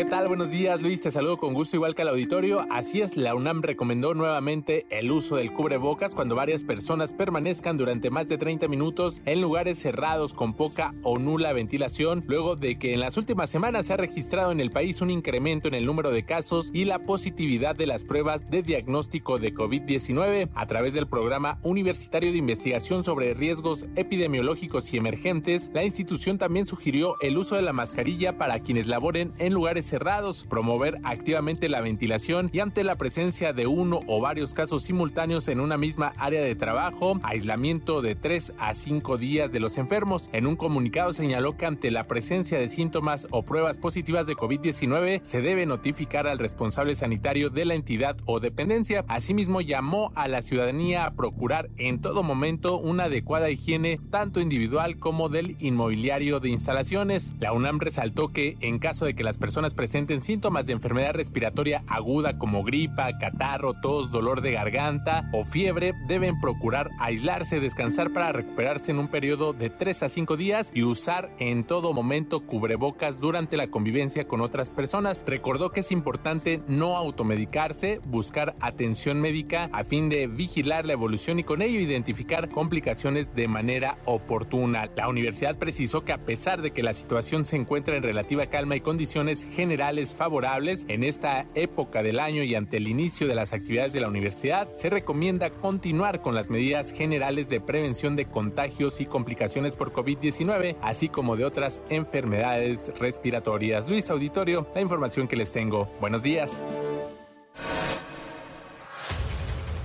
¿Qué 0.00 0.06
tal? 0.06 0.28
Buenos 0.28 0.50
días, 0.50 0.80
Luis. 0.80 1.02
Te 1.02 1.10
saludo 1.10 1.36
con 1.36 1.52
gusto, 1.52 1.76
igual 1.76 1.94
que 1.94 2.00
al 2.00 2.08
auditorio. 2.08 2.64
Así 2.70 3.02
es, 3.02 3.18
la 3.18 3.34
UNAM 3.34 3.60
recomendó 3.60 4.14
nuevamente 4.14 4.86
el 4.88 5.10
uso 5.10 5.36
del 5.36 5.52
cubrebocas 5.52 6.14
cuando 6.14 6.34
varias 6.34 6.64
personas 6.64 7.12
permanezcan 7.12 7.76
durante 7.76 8.08
más 8.08 8.26
de 8.26 8.38
30 8.38 8.66
minutos 8.66 9.20
en 9.26 9.42
lugares 9.42 9.78
cerrados 9.78 10.32
con 10.32 10.54
poca 10.54 10.94
o 11.02 11.18
nula 11.18 11.52
ventilación, 11.52 12.24
luego 12.26 12.56
de 12.56 12.76
que 12.76 12.94
en 12.94 13.00
las 13.00 13.18
últimas 13.18 13.50
semanas 13.50 13.88
se 13.88 13.92
ha 13.92 13.98
registrado 13.98 14.52
en 14.52 14.60
el 14.60 14.70
país 14.70 15.02
un 15.02 15.10
incremento 15.10 15.68
en 15.68 15.74
el 15.74 15.84
número 15.84 16.10
de 16.10 16.24
casos 16.24 16.70
y 16.72 16.86
la 16.86 17.00
positividad 17.00 17.76
de 17.76 17.86
las 17.86 18.02
pruebas 18.02 18.50
de 18.50 18.62
diagnóstico 18.62 19.38
de 19.38 19.52
COVID-19 19.52 20.48
a 20.54 20.66
través 20.66 20.94
del 20.94 21.08
programa 21.08 21.58
universitario 21.62 22.32
de 22.32 22.38
investigación 22.38 23.04
sobre 23.04 23.34
riesgos 23.34 23.84
epidemiológicos 23.96 24.94
y 24.94 24.96
emergentes. 24.96 25.70
La 25.74 25.84
institución 25.84 26.38
también 26.38 26.64
sugirió 26.64 27.20
el 27.20 27.36
uso 27.36 27.56
de 27.56 27.60
la 27.60 27.74
mascarilla 27.74 28.38
para 28.38 28.60
quienes 28.60 28.86
laboren 28.86 29.34
en 29.36 29.52
lugares 29.52 29.89
cerrados, 29.90 30.46
promover 30.48 30.98
activamente 31.04 31.68
la 31.68 31.80
ventilación 31.80 32.48
y 32.52 32.60
ante 32.60 32.84
la 32.84 32.94
presencia 32.94 33.52
de 33.52 33.66
uno 33.66 34.00
o 34.06 34.20
varios 34.20 34.54
casos 34.54 34.84
simultáneos 34.84 35.48
en 35.48 35.60
una 35.60 35.76
misma 35.76 36.12
área 36.16 36.40
de 36.40 36.54
trabajo, 36.54 37.18
aislamiento 37.22 38.00
de 38.00 38.14
3 38.14 38.54
a 38.58 38.72
5 38.72 39.18
días 39.18 39.52
de 39.52 39.60
los 39.60 39.76
enfermos. 39.78 40.30
En 40.32 40.46
un 40.46 40.56
comunicado 40.56 41.12
señaló 41.12 41.56
que 41.56 41.66
ante 41.66 41.90
la 41.90 42.04
presencia 42.04 42.58
de 42.58 42.68
síntomas 42.68 43.26
o 43.30 43.42
pruebas 43.42 43.76
positivas 43.76 44.26
de 44.26 44.36
COVID-19 44.36 45.20
se 45.24 45.40
debe 45.40 45.66
notificar 45.66 46.26
al 46.26 46.38
responsable 46.38 46.94
sanitario 46.94 47.50
de 47.50 47.64
la 47.64 47.74
entidad 47.74 48.16
o 48.26 48.38
dependencia. 48.38 49.04
Asimismo, 49.08 49.60
llamó 49.60 50.12
a 50.14 50.28
la 50.28 50.42
ciudadanía 50.42 51.04
a 51.04 51.12
procurar 51.12 51.68
en 51.76 52.00
todo 52.00 52.22
momento 52.22 52.78
una 52.78 53.04
adecuada 53.04 53.50
higiene 53.50 53.98
tanto 54.10 54.40
individual 54.40 54.98
como 54.98 55.28
del 55.28 55.56
inmobiliario 55.58 56.38
de 56.38 56.50
instalaciones. 56.50 57.34
La 57.40 57.52
UNAM 57.52 57.80
resaltó 57.80 58.28
que 58.28 58.56
en 58.60 58.78
caso 58.78 59.04
de 59.04 59.14
que 59.14 59.24
las 59.24 59.38
personas 59.38 59.74
presenten 59.80 60.20
síntomas 60.20 60.66
de 60.66 60.74
enfermedad 60.74 61.14
respiratoria 61.14 61.82
aguda 61.86 62.36
como 62.36 62.62
gripa, 62.62 63.16
catarro, 63.18 63.72
tos, 63.72 64.12
dolor 64.12 64.42
de 64.42 64.52
garganta 64.52 65.30
o 65.32 65.42
fiebre, 65.42 65.94
deben 66.06 66.38
procurar 66.38 66.90
aislarse, 66.98 67.60
descansar 67.60 68.12
para 68.12 68.30
recuperarse 68.30 68.90
en 68.90 68.98
un 68.98 69.08
periodo 69.08 69.54
de 69.54 69.70
3 69.70 70.02
a 70.02 70.08
5 70.10 70.36
días 70.36 70.70
y 70.74 70.82
usar 70.82 71.30
en 71.38 71.64
todo 71.64 71.94
momento 71.94 72.40
cubrebocas 72.40 73.20
durante 73.20 73.56
la 73.56 73.68
convivencia 73.68 74.28
con 74.28 74.42
otras 74.42 74.68
personas. 74.68 75.24
Recordó 75.26 75.70
que 75.70 75.80
es 75.80 75.92
importante 75.92 76.60
no 76.68 76.98
automedicarse, 76.98 78.02
buscar 78.06 78.54
atención 78.60 79.18
médica 79.18 79.70
a 79.72 79.84
fin 79.84 80.10
de 80.10 80.26
vigilar 80.26 80.84
la 80.84 80.92
evolución 80.92 81.38
y 81.38 81.44
con 81.44 81.62
ello 81.62 81.80
identificar 81.80 82.50
complicaciones 82.50 83.34
de 83.34 83.48
manera 83.48 83.96
oportuna. 84.04 84.90
La 84.94 85.08
universidad 85.08 85.56
precisó 85.56 86.04
que 86.04 86.12
a 86.12 86.18
pesar 86.26 86.60
de 86.60 86.72
que 86.72 86.82
la 86.82 86.92
situación 86.92 87.46
se 87.46 87.56
encuentra 87.56 87.96
en 87.96 88.02
relativa 88.02 88.44
calma 88.44 88.76
y 88.76 88.82
condiciones 88.82 89.44
generales 89.60 90.14
favorables 90.14 90.86
en 90.88 91.04
esta 91.04 91.44
época 91.54 92.02
del 92.02 92.18
año 92.18 92.42
y 92.42 92.54
ante 92.54 92.78
el 92.78 92.88
inicio 92.88 93.26
de 93.26 93.34
las 93.34 93.52
actividades 93.52 93.92
de 93.92 94.00
la 94.00 94.08
universidad, 94.08 94.74
se 94.74 94.88
recomienda 94.88 95.50
continuar 95.50 96.20
con 96.20 96.34
las 96.34 96.48
medidas 96.48 96.92
generales 96.92 97.50
de 97.50 97.60
prevención 97.60 98.16
de 98.16 98.24
contagios 98.24 99.02
y 99.02 99.06
complicaciones 99.06 99.76
por 99.76 99.92
COVID-19, 99.92 100.76
así 100.80 101.10
como 101.10 101.36
de 101.36 101.44
otras 101.44 101.82
enfermedades 101.90 102.90
respiratorias. 102.98 103.86
Luis 103.86 104.08
Auditorio, 104.08 104.66
la 104.74 104.80
información 104.80 105.28
que 105.28 105.36
les 105.36 105.52
tengo. 105.52 105.90
Buenos 106.00 106.22
días. 106.22 106.62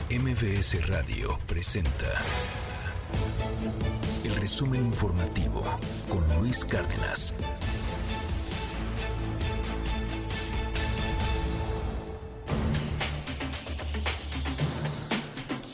MBS 0.09 0.87
Radio 0.87 1.37
presenta 1.47 2.21
el 4.23 4.35
resumen 4.37 4.85
informativo 4.85 5.61
con 6.07 6.23
Luis 6.39 6.63
Cárdenas. 6.63 7.33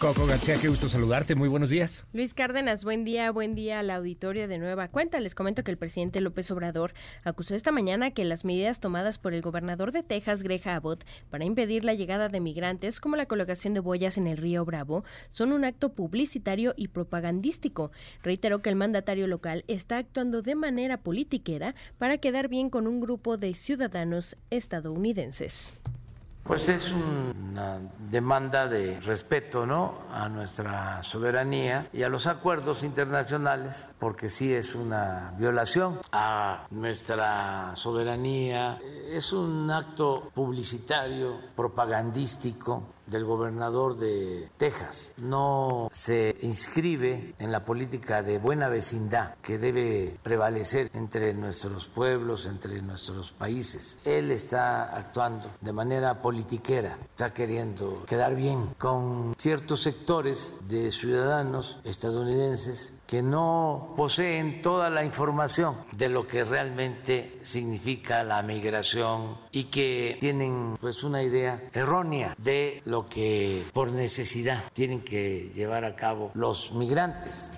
Coco 0.02 0.26
García, 0.26 0.56
qué 0.60 0.68
gusto 0.68 0.90
saludarte. 0.90 1.36
Muy 1.36 1.48
buenos 1.48 1.70
días. 1.70 2.08
Luis 2.12 2.34
Cárdenas, 2.34 2.84
buen 2.84 3.06
día, 3.06 3.30
buen 3.30 3.54
día 3.54 3.78
al 3.78 3.92
auditorio 3.92 4.48
de 4.48 4.58
Nueva 4.58 4.88
Cuenta. 4.88 5.20
Les 5.20 5.36
comento 5.36 5.64
que 5.64 5.70
el 5.70 5.78
presidente 5.78 6.22
López 6.22 6.50
Obrador 6.50 6.96
acusó 7.24 7.54
esta 7.54 7.72
mañana 7.72 8.10
que 8.10 8.26
las 8.26 8.44
medidas 8.44 8.80
tomadas 8.80 9.20
por 9.20 9.36
el 9.36 9.44
gobernador 9.44 9.92
de 9.92 10.02
Texas, 10.02 10.42
Greg 10.42 10.68
Abbott, 10.68 11.06
para 11.30 11.46
impedir 11.46 11.84
la 11.84 11.94
llegada 11.94 12.30
de 12.30 12.40
migrantes, 12.40 13.00
como 13.00 13.16
la 13.16 13.28
colocación 13.28 13.76
de 13.76 13.80
boyas 13.80 14.18
en 14.18 14.26
el 14.26 14.38
río 14.38 14.66
Bravo, 14.66 15.04
son 15.30 15.52
un 15.52 15.66
acto 15.66 15.94
publicitario 15.94 16.74
y 16.76 16.88
propagandístico. 16.88 17.92
Reiteró 18.24 18.64
que 18.64 18.70
el 18.70 18.76
mandatario 18.78 19.28
local 19.28 19.66
está 19.68 20.00
actuando 20.00 20.42
de 20.42 20.56
manera 20.56 20.98
politiquera 20.98 21.76
para 22.00 22.18
quedar 22.18 22.48
bien 22.48 22.72
con 22.72 22.88
un 22.88 23.02
grupo 23.02 23.38
de 23.38 23.54
ciudadanos 23.54 24.36
estadounidenses. 24.50 25.74
Pues 26.44 26.68
es 26.70 26.92
una 26.92 27.80
demanda 28.10 28.68
de 28.68 29.00
respeto 29.00 29.66
¿no? 29.66 30.00
a 30.12 30.28
nuestra 30.28 31.02
soberanía 31.04 31.88
y 31.94 32.04
a 32.04 32.10
los 32.10 32.28
acuerdos 32.28 32.84
internacionales, 32.84 33.92
porque 34.00 34.28
sí 34.28 34.54
es 34.54 34.76
una 34.76 35.34
violación 35.38 36.00
a 36.12 36.66
nuestra 36.72 37.76
soberanía. 37.76 38.80
Es 39.08 39.32
un 39.34 39.70
acto 39.70 40.32
publicitario, 40.34 41.40
propagandístico 41.56 42.84
del 43.12 43.26
gobernador 43.26 43.98
de 43.98 44.50
Texas. 44.58 45.12
No 45.18 45.90
se 45.92 46.36
inscribe 46.42 47.36
en 47.38 47.52
la 47.52 47.64
política 47.64 48.24
de 48.24 48.40
buena 48.40 48.70
vecindad 48.70 49.36
que 49.44 49.60
debe 49.60 50.18
prevalecer 50.24 50.90
entre 50.94 51.34
nuestros 51.34 51.88
pueblos, 51.88 52.48
entre 52.48 52.82
nuestros 52.82 53.34
países. 53.34 54.00
Él 54.06 54.32
está 54.32 54.96
actuando 54.96 55.50
de 55.62 55.74
manera 55.74 56.22
politiquera, 56.22 56.98
está 57.12 57.34
queriendo 57.34 58.06
quedar 58.08 58.36
bien 58.36 58.74
con 58.80 59.36
ciertos 59.38 59.82
sectores 59.82 60.60
de 60.68 60.92
ciudadanos 60.92 61.80
estadounidenses 61.84 62.94
que 63.12 63.22
no 63.22 63.94
poseen 63.98 64.62
toda 64.62 64.90
la 64.90 65.04
información 65.04 65.76
de 65.92 66.08
lo 66.08 66.26
que 66.26 66.46
realmente 66.46 67.40
significa 67.42 68.24
la 68.24 68.42
migración 68.42 69.38
y 69.52 69.66
que 69.66 70.16
tienen 70.22 70.78
pues 70.80 71.04
una 71.04 71.22
idea 71.22 71.62
errónea 71.74 72.34
de 72.38 72.82
lo 72.86 73.10
que 73.10 73.66
por 73.74 73.92
necesidad 73.92 74.64
tienen 74.72 75.02
que 75.02 75.52
llevar 75.54 75.84
a 75.84 75.98
cabo 75.98 76.32
los 76.36 76.72
migrantes. 76.72 77.54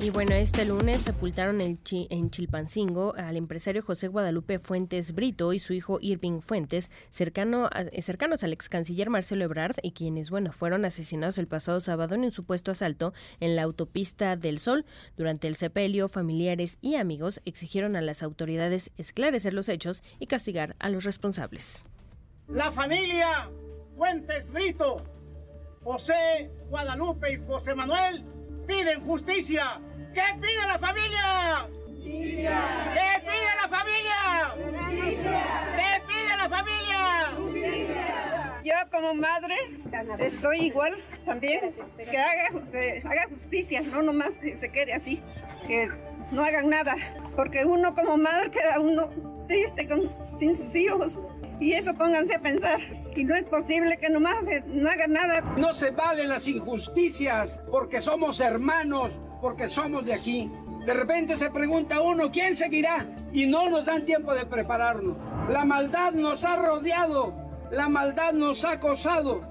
Y 0.00 0.10
bueno, 0.10 0.32
este 0.32 0.64
lunes 0.64 0.98
sepultaron 1.02 1.60
en, 1.60 1.82
Chi- 1.82 2.06
en 2.10 2.30
Chilpancingo 2.30 3.14
al 3.16 3.36
empresario 3.36 3.82
José 3.82 4.06
Guadalupe 4.06 4.60
Fuentes 4.60 5.12
Brito 5.12 5.52
y 5.52 5.58
su 5.58 5.72
hijo 5.72 5.98
Irving 6.00 6.40
Fuentes, 6.40 6.88
cercanos 7.10 7.68
al 7.72 8.52
ex 8.52 8.68
canciller 8.68 9.10
Marcelo 9.10 9.44
Ebrard, 9.44 9.74
y 9.82 9.90
quienes, 9.90 10.30
bueno, 10.30 10.52
fueron 10.52 10.84
asesinados 10.84 11.36
el 11.38 11.48
pasado 11.48 11.80
sábado 11.80 12.14
en 12.14 12.22
un 12.22 12.30
supuesto 12.30 12.70
asalto 12.70 13.12
en 13.40 13.56
la 13.56 13.64
autopista 13.64 14.36
del 14.36 14.60
Sol. 14.60 14.86
Durante 15.16 15.48
el 15.48 15.56
sepelio, 15.56 16.08
familiares 16.08 16.78
y 16.80 16.94
amigos 16.94 17.40
exigieron 17.44 17.96
a 17.96 18.00
las 18.00 18.22
autoridades 18.22 18.92
esclarecer 18.98 19.52
los 19.52 19.68
hechos 19.68 20.04
y 20.20 20.28
castigar 20.28 20.76
a 20.78 20.90
los 20.90 21.02
responsables. 21.02 21.82
La 22.46 22.70
familia 22.70 23.50
Fuentes 23.96 24.48
Brito, 24.52 25.02
José 25.82 26.52
Guadalupe 26.70 27.32
y 27.32 27.36
José 27.48 27.74
Manuel 27.74 28.24
piden 28.68 29.00
justicia. 29.00 29.80
¿Qué 30.14 30.22
pide 30.40 30.66
la 30.66 30.78
familia? 30.78 31.66
Justicia. 31.86 32.60
¿Qué 32.94 33.20
pide 33.20 33.50
la 33.62 33.68
familia? 33.68 34.18
Justicia. 34.56 35.42
¿Qué 35.76 36.02
pide 36.06 36.36
la 36.36 36.48
familia? 36.48 36.98
Yo 38.64 38.74
como 38.90 39.14
madre 39.14 39.56
estoy 40.18 40.66
igual 40.66 40.96
también, 41.24 41.74
que 41.96 42.18
haga, 42.18 42.70
que 42.70 43.02
haga 43.04 43.28
justicia, 43.30 43.80
no 43.80 44.02
nomás 44.02 44.38
que 44.38 44.56
se 44.56 44.70
quede 44.70 44.92
así, 44.92 45.22
que 45.66 45.88
no 46.30 46.44
hagan 46.44 46.68
nada, 46.68 46.94
porque 47.34 47.64
uno 47.64 47.94
como 47.94 48.18
madre 48.18 48.50
queda 48.50 48.78
uno 48.78 49.08
triste 49.46 49.88
con, 49.88 50.10
sin 50.36 50.56
sus 50.56 50.74
hijos. 50.74 51.18
Y 51.60 51.72
eso 51.72 51.92
pónganse 51.94 52.34
a 52.34 52.40
pensar. 52.40 52.80
Y 53.16 53.24
no 53.24 53.34
es 53.34 53.44
posible 53.46 53.96
que 53.98 54.08
nomás 54.08 54.46
no 54.66 54.88
hagan 54.88 55.12
nada. 55.12 55.40
No 55.56 55.74
se 55.74 55.90
valen 55.90 56.28
las 56.28 56.46
injusticias 56.46 57.60
porque 57.70 58.00
somos 58.00 58.40
hermanos, 58.40 59.12
porque 59.40 59.68
somos 59.68 60.04
de 60.04 60.14
aquí. 60.14 60.50
De 60.86 60.94
repente 60.94 61.36
se 61.36 61.50
pregunta 61.50 62.00
uno, 62.00 62.30
¿quién 62.30 62.56
seguirá? 62.56 63.06
Y 63.32 63.46
no 63.46 63.68
nos 63.68 63.86
dan 63.86 64.04
tiempo 64.04 64.32
de 64.34 64.46
prepararnos. 64.46 65.16
La 65.50 65.64
maldad 65.64 66.12
nos 66.12 66.44
ha 66.44 66.56
rodeado, 66.56 67.34
la 67.70 67.88
maldad 67.88 68.32
nos 68.32 68.64
ha 68.64 68.72
acosado. 68.72 69.42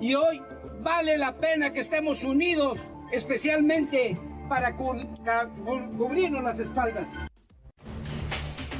Y 0.00 0.14
hoy 0.14 0.42
vale 0.80 1.16
la 1.16 1.36
pena 1.36 1.70
que 1.70 1.80
estemos 1.80 2.24
unidos, 2.24 2.78
especialmente 3.12 4.18
para 4.48 4.76
cubrirnos 4.76 6.42
las 6.42 6.58
espaldas. 6.58 7.06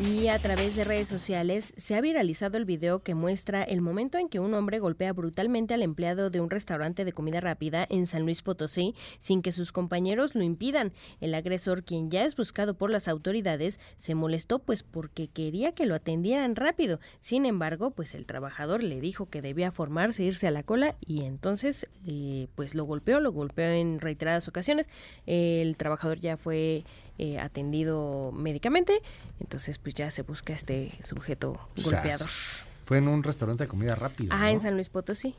Y 0.01 0.29
a 0.29 0.39
través 0.39 0.75
de 0.75 0.85
redes 0.85 1.07
sociales 1.07 1.75
se 1.77 1.95
ha 1.95 2.01
viralizado 2.01 2.57
el 2.57 2.65
video 2.65 3.03
que 3.03 3.15
muestra 3.15 3.63
el 3.63 3.83
momento 3.83 4.17
en 4.17 4.29
que 4.29 4.41
un 4.41 4.55
hombre 4.55 4.79
golpea 4.79 5.13
brutalmente 5.13 5.75
al 5.75 5.83
empleado 5.83 6.31
de 6.31 6.41
un 6.41 6.49
restaurante 6.49 7.05
de 7.05 7.13
comida 7.13 7.41
rápida 7.41 7.87
en 7.89 8.07
San 8.07 8.23
Luis 8.23 8.41
Potosí 8.41 8.95
sin 9.19 9.43
que 9.43 9.53
sus 9.53 9.71
compañeros 9.71 10.35
lo 10.35 10.43
impidan. 10.43 10.93
El 11.21 11.35
agresor, 11.35 11.85
quien 11.85 12.11
ya 12.11 12.25
es 12.25 12.37
buscado 12.37 12.75
por 12.75 12.91
las 12.91 13.07
autoridades, 13.07 13.79
se 13.97 14.15
molestó 14.15 14.61
pues 14.61 14.83
porque 14.83 15.29
quería 15.29 15.73
que 15.73 15.87
lo 15.87 15.95
atendieran 15.95 16.57
rápido. 16.57 16.99
Sin 17.21 17.45
embargo, 17.45 17.91
pues 17.91 18.15
el 18.15 18.25
trabajador 18.25 18.83
le 18.83 18.99
dijo 18.99 19.29
que 19.29 19.43
debía 19.43 19.73
formarse, 19.73 20.25
irse 20.25 20.49
a 20.49 20.53
la 20.53 20.63
cola 20.63 20.97
y 21.07 21.23
entonces 21.25 21.87
eh, 22.07 22.49
pues 22.55 22.75
lo 22.75 22.85
golpeó, 22.85 23.21
lo 23.21 23.31
golpeó 23.31 23.67
en 23.67 24.01
reiteradas 24.01 24.49
ocasiones. 24.49 24.89
El 25.27 25.77
trabajador 25.77 26.19
ya 26.19 26.39
fue 26.39 26.85
eh, 27.19 27.39
atendido 27.39 28.33
médicamente, 28.33 29.01
entonces 29.41 29.79
pues 29.79 29.95
ya 29.95 30.11
se 30.11 30.23
busca 30.23 30.53
este 30.53 30.93
sujeto 31.05 31.61
golpeador. 31.83 32.29
Sas. 32.29 32.67
Fue 32.85 32.99
en 32.99 33.09
un 33.09 33.23
restaurante 33.23 33.65
de 33.65 33.69
comida 33.69 33.95
rápida. 33.95 34.35
Ah, 34.35 34.41
¿no? 34.41 34.49
en 34.49 34.61
San 34.61 34.75
Luis 34.75 34.89
Potosí, 34.89 35.35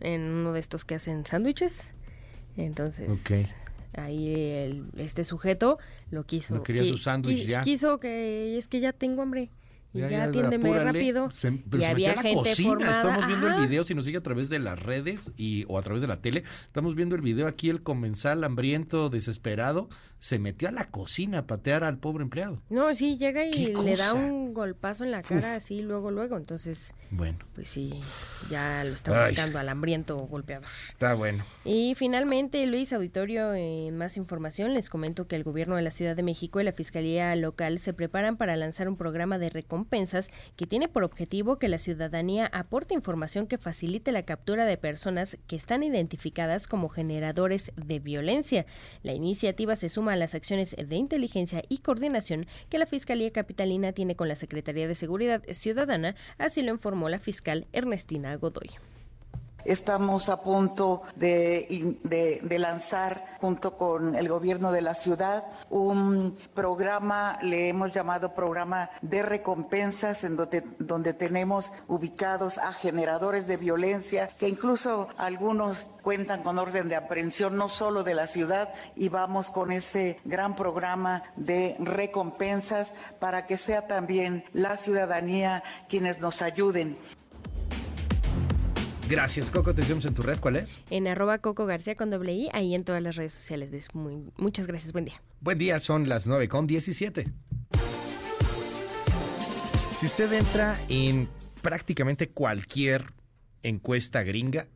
en 0.00 0.22
uno 0.22 0.52
de 0.52 0.60
estos 0.60 0.84
que 0.84 0.94
hacen 0.94 1.26
sándwiches. 1.26 1.90
Entonces, 2.56 3.08
Ok. 3.08 3.46
ahí 3.96 4.34
el- 4.34 4.86
este 4.96 5.24
sujeto 5.24 5.78
lo 6.10 6.24
quiso. 6.24 6.54
No 6.54 6.62
quería 6.62 6.82
qui- 6.82 6.88
su 6.90 6.98
sándwich 6.98 7.44
qui- 7.44 7.46
ya. 7.46 7.62
Quiso 7.62 8.00
que 8.00 8.58
es 8.58 8.68
que 8.68 8.80
ya 8.80 8.92
tengo 8.92 9.22
hambre. 9.22 9.50
Y 9.94 10.00
ya, 10.00 10.10
ya, 10.10 10.24
atiéndeme 10.24 10.68
apúrale. 10.68 10.92
rápido. 10.92 11.30
Se, 11.30 11.50
pero 11.50 11.82
y 11.82 11.86
se 11.86 11.92
había 11.92 12.08
metió 12.08 12.12
a 12.12 12.16
la 12.16 12.22
gente 12.22 12.50
cocina. 12.50 12.68
formada. 12.68 12.90
Estamos 12.98 13.26
viendo 13.26 13.46
Ajá. 13.46 13.56
el 13.56 13.66
video. 13.66 13.84
Si 13.84 13.94
nos 13.94 14.04
sigue 14.04 14.18
a 14.18 14.22
través 14.22 14.50
de 14.50 14.58
las 14.58 14.78
redes 14.78 15.32
y, 15.38 15.64
o 15.68 15.78
a 15.78 15.82
través 15.82 16.02
de 16.02 16.08
la 16.08 16.20
tele, 16.20 16.42
estamos 16.66 16.94
viendo 16.94 17.14
el 17.16 17.22
video 17.22 17.46
aquí. 17.46 17.70
El 17.70 17.82
comensal 17.82 18.44
hambriento, 18.44 19.08
desesperado, 19.08 19.88
se 20.20 20.38
metió 20.38 20.68
a 20.68 20.72
la 20.72 20.88
cocina 20.90 21.38
a 21.38 21.46
patear 21.46 21.84
al 21.84 21.98
pobre 21.98 22.22
empleado. 22.24 22.60
No, 22.70 22.94
sí, 22.94 23.16
llega 23.18 23.44
y 23.44 23.50
¿Qué 23.50 23.74
le 23.82 23.96
da 23.96 24.14
un 24.14 24.52
golpazo 24.52 25.04
en 25.04 25.10
la 25.12 25.22
cara 25.22 25.54
así 25.54 25.80
luego, 25.82 26.10
luego. 26.10 26.36
Entonces, 26.36 26.92
Bueno, 27.10 27.38
pues 27.54 27.68
sí, 27.68 28.02
ya 28.50 28.82
lo 28.84 28.94
está 28.94 29.24
Ay. 29.24 29.30
buscando 29.30 29.58
al 29.58 29.68
hambriento 29.68 30.16
golpeador. 30.16 30.66
está 30.90 31.14
bueno. 31.14 31.44
Y 31.64 31.94
finalmente, 31.96 32.66
Luis 32.66 32.92
Auditorio, 32.92 33.54
en 33.54 33.96
más 33.96 34.16
información, 34.16 34.74
les 34.74 34.90
comento 34.90 35.26
que 35.28 35.36
el 35.36 35.44
gobierno 35.44 35.76
de 35.76 35.82
la 35.82 35.90
Ciudad 35.90 36.16
de 36.16 36.22
México 36.22 36.60
y 36.60 36.64
la 36.64 36.72
Fiscalía 36.72 37.34
Local 37.36 37.78
se 37.78 37.92
preparan 37.92 38.36
para 38.36 38.56
lanzar 38.56 38.88
un 38.88 38.96
programa 38.96 39.38
de 39.38 39.50
recompensas 39.50 40.30
que 40.56 40.66
tiene 40.66 40.88
por 40.88 41.04
objetivo 41.04 41.58
que 41.58 41.68
la 41.68 41.78
ciudadanía 41.78 42.46
aporte 42.52 42.94
información 42.94 43.46
que 43.46 43.58
facilite 43.58 44.10
la 44.12 44.22
captura 44.24 44.64
de 44.66 44.76
personas 44.76 45.38
que 45.46 45.56
están 45.56 45.82
identificadas 45.82 46.66
como 46.66 46.88
generadores 46.88 47.72
de 47.76 47.98
violencia. 48.00 48.66
La 49.02 49.12
iniciativa 49.12 49.76
se 49.76 49.88
suma 49.88 50.07
a 50.08 50.16
las 50.16 50.34
acciones 50.34 50.76
de 50.76 50.96
inteligencia 50.96 51.62
y 51.68 51.78
coordinación 51.78 52.46
que 52.68 52.78
la 52.78 52.86
Fiscalía 52.86 53.32
Capitalina 53.32 53.92
tiene 53.92 54.16
con 54.16 54.28
la 54.28 54.34
Secretaría 54.34 54.88
de 54.88 54.94
Seguridad 54.94 55.42
Ciudadana, 55.52 56.14
así 56.38 56.62
lo 56.62 56.72
informó 56.72 57.08
la 57.08 57.18
fiscal 57.18 57.66
Ernestina 57.72 58.36
Godoy. 58.36 58.70
Estamos 59.68 60.30
a 60.30 60.42
punto 60.42 61.02
de, 61.14 61.68
lanzar, 62.58 63.36
junto 63.38 63.76
con 63.76 64.14
el 64.14 64.26
gobierno 64.26 64.72
de 64.72 64.80
la 64.80 64.94
ciudad, 64.94 65.44
un 65.68 66.34
programa, 66.54 67.38
le 67.42 67.68
hemos 67.68 67.92
llamado 67.92 68.34
programa 68.34 68.88
de 69.02 69.22
recompensas, 69.22 70.24
en 70.24 70.38
donde 70.78 71.12
tenemos 71.12 71.70
ubicados 71.86 72.56
a 72.56 72.72
generadores 72.72 73.46
de 73.46 73.58
violencia, 73.58 74.28
que 74.38 74.48
incluso 74.48 75.08
algunos 75.18 75.90
cuentan 76.00 76.42
con 76.42 76.58
orden 76.58 76.88
de 76.88 76.96
aprehensión, 76.96 77.58
no 77.58 77.68
solo 77.68 78.02
de 78.04 78.14
la 78.14 78.26
ciudad, 78.26 78.72
y 78.96 79.10
vamos 79.10 79.50
con 79.50 79.70
ese 79.70 80.18
gran 80.24 80.56
programa 80.56 81.24
de 81.36 81.76
recompensas 81.78 82.94
para 83.20 83.44
que 83.44 83.58
sea 83.58 83.86
también 83.86 84.44
la 84.54 84.78
ciudadanía 84.78 85.62
quienes 85.90 86.20
nos 86.20 86.40
ayuden. 86.40 86.96
Gracias, 89.08 89.50
Coco. 89.50 89.74
Te 89.74 89.80
decimos 89.80 90.04
en 90.04 90.12
tu 90.12 90.22
red. 90.22 90.38
¿Cuál 90.38 90.56
es? 90.56 90.80
En 90.90 91.06
arroba 91.06 91.38
Coco 91.38 91.64
García 91.64 91.94
con 91.94 92.10
doble 92.10 92.34
I, 92.34 92.50
ahí 92.52 92.74
en 92.74 92.84
todas 92.84 93.02
las 93.02 93.16
redes 93.16 93.32
sociales. 93.32 93.70
¿ves? 93.70 93.94
Muy, 93.94 94.22
muchas 94.36 94.66
gracias, 94.66 94.92
buen 94.92 95.06
día. 95.06 95.22
Buen 95.40 95.56
día, 95.56 95.78
son 95.78 96.10
las 96.10 96.26
9 96.26 96.46
con 96.48 96.66
17. 96.66 97.26
Si 99.98 100.06
usted 100.06 100.30
entra 100.34 100.78
en 100.90 101.26
prácticamente 101.62 102.28
cualquier 102.28 103.14
encuesta 103.62 104.22
gringa, 104.22 104.68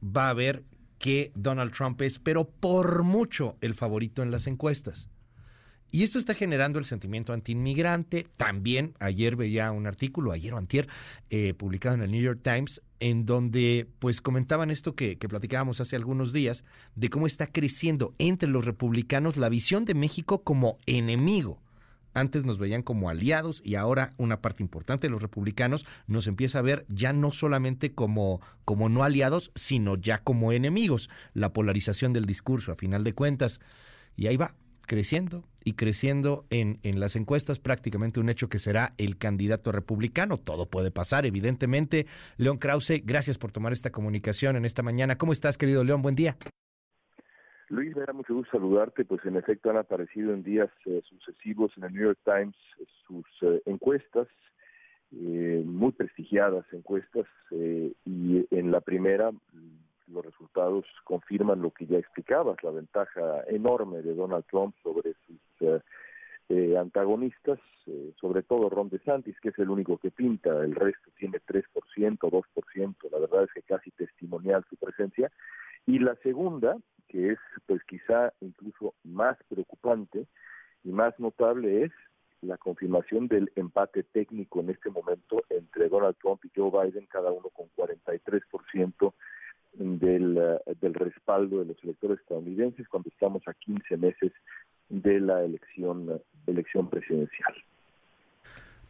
va 0.00 0.28
a 0.28 0.34
ver 0.34 0.62
que 0.98 1.32
Donald 1.34 1.72
Trump 1.72 2.00
es, 2.02 2.20
pero 2.20 2.48
por 2.48 3.02
mucho, 3.02 3.56
el 3.60 3.74
favorito 3.74 4.22
en 4.22 4.30
las 4.30 4.46
encuestas. 4.46 5.08
Y 5.90 6.04
esto 6.04 6.20
está 6.20 6.34
generando 6.34 6.78
el 6.78 6.84
sentimiento 6.84 7.32
antiinmigrante. 7.32 8.26
También 8.36 8.94
ayer 9.00 9.34
veía 9.34 9.72
un 9.72 9.88
artículo, 9.88 10.30
ayer 10.30 10.54
o 10.54 10.58
antier, 10.58 10.86
eh, 11.30 11.52
publicado 11.54 11.96
en 11.96 12.02
el 12.02 12.12
New 12.12 12.22
York 12.22 12.40
Times, 12.44 12.80
en 13.00 13.26
donde 13.26 13.88
pues 13.98 14.20
comentaban 14.20 14.70
esto 14.70 14.94
que, 14.94 15.18
que 15.18 15.28
platicábamos 15.28 15.80
hace 15.80 15.96
algunos 15.96 16.32
días, 16.32 16.64
de 16.94 17.10
cómo 17.10 17.26
está 17.26 17.46
creciendo 17.46 18.14
entre 18.18 18.48
los 18.48 18.64
republicanos 18.64 19.36
la 19.36 19.48
visión 19.48 19.84
de 19.84 19.94
México 19.94 20.44
como 20.44 20.78
enemigo. 20.86 21.60
Antes 22.12 22.44
nos 22.44 22.58
veían 22.58 22.82
como 22.82 23.08
aliados 23.08 23.62
y 23.64 23.76
ahora 23.76 24.12
una 24.16 24.40
parte 24.40 24.62
importante 24.62 25.06
de 25.06 25.12
los 25.12 25.22
republicanos 25.22 25.86
nos 26.06 26.26
empieza 26.26 26.58
a 26.58 26.62
ver 26.62 26.84
ya 26.88 27.12
no 27.12 27.30
solamente 27.30 27.94
como, 27.94 28.40
como 28.64 28.88
no 28.88 29.04
aliados, 29.04 29.52
sino 29.54 29.96
ya 29.96 30.18
como 30.18 30.52
enemigos. 30.52 31.08
La 31.34 31.52
polarización 31.52 32.12
del 32.12 32.24
discurso, 32.24 32.72
a 32.72 32.76
final 32.76 33.04
de 33.04 33.14
cuentas. 33.14 33.60
Y 34.16 34.26
ahí 34.26 34.36
va, 34.36 34.54
creciendo 34.86 35.44
y 35.64 35.74
creciendo 35.74 36.44
en, 36.50 36.78
en 36.82 37.00
las 37.00 37.16
encuestas, 37.16 37.58
prácticamente 37.58 38.20
un 38.20 38.28
hecho 38.28 38.48
que 38.48 38.58
será 38.58 38.94
el 38.98 39.18
candidato 39.18 39.72
republicano. 39.72 40.36
Todo 40.38 40.66
puede 40.68 40.90
pasar, 40.90 41.26
evidentemente. 41.26 42.06
León 42.36 42.58
Krause, 42.58 43.02
gracias 43.04 43.38
por 43.38 43.52
tomar 43.52 43.72
esta 43.72 43.90
comunicación 43.90 44.56
en 44.56 44.64
esta 44.64 44.82
mañana. 44.82 45.16
¿Cómo 45.16 45.32
estás, 45.32 45.58
querido 45.58 45.84
León? 45.84 46.02
Buen 46.02 46.14
día. 46.14 46.36
Luis, 47.68 47.94
me 47.94 48.02
da 48.04 48.12
mucho 48.12 48.34
gusto 48.34 48.50
saludarte, 48.50 49.04
pues 49.04 49.24
en 49.24 49.36
efecto 49.36 49.70
han 49.70 49.76
aparecido 49.76 50.34
en 50.34 50.42
días 50.42 50.70
eh, 50.86 51.02
sucesivos 51.08 51.70
en 51.76 51.84
el 51.84 51.92
New 51.92 52.02
York 52.02 52.18
Times 52.24 52.56
eh, 52.80 52.84
sus 53.06 53.24
eh, 53.42 53.62
encuestas, 53.64 54.26
eh, 55.12 55.62
muy 55.64 55.92
prestigiadas 55.92 56.64
encuestas, 56.72 57.26
eh, 57.52 57.92
y 58.04 58.44
en 58.50 58.72
la 58.72 58.80
primera 58.80 59.30
los 60.12 60.24
resultados 60.24 60.84
confirman 61.04 61.62
lo 61.62 61.70
que 61.70 61.86
ya 61.86 61.98
explicabas, 61.98 62.62
la 62.62 62.70
ventaja 62.70 63.44
enorme 63.48 64.02
de 64.02 64.14
Donald 64.14 64.44
Trump 64.50 64.74
sobre 64.82 65.14
sus 65.26 65.40
eh, 65.60 65.80
eh, 66.48 66.76
antagonistas, 66.76 67.60
eh, 67.86 68.12
sobre 68.20 68.42
todo 68.42 68.68
Ron 68.68 68.88
DeSantis, 68.88 69.38
que 69.40 69.50
es 69.50 69.58
el 69.58 69.70
único 69.70 69.98
que 69.98 70.10
pinta, 70.10 70.50
el 70.64 70.74
resto 70.74 71.10
tiene 71.16 71.38
3%, 71.46 71.64
2%, 72.18 73.10
la 73.10 73.18
verdad 73.18 73.44
es 73.44 73.52
que 73.52 73.62
casi 73.62 73.90
testimonial 73.92 74.64
su 74.68 74.76
presencia, 74.76 75.30
y 75.86 75.98
la 75.98 76.16
segunda, 76.16 76.76
que 77.08 77.32
es 77.32 77.38
pues 77.66 77.82
quizá 77.84 78.32
incluso 78.40 78.94
más 79.04 79.36
preocupante 79.48 80.26
y 80.84 80.90
más 80.90 81.18
notable, 81.18 81.84
es 81.84 81.92
la 82.42 82.56
confirmación 82.56 83.28
del 83.28 83.52
empate 83.54 84.02
técnico 84.02 84.60
en 84.60 84.70
este 84.70 84.90
momento 84.90 85.36
entre 85.50 85.88
Donald 85.88 86.16
Trump 86.20 86.44
y 86.44 86.50
Joe 86.54 86.70
Biden, 86.70 87.06
cada 87.06 87.30
uno 87.30 87.50
con 87.50 87.68
43% 87.76 89.12
del, 89.72 90.36
eh, 90.36 90.74
del 90.80 90.94
respaldo 90.94 91.60
de 91.60 91.66
los 91.66 91.84
electores 91.84 92.20
estadounidenses 92.20 92.88
cuando 92.88 93.08
estamos 93.08 93.42
a 93.46 93.54
15 93.54 93.96
meses 93.96 94.32
de 94.88 95.20
la 95.20 95.42
elección, 95.42 96.20
elección 96.46 96.88
presidencial. 96.90 97.54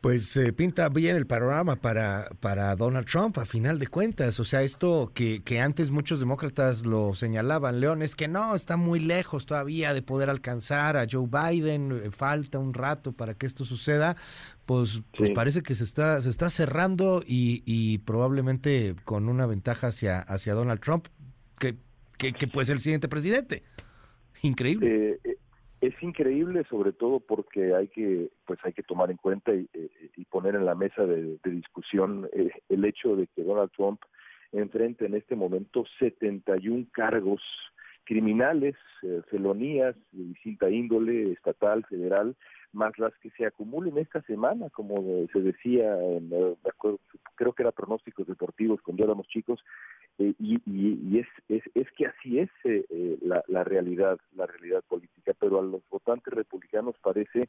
Pues 0.01 0.35
eh, 0.39 0.55
pinta 0.55 0.89
bien 0.89 1.15
el 1.17 1.27
panorama 1.27 1.77
para, 1.77 2.31
para 2.41 2.75
Donald 2.75 3.07
Trump, 3.07 3.37
a 3.37 3.45
final 3.45 3.79
de 3.79 3.87
cuentas. 3.87 4.41
O 4.41 4.45
sea, 4.45 4.63
esto 4.63 5.13
que, 5.15 5.43
que 5.45 5.61
antes 5.61 5.91
muchos 5.91 6.21
demócratas 6.21 6.87
lo 6.87 7.15
señalaban, 7.15 7.81
León, 7.81 8.01
es 8.01 8.17
que 8.17 8.27
no, 8.27 8.55
está 8.55 8.79
muy 8.79 8.99
lejos 8.99 9.45
todavía 9.45 9.93
de 9.93 10.01
poder 10.01 10.31
alcanzar 10.31 10.97
a 10.97 11.07
Joe 11.11 11.29
Biden, 11.29 11.93
eh, 11.93 12.11
falta 12.11 12.59
un 12.59 12.73
rato 12.73 13.13
para 13.13 13.35
que 13.35 13.45
esto 13.45 13.67
suceda. 13.67 14.17
Pues, 14.71 15.03
pues 15.17 15.31
Sí. 15.31 15.35
parece 15.35 15.63
que 15.65 15.75
se 15.75 15.83
está, 15.83 16.21
se 16.21 16.29
está 16.31 16.49
cerrando 16.49 17.25
y, 17.27 17.65
y 17.67 17.99
probablemente 17.99 18.95
con 19.05 19.29
una 19.29 19.45
ventaja 19.45 19.89
hacia, 19.89 20.21
hacia 20.21 20.55
Donald 20.55 20.79
Trump, 20.79 21.09
que, 21.59 21.75
que, 22.17 22.33
que 22.33 22.47
puede 22.47 22.67
ser 22.67 22.77
el 22.77 22.81
siguiente 22.81 23.09
presidente. 23.09 23.65
Increíble. 24.43 24.87
Eh, 24.87 25.19
eh, 25.25 25.37
es 25.81 26.01
increíble, 26.05 26.65
sobre 26.71 26.93
todo 26.93 27.19
porque 27.19 27.75
hay 27.75 27.89
que, 27.89 28.31
pues 28.47 28.61
hay 28.63 28.73
que 28.73 28.85
tomar 28.85 29.11
en 29.11 29.17
cuenta 29.17 29.53
y, 29.53 29.69
eh, 29.73 29.91
y 30.17 30.25
poner 30.27 30.55
en 30.55 30.65
la 30.65 30.77
mesa 30.77 31.05
de, 31.05 31.39
de 31.43 31.51
discusión 31.51 32.29
eh, 32.33 32.53
el 32.69 32.85
hecho 32.85 33.17
de 33.17 33.27
que 33.27 33.43
Donald 33.43 33.73
Trump 33.77 34.01
enfrenta 34.53 35.05
en 35.05 35.17
este 35.17 35.35
momento 35.35 35.85
71 35.99 36.87
cargos 36.93 37.43
criminales, 38.11 38.75
eh, 39.05 39.23
felonías 39.31 39.95
de 40.11 40.25
distinta 40.25 40.69
índole, 40.69 41.31
estatal, 41.31 41.85
federal, 41.85 42.35
más 42.73 42.99
las 42.99 43.17
que 43.19 43.31
se 43.31 43.47
acumulen 43.47 43.99
esta 43.99 44.21
semana, 44.23 44.69
como 44.71 44.97
se 45.33 45.41
decía, 45.41 45.97
en, 46.03 46.29
eh, 46.33 46.57
acuerdo, 46.69 46.99
creo 47.37 47.53
que 47.53 47.63
era 47.63 47.71
pronósticos 47.71 48.27
deportivos 48.27 48.83
cuando 48.83 49.05
éramos 49.05 49.29
chicos, 49.29 49.61
eh, 50.19 50.35
y, 50.41 51.19
es, 51.21 51.29
es, 51.49 51.63
es 51.77 51.87
que 51.93 52.07
así 52.07 52.41
es 52.41 52.51
la, 53.23 53.45
la 53.47 53.63
realidad, 53.63 54.19
la 54.35 54.47
realidad 54.47 54.83
política, 54.89 55.33
pero 55.39 55.61
a 55.61 55.63
los 55.63 55.89
votantes 55.89 56.35
republicanos 56.35 56.97
parece 57.01 57.49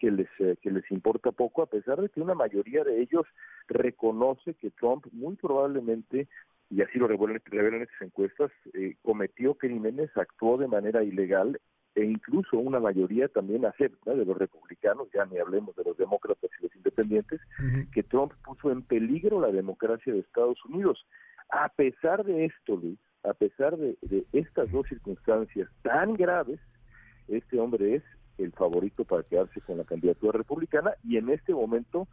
que 0.00 0.10
les, 0.10 0.28
eh, 0.40 0.56
que 0.60 0.70
les 0.70 0.90
importa 0.90 1.30
poco, 1.30 1.62
a 1.62 1.66
pesar 1.66 2.00
de 2.00 2.08
que 2.08 2.20
una 2.20 2.34
mayoría 2.34 2.82
de 2.82 3.00
ellos 3.00 3.26
reconoce 3.68 4.54
que 4.54 4.70
Trump 4.70 5.06
muy 5.12 5.36
probablemente, 5.36 6.26
y 6.70 6.82
así 6.82 6.98
lo 6.98 7.06
revelan, 7.06 7.40
revelan 7.44 7.82
estas 7.82 8.02
encuestas, 8.02 8.50
eh, 8.72 8.96
cometió 9.02 9.54
crímenes, 9.54 10.10
actuó 10.16 10.56
de 10.56 10.66
manera 10.66 11.04
ilegal 11.04 11.60
e 11.94 12.04
incluso 12.04 12.56
una 12.58 12.80
mayoría 12.80 13.28
también 13.28 13.66
acepta 13.66 14.14
de 14.14 14.24
los 14.24 14.38
republicanos, 14.38 15.08
ya 15.12 15.26
ni 15.26 15.38
hablemos 15.38 15.76
de 15.76 15.84
los 15.84 15.96
demócratas 15.96 16.50
y 16.58 16.62
los 16.62 16.74
independientes, 16.76 17.40
que 17.92 18.04
Trump 18.04 18.32
puso 18.44 18.70
en 18.70 18.82
peligro 18.82 19.40
la 19.40 19.50
democracia 19.50 20.12
de 20.12 20.20
Estados 20.20 20.64
Unidos. 20.64 21.04
A 21.50 21.68
pesar 21.68 22.24
de 22.24 22.44
esto, 22.44 22.76
Luis, 22.76 22.98
a 23.24 23.34
pesar 23.34 23.76
de, 23.76 23.98
de 24.02 24.24
estas 24.32 24.70
dos 24.70 24.86
circunstancias 24.88 25.68
tan 25.82 26.14
graves, 26.14 26.60
este 27.26 27.58
hombre 27.58 27.96
es 27.96 28.04
el 28.38 28.52
favorito 28.52 29.04
para 29.04 29.22
quedarse 29.22 29.60
con 29.60 29.78
la 29.78 29.84
candidatura 29.84 30.38
republicana 30.38 30.92
y 31.04 31.16
en 31.16 31.30
este 31.30 31.52
momento 31.52 32.08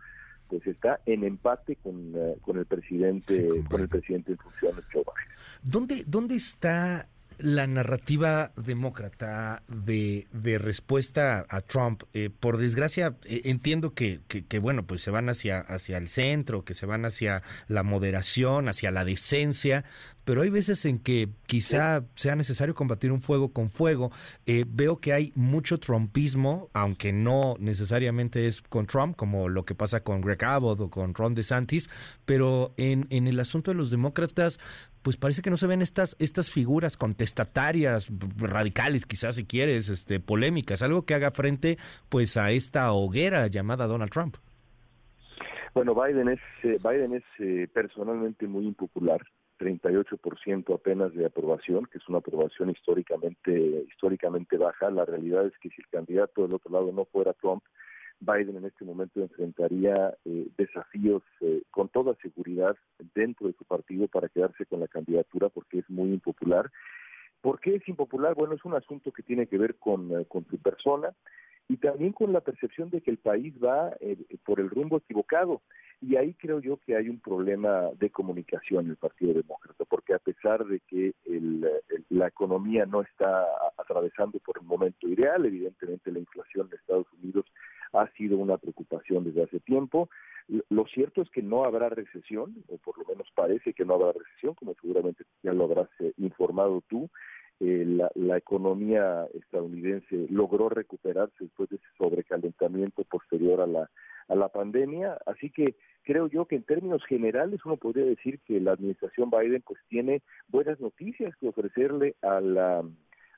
pues 0.49 0.65
está 0.65 1.01
en 1.05 1.23
empate 1.23 1.75
con, 1.77 2.13
eh, 2.15 2.37
con 2.41 2.57
el 2.57 2.65
presidente 2.65 3.63
con, 3.69 3.81
el 3.81 3.89
presidente 3.89 4.31
en 4.31 4.37
funciones 4.37 4.85
Joe 4.91 5.03
Biden. 5.03 5.37
¿Dónde 5.63 6.03
dónde 6.07 6.35
está 6.35 7.07
la 7.39 7.67
narrativa 7.67 8.51
demócrata 8.55 9.63
de, 9.67 10.27
de 10.31 10.57
respuesta 10.57 11.45
a 11.49 11.61
Trump, 11.61 12.03
eh, 12.13 12.29
por 12.29 12.57
desgracia, 12.57 13.15
eh, 13.25 13.41
entiendo 13.45 13.93
que, 13.93 14.21
que, 14.27 14.59
bueno, 14.59 14.85
pues 14.85 15.01
se 15.01 15.11
van 15.11 15.29
hacia, 15.29 15.59
hacia 15.59 15.97
el 15.97 16.07
centro, 16.07 16.63
que 16.63 16.73
se 16.73 16.85
van 16.85 17.05
hacia 17.05 17.43
la 17.67 17.83
moderación, 17.83 18.69
hacia 18.69 18.91
la 18.91 19.05
decencia, 19.05 19.85
pero 20.27 20.41
hay 20.41 20.49
veces 20.49 20.83
en 20.83 20.99
que 20.99 21.29
quizá 21.45 22.03
sea 22.15 22.35
necesario 22.35 22.75
combatir 22.75 23.13
un 23.13 23.21
fuego 23.21 23.53
con 23.53 23.69
fuego. 23.69 24.11
Eh, 24.45 24.65
veo 24.67 24.97
que 24.97 25.13
hay 25.13 25.31
mucho 25.35 25.79
trumpismo, 25.79 26.69
aunque 26.73 27.13
no 27.13 27.55
necesariamente 27.59 28.45
es 28.45 28.61
con 28.61 28.87
Trump, 28.87 29.15
como 29.15 29.47
lo 29.47 29.63
que 29.63 29.73
pasa 29.73 30.03
con 30.03 30.19
Greg 30.19 30.43
Abbott 30.43 30.81
o 30.81 30.89
con 30.89 31.13
Ron 31.13 31.33
DeSantis, 31.33 31.89
pero 32.25 32.73
en, 32.75 33.07
en 33.09 33.27
el 33.27 33.39
asunto 33.39 33.71
de 33.71 33.75
los 33.75 33.89
demócratas, 33.89 34.59
pues 35.07 35.15
parece 35.15 35.41
que 35.41 35.49
no 35.49 35.55
se 35.55 35.67
ven 35.67 35.81
estas, 35.81 36.17
estas 36.19 36.51
figuras 36.51 36.97
contestatarias, 36.97 38.11
radicales 38.35 39.05
quizás 39.05 39.35
si 39.35 39.45
quieres, 39.45 39.87
este, 39.87 40.19
polémicas, 40.19 40.81
algo 40.81 41.05
que 41.05 41.13
haga 41.13 41.31
frente 41.31 41.77
pues 42.09 42.35
a 42.35 42.51
esta 42.51 42.91
hoguera 42.91 43.47
llamada 43.47 43.87
Donald 43.87 44.11
Trump. 44.11 44.35
Bueno, 45.73 45.95
Biden 45.95 46.27
es, 46.27 46.41
eh, 46.63 46.77
Biden 46.83 47.13
es 47.13 47.23
eh, 47.39 47.69
personalmente 47.73 48.47
muy 48.47 48.65
impopular, 48.65 49.21
38% 49.59 50.75
apenas 50.75 51.13
de 51.13 51.25
aprobación, 51.25 51.85
que 51.85 51.99
es 51.99 52.09
una 52.09 52.17
aprobación 52.17 52.69
históricamente, 52.69 53.85
históricamente 53.89 54.57
baja. 54.57 54.91
La 54.91 55.05
realidad 55.05 55.45
es 55.45 55.53
que 55.61 55.69
si 55.69 55.79
el 55.79 55.87
candidato 55.87 56.41
del 56.41 56.55
otro 56.55 56.69
lado 56.69 56.91
no 56.91 57.05
fuera 57.05 57.31
Trump, 57.31 57.63
Biden 58.19 58.57
en 58.57 58.65
este 58.65 58.83
momento 58.83 59.21
enfrentaría 59.21 60.13
eh, 60.25 60.47
desafíos 60.57 61.23
eh, 61.41 61.61
con 61.69 61.89
toda 61.89 62.15
seguridad 62.15 62.75
dentro 63.13 63.47
de 63.47 63.53
su 63.53 63.65
partido 63.65 64.07
para 64.07 64.29
quedarse 64.29 64.65
con 64.65 64.79
la 64.79 64.87
candidatura 64.87 65.49
porque 65.49 65.79
es 65.79 65.89
muy 65.89 66.11
impopular. 66.11 66.71
¿Por 67.41 67.59
qué 67.59 67.75
es 67.75 67.87
impopular? 67.87 68.33
Bueno, 68.33 68.55
es 68.55 68.65
un 68.65 68.73
asunto 68.73 69.11
que 69.11 69.23
tiene 69.23 69.45
que 69.47 69.57
ver 69.57 69.75
con, 69.75 70.11
eh, 70.11 70.25
con 70.25 70.45
su 70.47 70.57
persona 70.57 71.13
y 71.69 71.77
también 71.77 72.13
con 72.13 72.33
la 72.33 72.41
percepción 72.41 72.89
de 72.89 73.01
que 73.01 73.11
el 73.11 73.17
país 73.17 73.53
va 73.61 73.91
por 74.45 74.61
el 74.61 74.69
rumbo 74.69 74.97
equivocado. 74.97 75.61
Y 75.99 76.15
ahí 76.15 76.33
creo 76.35 76.59
yo 76.59 76.77
que 76.77 76.95
hay 76.95 77.09
un 77.09 77.19
problema 77.19 77.89
de 77.99 78.09
comunicación 78.09 78.85
en 78.85 78.91
el 78.91 78.95
Partido 78.95 79.33
Demócrata, 79.33 79.83
porque 79.83 80.13
a 80.13 80.19
pesar 80.19 80.65
de 80.65 80.79
que 80.79 81.13
la 82.09 82.27
economía 82.27 82.85
no 82.85 83.01
está 83.01 83.45
atravesando 83.77 84.39
por 84.39 84.59
el 84.59 84.65
momento 84.65 85.09
ideal, 85.09 85.45
evidentemente 85.45 86.09
la 86.09 86.19
inflación 86.19 86.69
de 86.69 86.77
Estados 86.77 87.07
Unidos 87.21 87.45
ha 87.93 88.09
sido 88.11 88.37
una 88.37 88.57
preocupación 88.57 89.23
desde 89.23 89.43
hace 89.43 89.59
tiempo. 89.59 90.09
Lo 90.69 90.85
cierto 90.85 91.21
es 91.21 91.29
que 91.29 91.41
no 91.41 91.63
habrá 91.63 91.89
recesión, 91.89 92.63
o 92.69 92.77
por 92.77 92.97
lo 92.97 93.05
menos 93.05 93.27
parece 93.35 93.73
que 93.73 93.83
no 93.83 93.95
habrá 93.95 94.13
recesión, 94.13 94.53
como 94.55 94.75
seguramente 94.81 95.25
ya 95.43 95.53
lo 95.53 95.65
habrás 95.65 95.89
eh, 95.99 96.13
informado 96.17 96.81
tú. 96.87 97.09
Eh, 97.59 97.83
la, 97.87 98.11
la, 98.13 98.37
economía 98.37 99.25
estadounidense 99.33 100.27
logró 100.29 100.69
recuperarse 100.69 101.35
después 101.39 101.69
de 101.69 101.77
ese 101.77 101.85
sobrecalentamiento 101.97 103.03
posterior 103.03 103.61
a 103.61 103.67
la, 103.67 103.89
a 104.27 104.35
la 104.35 104.49
pandemia. 104.49 105.17
Así 105.25 105.49
que 105.49 105.75
creo 106.03 106.27
yo 106.27 106.45
que 106.45 106.55
en 106.55 106.63
términos 106.63 107.03
generales 107.05 107.59
uno 107.65 107.77
podría 107.77 108.05
decir 108.05 108.39
que 108.45 108.59
la 108.59 108.73
administración 108.73 109.31
Biden 109.31 109.63
pues 109.65 109.79
tiene 109.89 110.21
buenas 110.47 110.79
noticias 110.79 111.35
que 111.37 111.47
ofrecerle 111.47 112.15
al, 112.21 112.57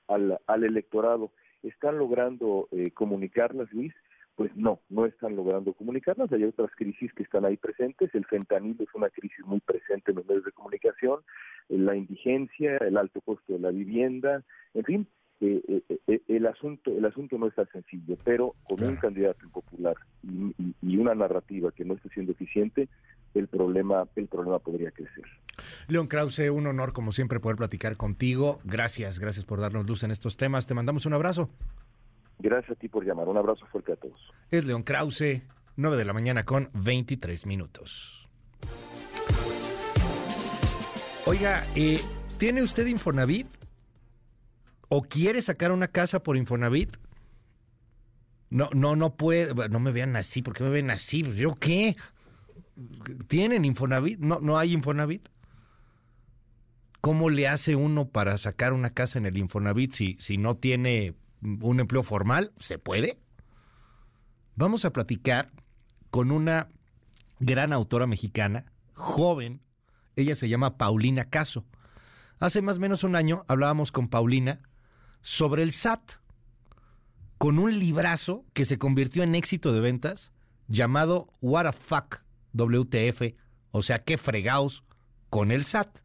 al 0.10 0.64
electorado. 0.64 1.32
Están 1.64 1.98
logrando 1.98 2.68
eh, 2.72 2.92
comunicarlas, 2.92 3.72
Luis, 3.74 3.94
pues 4.40 4.56
no, 4.56 4.80
no 4.88 5.06
están 5.06 5.36
logrando 5.36 5.74
comunicarnos. 5.74 6.32
Hay 6.32 6.46
otras 6.46 6.72
crisis 6.74 7.12
que 7.12 7.24
están 7.24 7.44
ahí 7.44 7.58
presentes. 7.58 8.16
El 8.16 8.24
fentanilo 8.24 8.86
es 8.86 8.96
una 8.96 9.10
crisis 9.10 9.46
muy 9.46 9.60
presente 9.60 10.12
en 10.12 10.16
los 10.16 10.26
medios 10.26 10.46
de 10.46 10.54
comunicación, 10.54 11.20
la 11.68 11.94
indigencia, 11.94 12.78
el 12.78 12.96
alto 12.96 13.20
costo 13.20 13.52
de 13.52 13.60
la 13.60 13.72
vivienda, 13.72 14.46
en 14.74 14.84
fin, 14.86 15.08
eh, 15.42 15.62
eh, 15.68 16.00
eh, 16.08 16.22
el 16.30 16.46
asunto 16.46 16.90
el 16.90 17.04
asunto 17.04 17.38
no 17.38 17.48
está 17.48 17.66
sencillo, 17.66 18.18
pero 18.24 18.56
con 18.64 18.82
un 18.82 18.96
candidato 18.96 19.44
impopular 19.44 19.98
y, 20.24 20.74
y, 20.82 20.96
una 20.96 21.16
narrativa 21.16 21.74
que 21.74 21.84
no 21.84 21.96
esté 21.96 22.08
siendo 22.08 22.32
eficiente, 22.32 22.88
el 23.34 23.50
problema 23.50 24.08
el 24.16 24.28
problema 24.30 24.60
podría 24.60 24.92
crecer. 24.92 25.26
León 25.90 26.08
Krause, 26.08 26.50
un 26.50 26.66
honor 26.66 26.94
como 26.94 27.12
siempre 27.12 27.42
poder 27.42 27.58
platicar 27.58 27.98
contigo. 27.98 28.62
Gracias, 28.64 29.20
gracias 29.20 29.44
por 29.44 29.60
darnos 29.60 29.86
luz 29.86 30.04
en 30.04 30.12
estos 30.12 30.38
temas. 30.38 30.66
Te 30.66 30.76
mandamos 30.76 31.06
un 31.06 31.14
abrazo. 31.14 31.50
Gracias 32.40 32.78
a 32.78 32.80
ti 32.80 32.88
por 32.88 33.06
llamar. 33.06 33.28
Un 33.28 33.38
abrazo 33.38 33.66
fuerte 33.68 33.94
a 33.94 33.96
todos. 33.98 34.20
Es 34.50 34.66
León 34.66 34.84
Krause, 34.84 35.44
9 35.76 35.98
de 35.98 36.06
la 36.06 36.14
mañana 36.14 36.46
con 36.46 36.70
23 36.74 37.46
minutos. 37.46 38.30
Oiga, 41.26 41.64
eh, 41.76 42.00
¿tiene 42.38 42.64
usted 42.64 42.88
Infonavit? 42.88 43.48
¿O 44.88 45.02
quiere 45.04 45.42
sacar 45.42 45.72
una 45.72 45.90
casa 45.90 46.24
por 46.24 46.38
Infonavit? 46.38 46.98
No, 48.50 48.70
no, 48.74 48.96
no 48.96 49.16
puede. 49.16 49.54
No 49.70 49.80
me 49.80 49.92
vean 49.92 50.16
así. 50.16 50.42
¿Por 50.42 50.54
qué 50.54 50.64
me 50.64 50.70
ven 50.70 50.90
así? 50.90 51.24
Pues, 51.24 51.36
¿Yo 51.36 51.56
qué? 51.56 51.96
¿Tienen 53.28 53.66
Infonavit? 53.66 54.20
¿No, 54.20 54.40
no 54.40 54.58
hay 54.58 54.74
Infonavit? 54.74 55.28
¿Cómo 57.02 57.30
le 57.30 57.48
hace 57.48 57.76
uno 57.76 58.08
para 58.08 58.38
sacar 58.38 58.74
una 58.74 58.94
casa 58.94 59.20
en 59.20 59.26
el 59.26 59.38
Infonavit 59.38 59.92
si, 59.92 60.18
si 60.20 60.38
no 60.38 60.58
tiene 60.58 61.14
un 61.42 61.80
empleo 61.80 62.04
formal, 62.04 62.52
¿se 62.60 62.78
puede? 62.78 63.20
Vamos 64.56 64.86
a 64.86 64.92
platicar 64.92 65.52
con 66.10 66.32
una 66.32 66.70
gran 67.40 67.74
autora 67.74 68.08
mexicana, 68.08 68.66
joven, 68.94 69.62
ella 70.16 70.36
se 70.36 70.50
llama 70.50 70.78
Paulina 70.78 71.30
Caso. 71.30 71.66
Hace 72.40 72.62
más 72.62 72.78
o 72.78 72.80
menos 72.80 73.04
un 73.04 73.16
año 73.16 73.46
hablábamos 73.48 73.92
con 73.92 74.10
Paulina 74.10 74.62
sobre 75.22 75.64
el 75.64 75.72
SAT, 75.72 76.14
con 77.38 77.60
un 77.60 77.80
librazo 77.80 78.46
que 78.54 78.66
se 78.66 78.78
convirtió 78.78 79.24
en 79.24 79.36
éxito 79.36 79.72
de 79.72 79.80
ventas 79.80 80.34
llamado 80.68 81.34
What 81.42 81.68
a 81.68 81.72
Fuck 81.72 82.24
WTF, 82.54 83.34
o 83.72 83.82
sea, 83.82 84.04
qué 84.04 84.18
fregaos 84.18 84.84
con 85.30 85.52
el 85.52 85.64
SAT 85.64 86.00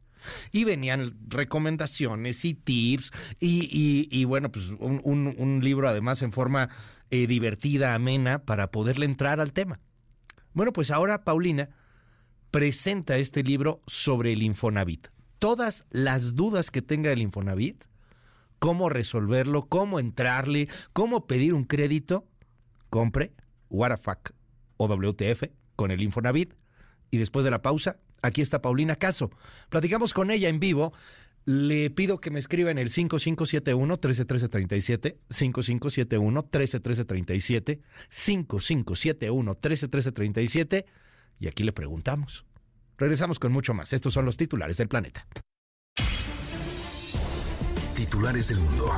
y 0.53 0.65
venían 0.65 1.15
recomendaciones 1.29 2.45
y 2.45 2.55
tips 2.55 3.13
y, 3.41 4.25
bueno, 4.25 4.51
pues 4.51 4.71
un, 4.79 5.61
libro 5.63 5.89
además 5.89 6.23
en 6.23 6.33
forma 6.33 6.69
eh, 7.11 7.27
divertida, 7.27 7.95
amena, 7.95 8.41
para 8.41 8.71
poderle 8.71 9.07
entrar 9.07 9.41
al 9.41 9.53
tema. 9.53 9.81
Bueno, 10.53 10.73
pues 10.73 10.91
ahora 10.91 11.25
Paulina 11.25 11.71
presenta 12.51 13.17
este 13.17 13.43
libro 13.43 13.83
sobre 13.87 14.33
el 14.33 14.43
Infonavit. 14.43 15.09
Todas 15.41 15.85
las 15.91 16.37
dudas 16.37 16.71
que 16.71 16.83
tenga 16.83 17.11
el 17.11 17.21
Infonavit, 17.21 17.85
cómo 18.61 18.89
resolverlo, 18.89 19.67
cómo 19.67 19.99
entrarle, 19.99 20.69
cómo 20.93 21.27
pedir 21.27 21.53
un 21.53 21.65
crédito, 21.65 22.27
compre 22.91 23.33
What 23.69 23.99
o 24.77 24.87
WTF 24.87 25.45
con 25.77 25.91
el 25.91 26.01
Infonavit. 26.03 26.55
Y 27.11 27.19
después 27.19 27.45
de 27.45 27.51
la 27.51 27.63
pausa, 27.63 27.99
Aquí 28.25 28.41
está 28.41 28.63
Paulina 28.63 28.97
Caso. 28.97 29.31
Platicamos 29.69 30.15
con 30.15 30.31
ella 30.31 30.49
en 30.49 30.59
vivo. 30.59 30.95
Le 31.45 31.91
pido 31.91 32.21
que 32.21 32.31
me 32.31 32.39
escriba 32.39 32.71
en 32.71 32.79
el 32.79 32.91
5571-131337, 32.91 35.19
5571-131337, 35.29 37.83
5571-131337 38.11 40.87
y 41.39 41.49
aquí 41.49 41.65
le 41.65 41.73
preguntamos. 41.73 42.47
Regresamos 42.97 43.39
con 43.39 43.53
mucho 43.53 43.75
más. 43.75 43.93
Estos 43.93 44.15
son 44.15 44.25
los 44.25 44.39
titulares 44.39 44.79
del 44.79 44.89
planeta. 44.89 45.27
Titulares 47.95 48.49
del 48.49 48.61
mundo. 48.61 48.91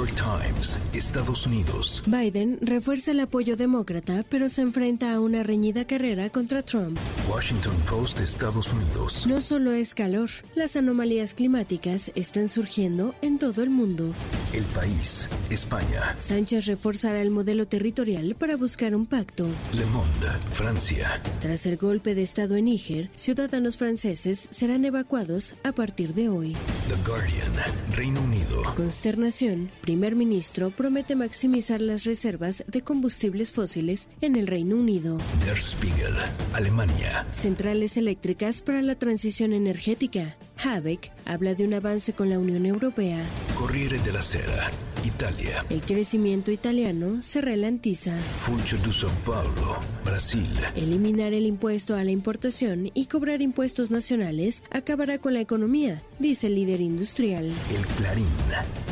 York 0.00 0.14
Times, 0.16 0.78
Estados 0.94 1.46
Unidos. 1.46 2.02
Biden 2.06 2.58
refuerza 2.62 3.10
el 3.10 3.20
apoyo 3.20 3.54
demócrata, 3.54 4.24
pero 4.30 4.48
se 4.48 4.62
enfrenta 4.62 5.12
a 5.12 5.20
una 5.20 5.42
reñida 5.42 5.86
carrera 5.86 6.30
contra 6.30 6.62
Trump. 6.62 6.98
Washington 7.28 7.76
Post, 7.86 8.18
Estados 8.18 8.72
Unidos. 8.72 9.26
No 9.26 9.42
solo 9.42 9.72
es 9.72 9.94
calor, 9.94 10.30
las 10.54 10.76
anomalías 10.76 11.34
climáticas 11.34 12.12
están 12.14 12.48
surgiendo 12.48 13.14
en 13.20 13.38
todo 13.38 13.62
el 13.62 13.68
mundo. 13.68 14.14
El 14.54 14.64
país, 14.64 15.28
España. 15.50 16.14
Sánchez 16.16 16.64
reforzará 16.64 17.20
el 17.20 17.30
modelo 17.30 17.68
territorial 17.68 18.34
para 18.36 18.56
buscar 18.56 18.94
un 18.94 19.04
pacto. 19.04 19.48
Le 19.74 19.84
Monde, 19.84 20.28
Francia. 20.50 21.20
Tras 21.40 21.66
el 21.66 21.76
golpe 21.76 22.14
de 22.14 22.22
Estado 22.22 22.56
en 22.56 22.64
Níger, 22.64 23.10
ciudadanos 23.16 23.76
franceses 23.76 24.48
serán 24.50 24.86
evacuados 24.86 25.56
a 25.62 25.72
partir 25.72 26.14
de 26.14 26.30
hoy. 26.30 26.56
The 26.88 26.96
Guardian, 27.06 27.52
Reino 27.92 28.22
Unido. 28.22 28.62
Consternación, 28.74 29.70
primer 29.90 30.14
ministro 30.14 30.70
promete 30.70 31.16
maximizar 31.16 31.80
las 31.80 32.04
reservas 32.04 32.62
de 32.68 32.80
combustibles 32.80 33.50
fósiles 33.50 34.08
en 34.20 34.36
el 34.36 34.46
Reino 34.46 34.76
Unido. 34.76 35.18
Der 35.44 35.60
Spiegel, 35.60 36.14
Alemania. 36.52 37.26
Centrales 37.32 37.96
eléctricas 37.96 38.62
para 38.62 38.82
la 38.82 38.94
transición 38.94 39.52
energética. 39.52 40.36
Habeck 40.62 41.10
habla 41.24 41.56
de 41.56 41.64
un 41.64 41.74
avance 41.74 42.12
con 42.12 42.30
la 42.30 42.38
Unión 42.38 42.66
Europea. 42.66 43.18
Corriere 43.58 43.98
della 44.04 44.22
Sera, 44.22 44.70
Italia. 45.04 45.64
El 45.70 45.82
crecimiento 45.82 46.50
italiano 46.50 47.22
se 47.22 47.40
ralentiza. 47.40 48.16
Funcho 48.34 48.76
de 48.78 48.90
São 48.90 49.10
Paulo, 49.24 49.78
Brasil. 50.04 50.48
Eliminar 50.74 51.32
el 51.32 51.46
impuesto 51.46 51.96
a 51.96 52.04
la 52.04 52.10
importación 52.10 52.90
y 52.94 53.06
cobrar 53.06 53.42
impuestos 53.42 53.90
nacionales 53.90 54.62
acabará 54.70 55.18
con 55.18 55.34
la 55.34 55.40
economía, 55.40 56.02
dice 56.18 56.48
el 56.48 56.54
líder 56.56 56.80
industrial. 56.80 57.46
El 57.46 57.86
Clarín, 57.96 58.26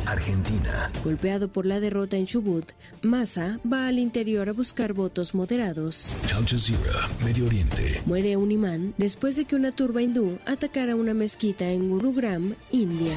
Argentina. 0.06 0.90
Golpeado 1.04 1.48
por 1.48 1.66
la 1.66 1.80
derrota 1.80 2.16
en 2.16 2.26
Chubut, 2.26 2.64
Massa 3.02 3.60
va 3.70 3.86
al 3.86 3.98
interior 3.98 4.48
a 4.48 4.52
buscar 4.52 4.92
votos 4.92 5.34
moderados. 5.34 6.14
Al 6.34 6.46
Jazeera, 6.46 7.08
Medio 7.24 7.46
Oriente. 7.46 8.02
Muere 8.06 8.36
un 8.36 8.50
imán 8.50 8.94
después 8.98 9.36
de 9.36 9.44
que 9.44 9.56
una 9.56 9.72
turba 9.72 10.02
hindú 10.02 10.38
atacara 10.46 10.96
una 10.96 11.14
mezquita 11.14 11.68
en 11.70 11.90
Gurugram, 11.90 12.54
India. 12.70 13.16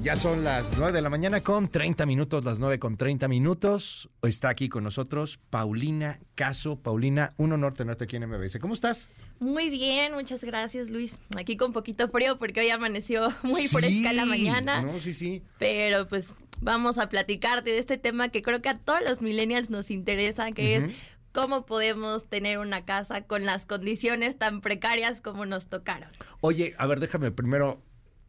Ya 0.00 0.14
son 0.14 0.44
las 0.44 0.70
9 0.76 0.92
de 0.92 1.02
la 1.02 1.10
mañana 1.10 1.40
con 1.40 1.68
30 1.68 2.06
minutos, 2.06 2.44
las 2.44 2.60
9 2.60 2.78
con 2.78 2.96
30 2.96 3.26
minutos. 3.26 4.08
Está 4.22 4.48
aquí 4.48 4.68
con 4.68 4.84
nosotros 4.84 5.40
Paulina 5.50 6.20
Caso. 6.36 6.76
Paulina, 6.76 7.34
un 7.36 7.52
honor 7.52 7.74
tenerte 7.74 8.04
aquí 8.04 8.14
en 8.16 8.28
MBS. 8.28 8.58
¿Cómo 8.60 8.74
estás? 8.74 9.10
Muy 9.40 9.68
bien, 9.68 10.14
muchas 10.14 10.44
gracias 10.44 10.88
Luis. 10.88 11.18
Aquí 11.36 11.56
con 11.56 11.72
poquito 11.72 12.08
frío 12.08 12.38
porque 12.38 12.60
hoy 12.60 12.70
amaneció 12.70 13.28
muy 13.42 13.62
Sí, 13.62 13.68
fresca 13.68 14.12
la 14.12 14.24
mañana. 14.24 14.82
No, 14.82 15.00
sí, 15.00 15.12
sí. 15.12 15.42
Pero 15.58 16.06
pues 16.08 16.32
vamos 16.60 16.98
a 16.98 17.08
platicarte 17.08 17.70
de 17.70 17.78
este 17.78 17.98
tema 17.98 18.28
que 18.28 18.40
creo 18.40 18.62
que 18.62 18.68
a 18.68 18.78
todos 18.78 19.00
los 19.06 19.20
millennials 19.20 19.68
nos 19.68 19.90
interesa, 19.90 20.52
que 20.52 20.76
es 20.76 20.84
cómo 21.32 21.66
podemos 21.66 22.28
tener 22.28 22.58
una 22.58 22.84
casa 22.84 23.22
con 23.22 23.44
las 23.44 23.66
condiciones 23.66 24.38
tan 24.38 24.60
precarias 24.60 25.20
como 25.20 25.44
nos 25.44 25.66
tocaron. 25.66 26.10
Oye, 26.40 26.76
a 26.78 26.86
ver, 26.86 27.00
déjame 27.00 27.32
primero. 27.32 27.82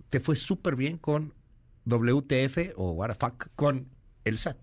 Te 0.09 0.19
fue 0.19 0.35
súper 0.35 0.75
bien 0.75 0.97
con 0.97 1.35
WTF 1.89 2.73
o 2.77 2.91
What 2.91 3.09
the 3.09 3.15
fuck 3.15 3.47
con 3.55 3.87
el 4.25 4.37
SAT. 4.37 4.57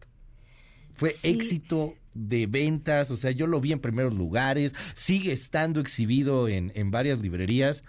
Fue 0.95 1.11
Sí. 1.11 1.29
éxito 1.29 1.95
de 2.15 2.47
ventas, 2.47 3.11
o 3.11 3.17
sea, 3.19 3.31
yo 3.31 3.47
lo 3.47 3.61
vi 3.61 3.73
en 3.73 3.81
primeros 3.81 4.15
lugares, 4.15 4.75
sigue 4.95 5.33
estando 5.33 5.81
exhibido 5.81 6.49
en, 6.49 6.73
en 6.75 6.91
varias 6.91 7.21
librerías. 7.21 7.85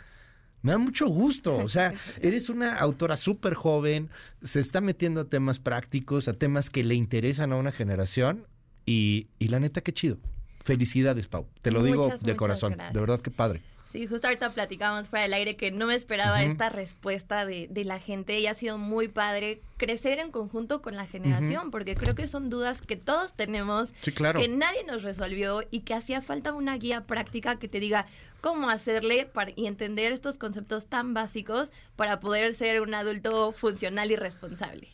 Me 0.61 0.71
da 0.73 0.77
mucho 0.79 1.07
gusto, 1.07 1.55
o 1.55 1.69
sea, 1.69 1.93
eres 2.21 2.49
una 2.49 2.75
autora 2.75 3.15
súper 3.15 3.53
joven, 3.53 4.09
se 4.43 4.59
está 4.59 4.81
metiendo 4.81 5.21
a 5.21 5.29
temas 5.29 5.59
prácticos, 5.59 6.27
a 6.27 6.33
temas 6.33 6.69
que 6.69 6.83
le 6.83 6.95
interesan 6.95 7.53
a 7.53 7.55
una 7.55 7.71
generación 7.71 8.45
y, 8.85 9.27
y 9.39 9.47
la 9.47 9.59
neta, 9.61 9.79
qué 9.81 9.93
chido. 9.93 10.17
Felicidades, 10.63 11.27
Pau. 11.27 11.47
Te 11.61 11.71
lo 11.71 11.81
digo 11.81 12.09
de 12.21 12.35
corazón. 12.35 12.73
gracias. 12.73 12.93
De 12.93 12.99
verdad, 12.99 13.21
qué 13.21 13.31
padre. 13.31 13.61
Sí, 13.91 14.05
justo 14.05 14.27
ahorita 14.27 14.53
platicábamos 14.53 15.07
fuera 15.07 15.23
del 15.23 15.33
aire 15.33 15.55
que 15.55 15.71
no 15.71 15.87
me 15.87 15.95
esperaba 15.95 16.43
esta 16.43 16.67
respuesta 16.69 17.45
de, 17.45 17.67
de 17.69 17.85
la 17.85 17.99
gente 17.99 18.37
y 18.39 18.45
ha 18.45 18.53
sido 18.53 18.77
muy 18.77 19.07
padre 19.07 19.61
crecer 19.77 20.19
en 20.19 20.29
conjunto 20.31 20.81
con 20.81 20.95
la 20.97 21.05
generación, 21.05 21.71
porque 21.71 21.95
creo 21.95 22.13
que 22.13 22.27
son 22.27 22.49
dudas 22.49 22.81
que 22.81 22.97
todos 22.97 23.33
tenemos, 23.35 23.93
Sí, 24.01 24.11
claro. 24.11 24.39
que 24.41 24.49
nadie 24.49 24.83
nos 24.83 25.03
resolvió 25.03 25.63
y 25.71 25.81
que 25.81 25.93
hacía 25.93 26.21
falta 26.21 26.53
una 26.53 26.75
guía 26.77 27.05
práctica 27.05 27.57
que 27.59 27.69
te 27.69 27.79
diga 27.79 28.07
cómo 28.41 28.69
hacerle 28.69 29.25
para, 29.25 29.51
y 29.55 29.67
entender 29.67 30.11
estos 30.11 30.37
conceptos 30.37 30.87
tan 30.87 31.13
básicos 31.13 31.71
para 31.95 32.19
poder 32.19 32.53
ser 32.53 32.81
un 32.81 32.93
adulto 32.93 33.53
funcional 33.53 34.11
y 34.11 34.15
responsable. 34.17 34.89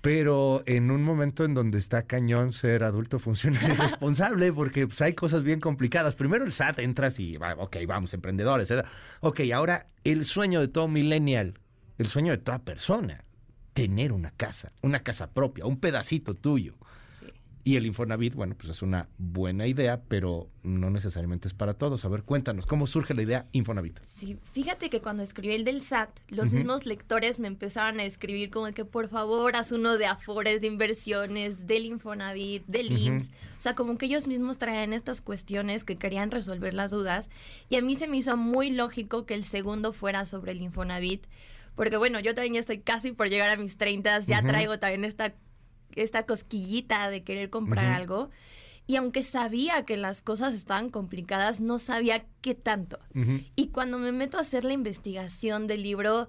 Pero 0.00 0.62
en 0.66 0.90
un 0.90 1.02
momento 1.02 1.44
en 1.44 1.52
donde 1.52 1.78
está 1.78 2.04
cañón 2.04 2.52
ser 2.52 2.84
adulto 2.84 3.18
funcional 3.18 3.62
y 3.72 3.74
responsable, 3.74 4.52
porque 4.52 4.86
pues, 4.86 5.00
hay 5.02 5.14
cosas 5.14 5.42
bien 5.42 5.60
complicadas. 5.60 6.14
Primero 6.14 6.44
el 6.44 6.52
SAT 6.52 6.78
entras 6.78 7.20
y, 7.20 7.36
va, 7.36 7.54
ok, 7.54 7.76
vamos, 7.86 8.14
emprendedores. 8.14 8.70
etc. 8.70 8.86
Ok, 9.20 9.40
ahora 9.54 9.86
el 10.04 10.24
sueño 10.24 10.60
de 10.60 10.68
todo 10.68 10.88
millennial, 10.88 11.54
el 11.98 12.08
sueño 12.08 12.32
de 12.32 12.38
toda 12.38 12.60
persona, 12.60 13.24
tener 13.74 14.12
una 14.12 14.30
casa, 14.30 14.72
una 14.82 15.02
casa 15.02 15.30
propia, 15.30 15.66
un 15.66 15.78
pedacito 15.78 16.34
tuyo. 16.34 16.76
Y 17.62 17.76
el 17.76 17.84
Infonavit, 17.84 18.34
bueno, 18.34 18.54
pues 18.56 18.70
es 18.70 18.80
una 18.80 19.08
buena 19.18 19.66
idea, 19.66 20.00
pero 20.08 20.48
no 20.62 20.88
necesariamente 20.88 21.46
es 21.46 21.52
para 21.52 21.74
todos. 21.74 22.04
A 22.04 22.08
ver, 22.08 22.22
cuéntanos, 22.22 22.64
¿cómo 22.64 22.86
surge 22.86 23.12
la 23.12 23.20
idea 23.22 23.46
Infonavit? 23.52 24.00
Sí, 24.06 24.38
fíjate 24.52 24.88
que 24.88 25.02
cuando 25.02 25.22
escribí 25.22 25.54
el 25.54 25.64
del 25.64 25.82
SAT, 25.82 26.08
los 26.28 26.48
Ujú. 26.48 26.56
mismos 26.56 26.86
lectores 26.86 27.38
me 27.38 27.48
empezaron 27.48 28.00
a 28.00 28.04
escribir 28.04 28.50
como 28.50 28.70
que 28.72 28.86
por 28.86 29.08
favor 29.08 29.56
haz 29.56 29.72
uno 29.72 29.98
de 29.98 30.06
Afores, 30.06 30.62
de 30.62 30.68
inversiones, 30.68 31.66
del 31.66 31.84
Infonavit, 31.84 32.64
del 32.66 32.92
Ujú. 32.94 33.02
IMSS. 33.02 33.28
O 33.58 33.60
sea, 33.60 33.74
como 33.74 33.98
que 33.98 34.06
ellos 34.06 34.26
mismos 34.26 34.56
traían 34.56 34.94
estas 34.94 35.20
cuestiones 35.20 35.84
que 35.84 35.96
querían 35.96 36.30
resolver 36.30 36.72
las 36.72 36.90
dudas. 36.90 37.28
Y 37.68 37.76
a 37.76 37.82
mí 37.82 37.94
se 37.94 38.08
me 38.08 38.16
hizo 38.16 38.36
muy 38.38 38.70
lógico 38.70 39.26
que 39.26 39.34
el 39.34 39.44
segundo 39.44 39.92
fuera 39.92 40.24
sobre 40.24 40.52
el 40.52 40.62
Infonavit. 40.62 41.26
Porque 41.76 41.96
bueno, 41.98 42.20
yo 42.20 42.34
también 42.34 42.54
ya 42.54 42.60
estoy 42.60 42.78
casi 42.80 43.12
por 43.12 43.28
llegar 43.28 43.50
a 43.50 43.56
mis 43.56 43.76
30, 43.76 44.20
ya 44.20 44.38
Ujú. 44.38 44.48
traigo 44.48 44.78
también 44.78 45.04
esta, 45.04 45.34
esta 45.96 46.24
cosquillita 46.24 47.10
de 47.10 47.22
querer 47.22 47.50
comprar 47.50 47.92
algo. 47.92 48.30
Y 48.86 48.96
aunque 48.96 49.22
sabía 49.22 49.84
que 49.84 49.96
las 49.96 50.20
cosas 50.20 50.54
estaban 50.54 50.90
complicadas, 50.90 51.60
no 51.60 51.78
sabía 51.78 52.24
qué 52.40 52.54
tanto. 52.54 52.98
Y 53.54 53.68
cuando 53.68 53.98
me 53.98 54.10
meto 54.10 54.36
a 54.36 54.40
hacer 54.40 54.64
la 54.64 54.72
investigación 54.72 55.66
del 55.66 55.84
libro, 55.84 56.28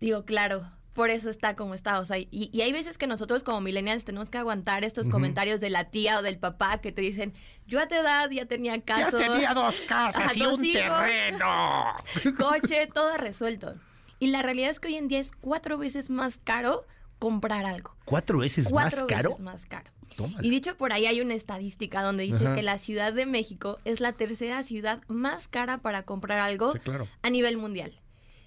digo, 0.00 0.24
claro, 0.24 0.70
por 0.94 1.10
eso 1.10 1.30
está 1.30 1.54
como 1.54 1.74
está. 1.74 2.00
O 2.00 2.04
sea, 2.04 2.18
y, 2.18 2.28
y 2.30 2.60
hay 2.62 2.72
veces 2.72 2.98
que 2.98 3.06
nosotros 3.06 3.44
como 3.44 3.60
millennials 3.60 4.04
tenemos 4.04 4.30
que 4.30 4.38
aguantar 4.38 4.84
estos 4.84 5.08
comentarios 5.08 5.60
de 5.60 5.70
la 5.70 5.90
tía 5.90 6.18
o 6.18 6.22
del 6.22 6.38
papá 6.38 6.80
que 6.80 6.90
te 6.90 7.02
dicen, 7.02 7.34
yo 7.66 7.78
a 7.78 7.86
tu 7.86 7.94
edad 7.94 8.28
ya 8.30 8.46
tenía 8.46 8.80
casa. 8.80 9.16
tenía 9.16 9.54
dos 9.54 9.80
casas 9.88 10.36
y 10.36 10.42
un 10.42 10.60
terreno. 10.60 11.92
Coche, 12.36 12.88
todo 12.92 13.16
resuelto. 13.16 13.74
Y 14.18 14.28
la 14.28 14.42
realidad 14.42 14.70
es 14.70 14.80
que 14.80 14.88
hoy 14.88 14.96
en 14.96 15.08
día 15.08 15.20
es 15.20 15.30
cuatro 15.32 15.78
veces 15.78 16.10
más 16.10 16.38
caro 16.38 16.84
comprar 17.18 17.64
algo. 17.66 17.94
¿Cuatro 18.04 18.38
veces 18.38 18.68
Cuatro 18.70 19.00
más 19.00 19.08
caro? 19.08 19.28
veces 19.30 19.44
más 19.44 19.66
caro. 19.66 19.90
Tómala. 20.16 20.44
Y 20.46 20.50
dicho 20.50 20.76
por 20.76 20.92
ahí 20.92 21.06
hay 21.06 21.20
una 21.20 21.34
estadística 21.34 22.02
donde 22.02 22.24
dice 22.24 22.46
Ajá. 22.46 22.54
que 22.56 22.62
la 22.62 22.78
Ciudad 22.78 23.12
de 23.12 23.26
México 23.26 23.78
es 23.84 24.00
la 24.00 24.12
tercera 24.12 24.62
ciudad 24.62 25.02
más 25.08 25.46
cara 25.48 25.78
para 25.78 26.02
comprar 26.04 26.38
algo 26.40 26.72
Sí, 26.72 26.78
claro. 26.80 27.06
a 27.22 27.30
nivel 27.30 27.56
mundial. 27.56 28.00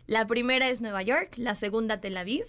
La 0.07 0.27
primera 0.27 0.67
es 0.69 0.81
Nueva 0.81 1.01
York, 1.03 1.33
la 1.37 1.55
segunda 1.55 2.01
Tel 2.01 2.17
Aviv 2.17 2.45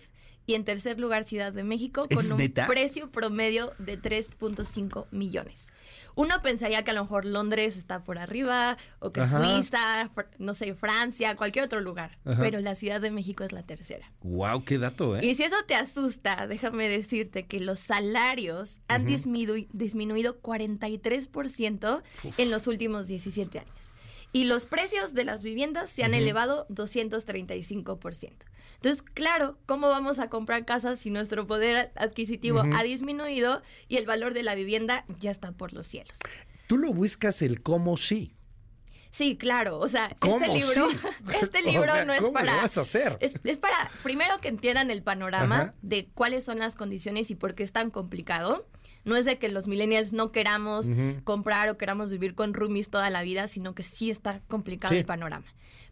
y 0.46 0.54
en 0.54 0.64
tercer 0.64 0.98
lugar 0.98 1.22
Ciudad 1.24 1.52
de 1.52 1.62
México 1.62 2.06
¿Es 2.08 2.16
con 2.16 2.32
un 2.32 2.38
neta? 2.38 2.66
precio 2.66 3.10
promedio 3.10 3.72
de 3.78 4.00
3.5 4.00 5.06
millones. 5.12 5.68
Uno 6.14 6.42
pensaría 6.42 6.84
que 6.84 6.90
a 6.90 6.94
lo 6.94 7.02
mejor 7.02 7.24
Londres 7.24 7.76
está 7.76 8.04
por 8.04 8.18
arriba 8.18 8.76
o 8.98 9.12
que 9.12 9.20
Ajá. 9.22 9.38
Suiza, 9.42 10.10
fr- 10.14 10.26
no 10.38 10.54
sé, 10.54 10.74
Francia, 10.74 11.36
cualquier 11.36 11.64
otro 11.64 11.80
lugar, 11.80 12.18
Ajá. 12.24 12.40
pero 12.42 12.60
la 12.60 12.74
Ciudad 12.74 13.00
de 13.00 13.10
México 13.10 13.44
es 13.44 13.52
la 13.52 13.62
tercera. 13.62 14.10
Wow, 14.22 14.64
qué 14.64 14.78
dato, 14.78 15.16
¿eh? 15.16 15.24
Y 15.24 15.34
si 15.34 15.44
eso 15.44 15.56
te 15.66 15.74
asusta, 15.74 16.46
déjame 16.46 16.88
decirte 16.88 17.46
que 17.46 17.60
los 17.60 17.78
salarios 17.80 18.80
han 18.88 19.06
disminu- 19.06 19.66
disminuido 19.72 20.40
43% 20.40 22.02
Uf. 22.24 22.38
en 22.38 22.50
los 22.50 22.66
últimos 22.66 23.06
17 23.06 23.58
años. 23.58 23.92
Y 24.32 24.44
los 24.44 24.66
precios 24.66 25.12
de 25.12 25.24
las 25.24 25.44
viviendas 25.44 25.90
se 25.90 26.04
han 26.04 26.14
elevado 26.14 26.66
235%. 26.68 28.32
Entonces, 28.76 29.02
claro, 29.02 29.58
¿cómo 29.66 29.88
vamos 29.88 30.18
a 30.18 30.28
comprar 30.28 30.64
casas 30.64 30.98
si 30.98 31.10
nuestro 31.10 31.46
poder 31.46 31.92
adquisitivo 31.94 32.62
ha 32.72 32.82
disminuido 32.82 33.62
y 33.88 33.96
el 33.96 34.06
valor 34.06 34.34
de 34.34 34.42
la 34.42 34.54
vivienda 34.54 35.04
ya 35.20 35.30
está 35.30 35.52
por 35.52 35.72
los 35.72 35.86
cielos? 35.86 36.18
Tú 36.66 36.78
lo 36.78 36.92
buscas 36.92 37.42
el 37.42 37.62
cómo 37.62 37.96
sí. 37.96 38.34
Sí, 39.12 39.36
claro. 39.36 39.78
O 39.78 39.88
sea, 39.88 40.06
este 40.06 40.48
libro, 40.48 40.88
este 41.42 41.62
libro 41.62 42.04
no 42.06 42.14
es 42.14 42.24
para. 42.30 42.56
Lo 42.56 42.62
vas 42.62 42.78
a 42.78 42.80
hacer? 42.80 43.18
Es, 43.20 43.38
para, 43.58 43.90
primero 44.02 44.40
que 44.40 44.48
entiendan 44.48 44.90
el 44.90 45.02
panorama 45.02 45.74
de 45.82 46.08
cuáles 46.14 46.44
son 46.44 46.58
las 46.58 46.74
condiciones 46.74 47.30
y 47.30 47.34
por 47.34 47.54
qué 47.54 47.62
es 47.62 47.72
tan 47.72 47.90
complicado. 47.90 48.66
No 49.04 49.16
es 49.16 49.24
de 49.24 49.38
que 49.38 49.48
los 49.48 49.66
millennials 49.66 50.12
no 50.12 50.32
queramos 50.32 50.88
comprar 51.24 51.68
o 51.68 51.78
queramos 51.78 52.10
vivir 52.10 52.34
con 52.34 52.54
roomies 52.54 52.88
toda 52.88 53.10
la 53.10 53.22
vida, 53.22 53.48
sino 53.48 53.74
que 53.74 53.82
sí 53.82 54.10
está 54.10 54.40
complicado 54.48 54.94
el 54.94 55.04
panorama. 55.04 55.46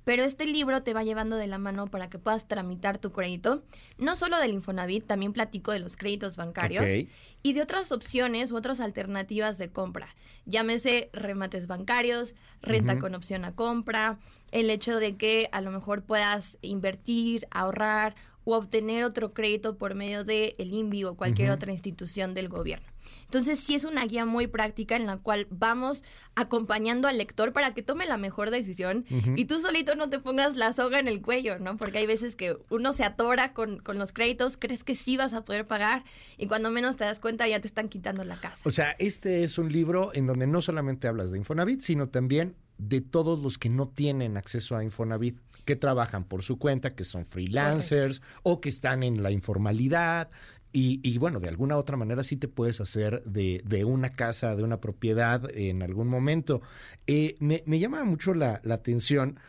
Pero 0.04 0.24
este 0.24 0.46
libro 0.46 0.82
te 0.82 0.94
va 0.94 1.04
llevando 1.04 1.36
de 1.36 1.46
la 1.46 1.58
mano 1.58 1.86
para 1.88 2.08
que 2.08 2.18
puedas 2.18 2.48
tramitar 2.48 2.98
tu 2.98 3.12
crédito. 3.12 3.62
No 3.98 4.16
solo 4.16 4.38
del 4.38 4.52
Infonavit, 4.52 5.06
también 5.06 5.32
platico 5.32 5.72
de 5.72 5.78
los 5.78 5.96
créditos 5.96 6.36
bancarios 6.36 7.06
y 7.42 7.52
de 7.52 7.62
otras 7.62 7.92
opciones 7.92 8.50
u 8.50 8.56
otras 8.56 8.80
alternativas 8.80 9.58
de 9.58 9.70
compra. 9.70 10.14
Llámese 10.46 11.10
remates 11.12 11.66
bancarios, 11.66 12.34
renta 12.62 12.98
con 12.98 13.14
opción 13.14 13.44
a 13.44 13.54
compra, 13.54 14.18
el 14.52 14.70
hecho 14.70 14.98
de 14.98 15.16
que 15.16 15.48
a 15.52 15.60
lo 15.60 15.70
mejor 15.70 16.02
puedas 16.02 16.58
invertir, 16.62 17.46
ahorrar 17.50 18.14
o 18.44 18.56
obtener 18.56 19.04
otro 19.04 19.32
crédito 19.32 19.76
por 19.76 19.94
medio 19.94 20.24
de 20.24 20.54
el 20.58 20.72
INVI 20.72 21.04
o 21.04 21.14
cualquier 21.14 21.50
otra 21.50 21.72
institución 21.72 22.34
del 22.34 22.48
gobierno. 22.48 22.86
Entonces, 23.24 23.60
sí 23.60 23.74
es 23.74 23.84
una 23.84 24.04
guía 24.04 24.26
muy 24.26 24.46
práctica 24.46 24.96
en 24.96 25.06
la 25.06 25.18
cual 25.18 25.46
vamos 25.50 26.02
acompañando 26.34 27.06
al 27.06 27.18
lector 27.18 27.52
para 27.52 27.74
que 27.74 27.82
tome 27.82 28.06
la 28.06 28.16
mejor 28.16 28.50
decisión 28.50 29.04
y 29.36 29.44
tú 29.44 29.60
solito 29.60 29.94
no 29.94 30.10
te 30.10 30.18
pongas 30.18 30.56
la 30.56 30.72
soga 30.72 30.98
en 30.98 31.08
el 31.08 31.22
cuello, 31.22 31.58
¿no? 31.58 31.76
Porque 31.76 31.98
hay 31.98 32.06
veces 32.06 32.34
que 32.34 32.56
uno 32.70 32.92
se 32.92 33.04
atora 33.04 33.52
con, 33.52 33.78
con 33.78 33.98
los 33.98 34.12
créditos, 34.12 34.56
crees 34.56 34.84
que 34.84 34.94
sí 34.94 35.16
vas 35.16 35.32
a 35.32 35.44
poder 35.44 35.66
pagar 35.66 36.04
y 36.36 36.46
cuando 36.46 36.70
menos 36.70 36.96
te 36.96 37.04
das 37.04 37.20
cuenta 37.20 37.46
ya 37.46 37.60
te 37.60 37.68
están 37.68 37.88
quitando 37.88 38.24
la 38.24 38.36
casa. 38.36 38.62
O 38.64 38.70
sea, 38.70 38.96
este 38.98 39.44
es 39.44 39.58
un 39.58 39.70
libro 39.70 40.10
en 40.14 40.26
donde 40.26 40.46
no 40.46 40.60
solamente 40.60 41.08
hablas 41.08 41.30
de 41.30 41.38
Infonavit, 41.38 41.80
sino 41.80 42.06
también 42.06 42.56
de 42.78 43.00
todos 43.00 43.42
los 43.42 43.58
que 43.58 43.68
no 43.68 43.88
tienen 43.88 44.36
acceso 44.36 44.76
a 44.76 44.82
Infonavit, 44.82 45.38
que 45.64 45.76
trabajan 45.76 46.24
por 46.24 46.42
su 46.42 46.58
cuenta, 46.58 46.94
que 46.94 47.04
son 47.04 47.26
freelancers 47.26 48.22
o 48.42 48.60
que 48.60 48.68
están 48.68 49.02
en 49.02 49.22
la 49.22 49.30
informalidad. 49.30 50.30
Y, 50.72 51.18
bueno, 51.18 51.40
de 51.40 51.48
alguna 51.48 51.76
otra 51.76 51.96
manera 51.96 52.22
sí 52.22 52.36
te 52.36 52.46
puedes 52.46 52.80
hacer 52.80 53.24
de, 53.24 53.60
de 53.64 53.84
una 53.84 54.08
casa, 54.08 54.54
de 54.54 54.62
una 54.62 54.80
propiedad 54.80 55.50
en 55.52 55.82
algún 55.82 56.06
momento. 56.06 56.62
Eh, 57.08 57.36
me, 57.40 57.64
me, 57.66 57.80
llama 57.80 58.04
mucho 58.04 58.34
la, 58.34 58.60
la 58.62 58.74
atención 58.74 59.40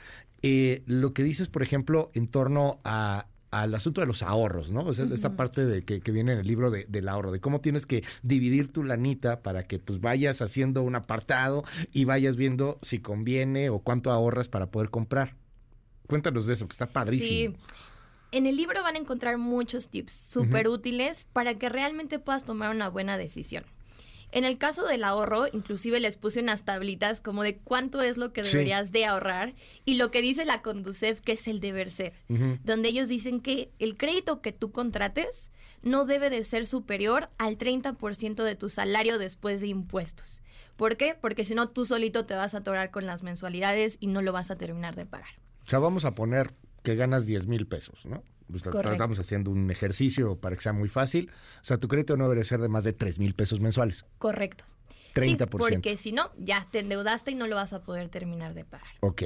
eh, 0.42 0.82
lo 0.88 1.14
que 1.14 1.24
dices, 1.24 1.48
por 1.50 1.62
ejemplo, 1.62 2.10
en 2.16 2.28
torno 2.28 2.80
a, 2.84 3.28
al 3.52 3.76
asunto 3.76 4.02
de 4.02 4.08
los 4.08 4.24
ahorros, 4.24 4.72
¿no? 4.72 4.86
O 4.86 4.94
sea, 4.94 5.06
esta 5.06 5.36
parte 5.36 5.66
de 5.66 5.84
que, 5.84 6.00
viene 6.12 6.34
en 6.34 6.40
el 6.40 6.48
libro 6.48 6.72
de, 6.72 6.86
del 6.90 7.10
ahorro, 7.10 7.32
de 7.32 7.40
cómo 7.40 7.62
tienes 7.62 7.86
que 7.86 8.04
dividir 8.24 8.72
tu 8.72 8.84
lanita 8.84 9.42
para 9.42 9.64
que 9.64 9.78
pues 9.78 10.00
vayas 10.00 10.42
haciendo 10.42 10.82
un 10.82 10.96
apartado 10.96 11.64
y 11.92 12.06
vayas 12.06 12.38
viendo 12.38 12.80
si 12.82 13.00
conviene 13.00 13.70
o 13.70 13.80
cuánto 13.80 14.12
ahorras 14.12 14.48
para 14.48 14.72
poder 14.72 14.90
comprar. 14.90 15.36
Cuéntanos 16.12 16.46
de 16.46 16.54
eso, 16.54 16.68
que 16.68 16.74
está 16.74 16.88
padrísimo. 16.88 17.56
Sí. 17.56 17.76
En 18.34 18.46
el 18.46 18.58
libro 18.58 18.84
van 18.84 18.96
a 18.96 19.00
encontrar 19.00 19.38
muchos 19.38 19.88
tips 19.88 20.12
súper 20.12 20.68
útiles 20.68 21.26
para 21.32 21.56
que 21.56 21.70
realmente 21.70 22.20
puedas 22.20 22.44
tomar 22.44 22.76
una 22.76 22.90
buena 22.90 23.18
decisión. 23.18 23.64
En 24.34 24.44
el 24.44 24.58
caso 24.58 24.86
del 24.86 25.06
ahorro, 25.06 25.48
inclusive 25.54 26.02
les 26.02 26.18
puse 26.18 26.42
unas 26.42 26.66
tablitas 26.66 27.22
como 27.22 27.44
de 27.44 27.60
cuánto 27.60 28.02
es 28.02 28.18
lo 28.18 28.34
que 28.34 28.44
deberías 28.44 28.92
de 28.92 29.06
ahorrar 29.06 29.54
y 29.86 29.96
lo 29.96 30.12
que 30.12 30.22
dice 30.22 30.44
la 30.44 30.62
Conducef 30.62 31.22
que 31.22 31.32
es 31.32 31.48
el 31.48 31.62
deber 31.62 31.90
ser, 31.90 32.12
donde 32.64 32.90
ellos 32.90 33.08
dicen 33.08 33.40
que 33.40 33.72
el 33.80 33.96
crédito 33.96 34.42
que 34.42 34.52
tú 34.52 34.74
contrates 34.74 35.50
no 35.82 36.04
debe 36.04 36.30
de 36.30 36.44
ser 36.44 36.66
superior 36.66 37.30
al 37.38 37.58
30% 37.58 38.44
de 38.44 38.56
tu 38.56 38.68
salario 38.68 39.18
después 39.18 39.62
de 39.62 39.68
impuestos. 39.68 40.42
¿Por 40.76 40.98
qué? 40.98 41.18
Porque 41.20 41.46
si 41.46 41.56
no, 41.56 41.70
tú 41.70 41.86
solito 41.86 42.26
te 42.26 42.34
vas 42.34 42.54
a 42.54 42.60
atorar 42.60 42.92
con 42.92 43.06
las 43.06 43.24
mensualidades 43.24 43.98
y 44.02 44.08
no 44.08 44.22
lo 44.22 44.34
vas 44.34 44.52
a 44.52 44.58
terminar 44.58 44.96
de 44.96 45.06
pagar. 45.06 45.30
O 45.66 45.70
sea, 45.70 45.80
vamos 45.80 46.06
a 46.06 46.16
poner 46.16 46.54
que 46.84 46.96
ganas 46.96 47.26
10 47.26 47.48
mil 47.48 47.68
pesos, 47.68 48.06
¿no? 48.06 48.24
Pues 48.48 48.66
estamos 48.66 49.20
haciendo 49.20 49.50
un 49.52 49.72
ejercicio 49.72 50.38
para 50.38 50.56
que 50.56 50.62
sea 50.62 50.74
muy 50.74 50.90
fácil. 50.90 51.32
O 51.62 51.66
sea, 51.66 51.78
tu 51.78 51.88
crédito 51.88 52.18
no 52.18 52.28
debe 52.28 52.44
ser 52.44 52.60
de 52.60 52.68
más 52.68 52.84
de 52.84 52.94
3 52.94 53.20
mil 53.20 53.34
pesos 53.34 53.62
mensuales. 53.62 54.06
Correcto. 54.18 54.66
30%. 55.14 55.48
porque 55.50 55.98
si 55.98 56.12
no, 56.12 56.32
ya 56.38 56.68
te 56.72 56.80
endeudaste 56.80 57.32
y 57.32 57.36
no 57.36 57.48
lo 57.48 57.56
vas 57.56 57.74
a 57.74 57.82
poder 57.82 58.10
terminar 58.10 58.54
de 58.54 58.64
pagar. 58.64 58.88
Ok. 59.02 59.24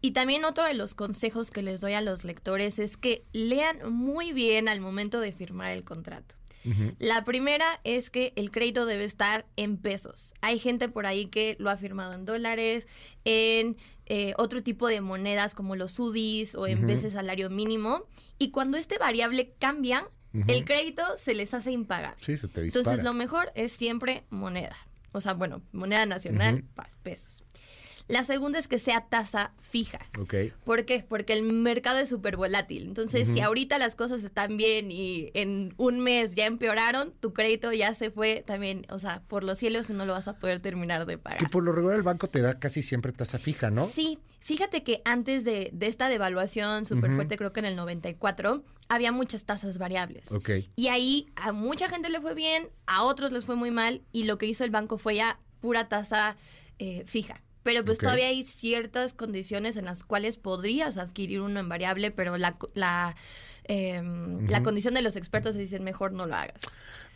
Y 0.00 0.10
también 0.12 0.44
otro 0.44 0.64
de 0.64 0.74
los 0.74 0.94
consejos 0.94 1.50
que 1.50 1.62
les 1.62 1.80
doy 1.80 1.94
a 1.94 2.00
los 2.00 2.24
lectores 2.24 2.78
es 2.78 2.96
que 2.96 3.24
lean 3.32 3.90
muy 3.90 4.32
bien 4.32 4.68
al 4.68 4.80
momento 4.80 5.18
de 5.18 5.32
firmar 5.32 5.70
el 5.70 5.82
contrato. 5.82 6.34
La 6.98 7.24
primera 7.24 7.80
es 7.84 8.10
que 8.10 8.32
el 8.36 8.50
crédito 8.50 8.86
debe 8.86 9.04
estar 9.04 9.46
en 9.56 9.76
pesos. 9.76 10.32
Hay 10.40 10.58
gente 10.58 10.88
por 10.88 11.06
ahí 11.06 11.26
que 11.26 11.56
lo 11.58 11.70
ha 11.70 11.76
firmado 11.76 12.14
en 12.14 12.24
dólares, 12.24 12.88
en 13.24 13.76
eh, 14.06 14.34
otro 14.38 14.62
tipo 14.62 14.88
de 14.88 15.00
monedas 15.00 15.54
como 15.54 15.76
los 15.76 15.98
UDIs 15.98 16.54
o 16.54 16.66
en 16.66 16.86
vez 16.86 17.02
de 17.02 17.10
salario 17.10 17.50
mínimo. 17.50 18.04
Y 18.38 18.50
cuando 18.50 18.76
este 18.76 18.98
variable 18.98 19.54
cambia, 19.58 20.08
el 20.48 20.64
crédito 20.64 21.02
se 21.16 21.34
les 21.34 21.54
hace 21.54 21.70
impagar. 21.70 22.16
Sí, 22.18 22.36
se 22.36 22.48
te 22.48 22.62
Entonces 22.62 23.02
lo 23.04 23.14
mejor 23.14 23.52
es 23.54 23.72
siempre 23.72 24.24
moneda. 24.30 24.76
O 25.12 25.20
sea, 25.20 25.34
bueno, 25.34 25.62
moneda 25.70 26.06
nacional, 26.06 26.64
pesos. 27.02 27.43
La 28.06 28.22
segunda 28.24 28.58
es 28.58 28.68
que 28.68 28.78
sea 28.78 29.06
tasa 29.08 29.52
fija. 29.58 30.00
Ok. 30.18 30.34
¿Por 30.64 30.84
qué? 30.84 31.04
Porque 31.08 31.32
el 31.32 31.42
mercado 31.42 31.98
es 31.98 32.08
súper 32.08 32.36
volátil. 32.36 32.84
Entonces, 32.84 33.26
si 33.28 33.40
ahorita 33.40 33.78
las 33.78 33.96
cosas 33.96 34.22
están 34.22 34.58
bien 34.58 34.92
y 34.92 35.30
en 35.32 35.72
un 35.78 36.00
mes 36.00 36.34
ya 36.34 36.44
empeoraron, 36.44 37.12
tu 37.20 37.32
crédito 37.32 37.72
ya 37.72 37.94
se 37.94 38.10
fue 38.10 38.44
también, 38.46 38.86
o 38.90 38.98
sea, 38.98 39.22
por 39.26 39.42
los 39.42 39.58
cielos 39.58 39.88
y 39.88 39.94
no 39.94 40.04
lo 40.04 40.12
vas 40.12 40.28
a 40.28 40.38
poder 40.38 40.60
terminar 40.60 41.06
de 41.06 41.16
pagar. 41.16 41.38
Que 41.38 41.48
por 41.48 41.62
lo 41.62 41.72
regular 41.72 41.96
el 41.96 42.02
banco 42.02 42.28
te 42.28 42.42
da 42.42 42.58
casi 42.58 42.82
siempre 42.82 43.12
tasa 43.12 43.38
fija, 43.38 43.70
¿no? 43.70 43.86
Sí. 43.86 44.18
Fíjate 44.40 44.82
que 44.82 45.00
antes 45.06 45.42
de, 45.44 45.72
esta 45.80 46.10
devaluación 46.10 46.84
súper 46.84 47.14
fuerte, 47.14 47.38
creo 47.38 47.54
que 47.54 47.60
en 47.60 47.66
el 47.66 47.76
94, 47.76 48.62
había 48.90 49.10
muchas 49.10 49.46
tasas 49.46 49.78
variables. 49.78 50.30
Ok. 50.32 50.50
Y 50.76 50.88
ahí 50.88 51.28
a 51.34 51.52
mucha 51.52 51.88
gente 51.88 52.10
le 52.10 52.20
fue 52.20 52.34
bien, 52.34 52.68
a 52.84 53.04
otros 53.04 53.32
les 53.32 53.46
fue 53.46 53.56
muy 53.56 53.70
mal, 53.70 54.02
y 54.12 54.24
lo 54.24 54.36
que 54.36 54.44
hizo 54.44 54.62
el 54.62 54.70
banco 54.70 54.98
fue 54.98 55.16
ya 55.16 55.40
pura 55.62 55.88
tasa 55.88 56.36
eh, 56.78 57.04
fija. 57.06 57.40
Pero 57.64 57.82
pues 57.82 57.98
todavía 57.98 58.26
hay 58.26 58.44
ciertas 58.44 59.14
condiciones 59.14 59.76
en 59.76 59.86
las 59.86 60.04
cuales 60.04 60.36
podrías 60.36 60.98
adquirir 60.98 61.40
uno 61.40 61.58
en 61.58 61.68
variable, 61.68 62.10
pero 62.10 62.36
la, 62.36 62.56
la, 62.74 63.16
em, 63.64 64.46
la 64.48 64.62
condición 64.62 64.94
de 64.94 65.02
los 65.02 65.16
expertos 65.16 65.56
dicen 65.56 65.82
mejor 65.82 66.12
no 66.12 66.26
lo 66.26 66.36
hagas. 66.36 66.60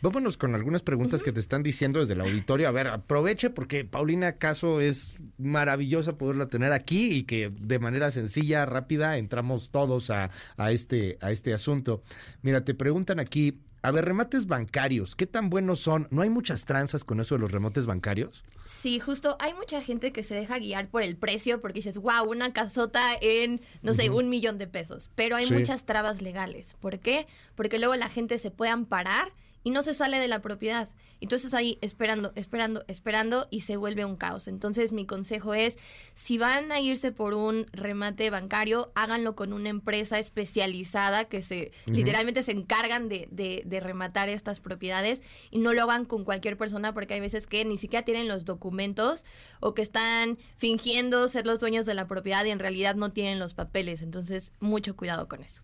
Vámonos 0.01 0.37
con 0.37 0.55
algunas 0.55 0.81
preguntas 0.81 1.23
que 1.23 1.31
te 1.31 1.39
están 1.39 1.61
diciendo 1.61 1.99
desde 1.99 2.13
el 2.13 2.21
auditorio. 2.21 2.67
A 2.67 2.71
ver, 2.71 2.87
aproveche 2.87 3.49
porque 3.49 3.85
Paulina 3.85 4.37
Caso 4.37 4.81
es 4.81 5.13
maravillosa 5.37 6.17
poderla 6.17 6.47
tener 6.47 6.71
aquí 6.71 7.11
y 7.11 7.23
que 7.23 7.51
de 7.53 7.79
manera 7.79 8.09
sencilla, 8.09 8.65
rápida, 8.65 9.17
entramos 9.17 9.71
todos 9.71 10.09
a, 10.09 10.31
a, 10.57 10.71
este, 10.71 11.17
a 11.21 11.31
este 11.31 11.53
asunto. 11.53 12.01
Mira, 12.41 12.63
te 12.63 12.73
preguntan 12.73 13.19
aquí, 13.19 13.59
a 13.81 13.91
ver, 13.91 14.05
remates 14.05 14.47
bancarios, 14.47 15.15
¿qué 15.15 15.25
tan 15.25 15.49
buenos 15.49 15.79
son? 15.79 16.07
¿No 16.11 16.21
hay 16.21 16.29
muchas 16.29 16.65
tranzas 16.65 17.03
con 17.03 17.19
eso 17.19 17.35
de 17.35 17.41
los 17.41 17.51
remates 17.51 17.85
bancarios? 17.85 18.43
Sí, 18.65 18.99
justo 18.99 19.37
hay 19.39 19.53
mucha 19.53 19.81
gente 19.81 20.11
que 20.11 20.23
se 20.23 20.35
deja 20.35 20.59
guiar 20.59 20.89
por 20.89 21.01
el 21.01 21.15
precio 21.15 21.61
porque 21.61 21.79
dices, 21.79 21.97
wow, 21.97 22.29
una 22.29 22.53
casota 22.53 23.17
en, 23.19 23.61
no 23.81 23.93
sé, 23.93 24.09
un 24.09 24.29
millón 24.29 24.57
de 24.57 24.67
pesos. 24.67 25.09
Pero 25.15 25.35
hay 25.35 25.49
muchas 25.49 25.85
trabas 25.85 26.21
legales. 26.21 26.75
¿Por 26.79 26.99
qué? 26.99 27.25
Porque 27.55 27.79
luego 27.79 27.95
la 27.95 28.09
gente 28.09 28.37
se 28.37 28.51
puede 28.51 28.71
amparar 28.71 29.31
y 29.63 29.71
no 29.71 29.81
se 29.81 29.93
sale 29.93 30.19
de 30.19 30.27
la 30.27 30.41
propiedad. 30.41 30.89
Entonces 31.21 31.53
ahí 31.53 31.77
esperando, 31.81 32.31
esperando, 32.35 32.83
esperando 32.87 33.47
y 33.51 33.61
se 33.61 33.77
vuelve 33.77 34.05
un 34.05 34.15
caos. 34.15 34.47
Entonces 34.47 34.91
mi 34.91 35.05
consejo 35.05 35.53
es, 35.53 35.77
si 36.13 36.37
van 36.37 36.71
a 36.71 36.79
irse 36.79 37.11
por 37.11 37.33
un 37.33 37.65
remate 37.71 38.29
bancario, 38.29 38.91
háganlo 38.95 39.35
con 39.35 39.53
una 39.53 39.69
empresa 39.69 40.19
especializada 40.19 41.25
que 41.25 41.41
se 41.41 41.71
literalmente 41.85 42.43
se 42.43 42.51
encargan 42.51 43.09
de, 43.09 43.27
de, 43.31 43.63
de, 43.65 43.79
rematar 43.79 44.29
estas 44.29 44.59
propiedades 44.59 45.21
y 45.51 45.59
no 45.59 45.73
lo 45.73 45.83
hagan 45.83 46.05
con 46.05 46.23
cualquier 46.23 46.57
persona 46.57 46.93
porque 46.93 47.15
hay 47.15 47.19
veces 47.19 47.47
que 47.47 47.65
ni 47.65 47.77
siquiera 47.77 48.05
tienen 48.05 48.27
los 48.27 48.45
documentos 48.45 49.25
o 49.59 49.73
que 49.73 49.81
están 49.81 50.37
fingiendo 50.57 51.27
ser 51.27 51.45
los 51.45 51.59
dueños 51.59 51.85
de 51.85 51.93
la 51.93 52.07
propiedad 52.07 52.45
y 52.45 52.51
en 52.51 52.59
realidad 52.59 52.95
no 52.95 53.11
tienen 53.11 53.39
los 53.39 53.53
papeles. 53.53 54.01
Entonces 54.01 54.53
mucho 54.59 54.95
cuidado 54.95 55.27
con 55.27 55.43
eso. 55.43 55.63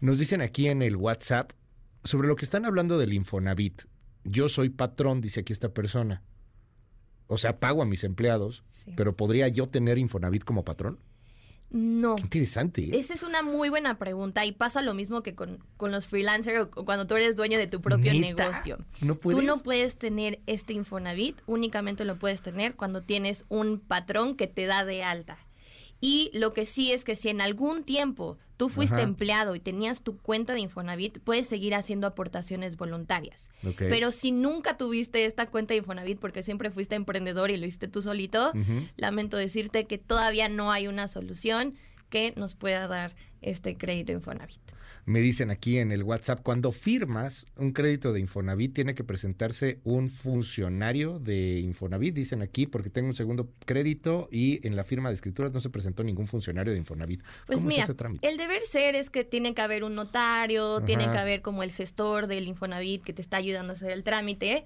Nos 0.00 0.18
dicen 0.18 0.40
aquí 0.40 0.68
en 0.68 0.82
el 0.82 0.96
WhatsApp 0.96 1.52
sobre 2.04 2.28
lo 2.28 2.36
que 2.36 2.44
están 2.44 2.64
hablando 2.64 2.98
del 2.98 3.12
Infonavit, 3.12 3.82
yo 4.24 4.48
soy 4.48 4.70
patrón, 4.70 5.20
dice 5.20 5.40
aquí 5.40 5.52
esta 5.52 5.70
persona. 5.70 6.22
O 7.26 7.38
sea, 7.38 7.58
pago 7.58 7.82
a 7.82 7.86
mis 7.86 8.04
empleados, 8.04 8.62
pero 8.96 9.16
¿podría 9.16 9.48
yo 9.48 9.68
tener 9.68 9.98
Infonavit 9.98 10.44
como 10.44 10.64
patrón? 10.64 10.98
No. 11.70 12.16
Qué 12.16 12.22
interesante. 12.22 12.82
¿eh? 12.82 12.98
Esa 12.98 13.14
es 13.14 13.22
una 13.22 13.42
muy 13.42 13.70
buena 13.70 13.98
pregunta 13.98 14.44
y 14.44 14.52
pasa 14.52 14.82
lo 14.82 14.92
mismo 14.92 15.22
que 15.22 15.34
con, 15.34 15.58
los 15.80 16.06
freelancers 16.06 16.68
o 16.76 16.84
cuando 16.84 17.06
tú 17.06 17.14
eres 17.14 17.34
dueño 17.34 17.58
de 17.58 17.66
tu 17.66 17.80
propio 17.80 18.12
negocio. 18.12 18.78
¿No 19.00 19.14
puedes? 19.14 19.40
Tú 19.40 19.46
no 19.46 19.56
puedes 19.58 19.96
tener 19.96 20.40
este 20.46 20.74
Infonavit, 20.74 21.40
únicamente 21.46 22.04
lo 22.04 22.18
puedes 22.18 22.42
tener 22.42 22.74
cuando 22.74 23.02
tienes 23.02 23.46
un 23.48 23.80
patrón 23.80 24.36
que 24.36 24.46
te 24.46 24.66
da 24.66 24.84
de 24.84 25.02
alta. 25.02 25.38
Y 26.04 26.32
lo 26.34 26.52
que 26.52 26.66
sí 26.66 26.90
es 26.90 27.04
que 27.04 27.14
si 27.14 27.28
en 27.28 27.40
algún 27.40 27.84
tiempo 27.84 28.36
tú 28.56 28.68
fuiste 28.68 28.96
Ajá. 28.96 29.04
empleado 29.04 29.54
y 29.54 29.60
tenías 29.60 30.02
tu 30.02 30.18
cuenta 30.18 30.52
de 30.52 30.58
Infonavit, 30.58 31.20
puedes 31.20 31.46
seguir 31.46 31.76
haciendo 31.76 32.08
aportaciones 32.08 32.76
voluntarias. 32.76 33.50
Pero 33.78 34.10
si 34.10 34.32
nunca 34.32 34.76
tuviste 34.76 35.24
esta 35.26 35.46
cuenta 35.46 35.74
de 35.74 35.78
Infonavit 35.78 36.18
porque 36.18 36.42
siempre 36.42 36.72
fuiste 36.72 36.96
emprendedor 36.96 37.52
y 37.52 37.56
lo 37.56 37.66
hiciste 37.66 37.86
tú 37.86 38.02
solito, 38.02 38.52
lamento 38.96 39.36
decirte 39.36 39.86
que 39.86 39.96
todavía 39.96 40.48
no 40.48 40.72
hay 40.72 40.88
una 40.88 41.06
solución 41.06 41.74
que 42.10 42.34
nos 42.36 42.56
pueda 42.56 42.88
dar 42.88 43.14
este 43.40 43.76
crédito 43.76 44.10
Infonavit. 44.10 44.60
Me 45.04 45.20
dicen 45.20 45.50
aquí 45.50 45.78
en 45.78 45.90
el 45.90 46.04
WhatsApp, 46.04 46.40
cuando 46.42 46.70
firmas 46.70 47.44
un 47.56 47.72
crédito 47.72 48.12
de 48.12 48.20
Infonavit, 48.20 48.72
tiene 48.72 48.94
que 48.94 49.02
presentarse 49.02 49.80
un 49.82 50.08
funcionario 50.08 51.18
de 51.18 51.58
Infonavit, 51.58 52.14
dicen 52.14 52.40
aquí, 52.40 52.66
porque 52.66 52.88
tengo 52.88 53.08
un 53.08 53.14
segundo 53.14 53.50
crédito 53.66 54.28
y 54.30 54.64
en 54.66 54.76
la 54.76 54.84
firma 54.84 55.08
de 55.08 55.16
escrituras 55.16 55.52
no 55.52 55.60
se 55.60 55.70
presentó 55.70 56.04
ningún 56.04 56.28
funcionario 56.28 56.72
de 56.72 56.78
Infonavit. 56.78 57.22
Pues 57.46 57.58
¿Cómo 57.58 57.68
mira, 57.68 57.82
es 57.82 57.88
ese 57.88 57.94
trámite? 57.94 58.28
el 58.28 58.36
deber 58.36 58.62
ser 58.62 58.94
es 58.94 59.10
que 59.10 59.24
tiene 59.24 59.54
que 59.54 59.62
haber 59.62 59.82
un 59.82 59.96
notario, 59.96 60.82
tiene 60.82 61.10
que 61.10 61.18
haber 61.18 61.42
como 61.42 61.62
el 61.62 61.72
gestor 61.72 62.28
del 62.28 62.46
Infonavit 62.46 63.02
que 63.02 63.12
te 63.12 63.22
está 63.22 63.38
ayudando 63.38 63.72
a 63.72 63.76
hacer 63.76 63.90
el 63.90 64.04
trámite. 64.04 64.42
Eh, 64.52 64.64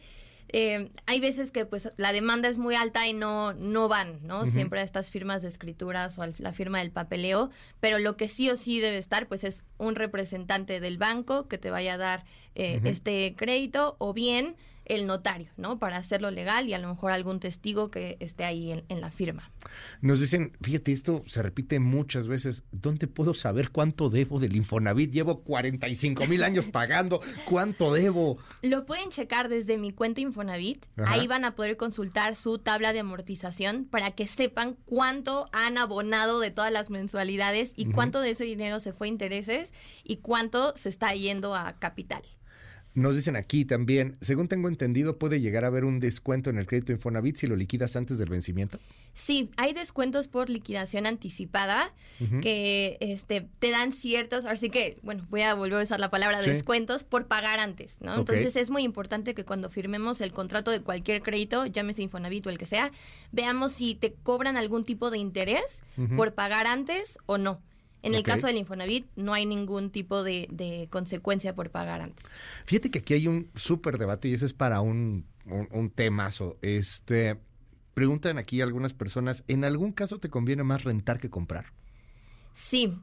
hay 0.53 1.21
veces 1.21 1.51
que 1.51 1.67
pues 1.67 1.93
la 1.97 2.13
demanda 2.13 2.49
es 2.49 2.59
muy 2.59 2.75
alta 2.75 3.07
y 3.07 3.13
no, 3.13 3.53
no 3.55 3.89
van, 3.89 4.27
¿no? 4.27 4.47
Siempre 4.47 4.81
a 4.81 4.83
estas 4.83 5.11
firmas 5.11 5.43
de 5.43 5.49
escrituras 5.49 6.19
o 6.19 6.23
a 6.23 6.29
la 6.39 6.53
firma 6.53 6.79
del 6.79 6.91
papeleo, 6.91 7.51
pero 7.81 7.99
lo 7.99 8.17
que 8.17 8.29
sí 8.29 8.49
o 8.51 8.57
sí 8.57 8.81
debe 8.81 8.99
estar 8.99 9.27
pues 9.27 9.45
es 9.45 9.63
un 9.79 9.95
representante 9.95 10.81
del 10.81 10.99
banco 10.99 11.49
que 11.49 11.59
te 11.59 11.71
vaya 11.71 11.95
a 11.95 11.99
dar 11.99 12.25
eh, 12.55 12.81
este 12.85 13.35
crédito 13.37 13.97
o 13.99 14.13
bien 14.13 14.57
el 14.87 15.07
notario, 15.07 15.51
¿no? 15.57 15.79
Para 15.79 15.97
hacerlo 15.99 16.31
legal 16.31 16.69
y 16.69 16.75
a 16.75 16.79
lo 16.79 16.89
mejor 16.89 17.13
algún 17.13 17.41
testigo 17.41 17.91
que 17.91 18.17
esté 18.21 18.45
ahí 18.45 18.73
en- 18.73 18.85
en 18.89 19.01
la 19.01 19.11
firma. 19.11 19.51
Nos 20.01 20.21
dicen, 20.21 20.57
fíjate, 20.63 20.93
esto 20.93 21.23
se 21.27 21.43
repite 21.43 21.79
muchas 21.81 22.29
veces. 22.29 22.65
¿Dónde 22.73 23.07
puedo 23.09 23.35
saber 23.35 23.71
cuánto 23.71 24.11
debo 24.11 24.39
del 24.39 24.57
Infonavit? 24.57 25.11
Llevo 25.13 25.43
45 25.43 26.27
mil 26.27 26.43
años 26.45 26.67
pagando. 26.67 27.21
¿Cuánto 27.45 27.93
debo? 27.93 28.39
Lo 28.63 28.87
pueden 28.87 29.11
checar 29.11 29.49
desde 29.49 29.77
mi 29.79 29.93
cuenta 29.93 30.21
Infonavit. 30.21 30.87
Ajá. 30.97 31.13
Ahí 31.15 31.27
van 31.27 31.45
a 31.45 31.55
poder 31.57 31.77
consultar 31.77 32.35
su 32.37 32.59
tabla 32.59 32.93
de 32.93 33.01
amortización 33.01 33.87
para 33.87 34.13
que 34.13 34.27
sepan 34.27 34.77
cuánto 34.85 35.49
han 35.53 35.79
abonado 35.79 36.41
de 36.41 36.51
todas 36.51 36.73
las 36.73 36.91
mensualidades 36.91 37.73
y 37.77 37.87
cuánto 37.87 38.21
de 38.21 38.31
ese 38.31 38.45
dinero 38.45 38.79
se 38.81 38.93
fue 38.93 39.09
a 39.09 39.11
intereses 39.11 39.73
y 40.05 40.19
cuánto 40.19 40.77
se 40.77 40.89
está 40.89 41.13
yendo 41.15 41.55
a 41.55 41.79
capital. 41.79 42.23
Nos 42.97 43.15
dicen 43.15 43.37
aquí 43.37 43.67
también, 43.67 44.17
según 44.23 44.49
tengo 44.49 44.69
entendido, 44.69 45.19
puede 45.19 45.39
llegar 45.39 45.65
a 45.65 45.67
haber 45.67 45.85
un 45.85 46.01
descuento 46.01 46.49
en 46.49 46.57
el 46.57 46.65
crédito 46.67 46.93
Infonavit 46.93 47.37
si 47.37 47.47
lo 47.47 47.55
liquidas 47.55 47.95
antes 47.95 48.17
del 48.17 48.31
vencimiento. 48.31 48.79
Sí, 49.13 49.51
hay 49.59 49.75
descuentos 49.75 50.29
por 50.29 50.49
liquidación 50.49 51.05
anticipada 51.05 51.93
que 52.41 52.97
este, 53.01 53.47
te 53.59 53.71
dan 53.71 53.93
ciertos, 53.93 54.47
así 54.47 54.71
que, 54.71 54.97
bueno, 55.03 55.27
voy 55.29 55.43
a 55.43 55.53
volver 55.53 55.81
a 55.81 55.83
usar 55.83 56.01
la 56.01 56.11
palabra 56.11 56.43
Sí. 56.43 56.49
descuentos 56.49 57.05
por 57.05 57.27
pagar 57.27 57.59
antes, 57.61 57.99
¿no? 58.01 58.17
Entonces 58.19 58.57
es 58.57 58.71
muy 58.71 58.83
importante 58.83 59.35
que 59.35 59.45
cuando 59.45 59.69
firmemos 59.69 60.23
el 60.23 60.33
contrato 60.33 60.71
de 60.71 60.81
cualquier 60.81 61.21
crédito, 61.21 61.67
llámese 61.67 62.03
Infonavit 62.03 62.47
o 62.47 62.51
el 62.51 62.57
que 62.57 62.65
sea, 62.67 62.93
veamos 63.31 63.73
si 63.73 63.95
te 63.95 64.15
cobran 64.23 64.57
algún 64.57 64.85
tipo 64.87 65.11
de 65.11 65.19
interés 65.19 65.83
por 66.17 66.33
pagar 66.33 66.67
antes 66.67 67.19
o 67.27 67.37
no. 67.37 67.61
En 68.03 68.15
el 68.15 68.23
caso 68.23 68.47
del 68.47 68.57
Infonavit 68.57 69.07
no 69.17 69.33
hay 69.35 69.47
ningún 69.47 69.91
tipo 69.91 70.23
de, 70.23 70.47
de 70.51 70.89
consecuencia 70.91 71.55
por 71.55 71.71
pagar 71.71 72.01
antes. 72.01 72.25
Fíjate 72.65 72.91
que 72.91 73.01
aquí 73.01 73.15
hay 73.15 73.27
un 73.27 73.51
súper 73.55 73.99
debate 73.99 74.29
y 74.29 74.35
ese 74.35 74.47
es 74.47 74.53
para 74.53 74.81
un, 74.81 75.27
un, 75.47 75.69
un 75.73 75.91
temazo. 75.91 76.57
Este, 76.63 77.39
preguntan 77.95 78.39
aquí 78.39 78.61
algunas 78.61 78.95
personas, 78.95 79.43
¿en 79.49 79.65
algún 79.65 79.93
caso 79.93 80.19
te 80.19 80.29
conviene 80.29 80.63
más 80.63 80.85
rentar 80.85 81.19
que 81.19 81.31
comprar? 81.31 81.73
Sí. 82.55 82.95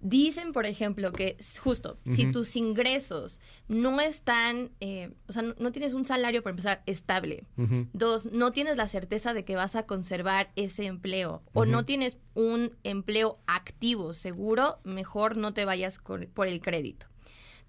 Dicen, 0.00 0.52
por 0.52 0.64
ejemplo, 0.64 1.12
que 1.12 1.36
justo, 1.60 1.98
si 2.06 2.30
tus 2.30 2.54
ingresos 2.54 3.40
no 3.66 4.00
están, 4.00 4.70
eh, 4.80 5.12
o 5.26 5.32
sea, 5.32 5.42
no, 5.42 5.54
no 5.58 5.72
tienes 5.72 5.92
un 5.92 6.04
salario, 6.04 6.42
para 6.42 6.52
empezar, 6.52 6.82
estable. 6.86 7.44
Dos, 7.92 8.26
no 8.30 8.52
tienes 8.52 8.76
la 8.76 8.86
certeza 8.86 9.34
de 9.34 9.44
que 9.44 9.56
vas 9.56 9.74
a 9.74 9.86
conservar 9.86 10.52
ese 10.54 10.86
empleo. 10.86 11.42
O 11.52 11.66
no 11.66 11.84
tienes 11.84 12.18
un 12.34 12.76
empleo 12.84 13.40
activo, 13.46 14.14
seguro, 14.14 14.78
mejor 14.84 15.36
no 15.36 15.52
te 15.52 15.64
vayas 15.64 15.98
por 15.98 16.46
el 16.46 16.60
crédito. 16.60 17.07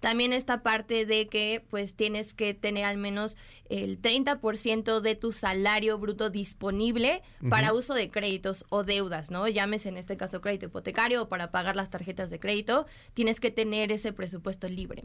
También 0.00 0.32
esta 0.32 0.62
parte 0.62 1.06
de 1.06 1.28
que 1.28 1.62
pues 1.68 1.94
tienes 1.94 2.34
que 2.34 2.54
tener 2.54 2.84
al 2.84 2.96
menos 2.96 3.36
el 3.68 4.00
30% 4.00 5.00
de 5.00 5.14
tu 5.14 5.30
salario 5.30 5.98
bruto 5.98 6.30
disponible 6.30 7.22
para 7.48 7.74
uso 7.74 7.94
de 7.94 8.10
créditos 8.10 8.64
o 8.70 8.82
deudas, 8.82 9.30
¿no? 9.30 9.46
Llámese 9.46 9.90
en 9.90 9.98
este 9.98 10.16
caso 10.16 10.40
crédito 10.40 10.66
hipotecario 10.66 11.22
o 11.22 11.28
para 11.28 11.50
pagar 11.50 11.76
las 11.76 11.90
tarjetas 11.90 12.30
de 12.30 12.40
crédito, 12.40 12.86
tienes 13.14 13.40
que 13.40 13.50
tener 13.50 13.92
ese 13.92 14.12
presupuesto 14.12 14.68
libre. 14.68 15.04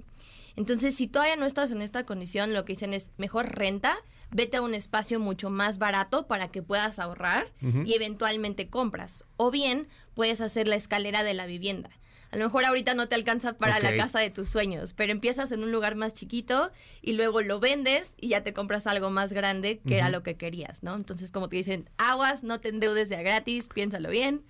Entonces, 0.56 0.96
si 0.96 1.08
todavía 1.08 1.36
no 1.36 1.46
estás 1.46 1.72
en 1.72 1.82
esta 1.82 2.06
condición, 2.06 2.54
lo 2.54 2.64
que 2.64 2.74
dicen 2.74 2.94
es 2.94 3.12
mejor 3.18 3.54
renta, 3.56 3.98
vete 4.32 4.58
a 4.58 4.62
un 4.62 4.74
espacio 4.74 5.20
mucho 5.20 5.50
más 5.50 5.78
barato 5.78 6.28
para 6.28 6.50
que 6.50 6.64
puedas 6.64 7.00
ahorrar 7.00 7.52
y 7.62 7.94
eventualmente 7.94 8.70
compras. 8.70 9.26
O 9.38 9.52
bien, 9.52 9.88
puedes 10.14 10.40
hacer 10.42 10.68
la 10.68 10.76
escalera 10.76 11.24
de 11.24 11.34
la 11.34 11.46
vivienda. 11.46 11.90
A 12.36 12.38
lo 12.38 12.44
mejor 12.44 12.66
ahorita 12.66 12.96
no 12.96 13.08
te 13.08 13.16
alcanza 13.16 13.54
para 13.54 13.80
la 13.80 13.96
casa 13.96 14.20
de 14.20 14.30
tus 14.30 14.50
sueños, 14.50 14.92
pero 14.92 15.14
empiezas 15.14 15.54
en 15.54 15.64
un 15.64 15.72
lugar 15.72 15.96
más 15.96 16.14
chiquito 16.14 16.70
y 17.02 17.14
luego 17.14 17.42
lo 17.42 17.62
vendes 17.62 18.14
y 18.18 18.28
ya 18.28 18.44
te 18.44 18.52
compras 18.52 18.88
algo 18.88 19.10
más 19.10 19.32
grande 19.32 19.80
que 19.88 19.96
era 19.96 20.10
lo 20.10 20.22
que 20.22 20.36
querías, 20.36 20.84
¿no? 20.84 20.96
Entonces, 20.96 21.32
como 21.32 21.48
te 21.48 21.56
dicen, 21.56 21.90
aguas, 21.96 22.44
no 22.44 22.60
te 22.60 22.68
endeudes 22.68 23.08
de 23.08 23.16
a 23.16 23.22
gratis, 23.22 23.70
piénsalo 23.74 24.10
bien. 24.10 24.44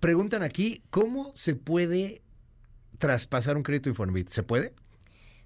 Preguntan 0.00 0.42
aquí, 0.42 0.82
¿cómo 0.90 1.30
se 1.36 1.54
puede 1.54 2.22
traspasar 2.98 3.56
un 3.56 3.62
crédito 3.62 3.88
Infonavit? 3.88 4.28
¿Se 4.28 4.42
puede? 4.42 4.74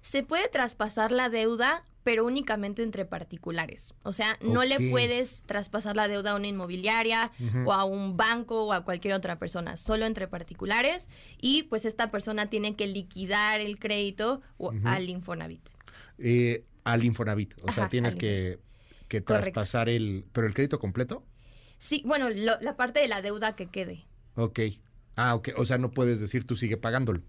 Se 0.01 0.23
puede 0.23 0.49
traspasar 0.49 1.11
la 1.11 1.29
deuda, 1.29 1.83
pero 2.05 2.23
únicamente 2.23 2.83
entre 2.83 3.03
particulares. 3.03 3.93
O 4.03 4.13
sea, 4.13 4.37
no 4.41 4.63
le 4.63 4.77
puedes 4.91 5.41
traspasar 5.45 5.95
la 5.95 6.07
deuda 6.07 6.31
a 6.31 6.35
una 6.35 6.47
inmobiliaria 6.47 7.31
o 7.65 7.73
a 7.73 7.83
un 7.83 8.15
banco 8.15 8.63
o 8.67 8.71
a 8.73 8.85
cualquier 8.85 9.15
otra 9.15 9.39
persona, 9.39 9.75
solo 9.75 10.05
entre 10.05 10.27
particulares. 10.29 11.09
Y 11.41 11.63
pues 11.63 11.83
esta 11.83 12.11
persona 12.11 12.49
tiene 12.49 12.75
que 12.75 12.85
liquidar 12.87 13.59
el 13.59 13.79
crédito 13.79 14.41
al 14.85 15.09
Infonavit. 15.09 15.67
Eh, 16.19 16.63
al 16.83 17.03
Infonavit, 17.03 17.55
o 17.63 17.71
sea, 17.71 17.89
tienes 17.89 18.15
que, 18.15 18.59
que 19.07 19.19
traspasar 19.41 19.89
el... 19.89 20.25
¿Pero 20.31 20.45
el 20.45 20.53
crédito 20.53 20.77
completo? 20.79 21.25
Sí, 21.79 22.03
bueno, 22.05 22.29
lo- 22.29 22.61
la 22.61 22.77
parte 22.77 22.99
de 22.99 23.07
la 23.07 23.23
deuda 23.23 23.55
que 23.55 23.65
quede. 23.67 24.05
Ok. 24.35 24.59
Ah, 25.15 25.33
ok. 25.33 25.49
O 25.57 25.65
sea, 25.65 25.79
no 25.79 25.89
puedes 25.89 26.19
decir 26.19 26.45
tú 26.45 26.55
sigue 26.55 26.77
pagándolo. 26.77 27.21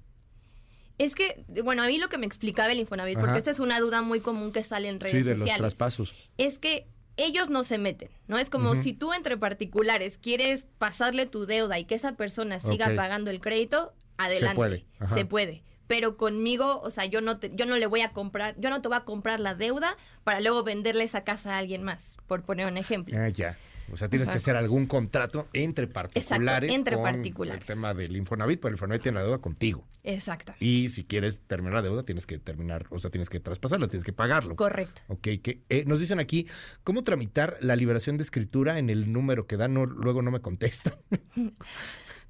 Es 0.98 1.14
que, 1.14 1.44
bueno, 1.62 1.82
a 1.82 1.86
mí 1.86 1.98
lo 1.98 2.08
que 2.08 2.18
me 2.18 2.26
explicaba 2.26 2.72
el 2.72 2.78
Infonavit, 2.78 3.16
Ajá. 3.18 3.26
porque 3.26 3.38
esta 3.38 3.50
es 3.50 3.60
una 3.60 3.80
duda 3.80 4.02
muy 4.02 4.20
común 4.20 4.52
que 4.52 4.62
sale 4.62 4.88
en 4.88 4.98
redes 5.00 5.12
Sí, 5.12 5.22
de 5.22 5.30
los 5.32 5.40
sociales. 5.40 5.58
traspasos. 5.60 6.14
es 6.38 6.58
que 6.58 6.86
ellos 7.18 7.48
no 7.50 7.64
se 7.64 7.78
meten, 7.78 8.10
¿no? 8.28 8.38
Es 8.38 8.50
como 8.50 8.76
si 8.76 8.92
tú 8.92 9.12
entre 9.14 9.36
particulares 9.38 10.18
quieres 10.18 10.66
pasarle 10.78 11.24
tu 11.26 11.46
deuda 11.46 11.78
y 11.78 11.84
que 11.86 11.94
esa 11.94 12.14
persona 12.16 12.60
siga 12.60 12.92
pagando 12.94 13.30
el 13.30 13.40
crédito, 13.40 13.94
adelante. 14.18 14.54
puede, 14.56 14.84
ajá. 14.98 15.14
Se 15.14 15.24
puede. 15.24 15.62
Pero 15.86 16.16
conmigo, 16.16 16.80
o 16.82 16.90
sea, 16.90 17.04
yo 17.06 17.20
no 17.20 17.38
te, 17.38 17.52
yo 17.54 17.64
no 17.64 17.76
le 17.78 17.86
voy 17.86 18.00
a 18.00 18.10
comprar, 18.12 18.54
yo 18.58 18.70
no 18.70 18.82
te 18.82 18.88
voy 18.88 18.96
a 18.96 19.04
comprar 19.04 19.38
la 19.40 19.54
deuda 19.54 19.96
para 20.24 20.40
luego 20.40 20.62
venderle 20.64 21.04
esa 21.04 21.22
casa 21.24 21.54
a 21.54 21.58
alguien 21.58 21.82
más, 21.84 22.16
por 22.26 22.42
poner 22.42 22.66
un 22.66 22.76
ejemplo. 22.76 23.16
Ah, 23.18 23.28
ya. 23.28 23.56
O 23.92 23.96
sea, 23.96 24.08
tienes 24.08 24.28
Ajá. 24.28 24.34
que 24.34 24.38
hacer 24.38 24.56
algún 24.56 24.86
contrato 24.86 25.48
entre 25.52 25.86
particulares. 25.86 26.72
entre 26.72 26.94
con 26.96 27.04
particulares. 27.04 27.60
El 27.68 27.74
tema 27.74 27.94
del 27.94 28.16
Infonavit, 28.16 28.58
pero 28.60 28.68
el 28.70 28.74
Infonavit 28.74 29.02
tiene 29.02 29.18
la 29.18 29.24
deuda 29.24 29.38
contigo. 29.38 29.86
Exacto. 30.02 30.54
Y 30.60 30.88
si 30.90 31.04
quieres 31.04 31.40
terminar 31.46 31.74
la 31.74 31.82
deuda, 31.82 32.02
tienes 32.04 32.26
que 32.26 32.38
terminar, 32.38 32.86
o 32.90 32.98
sea, 32.98 33.10
tienes 33.10 33.28
que 33.28 33.40
traspasarlo, 33.40 33.88
tienes 33.88 34.04
que 34.04 34.12
pagarlo. 34.12 34.56
Correcto. 34.56 35.00
Ok, 35.08 35.20
que 35.42 35.62
eh, 35.68 35.84
nos 35.86 36.00
dicen 36.00 36.18
aquí, 36.20 36.46
¿cómo 36.84 37.02
tramitar 37.04 37.56
la 37.60 37.76
liberación 37.76 38.16
de 38.16 38.22
escritura 38.22 38.78
en 38.78 38.90
el 38.90 39.12
número 39.12 39.46
que 39.46 39.56
dan? 39.56 39.74
No, 39.74 39.86
luego 39.86 40.22
no 40.22 40.30
me 40.30 40.40
contestan. 40.40 40.94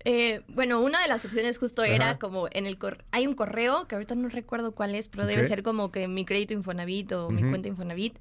Eh, 0.09 0.43
bueno, 0.47 0.81
una 0.83 1.03
de 1.03 1.09
las 1.09 1.25
opciones 1.25 1.59
justo 1.59 1.83
era 1.83 2.17
como 2.19 2.47
en 2.53 2.65
el 2.67 2.79
cor- 2.79 3.05
hay 3.11 3.27
un 3.27 3.35
correo 3.35 3.89
que 3.89 3.97
ahorita 3.97 4.15
no 4.15 4.29
recuerdo 4.29 4.71
cuál 4.73 4.95
es, 4.95 5.09
pero 5.09 5.27
debe 5.27 5.49
ser 5.49 5.65
como 5.65 5.91
que 5.91 6.07
mi 6.07 6.25
crédito 6.25 6.53
Infonavit 6.53 7.11
o 7.13 7.29
mi 7.31 7.43
cuenta 7.43 7.67
Infonavit. 7.67 8.17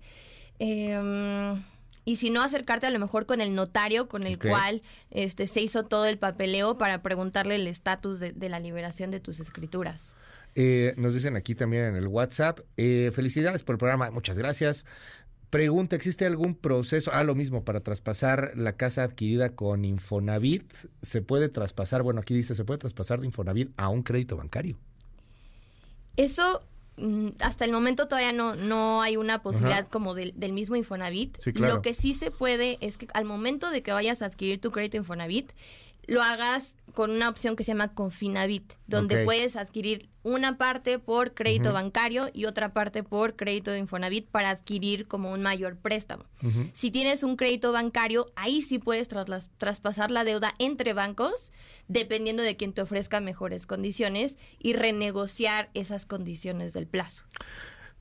Eh, 0.57 1.61
y 2.06 2.17
si 2.17 2.30
no, 2.30 2.42
acercarte 2.42 2.85
a 2.85 2.92
lo 2.92 3.00
mejor 3.00 3.25
con 3.25 3.42
el 3.42 3.56
notario 3.56 4.08
con 4.08 4.24
el 4.24 4.40
cual 4.40 4.84
este, 5.09 5.48
se 5.48 5.61
hizo 5.61 5.84
todo 5.84 6.06
el 6.06 6.19
papeleo 6.19 6.77
para 6.77 7.01
preguntarle 7.01 7.56
el 7.56 7.67
estatus 7.67 8.19
de, 8.19 8.32
de 8.32 8.48
la 8.48 8.59
liberación 8.59 9.11
de 9.11 9.19
tus 9.19 9.40
escrituras. 9.40 10.14
Eh, 10.53 10.93
nos 10.95 11.14
dicen 11.14 11.35
aquí 11.35 11.53
también 11.53 11.84
en 11.84 11.95
el 11.95 12.08
WhatsApp, 12.08 12.59
eh, 12.77 13.11
felicidades 13.14 13.64
por 13.64 13.74
el 13.74 13.80
programa, 13.80 14.09
muchas 14.11 14.38
gracias. 14.38 14.85
Pregunta, 15.50 15.95
¿existe 15.95 16.25
algún 16.25 16.56
proceso? 16.56 17.11
Ah, 17.14 17.24
lo 17.24 17.35
mismo, 17.35 17.66
para 17.66 17.82
traspasar 17.82 18.53
la 18.56 18.77
casa 18.77 19.03
adquirida 19.03 19.50
con 19.56 19.84
Infonavit, 19.84 20.74
¿se 21.01 21.22
puede 21.22 21.50
traspasar? 21.50 22.03
Bueno, 22.03 22.22
aquí 22.22 22.34
dice, 22.34 22.56
¿se 22.56 22.66
puede 22.66 22.77
traspasar 22.77 23.19
de 23.19 23.27
Infonavit 23.27 23.72
a 23.77 23.90
un 23.90 24.03
crédito 24.03 24.38
bancario? 24.38 24.77
Eso 26.17 26.66
hasta 27.40 27.65
el 27.65 27.72
momento 27.72 28.07
todavía 28.07 28.32
no, 28.32 28.56
no 28.56 29.01
hay 29.01 29.17
una 29.17 29.41
posibilidad 29.41 29.80
Ajá. 29.80 29.90
como 29.90 30.14
del, 30.14 30.33
del 30.35 30.53
mismo 30.53 30.75
Infonavit. 30.75 31.38
Sí, 31.40 31.51
claro. 31.51 31.75
Lo 31.75 31.82
que 31.82 31.93
sí 31.93 32.14
se 32.14 32.32
puede 32.32 32.77
es 32.82 32.98
que 32.98 33.07
al 33.14 33.25
momento 33.25 33.69
de 33.69 33.83
que 33.83 33.91
vayas 33.91 34.22
a 34.22 34.25
adquirir 34.25 34.61
tu 34.61 34.72
crédito 34.72 34.98
Infonavit, 34.98 35.51
lo 36.08 36.22
hagas 36.22 36.75
con 36.93 37.11
una 37.11 37.30
opción 37.30 37.56
que 37.56 37.64
se 37.64 37.72
llama 37.72 37.93
Confinavit, 37.93 38.74
donde 38.88 39.25
puedes 39.25 39.56
adquirir 39.56 40.09
una 40.24 40.58
parte 40.58 40.98
por 40.98 41.34
crédito 41.34 41.72
bancario 41.74 42.30
y 42.34 42.45
otra 42.45 42.74
parte 42.74 43.03
por 43.03 43.35
crédito 43.35 43.69
de 43.69 43.80
Infonavit 43.80 44.27
para 44.27 44.50
adquirir 44.50 45.08
como 45.08 45.32
un 45.32 45.42
mayor 45.42 45.77
préstamo. 45.77 46.25
Si 46.74 46.90
tienes 46.90 47.22
un 47.22 47.35
crédito 47.35 47.72
bancario, 47.72 48.32
ahí 48.35 48.61
sí 48.61 48.80
puedes 48.80 49.08
traspasar 49.58 50.09
la 50.09 50.24
deuda 50.24 50.56
entre 50.58 50.93
bancos, 50.93 51.51
dependiendo 51.88 52.42
de 52.43 52.56
quién 52.58 52.74
te 52.74 52.82
ofrezca 52.82 53.19
mejores 53.19 53.67
condiciones 53.67 54.38
y 54.58 54.74
renegociar 54.74 55.69
esas 55.74 56.06
condiciones 56.06 56.74
del 56.74 56.88
plazo. 56.88 57.24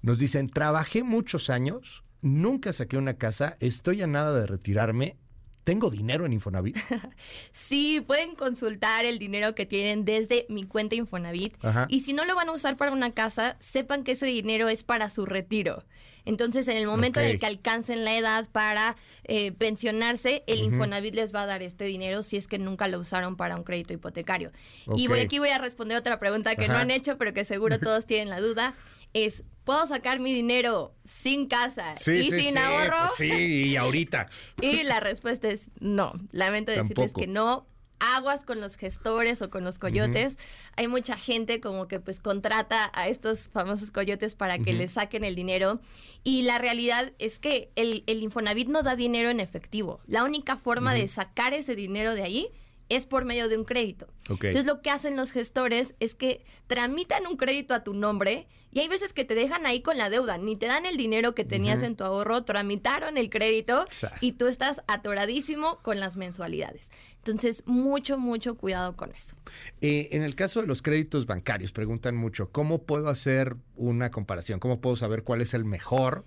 Nos 0.00 0.18
dicen, 0.18 0.48
trabajé 0.48 1.02
muchos 1.02 1.50
años, 1.50 2.04
nunca 2.22 2.72
saqué 2.72 2.96
una 2.96 3.18
casa, 3.18 3.56
estoy 3.60 4.02
a 4.02 4.06
nada 4.06 4.38
de 4.38 4.46
retirarme, 4.46 5.18
tengo 5.64 5.90
dinero 5.90 6.26
en 6.26 6.32
Infonavit. 6.32 6.76
Sí, 7.52 8.02
pueden 8.06 8.34
consultar 8.34 9.04
el 9.04 9.18
dinero 9.18 9.54
que 9.54 9.66
tienen 9.66 10.04
desde 10.04 10.46
mi 10.48 10.64
cuenta 10.64 10.94
Infonavit. 10.94 11.56
Ajá. 11.64 11.86
Y 11.88 12.00
si 12.00 12.12
no 12.12 12.24
lo 12.24 12.34
van 12.34 12.48
a 12.48 12.52
usar 12.52 12.76
para 12.76 12.92
una 12.92 13.12
casa, 13.12 13.56
sepan 13.60 14.04
que 14.04 14.12
ese 14.12 14.26
dinero 14.26 14.68
es 14.68 14.84
para 14.84 15.08
su 15.08 15.24
retiro. 15.24 15.84
Entonces, 16.24 16.68
en 16.68 16.76
el 16.76 16.86
momento 16.86 17.20
en 17.20 17.26
el 17.26 17.38
que 17.38 17.46
alcancen 17.46 18.04
la 18.04 18.16
edad 18.16 18.48
para 18.50 18.96
eh, 19.24 19.52
pensionarse, 19.52 20.42
el. 20.46 20.60
Infonavit 20.60 21.14
les 21.14 21.34
va 21.34 21.42
a 21.42 21.46
dar 21.46 21.62
este 21.62 21.84
dinero 21.84 22.22
si 22.22 22.36
es 22.36 22.46
que 22.46 22.58
nunca 22.58 22.88
lo 22.88 22.98
usaron 22.98 23.36
para 23.36 23.56
un 23.56 23.64
crédito 23.64 23.92
hipotecario. 23.92 24.50
Y 24.96 25.08
voy, 25.08 25.20
aquí 25.20 25.38
voy 25.38 25.50
a 25.50 25.58
responder 25.58 25.96
otra 25.98 26.18
pregunta 26.18 26.56
que 26.56 26.68
no 26.68 26.74
han 26.74 26.90
hecho, 26.90 27.18
pero 27.18 27.34
que 27.34 27.44
seguro 27.44 27.78
todos 27.78 28.06
tienen 28.06 28.30
la 28.30 28.40
duda. 28.40 28.74
Es, 29.12 29.44
¿puedo 29.64 29.86
sacar 29.86 30.20
mi 30.20 30.32
dinero 30.32 30.94
sin 31.04 31.46
casa 31.46 31.94
y 31.94 32.30
sin 32.30 32.58
ahorro? 32.58 33.08
pues 33.16 33.30
sí, 33.30 33.70
y 33.70 33.76
ahorita. 33.76 34.28
Y 34.60 34.82
la 34.84 35.00
respuesta 35.00 35.48
es 35.48 35.70
no. 35.80 36.12
Lamento 36.30 36.72
decirles 36.72 37.12
que 37.12 37.26
no. 37.26 37.66
Aguas 38.00 38.44
con 38.44 38.60
los 38.60 38.76
gestores 38.76 39.40
o 39.40 39.48
con 39.48 39.64
los 39.64 39.78
coyotes. 39.78 40.36
Hay 40.76 40.88
mucha 40.88 41.16
gente 41.16 41.60
como 41.60 41.88
que 41.88 42.00
pues 42.00 42.20
contrata 42.20 42.90
a 42.92 43.08
estos 43.08 43.48
famosos 43.48 43.90
coyotes 43.90 44.34
para 44.34 44.58
que 44.58 44.74
les 44.74 44.92
saquen 44.92 45.24
el 45.24 45.34
dinero. 45.34 45.80
Y 46.22 46.42
la 46.42 46.58
realidad 46.58 47.12
es 47.18 47.38
que 47.38 47.70
el, 47.76 48.04
el 48.06 48.22
Infonavit 48.22 48.68
no 48.68 48.82
da 48.82 48.94
dinero 48.94 49.30
en 49.30 49.40
efectivo. 49.40 50.00
La 50.06 50.24
única 50.24 50.56
forma 50.56 50.92
de 50.92 51.08
sacar 51.08 51.54
ese 51.54 51.76
dinero 51.76 52.14
de 52.14 52.24
ahí 52.24 52.50
es 52.96 53.06
por 53.06 53.24
medio 53.24 53.48
de 53.48 53.58
un 53.58 53.64
crédito. 53.64 54.08
Entonces 54.28 54.66
lo 54.66 54.82
que 54.82 54.90
hacen 54.90 55.16
los 55.16 55.30
gestores 55.30 55.94
es 56.00 56.14
que 56.14 56.44
tramitan 56.66 57.26
un 57.26 57.36
crédito 57.36 57.74
a 57.74 57.84
tu 57.84 57.94
nombre 57.94 58.46
y 58.74 58.80
hay 58.80 58.88
veces 58.88 59.12
que 59.12 59.24
te 59.24 59.36
dejan 59.36 59.66
ahí 59.66 59.82
con 59.82 59.98
la 59.98 60.10
deuda, 60.10 60.36
ni 60.36 60.56
te 60.56 60.66
dan 60.66 60.84
el 60.84 60.96
dinero 60.96 61.32
que 61.34 61.44
tenías 61.44 61.82
en 61.84 61.94
tu 61.94 62.02
ahorro, 62.02 62.42
tramitaron 62.42 63.16
el 63.16 63.30
crédito 63.30 63.86
Sas. 63.92 64.20
y 64.20 64.32
tú 64.32 64.48
estás 64.48 64.82
atoradísimo 64.88 65.78
con 65.82 66.00
las 66.00 66.16
mensualidades. 66.16 66.90
Entonces, 67.18 67.62
mucho, 67.66 68.18
mucho 68.18 68.56
cuidado 68.56 68.96
con 68.96 69.12
eso. 69.14 69.36
Eh, 69.80 70.08
en 70.10 70.22
el 70.22 70.34
caso 70.34 70.60
de 70.60 70.66
los 70.66 70.82
créditos 70.82 71.24
bancarios, 71.24 71.70
preguntan 71.70 72.16
mucho, 72.16 72.50
¿cómo 72.50 72.82
puedo 72.82 73.08
hacer 73.08 73.56
una 73.76 74.10
comparación? 74.10 74.58
¿Cómo 74.58 74.80
puedo 74.80 74.96
saber 74.96 75.22
cuál 75.22 75.40
es 75.40 75.54
el 75.54 75.64
mejor? 75.64 76.24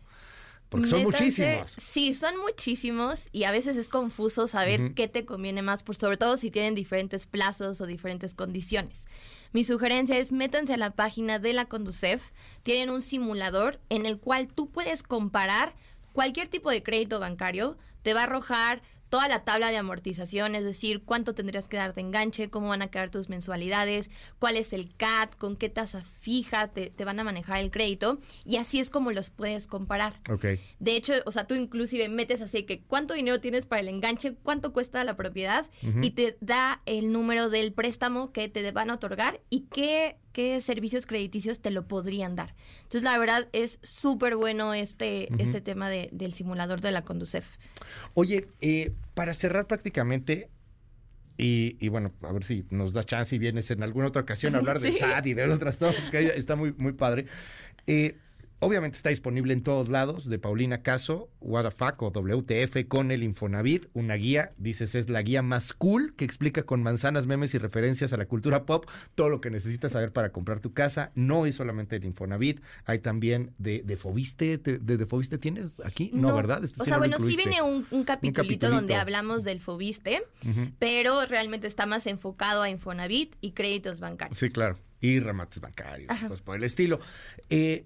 Porque 0.69 0.87
son 0.87 0.99
Métanse- 0.99 1.05
muchísimos. 1.05 1.71
Sí, 1.77 2.13
son 2.13 2.37
muchísimos 2.41 3.29
y 3.31 3.45
a 3.45 3.51
veces 3.51 3.77
es 3.77 3.87
confuso 3.87 4.47
saber 4.47 4.93
qué 4.95 5.07
te 5.07 5.23
conviene 5.25 5.61
más, 5.61 5.81
por 5.81 5.95
sobre 5.95 6.17
todo 6.17 6.35
si 6.35 6.51
tienen 6.51 6.75
diferentes 6.75 7.25
plazos 7.25 7.79
o 7.79 7.85
diferentes 7.85 8.33
condiciones. 8.33 9.05
Mi 9.53 9.63
sugerencia 9.63 10.17
es 10.17 10.33
métanse 10.33 10.73
a 10.73 10.77
la 10.77 10.91
página 10.91 11.39
de 11.39 11.53
la 11.53 11.65
Conducef, 11.65 12.21
tienen 12.63 12.89
un 12.89 13.01
simulador 13.01 13.79
en 13.89 14.05
el 14.05 14.17
cual 14.19 14.47
tú 14.49 14.69
puedes 14.69 15.03
comparar 15.03 15.73
cualquier 16.11 16.49
tipo 16.49 16.69
de 16.69 16.83
crédito 16.83 17.19
bancario, 17.19 17.77
te 18.01 18.13
va 18.13 18.21
a 18.21 18.23
arrojar 18.23 18.81
toda 19.09 19.27
la 19.27 19.43
tabla 19.43 19.69
de 19.71 19.77
amortización, 19.77 20.55
es 20.55 20.63
decir, 20.63 21.01
cuánto 21.03 21.33
tendrías 21.33 21.67
que 21.67 21.77
dar 21.77 21.93
de 21.93 22.01
enganche, 22.01 22.49
cómo 22.49 22.69
van 22.69 22.81
a 22.81 22.87
quedar 22.87 23.09
tus 23.09 23.29
mensualidades, 23.29 24.09
cuál 24.39 24.57
es 24.57 24.73
el 24.73 24.93
CAT, 24.95 25.35
con 25.35 25.55
qué 25.55 25.69
tasa 25.69 26.03
fija 26.19 26.67
te, 26.69 26.89
te 26.89 27.05
van 27.05 27.19
a 27.19 27.23
manejar 27.23 27.59
el 27.59 27.71
crédito, 27.71 28.19
y 28.43 28.57
así 28.57 28.79
es 28.79 28.89
como 28.89 29.11
los 29.11 29.29
puedes 29.29 29.67
comparar. 29.67 30.19
Ok. 30.29 30.45
De 30.79 30.95
hecho, 30.95 31.13
o 31.25 31.31
sea, 31.31 31.47
tú 31.47 31.55
inclusive 31.55 32.09
metes 32.09 32.41
así 32.41 32.63
que 32.63 32.81
cuánto 32.81 33.13
dinero 33.13 33.39
tienes 33.41 33.65
para 33.65 33.81
el 33.81 33.87
enganche, 33.87 34.35
cuánto 34.43 34.73
cuesta 34.73 35.03
la 35.03 35.15
propiedad 35.15 35.65
y 36.01 36.11
te 36.11 36.37
da 36.41 36.81
el 36.85 37.11
número 37.11 37.49
del 37.49 37.73
préstamo 37.73 38.31
que 38.31 38.49
te 38.49 38.71
van 38.71 38.89
a 38.89 38.95
otorgar 38.95 39.41
y 39.49 39.61
qué, 39.71 40.17
qué 40.37 40.61
servicios 40.61 41.07
crediticios 41.07 41.61
te 41.61 41.71
lo 41.71 41.87
podrían 41.87 42.35
dar. 42.35 42.53
Entonces, 42.83 43.01
la 43.01 43.17
verdad 43.17 43.47
es 43.53 43.79
súper 43.81 44.35
bueno 44.35 44.75
este, 44.75 45.29
este 45.41 45.61
tema 45.61 45.89
de- 45.89 46.09
del 46.11 46.31
simulador 46.31 46.79
de 46.79 46.91
la 46.91 47.01
Conducef. 47.03 47.57
Oye, 48.13 48.47
eh, 48.61 48.93
para 49.15 49.33
cerrar 49.33 49.65
prácticamente, 49.65 50.51
y, 51.39 51.75
y 51.79 51.89
bueno, 51.89 52.11
a 52.21 52.31
ver 52.33 52.43
si 52.43 52.65
nos 52.69 52.93
das 52.93 53.07
chance 53.07 53.35
y 53.35 53.39
vienes 53.39 53.71
en 53.71 53.81
alguna 53.81 54.09
otra 54.09 54.21
ocasión 54.21 54.53
a 54.53 54.59
hablar 54.59 54.79
del 54.79 54.93
Sí. 54.93 54.99
SAT 54.99 55.25
y 55.25 55.33
de 55.33 55.43
otras 55.51 55.77
cosas, 55.77 55.95
que 56.11 56.27
está 56.27 56.55
muy, 56.55 56.71
muy 56.73 56.93
padre. 56.93 57.25
Eh, 57.87 58.19
obviamente 58.59 58.97
está 58.97 59.09
disponible 59.09 59.53
en 59.53 59.61
todos 59.63 59.89
lados, 59.89 60.29
de 60.29 60.39
Paulina 60.39 60.81
Caso, 60.81 61.29
WTF 61.41 62.01
o 62.01 62.09
WTF 62.11 62.87
con 62.87 63.11
el 63.11 63.23
Infonavit, 63.23 63.87
una 63.93 64.15
guía, 64.15 64.53
dices, 64.57 64.95
es 64.95 65.09
la 65.09 65.21
guía 65.21 65.41
más 65.41 65.73
cool 65.73 66.13
que 66.15 66.25
explica 66.25 66.63
con 66.63 66.81
manzanas, 66.81 67.25
memes 67.27 67.53
y 67.53 67.57
referencias 67.57 68.13
a 68.13 68.17
la 68.17 68.25
cultura 68.25 68.65
pop 68.65 68.85
todo 69.15 69.29
lo 69.29 69.41
que 69.41 69.49
necesitas 69.49 69.91
saber 69.91 70.11
para 70.11 70.31
comprar 70.31 70.59
tu 70.59 70.73
casa. 70.73 71.11
No 71.15 71.45
es 71.45 71.55
solamente 71.55 71.95
el 71.97 72.05
Infonavit, 72.05 72.61
hay 72.85 72.99
también 72.99 73.53
de, 73.57 73.83
de 73.83 73.97
Fobiste, 73.97 74.57
¿de, 74.57 74.79
de, 74.79 74.97
de 74.97 75.05
Fobiste 75.05 75.37
tienes 75.37 75.79
aquí? 75.83 76.11
No, 76.13 76.35
¿verdad? 76.35 76.63
Este 76.63 76.81
o 76.81 76.85
sea, 76.85 76.97
bueno, 76.97 77.19
sí 77.19 77.35
viene 77.35 77.61
un, 77.61 77.85
un 77.91 78.03
capitulito 78.03 78.41
capitulito. 78.43 78.69
donde 78.71 78.95
hablamos 78.95 79.43
del 79.43 79.61
Fobiste, 79.61 80.23
pero 80.79 81.25
realmente 81.25 81.67
está 81.67 81.85
más 81.85 82.07
enfocado 82.07 82.61
a 82.61 82.69
Infonavit 82.69 83.35
y 83.41 83.51
créditos 83.51 83.99
bancarios. 83.99 84.37
Sí, 84.37 84.49
claro. 84.49 84.77
Y 84.99 85.19
remates 85.19 85.59
bancarios, 85.59 86.09
Ajá. 86.09 86.27
pues 86.27 86.41
por 86.41 86.55
el 86.55 86.63
estilo. 86.63 86.99
Eh, 87.49 87.85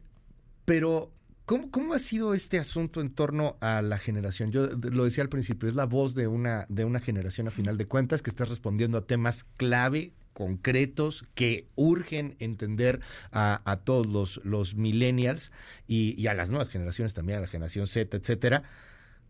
pero, 0.71 1.11
¿cómo, 1.43 1.69
¿cómo 1.69 1.93
ha 1.93 1.99
sido 1.99 2.33
este 2.33 2.57
asunto 2.57 3.01
en 3.01 3.09
torno 3.13 3.57
a 3.59 3.81
la 3.81 3.97
generación? 3.97 4.51
Yo 4.53 4.67
lo 4.67 5.03
decía 5.03 5.21
al 5.21 5.27
principio, 5.27 5.67
es 5.67 5.75
la 5.75 5.83
voz 5.85 6.15
de 6.15 6.27
una, 6.27 6.65
de 6.69 6.85
una 6.85 7.01
generación 7.01 7.49
a 7.49 7.51
final 7.51 7.77
de 7.77 7.87
cuentas 7.87 8.21
que 8.21 8.29
está 8.29 8.45
respondiendo 8.45 8.97
a 8.97 9.05
temas 9.05 9.43
clave 9.57 10.13
concretos 10.31 11.25
que 11.35 11.67
urgen 11.75 12.37
entender 12.39 13.01
a, 13.33 13.61
a 13.69 13.81
todos 13.81 14.07
los, 14.07 14.39
los 14.45 14.75
millennials 14.75 15.51
y, 15.89 16.15
y 16.17 16.27
a 16.27 16.33
las 16.33 16.51
nuevas 16.51 16.69
generaciones 16.69 17.13
también, 17.13 17.39
a 17.39 17.41
la 17.41 17.47
generación 17.47 17.85
Z, 17.85 18.15
etcétera. 18.15 18.63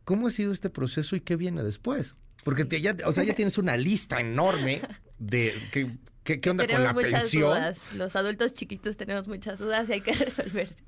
¿Cómo 0.03 0.27
ha 0.27 0.31
sido 0.31 0.51
este 0.51 0.69
proceso 0.69 1.15
y 1.15 1.21
qué 1.21 1.37
viene 1.37 1.63
después? 1.63 2.15
Porque 2.43 2.65
te- 2.65 2.81
ya, 2.81 2.95
o 3.05 3.13
sea, 3.13 3.23
ya 3.23 3.33
tienes 3.33 3.57
una 3.57 3.77
lista 3.77 4.19
enorme 4.19 4.83
de 5.17 5.53
qué, 5.71 5.97
qué, 6.23 6.39
qué 6.39 6.49
onda 6.51 6.67
tenemos 6.67 6.93
con 6.93 6.95
la 6.97 7.01
muchas 7.07 7.21
pensión. 7.21 7.49
dudas. 7.49 7.93
Los 7.95 8.15
adultos 8.15 8.53
chiquitos 8.53 8.95
tenemos 8.95 9.27
muchas 9.27 9.57
dudas 9.57 9.89
y 9.89 9.93
hay 9.93 10.01
que 10.01 10.13
resolverse. 10.27 10.83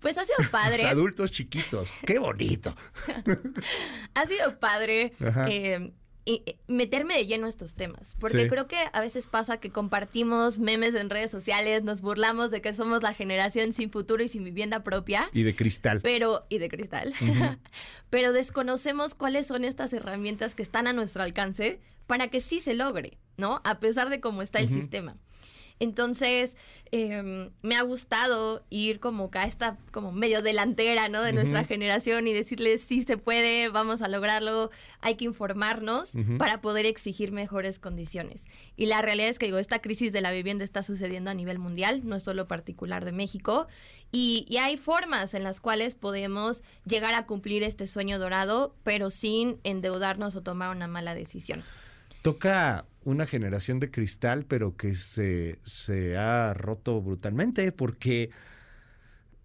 Pues 0.00 0.18
ha 0.18 0.24
sido 0.24 0.36
padre. 0.50 0.82
Los 0.82 0.92
adultos 0.92 1.30
chiquitos. 1.30 1.88
Qué 2.06 2.18
bonito. 2.18 2.74
ha 4.14 4.26
sido 4.26 4.58
padre 4.58 5.12
eh, 5.48 5.92
y- 6.24 6.42
y 6.46 6.56
meterme 6.68 7.14
de 7.14 7.26
lleno 7.26 7.46
a 7.46 7.48
estos 7.48 7.74
temas. 7.74 8.16
Porque 8.20 8.42
Sí. 8.44 8.48
creo 8.48 8.66
que 8.68 8.76
a 8.92 9.00
veces 9.00 9.26
pasa 9.26 9.58
que 9.58 9.70
compartimos 9.70 10.58
memes 10.58 10.94
en 10.94 11.10
redes 11.10 11.30
sociales, 11.30 11.82
nos 11.82 12.00
burlamos 12.00 12.50
de 12.50 12.60
que 12.62 12.72
somos 12.74 13.02
la 13.02 13.12
generación 13.14 13.72
sin 13.72 13.90
futuro 13.90 14.22
y 14.22 14.28
sin 14.28 14.44
vivienda 14.44 14.84
propia. 14.84 15.28
Y 15.32 15.42
de 15.42 15.54
cristal. 15.54 16.00
Pero, 16.02 16.46
y 16.48 16.58
de 16.58 16.68
cristal. 16.68 17.12
Pero 18.10 18.32
desconocemos 18.32 19.14
cuáles 19.14 19.46
son 19.46 19.64
estas 19.64 19.92
herramientas 19.92 20.54
que 20.54 20.62
están 20.62 20.86
a 20.86 20.92
nuestro 20.92 21.22
alcance 21.22 21.80
para 22.06 22.28
que 22.28 22.40
sí 22.40 22.60
se 22.60 22.74
logre, 22.74 23.18
¿no? 23.36 23.60
A 23.64 23.78
pesar 23.80 24.08
de 24.10 24.20
cómo 24.20 24.42
está 24.42 24.58
el 24.58 24.68
sistema. 24.68 25.16
Entonces, 25.82 26.56
eh, 26.92 27.50
me 27.62 27.74
ha 27.74 27.82
gustado 27.82 28.62
ir 28.70 29.00
como 29.00 29.32
a 29.32 29.46
esta 29.46 29.78
como 29.90 30.12
medio 30.12 30.40
delantera, 30.40 31.08
¿no? 31.08 31.22
De 31.22 31.32
nuestra 31.32 31.64
generación 31.64 32.28
y 32.28 32.32
decirles, 32.32 32.82
sí 32.82 33.02
se 33.02 33.16
puede, 33.16 33.68
vamos 33.68 34.00
a 34.00 34.06
lograrlo, 34.06 34.70
hay 35.00 35.16
que 35.16 35.24
informarnos 35.24 36.12
para 36.38 36.60
poder 36.60 36.86
exigir 36.86 37.32
mejores 37.32 37.80
condiciones. 37.80 38.44
Y 38.76 38.86
la 38.86 39.02
realidad 39.02 39.28
es 39.28 39.40
que, 39.40 39.46
digo, 39.46 39.58
esta 39.58 39.80
crisis 39.80 40.12
de 40.12 40.20
la 40.20 40.30
vivienda 40.30 40.62
está 40.62 40.84
sucediendo 40.84 41.32
a 41.32 41.34
nivel 41.34 41.58
mundial, 41.58 42.02
no 42.04 42.14
es 42.14 42.22
solo 42.22 42.46
particular 42.46 43.04
de 43.04 43.10
México, 43.10 43.66
y, 44.12 44.46
y 44.48 44.58
hay 44.58 44.76
formas 44.76 45.34
en 45.34 45.42
las 45.42 45.58
cuales 45.58 45.96
podemos 45.96 46.62
llegar 46.86 47.14
a 47.16 47.26
cumplir 47.26 47.64
este 47.64 47.88
sueño 47.88 48.20
dorado, 48.20 48.76
pero 48.84 49.10
sin 49.10 49.58
endeudarnos 49.64 50.36
o 50.36 50.42
tomar 50.42 50.70
una 50.70 50.86
mala 50.86 51.16
decisión. 51.16 51.64
Toca 52.22 52.84
una 53.04 53.26
generación 53.26 53.80
de 53.80 53.90
cristal, 53.90 54.44
pero 54.46 54.76
que 54.76 54.94
se, 54.94 55.60
se 55.64 56.16
ha 56.16 56.54
roto 56.54 57.00
brutalmente 57.00 57.72
porque, 57.72 58.30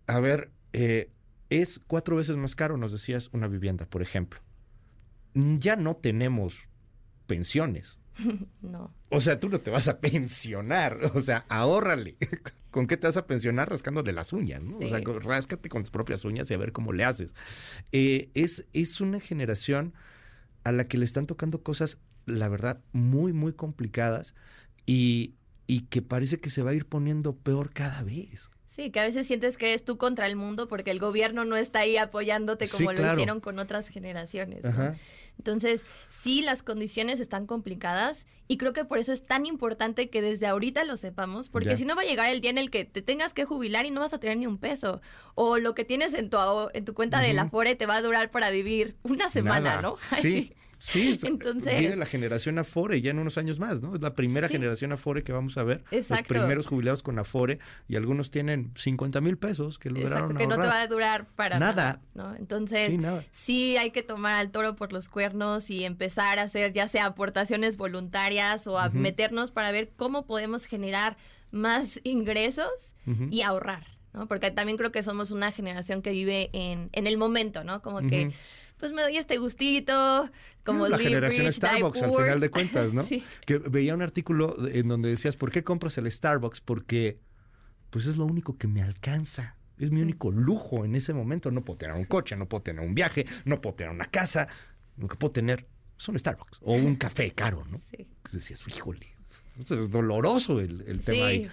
a 0.06 0.20
ver, 0.20 0.52
eh, 0.74 1.12
es 1.50 1.80
cuatro 1.88 2.16
veces 2.16 2.38
más 2.38 2.56
caro, 2.56 2.78
nos 2.78 2.92
decías, 2.92 3.30
una 3.34 3.48
vivienda, 3.48 3.86
por 3.86 4.02
ejemplo. 4.02 4.42
Ya 5.34 5.76
no 5.76 5.96
tenemos 5.96 6.68
pensiones. 7.26 8.00
no. 8.62 8.94
O 9.10 9.20
sea, 9.20 9.40
tú 9.40 9.50
no 9.50 9.60
te 9.60 9.72
vas 9.72 9.88
a 9.88 10.00
pensionar. 10.00 11.00
O 11.16 11.22
sea, 11.22 11.46
ahórrale. 11.50 12.18
¿Con 12.72 12.88
qué 12.88 12.98
te 12.98 13.08
vas 13.08 13.18
a 13.18 13.26
pensionar? 13.26 13.70
Rascándole 13.70 14.14
las 14.14 14.34
uñas, 14.34 14.62
¿no? 14.62 14.78
O 14.78 14.90
sea, 14.90 15.00
ráscate 15.00 15.70
con 15.70 15.82
tus 15.84 15.90
propias 15.90 16.26
uñas 16.26 16.52
y 16.52 16.54
a 16.54 16.58
ver 16.58 16.72
cómo 16.72 16.94
le 16.94 17.06
haces. 17.06 17.34
Eh, 17.92 18.30
es, 18.34 18.66
es 18.74 19.02
una 19.02 19.20
generación 19.20 19.94
a 20.64 20.72
la 20.72 20.88
que 20.88 20.98
le 20.98 21.06
están 21.06 21.26
tocando 21.26 21.64
cosas 21.64 21.98
la 22.28 22.50
verdad, 22.50 22.80
muy, 22.92 23.34
muy 23.34 23.54
complicadas 23.54 24.36
y, 24.86 25.34
y 25.66 25.82
que 25.82 26.02
parece 26.02 26.40
que 26.40 26.50
se 26.50 26.62
va 26.62 26.72
a 26.72 26.74
ir 26.76 26.86
poniendo 26.86 27.36
peor 27.36 27.74
cada 27.74 28.04
vez. 28.04 28.52
Sí, 28.68 28.92
que 28.92 29.00
a 29.00 29.04
veces 29.04 29.26
sientes 29.26 29.58
que 29.58 29.70
eres 29.70 29.84
tú 29.84 29.98
contra 29.98 30.28
el 30.28 30.36
mundo 30.36 30.68
porque 30.68 30.92
el 30.92 31.00
gobierno 31.00 31.46
no 31.46 31.58
está 31.58 31.80
ahí 31.80 31.98
apoyándote 31.98 32.68
como 32.68 32.92
lo 32.92 33.12
hicieron 33.12 33.40
con 33.40 33.58
otras 33.58 33.88
generaciones. 33.88 34.64
Entonces, 35.40 35.84
sí, 36.10 36.44
las 36.44 36.62
condiciones 36.62 37.20
están 37.20 37.48
complicadas 37.48 38.28
y 38.48 38.58
creo 38.58 38.74
que 38.74 38.86
por 38.86 39.00
eso 39.00 39.14
es 39.14 39.26
tan 39.26 39.48
importante 39.48 40.12
que 40.12 40.22
desde 40.22 40.46
ahorita 40.46 40.84
lo 40.84 40.96
sepamos, 40.96 41.50
porque 41.50 41.76
si 41.76 41.86
no 41.86 41.96
va 41.96 42.04
a 42.04 42.06
llegar 42.06 42.30
el 42.30 42.40
día 42.40 42.52
en 42.52 42.60
el 42.60 42.70
que 42.70 42.86
te 42.86 43.02
tengas 43.02 43.34
que 43.34 43.46
jubilar 43.46 43.88
y 43.88 43.92
no 43.92 44.02
vas 44.02 44.14
a 44.14 44.20
tener 44.20 44.38
ni 44.38 44.46
un 44.46 44.60
peso, 44.60 45.02
o 45.34 45.58
lo 45.58 45.74
que 45.74 45.84
tienes 45.84 46.14
en 46.14 46.30
tu, 46.30 46.38
en 46.74 46.86
tu 46.86 46.94
cuenta 46.94 47.20
de 47.20 47.34
la 47.34 47.50
FORE 47.50 47.76
te 47.76 47.88
va 47.88 47.96
a 47.96 48.02
durar 48.04 48.30
para 48.30 48.52
vivir 48.52 48.96
una 49.02 49.30
semana, 49.30 49.82
¿no? 49.82 49.98
Sí. 50.22 50.54
Sí, 50.80 51.20
Entonces, 51.24 51.80
viene 51.80 51.96
la 51.96 52.06
generación 52.06 52.60
Afore 52.60 53.02
ya 53.02 53.12
en 53.12 53.20
unos 53.20 53.38
años 53.38 53.60
más, 53.60 53.82
¿no? 53.82 53.96
Es 53.96 54.02
la 54.02 54.16
primera 54.16 54.48
generación 54.48 54.94
Afore 54.94 55.24
que 55.24 55.32
vamos 55.32 55.58
a 55.58 55.64
ver. 55.64 55.84
Exacto. 55.92 56.34
Los 56.34 56.44
primeros 56.44 56.68
jubilados 56.68 57.04
con 57.04 57.20
Afore 57.20 57.60
y 57.88 57.96
algunos 57.96 58.32
tienen 58.32 58.72
50 58.76 59.22
mil 59.22 59.38
pesos 59.38 59.80
que 59.80 59.90
lograron 59.90 60.32
Exacto, 60.32 60.38
que 60.38 60.48
no 60.48 60.56
te 60.56 60.68
va 60.68 60.82
a 60.82 60.88
durar 60.88 61.28
para 61.36 61.60
nada. 61.60 62.02
¿no? 62.14 62.36
Entonces, 62.36 62.98
sí, 63.32 63.78
hay 63.78 63.92
que 63.92 64.04
tomar 64.04 64.36
al 64.36 64.52
toro 64.52 64.76
por 64.76 64.94
los 64.94 65.10
cuernos 65.10 65.70
y 65.70 65.84
empezar 65.84 66.40
a 66.40 66.44
hacer 66.44 66.74
ya 66.74 66.88
sea 66.88 67.06
aportaciones 67.06 67.78
voluntarias 67.78 68.68
o 68.68 68.78
a 68.78 68.90
meternos 68.90 69.52
para 69.52 69.72
ver 69.72 69.92
cómo 69.96 70.26
podemos 70.26 70.66
generar 70.66 71.18
más 71.52 72.00
ingresos 72.04 72.94
y 73.32 73.42
ahorrar, 73.42 73.88
¿no? 74.14 74.28
Porque 74.28 74.52
también 74.52 74.78
creo 74.78 74.92
que 74.92 75.02
somos 75.02 75.32
una 75.32 75.52
generación 75.52 76.02
que 76.02 76.12
vive 76.12 76.50
en, 76.54 76.90
en 76.92 77.08
el 77.08 77.18
momento, 77.18 77.64
¿no? 77.64 77.82
Como 77.82 78.02
que 78.02 78.34
pues 78.78 78.92
me 78.92 79.02
doy 79.02 79.18
este 79.18 79.38
gustito, 79.38 80.30
como 80.64 80.88
la 80.88 80.98
generación 80.98 81.52
Starbucks 81.52 82.02
al 82.02 82.12
final 82.12 82.40
de 82.40 82.50
cuentas, 82.50 82.94
¿no? 82.94 83.06
Que 83.46 83.58
veía 83.58 83.94
un 83.94 84.02
artículo 84.02 84.56
en 84.68 84.88
donde 84.88 85.10
decías, 85.10 85.36
¿por 85.36 85.52
qué 85.52 85.64
compras 85.64 85.98
el 85.98 86.10
Starbucks? 86.12 86.62
Porque 86.62 87.20
pues 87.90 88.06
es 88.06 88.18
lo 88.18 88.26
único 88.26 88.58
que 88.58 88.68
me 88.68 88.82
alcanza. 88.82 89.56
Es 89.80 89.92
mi 89.92 90.02
único 90.02 90.32
lujo 90.32 90.86
en 90.86 90.96
ese 90.96 91.14
momento. 91.14 91.52
No 91.52 91.64
puedo 91.64 91.78
tener 91.78 91.96
un 91.96 92.06
coche, 92.06 92.36
no 92.36 92.48
puedo 92.48 92.64
tener 92.64 92.84
un 92.84 92.96
viaje, 92.96 93.26
no 93.46 93.62
puedo 93.62 93.76
tener 93.76 93.94
una 93.94 94.06
casa. 94.06 94.48
Lo 94.98 95.08
que 95.08 95.16
puedo 95.16 95.32
tener 95.32 95.68
son 95.98 96.18
Starbucks 96.18 96.60
o 96.62 96.74
un 96.74 96.96
café 96.96 97.32
caro, 97.32 97.64
¿no? 97.70 97.78
Sí. 97.78 98.08
Pues 98.24 98.34
decías, 98.34 98.64
híjole, 98.68 99.08
es 99.60 99.90
doloroso 99.90 100.60
el, 100.60 100.82
el 100.88 101.00
tema 101.00 101.28
ahí. 101.28 101.50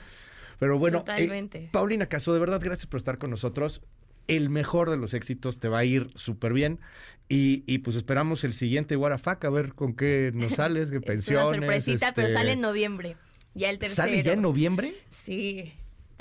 Pero 0.59 0.79
bueno, 0.79 1.05
eh, 1.17 1.69
Paulina 1.73 2.07
Caso, 2.07 2.33
de 2.33 2.41
verdad, 2.41 2.61
gracias 2.63 2.87
por 2.87 2.99
estar 2.99 3.19
con 3.19 3.31
nosotros 3.31 3.83
el 4.29 4.51
mejor 4.51 4.91
de 4.91 4.97
los 4.97 5.15
éxitos, 5.15 5.61
te 5.61 5.69
va 5.69 5.79
a 5.79 5.85
ir 5.85 6.11
súper 6.15 6.53
bien. 6.53 6.81
Y, 7.29 7.79
pues 7.79 7.97
esperamos 7.97 8.45
el 8.45 8.55
siguiente 8.55 8.97
Guarafaca, 8.97 9.49
a 9.49 9.51
ver 9.51 9.75
con 9.75 9.95
qué 9.95 10.31
nos 10.35 10.53
sales, 10.57 10.91
qué 10.91 11.01
pensiones. 11.01 11.49
una 11.49 11.59
sorpresita, 11.59 12.13
pero 12.15 12.29
este 12.29 12.39
sale 12.39 12.53
en 12.53 12.61
noviembre. 12.61 13.17
Ya 13.55 13.71
el 13.71 13.79
tercero. 13.79 14.09
¿Sale 14.09 14.23
ya 14.23 14.33
en 14.33 14.43
noviembre? 14.43 14.95
Sí. 15.11 15.73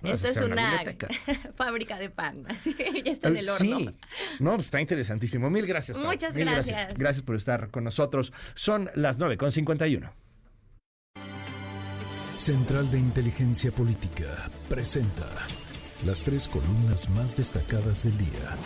Eso 0.04 0.28
es 0.28 0.38
una 0.38 0.84
fábrica 1.56 1.98
de 1.98 2.10
pan, 2.10 2.46
así 2.50 2.76
ya 2.78 3.12
está 3.12 3.30
en 3.30 3.38
el 3.38 3.50
horno. 3.50 3.80
Sí, 3.80 3.90
no, 4.40 4.56
pues 4.56 4.66
está 4.66 4.82
interesantísimo. 4.82 5.50
Mil 5.50 5.66
gracias. 5.66 5.98
Muchas 5.98 6.36
gracias. 6.36 6.68
gracias. 6.68 6.98
Gracias 6.98 7.24
por 7.24 7.36
estar 7.36 7.70
con 7.70 7.86
nosotros. 7.86 8.34
Son 8.54 8.90
las 8.96 9.18
9 9.18 9.38
con 9.38 9.52
51. 9.52 10.14
Central 12.36 12.92
de 12.92 13.00
Inteligencia 13.00 13.72
Política 13.72 14.50
presenta 14.68 15.30
las 16.06 16.24
tres 16.24 16.48
columnas 16.48 17.10
más 17.10 17.36
destacadas 17.36 18.04
del 18.04 18.18
día. 18.18 18.58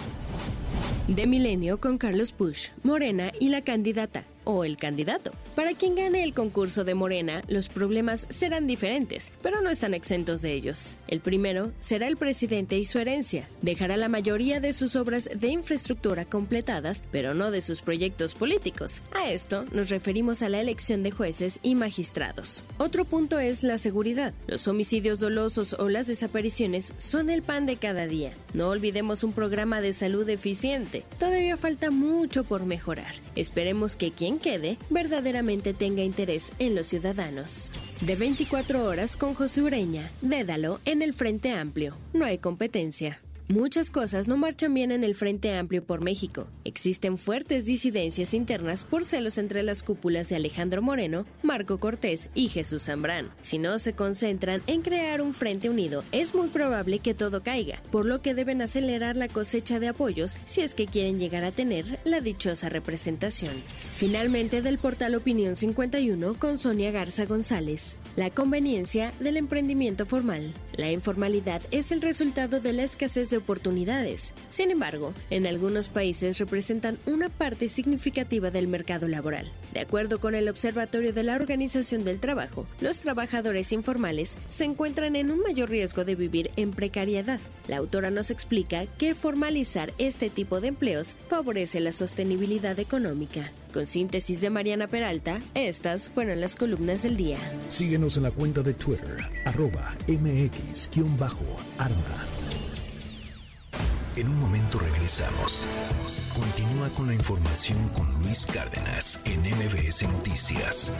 De 1.07 1.27
Milenio 1.27 1.79
con 1.79 1.97
Carlos 1.97 2.31
Push, 2.31 2.69
Morena 2.83 3.31
y 3.39 3.49
la 3.49 3.61
candidata 3.61 4.23
o 4.47 4.63
el 4.63 4.77
candidato. 4.77 5.31
Para 5.55 5.73
quien 5.73 5.95
gane 5.95 6.23
el 6.23 6.33
concurso 6.33 6.85
de 6.85 6.95
Morena, 6.95 7.43
los 7.47 7.67
problemas 7.67 8.25
serán 8.29 8.65
diferentes, 8.65 9.33
pero 9.41 9.61
no 9.61 9.69
están 9.69 9.93
exentos 9.93 10.41
de 10.41 10.53
ellos. 10.53 10.95
El 11.07 11.19
primero 11.19 11.73
será 11.79 12.07
el 12.07 12.15
presidente 12.15 12.77
y 12.77 12.85
su 12.85 12.97
herencia. 12.97 13.49
Dejará 13.61 13.97
la 13.97 14.07
mayoría 14.07 14.61
de 14.61 14.71
sus 14.71 14.95
obras 14.95 15.29
de 15.35 15.49
infraestructura 15.49 16.23
completadas, 16.25 17.03
pero 17.11 17.33
no 17.33 17.51
de 17.51 17.61
sus 17.61 17.81
proyectos 17.81 18.35
políticos. 18.35 19.01
A 19.11 19.29
esto 19.29 19.65
nos 19.73 19.89
referimos 19.89 20.41
a 20.41 20.49
la 20.49 20.61
elección 20.61 21.03
de 21.03 21.11
jueces 21.11 21.59
y 21.61 21.75
magistrados. 21.75 22.63
Otro 22.77 23.03
punto 23.03 23.39
es 23.39 23.63
la 23.63 23.77
seguridad. 23.77 24.33
Los 24.47 24.67
homicidios 24.67 25.19
dolosos 25.19 25.75
o 25.77 25.89
las 25.89 26.07
desapariciones 26.07 26.93
son 26.97 27.29
el 27.29 27.43
pan 27.43 27.65
de 27.65 27.75
cada 27.75 28.07
día. 28.07 28.31
No 28.53 28.69
olvidemos 28.69 29.23
un 29.23 29.33
programa 29.33 29.81
de 29.81 29.93
salud 29.93 30.27
eficiente. 30.29 31.05
Todavía 31.19 31.57
falta 31.57 31.91
mucho 31.91 32.43
por 32.43 32.65
mejorar. 32.65 33.13
Esperemos 33.35 33.95
que 33.95 34.11
quien 34.11 34.39
quede 34.39 34.77
verdaderamente 34.89 35.73
tenga 35.73 36.03
interés 36.03 36.53
en 36.59 36.75
los 36.75 36.87
ciudadanos. 36.87 37.71
De 38.01 38.15
24 38.15 38.85
horas 38.85 39.17
con 39.17 39.33
José 39.33 39.61
Ureña, 39.61 40.11
Dédalo 40.21 40.79
en 40.85 41.01
el 41.01 41.13
Frente 41.13 41.51
Amplio. 41.51 41.95
No 42.13 42.25
hay 42.25 42.37
competencia. 42.37 43.21
Muchas 43.49 43.91
cosas 43.91 44.27
no 44.27 44.35
marchan 44.35 44.73
bien 44.73 44.91
en 44.91 45.05
el 45.05 45.15
Frente 45.15 45.55
Amplio 45.55 45.81
por 45.81 46.03
México. 46.03 46.49
Existen 46.65 47.17
fuertes 47.17 47.63
disidencias 47.63 48.33
internas 48.33 48.83
por 48.83 49.05
celos 49.05 49.37
entre 49.37 49.63
las 49.63 49.83
cúpulas 49.83 50.27
de 50.27 50.35
Alejandro 50.35 50.81
Moreno, 50.81 51.25
Marco 51.43 51.79
Cortés 51.79 52.29
y 52.35 52.49
Jesús 52.49 52.83
Zambrán. 52.83 53.31
Si 53.39 53.57
no 53.57 53.79
se 53.79 53.93
concentran 53.93 54.61
en 54.67 54.81
crear 54.81 55.21
un 55.21 55.33
frente 55.33 55.69
unido, 55.69 56.03
es 56.11 56.35
muy 56.35 56.49
probable 56.49 56.99
que 56.99 57.13
todo 57.13 57.41
caiga, 57.41 57.81
por 57.89 58.05
lo 58.05 58.21
que 58.21 58.33
deben 58.33 58.61
acelerar 58.61 59.15
la 59.15 59.29
cosecha 59.29 59.79
de 59.79 59.87
apoyos 59.87 60.39
si 60.43 60.59
es 60.59 60.75
que 60.75 60.85
quieren 60.85 61.17
llegar 61.17 61.45
a 61.45 61.53
tener 61.53 62.01
la 62.03 62.19
dichosa 62.19 62.67
representación. 62.67 63.55
Finalmente, 63.55 64.61
del 64.61 64.77
portal 64.77 65.15
Opinión 65.15 65.55
51 65.55 66.37
con 66.37 66.57
Sonia 66.57 66.91
Garza 66.91 67.25
González. 67.25 67.97
La 68.17 68.29
conveniencia 68.29 69.13
del 69.21 69.37
emprendimiento 69.37 70.05
formal. 70.05 70.53
La 70.77 70.91
informalidad 70.91 71.63
es 71.71 71.91
el 71.91 72.03
resultado 72.03 72.59
de 72.59 72.71
la 72.71 72.83
escasez 72.83 73.31
de 73.31 73.37
oportunidades. 73.37 74.35
Sin 74.47 74.69
embargo, 74.69 75.15
en 75.31 75.47
algunos 75.47 75.89
países 75.89 76.37
representan 76.37 76.99
una 77.07 77.29
parte 77.29 77.67
significativa 77.67 78.51
del 78.51 78.67
mercado 78.67 79.07
laboral. 79.07 79.51
De 79.73 79.79
acuerdo 79.79 80.19
con 80.19 80.35
el 80.35 80.47
Observatorio 80.47 81.13
de 81.13 81.23
la 81.23 81.35
Organización 81.35 82.03
del 82.03 82.19
Trabajo, 82.19 82.67
los 82.79 82.99
trabajadores 82.99 83.71
informales 83.71 84.37
se 84.49 84.65
encuentran 84.65 85.15
en 85.15 85.31
un 85.31 85.39
mayor 85.39 85.71
riesgo 85.71 86.05
de 86.05 86.13
vivir 86.13 86.51
en 86.57 86.71
precariedad. 86.71 87.39
La 87.67 87.77
autora 87.77 88.11
nos 88.11 88.29
explica 88.29 88.85
que 88.85 89.15
formalizar 89.15 89.93
este 89.97 90.29
tipo 90.29 90.61
de 90.61 90.67
empleos 90.67 91.15
favorece 91.27 91.79
la 91.79 91.91
sostenibilidad 91.91 92.79
económica. 92.79 93.51
Con 93.77 93.85
síntesis 93.85 94.41
de 94.41 94.49
Mariana 94.49 94.87
Peralta, 94.87 95.39
estas 95.53 96.09
fueron 96.09 96.41
las 96.41 96.55
columnas 96.55 97.03
del 97.03 97.15
día. 97.15 97.37
Síguenos 97.67 98.17
en 98.17 98.23
la 98.23 98.31
cuenta 98.31 98.63
de 98.63 98.73
Twitter, 98.73 99.23
arroba 99.45 99.95
mx-arma. 100.07 101.35
En 104.15 104.29
un 104.29 104.39
momento 104.39 104.79
regresamos. 104.79 105.67
Continúa 106.33 106.89
con 106.89 107.05
la 107.05 107.13
información 107.13 107.87
con 107.89 108.11
Luis 108.23 108.47
Cárdenas 108.47 109.19
en 109.25 109.41
MBS 109.41 110.07
Noticias. 110.11 110.91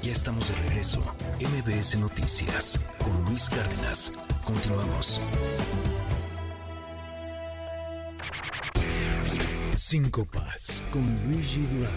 Ya 0.00 0.12
estamos 0.12 0.48
de 0.48 0.54
regreso. 0.68 1.00
MBS 1.40 1.98
Noticias 1.98 2.78
con 2.98 3.24
Luis 3.24 3.50
Cárdenas. 3.50 4.12
Continuamos. 4.44 5.20
Cinco 9.76 10.24
Paz 10.24 10.82
con 10.92 11.02
Luigi 11.26 11.60
Durán. 11.66 11.92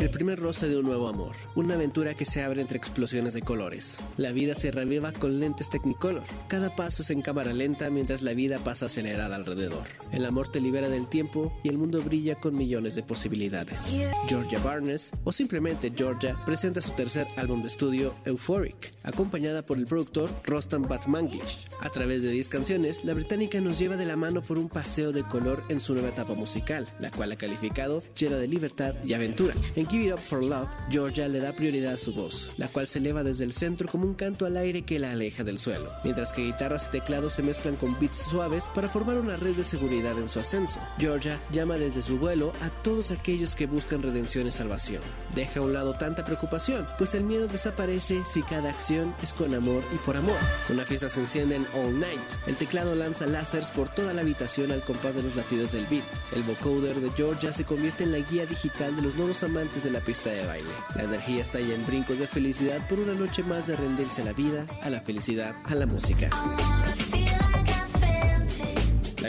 El 0.00 0.08
primer 0.08 0.40
roce 0.40 0.66
de 0.66 0.78
un 0.78 0.86
nuevo 0.86 1.08
amor, 1.08 1.36
una 1.54 1.74
aventura 1.74 2.14
que 2.14 2.24
se 2.24 2.42
abre 2.42 2.62
entre 2.62 2.78
explosiones 2.78 3.34
de 3.34 3.42
colores. 3.42 3.98
La 4.16 4.32
vida 4.32 4.54
se 4.54 4.70
reviva 4.70 5.12
con 5.12 5.38
lentes 5.38 5.68
Technicolor. 5.68 6.24
Cada 6.48 6.74
paso 6.74 7.02
es 7.02 7.10
en 7.10 7.20
cámara 7.20 7.52
lenta 7.52 7.90
mientras 7.90 8.22
la 8.22 8.32
vida 8.32 8.60
pasa 8.60 8.86
acelerada 8.86 9.36
alrededor. 9.36 9.84
El 10.10 10.24
amor 10.24 10.48
te 10.48 10.62
libera 10.62 10.88
del 10.88 11.06
tiempo 11.06 11.52
y 11.62 11.68
el 11.68 11.76
mundo 11.76 12.00
brilla 12.00 12.34
con 12.36 12.56
millones 12.56 12.94
de 12.94 13.02
posibilidades. 13.02 14.00
Georgia 14.26 14.58
Barnes, 14.60 15.10
o 15.24 15.32
simplemente 15.32 15.92
Georgia, 15.94 16.42
presenta 16.46 16.80
su 16.80 16.92
tercer 16.92 17.26
álbum 17.36 17.60
de 17.60 17.68
estudio, 17.68 18.14
Euphoric, 18.24 18.94
acompañada 19.02 19.66
por 19.66 19.76
el 19.76 19.84
productor 19.84 20.30
Rostam 20.44 20.88
Batmanglish. 20.88 21.66
A 21.82 21.90
través 21.90 22.22
de 22.22 22.30
10 22.30 22.48
canciones, 22.48 23.04
la 23.04 23.12
británica 23.12 23.60
nos 23.60 23.78
lleva 23.78 23.96
de 23.96 24.06
la 24.06 24.16
mano 24.16 24.40
por 24.40 24.56
un 24.56 24.70
paseo 24.70 25.12
de 25.12 25.24
color 25.24 25.62
en 25.68 25.78
su 25.78 25.92
nueva 25.92 26.08
etapa 26.08 26.32
musical, 26.32 26.88
la 27.00 27.10
cual 27.10 27.32
ha 27.32 27.36
calificado 27.36 28.02
llena 28.16 28.38
de 28.38 28.48
libertad 28.48 28.94
y 29.04 29.12
aventura. 29.12 29.54
En 29.76 29.89
Give 29.90 30.04
It 30.04 30.12
Up 30.12 30.20
for 30.20 30.44
Love, 30.44 30.68
Georgia 30.88 31.26
le 31.26 31.40
da 31.40 31.52
prioridad 31.52 31.94
a 31.94 31.98
su 31.98 32.12
voz, 32.12 32.52
la 32.58 32.68
cual 32.68 32.86
se 32.86 33.00
eleva 33.00 33.24
desde 33.24 33.42
el 33.42 33.52
centro 33.52 33.88
como 33.88 34.04
un 34.04 34.14
canto 34.14 34.46
al 34.46 34.56
aire 34.56 34.82
que 34.82 35.00
la 35.00 35.10
aleja 35.10 35.42
del 35.42 35.58
suelo, 35.58 35.90
mientras 36.04 36.32
que 36.32 36.44
guitarras 36.44 36.86
y 36.86 36.90
teclados 36.90 37.32
se 37.32 37.42
mezclan 37.42 37.74
con 37.74 37.98
beats 37.98 38.28
suaves 38.30 38.70
para 38.72 38.88
formar 38.88 39.18
una 39.18 39.36
red 39.36 39.56
de 39.56 39.64
seguridad 39.64 40.16
en 40.16 40.28
su 40.28 40.38
ascenso. 40.38 40.78
Georgia 40.96 41.40
llama 41.50 41.76
desde 41.76 42.02
su 42.02 42.18
vuelo 42.18 42.52
a 42.60 42.70
todos 42.70 43.10
aquellos 43.10 43.56
que 43.56 43.66
buscan 43.66 44.00
redención 44.00 44.46
y 44.46 44.52
salvación. 44.52 45.02
Deja 45.34 45.58
a 45.58 45.64
un 45.64 45.72
lado 45.72 45.94
tanta 45.94 46.24
preocupación, 46.24 46.86
pues 46.96 47.16
el 47.16 47.24
miedo 47.24 47.48
desaparece 47.48 48.24
si 48.24 48.42
cada 48.44 48.70
acción 48.70 49.12
es 49.24 49.32
con 49.32 49.52
amor 49.56 49.82
y 49.92 49.96
por 50.06 50.16
amor. 50.16 50.38
Una 50.68 50.84
fiesta 50.84 51.08
se 51.08 51.18
enciende 51.18 51.56
en 51.56 51.66
All 51.74 51.98
Night. 51.98 52.20
El 52.46 52.56
teclado 52.56 52.94
lanza 52.94 53.26
láseres 53.26 53.72
por 53.72 53.88
toda 53.88 54.14
la 54.14 54.20
habitación 54.20 54.70
al 54.70 54.84
compás 54.84 55.16
de 55.16 55.24
los 55.24 55.34
latidos 55.34 55.72
del 55.72 55.86
beat. 55.86 56.04
El 56.32 56.44
vocoder 56.44 57.00
de 57.00 57.10
Georgia 57.16 57.52
se 57.52 57.64
convierte 57.64 58.04
en 58.04 58.12
la 58.12 58.18
guía 58.18 58.46
digital 58.46 58.94
de 58.94 59.02
los 59.02 59.16
nuevos 59.16 59.42
amantes 59.42 59.79
de 59.84 59.90
la 59.90 60.00
pista 60.00 60.30
de 60.30 60.46
baile. 60.46 60.70
La 60.94 61.04
energía 61.04 61.40
está 61.40 61.60
ya 61.60 61.74
en 61.74 61.86
brincos 61.86 62.18
de 62.18 62.26
felicidad 62.26 62.86
por 62.88 62.98
una 62.98 63.14
noche 63.14 63.42
más 63.42 63.66
de 63.66 63.76
rendirse 63.76 64.22
a 64.22 64.24
la 64.24 64.32
vida, 64.32 64.66
a 64.82 64.90
la 64.90 65.00
felicidad, 65.00 65.54
a 65.64 65.74
la 65.74 65.86
música. 65.86 66.30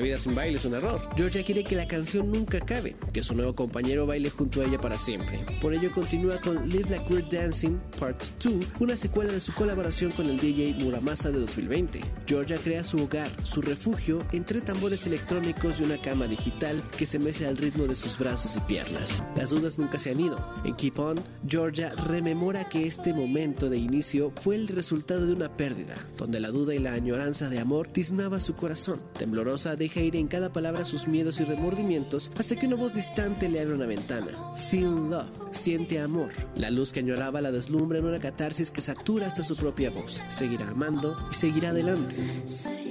Vida 0.01 0.17
sin 0.17 0.33
baile 0.33 0.57
es 0.57 0.65
un 0.65 0.73
error. 0.73 0.99
Georgia 1.15 1.43
quiere 1.43 1.63
que 1.63 1.75
la 1.75 1.87
canción 1.87 2.31
nunca 2.31 2.57
acabe, 2.57 2.95
que 3.13 3.21
su 3.21 3.35
nuevo 3.35 3.53
compañero 3.53 4.07
baile 4.07 4.31
junto 4.31 4.61
a 4.61 4.65
ella 4.65 4.81
para 4.81 4.97
siempre. 4.97 5.39
Por 5.61 5.73
ello 5.73 5.91
continúa 5.91 6.41
con 6.41 6.67
Live 6.67 6.89
Like 6.89 7.13
We're 7.13 7.27
Dancing 7.29 7.79
Part 7.99 8.19
2, 8.43 8.65
una 8.79 8.95
secuela 8.95 9.31
de 9.31 9.39
su 9.39 9.53
colaboración 9.53 10.11
con 10.11 10.27
el 10.27 10.39
DJ 10.39 10.75
Muramasa 10.79 11.29
de 11.29 11.39
2020. 11.39 12.01
Georgia 12.25 12.57
crea 12.57 12.83
su 12.83 13.03
hogar, 13.03 13.29
su 13.43 13.61
refugio, 13.61 14.25
entre 14.31 14.61
tambores 14.61 15.05
electrónicos 15.05 15.79
y 15.79 15.83
una 15.83 16.01
cama 16.01 16.27
digital 16.27 16.81
que 16.97 17.05
se 17.05 17.19
mece 17.19 17.45
al 17.45 17.57
ritmo 17.57 17.85
de 17.85 17.95
sus 17.95 18.17
brazos 18.17 18.57
y 18.57 18.59
piernas. 18.61 19.23
Las 19.35 19.51
dudas 19.51 19.77
nunca 19.77 19.99
se 19.99 20.11
han 20.11 20.19
ido. 20.19 20.43
En 20.63 20.75
Keep 20.75 20.97
On, 20.97 21.19
Georgia 21.47 21.89
rememora 22.07 22.67
que 22.67 22.87
este 22.87 23.13
momento 23.13 23.69
de 23.69 23.77
inicio 23.77 24.31
fue 24.31 24.55
el 24.55 24.67
resultado 24.67 25.27
de 25.27 25.33
una 25.33 25.55
pérdida, 25.55 25.95
donde 26.17 26.39
la 26.39 26.49
duda 26.49 26.73
y 26.73 26.79
la 26.79 26.93
añoranza 26.93 27.49
de 27.49 27.59
amor 27.59 27.87
tiznaba 27.87 28.39
su 28.39 28.55
corazón. 28.55 28.99
Temblorosa 29.19 29.75
deja 29.91 30.05
ir 30.05 30.15
en 30.15 30.27
cada 30.27 30.53
palabra 30.53 30.85
sus 30.85 31.07
miedos 31.07 31.41
y 31.41 31.43
remordimientos 31.43 32.31
hasta 32.37 32.55
que 32.55 32.65
una 32.65 32.77
voz 32.77 32.95
distante 32.95 33.49
le 33.49 33.59
abre 33.59 33.75
una 33.75 33.85
ventana. 33.85 34.31
Feel 34.55 35.09
love, 35.09 35.29
siente 35.51 35.99
amor. 35.99 36.31
La 36.55 36.69
luz 36.69 36.93
que 36.93 37.01
añoraba 37.01 37.41
la 37.41 37.51
deslumbra 37.51 37.99
en 37.99 38.05
una 38.05 38.19
catarsis 38.19 38.71
que 38.71 38.79
satura 38.79 39.27
hasta 39.27 39.43
su 39.43 39.57
propia 39.57 39.89
voz. 39.89 40.21
Seguirá 40.29 40.69
amando 40.69 41.17
y 41.29 41.35
seguirá 41.35 41.69
adelante. 41.71 42.15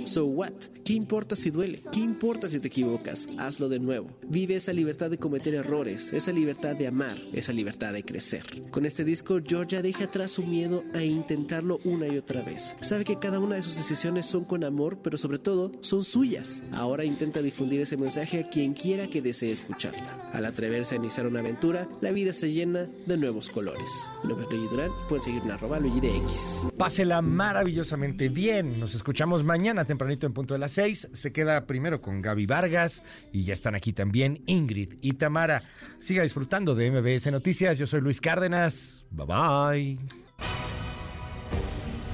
So 0.05 0.27
what? 0.27 0.53
¿Qué 0.85 0.95
importa 0.95 1.37
si 1.37 1.51
duele? 1.51 1.81
¿Qué 1.93 2.01
importa 2.01 2.49
si 2.49 2.59
te 2.59 2.69
equivocas? 2.69 3.29
Hazlo 3.39 3.69
de 3.69 3.79
nuevo. 3.79 4.09
Vive 4.29 4.57
esa 4.57 4.73
libertad 4.73 5.11
de 5.11 5.19
cometer 5.19 5.55
errores, 5.55 6.13
esa 6.13 6.33
libertad 6.33 6.75
de 6.75 6.89
amar, 6.89 7.17
esa 7.33 7.53
libertad 7.53 7.93
de 7.93 8.03
crecer. 8.03 8.43
Con 8.71 8.85
este 8.85 9.05
disco, 9.05 9.39
Georgia 9.47 9.83
deja 9.83 10.05
atrás 10.05 10.33
su 10.33 10.43
miedo 10.43 10.83
a 10.95 11.03
intentarlo 11.03 11.79
una 11.85 12.09
y 12.09 12.19
otra 12.19 12.43
vez. 12.43 12.75
Sabe 12.81 13.05
que 13.05 13.19
cada 13.19 13.39
una 13.39 13.55
de 13.55 13.63
sus 13.63 13.77
decisiones 13.77 14.27
son 14.27 14.45
con 14.45 14.65
amor, 14.65 14.99
pero 15.01 15.17
sobre 15.17 15.39
todo 15.39 15.71
son 15.81 16.03
suyas. 16.03 16.65
Ahora 16.73 16.90
intenta 17.05 17.41
difundir 17.41 17.81
ese 17.81 17.97
mensaje 17.97 18.41
a 18.41 18.49
quien 18.49 18.75
quiera 18.75 19.07
que 19.07 19.23
desee 19.23 19.53
escucharla. 19.53 20.31
Al 20.33 20.45
atreverse 20.45 20.95
a 20.95 20.99
iniciar 20.99 21.27
una 21.27 21.41
aventura, 21.41 21.89
la 22.01 22.11
vida 22.11 22.33
se 22.33 22.53
llena 22.53 22.89
de 23.07 23.17
nuevos 23.17 23.49
colores. 23.51 24.09
Mi 24.23 24.31
nombre 24.31 24.47
es 24.47 24.53
Luigi 24.53 24.69
Durán, 24.69 24.91
pueden 25.09 25.25
seguirme 25.25 25.47
en 25.47 25.53
arroba 25.53 25.79
Luigi 25.79 26.01
de 26.01 26.17
X. 26.17 26.69
Pásela 26.77 27.23
maravillosamente 27.23 28.29
bien. 28.29 28.81
Nos 28.81 28.95
escuchamos 28.95 29.45
mañana 29.45 29.85
tempranito 29.85 30.27
en 30.27 30.33
punto 30.33 30.55
de 30.55 30.61
las 30.61 30.73
6. 30.73 31.09
Se 31.13 31.33
queda 31.33 31.67
primero 31.67 32.01
con 32.01 32.21
Gaby 32.21 32.47
Vargas 32.47 33.03
y 33.33 33.45
ya 33.45 33.53
están 33.53 33.75
aquí 33.75 33.93
también 33.93 34.43
Ingrid 34.47 34.95
y 35.01 35.13
Tamara. 35.13 35.63
Siga 36.01 36.23
disfrutando 36.23 36.75
de 36.75 36.91
MBS 36.91 37.31
Noticias. 37.31 37.79
Yo 37.79 37.87
soy 37.87 38.01
Luis 38.01 38.21
Cárdenas. 38.21 39.05
Bye 39.11 39.27
bye. 39.27 39.99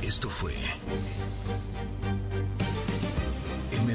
Esto 0.03 0.29
fue 0.29 0.53